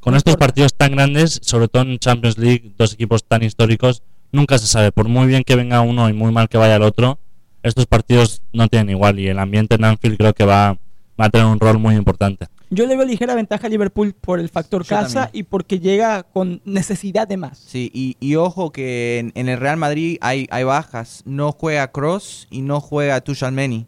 Con 0.00 0.14
estos 0.14 0.36
partidos 0.36 0.74
tan 0.74 0.92
grandes, 0.92 1.40
sobre 1.42 1.66
todo 1.68 1.82
en 1.82 1.98
Champions 1.98 2.38
League, 2.38 2.72
dos 2.78 2.94
equipos 2.94 3.24
tan 3.24 3.42
históricos, 3.42 4.02
nunca 4.32 4.58
se 4.58 4.66
sabe. 4.66 4.92
Por 4.92 5.08
muy 5.08 5.26
bien 5.26 5.42
que 5.44 5.56
venga 5.56 5.80
uno 5.80 6.08
y 6.08 6.12
muy 6.12 6.30
mal 6.30 6.48
que 6.48 6.56
vaya 6.56 6.76
el 6.76 6.82
otro, 6.82 7.18
estos 7.64 7.86
partidos 7.86 8.42
no 8.52 8.68
tienen 8.68 8.90
igual 8.90 9.18
y 9.18 9.26
el 9.28 9.38
ambiente 9.38 9.74
en 9.74 9.84
Anfield 9.84 10.16
creo 10.18 10.32
que 10.34 10.44
va, 10.44 10.78
va 11.20 11.24
a 11.26 11.30
tener 11.30 11.46
un 11.46 11.58
rol 11.58 11.78
muy 11.78 11.96
importante. 11.96 12.46
Yo 12.70 12.86
le 12.86 12.96
veo 12.96 13.04
ligera 13.06 13.34
ventaja 13.34 13.66
a 13.66 13.70
Liverpool 13.70 14.14
por 14.20 14.38
el 14.40 14.48
factor 14.48 14.82
Yo 14.84 14.88
casa 14.88 15.24
también. 15.24 15.40
y 15.40 15.42
porque 15.44 15.80
llega 15.80 16.22
con 16.22 16.60
necesidad 16.64 17.26
de 17.26 17.36
más. 17.36 17.58
Sí, 17.58 17.90
y, 17.92 18.16
y 18.20 18.36
ojo 18.36 18.70
que 18.72 19.18
en, 19.18 19.32
en 19.34 19.48
el 19.48 19.58
Real 19.58 19.76
Madrid 19.76 20.18
hay, 20.20 20.46
hay 20.50 20.64
bajas. 20.64 21.22
No 21.24 21.52
juega 21.52 21.90
Cross 21.90 22.46
y 22.50 22.62
no 22.62 22.80
juega 22.80 23.20
Tuchalmeni. 23.20 23.86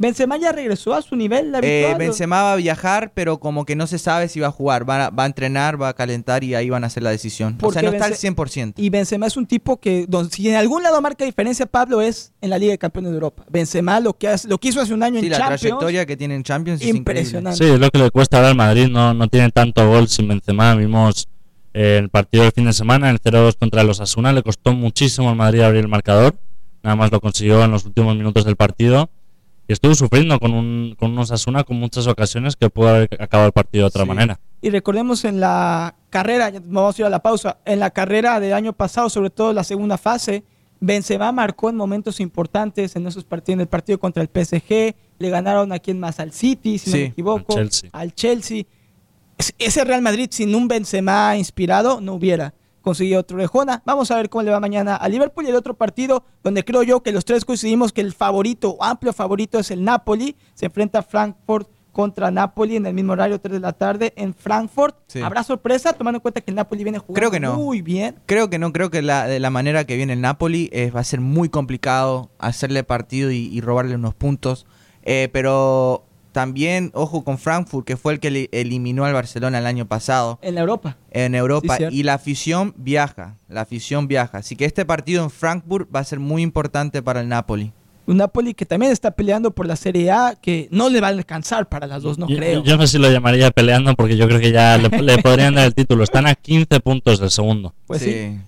Benzema 0.00 0.36
ya 0.36 0.52
regresó 0.52 0.94
a 0.94 1.02
su 1.02 1.16
nivel 1.16 1.52
Eh, 1.54 1.56
habitual. 1.86 1.98
Benzema 1.98 2.42
va 2.42 2.52
a 2.52 2.56
viajar, 2.56 3.10
pero 3.14 3.38
como 3.40 3.64
que 3.64 3.74
no 3.74 3.86
se 3.86 3.98
sabe 3.98 4.28
si 4.28 4.38
va 4.40 4.46
a 4.46 4.50
jugar. 4.52 4.88
Va 4.88 5.06
a, 5.06 5.10
va 5.10 5.24
a 5.24 5.26
entrenar, 5.26 5.80
va 5.80 5.88
a 5.88 5.92
calentar 5.94 6.44
y 6.44 6.54
ahí 6.54 6.70
van 6.70 6.84
a 6.84 6.86
hacer 6.86 7.02
la 7.02 7.10
decisión. 7.10 7.58
O 7.60 7.72
sea, 7.72 7.82
no 7.82 7.90
está 7.90 8.04
al 8.04 8.12
Bence- 8.12 8.34
100%. 8.36 8.74
Y 8.76 8.90
Benzema 8.90 9.26
es 9.26 9.36
un 9.36 9.46
tipo 9.46 9.78
que, 9.80 10.06
don- 10.08 10.30
si 10.30 10.48
en 10.48 10.54
algún 10.56 10.82
lado 10.82 11.00
marca 11.00 11.24
diferencia, 11.24 11.66
Pablo, 11.66 12.00
es 12.00 12.32
en 12.40 12.50
la 12.50 12.58
Liga 12.58 12.72
de 12.72 12.78
Campeones 12.78 13.10
de 13.10 13.16
Europa. 13.16 13.44
Benzema 13.50 13.98
lo 14.00 14.16
que, 14.16 14.28
hace- 14.28 14.46
lo 14.48 14.58
que 14.58 14.68
hizo 14.68 14.80
hace 14.80 14.94
un 14.94 15.02
año 15.02 15.18
Sí, 15.20 15.26
en 15.26 15.32
la 15.32 15.38
Champions, 15.38 15.60
trayectoria 15.62 16.06
que 16.06 16.16
tiene 16.16 16.36
en 16.36 16.42
Champions 16.44 16.80
es 16.80 16.86
increíble. 16.88 16.98
impresionante. 17.20 17.64
Sí, 17.64 17.70
es 17.72 17.80
lo 17.80 17.90
que 17.90 17.98
le 17.98 18.10
cuesta 18.10 18.36
ahora 18.36 18.50
al 18.50 18.56
Madrid, 18.56 18.88
no, 18.88 19.14
no 19.14 19.26
tiene 19.28 19.50
tanto 19.50 19.88
gol 19.88 20.06
sin 20.08 20.28
Benzema. 20.28 20.74
Vimos 20.76 21.26
eh, 21.74 21.98
el 21.98 22.08
partido 22.08 22.44
del 22.44 22.52
fin 22.52 22.66
de 22.66 22.72
semana, 22.72 23.10
el 23.10 23.20
0-2 23.20 23.56
contra 23.58 23.82
los 23.82 24.00
Asuna, 24.00 24.32
le 24.32 24.42
costó 24.42 24.72
muchísimo 24.74 25.28
al 25.28 25.36
Madrid 25.36 25.60
abrir 25.62 25.80
el 25.82 25.88
marcador. 25.88 26.36
Nada 26.84 26.94
más 26.94 27.10
lo 27.10 27.20
consiguió 27.20 27.62
en 27.64 27.72
los 27.72 27.84
últimos 27.84 28.16
minutos 28.16 28.44
del 28.44 28.54
partido. 28.54 29.10
Y 29.68 29.74
estuvo 29.74 29.94
sufriendo 29.94 30.40
con, 30.40 30.54
un, 30.54 30.96
con 30.98 31.12
unos 31.12 31.30
Asuna 31.30 31.62
con 31.62 31.78
muchas 31.78 32.06
ocasiones 32.06 32.56
que 32.56 32.70
pudo 32.70 32.88
haber 32.88 33.08
acabado 33.22 33.48
el 33.48 33.52
partido 33.52 33.82
de 33.84 33.88
otra 33.88 34.02
Sí. 34.04 34.08
manera. 34.08 34.40
Y 34.62 34.70
recordemos 34.70 35.24
en 35.26 35.40
la 35.40 35.94
carrera, 36.10 36.48
ya 36.48 36.60
vamos 36.64 36.98
a 36.98 37.02
ir 37.02 37.06
a 37.06 37.10
la 37.10 37.20
pausa, 37.20 37.58
en 37.66 37.78
la 37.78 37.90
carrera 37.90 38.40
del 38.40 38.54
año 38.54 38.72
pasado, 38.72 39.10
sobre 39.10 39.28
todo 39.30 39.52
la 39.52 39.62
segunda 39.64 39.98
fase, 39.98 40.42
Benzema 40.80 41.30
marcó 41.32 41.68
en 41.68 41.76
momentos 41.76 42.18
importantes 42.18 42.96
en 42.96 43.06
esos 43.06 43.24
partidos, 43.24 43.54
en 43.56 43.60
el 43.60 43.66
partido 43.68 43.98
contra 44.00 44.22
el 44.22 44.28
PSG, 44.28 44.94
le 45.18 45.30
ganaron 45.30 45.70
a 45.72 45.78
quien 45.80 46.00
más 46.00 46.18
al 46.18 46.32
City, 46.32 46.78
si 46.78 46.90
no 46.90 46.96
me 46.96 47.04
equivoco, 47.06 47.52
al 47.52 47.68
Chelsea. 47.68 47.90
al 47.92 48.14
Chelsea. 48.14 48.62
Es- 49.36 49.54
Ese 49.58 49.84
Real 49.84 50.00
Madrid 50.02 50.28
sin 50.30 50.54
un 50.54 50.66
Benzema 50.66 51.36
inspirado 51.36 52.00
no 52.00 52.14
hubiera 52.14 52.54
conseguido 52.82 53.20
otro 53.20 53.36
orejona. 53.36 53.82
Vamos 53.84 54.10
a 54.10 54.16
ver 54.16 54.28
cómo 54.28 54.42
le 54.42 54.50
va 54.50 54.60
mañana 54.60 54.96
a 54.96 55.08
Liverpool 55.08 55.46
y 55.46 55.48
el 55.50 55.56
otro 55.56 55.74
partido 55.74 56.24
donde 56.42 56.64
creo 56.64 56.82
yo 56.82 57.02
que 57.02 57.12
los 57.12 57.24
tres 57.24 57.44
coincidimos 57.44 57.92
que 57.92 58.00
el 58.00 58.12
favorito, 58.12 58.76
amplio 58.80 59.12
favorito 59.12 59.58
es 59.58 59.70
el 59.70 59.84
Napoli. 59.84 60.36
Se 60.54 60.66
enfrenta 60.66 61.00
a 61.00 61.02
Frankfurt 61.02 61.68
contra 61.92 62.30
Napoli 62.30 62.76
en 62.76 62.86
el 62.86 62.94
mismo 62.94 63.14
horario, 63.14 63.40
3 63.40 63.54
de 63.54 63.60
la 63.60 63.72
tarde 63.72 64.12
en 64.16 64.32
Frankfurt. 64.32 64.94
Sí. 65.08 65.20
¿Habrá 65.20 65.42
sorpresa 65.42 65.92
tomando 65.92 66.18
en 66.18 66.20
cuenta 66.20 66.40
que 66.40 66.52
el 66.52 66.54
Napoli 66.54 66.84
viene 66.84 66.98
jugando 66.98 67.14
Creo 67.14 67.30
que 67.32 67.40
no. 67.40 67.56
muy 67.56 67.82
bien? 67.82 68.20
Creo 68.26 68.48
que 68.48 68.58
no, 68.60 68.72
creo 68.72 68.88
que 68.90 69.02
la, 69.02 69.26
de 69.26 69.40
la 69.40 69.50
manera 69.50 69.84
que 69.84 69.96
viene 69.96 70.12
el 70.12 70.20
Napoli 70.20 70.70
eh, 70.72 70.92
va 70.92 71.00
a 71.00 71.04
ser 71.04 71.20
muy 71.20 71.48
complicado 71.48 72.30
hacerle 72.38 72.84
partido 72.84 73.32
y, 73.32 73.48
y 73.48 73.60
robarle 73.60 73.96
unos 73.96 74.14
puntos. 74.14 74.64
Eh, 75.02 75.28
pero 75.32 76.04
también, 76.38 76.90
ojo 76.94 77.24
con 77.24 77.36
Frankfurt, 77.38 77.86
que 77.86 77.96
fue 77.96 78.12
el 78.12 78.20
que 78.20 78.30
le- 78.30 78.48
eliminó 78.52 79.04
al 79.04 79.12
Barcelona 79.12 79.58
el 79.58 79.66
año 79.66 79.86
pasado 79.86 80.38
En 80.42 80.56
Europa. 80.58 80.96
en 81.10 81.34
Europa. 81.34 81.76
Sí, 81.76 81.84
y 81.90 82.02
la 82.04 82.14
afición 82.14 82.74
viaja, 82.76 83.36
la 83.48 83.62
afición 83.62 84.06
viaja. 84.06 84.38
Así 84.38 84.54
que 84.56 84.64
este 84.64 84.84
partido 84.84 85.24
en 85.24 85.30
Frankfurt 85.30 85.88
va 85.94 86.00
a 86.00 86.04
ser 86.04 86.20
muy 86.20 86.42
importante 86.42 87.02
para 87.02 87.20
el 87.22 87.28
Napoli. 87.28 87.72
Un 88.06 88.16
Napoli 88.18 88.54
que 88.54 88.64
también 88.64 88.90
está 88.92 89.10
peleando 89.10 89.50
por 89.50 89.66
la 89.66 89.76
Serie 89.76 90.10
A, 90.10 90.34
que 90.40 90.68
no 90.70 90.88
le 90.88 91.00
va 91.00 91.08
a 91.08 91.10
alcanzar 91.10 91.68
para 91.68 91.86
las 91.86 92.02
dos, 92.02 92.18
no 92.18 92.26
yo, 92.28 92.36
creo. 92.36 92.62
yo 92.64 92.76
no 92.78 92.86
sé 92.86 92.92
si 92.92 92.98
lo 92.98 93.10
llamaría 93.10 93.50
peleando 93.50 93.94
porque 93.94 94.16
yo 94.16 94.26
creo 94.28 94.40
que 94.40 94.50
ya 94.52 94.78
le, 94.78 94.88
le 95.02 95.18
podrían 95.18 95.54
dar 95.56 95.66
el 95.66 95.74
título. 95.74 96.04
Están 96.04 96.26
a 96.26 96.34
15 96.34 96.80
puntos 96.80 97.20
del 97.20 97.30
segundo. 97.30 97.74
Pues 97.86 98.00
sí. 98.00 98.38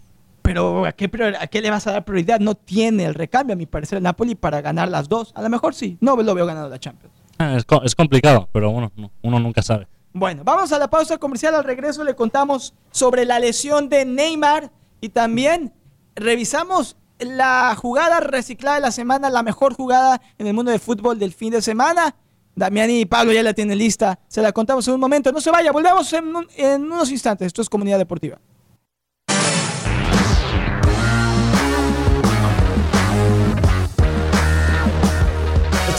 Pero 0.43 0.87
¿a 0.87 0.93
qué, 0.93 1.11
¿a 1.39 1.47
qué 1.47 1.61
le 1.61 1.71
vas 1.71 1.87
a 1.87 1.93
dar 1.93 2.05
prioridad? 2.07 2.41
No 2.41 2.55
tiene 2.55 3.05
el 3.05 3.15
recambio, 3.15 3.53
a 3.53 3.57
mi 3.57 3.67
parecer, 3.67 3.99
el 3.99 4.03
Napoli 4.05 4.35
para 4.35 4.63
ganar 4.63 4.89
las 4.89 5.09
dos. 5.09 5.33
A 5.35 5.43
lo 5.43 5.51
mejor 5.51 5.75
sí. 5.75 5.99
No 6.01 6.17
lo 6.17 6.35
veo 6.35 6.47
ganando 6.47 6.69
la 6.71 6.79
Champions. 6.81 7.15
Es, 7.57 7.65
es 7.85 7.95
complicado, 7.95 8.49
pero 8.53 8.71
bueno, 8.71 8.93
no- 8.97 9.11
uno 9.23 9.41
nunca 9.41 9.63
sabe. 9.63 9.89
Bueno, 10.13 10.43
vamos 10.45 10.73
a 10.73 10.79
la 10.79 10.91
pausa 10.91 11.19
comercial. 11.19 11.55
Al 11.55 11.65
regreso 11.65 12.05
le 12.05 12.15
contamos 12.15 12.75
sobre 12.91 13.25
la 13.25 13.39
lesión 13.39 13.89
de 13.89 14.05
Neymar 14.05 14.71
y 15.01 15.09
también 15.11 15.73
revisamos 16.17 16.97
la 17.19 17.75
jugada 17.77 18.21
reciclada 18.21 18.77
de 18.77 18.83
la 18.83 18.91
semana, 18.91 19.31
la 19.31 19.43
mejor 19.43 19.75
jugada 19.75 20.21
en 20.39 20.47
el 20.47 20.55
mundo 20.55 20.71
del 20.71 20.81
fútbol 20.81 21.19
del 21.19 21.33
fin 21.33 21.53
de 21.53 21.63
semana. 21.63 22.15
Damián 22.57 22.91
y 22.91 23.07
Pablo 23.07 23.33
ya 23.33 23.43
la 23.43 23.55
tienen 23.55 23.79
lista. 23.79 24.19
Se 24.29 24.43
la 24.43 24.53
contamos 24.53 24.87
en 24.89 24.95
un 24.95 25.01
momento. 25.01 25.31
No 25.33 25.41
se 25.41 25.51
vaya, 25.51 25.71
volvemos 25.73 26.13
en, 26.13 26.33
en 26.57 26.85
unos 26.85 27.11
instantes. 27.11 27.47
Esto 27.47 27.63
es 27.63 27.69
Comunidad 27.71 27.99
Deportiva. 27.99 28.39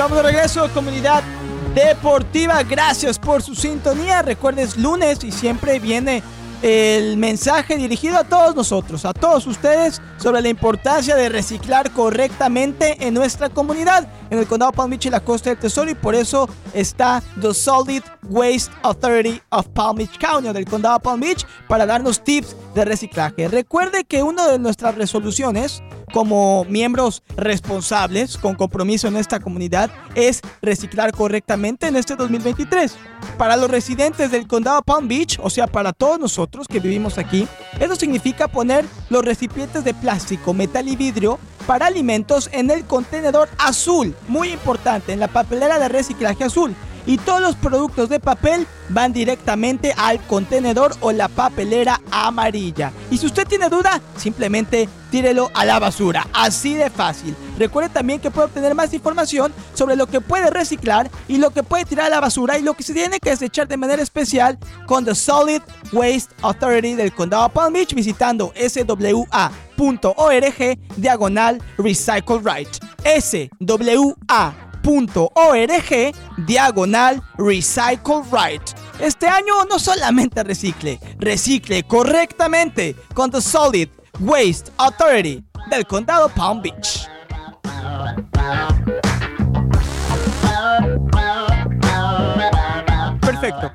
Estamos 0.01 0.17
de 0.17 0.31
regreso, 0.31 0.67
comunidad 0.73 1.21
deportiva. 1.75 2.63
Gracias 2.63 3.19
por 3.19 3.43
su 3.43 3.53
sintonía. 3.53 4.23
Recuerdes 4.23 4.75
lunes 4.75 5.23
y 5.23 5.31
siempre 5.31 5.77
viene 5.77 6.23
el 6.63 7.17
mensaje 7.17 7.77
dirigido 7.77 8.17
a 8.17 8.23
todos 8.23 8.55
nosotros, 8.55 9.05
a 9.05 9.13
todos 9.13 9.45
ustedes, 9.45 10.01
sobre 10.17 10.41
la 10.41 10.49
importancia 10.49 11.15
de 11.15 11.29
reciclar 11.29 11.91
correctamente 11.91 12.97
en 13.05 13.13
nuestra 13.13 13.49
comunidad, 13.49 14.07
en 14.31 14.39
el 14.39 14.47
condado 14.47 14.71
Palm 14.71 14.89
Beach 14.89 15.05
y 15.05 15.11
la 15.11 15.19
costa 15.19 15.51
del 15.51 15.59
Tesoro, 15.59 15.91
y 15.91 15.95
por 15.95 16.15
eso 16.15 16.49
está 16.73 17.21
The 17.39 17.53
Solid 17.53 18.01
Waste 18.27 18.71
Authority 18.81 19.39
of 19.51 19.67
Palm 19.67 19.97
Beach 19.97 20.17
County, 20.17 20.51
del 20.51 20.65
condado 20.65 20.97
Palm 20.99 21.19
Beach, 21.19 21.45
para 21.67 21.85
darnos 21.85 22.23
tips 22.23 22.55
de 22.73 22.85
reciclaje. 22.85 23.47
Recuerde 23.49 24.03
que 24.03 24.23
una 24.23 24.47
de 24.47 24.57
nuestras 24.57 24.95
resoluciones 24.95 25.83
como 26.11 26.65
miembros 26.65 27.23
responsables 27.35 28.37
con 28.37 28.55
compromiso 28.55 29.07
en 29.07 29.17
esta 29.17 29.39
comunidad 29.39 29.89
es 30.15 30.41
reciclar 30.61 31.11
correctamente 31.11 31.87
en 31.87 31.95
este 31.95 32.15
2023. 32.15 32.95
Para 33.37 33.55
los 33.55 33.69
residentes 33.69 34.31
del 34.31 34.47
condado 34.47 34.81
Palm 34.81 35.07
Beach, 35.07 35.39
o 35.41 35.49
sea, 35.49 35.67
para 35.67 35.93
todos 35.93 36.19
nosotros 36.19 36.67
que 36.67 36.79
vivimos 36.79 37.17
aquí, 37.17 37.47
eso 37.79 37.95
significa 37.95 38.47
poner 38.47 38.85
los 39.09 39.23
recipientes 39.23 39.83
de 39.83 39.93
plástico, 39.93 40.53
metal 40.53 40.87
y 40.87 40.95
vidrio 40.95 41.39
para 41.65 41.87
alimentos 41.87 42.49
en 42.51 42.71
el 42.71 42.85
contenedor 42.85 43.49
azul, 43.57 44.15
muy 44.27 44.49
importante, 44.49 45.13
en 45.13 45.19
la 45.19 45.27
papelera 45.27 45.79
de 45.79 45.89
reciclaje 45.89 46.43
azul. 46.43 46.75
Y 47.05 47.17
todos 47.17 47.41
los 47.41 47.55
productos 47.55 48.09
de 48.09 48.19
papel 48.19 48.67
van 48.89 49.13
directamente 49.13 49.93
al 49.97 50.19
contenedor 50.27 50.95
o 51.01 51.11
la 51.11 51.27
papelera 51.27 52.01
amarilla. 52.11 52.91
Y 53.09 53.17
si 53.17 53.25
usted 53.25 53.47
tiene 53.47 53.69
duda, 53.69 54.01
simplemente 54.17 54.89
tírelo 55.09 55.51
a 55.53 55.65
la 55.65 55.79
basura. 55.79 56.27
Así 56.33 56.73
de 56.73 56.89
fácil. 56.89 57.35
Recuerde 57.57 57.89
también 57.89 58.19
que 58.19 58.31
puede 58.31 58.47
obtener 58.47 58.73
más 58.73 58.93
información 58.93 59.53
sobre 59.73 59.95
lo 59.95 60.07
que 60.07 60.21
puede 60.21 60.49
reciclar 60.49 61.11
y 61.27 61.37
lo 61.37 61.51
que 61.51 61.63
puede 61.63 61.85
tirar 61.85 62.07
a 62.07 62.09
la 62.09 62.19
basura 62.19 62.57
y 62.57 62.63
lo 62.63 62.73
que 62.73 62.83
se 62.83 62.93
tiene 62.93 63.19
que 63.19 63.29
desechar 63.31 63.67
de 63.67 63.77
manera 63.77 64.01
especial 64.01 64.57
con 64.87 65.05
The 65.05 65.13
Solid 65.13 65.61
Waste 65.91 66.33
Authority 66.41 66.95
del 66.95 67.13
Condado 67.13 67.49
Palm 67.49 67.73
Beach 67.73 67.93
visitando 67.93 68.53
swa.org 68.55 69.69
diagonal 70.95 71.61
Recycle 71.77 72.39
Right. 72.43 72.69
SWA 73.03 74.70
.org 74.83 76.15
diagonal 76.45 77.21
recycle 77.37 78.23
right. 78.31 78.61
Este 78.99 79.27
año 79.27 79.65
no 79.69 79.79
solamente 79.79 80.43
recicle, 80.43 80.99
recicle 81.17 81.83
correctamente 81.83 82.95
con 83.13 83.31
The 83.31 83.41
Solid 83.41 83.89
Waste 84.19 84.71
Authority 84.77 85.43
del 85.69 85.85
condado 85.87 86.29
Palm 86.29 86.61
Beach. 86.61 87.07
Perfecto. 93.21 93.71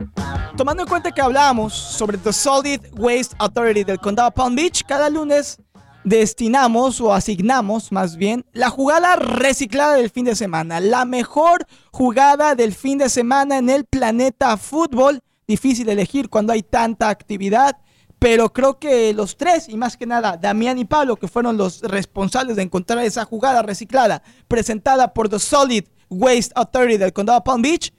Tomando 0.56 0.84
en 0.84 0.88
cuenta 0.88 1.10
que 1.10 1.20
hablamos 1.20 1.74
sobre 1.74 2.16
The 2.16 2.32
Solid 2.32 2.80
Waste 2.92 3.34
Authority 3.38 3.84
del 3.84 3.98
condado 3.98 4.30
Palm 4.30 4.54
Beach, 4.54 4.82
cada 4.86 5.10
lunes 5.10 5.58
destinamos 6.06 7.00
o 7.00 7.12
asignamos 7.12 7.90
más 7.90 8.16
bien 8.16 8.46
la 8.52 8.70
jugada 8.70 9.16
reciclada 9.16 9.94
del 9.94 10.08
fin 10.08 10.24
de 10.24 10.36
semana, 10.36 10.78
la 10.78 11.04
mejor 11.04 11.66
jugada 11.90 12.54
del 12.54 12.72
fin 12.72 12.96
de 12.98 13.08
semana 13.08 13.58
en 13.58 13.68
el 13.68 13.84
planeta 13.84 14.56
fútbol 14.56 15.20
difícil 15.48 15.88
elegir 15.88 16.28
cuando 16.28 16.52
hay 16.52 16.62
tanta 16.62 17.08
actividad, 17.08 17.78
pero 18.20 18.52
creo 18.52 18.78
que 18.78 19.12
los 19.14 19.36
tres, 19.36 19.68
y 19.68 19.76
más 19.76 19.96
que 19.96 20.06
nada 20.06 20.36
Damián 20.36 20.78
y 20.78 20.84
Pablo, 20.84 21.16
que 21.16 21.26
fueron 21.26 21.56
los 21.56 21.82
responsables 21.82 22.54
de 22.54 22.62
encontrar 22.62 23.04
esa 23.04 23.24
jugada 23.24 23.62
reciclada 23.62 24.22
presentada 24.46 25.12
por 25.12 25.28
The 25.28 25.40
Solid 25.40 25.86
Waste 26.08 26.52
Authority 26.54 26.98
del 26.98 27.12
condado 27.12 27.42
Palm 27.42 27.62
Beach, 27.62 27.92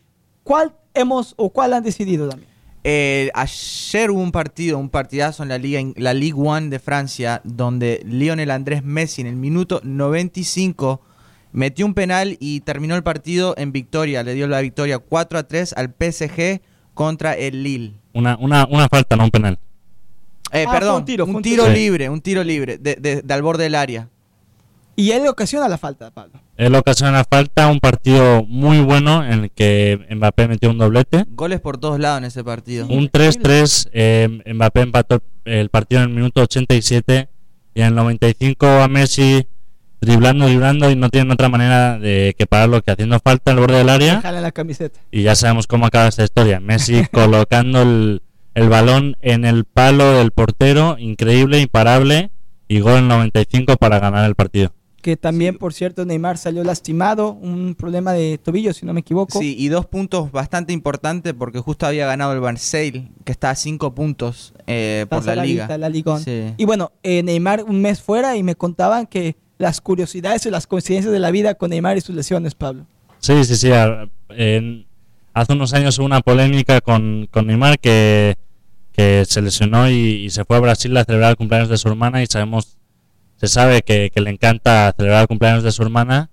¿cuál 0.44 0.74
hemos 0.94 1.34
o 1.36 1.50
cuál 1.50 1.74
han 1.74 1.84
decidido, 1.84 2.26
Damián? 2.28 2.57
Eh, 2.90 3.30
ayer 3.34 4.12
hubo 4.12 4.22
un 4.22 4.32
partido, 4.32 4.78
un 4.78 4.90
partidazo 4.90 5.44
en 5.44 5.50
la 5.50 5.58
Liga, 5.58 5.82
la 5.98 6.14
Ligue 6.14 6.36
1 6.36 6.70
de 6.70 6.80
Francia, 6.80 7.42
donde 7.44 8.02
Lionel 8.06 8.50
Andrés 8.50 8.82
Messi 8.82 9.20
en 9.20 9.28
el 9.28 9.36
minuto 9.36 9.82
95 9.84 11.02
metió 11.52 11.86
un 11.86 11.94
penal 11.94 12.38
y 12.40 12.62
terminó 12.62 12.96
el 12.96 13.04
partido 13.04 13.56
en 13.58 13.74
victoria. 13.74 14.24
Le 14.24 14.36
dio 14.36 14.48
la 14.48 14.62
victoria 14.62 15.00
4 15.00 15.38
a 15.40 15.44
3 15.44 15.74
al 15.74 15.90
PSG 16.00 16.62
contra 16.94 17.34
el 17.34 17.62
Lille. 17.62 17.94
Una, 18.14 18.38
una, 18.40 18.66
una 18.70 18.88
falta, 18.88 19.18
no 19.18 19.26
un 19.26 19.32
penal. 19.32 19.60
Eh, 20.54 20.64
Ah, 20.66 20.72
perdón, 20.72 20.96
un 21.00 21.06
tiro, 21.06 21.26
un 21.26 21.42
libre, 21.74 22.10
un 22.10 22.22
tiro 22.22 22.42
libre, 22.42 22.78
de, 22.78 22.96
de- 22.96 23.22
de 23.22 23.34
al 23.34 23.42
borde 23.42 23.64
del 23.66 23.76
área. 23.76 24.08
Y 25.00 25.12
él 25.12 25.28
ocasiona 25.28 25.70
la 25.70 25.78
falta, 25.78 26.10
Pablo. 26.10 26.40
Él 26.56 26.74
ocasiona 26.74 27.24
falta, 27.24 27.68
un 27.68 27.80
partido 27.80 28.44
muy 28.46 28.80
bueno 28.80 29.24
en 29.24 29.44
el 29.44 29.52
que 29.52 30.00
Mbappé 30.10 30.48
metió 30.48 30.72
un 30.72 30.80
doblete. 30.80 31.24
Goles 31.30 31.62
por 31.62 31.78
todos 31.78 32.00
lados 32.00 32.18
en 32.18 32.24
ese 32.26 32.44
partido. 32.44 32.88
Un 32.88 33.08
3-3, 33.12 33.90
eh, 33.94 34.42
Mbappé 34.56 34.82
empató 34.82 35.22
el 35.46 35.70
partido 35.70 36.02
en 36.02 36.10
el 36.10 36.16
minuto 36.16 36.42
87 36.42 37.30
y 37.76 37.82
en 37.82 37.88
el 37.88 37.94
95 37.96 38.66
a 38.66 38.88
Messi 38.88 39.46
driblando, 40.02 40.48
driblando 40.48 40.90
y 40.90 40.96
no 40.96 41.10
tienen 41.12 41.32
otra 41.32 41.48
manera 41.48 42.00
de 42.00 42.36
que 42.36 42.48
pararlo 42.48 42.82
que 42.82 42.90
haciendo 42.90 43.20
falta 43.20 43.52
al 43.52 43.60
borde 43.60 43.78
del 43.78 43.90
área 43.90 44.22
Jala 44.22 44.42
la 44.42 44.52
camiseta. 44.52 45.00
y 45.12 45.22
ya 45.22 45.36
sabemos 45.36 45.68
cómo 45.68 45.86
acaba 45.86 46.08
esta 46.08 46.24
historia. 46.24 46.60
Messi 46.60 47.06
colocando 47.12 47.84
el, 47.84 48.24
el 48.56 48.68
balón 48.68 49.16
en 49.22 49.46
el 49.46 49.64
palo 49.66 50.14
del 50.14 50.32
portero, 50.32 50.98
increíble, 50.98 51.60
imparable 51.62 52.32
y 52.68 52.80
gol 52.80 52.94
en 52.94 53.04
el 53.04 53.08
95 53.10 53.78
para 53.78 54.00
ganar 54.00 54.26
el 54.26 54.34
partido. 54.34 54.74
Que 55.02 55.16
también, 55.16 55.58
por 55.58 55.74
cierto, 55.74 56.06
Neymar 56.06 56.38
salió 56.38 56.64
lastimado, 56.64 57.32
un 57.34 57.76
problema 57.76 58.14
de 58.14 58.40
tobillo, 58.40 58.74
si 58.74 58.86
no 58.86 58.94
me 58.94 59.02
equivoco. 59.02 59.40
Sí, 59.40 59.56
y 59.58 59.68
dos 59.70 59.86
puntos 59.86 60.32
bastante 60.32 60.74
importantes 60.74 61.34
porque 61.38 61.60
justo 61.60 61.86
había 61.86 62.06
ganado 62.08 62.34
el 62.34 62.42
Marseille, 62.42 63.08
que 63.24 63.32
está 63.32 63.52
a 63.52 63.56
cinco 63.56 63.94
puntos 63.94 64.54
eh, 64.66 65.06
por 65.08 65.20
la 65.20 65.24
saladita 65.36 65.64
liga. 65.66 65.78
la 65.78 65.90
Ligón. 65.90 66.22
Sí. 66.24 66.54
Y 66.58 66.66
bueno, 66.66 66.92
eh, 67.04 67.22
Neymar 67.24 67.64
un 67.64 67.82
mes 67.82 68.02
fuera 68.02 68.36
y 68.36 68.44
me 68.44 68.56
contaban 68.56 69.06
que 69.06 69.36
las 69.60 69.82
curiosidades 69.82 70.46
y 70.46 70.50
las 70.50 70.68
coincidencias 70.68 71.14
de 71.14 71.20
la 71.20 71.32
vida 71.32 71.54
con 71.56 71.70
Neymar 71.70 71.98
y 71.98 72.02
sus 72.02 72.16
lesiones, 72.16 72.56
Pablo. 72.56 72.86
Sí, 73.20 73.46
sí, 73.46 73.56
sí. 73.56 73.70
en- 74.30 74.86
hace 75.34 75.54
unos 75.54 75.74
años 75.74 75.98
hubo 76.00 76.06
una 76.08 76.22
polémica 76.22 76.82
con, 76.82 77.28
con 77.32 77.46
Neymar 77.48 77.80
que, 77.80 78.36
que 78.92 79.24
se 79.28 79.42
lesionó 79.42 79.90
y, 79.90 79.94
y 80.26 80.30
se 80.32 80.44
fue 80.44 80.58
a 80.58 80.60
Brasil 80.60 80.96
a 80.98 81.04
celebrar 81.06 81.30
el 81.32 81.38
cumpleaños 81.38 81.70
de 81.70 81.78
su 81.78 81.88
hermana 81.88 82.22
y 82.24 82.28
sabemos, 82.28 82.77
se 83.38 83.48
sabe 83.48 83.82
que, 83.82 84.12
que 84.14 84.22
le 84.22 84.30
encanta 84.30 84.94
celebrar 84.98 85.22
el 85.22 85.28
cumpleaños 85.28 85.64
de 85.64 85.72
su 85.72 85.82
hermana 85.84 86.30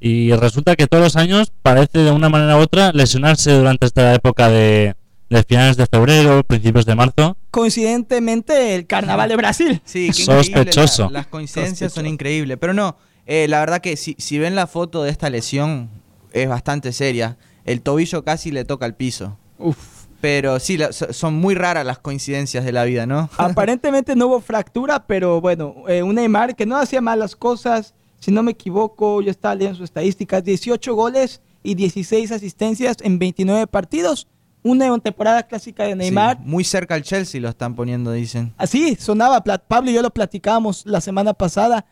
y 0.00 0.32
resulta 0.32 0.76
que 0.76 0.86
todos 0.86 1.02
los 1.02 1.16
años 1.16 1.52
parece 1.62 1.98
de 1.98 2.10
una 2.10 2.28
manera 2.28 2.56
u 2.56 2.60
otra 2.60 2.92
lesionarse 2.92 3.52
durante 3.52 3.86
esta 3.86 4.12
época 4.14 4.50
de, 4.50 4.94
de 5.30 5.42
finales 5.44 5.76
de 5.78 5.86
febrero, 5.86 6.42
principios 6.44 6.84
de 6.84 6.94
marzo. 6.94 7.36
Coincidentemente, 7.50 8.74
el 8.74 8.86
carnaval 8.86 9.28
de 9.28 9.36
Brasil. 9.36 9.80
Sí, 9.84 10.08
qué 10.14 10.24
Sospechoso. 10.24 11.04
la- 11.04 11.10
las 11.20 11.26
coincidencias 11.28 11.92
son 11.92 12.06
increíbles. 12.06 12.58
Pero 12.60 12.74
no, 12.74 12.96
eh, 13.26 13.46
la 13.48 13.60
verdad 13.60 13.80
que 13.80 13.96
si, 13.96 14.14
si 14.18 14.38
ven 14.38 14.54
la 14.54 14.66
foto 14.66 15.02
de 15.02 15.10
esta 15.10 15.30
lesión, 15.30 15.88
es 16.32 16.48
bastante 16.48 16.92
seria. 16.92 17.36
El 17.64 17.80
tobillo 17.80 18.24
casi 18.24 18.50
le 18.50 18.64
toca 18.64 18.84
al 18.84 18.94
piso. 18.96 19.38
Uf. 19.58 19.76
Pero 20.24 20.58
sí, 20.58 20.78
la- 20.78 20.90
son 20.90 21.34
muy 21.34 21.54
raras 21.54 21.84
las 21.84 21.98
coincidencias 21.98 22.64
de 22.64 22.72
la 22.72 22.84
vida, 22.84 23.04
¿no? 23.04 23.28
Aparentemente 23.36 24.16
no 24.16 24.28
hubo 24.28 24.40
fractura, 24.40 25.06
pero 25.06 25.42
bueno, 25.42 25.74
eh, 25.86 26.02
un 26.02 26.14
Neymar 26.14 26.56
que 26.56 26.64
no 26.64 26.78
hacía 26.78 27.02
malas 27.02 27.36
cosas. 27.36 27.92
Si 28.20 28.30
no 28.32 28.42
me 28.42 28.52
equivoco, 28.52 29.20
yo 29.20 29.30
estaba 29.30 29.54
leyendo 29.54 29.76
sus 29.76 29.84
estadísticas: 29.84 30.42
18 30.42 30.94
goles 30.94 31.42
y 31.62 31.74
16 31.74 32.32
asistencias 32.32 32.96
en 33.02 33.18
29 33.18 33.66
partidos. 33.66 34.26
Una 34.62 34.98
temporada 34.98 35.42
clásica 35.42 35.84
de 35.84 35.94
Neymar. 35.94 36.38
Sí, 36.38 36.42
muy 36.46 36.64
cerca 36.64 36.94
al 36.94 37.02
Chelsea 37.02 37.38
lo 37.38 37.50
están 37.50 37.74
poniendo, 37.74 38.10
dicen. 38.12 38.54
Así 38.56 38.96
sonaba, 38.98 39.44
Pla- 39.44 39.58
Pablo 39.58 39.90
y 39.90 39.92
yo 39.92 40.00
lo 40.00 40.08
platicábamos 40.08 40.86
la 40.86 41.02
semana 41.02 41.34
pasada 41.34 41.84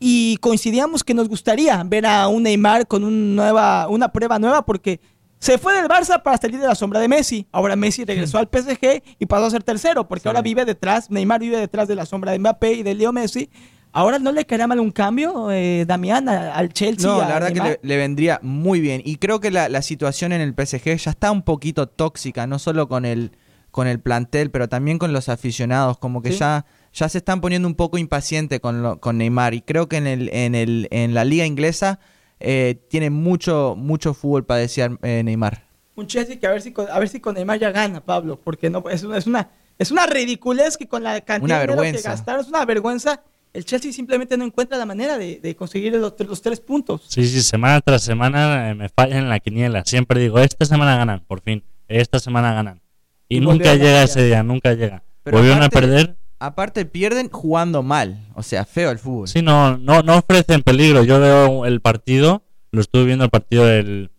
y 0.00 0.38
coincidíamos 0.38 1.04
que 1.04 1.12
nos 1.12 1.28
gustaría 1.28 1.82
ver 1.84 2.06
a 2.06 2.28
un 2.28 2.44
Neymar 2.44 2.86
con 2.86 3.04
un 3.04 3.36
nueva, 3.36 3.88
una 3.88 4.10
prueba 4.10 4.38
nueva 4.38 4.64
porque 4.64 5.00
se 5.44 5.58
fue 5.58 5.74
del 5.74 5.88
Barça 5.88 6.22
para 6.22 6.38
salir 6.38 6.58
de 6.58 6.66
la 6.66 6.74
sombra 6.74 7.00
de 7.00 7.08
Messi. 7.08 7.46
Ahora 7.52 7.76
Messi 7.76 8.04
regresó 8.04 8.38
al 8.38 8.48
PSG 8.48 9.02
y 9.18 9.26
pasó 9.26 9.44
a 9.44 9.50
ser 9.50 9.62
tercero 9.62 10.08
porque 10.08 10.22
Sí. 10.22 10.28
ahora 10.28 10.40
vive 10.40 10.64
detrás, 10.64 11.10
Neymar 11.10 11.40
vive 11.40 11.58
detrás 11.58 11.86
de 11.86 11.94
la 11.94 12.06
sombra 12.06 12.32
de 12.32 12.38
Mbappé 12.38 12.72
y 12.72 12.82
de 12.82 12.94
Leo 12.94 13.12
Messi. 13.12 13.50
Ahora 13.92 14.18
no 14.18 14.32
le 14.32 14.46
caería 14.46 14.66
mal 14.66 14.80
un 14.80 14.90
cambio, 14.90 15.50
eh, 15.52 15.84
Damián, 15.86 16.28
al 16.28 16.72
Chelsea. 16.72 17.08
No, 17.08 17.18
la 17.20 17.28
verdad 17.28 17.52
que 17.52 17.60
le, 17.60 17.80
le 17.82 17.96
vendría 17.98 18.40
muy 18.42 18.80
bien. 18.80 19.02
Y 19.04 19.16
creo 19.16 19.38
que 19.40 19.50
la, 19.50 19.68
la 19.68 19.82
situación 19.82 20.32
en 20.32 20.40
el 20.40 20.54
PSG 20.54 20.96
ya 20.96 21.10
está 21.10 21.30
un 21.30 21.42
poquito 21.42 21.88
tóxica, 21.88 22.46
no 22.46 22.58
solo 22.58 22.88
con 22.88 23.04
el, 23.04 23.32
con 23.70 23.86
el 23.86 24.00
plantel, 24.00 24.50
pero 24.50 24.68
también 24.68 24.98
con 24.98 25.12
los 25.12 25.28
aficionados. 25.28 25.98
Como 25.98 26.22
que 26.22 26.32
Sí. 26.32 26.38
ya, 26.38 26.64
ya 26.92 27.08
se 27.08 27.18
están 27.18 27.40
poniendo 27.40 27.68
un 27.68 27.74
poco 27.74 27.98
impacientes 27.98 28.58
con, 28.60 28.82
lo- 28.82 28.98
con 28.98 29.18
Neymar. 29.18 29.52
Y 29.54 29.60
creo 29.60 29.88
que 29.88 29.98
en, 29.98 30.06
el, 30.08 30.28
en, 30.32 30.54
el, 30.54 30.88
en 30.90 31.12
la 31.14 31.24
liga 31.24 31.44
inglesa 31.46 32.00
eh, 32.44 32.74
tiene 32.88 33.10
mucho, 33.10 33.74
mucho 33.76 34.12
fútbol 34.14 34.44
para 34.44 34.60
desear 34.60 34.98
eh, 35.02 35.22
Neymar. 35.24 35.64
un 35.96 36.06
Chelsea 36.06 36.38
que 36.38 36.46
a 36.46 36.50
ver 36.50 36.60
si 36.62 36.72
con, 36.72 36.88
a 36.90 36.98
ver 36.98 37.08
si 37.08 37.20
con 37.20 37.34
Neymar 37.34 37.58
ya 37.58 37.70
gana, 37.70 38.00
Pablo, 38.04 38.38
porque 38.42 38.68
no 38.70 38.84
es 38.90 39.02
una 39.02 39.16
es 39.18 39.26
una 39.26 39.50
es 39.78 39.90
una 39.90 40.06
ridiculez 40.06 40.76
que 40.76 40.86
con 40.86 41.02
la 41.02 41.20
cantidad 41.22 41.60
de 41.60 41.66
dinero 41.66 41.82
que 41.82 41.86
vergüenza. 41.86 42.10
gastaron 42.10 42.40
es 42.42 42.48
una 42.48 42.64
vergüenza. 42.64 43.22
El 43.52 43.64
Chelsea 43.64 43.92
simplemente 43.92 44.36
no 44.36 44.44
encuentra 44.44 44.76
la 44.76 44.84
manera 44.84 45.16
de, 45.16 45.38
de 45.40 45.54
conseguir 45.54 45.94
los, 45.94 46.14
los 46.18 46.42
tres 46.42 46.58
puntos. 46.60 47.02
Sí, 47.08 47.24
sí, 47.26 47.40
semana 47.40 47.80
tras 47.80 48.02
semana 48.02 48.70
eh, 48.70 48.74
me 48.74 48.88
fallan 48.88 49.18
en 49.18 49.28
la 49.28 49.38
quiniela. 49.38 49.84
Siempre 49.84 50.18
digo, 50.20 50.40
esta 50.40 50.64
semana 50.64 50.96
ganan, 50.96 51.20
por 51.26 51.40
fin. 51.40 51.62
Esta 51.86 52.18
semana 52.18 52.52
ganan. 52.52 52.80
Y, 53.28 53.36
Y 53.36 53.40
nunca 53.40 53.74
llega 53.74 54.02
ese 54.02 54.24
día, 54.24 54.42
nunca 54.42 54.74
llega. 54.74 55.04
Pero 55.22 55.36
Volvieron 55.38 55.62
a 55.62 55.68
perder. 55.68 56.16
Aparte 56.46 56.84
pierden 56.84 57.30
jugando 57.30 57.82
mal, 57.82 58.26
o 58.34 58.42
sea, 58.42 58.64
feo 58.64 58.90
el 58.90 58.98
fútbol. 58.98 59.28
Sí, 59.28 59.40
no, 59.42 59.78
no, 59.78 60.02
no 60.02 60.18
ofrecen 60.18 60.62
peligro. 60.62 61.02
Yo 61.04 61.18
veo 61.20 61.64
el 61.64 61.80
partido, 61.80 62.42
lo 62.70 62.80
estuve 62.80 63.04
viendo 63.04 63.24
el 63.24 63.30
partido 63.30 63.64
del, 63.64 64.10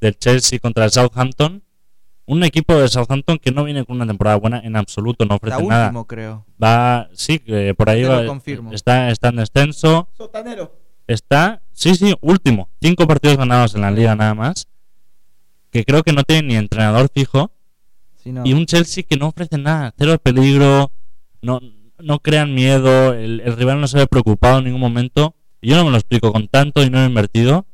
del 0.00 0.16
Chelsea 0.18 0.58
contra 0.60 0.84
el 0.84 0.90
Southampton. 0.92 1.62
Un 2.24 2.44
equipo 2.44 2.76
de 2.76 2.86
Southampton 2.88 3.38
que 3.38 3.50
no 3.50 3.64
viene 3.64 3.84
con 3.84 3.96
una 3.96 4.06
temporada 4.06 4.36
buena 4.36 4.60
en 4.60 4.76
absoluto, 4.76 5.24
no 5.24 5.34
Está 5.34 5.46
ofrece 5.56 5.68
nada. 5.68 5.86
último, 5.86 6.06
creo. 6.06 6.46
Va, 6.62 7.08
sí, 7.14 7.40
que 7.40 7.74
por 7.74 7.90
ahí 7.90 8.02
Te 8.02 8.08
lo 8.08 8.14
va, 8.20 8.26
confirmo. 8.26 8.72
está, 8.72 9.10
está 9.10 9.28
en 9.30 9.36
descenso. 9.36 10.08
Sotanero. 10.16 10.72
Está, 11.08 11.62
sí, 11.72 11.96
sí, 11.96 12.14
último. 12.20 12.68
Cinco 12.80 13.08
partidos 13.08 13.36
ganados 13.38 13.74
en 13.74 13.80
la 13.80 13.90
liga 13.90 14.14
nada 14.14 14.34
más. 14.34 14.68
Que 15.72 15.84
creo 15.84 16.04
que 16.04 16.12
no 16.12 16.22
tiene 16.22 16.46
ni 16.48 16.54
entrenador 16.54 17.10
fijo. 17.12 17.50
Sí, 18.22 18.30
no. 18.30 18.42
Y 18.46 18.52
un 18.52 18.66
Chelsea 18.66 19.02
que 19.02 19.16
no 19.16 19.26
ofrece 19.28 19.58
nada. 19.58 19.92
Cero 19.98 20.16
peligro. 20.22 20.92
No, 21.42 21.60
no 21.98 22.18
crean 22.20 22.54
miedo. 22.54 23.12
El, 23.14 23.40
el 23.40 23.56
rival 23.56 23.80
no 23.80 23.86
se 23.88 23.98
ve 23.98 24.06
preocupado 24.06 24.58
en 24.58 24.64
ningún 24.64 24.80
momento. 24.80 25.34
Y 25.60 25.70
yo 25.70 25.76
no 25.76 25.84
me 25.84 25.90
lo 25.90 25.96
explico 25.96 26.32
con 26.32 26.48
tanto 26.48 26.80
dinero 26.82 27.04
invertido. 27.04 27.66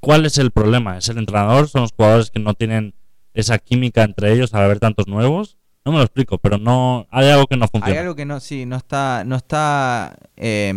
¿Cuál 0.00 0.26
es 0.26 0.38
el 0.38 0.50
problema? 0.50 0.96
¿Es 0.98 1.08
el 1.08 1.18
entrenador? 1.18 1.68
¿Son 1.68 1.82
los 1.82 1.92
jugadores 1.92 2.30
que 2.30 2.40
no 2.40 2.54
tienen 2.54 2.94
esa 3.34 3.58
química 3.58 4.02
entre 4.02 4.32
ellos 4.32 4.54
al 4.54 4.62
haber 4.64 4.78
tantos 4.80 5.06
nuevos? 5.08 5.58
No 5.84 5.92
me 5.92 5.98
lo 5.98 6.04
explico, 6.04 6.38
pero 6.38 6.58
no 6.58 7.06
hay 7.10 7.28
algo 7.28 7.46
que 7.46 7.56
no 7.56 7.64
Hay 7.64 7.68
funciona. 7.70 8.00
algo 8.00 8.14
que 8.14 8.24
no, 8.26 8.38
sí, 8.40 8.66
no 8.66 8.76
está, 8.76 9.24
no 9.24 9.36
está, 9.36 10.16
eh, 10.36 10.74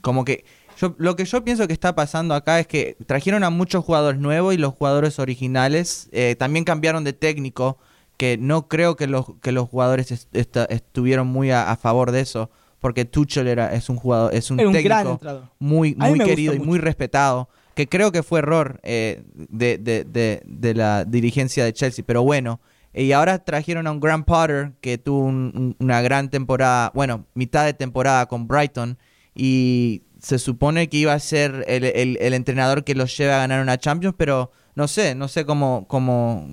como 0.00 0.24
que, 0.24 0.44
yo, 0.80 0.94
lo 0.98 1.16
que 1.16 1.24
yo 1.24 1.44
pienso 1.44 1.66
que 1.66 1.72
está 1.72 1.94
pasando 1.94 2.34
acá 2.34 2.60
es 2.60 2.66
que 2.66 2.96
trajeron 3.06 3.42
a 3.44 3.50
muchos 3.50 3.84
jugadores 3.84 4.20
nuevos 4.20 4.54
y 4.54 4.58
los 4.58 4.74
jugadores 4.74 5.18
originales 5.18 6.08
eh, 6.12 6.36
también 6.38 6.64
cambiaron 6.64 7.02
de 7.04 7.12
técnico, 7.12 7.78
que 8.22 8.38
no 8.38 8.68
creo 8.68 8.94
que 8.94 9.08
los, 9.08 9.26
que 9.42 9.50
los 9.50 9.68
jugadores 9.68 10.12
est- 10.12 10.32
estuvieron 10.70 11.26
muy 11.26 11.50
a, 11.50 11.72
a 11.72 11.76
favor 11.76 12.12
de 12.12 12.20
eso, 12.20 12.50
porque 12.78 13.04
Tuchel 13.04 13.48
era, 13.48 13.74
es 13.74 13.88
un 13.88 13.96
jugador, 13.96 14.32
es 14.32 14.48
un 14.52 14.60
técnico 14.72 15.18
muy, 15.58 15.96
muy 16.10 16.18
querido 16.28 16.52
y 16.54 16.58
muy 16.68 16.78
respetado, 16.78 17.48
que 17.74 17.88
creo 17.88 18.12
que 18.12 18.22
fue 18.22 18.38
error 18.38 18.78
eh, 18.84 19.24
de, 19.34 19.76
de- 19.78 20.04
de- 20.04 20.40
de 20.46 20.74
la 20.74 21.04
dirigencia 21.04 21.64
de 21.64 21.72
Chelsea, 21.72 22.04
pero 22.06 22.22
bueno. 22.22 22.60
Y 22.94 23.10
ahora 23.10 23.42
trajeron 23.42 23.88
a 23.88 23.90
un 23.90 23.98
Graham 23.98 24.22
Potter 24.22 24.70
que 24.80 24.98
tuvo 24.98 25.24
un- 25.24 25.52
un- 25.56 25.76
una 25.80 26.00
gran 26.00 26.30
temporada, 26.30 26.92
bueno, 26.94 27.26
mitad 27.34 27.64
de 27.64 27.74
temporada 27.74 28.26
con 28.26 28.46
Brighton 28.46 28.98
y 29.34 30.02
se 30.20 30.38
supone 30.38 30.88
que 30.88 30.98
iba 30.98 31.12
a 31.12 31.18
ser 31.18 31.64
el, 31.66 31.82
el- 31.82 32.18
el 32.20 32.34
entrenador 32.34 32.84
que 32.84 32.94
los 32.94 33.16
lleve 33.16 33.32
a 33.32 33.38
ganar 33.38 33.60
una 33.62 33.78
Champions, 33.78 34.14
pero 34.16 34.52
no 34.76 34.86
sé, 34.86 35.16
no 35.16 35.26
sé 35.26 35.44
cómo, 35.44 35.86
cómo, 35.88 36.46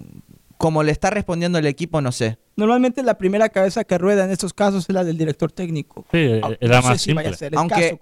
cómo 0.59 0.83
le 0.83 0.91
está 0.91 1.09
respondiendo 1.09 1.57
el 1.57 1.65
equipo, 1.65 2.01
no 2.01 2.11
sé. 2.11 2.37
Normalmente 2.57 3.01
la 3.01 3.17
primera 3.17 3.47
cabeza 3.47 3.85
que 3.85 3.97
rueda 3.97 4.25
en 4.25 4.31
estos 4.31 4.53
casos 4.53 4.83
es 4.89 4.93
la 4.93 5.05
del 5.05 5.17
director 5.17 5.49
técnico. 5.53 6.05
Sí, 6.11 6.17
era 6.17 6.41
no 6.75 6.81
sé 6.81 6.87
más 6.89 7.01
si 7.01 7.05
simple. 7.05 7.27
a 7.29 7.33
ser 7.33 7.53
el 7.53 7.57
Aunque, 7.57 7.97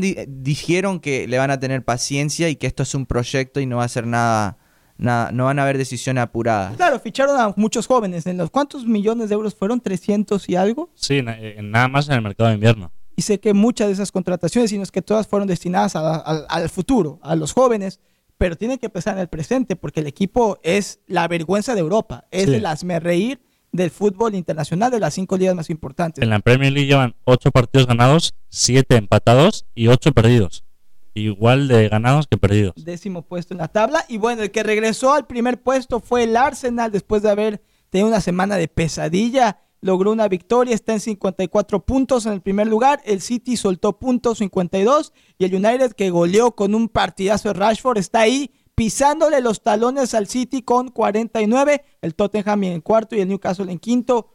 di- 0.00 0.16
dijeron 0.28 1.00
que 1.00 1.26
le 1.26 1.36
van 1.38 1.50
a 1.50 1.58
tener 1.58 1.84
paciencia 1.84 2.48
y 2.48 2.54
que 2.54 2.68
esto 2.68 2.84
es 2.84 2.94
un 2.94 3.06
proyecto 3.06 3.58
y 3.58 3.66
no 3.66 3.78
va 3.78 3.84
a 3.84 3.88
ser 3.88 4.06
nada, 4.06 4.56
nada, 4.96 5.32
no 5.32 5.46
van 5.46 5.58
a 5.58 5.62
haber 5.64 5.78
decisiones 5.78 6.22
apuradas. 6.22 6.76
Claro, 6.76 7.00
ficharon 7.00 7.38
a 7.40 7.52
muchos 7.56 7.88
jóvenes. 7.88 8.24
¿En 8.26 8.36
los 8.36 8.50
cuántos 8.50 8.86
millones 8.86 9.28
de 9.28 9.34
euros 9.34 9.56
fueron? 9.56 9.82
¿300 9.82 10.48
y 10.48 10.54
algo? 10.54 10.90
Sí, 10.94 11.22
na- 11.22 11.36
eh, 11.40 11.58
nada 11.60 11.88
más 11.88 12.08
en 12.08 12.14
el 12.14 12.22
mercado 12.22 12.48
de 12.50 12.54
invierno. 12.54 12.92
Y 13.16 13.22
sé 13.22 13.40
que 13.40 13.52
muchas 13.52 13.88
de 13.88 13.94
esas 13.94 14.12
contrataciones, 14.12 14.70
sino 14.70 14.84
es 14.84 14.92
que 14.92 15.02
todas 15.02 15.26
fueron 15.26 15.48
destinadas 15.48 15.96
a- 15.96 16.14
a- 16.16 16.46
al 16.48 16.68
futuro, 16.68 17.18
a 17.22 17.34
los 17.34 17.52
jóvenes, 17.52 17.98
pero 18.38 18.56
tienen 18.56 18.78
que 18.78 18.88
pensar 18.90 19.14
en 19.14 19.20
el 19.20 19.28
presente, 19.28 19.76
porque 19.76 20.00
el 20.00 20.06
equipo 20.06 20.58
es 20.62 21.00
la 21.06 21.26
vergüenza 21.28 21.74
de 21.74 21.80
Europa, 21.80 22.26
es 22.30 22.44
Sí. 22.46 22.54
el 22.54 23.00
reír 23.00 23.40
del 23.72 23.90
fútbol 23.90 24.34
internacional 24.34 24.90
de 24.90 25.00
las 25.00 25.14
cinco 25.14 25.36
ligas 25.36 25.54
más 25.54 25.70
importantes. 25.70 26.22
En 26.22 26.30
la 26.30 26.38
Premier 26.40 26.72
League 26.72 26.88
llevan 26.88 27.14
8 27.24 27.50
partidos 27.50 27.86
ganados, 27.86 28.34
7 28.48 28.96
empatados 28.96 29.66
y 29.74 29.88
8 29.88 30.12
perdidos. 30.12 30.64
Igual 31.14 31.66
de 31.68 31.88
ganados 31.88 32.26
que 32.26 32.36
perdidos. 32.36 32.74
décimo 32.76 33.22
puesto 33.22 33.54
en 33.54 33.58
la 33.58 33.68
tabla. 33.68 34.04
Y 34.08 34.18
bueno, 34.18 34.42
el 34.42 34.50
que 34.50 34.62
regresó 34.62 35.14
al 35.14 35.26
primer 35.26 35.62
puesto 35.62 36.00
fue 36.00 36.24
el 36.24 36.36
Arsenal 36.36 36.92
después 36.92 37.22
de 37.22 37.30
haber 37.30 37.62
tenido 37.90 38.08
una 38.08 38.20
semana 38.20 38.56
de 38.56 38.68
pesadilla. 38.68 39.58
Logró 39.80 40.12
una 40.12 40.28
victoria, 40.28 40.74
está 40.74 40.94
en 40.94 41.00
54 41.00 41.84
puntos 41.84 42.26
en 42.26 42.32
el 42.32 42.40
primer 42.40 42.66
lugar. 42.66 43.00
El 43.04 43.20
City 43.20 43.56
soltó 43.56 43.98
puntos 43.98 44.38
52 44.38 45.12
y 45.38 45.44
el 45.44 45.54
United 45.54 45.92
que 45.92 46.10
goleó 46.10 46.52
con 46.52 46.74
un 46.74 46.88
partidazo 46.88 47.48
de 47.48 47.54
Rashford 47.54 47.98
está 47.98 48.20
ahí 48.20 48.50
pisándole 48.74 49.40
los 49.40 49.62
talones 49.62 50.14
al 50.14 50.28
City 50.28 50.62
con 50.62 50.88
49. 50.88 51.84
El 52.02 52.14
Tottenham 52.14 52.64
en 52.64 52.80
cuarto 52.80 53.16
y 53.16 53.20
el 53.20 53.28
Newcastle 53.28 53.70
en 53.70 53.78
quinto. 53.78 54.28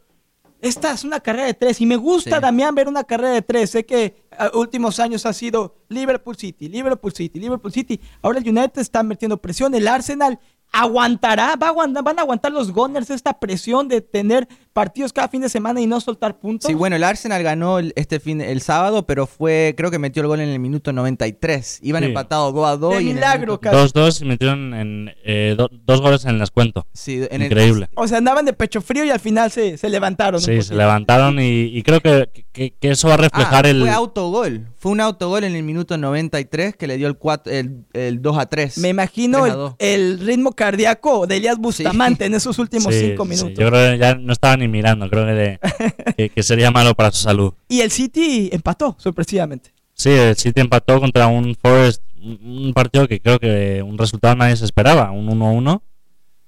Esta 0.60 0.92
es 0.92 1.02
una 1.02 1.18
carrera 1.18 1.46
de 1.46 1.54
tres 1.54 1.80
y 1.80 1.86
me 1.86 1.96
gusta, 1.96 2.36
Sí. 2.36 2.42
Damián, 2.42 2.72
ver 2.74 2.86
una 2.86 3.02
carrera 3.02 3.32
de 3.32 3.42
tres. 3.42 3.70
Sé 3.70 3.84
que 3.84 4.22
a 4.30 4.56
últimos 4.56 5.00
años 5.00 5.26
ha 5.26 5.32
sido 5.32 5.74
Liverpool 5.88 6.36
City, 6.36 6.68
Liverpool 6.68 7.12
City, 7.12 7.40
Liverpool 7.40 7.72
City. 7.72 8.00
Ahora 8.22 8.38
el 8.38 8.48
United 8.48 8.80
está 8.80 9.02
metiendo 9.02 9.38
presión. 9.38 9.74
El 9.74 9.88
Arsenal 9.88 10.38
aguantará, 10.72 11.56
va 11.56 11.66
a 11.66 11.70
aguantar, 11.70 12.02
van 12.02 12.18
a 12.18 12.22
aguantar 12.22 12.52
los 12.52 12.72
Gunners 12.72 13.10
esta 13.10 13.38
presión 13.40 13.88
de 13.88 14.00
tener 14.00 14.48
partidos 14.72 15.12
cada 15.12 15.28
fin 15.28 15.40
de 15.42 15.48
semana 15.48 15.80
y 15.80 15.86
no 15.86 16.00
soltar 16.00 16.38
puntos. 16.38 16.68
Sí, 16.68 16.74
bueno, 16.74 16.96
el 16.96 17.04
Arsenal 17.04 17.42
ganó 17.42 17.78
el- 17.78 17.92
este 17.96 18.20
fin 18.20 18.40
el 18.40 18.60
sábado, 18.60 19.06
pero 19.06 19.26
fue 19.26 19.74
creo 19.76 19.90
que 19.90 19.98
metió 19.98 20.22
el 20.22 20.28
gol 20.28 20.40
en 20.40 20.48
el 20.48 20.58
minuto 20.58 20.92
93. 20.92 21.78
Iban 21.82 22.02
Sí. 22.02 22.08
empatados 22.08 22.54
2 22.54 22.66
a 22.66 22.76
2 22.76 22.94
De 22.96 23.02
y 23.02 23.08
el 23.10 23.14
milagro, 23.14 23.40
minuto- 23.40 23.60
casi. 23.60 23.76
2-2 23.76 24.20
y 24.22 24.24
metieron 24.24 24.74
en, 24.74 25.10
eh, 25.24 25.54
do- 25.56 25.70
dos 25.84 26.00
goles 26.00 26.24
en 26.24 26.30
el 26.32 26.38
descuento. 26.38 26.86
Sí, 26.92 27.20
en 27.30 27.42
el- 27.42 27.46
Increíble. 27.52 27.88
O 27.94 28.06
sea, 28.08 28.18
andaban 28.18 28.44
de 28.44 28.52
pecho 28.52 28.80
frío 28.80 29.04
y 29.04 29.10
al 29.10 29.20
final 29.20 29.50
se, 29.50 29.76
se 29.76 29.88
levantaron. 29.88 30.40
Sí, 30.40 30.62
se 30.62 30.74
levantaron 30.74 31.38
y, 31.40 31.64
y 31.64 31.82
creo 31.82 32.00
que, 32.00 32.28
que- 32.52 32.72
que 32.78 32.90
eso 32.90 33.08
va 33.08 33.14
a 33.14 33.18
reflejar 33.18 33.66
Ah, 33.66 33.70
el... 33.70 33.80
Fue 33.80 33.90
autogol. 33.90 34.68
Fue 34.76 34.90
un 34.92 35.00
autogol 35.00 35.44
en 35.44 35.54
el 35.54 35.62
minuto 35.62 35.96
93 35.98 36.76
que 36.76 36.86
le 36.86 36.96
dio 36.96 37.06
el, 37.08 37.18
cuat- 37.18 37.46
el, 37.50 37.84
el 37.92 38.20
2 38.22 38.38
a 38.38 38.46
3. 38.46 38.78
Me 38.78 38.88
imagino 38.88 39.40
3 39.42 39.50
a 39.50 39.54
el, 39.54 39.60
2. 39.60 39.74
el 39.78 40.18
ritmo 40.20 40.52
cardíaco 40.52 41.26
de 41.26 41.36
Elías 41.36 41.58
Bustamante 41.58 42.24
en 42.26 42.34
esos 42.34 42.58
últimos 42.58 42.94
Sí, 42.94 43.08
cinco 43.10 43.24
sí, 43.24 43.30
minutos. 43.30 43.52
yo 43.58 43.68
creo 43.68 43.92
que 43.92 43.98
ya 43.98 44.14
no 44.14 44.32
estaba 44.32 44.56
ni 44.62 44.68
mirando, 44.68 45.08
creo 45.10 45.26
que, 45.26 45.32
de- 45.32 45.60
que, 46.16 46.28
que 46.30 46.42
sería 46.42 46.70
malo 46.70 46.94
para 46.94 47.10
su 47.12 47.22
salud. 47.22 47.52
Y 47.68 47.80
el 47.80 47.90
City 47.90 48.48
empató, 48.52 48.96
sorpresivamente. 48.98 49.72
Sí, 49.94 50.10
el 50.10 50.36
City 50.36 50.60
empató 50.62 50.98
contra 51.00 51.26
un 51.26 51.54
Forest, 51.54 52.02
un 52.22 52.72
partido 52.74 53.06
que 53.06 53.20
creo 53.20 53.38
que 53.38 53.82
un 53.82 53.98
resultado 53.98 54.34
nadie 54.34 54.56
se 54.56 54.64
esperaba, 54.64 55.10
un 55.10 55.28
1-1. 55.28 55.82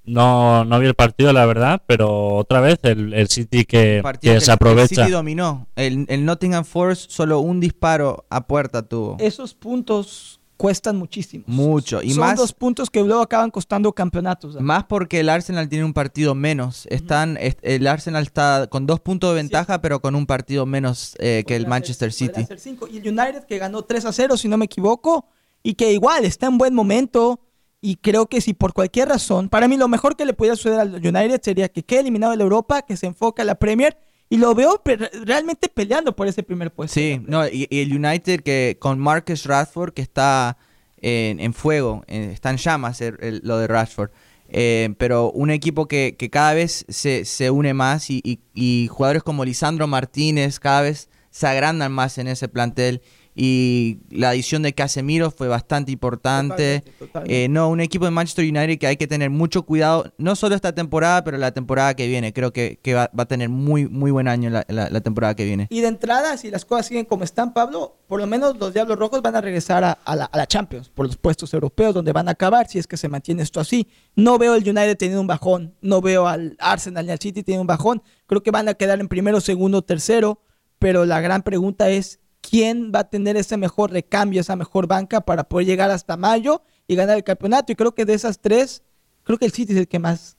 No, 0.07 0.65
no 0.67 0.79
vi 0.81 0.87
el 0.87 0.95
partido, 0.95 1.33
la 1.33 1.47
verdad, 1.47 1.83
pero 1.87 2.35
otra 2.35 2.61
vez 2.61 2.79
el, 2.83 3.15
el 3.15 3.29
City 3.29 3.65
que, 3.65 4.03
que 4.21 4.33
que 4.35 4.41
se 4.43 4.53
aprovecha. 4.53 4.95
El 5.03 5.07
City 5.07 5.11
dominó. 5.11 5.67
El, 5.77 6.05
el 6.09 6.25
Nottingham 6.27 6.65
Forest 6.67 7.11
solo 7.11 7.39
un 7.41 7.59
disparo 7.59 8.27
a 8.29 8.47
puerta 8.47 8.87
tuvo. 8.87 9.17
Esos 9.19 9.55
puntos 9.55 10.41
cuestan 10.57 10.97
muchísimo. 10.97 11.45
Mucho, 11.47 12.03
y 12.03 12.11
Son 12.11 12.21
más- 12.21 12.37
dos 12.39 12.53
puntos 12.53 12.91
que 12.91 13.03
luego 13.03 13.23
acaban 13.23 13.51
costando 13.51 13.93
campeonatos. 13.93 14.61
Más 14.61 14.85
porque 14.85 15.21
el 15.21 15.29
Arsenal 15.29 15.69
tiene 15.69 15.85
un 15.85 15.93
partido 15.93 16.35
menos. 16.35 16.87
Están, 16.91 17.37
est- 17.39 17.59
el 17.63 17.87
Arsenal 17.87 18.23
está 18.23 18.69
con 18.71 18.87
dos 18.87 19.01
puntos 19.01 19.31
de 19.31 19.37
ventaja, 19.37 19.81
pero 19.81 20.01
con 20.01 20.15
un 20.15 20.27
partido 20.27 20.67
menos 20.67 21.17
eh, 21.19 21.45
que 21.47 21.57
el 21.57 21.67
Manchester 21.67 22.13
City. 22.13 22.47
cinco. 22.59 22.87
Y 22.89 22.99
el 22.99 23.09
United 23.09 23.45
que 23.45 23.59
ganó 23.59 23.83
3 23.83 24.05
a 24.05 24.13
0, 24.13 24.37
si 24.37 24.49
no 24.49 24.57
me 24.57 24.67
equivoco, 24.67 25.27
y 25.63 25.75
que 25.75 25.93
igual 25.93 26.25
está 26.25 26.47
en 26.47 26.59
buen 26.59 26.75
momento. 26.75 27.41
Y 27.81 27.97
creo 27.97 28.27
que 28.29 28.41
si 28.41 28.55
por 28.55 28.73
cualquier 28.73 29.09
razón, 29.11 29.51
para 29.51 29.69
mí 29.69 29.77
lo 29.77 29.89
mejor 29.89 30.17
que 30.17 30.25
le 30.25 30.33
pudiera 30.33 30.57
suceder 30.57 30.81
al 30.81 30.95
United 30.95 31.41
sería 31.43 31.69
que 31.69 31.83
quede 31.83 32.01
eliminado 32.01 32.31
de 32.31 32.39
la 32.39 32.45
Europa, 32.45 32.81
que 32.81 32.97
se 32.97 33.07
enfoque 33.07 33.43
a 33.43 33.45
la 33.45 33.57
Premier. 33.57 33.99
Y 34.35 34.37
lo 34.37 34.53
veo 34.53 34.83
realmente 35.25 35.69
peleando 35.69 36.17
por 36.17 36.27
ese 36.27 36.43
primer 36.43 36.73
puesto. 36.73 36.93
Sí, 36.95 37.21
no, 37.25 37.47
y, 37.47 37.69
el 37.71 37.97
United 37.97 38.41
que 38.41 38.77
con 38.81 38.99
Marcus 38.99 39.45
Rashford 39.47 39.93
que 39.95 40.03
está 40.03 40.57
en, 41.01 41.39
en 41.39 41.55
fuego, 41.55 42.03
eh, 42.09 42.31
está 42.33 42.51
en 42.51 42.57
llamas 42.57 43.01
el- 43.01 43.41
lo 43.45 43.59
de 43.59 43.69
Rashford. 43.69 44.11
Eh, 44.49 44.93
pero 44.99 45.31
un 45.31 45.51
equipo 45.51 45.87
que, 45.87 46.17
cada 46.33 46.53
vez 46.53 46.85
se, 46.89 47.25
se 47.25 47.51
une 47.51 47.75
más 47.75 48.11
y- 48.11 48.41
y 48.55 48.89
jugadores 48.91 49.23
como 49.23 49.45
Lisandro 49.45 49.87
Martínez 49.87 50.59
cada 50.59 50.83
vez 50.83 51.09
se 51.31 51.47
agrandan 51.47 51.93
más 51.93 52.19
en 52.19 52.27
ese 52.27 52.49
plantel. 52.49 53.03
Y 53.35 53.99
la 54.11 54.31
adición 54.31 54.63
de 54.63 54.73
Casemiro 54.75 55.31
fue 55.33 55.49
bastante 55.49 55.91
importante. 55.91 56.81
Totalmente, 56.81 56.93
totalmente. 56.99 57.45
Eh, 57.45 57.49
no, 57.49 57.69
un 57.69 57.81
equipo 57.81 58.05
de 58.05 58.13
Manchester 58.13 58.45
United 58.45 58.79
que 58.79 58.87
hay 58.87 58.97
que 58.97 59.07
tener 59.09 59.29
mucho 59.31 59.65
cuidado, 59.65 60.13
no 60.19 60.37
solo 60.37 60.55
esta 60.55 60.73
temporada, 60.73 61.25
pero 61.25 61.37
la 61.37 61.53
temporada 61.53 61.95
que 61.95 62.07
viene. 62.07 62.33
Creo 62.33 62.53
que, 62.53 62.79
que 62.83 62.95
va, 62.95 63.11
va 63.19 63.25
a 63.25 63.27
tener 63.27 63.49
muy, 63.49 63.89
muy 63.89 64.11
buen 64.13 64.29
año 64.29 64.51
la- 64.51 64.65
la- 64.69 64.89
la 64.89 65.01
temporada 65.01 65.35
que 65.35 65.45
viene. 65.45 65.67
Y 65.71 65.81
de 65.81 65.89
entrada, 65.89 66.37
si 66.37 66.51
las 66.51 66.65
cosas 66.65 66.87
siguen 66.87 67.05
como 67.07 67.25
están, 67.25 67.53
Pablo, 67.53 67.99
por 68.07 68.21
lo 68.21 68.27
menos 68.27 68.57
los 68.57 68.73
Diablos 68.73 68.99
Rojos 68.99 69.21
van 69.21 69.35
a 69.35 69.41
regresar 69.41 69.83
a, 69.83 69.93
a 70.05 70.15
la, 70.15 70.25
a 70.27 70.37
la 70.37 70.47
Champions 70.47 70.89
por 70.91 71.07
los 71.07 71.17
puestos 71.17 71.53
europeos 71.55 71.93
donde 71.95 72.13
van 72.13 72.29
a 72.29 72.33
acabar 72.33 72.69
si 72.69 72.79
es 72.79 72.87
que 72.87 72.97
se 72.97 73.09
mantiene 73.09 73.43
esto 73.43 73.59
así. 73.59 73.89
No 74.15 74.39
veo 74.39 74.55
el 74.55 74.63
United 74.63 74.97
teniendo 74.97 75.21
un 75.21 75.27
bajón, 75.27 75.75
no 75.81 76.01
veo 76.01 76.29
al 76.29 76.57
Arsenal 76.61 77.05
ni 77.07 77.11
al 77.13 77.19
City 77.19 77.43
teniendo 77.43 77.63
un 77.63 77.67
bajón. 77.67 78.03
Creo 78.27 78.43
que 78.43 78.51
van 78.53 78.69
a 78.69 78.75
quedar 78.75 79.01
en 79.01 79.09
primero, 79.09 79.41
segundo, 79.41 79.83
tercero, 79.83 80.41
pero 80.79 81.05
la 81.05 81.21
gran 81.21 81.43
pregunta 81.43 81.89
es 81.91 82.21
quién 82.49 82.93
va 82.95 83.01
a 83.01 83.11
tener 83.11 83.37
ese 83.37 83.57
mejor 83.57 83.91
recambio, 83.93 84.41
esa 84.41 84.57
mejor 84.57 84.87
banca 84.87 85.21
para 85.23 85.45
poder 85.45 85.67
llegar 85.67 85.91
hasta 85.91 86.17
mayo 86.17 86.63
y 86.87 86.95
ganar 86.95 87.17
el 87.17 87.25
campeonato. 87.25 87.73
Y 87.73 87.77
creo 87.77 87.95
que 87.95 88.05
de 88.05 88.15
esas 88.15 88.39
tres, 88.41 88.83
creo 89.23 89.39
que 89.39 89.47
el 89.47 89.53
City 89.53 89.73
es 89.73 89.79
el 89.79 89.89
que 89.89 89.99
más 89.99 90.37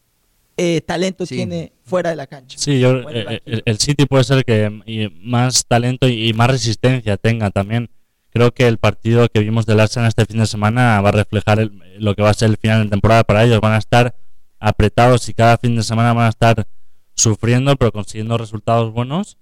eh, 0.58 0.82
talento 0.82 1.26
Sí. 1.26 1.36
tiene 1.36 1.74
fuera 1.84 2.12
de 2.12 2.16
la 2.16 2.28
cancha. 2.28 2.58
Sí, 2.58 2.80
yo, 2.80 3.10
eh, 3.10 3.42
el, 3.46 3.64
el 3.66 3.78
City 3.80 4.06
puede 4.06 4.24
ser 4.24 4.46
que 4.46 4.82
y 4.86 5.10
más 5.28 5.66
talento 5.66 6.08
y, 6.08 6.30
y 6.30 6.34
más 6.34 6.50
resistencia 6.50 7.18
tenga 7.18 7.50
también. 7.50 7.90
Creo 8.30 8.54
que 8.54 8.68
el 8.68 8.78
partido 8.78 9.28
que 9.30 9.40
vimos 9.40 9.66
del 9.66 9.80
Arsenal 9.80 10.08
este 10.10 10.26
fin 10.26 10.40
de 10.40 10.46
semana 10.46 11.02
va 11.02 11.10
a 11.10 11.14
reflejar 11.14 11.60
el- 11.60 11.82
lo 12.00 12.16
que 12.16 12.22
va 12.22 12.30
a 12.30 12.34
ser 12.34 12.50
el 12.50 12.58
final 12.58 12.84
de 12.84 12.90
temporada 12.90 13.24
para 13.24 13.44
ellos. 13.44 13.60
Van 13.62 13.74
a 13.74 13.78
estar 13.78 14.16
apretados 14.60 15.28
y 15.30 15.34
cada 15.34 15.58
fin 15.58 15.76
de 15.76 15.84
semana 15.84 16.14
van 16.14 16.26
a 16.28 16.30
estar 16.30 16.68
sufriendo, 17.16 17.76
pero 17.78 17.92
consiguiendo 17.92 18.38
resultados 18.38 18.92
buenos 18.94 19.38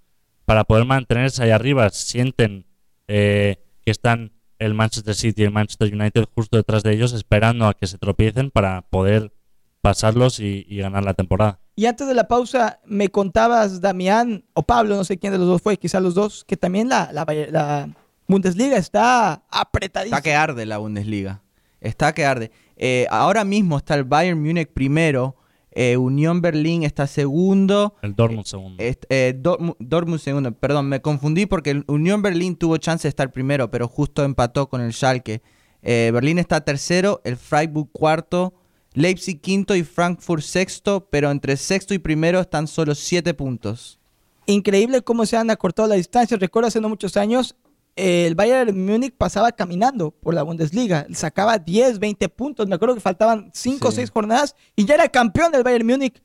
para 0.45 0.63
poder 0.63 0.85
mantenerse 0.85 1.43
ahí 1.43 1.51
arriba. 1.51 1.89
Sienten 1.89 2.65
eh, 3.07 3.57
que 3.85 3.91
están 3.91 4.31
el 4.59 4.73
Manchester 4.73 5.15
City 5.15 5.41
y 5.41 5.45
el 5.45 5.51
Manchester 5.51 5.93
United 5.93 6.25
justo 6.35 6.57
detrás 6.57 6.83
de 6.83 6.93
ellos, 6.93 7.11
esperando 7.13 7.67
a 7.67 7.73
que 7.73 7.87
se 7.87 7.97
tropiecen 7.97 8.49
para 8.51 8.81
poder 8.83 9.33
pasarlos 9.81 10.39
y- 10.39 10.65
y 10.69 10.77
ganar 10.77 11.03
la 11.03 11.13
temporada. 11.13 11.59
Y 11.75 11.85
antes 11.87 12.07
de 12.07 12.13
la 12.13 12.27
pausa, 12.27 12.79
me 12.85 13.09
contabas, 13.09 13.81
Damián, 13.81 14.45
o 14.53 14.63
Pablo, 14.63 14.95
no 14.95 15.03
sé 15.03 15.17
quién 15.17 15.33
de 15.33 15.39
los 15.39 15.47
dos 15.47 15.61
fue, 15.61 15.77
quizás 15.77 16.01
los 16.01 16.13
dos, 16.13 16.45
que 16.45 16.55
también 16.55 16.87
la, 16.87 17.09
la, 17.11 17.25
la 17.49 17.89
Bundesliga 18.27 18.77
está 18.77 19.43
apretadísima. 19.49 20.17
Está 20.17 20.29
que 20.29 20.35
arde 20.35 20.65
la 20.65 20.77
Bundesliga. 20.77 21.41
Está 21.81 22.13
que 22.13 22.25
arde. 22.25 22.51
Eh, 22.77 23.05
ahora 23.09 23.43
mismo 23.43 23.77
está 23.77 23.95
el 23.95 24.03
Bayern 24.05 24.41
Múnich 24.41 24.69
primero. 24.71 25.35
Eh, 25.75 25.97
Unión 25.97 26.41
Berlín 26.41 26.83
está 26.83 27.07
segundo. 27.07 27.95
El 28.01 28.15
Dortmund 28.15 28.45
segundo. 28.45 28.75
eh, 28.79 29.33
Dortmund, 29.37 29.75
Dortmund 29.79 30.19
segundo. 30.19 30.51
Perdón, 30.51 30.89
me 30.89 31.01
confundí 31.01 31.45
porque 31.45 31.71
el 31.71 31.83
Unión 31.87 32.21
Berlín 32.21 32.55
tuvo 32.55 32.77
chance 32.77 33.03
de 33.03 33.09
estar 33.09 33.31
primero, 33.31 33.69
pero 33.71 33.87
justo 33.87 34.23
empató 34.23 34.69
con 34.69 34.81
el 34.81 34.93
Schalke. 34.93 35.41
Eh, 35.81 36.11
Berlín 36.13 36.39
está 36.39 36.61
tercero, 36.61 37.21
el 37.25 37.35
Freiburg 37.35 37.89
cuarto, 37.91 38.53
Leipzig 38.93 39.41
quinto 39.41 39.75
y 39.75 39.83
Frankfurt 39.83 40.43
sexto, 40.43 41.07
pero 41.09 41.29
entre 41.31 41.57
sexto 41.57 41.93
y 41.93 41.99
primero 41.99 42.39
están 42.39 42.67
solo 42.67 42.95
siete 42.95 43.33
puntos. 43.33 43.99
Increíble 44.45 45.01
cómo 45.01 45.25
se 45.25 45.37
han 45.37 45.49
acortado 45.49 45.87
las 45.87 45.97
distancias. 45.97 46.39
Recuerdo 46.39 46.67
hace 46.67 46.79
no 46.81 46.89
muchos 46.89 47.17
años, 47.17 47.55
el 47.95 48.35
Bayern 48.35 48.85
Múnich 48.85 49.13
pasaba 49.15 49.51
caminando 49.51 50.11
por 50.11 50.33
la 50.33 50.43
Bundesliga. 50.43 51.05
Sacaba 51.13 51.57
10, 51.59 51.99
20 51.99 52.29
puntos. 52.29 52.67
Me 52.67 52.75
acuerdo 52.75 52.95
que 52.95 53.01
faltaban 53.01 53.51
5 53.53 53.87
o 53.87 53.91
Sí. 53.91 53.97
6 53.97 54.09
jornadas 54.11 54.55
y 54.75 54.85
ya 54.85 54.95
era 54.95 55.07
campeón 55.09 55.51
del 55.51 55.63
Bayern 55.63 55.85
Múnich. 55.85 56.21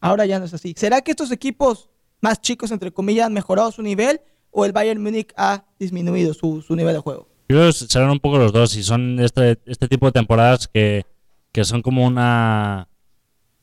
Ahora 0.00 0.26
ya 0.26 0.38
no 0.38 0.44
es 0.46 0.54
así. 0.54 0.74
¿Será 0.76 1.00
que 1.00 1.12
estos 1.12 1.30
equipos 1.30 1.88
más 2.20 2.40
chicos, 2.40 2.70
entre 2.72 2.92
comillas, 2.92 3.26
han 3.26 3.32
mejorado 3.32 3.70
su 3.70 3.82
nivel 3.82 4.20
o 4.50 4.64
el 4.64 4.72
Bayern 4.72 5.02
Múnich 5.02 5.32
ha 5.36 5.64
disminuido 5.78 6.34
su, 6.34 6.60
su 6.62 6.74
nivel 6.74 6.94
de 6.94 7.00
juego? 7.00 7.28
Yo 7.48 7.56
creo 7.58 7.66
que 7.66 7.72
serán 7.72 8.10
un 8.10 8.20
poco 8.20 8.38
los 8.38 8.52
dos 8.52 8.74
y 8.76 8.82
son 8.82 9.20
este, 9.20 9.58
este 9.66 9.88
tipo 9.88 10.06
de 10.06 10.12
temporadas 10.12 10.68
que, 10.68 11.04
que 11.52 11.64
son 11.64 11.82
como 11.82 12.06
una... 12.06 12.88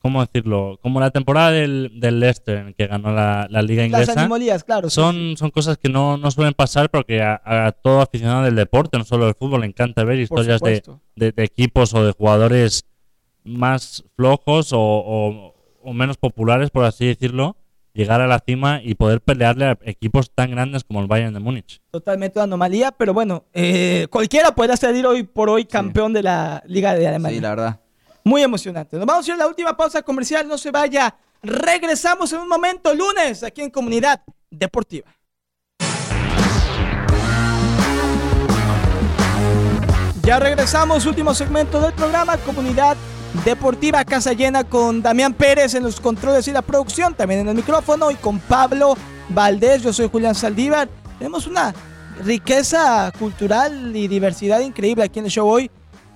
¿Cómo 0.02 0.20
decirlo? 0.24 0.78
Como 0.82 0.98
la 0.98 1.10
temporada 1.10 1.50
del, 1.50 1.92
del 2.00 2.20
Leicester 2.20 2.56
en 2.68 2.74
que 2.74 2.86
ganó 2.86 3.12
la, 3.12 3.46
la 3.50 3.60
liga 3.62 3.82
Las 3.82 3.90
inglesa. 4.02 4.20
animolías, 4.22 4.64
claro. 4.64 4.88
sí, 4.88 4.94
sí. 4.94 5.00
Son, 5.00 5.36
son 5.36 5.50
cosas 5.50 5.76
que 5.76 5.88
no, 5.90 6.16
no 6.16 6.30
suelen 6.30 6.54
pasar 6.54 6.90
porque 6.90 7.20
a, 7.22 7.40
a 7.44 7.72
todo 7.72 8.00
aficionado 8.00 8.44
del 8.44 8.54
deporte, 8.56 8.96
no 8.96 9.04
solo 9.04 9.26
del 9.26 9.34
fútbol, 9.34 9.60
le 9.60 9.66
encanta 9.66 10.02
ver 10.04 10.18
historias 10.18 10.60
de, 10.62 10.82
de- 11.16 11.32
de 11.32 11.44
equipos 11.44 11.92
o 11.94 12.02
de 12.04 12.12
jugadores 12.12 12.84
más 13.44 14.04
flojos 14.16 14.72
o, 14.72 14.78
o- 14.80 15.54
o 15.82 15.92
menos 15.92 16.16
populares, 16.18 16.70
por 16.70 16.84
así 16.84 17.06
decirlo, 17.06 17.56
llegar 17.92 18.20
a 18.20 18.26
la 18.26 18.38
cima 18.38 18.80
y 18.82 18.94
poder 18.94 19.20
pelearle 19.20 19.64
a 19.66 19.78
equipos 19.84 20.30
tan 20.34 20.50
grandes 20.52 20.84
como 20.84 21.00
el 21.00 21.06
Bayern 21.08 21.34
de 21.34 21.40
Múnich. 21.40 21.80
Totalmente 21.90 22.38
una 22.38 22.44
anomalía, 22.44 22.92
pero 22.92 23.12
bueno, 23.14 23.44
eh, 23.52 24.06
cualquiera 24.10 24.54
puede 24.54 24.76
salir 24.76 25.06
hoy 25.06 25.22
por 25.24 25.48
hoy 25.50 25.64
campeón 25.64 26.12
de 26.12 26.22
la 26.22 26.62
Liga 26.66 26.94
de 26.94 27.08
Alemania. 27.08 27.36
Sí, 27.38 27.42
la 27.42 27.50
verdad. 27.50 27.80
Muy 28.24 28.42
emocionante. 28.42 28.96
Nos 28.96 29.06
vamos 29.06 29.26
a 29.26 29.28
ir 29.28 29.34
a 29.34 29.38
la 29.38 29.46
última 29.46 29.76
pausa 29.76 30.02
comercial, 30.02 30.46
no 30.46 30.58
se 30.58 30.70
vaya. 30.70 31.14
Regresamos 31.42 32.32
en 32.32 32.40
un 32.40 32.48
momento, 32.48 32.94
lunes, 32.94 33.42
aquí 33.42 33.62
en 33.62 33.70
Comunidad 33.70 34.22
Deportiva. 34.50 35.10
Ya 40.22 40.38
regresamos, 40.38 41.06
último 41.06 41.34
segmento 41.34 41.80
del 41.80 41.94
programa, 41.94 42.36
Comunidad 42.38 42.96
Deportiva, 43.44 44.04
casa 44.04 44.32
llena 44.32 44.64
con 44.64 45.00
Damián 45.02 45.32
Pérez 45.32 45.74
en 45.74 45.82
los 45.82 45.98
controles 45.98 46.46
y 46.46 46.52
la 46.52 46.62
producción, 46.62 47.14
también 47.14 47.40
en 47.40 47.48
el 47.48 47.54
micrófono 47.54 48.10
y 48.10 48.16
con 48.16 48.38
Pablo 48.38 48.96
Valdés. 49.30 49.82
Yo 49.82 49.92
soy 49.92 50.08
Julián 50.08 50.34
Saldívar. 50.34 50.88
Tenemos 51.18 51.46
una 51.46 51.72
riqueza 52.22 53.10
cultural 53.18 53.96
y 53.96 54.08
diversidad 54.08 54.60
increíble 54.60 55.04
aquí 55.04 55.20
en 55.20 55.24
el 55.24 55.30
show 55.30 55.48
hoy. 55.48 55.70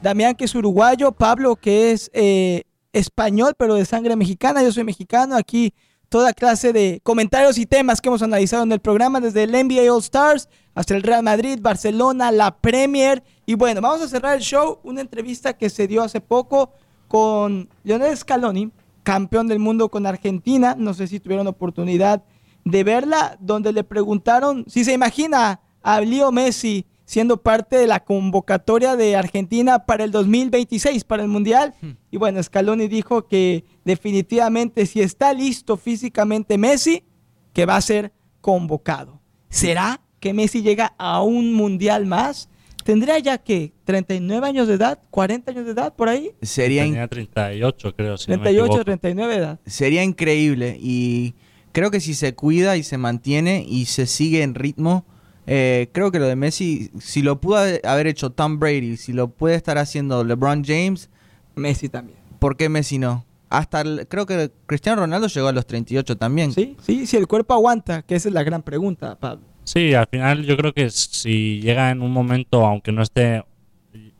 Damián, 0.04 0.34
que 0.34 0.44
es 0.44 0.54
uruguayo, 0.54 1.12
Pablo, 1.12 1.56
que 1.56 1.90
es 1.90 2.10
eh, 2.12 2.64
español, 2.92 3.54
pero 3.56 3.74
de 3.74 3.86
sangre 3.86 4.16
mexicana, 4.16 4.62
yo 4.62 4.70
soy 4.70 4.84
mexicano, 4.84 5.34
aquí 5.34 5.72
toda 6.10 6.34
clase 6.34 6.74
de 6.74 7.00
comentarios 7.02 7.56
y 7.56 7.64
temas 7.64 8.02
que 8.02 8.10
hemos 8.10 8.22
analizado 8.22 8.62
en 8.64 8.72
el 8.72 8.80
programa, 8.80 9.18
desde 9.20 9.44
el 9.44 9.52
NBA 9.52 9.90
All 9.90 10.00
Stars 10.00 10.50
hasta 10.74 10.94
el 10.94 11.02
Real 11.02 11.22
Madrid, 11.22 11.58
Barcelona, 11.60 12.30
la 12.30 12.54
Premier. 12.58 13.24
Y 13.46 13.54
bueno, 13.54 13.80
vamos 13.80 14.02
a 14.02 14.08
cerrar 14.08 14.36
el 14.36 14.42
show, 14.42 14.78
una 14.84 15.00
entrevista 15.00 15.54
que 15.54 15.70
se 15.70 15.88
dio 15.88 16.02
hace 16.02 16.20
poco 16.20 16.72
con 17.08 17.70
Lionel 17.82 18.14
Scaloni, 18.14 18.72
campeón 19.04 19.48
del 19.48 19.58
mundo 19.58 19.88
con 19.88 20.04
Argentina, 20.04 20.76
no 20.78 20.92
sé 20.92 21.06
si 21.06 21.18
tuvieron 21.18 21.46
oportunidad 21.46 22.22
de 22.66 22.84
verla, 22.84 23.38
donde 23.40 23.72
le 23.72 23.84
preguntaron 23.84 24.66
si 24.68 24.84
se 24.84 24.92
imagina 24.92 25.60
a 25.82 26.00
Leo 26.02 26.30
Messi 26.30 26.84
siendo 27.04 27.42
parte 27.42 27.76
de 27.76 27.86
la 27.86 28.04
convocatoria 28.04 28.96
de 28.96 29.16
Argentina 29.16 29.84
para 29.86 30.04
el 30.04 30.10
2026, 30.10 31.04
para 31.04 31.22
el 31.22 31.28
Mundial. 31.28 31.74
Y 32.10 32.16
bueno, 32.16 32.42
Scaloni 32.42 32.88
dijo 32.88 33.26
que 33.28 33.64
definitivamente 33.84 34.86
si 34.86 35.00
está 35.00 35.32
listo 35.32 35.76
físicamente 35.76 36.58
Messi, 36.58 37.04
que 37.52 37.66
va 37.66 37.76
a 37.76 37.80
ser 37.80 38.12
convocado. 38.40 39.20
¿Será 39.48 40.00
que 40.20 40.32
Messi 40.32 40.62
llega 40.62 40.94
a 40.98 41.22
un 41.22 41.52
Mundial 41.52 42.06
más? 42.06 42.48
¿Tendría 42.84 43.18
ya 43.18 43.38
que 43.38 43.72
39 43.84 44.46
años 44.46 44.68
de 44.68 44.74
edad, 44.74 44.98
40 45.10 45.50
años 45.52 45.64
de 45.64 45.72
edad 45.72 45.94
por 45.94 46.08
ahí? 46.08 46.32
Sería, 46.42 46.82
Tenía 46.82 47.08
38, 47.08 47.94
creo, 47.96 48.18
si 48.18 48.30
no 48.30 48.36
me 48.36 48.42
38, 48.42 48.64
equivoco. 48.66 48.84
39 48.84 49.32
de 49.32 49.38
edad. 49.38 49.60
sería 49.64 50.04
increíble 50.04 50.76
y 50.78 51.34
creo 51.72 51.90
que 51.90 52.00
si 52.00 52.14
se 52.14 52.34
cuida 52.34 52.76
y 52.76 52.82
se 52.82 52.98
mantiene 52.98 53.64
y 53.66 53.86
se 53.86 54.06
sigue 54.06 54.42
en 54.42 54.54
ritmo, 54.54 55.06
eh, 55.46 55.88
creo 55.92 56.10
que 56.10 56.18
lo 56.18 56.26
de 56.26 56.36
Messi, 56.36 56.90
si 57.00 57.22
lo 57.22 57.40
pudo 57.40 57.58
haber 57.84 58.06
hecho 58.06 58.30
Tom 58.30 58.58
Brady, 58.58 58.96
si 58.96 59.12
lo 59.12 59.28
puede 59.28 59.54
estar 59.56 59.78
haciendo 59.78 60.24
LeBron 60.24 60.64
James, 60.64 61.10
Messi 61.54 61.88
también. 61.88 62.18
¿por 62.38 62.56
qué 62.56 62.68
Messi 62.68 62.98
no? 62.98 63.24
Hasta 63.48 63.80
el- 63.82 64.06
creo 64.08 64.26
que 64.26 64.50
Cristiano 64.66 65.00
Ronaldo 65.02 65.28
llegó 65.28 65.48
a 65.48 65.52
los 65.52 65.66
38 65.66 66.16
también. 66.16 66.52
Sí, 66.52 66.76
sí, 66.82 67.06
si 67.06 67.16
el 67.16 67.26
cuerpo 67.26 67.54
aguanta, 67.54 68.02
que 68.02 68.16
esa 68.16 68.28
es 68.28 68.34
la 68.34 68.42
gran 68.42 68.62
pregunta, 68.62 69.18
Pablo. 69.18 69.44
Sí, 69.64 69.94
al 69.94 70.06
final 70.08 70.44
yo 70.44 70.56
creo 70.56 70.74
que 70.74 70.90
si 70.90 71.60
llega 71.60 71.90
en 71.90 72.02
un 72.02 72.10
momento, 72.12 72.66
aunque 72.66 72.92
no 72.92 73.00
esté, 73.02 73.42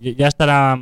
ya 0.01 0.29
estará 0.29 0.81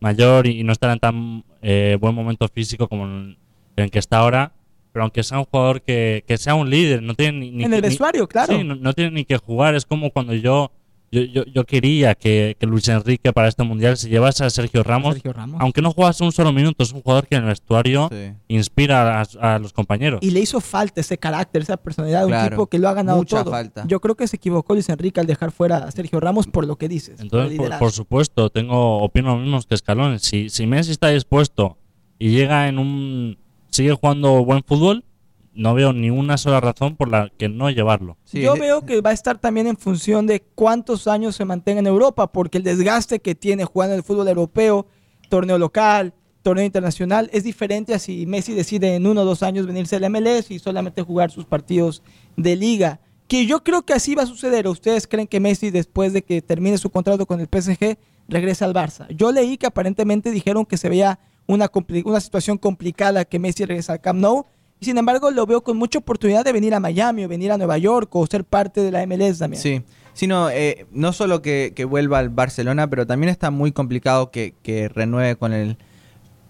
mayor 0.00 0.46
y 0.46 0.62
no 0.62 0.72
estará 0.72 0.92
en 0.92 0.98
tan 1.00 1.44
eh, 1.62 1.96
buen 2.00 2.14
momento 2.14 2.46
físico 2.48 2.88
como 2.88 3.04
en 3.06 3.36
en 3.76 3.84
el 3.84 3.90
que 3.90 3.98
está 3.98 4.18
ahora, 4.18 4.52
pero 4.94 5.02
aunque 5.02 5.22
sea 5.24 5.40
un 5.40 5.44
jugador 5.44 5.82
que, 5.82 6.24
que 6.26 6.38
sea 6.38 6.54
un 6.54 6.70
líder, 6.70 7.02
no 7.02 7.14
tiene 7.14 7.40
ni, 7.40 7.50
ni 7.50 7.64
En 7.64 7.70
que- 7.70 7.76
el 7.76 7.82
ni- 7.82 7.88
vestuario, 7.88 8.26
claro. 8.26 8.56
Sí, 8.56 8.64
no, 8.64 8.76
no 8.76 8.92
tiene 8.94 9.10
ni 9.10 9.24
que 9.26 9.36
jugar, 9.36 9.74
es 9.74 9.84
como 9.84 10.10
cuando 10.10 10.32
yo 10.32 10.70
yo, 11.12 11.20
yo, 11.22 11.44
yo 11.44 11.62
quería 11.64 12.16
que, 12.16 12.56
que 12.58 12.66
Luis 12.66 12.88
Enrique 12.88 13.32
para 13.32 13.46
este 13.46 13.62
mundial 13.62 13.96
se 13.96 14.08
llevase 14.08 14.44
a 14.44 14.50
Sergio 14.50 14.82
Ramos, 14.82 15.14
Sergio 15.14 15.32
Ramos. 15.32 15.60
aunque 15.60 15.80
no 15.80 15.92
jugase 15.92 16.24
un 16.24 16.32
solo 16.32 16.52
minuto, 16.52 16.82
es 16.82 16.92
un 16.92 17.02
jugador 17.02 17.28
que 17.28 17.36
en 17.36 17.42
el 17.42 17.48
vestuario 17.50 18.08
Sí. 18.10 18.32
inspira 18.48 19.20
a, 19.20 19.54
a 19.54 19.58
los 19.60 19.72
compañeros. 19.72 20.18
Y 20.22 20.30
le 20.32 20.40
hizo 20.40 20.60
falta 20.60 21.00
ese 21.00 21.16
carácter, 21.16 21.62
esa 21.62 21.76
personalidad 21.76 22.20
de 22.20 22.24
un 22.26 22.30
Claro. 22.32 22.50
tipo 22.50 22.66
que 22.66 22.80
lo 22.80 22.88
ha 22.88 22.94
ganado 22.94 23.18
Mucha 23.18 23.44
todo. 23.44 23.52
falta. 23.52 23.84
Yo 23.86 24.00
creo 24.00 24.16
que 24.16 24.26
se 24.26 24.36
equivocó 24.36 24.74
Luis 24.74 24.88
Enrique 24.88 25.20
al 25.20 25.26
dejar 25.26 25.52
fuera 25.52 25.76
a 25.78 25.90
Sergio 25.92 26.18
Ramos 26.18 26.48
por 26.48 26.66
lo 26.66 26.74
que 26.76 26.88
dices. 26.88 27.20
Entonces, 27.20 27.58
por, 27.58 27.78
por 27.78 27.92
supuesto, 27.92 28.50
tengo 28.50 28.98
opino 28.98 29.36
lo 29.36 29.40
mismo 29.40 29.60
que 29.68 29.74
Escalón. 29.76 30.18
Si, 30.18 30.50
si 30.50 30.66
Messi 30.66 30.90
está 30.90 31.10
dispuesto 31.10 31.78
y 32.18 32.30
llega 32.30 32.66
en 32.66 32.80
un 32.80 33.38
sigue 33.74 33.92
jugando 33.92 34.44
buen 34.44 34.62
fútbol, 34.62 35.04
no 35.52 35.74
veo 35.74 35.92
ni 35.92 36.08
una 36.08 36.38
sola 36.38 36.60
razón 36.60 36.94
por 36.94 37.08
la 37.08 37.30
que 37.36 37.48
no 37.48 37.70
llevarlo. 37.70 38.16
Sí, 38.24 38.40
Yo 38.40 38.54
veo 38.54 38.86
que 38.86 39.00
va 39.00 39.10
a 39.10 39.12
estar 39.12 39.38
también 39.38 39.66
en 39.66 39.76
función 39.76 40.28
de 40.28 40.40
cuántos 40.54 41.08
años 41.08 41.34
se 41.34 41.44
mantenga 41.44 41.80
en 41.80 41.88
Europa, 41.88 42.30
porque 42.30 42.58
el 42.58 42.64
desgaste 42.64 43.18
que 43.18 43.34
tiene 43.34 43.64
jugando 43.64 43.94
en 43.94 43.98
el 43.98 44.04
fútbol 44.04 44.28
europeo, 44.28 44.86
torneo 45.28 45.58
local, 45.58 46.14
torneo 46.42 46.64
internacional, 46.64 47.28
es 47.32 47.42
diferente 47.42 47.94
a 47.94 47.98
si 47.98 48.26
Messi 48.26 48.54
decide 48.54 48.94
en 48.94 49.06
uno 49.06 49.22
o 49.22 49.24
dos 49.24 49.42
años 49.42 49.66
venirse 49.66 49.96
al 49.96 50.08
MLS 50.08 50.52
y 50.52 50.60
solamente 50.60 51.02
jugar 51.02 51.32
sus 51.32 51.44
partidos 51.44 52.02
de 52.36 52.54
liga. 52.54 53.00
Que 53.26 53.46
yo 53.46 53.64
creo 53.64 53.82
que 53.82 53.94
así 53.94 54.14
va 54.14 54.22
a 54.22 54.26
suceder. 54.26 54.68
¿O 54.68 54.70
¿Ustedes 54.70 55.08
creen 55.08 55.26
que 55.26 55.40
Messi, 55.40 55.70
después 55.70 56.12
de 56.12 56.22
que 56.22 56.42
termine 56.42 56.78
su 56.78 56.90
contrato 56.90 57.26
con 57.26 57.40
el 57.40 57.48
PSG, 57.48 57.96
regresa 58.28 58.66
al 58.66 58.74
Barça? 58.74 59.08
Yo 59.08 59.32
leí 59.32 59.56
que 59.56 59.66
aparentemente 59.66 60.30
dijeron 60.30 60.64
que 60.66 60.76
se 60.76 60.88
veía 60.88 61.18
una, 61.46 61.70
una 62.04 62.20
situación 62.20 62.58
complicada 62.58 63.24
que 63.24 63.38
Messi 63.38 63.64
regresa 63.64 63.94
al 63.94 64.00
Camp 64.00 64.20
Nou. 64.20 64.46
Y 64.80 64.86
sin 64.86 64.98
embargo, 64.98 65.30
lo 65.30 65.46
veo 65.46 65.62
con 65.62 65.76
mucha 65.76 65.98
oportunidad 65.98 66.44
de 66.44 66.52
venir 66.52 66.74
a 66.74 66.80
Miami 66.80 67.24
o 67.24 67.28
venir 67.28 67.52
a 67.52 67.56
Nueva 67.58 67.78
York 67.78 68.14
o 68.14 68.26
ser 68.26 68.44
parte 68.44 68.80
de 68.82 68.90
la 68.90 69.06
MLS 69.06 69.38
también. 69.38 69.62
Sí, 69.62 69.82
sino 70.14 70.50
eh, 70.50 70.86
no 70.90 71.12
solo 71.12 71.42
que, 71.42 71.72
que 71.74 71.84
vuelva 71.84 72.18
al 72.18 72.28
Barcelona, 72.28 72.88
pero 72.90 73.06
también 73.06 73.30
está 73.30 73.50
muy 73.50 73.72
complicado 73.72 74.30
que, 74.30 74.54
que 74.62 74.88
renueve 74.88 75.36
con 75.36 75.52
el, 75.52 75.78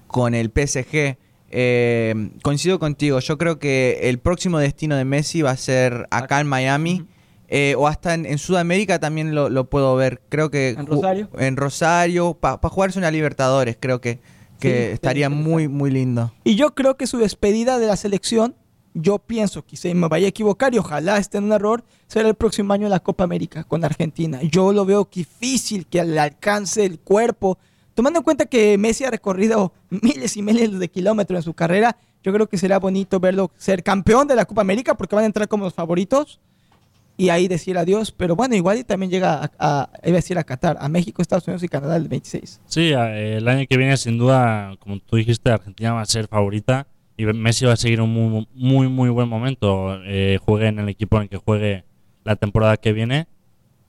con 0.07 0.35
el 0.35 0.51
PSG. 0.51 1.17
Eh, 1.57 2.31
coincido 2.43 2.79
contigo, 2.81 3.21
yo 3.21 3.39
creo 3.39 3.59
que 3.59 4.01
el 4.05 4.19
próximo 4.19 4.59
destino 4.59 4.97
de 4.97 5.05
Messi 5.05 5.43
va 5.43 5.51
a 5.53 5.57
ser 5.57 6.09
acá 6.11 6.41
en 6.41 6.47
Miami. 6.49 7.07
eh, 7.49 7.75
o 7.79 7.87
hasta 7.87 8.15
en, 8.15 8.27
en 8.27 8.39
Sudamérica 8.39 8.99
también 8.99 9.35
lo, 9.35 9.49
lo 9.49 9.69
puedo 9.71 9.95
ver. 9.97 10.21
Creo 10.29 10.51
que 10.51 10.71
¿En 10.71 10.87
Rosario? 10.87 11.29
En 11.39 11.57
Rosario, 11.57 12.35
para 12.35 12.59
jugarse 12.69 12.99
una 12.99 13.11
Libertadores, 13.11 13.77
creo 13.79 14.01
que, 14.01 14.19
que 14.65 14.93
estaría 14.93 15.29
muy, 15.31 15.69
muy 15.69 15.91
lindo. 15.91 16.33
Y 16.45 16.57
yo 16.57 16.75
creo 16.75 16.97
que 16.97 17.07
su 17.07 17.19
despedida 17.19 17.79
de 17.79 17.87
la 17.87 17.97
selección, 17.97 18.55
yo 18.95 19.19
pienso, 19.19 19.65
quizá 19.65 19.93
me 19.95 20.09
vaya 20.09 20.27
a 20.27 20.29
equivocar 20.29 20.75
y 20.75 20.79
ojalá 20.79 21.19
esté 21.19 21.39
en 21.39 21.45
un 21.45 21.53
error, 21.53 21.85
será 22.07 22.29
el 22.29 22.35
próximo 22.35 22.73
año 22.73 22.89
la 22.89 23.01
Copa 23.01 23.25
América 23.25 23.65
con 23.65 23.85
Argentina. 23.85 24.41
Yo 24.43 24.73
lo 24.73 24.85
veo 24.85 25.09
difícil 25.13 25.87
que 25.87 26.03
le 26.05 26.21
alcance 26.21 26.85
el 26.85 27.01
cuerpo. 27.01 27.59
Tomando 27.95 28.21
en 28.21 28.25
cuenta 28.25 28.47
que 28.47 28.79
Messi 28.79 29.05
ha 29.05 29.11
recorrido 29.11 29.73
miles 29.91 30.37
y 30.37 30.43
miles 30.43 30.79
de 30.79 30.89
kilómetros 30.89 31.39
en 31.39 31.43
su 31.43 31.55
carrera, 31.55 31.97
yo 32.23 32.33
creo 32.33 32.49
que 32.49 32.57
será 32.57 32.79
bonito 32.79 33.21
verlo 33.21 33.51
ser 33.57 33.83
campeón 33.83 34.27
de 34.27 34.37
la 34.37 34.47
Copa 34.47 34.63
América 34.63 34.97
porque 34.97 35.15
van 35.15 35.25
a 35.25 35.27
entrar 35.27 35.49
como 35.49 35.65
los 35.65 35.75
favoritos 35.75 36.41
y 37.17 37.29
ahí 37.29 37.49
decir 37.49 37.79
adiós. 37.79 38.13
Pero 38.13 38.37
bueno, 38.37 38.55
igual 38.55 38.79
y 38.79 38.85
también 38.85 39.11
llega 39.11 39.51
a, 39.59 39.91
iba 40.05 40.15
a 40.15 40.21
decir 40.21 40.39
a 40.39 40.45
Qatar, 40.45 40.77
a 40.81 40.89
México, 40.89 41.23
Estados 41.23 41.47
Unidos 41.47 41.63
y 41.63 41.69
Canadá 41.69 41.97
el 41.97 42.09
26. 42.09 42.61
Sí, 42.67 42.93
el 42.93 43.47
año 43.49 43.67
que 43.69 43.77
viene, 43.77 43.97
sin 43.97 44.19
duda, 44.19 44.77
como 44.79 44.99
tú 44.99 45.17
dijiste, 45.17 45.51
Argentina 45.51 45.93
va 45.93 46.01
a 46.01 46.07
ser 46.07 46.29
favorita 46.29 46.87
y 47.17 47.25
Messi 47.27 47.65
va 47.65 47.75
a 47.75 47.77
seguir 47.77 48.01
un 48.01 48.11
muy, 48.11 48.49
muy, 48.55 48.89
muy 48.89 49.09
buen 49.09 49.29
momento. 49.29 50.01
Eh, 50.05 50.39
juegue 50.45 50.67
en 50.69 50.81
el 50.81 50.89
equipo 50.89 51.17
en 51.17 51.25
el 51.25 51.29
que 51.29 51.37
juegue 51.37 51.85
la 52.25 52.37
temporada 52.37 52.77
que 52.77 52.93
viene. 52.93 53.29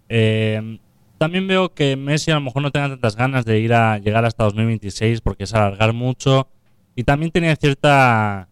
Eh, 0.09 0.79
también 1.17 1.47
veo 1.47 1.73
que 1.73 1.95
Messi 1.95 2.31
a 2.31 2.35
lo 2.35 2.41
mejor 2.41 2.61
no 2.61 2.71
tenga 2.71 2.89
tantas 2.89 3.15
ganas 3.15 3.45
de 3.45 3.59
ir 3.59 3.73
a 3.73 3.97
llegar 3.97 4.25
hasta 4.25 4.43
2026 4.43 5.21
porque 5.21 5.45
es 5.45 5.53
alargar 5.53 5.93
mucho. 5.93 6.49
Y 6.95 7.03
también 7.03 7.31
tenía 7.31 7.55
cierta 7.55 8.47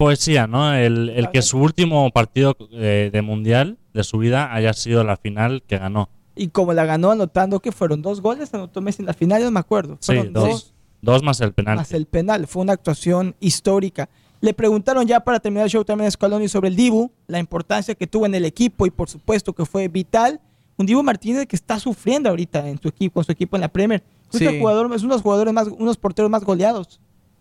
poesía, 0.00 0.46
¿no? 0.46 0.72
El, 0.74 1.10
el 1.10 1.30
que 1.30 1.42
su 1.42 1.58
último 1.58 2.10
partido 2.10 2.56
eh, 2.72 3.10
de 3.12 3.20
mundial 3.20 3.76
de 3.92 4.02
su 4.02 4.16
vida 4.16 4.50
haya 4.54 4.72
sido 4.72 5.04
la 5.04 5.18
final 5.18 5.62
que 5.66 5.76
ganó. 5.76 6.08
Y 6.34 6.48
como 6.48 6.72
la 6.72 6.86
ganó 6.86 7.10
anotando 7.10 7.60
que 7.60 7.70
fueron 7.70 8.00
dos 8.00 8.22
goles, 8.22 8.54
anotó 8.54 8.80
Messi 8.80 9.02
en 9.02 9.06
la 9.06 9.12
final, 9.12 9.40
yo 9.40 9.44
no 9.44 9.50
me 9.50 9.60
acuerdo. 9.60 9.98
Sí, 10.00 10.06
Fueron 10.14 10.32
dos. 10.32 10.72
Dos 11.02 11.22
más 11.22 11.38
el 11.42 11.52
penal. 11.52 11.76
más 11.76 11.92
el 11.92 12.06
penal. 12.06 12.46
Fue 12.46 12.62
una 12.62 12.72
actuación 12.72 13.36
histórica. 13.40 14.08
Le 14.40 14.54
preguntaron 14.54 15.06
ya 15.06 15.20
para 15.20 15.38
terminar 15.38 15.64
el 15.66 15.70
show 15.70 15.84
también 15.84 16.08
a 16.08 16.10
Scaloni 16.10 16.48
sobre 16.48 16.68
el 16.68 16.76
Dibu, 16.76 17.10
la 17.26 17.38
importancia 17.38 17.94
que 17.94 18.06
tuvo 18.06 18.24
en 18.24 18.34
el 18.34 18.46
equipo 18.46 18.86
y 18.86 18.90
por 18.90 19.10
supuesto 19.10 19.52
que 19.52 19.66
fue 19.66 19.86
vital. 19.88 20.40
Un 20.78 20.86
Dibu 20.86 21.02
Martínez 21.02 21.46
que 21.46 21.56
está 21.56 21.78
sufriendo 21.78 22.30
ahorita 22.30 22.66
en 22.66 22.80
su 22.80 22.88
equipo, 22.88 23.14
con 23.16 23.24
su 23.24 23.32
equipo 23.32 23.56
en 23.58 23.60
la 23.60 23.68
Premier. 23.68 24.02
Es, 24.32 24.38
Sí. 24.38 24.46
el 24.46 24.60
jugador, 24.60 24.86
es 24.94 25.02
uno 25.02 25.10
de 25.10 25.16
los 25.16 25.22
jugadores 25.22 25.52
más, 25.52 25.68
unos 25.68 25.98
porteros 25.98 26.30
más 26.30 26.42
goleados 26.42 27.00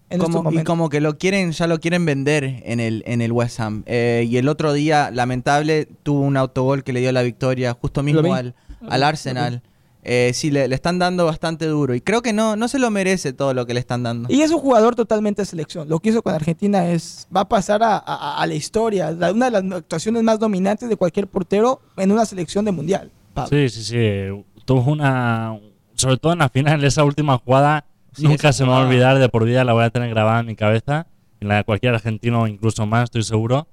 en 0.09 0.21
estos 0.21 0.35
Como, 0.35 0.51
y 0.51 0.63
como 0.63 0.89
que 0.89 1.01
lo 1.01 1.17
quieren, 1.17 1.51
ya 1.51 1.67
lo 1.67 1.79
quieren 1.79 2.05
vender 2.05 2.43
en 2.65 2.79
el, 2.79 3.03
en 3.05 3.21
el 3.21 3.31
West 3.31 3.59
Ham. 3.59 3.83
Eh, 3.85 4.25
y 4.29 4.37
el 4.37 4.47
otro 4.49 4.73
día, 4.73 5.11
lamentable, 5.11 5.87
tuvo 6.03 6.21
un 6.21 6.35
autogol 6.37 6.83
que 6.83 6.93
le 6.93 6.99
dio 7.01 7.11
la 7.11 7.21
victoria 7.21 7.77
justo 7.79 8.01
mismo 8.03 8.21
vi. 8.23 8.29
al, 8.31 9.03
Arsenal. 9.03 9.61
eh, 10.03 10.31
sí, 10.33 10.49
le, 10.49 10.67
le 10.67 10.73
están 10.75 10.97
dando 10.97 11.25
bastante 11.25 11.65
duro. 11.67 11.93
Y 11.93 12.01
creo 12.01 12.21
que 12.21 12.33
no, 12.33 12.55
no 12.55 12.67
se 12.67 12.79
lo 12.79 12.89
merece 12.89 13.33
todo 13.33 13.53
lo 13.53 13.65
que 13.67 13.73
le 13.73 13.79
están 13.81 14.01
dando. 14.01 14.29
Y 14.33 14.41
es 14.41 14.49
un 14.51 14.59
jugador 14.59 14.95
totalmente 14.95 15.41
de 15.43 15.45
selección. 15.45 15.87
Lo 15.89 15.99
que 15.99 16.09
hizo 16.09 16.21
con 16.23 16.33
Argentina 16.33 16.87
es 16.89 17.27
va 17.35 17.41
a 17.41 17.49
pasar 17.49 17.83
a, 17.83 17.97
a- 17.97 18.41
a 18.41 18.47
la 18.47 18.53
historia. 18.55 19.11
La- 19.11 19.31
una 19.31 19.45
de 19.45 19.61
las 19.61 19.77
actuaciones 19.79 20.23
más 20.23 20.39
dominantes 20.39 20.89
de 20.89 20.95
cualquier 20.95 21.27
portero 21.27 21.81
en 21.97 22.11
una 22.11 22.25
selección 22.25 22.65
de 22.65 22.71
mundial. 22.71 23.11
Pablo. 23.33 23.49
Sí, 23.55 23.69
sí, 23.69 23.83
sí. 23.83 24.43
Tuvo 24.65 24.91
una. 24.91 25.59
Sobre 25.93 26.17
todo 26.17 26.31
en 26.33 26.39
la 26.39 26.49
final, 26.49 26.83
esa 26.83 27.03
última 27.03 27.37
jugada. 27.37 27.85
Sí, 28.19 28.27
nunca 28.27 28.53
se 28.53 28.63
me 28.63 28.69
va 28.71 28.83
a 28.83 28.87
olvidar, 28.87 29.17
de 29.19 29.29
por 29.29 29.45
vida 29.45 29.63
la 29.63 29.73
voy 29.73 29.83
a 29.83 29.89
tener 29.89 30.09
grabada 30.09 30.39
en 30.41 30.45
mi 30.47 30.55
cabeza. 30.55 31.07
En 31.41 31.47
la 31.47 31.57
de 31.57 31.63
cualquier 31.63 31.93
argentino, 31.93 32.47
incluso 32.47 32.85
más, 32.85 33.05
estoy 33.05 33.23
seguro. 33.23 33.67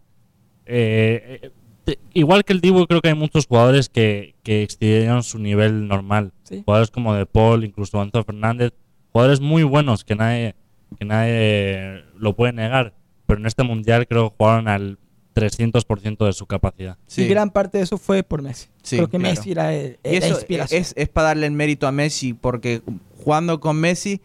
Eh, 0.66 1.50
eh, 1.86 1.96
igual 2.14 2.44
que 2.44 2.52
el 2.52 2.60
Dibu, 2.60 2.86
creo 2.86 3.00
que 3.00 3.08
hay 3.08 3.14
muchos 3.14 3.46
jugadores 3.46 3.88
que, 3.88 4.34
que 4.42 4.62
excedieron 4.62 5.22
su 5.22 5.38
nivel 5.38 5.86
normal. 5.88 6.32
Sí. 6.44 6.62
Jugadores 6.64 6.90
como 6.90 7.14
De 7.14 7.26
Paul, 7.26 7.64
incluso 7.64 8.00
Antonio 8.00 8.24
Fernández. 8.24 8.72
Jugadores 9.12 9.40
muy 9.40 9.62
buenos 9.62 10.04
que 10.04 10.14
nadie, 10.14 10.54
que 10.98 11.04
nadie 11.04 12.04
lo 12.18 12.34
puede 12.36 12.52
negar. 12.52 12.94
Pero 13.26 13.40
en 13.40 13.46
este 13.46 13.62
mundial 13.62 14.06
creo 14.06 14.30
que 14.30 14.36
jugaron 14.38 14.68
al 14.68 14.98
300% 15.34 16.24
de 16.26 16.32
su 16.32 16.46
capacidad. 16.46 16.96
Sí. 17.06 17.22
Y 17.22 17.28
gran 17.28 17.50
parte 17.50 17.78
de 17.78 17.84
eso 17.84 17.98
fue 17.98 18.22
por 18.22 18.42
Messi. 18.42 18.68
Sí, 18.82 18.96
Creo 18.96 19.08
que 19.08 19.18
claro. 19.18 19.34
Messi 19.34 19.50
era 19.52 19.74
el- 19.74 19.98
Y 20.04 20.20
la 20.20 20.26
eso 20.26 20.34
inspiración. 20.34 20.80
es, 20.80 20.92
es 20.96 21.08
para 21.08 21.28
darle 21.28 21.46
el 21.46 21.52
mérito 21.52 21.86
a 21.86 21.92
Messi, 21.92 22.32
porque 22.34 22.82
jugando 23.16 23.60
con 23.60 23.76
Messi, 23.76 24.20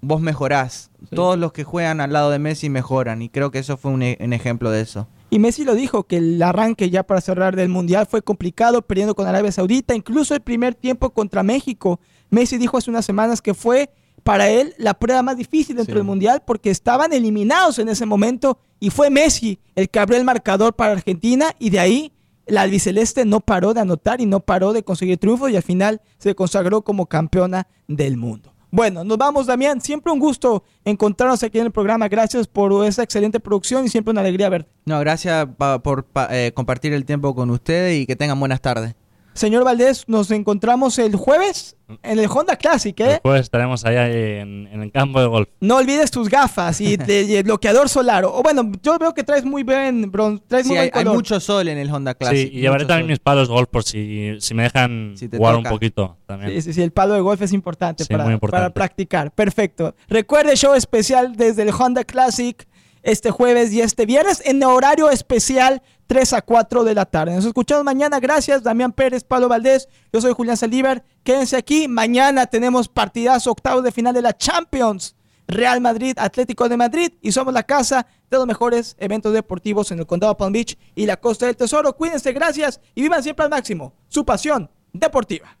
vos 0.00 0.20
mejorás. 0.20 0.90
Sí. 1.08 1.14
Todos 1.16 1.38
los 1.38 1.52
que 1.52 1.64
juegan 1.64 2.00
al 2.00 2.12
lado 2.12 2.30
de 2.30 2.38
Messi 2.38 2.68
mejoran. 2.70 3.22
Y 3.22 3.28
creo 3.28 3.50
que 3.50 3.58
eso 3.58 3.76
fue 3.76 3.90
un, 3.92 4.02
e- 4.02 4.18
un 4.20 4.32
ejemplo 4.32 4.70
de 4.70 4.80
eso. 4.80 5.06
Y 5.30 5.38
Messi 5.38 5.64
lo 5.64 5.74
dijo, 5.74 6.04
que 6.04 6.16
el 6.16 6.42
arranque 6.42 6.90
ya 6.90 7.02
para 7.04 7.20
cerrar 7.20 7.54
del 7.54 7.68
Mundial 7.68 8.06
fue 8.10 8.20
complicado, 8.22 8.82
perdiendo 8.82 9.14
con 9.14 9.26
Arabia 9.28 9.52
Saudita, 9.52 9.94
incluso 9.94 10.34
el 10.34 10.40
primer 10.40 10.74
tiempo 10.74 11.10
contra 11.10 11.42
México. 11.42 12.00
Messi 12.30 12.58
dijo 12.58 12.78
hace 12.78 12.90
unas 12.90 13.04
semanas 13.04 13.40
que 13.40 13.54
fue 13.54 13.90
para 14.24 14.50
él 14.50 14.74
la 14.76 14.94
prueba 14.94 15.22
más 15.22 15.36
difícil 15.36 15.76
dentro 15.76 15.94
Sí. 15.94 15.98
del 15.98 16.04
Mundial 16.06 16.42
porque 16.46 16.70
estaban 16.70 17.12
eliminados 17.12 17.78
en 17.78 17.88
ese 17.88 18.04
momento 18.06 18.58
y 18.78 18.90
fue 18.90 19.08
Messi 19.08 19.58
el 19.76 19.88
que 19.88 19.98
abrió 19.98 20.18
el 20.18 20.24
marcador 20.24 20.74
para 20.74 20.92
Argentina 20.92 21.54
y 21.58 21.70
de 21.70 21.78
ahí 21.80 22.12
la 22.46 22.62
albiceleste 22.62 23.24
no 23.24 23.40
paró 23.40 23.72
de 23.72 23.80
anotar 23.80 24.20
y 24.20 24.26
no 24.26 24.40
paró 24.40 24.72
de 24.74 24.82
conseguir 24.82 25.16
triunfos 25.18 25.50
y 25.50 25.56
al 25.56 25.62
final 25.62 26.02
se 26.18 26.34
consagró 26.34 26.82
como 26.82 27.06
campeona 27.06 27.66
del 27.88 28.16
mundo. 28.18 28.52
Bueno, 28.70 29.02
nos 29.04 29.18
vamos, 29.18 29.46
Damián. 29.46 29.80
Siempre 29.80 30.12
un 30.12 30.18
gusto 30.20 30.62
encontrarnos 30.84 31.42
aquí 31.42 31.58
en 31.58 31.66
el 31.66 31.72
programa. 31.72 32.08
Gracias 32.08 32.46
por 32.46 32.84
esa 32.86 33.02
excelente 33.02 33.40
producción 33.40 33.84
y 33.84 33.88
siempre 33.88 34.12
una 34.12 34.20
alegría 34.20 34.48
verte. 34.48 34.70
No, 34.84 35.00
gracias 35.00 35.46
pa- 35.56 35.80
por 35.82 36.04
pa- 36.04 36.28
eh, 36.30 36.52
compartir 36.52 36.92
el 36.92 37.04
tiempo 37.04 37.34
con 37.34 37.50
ustedes 37.50 38.00
y 38.00 38.06
que 38.06 38.14
tengan 38.16 38.38
buenas 38.38 38.60
tardes. 38.60 38.94
Señor 39.32 39.64
Valdés, 39.64 40.04
nos 40.08 40.30
encontramos 40.32 40.98
el 40.98 41.14
jueves 41.14 41.76
en 42.02 42.18
el 42.18 42.26
Honda 42.26 42.56
Classic, 42.56 42.98
¿eh? 43.00 43.04
Después 43.04 43.40
estaremos 43.40 43.84
allá 43.84 44.08
en, 44.08 44.66
en 44.66 44.82
el 44.82 44.92
campo 44.92 45.20
de 45.20 45.26
golf. 45.26 45.48
No 45.60 45.76
olvides 45.76 46.10
tus 46.10 46.28
gafas 46.28 46.80
y, 46.80 46.96
de- 46.96 47.22
y 47.22 47.36
el 47.36 47.44
bloqueador 47.44 47.88
solar. 47.88 48.24
O 48.24 48.42
bueno, 48.42 48.70
yo 48.82 48.98
veo 48.98 49.14
que 49.14 49.22
traes 49.24 49.44
muy 49.44 49.62
bien, 49.62 50.10
bron, 50.10 50.42
traes 50.46 50.64
Sí, 50.66 50.70
muy 50.70 50.78
hay, 50.78 50.88
buen 50.90 50.98
hay 50.98 51.04
color. 51.04 51.16
mucho 51.16 51.38
sol 51.40 51.68
en 51.68 51.78
el 51.78 51.90
Honda 51.90 52.14
Classic. 52.14 52.50
sí, 52.50 52.56
y 52.58 52.60
llevaré 52.60 52.84
también 52.84 53.04
sol. 53.04 53.10
mis 53.10 53.18
palos 53.20 53.48
de 53.48 53.54
golf 53.54 53.68
por 53.70 53.84
si, 53.84 54.36
si 54.40 54.52
me 54.54 54.64
dejan 54.64 55.14
Si 55.16 55.28
jugar 55.28 55.54
toca. 55.54 55.68
un 55.68 55.74
poquito 55.74 56.16
también. 56.26 56.50
Sí, 56.52 56.62
sí, 56.62 56.72
sí, 56.74 56.82
el 56.82 56.90
palo 56.92 57.14
de 57.14 57.20
golf 57.20 57.40
es 57.40 57.52
importante, 57.52 58.04
Sí, 58.04 58.12
para, 58.12 58.24
muy 58.24 58.34
importante. 58.34 58.62
para 58.64 58.74
practicar. 58.74 59.32
Perfecto. 59.32 59.94
Recuerde 60.08 60.56
show 60.56 60.74
especial 60.74 61.36
desde 61.36 61.62
el 61.62 61.70
Honda 61.70 62.04
Classic 62.04 62.66
este 63.02 63.30
jueves 63.30 63.72
y 63.72 63.80
este 63.80 64.04
viernes 64.06 64.42
en 64.44 64.62
horario 64.62 65.08
especial 65.08 65.82
3 66.10 66.32
a 66.32 66.42
4 66.42 66.82
de 66.82 66.92
la 66.92 67.06
tarde. 67.06 67.36
Nos 67.36 67.44
escuchamos 67.44 67.84
mañana. 67.84 68.18
Gracias, 68.18 68.64
Damián 68.64 68.90
Pérez, 68.90 69.22
Pablo 69.22 69.48
Valdés. 69.48 69.88
Yo 70.12 70.20
soy 70.20 70.32
Julián 70.32 70.56
Saldívar. 70.56 71.04
Quédense 71.22 71.56
aquí. 71.56 71.86
Mañana 71.86 72.46
tenemos 72.46 72.88
partidazo 72.88 73.52
octavos 73.52 73.84
de 73.84 73.92
final 73.92 74.12
de 74.12 74.20
la 74.20 74.36
Champions. 74.36 75.14
Real 75.46 75.80
Madrid, 75.80 76.14
Atlético 76.18 76.68
de 76.68 76.76
Madrid 76.76 77.12
y 77.22 77.30
somos 77.30 77.54
la 77.54 77.62
casa 77.62 78.08
de 78.28 78.36
los 78.38 78.46
mejores 78.48 78.96
eventos 78.98 79.32
deportivos 79.32 79.92
en 79.92 80.00
el 80.00 80.06
condado 80.06 80.36
Palm 80.36 80.52
Beach 80.52 80.76
y 80.96 81.06
la 81.06 81.16
Costa 81.16 81.46
del 81.46 81.56
Tesoro. 81.56 81.96
Cuídense, 81.96 82.32
gracias 82.32 82.80
y 82.96 83.02
vivan 83.02 83.22
siempre 83.22 83.44
al 83.44 83.50
máximo 83.50 83.92
su 84.08 84.24
pasión 84.24 84.68
deportiva. 84.92 85.59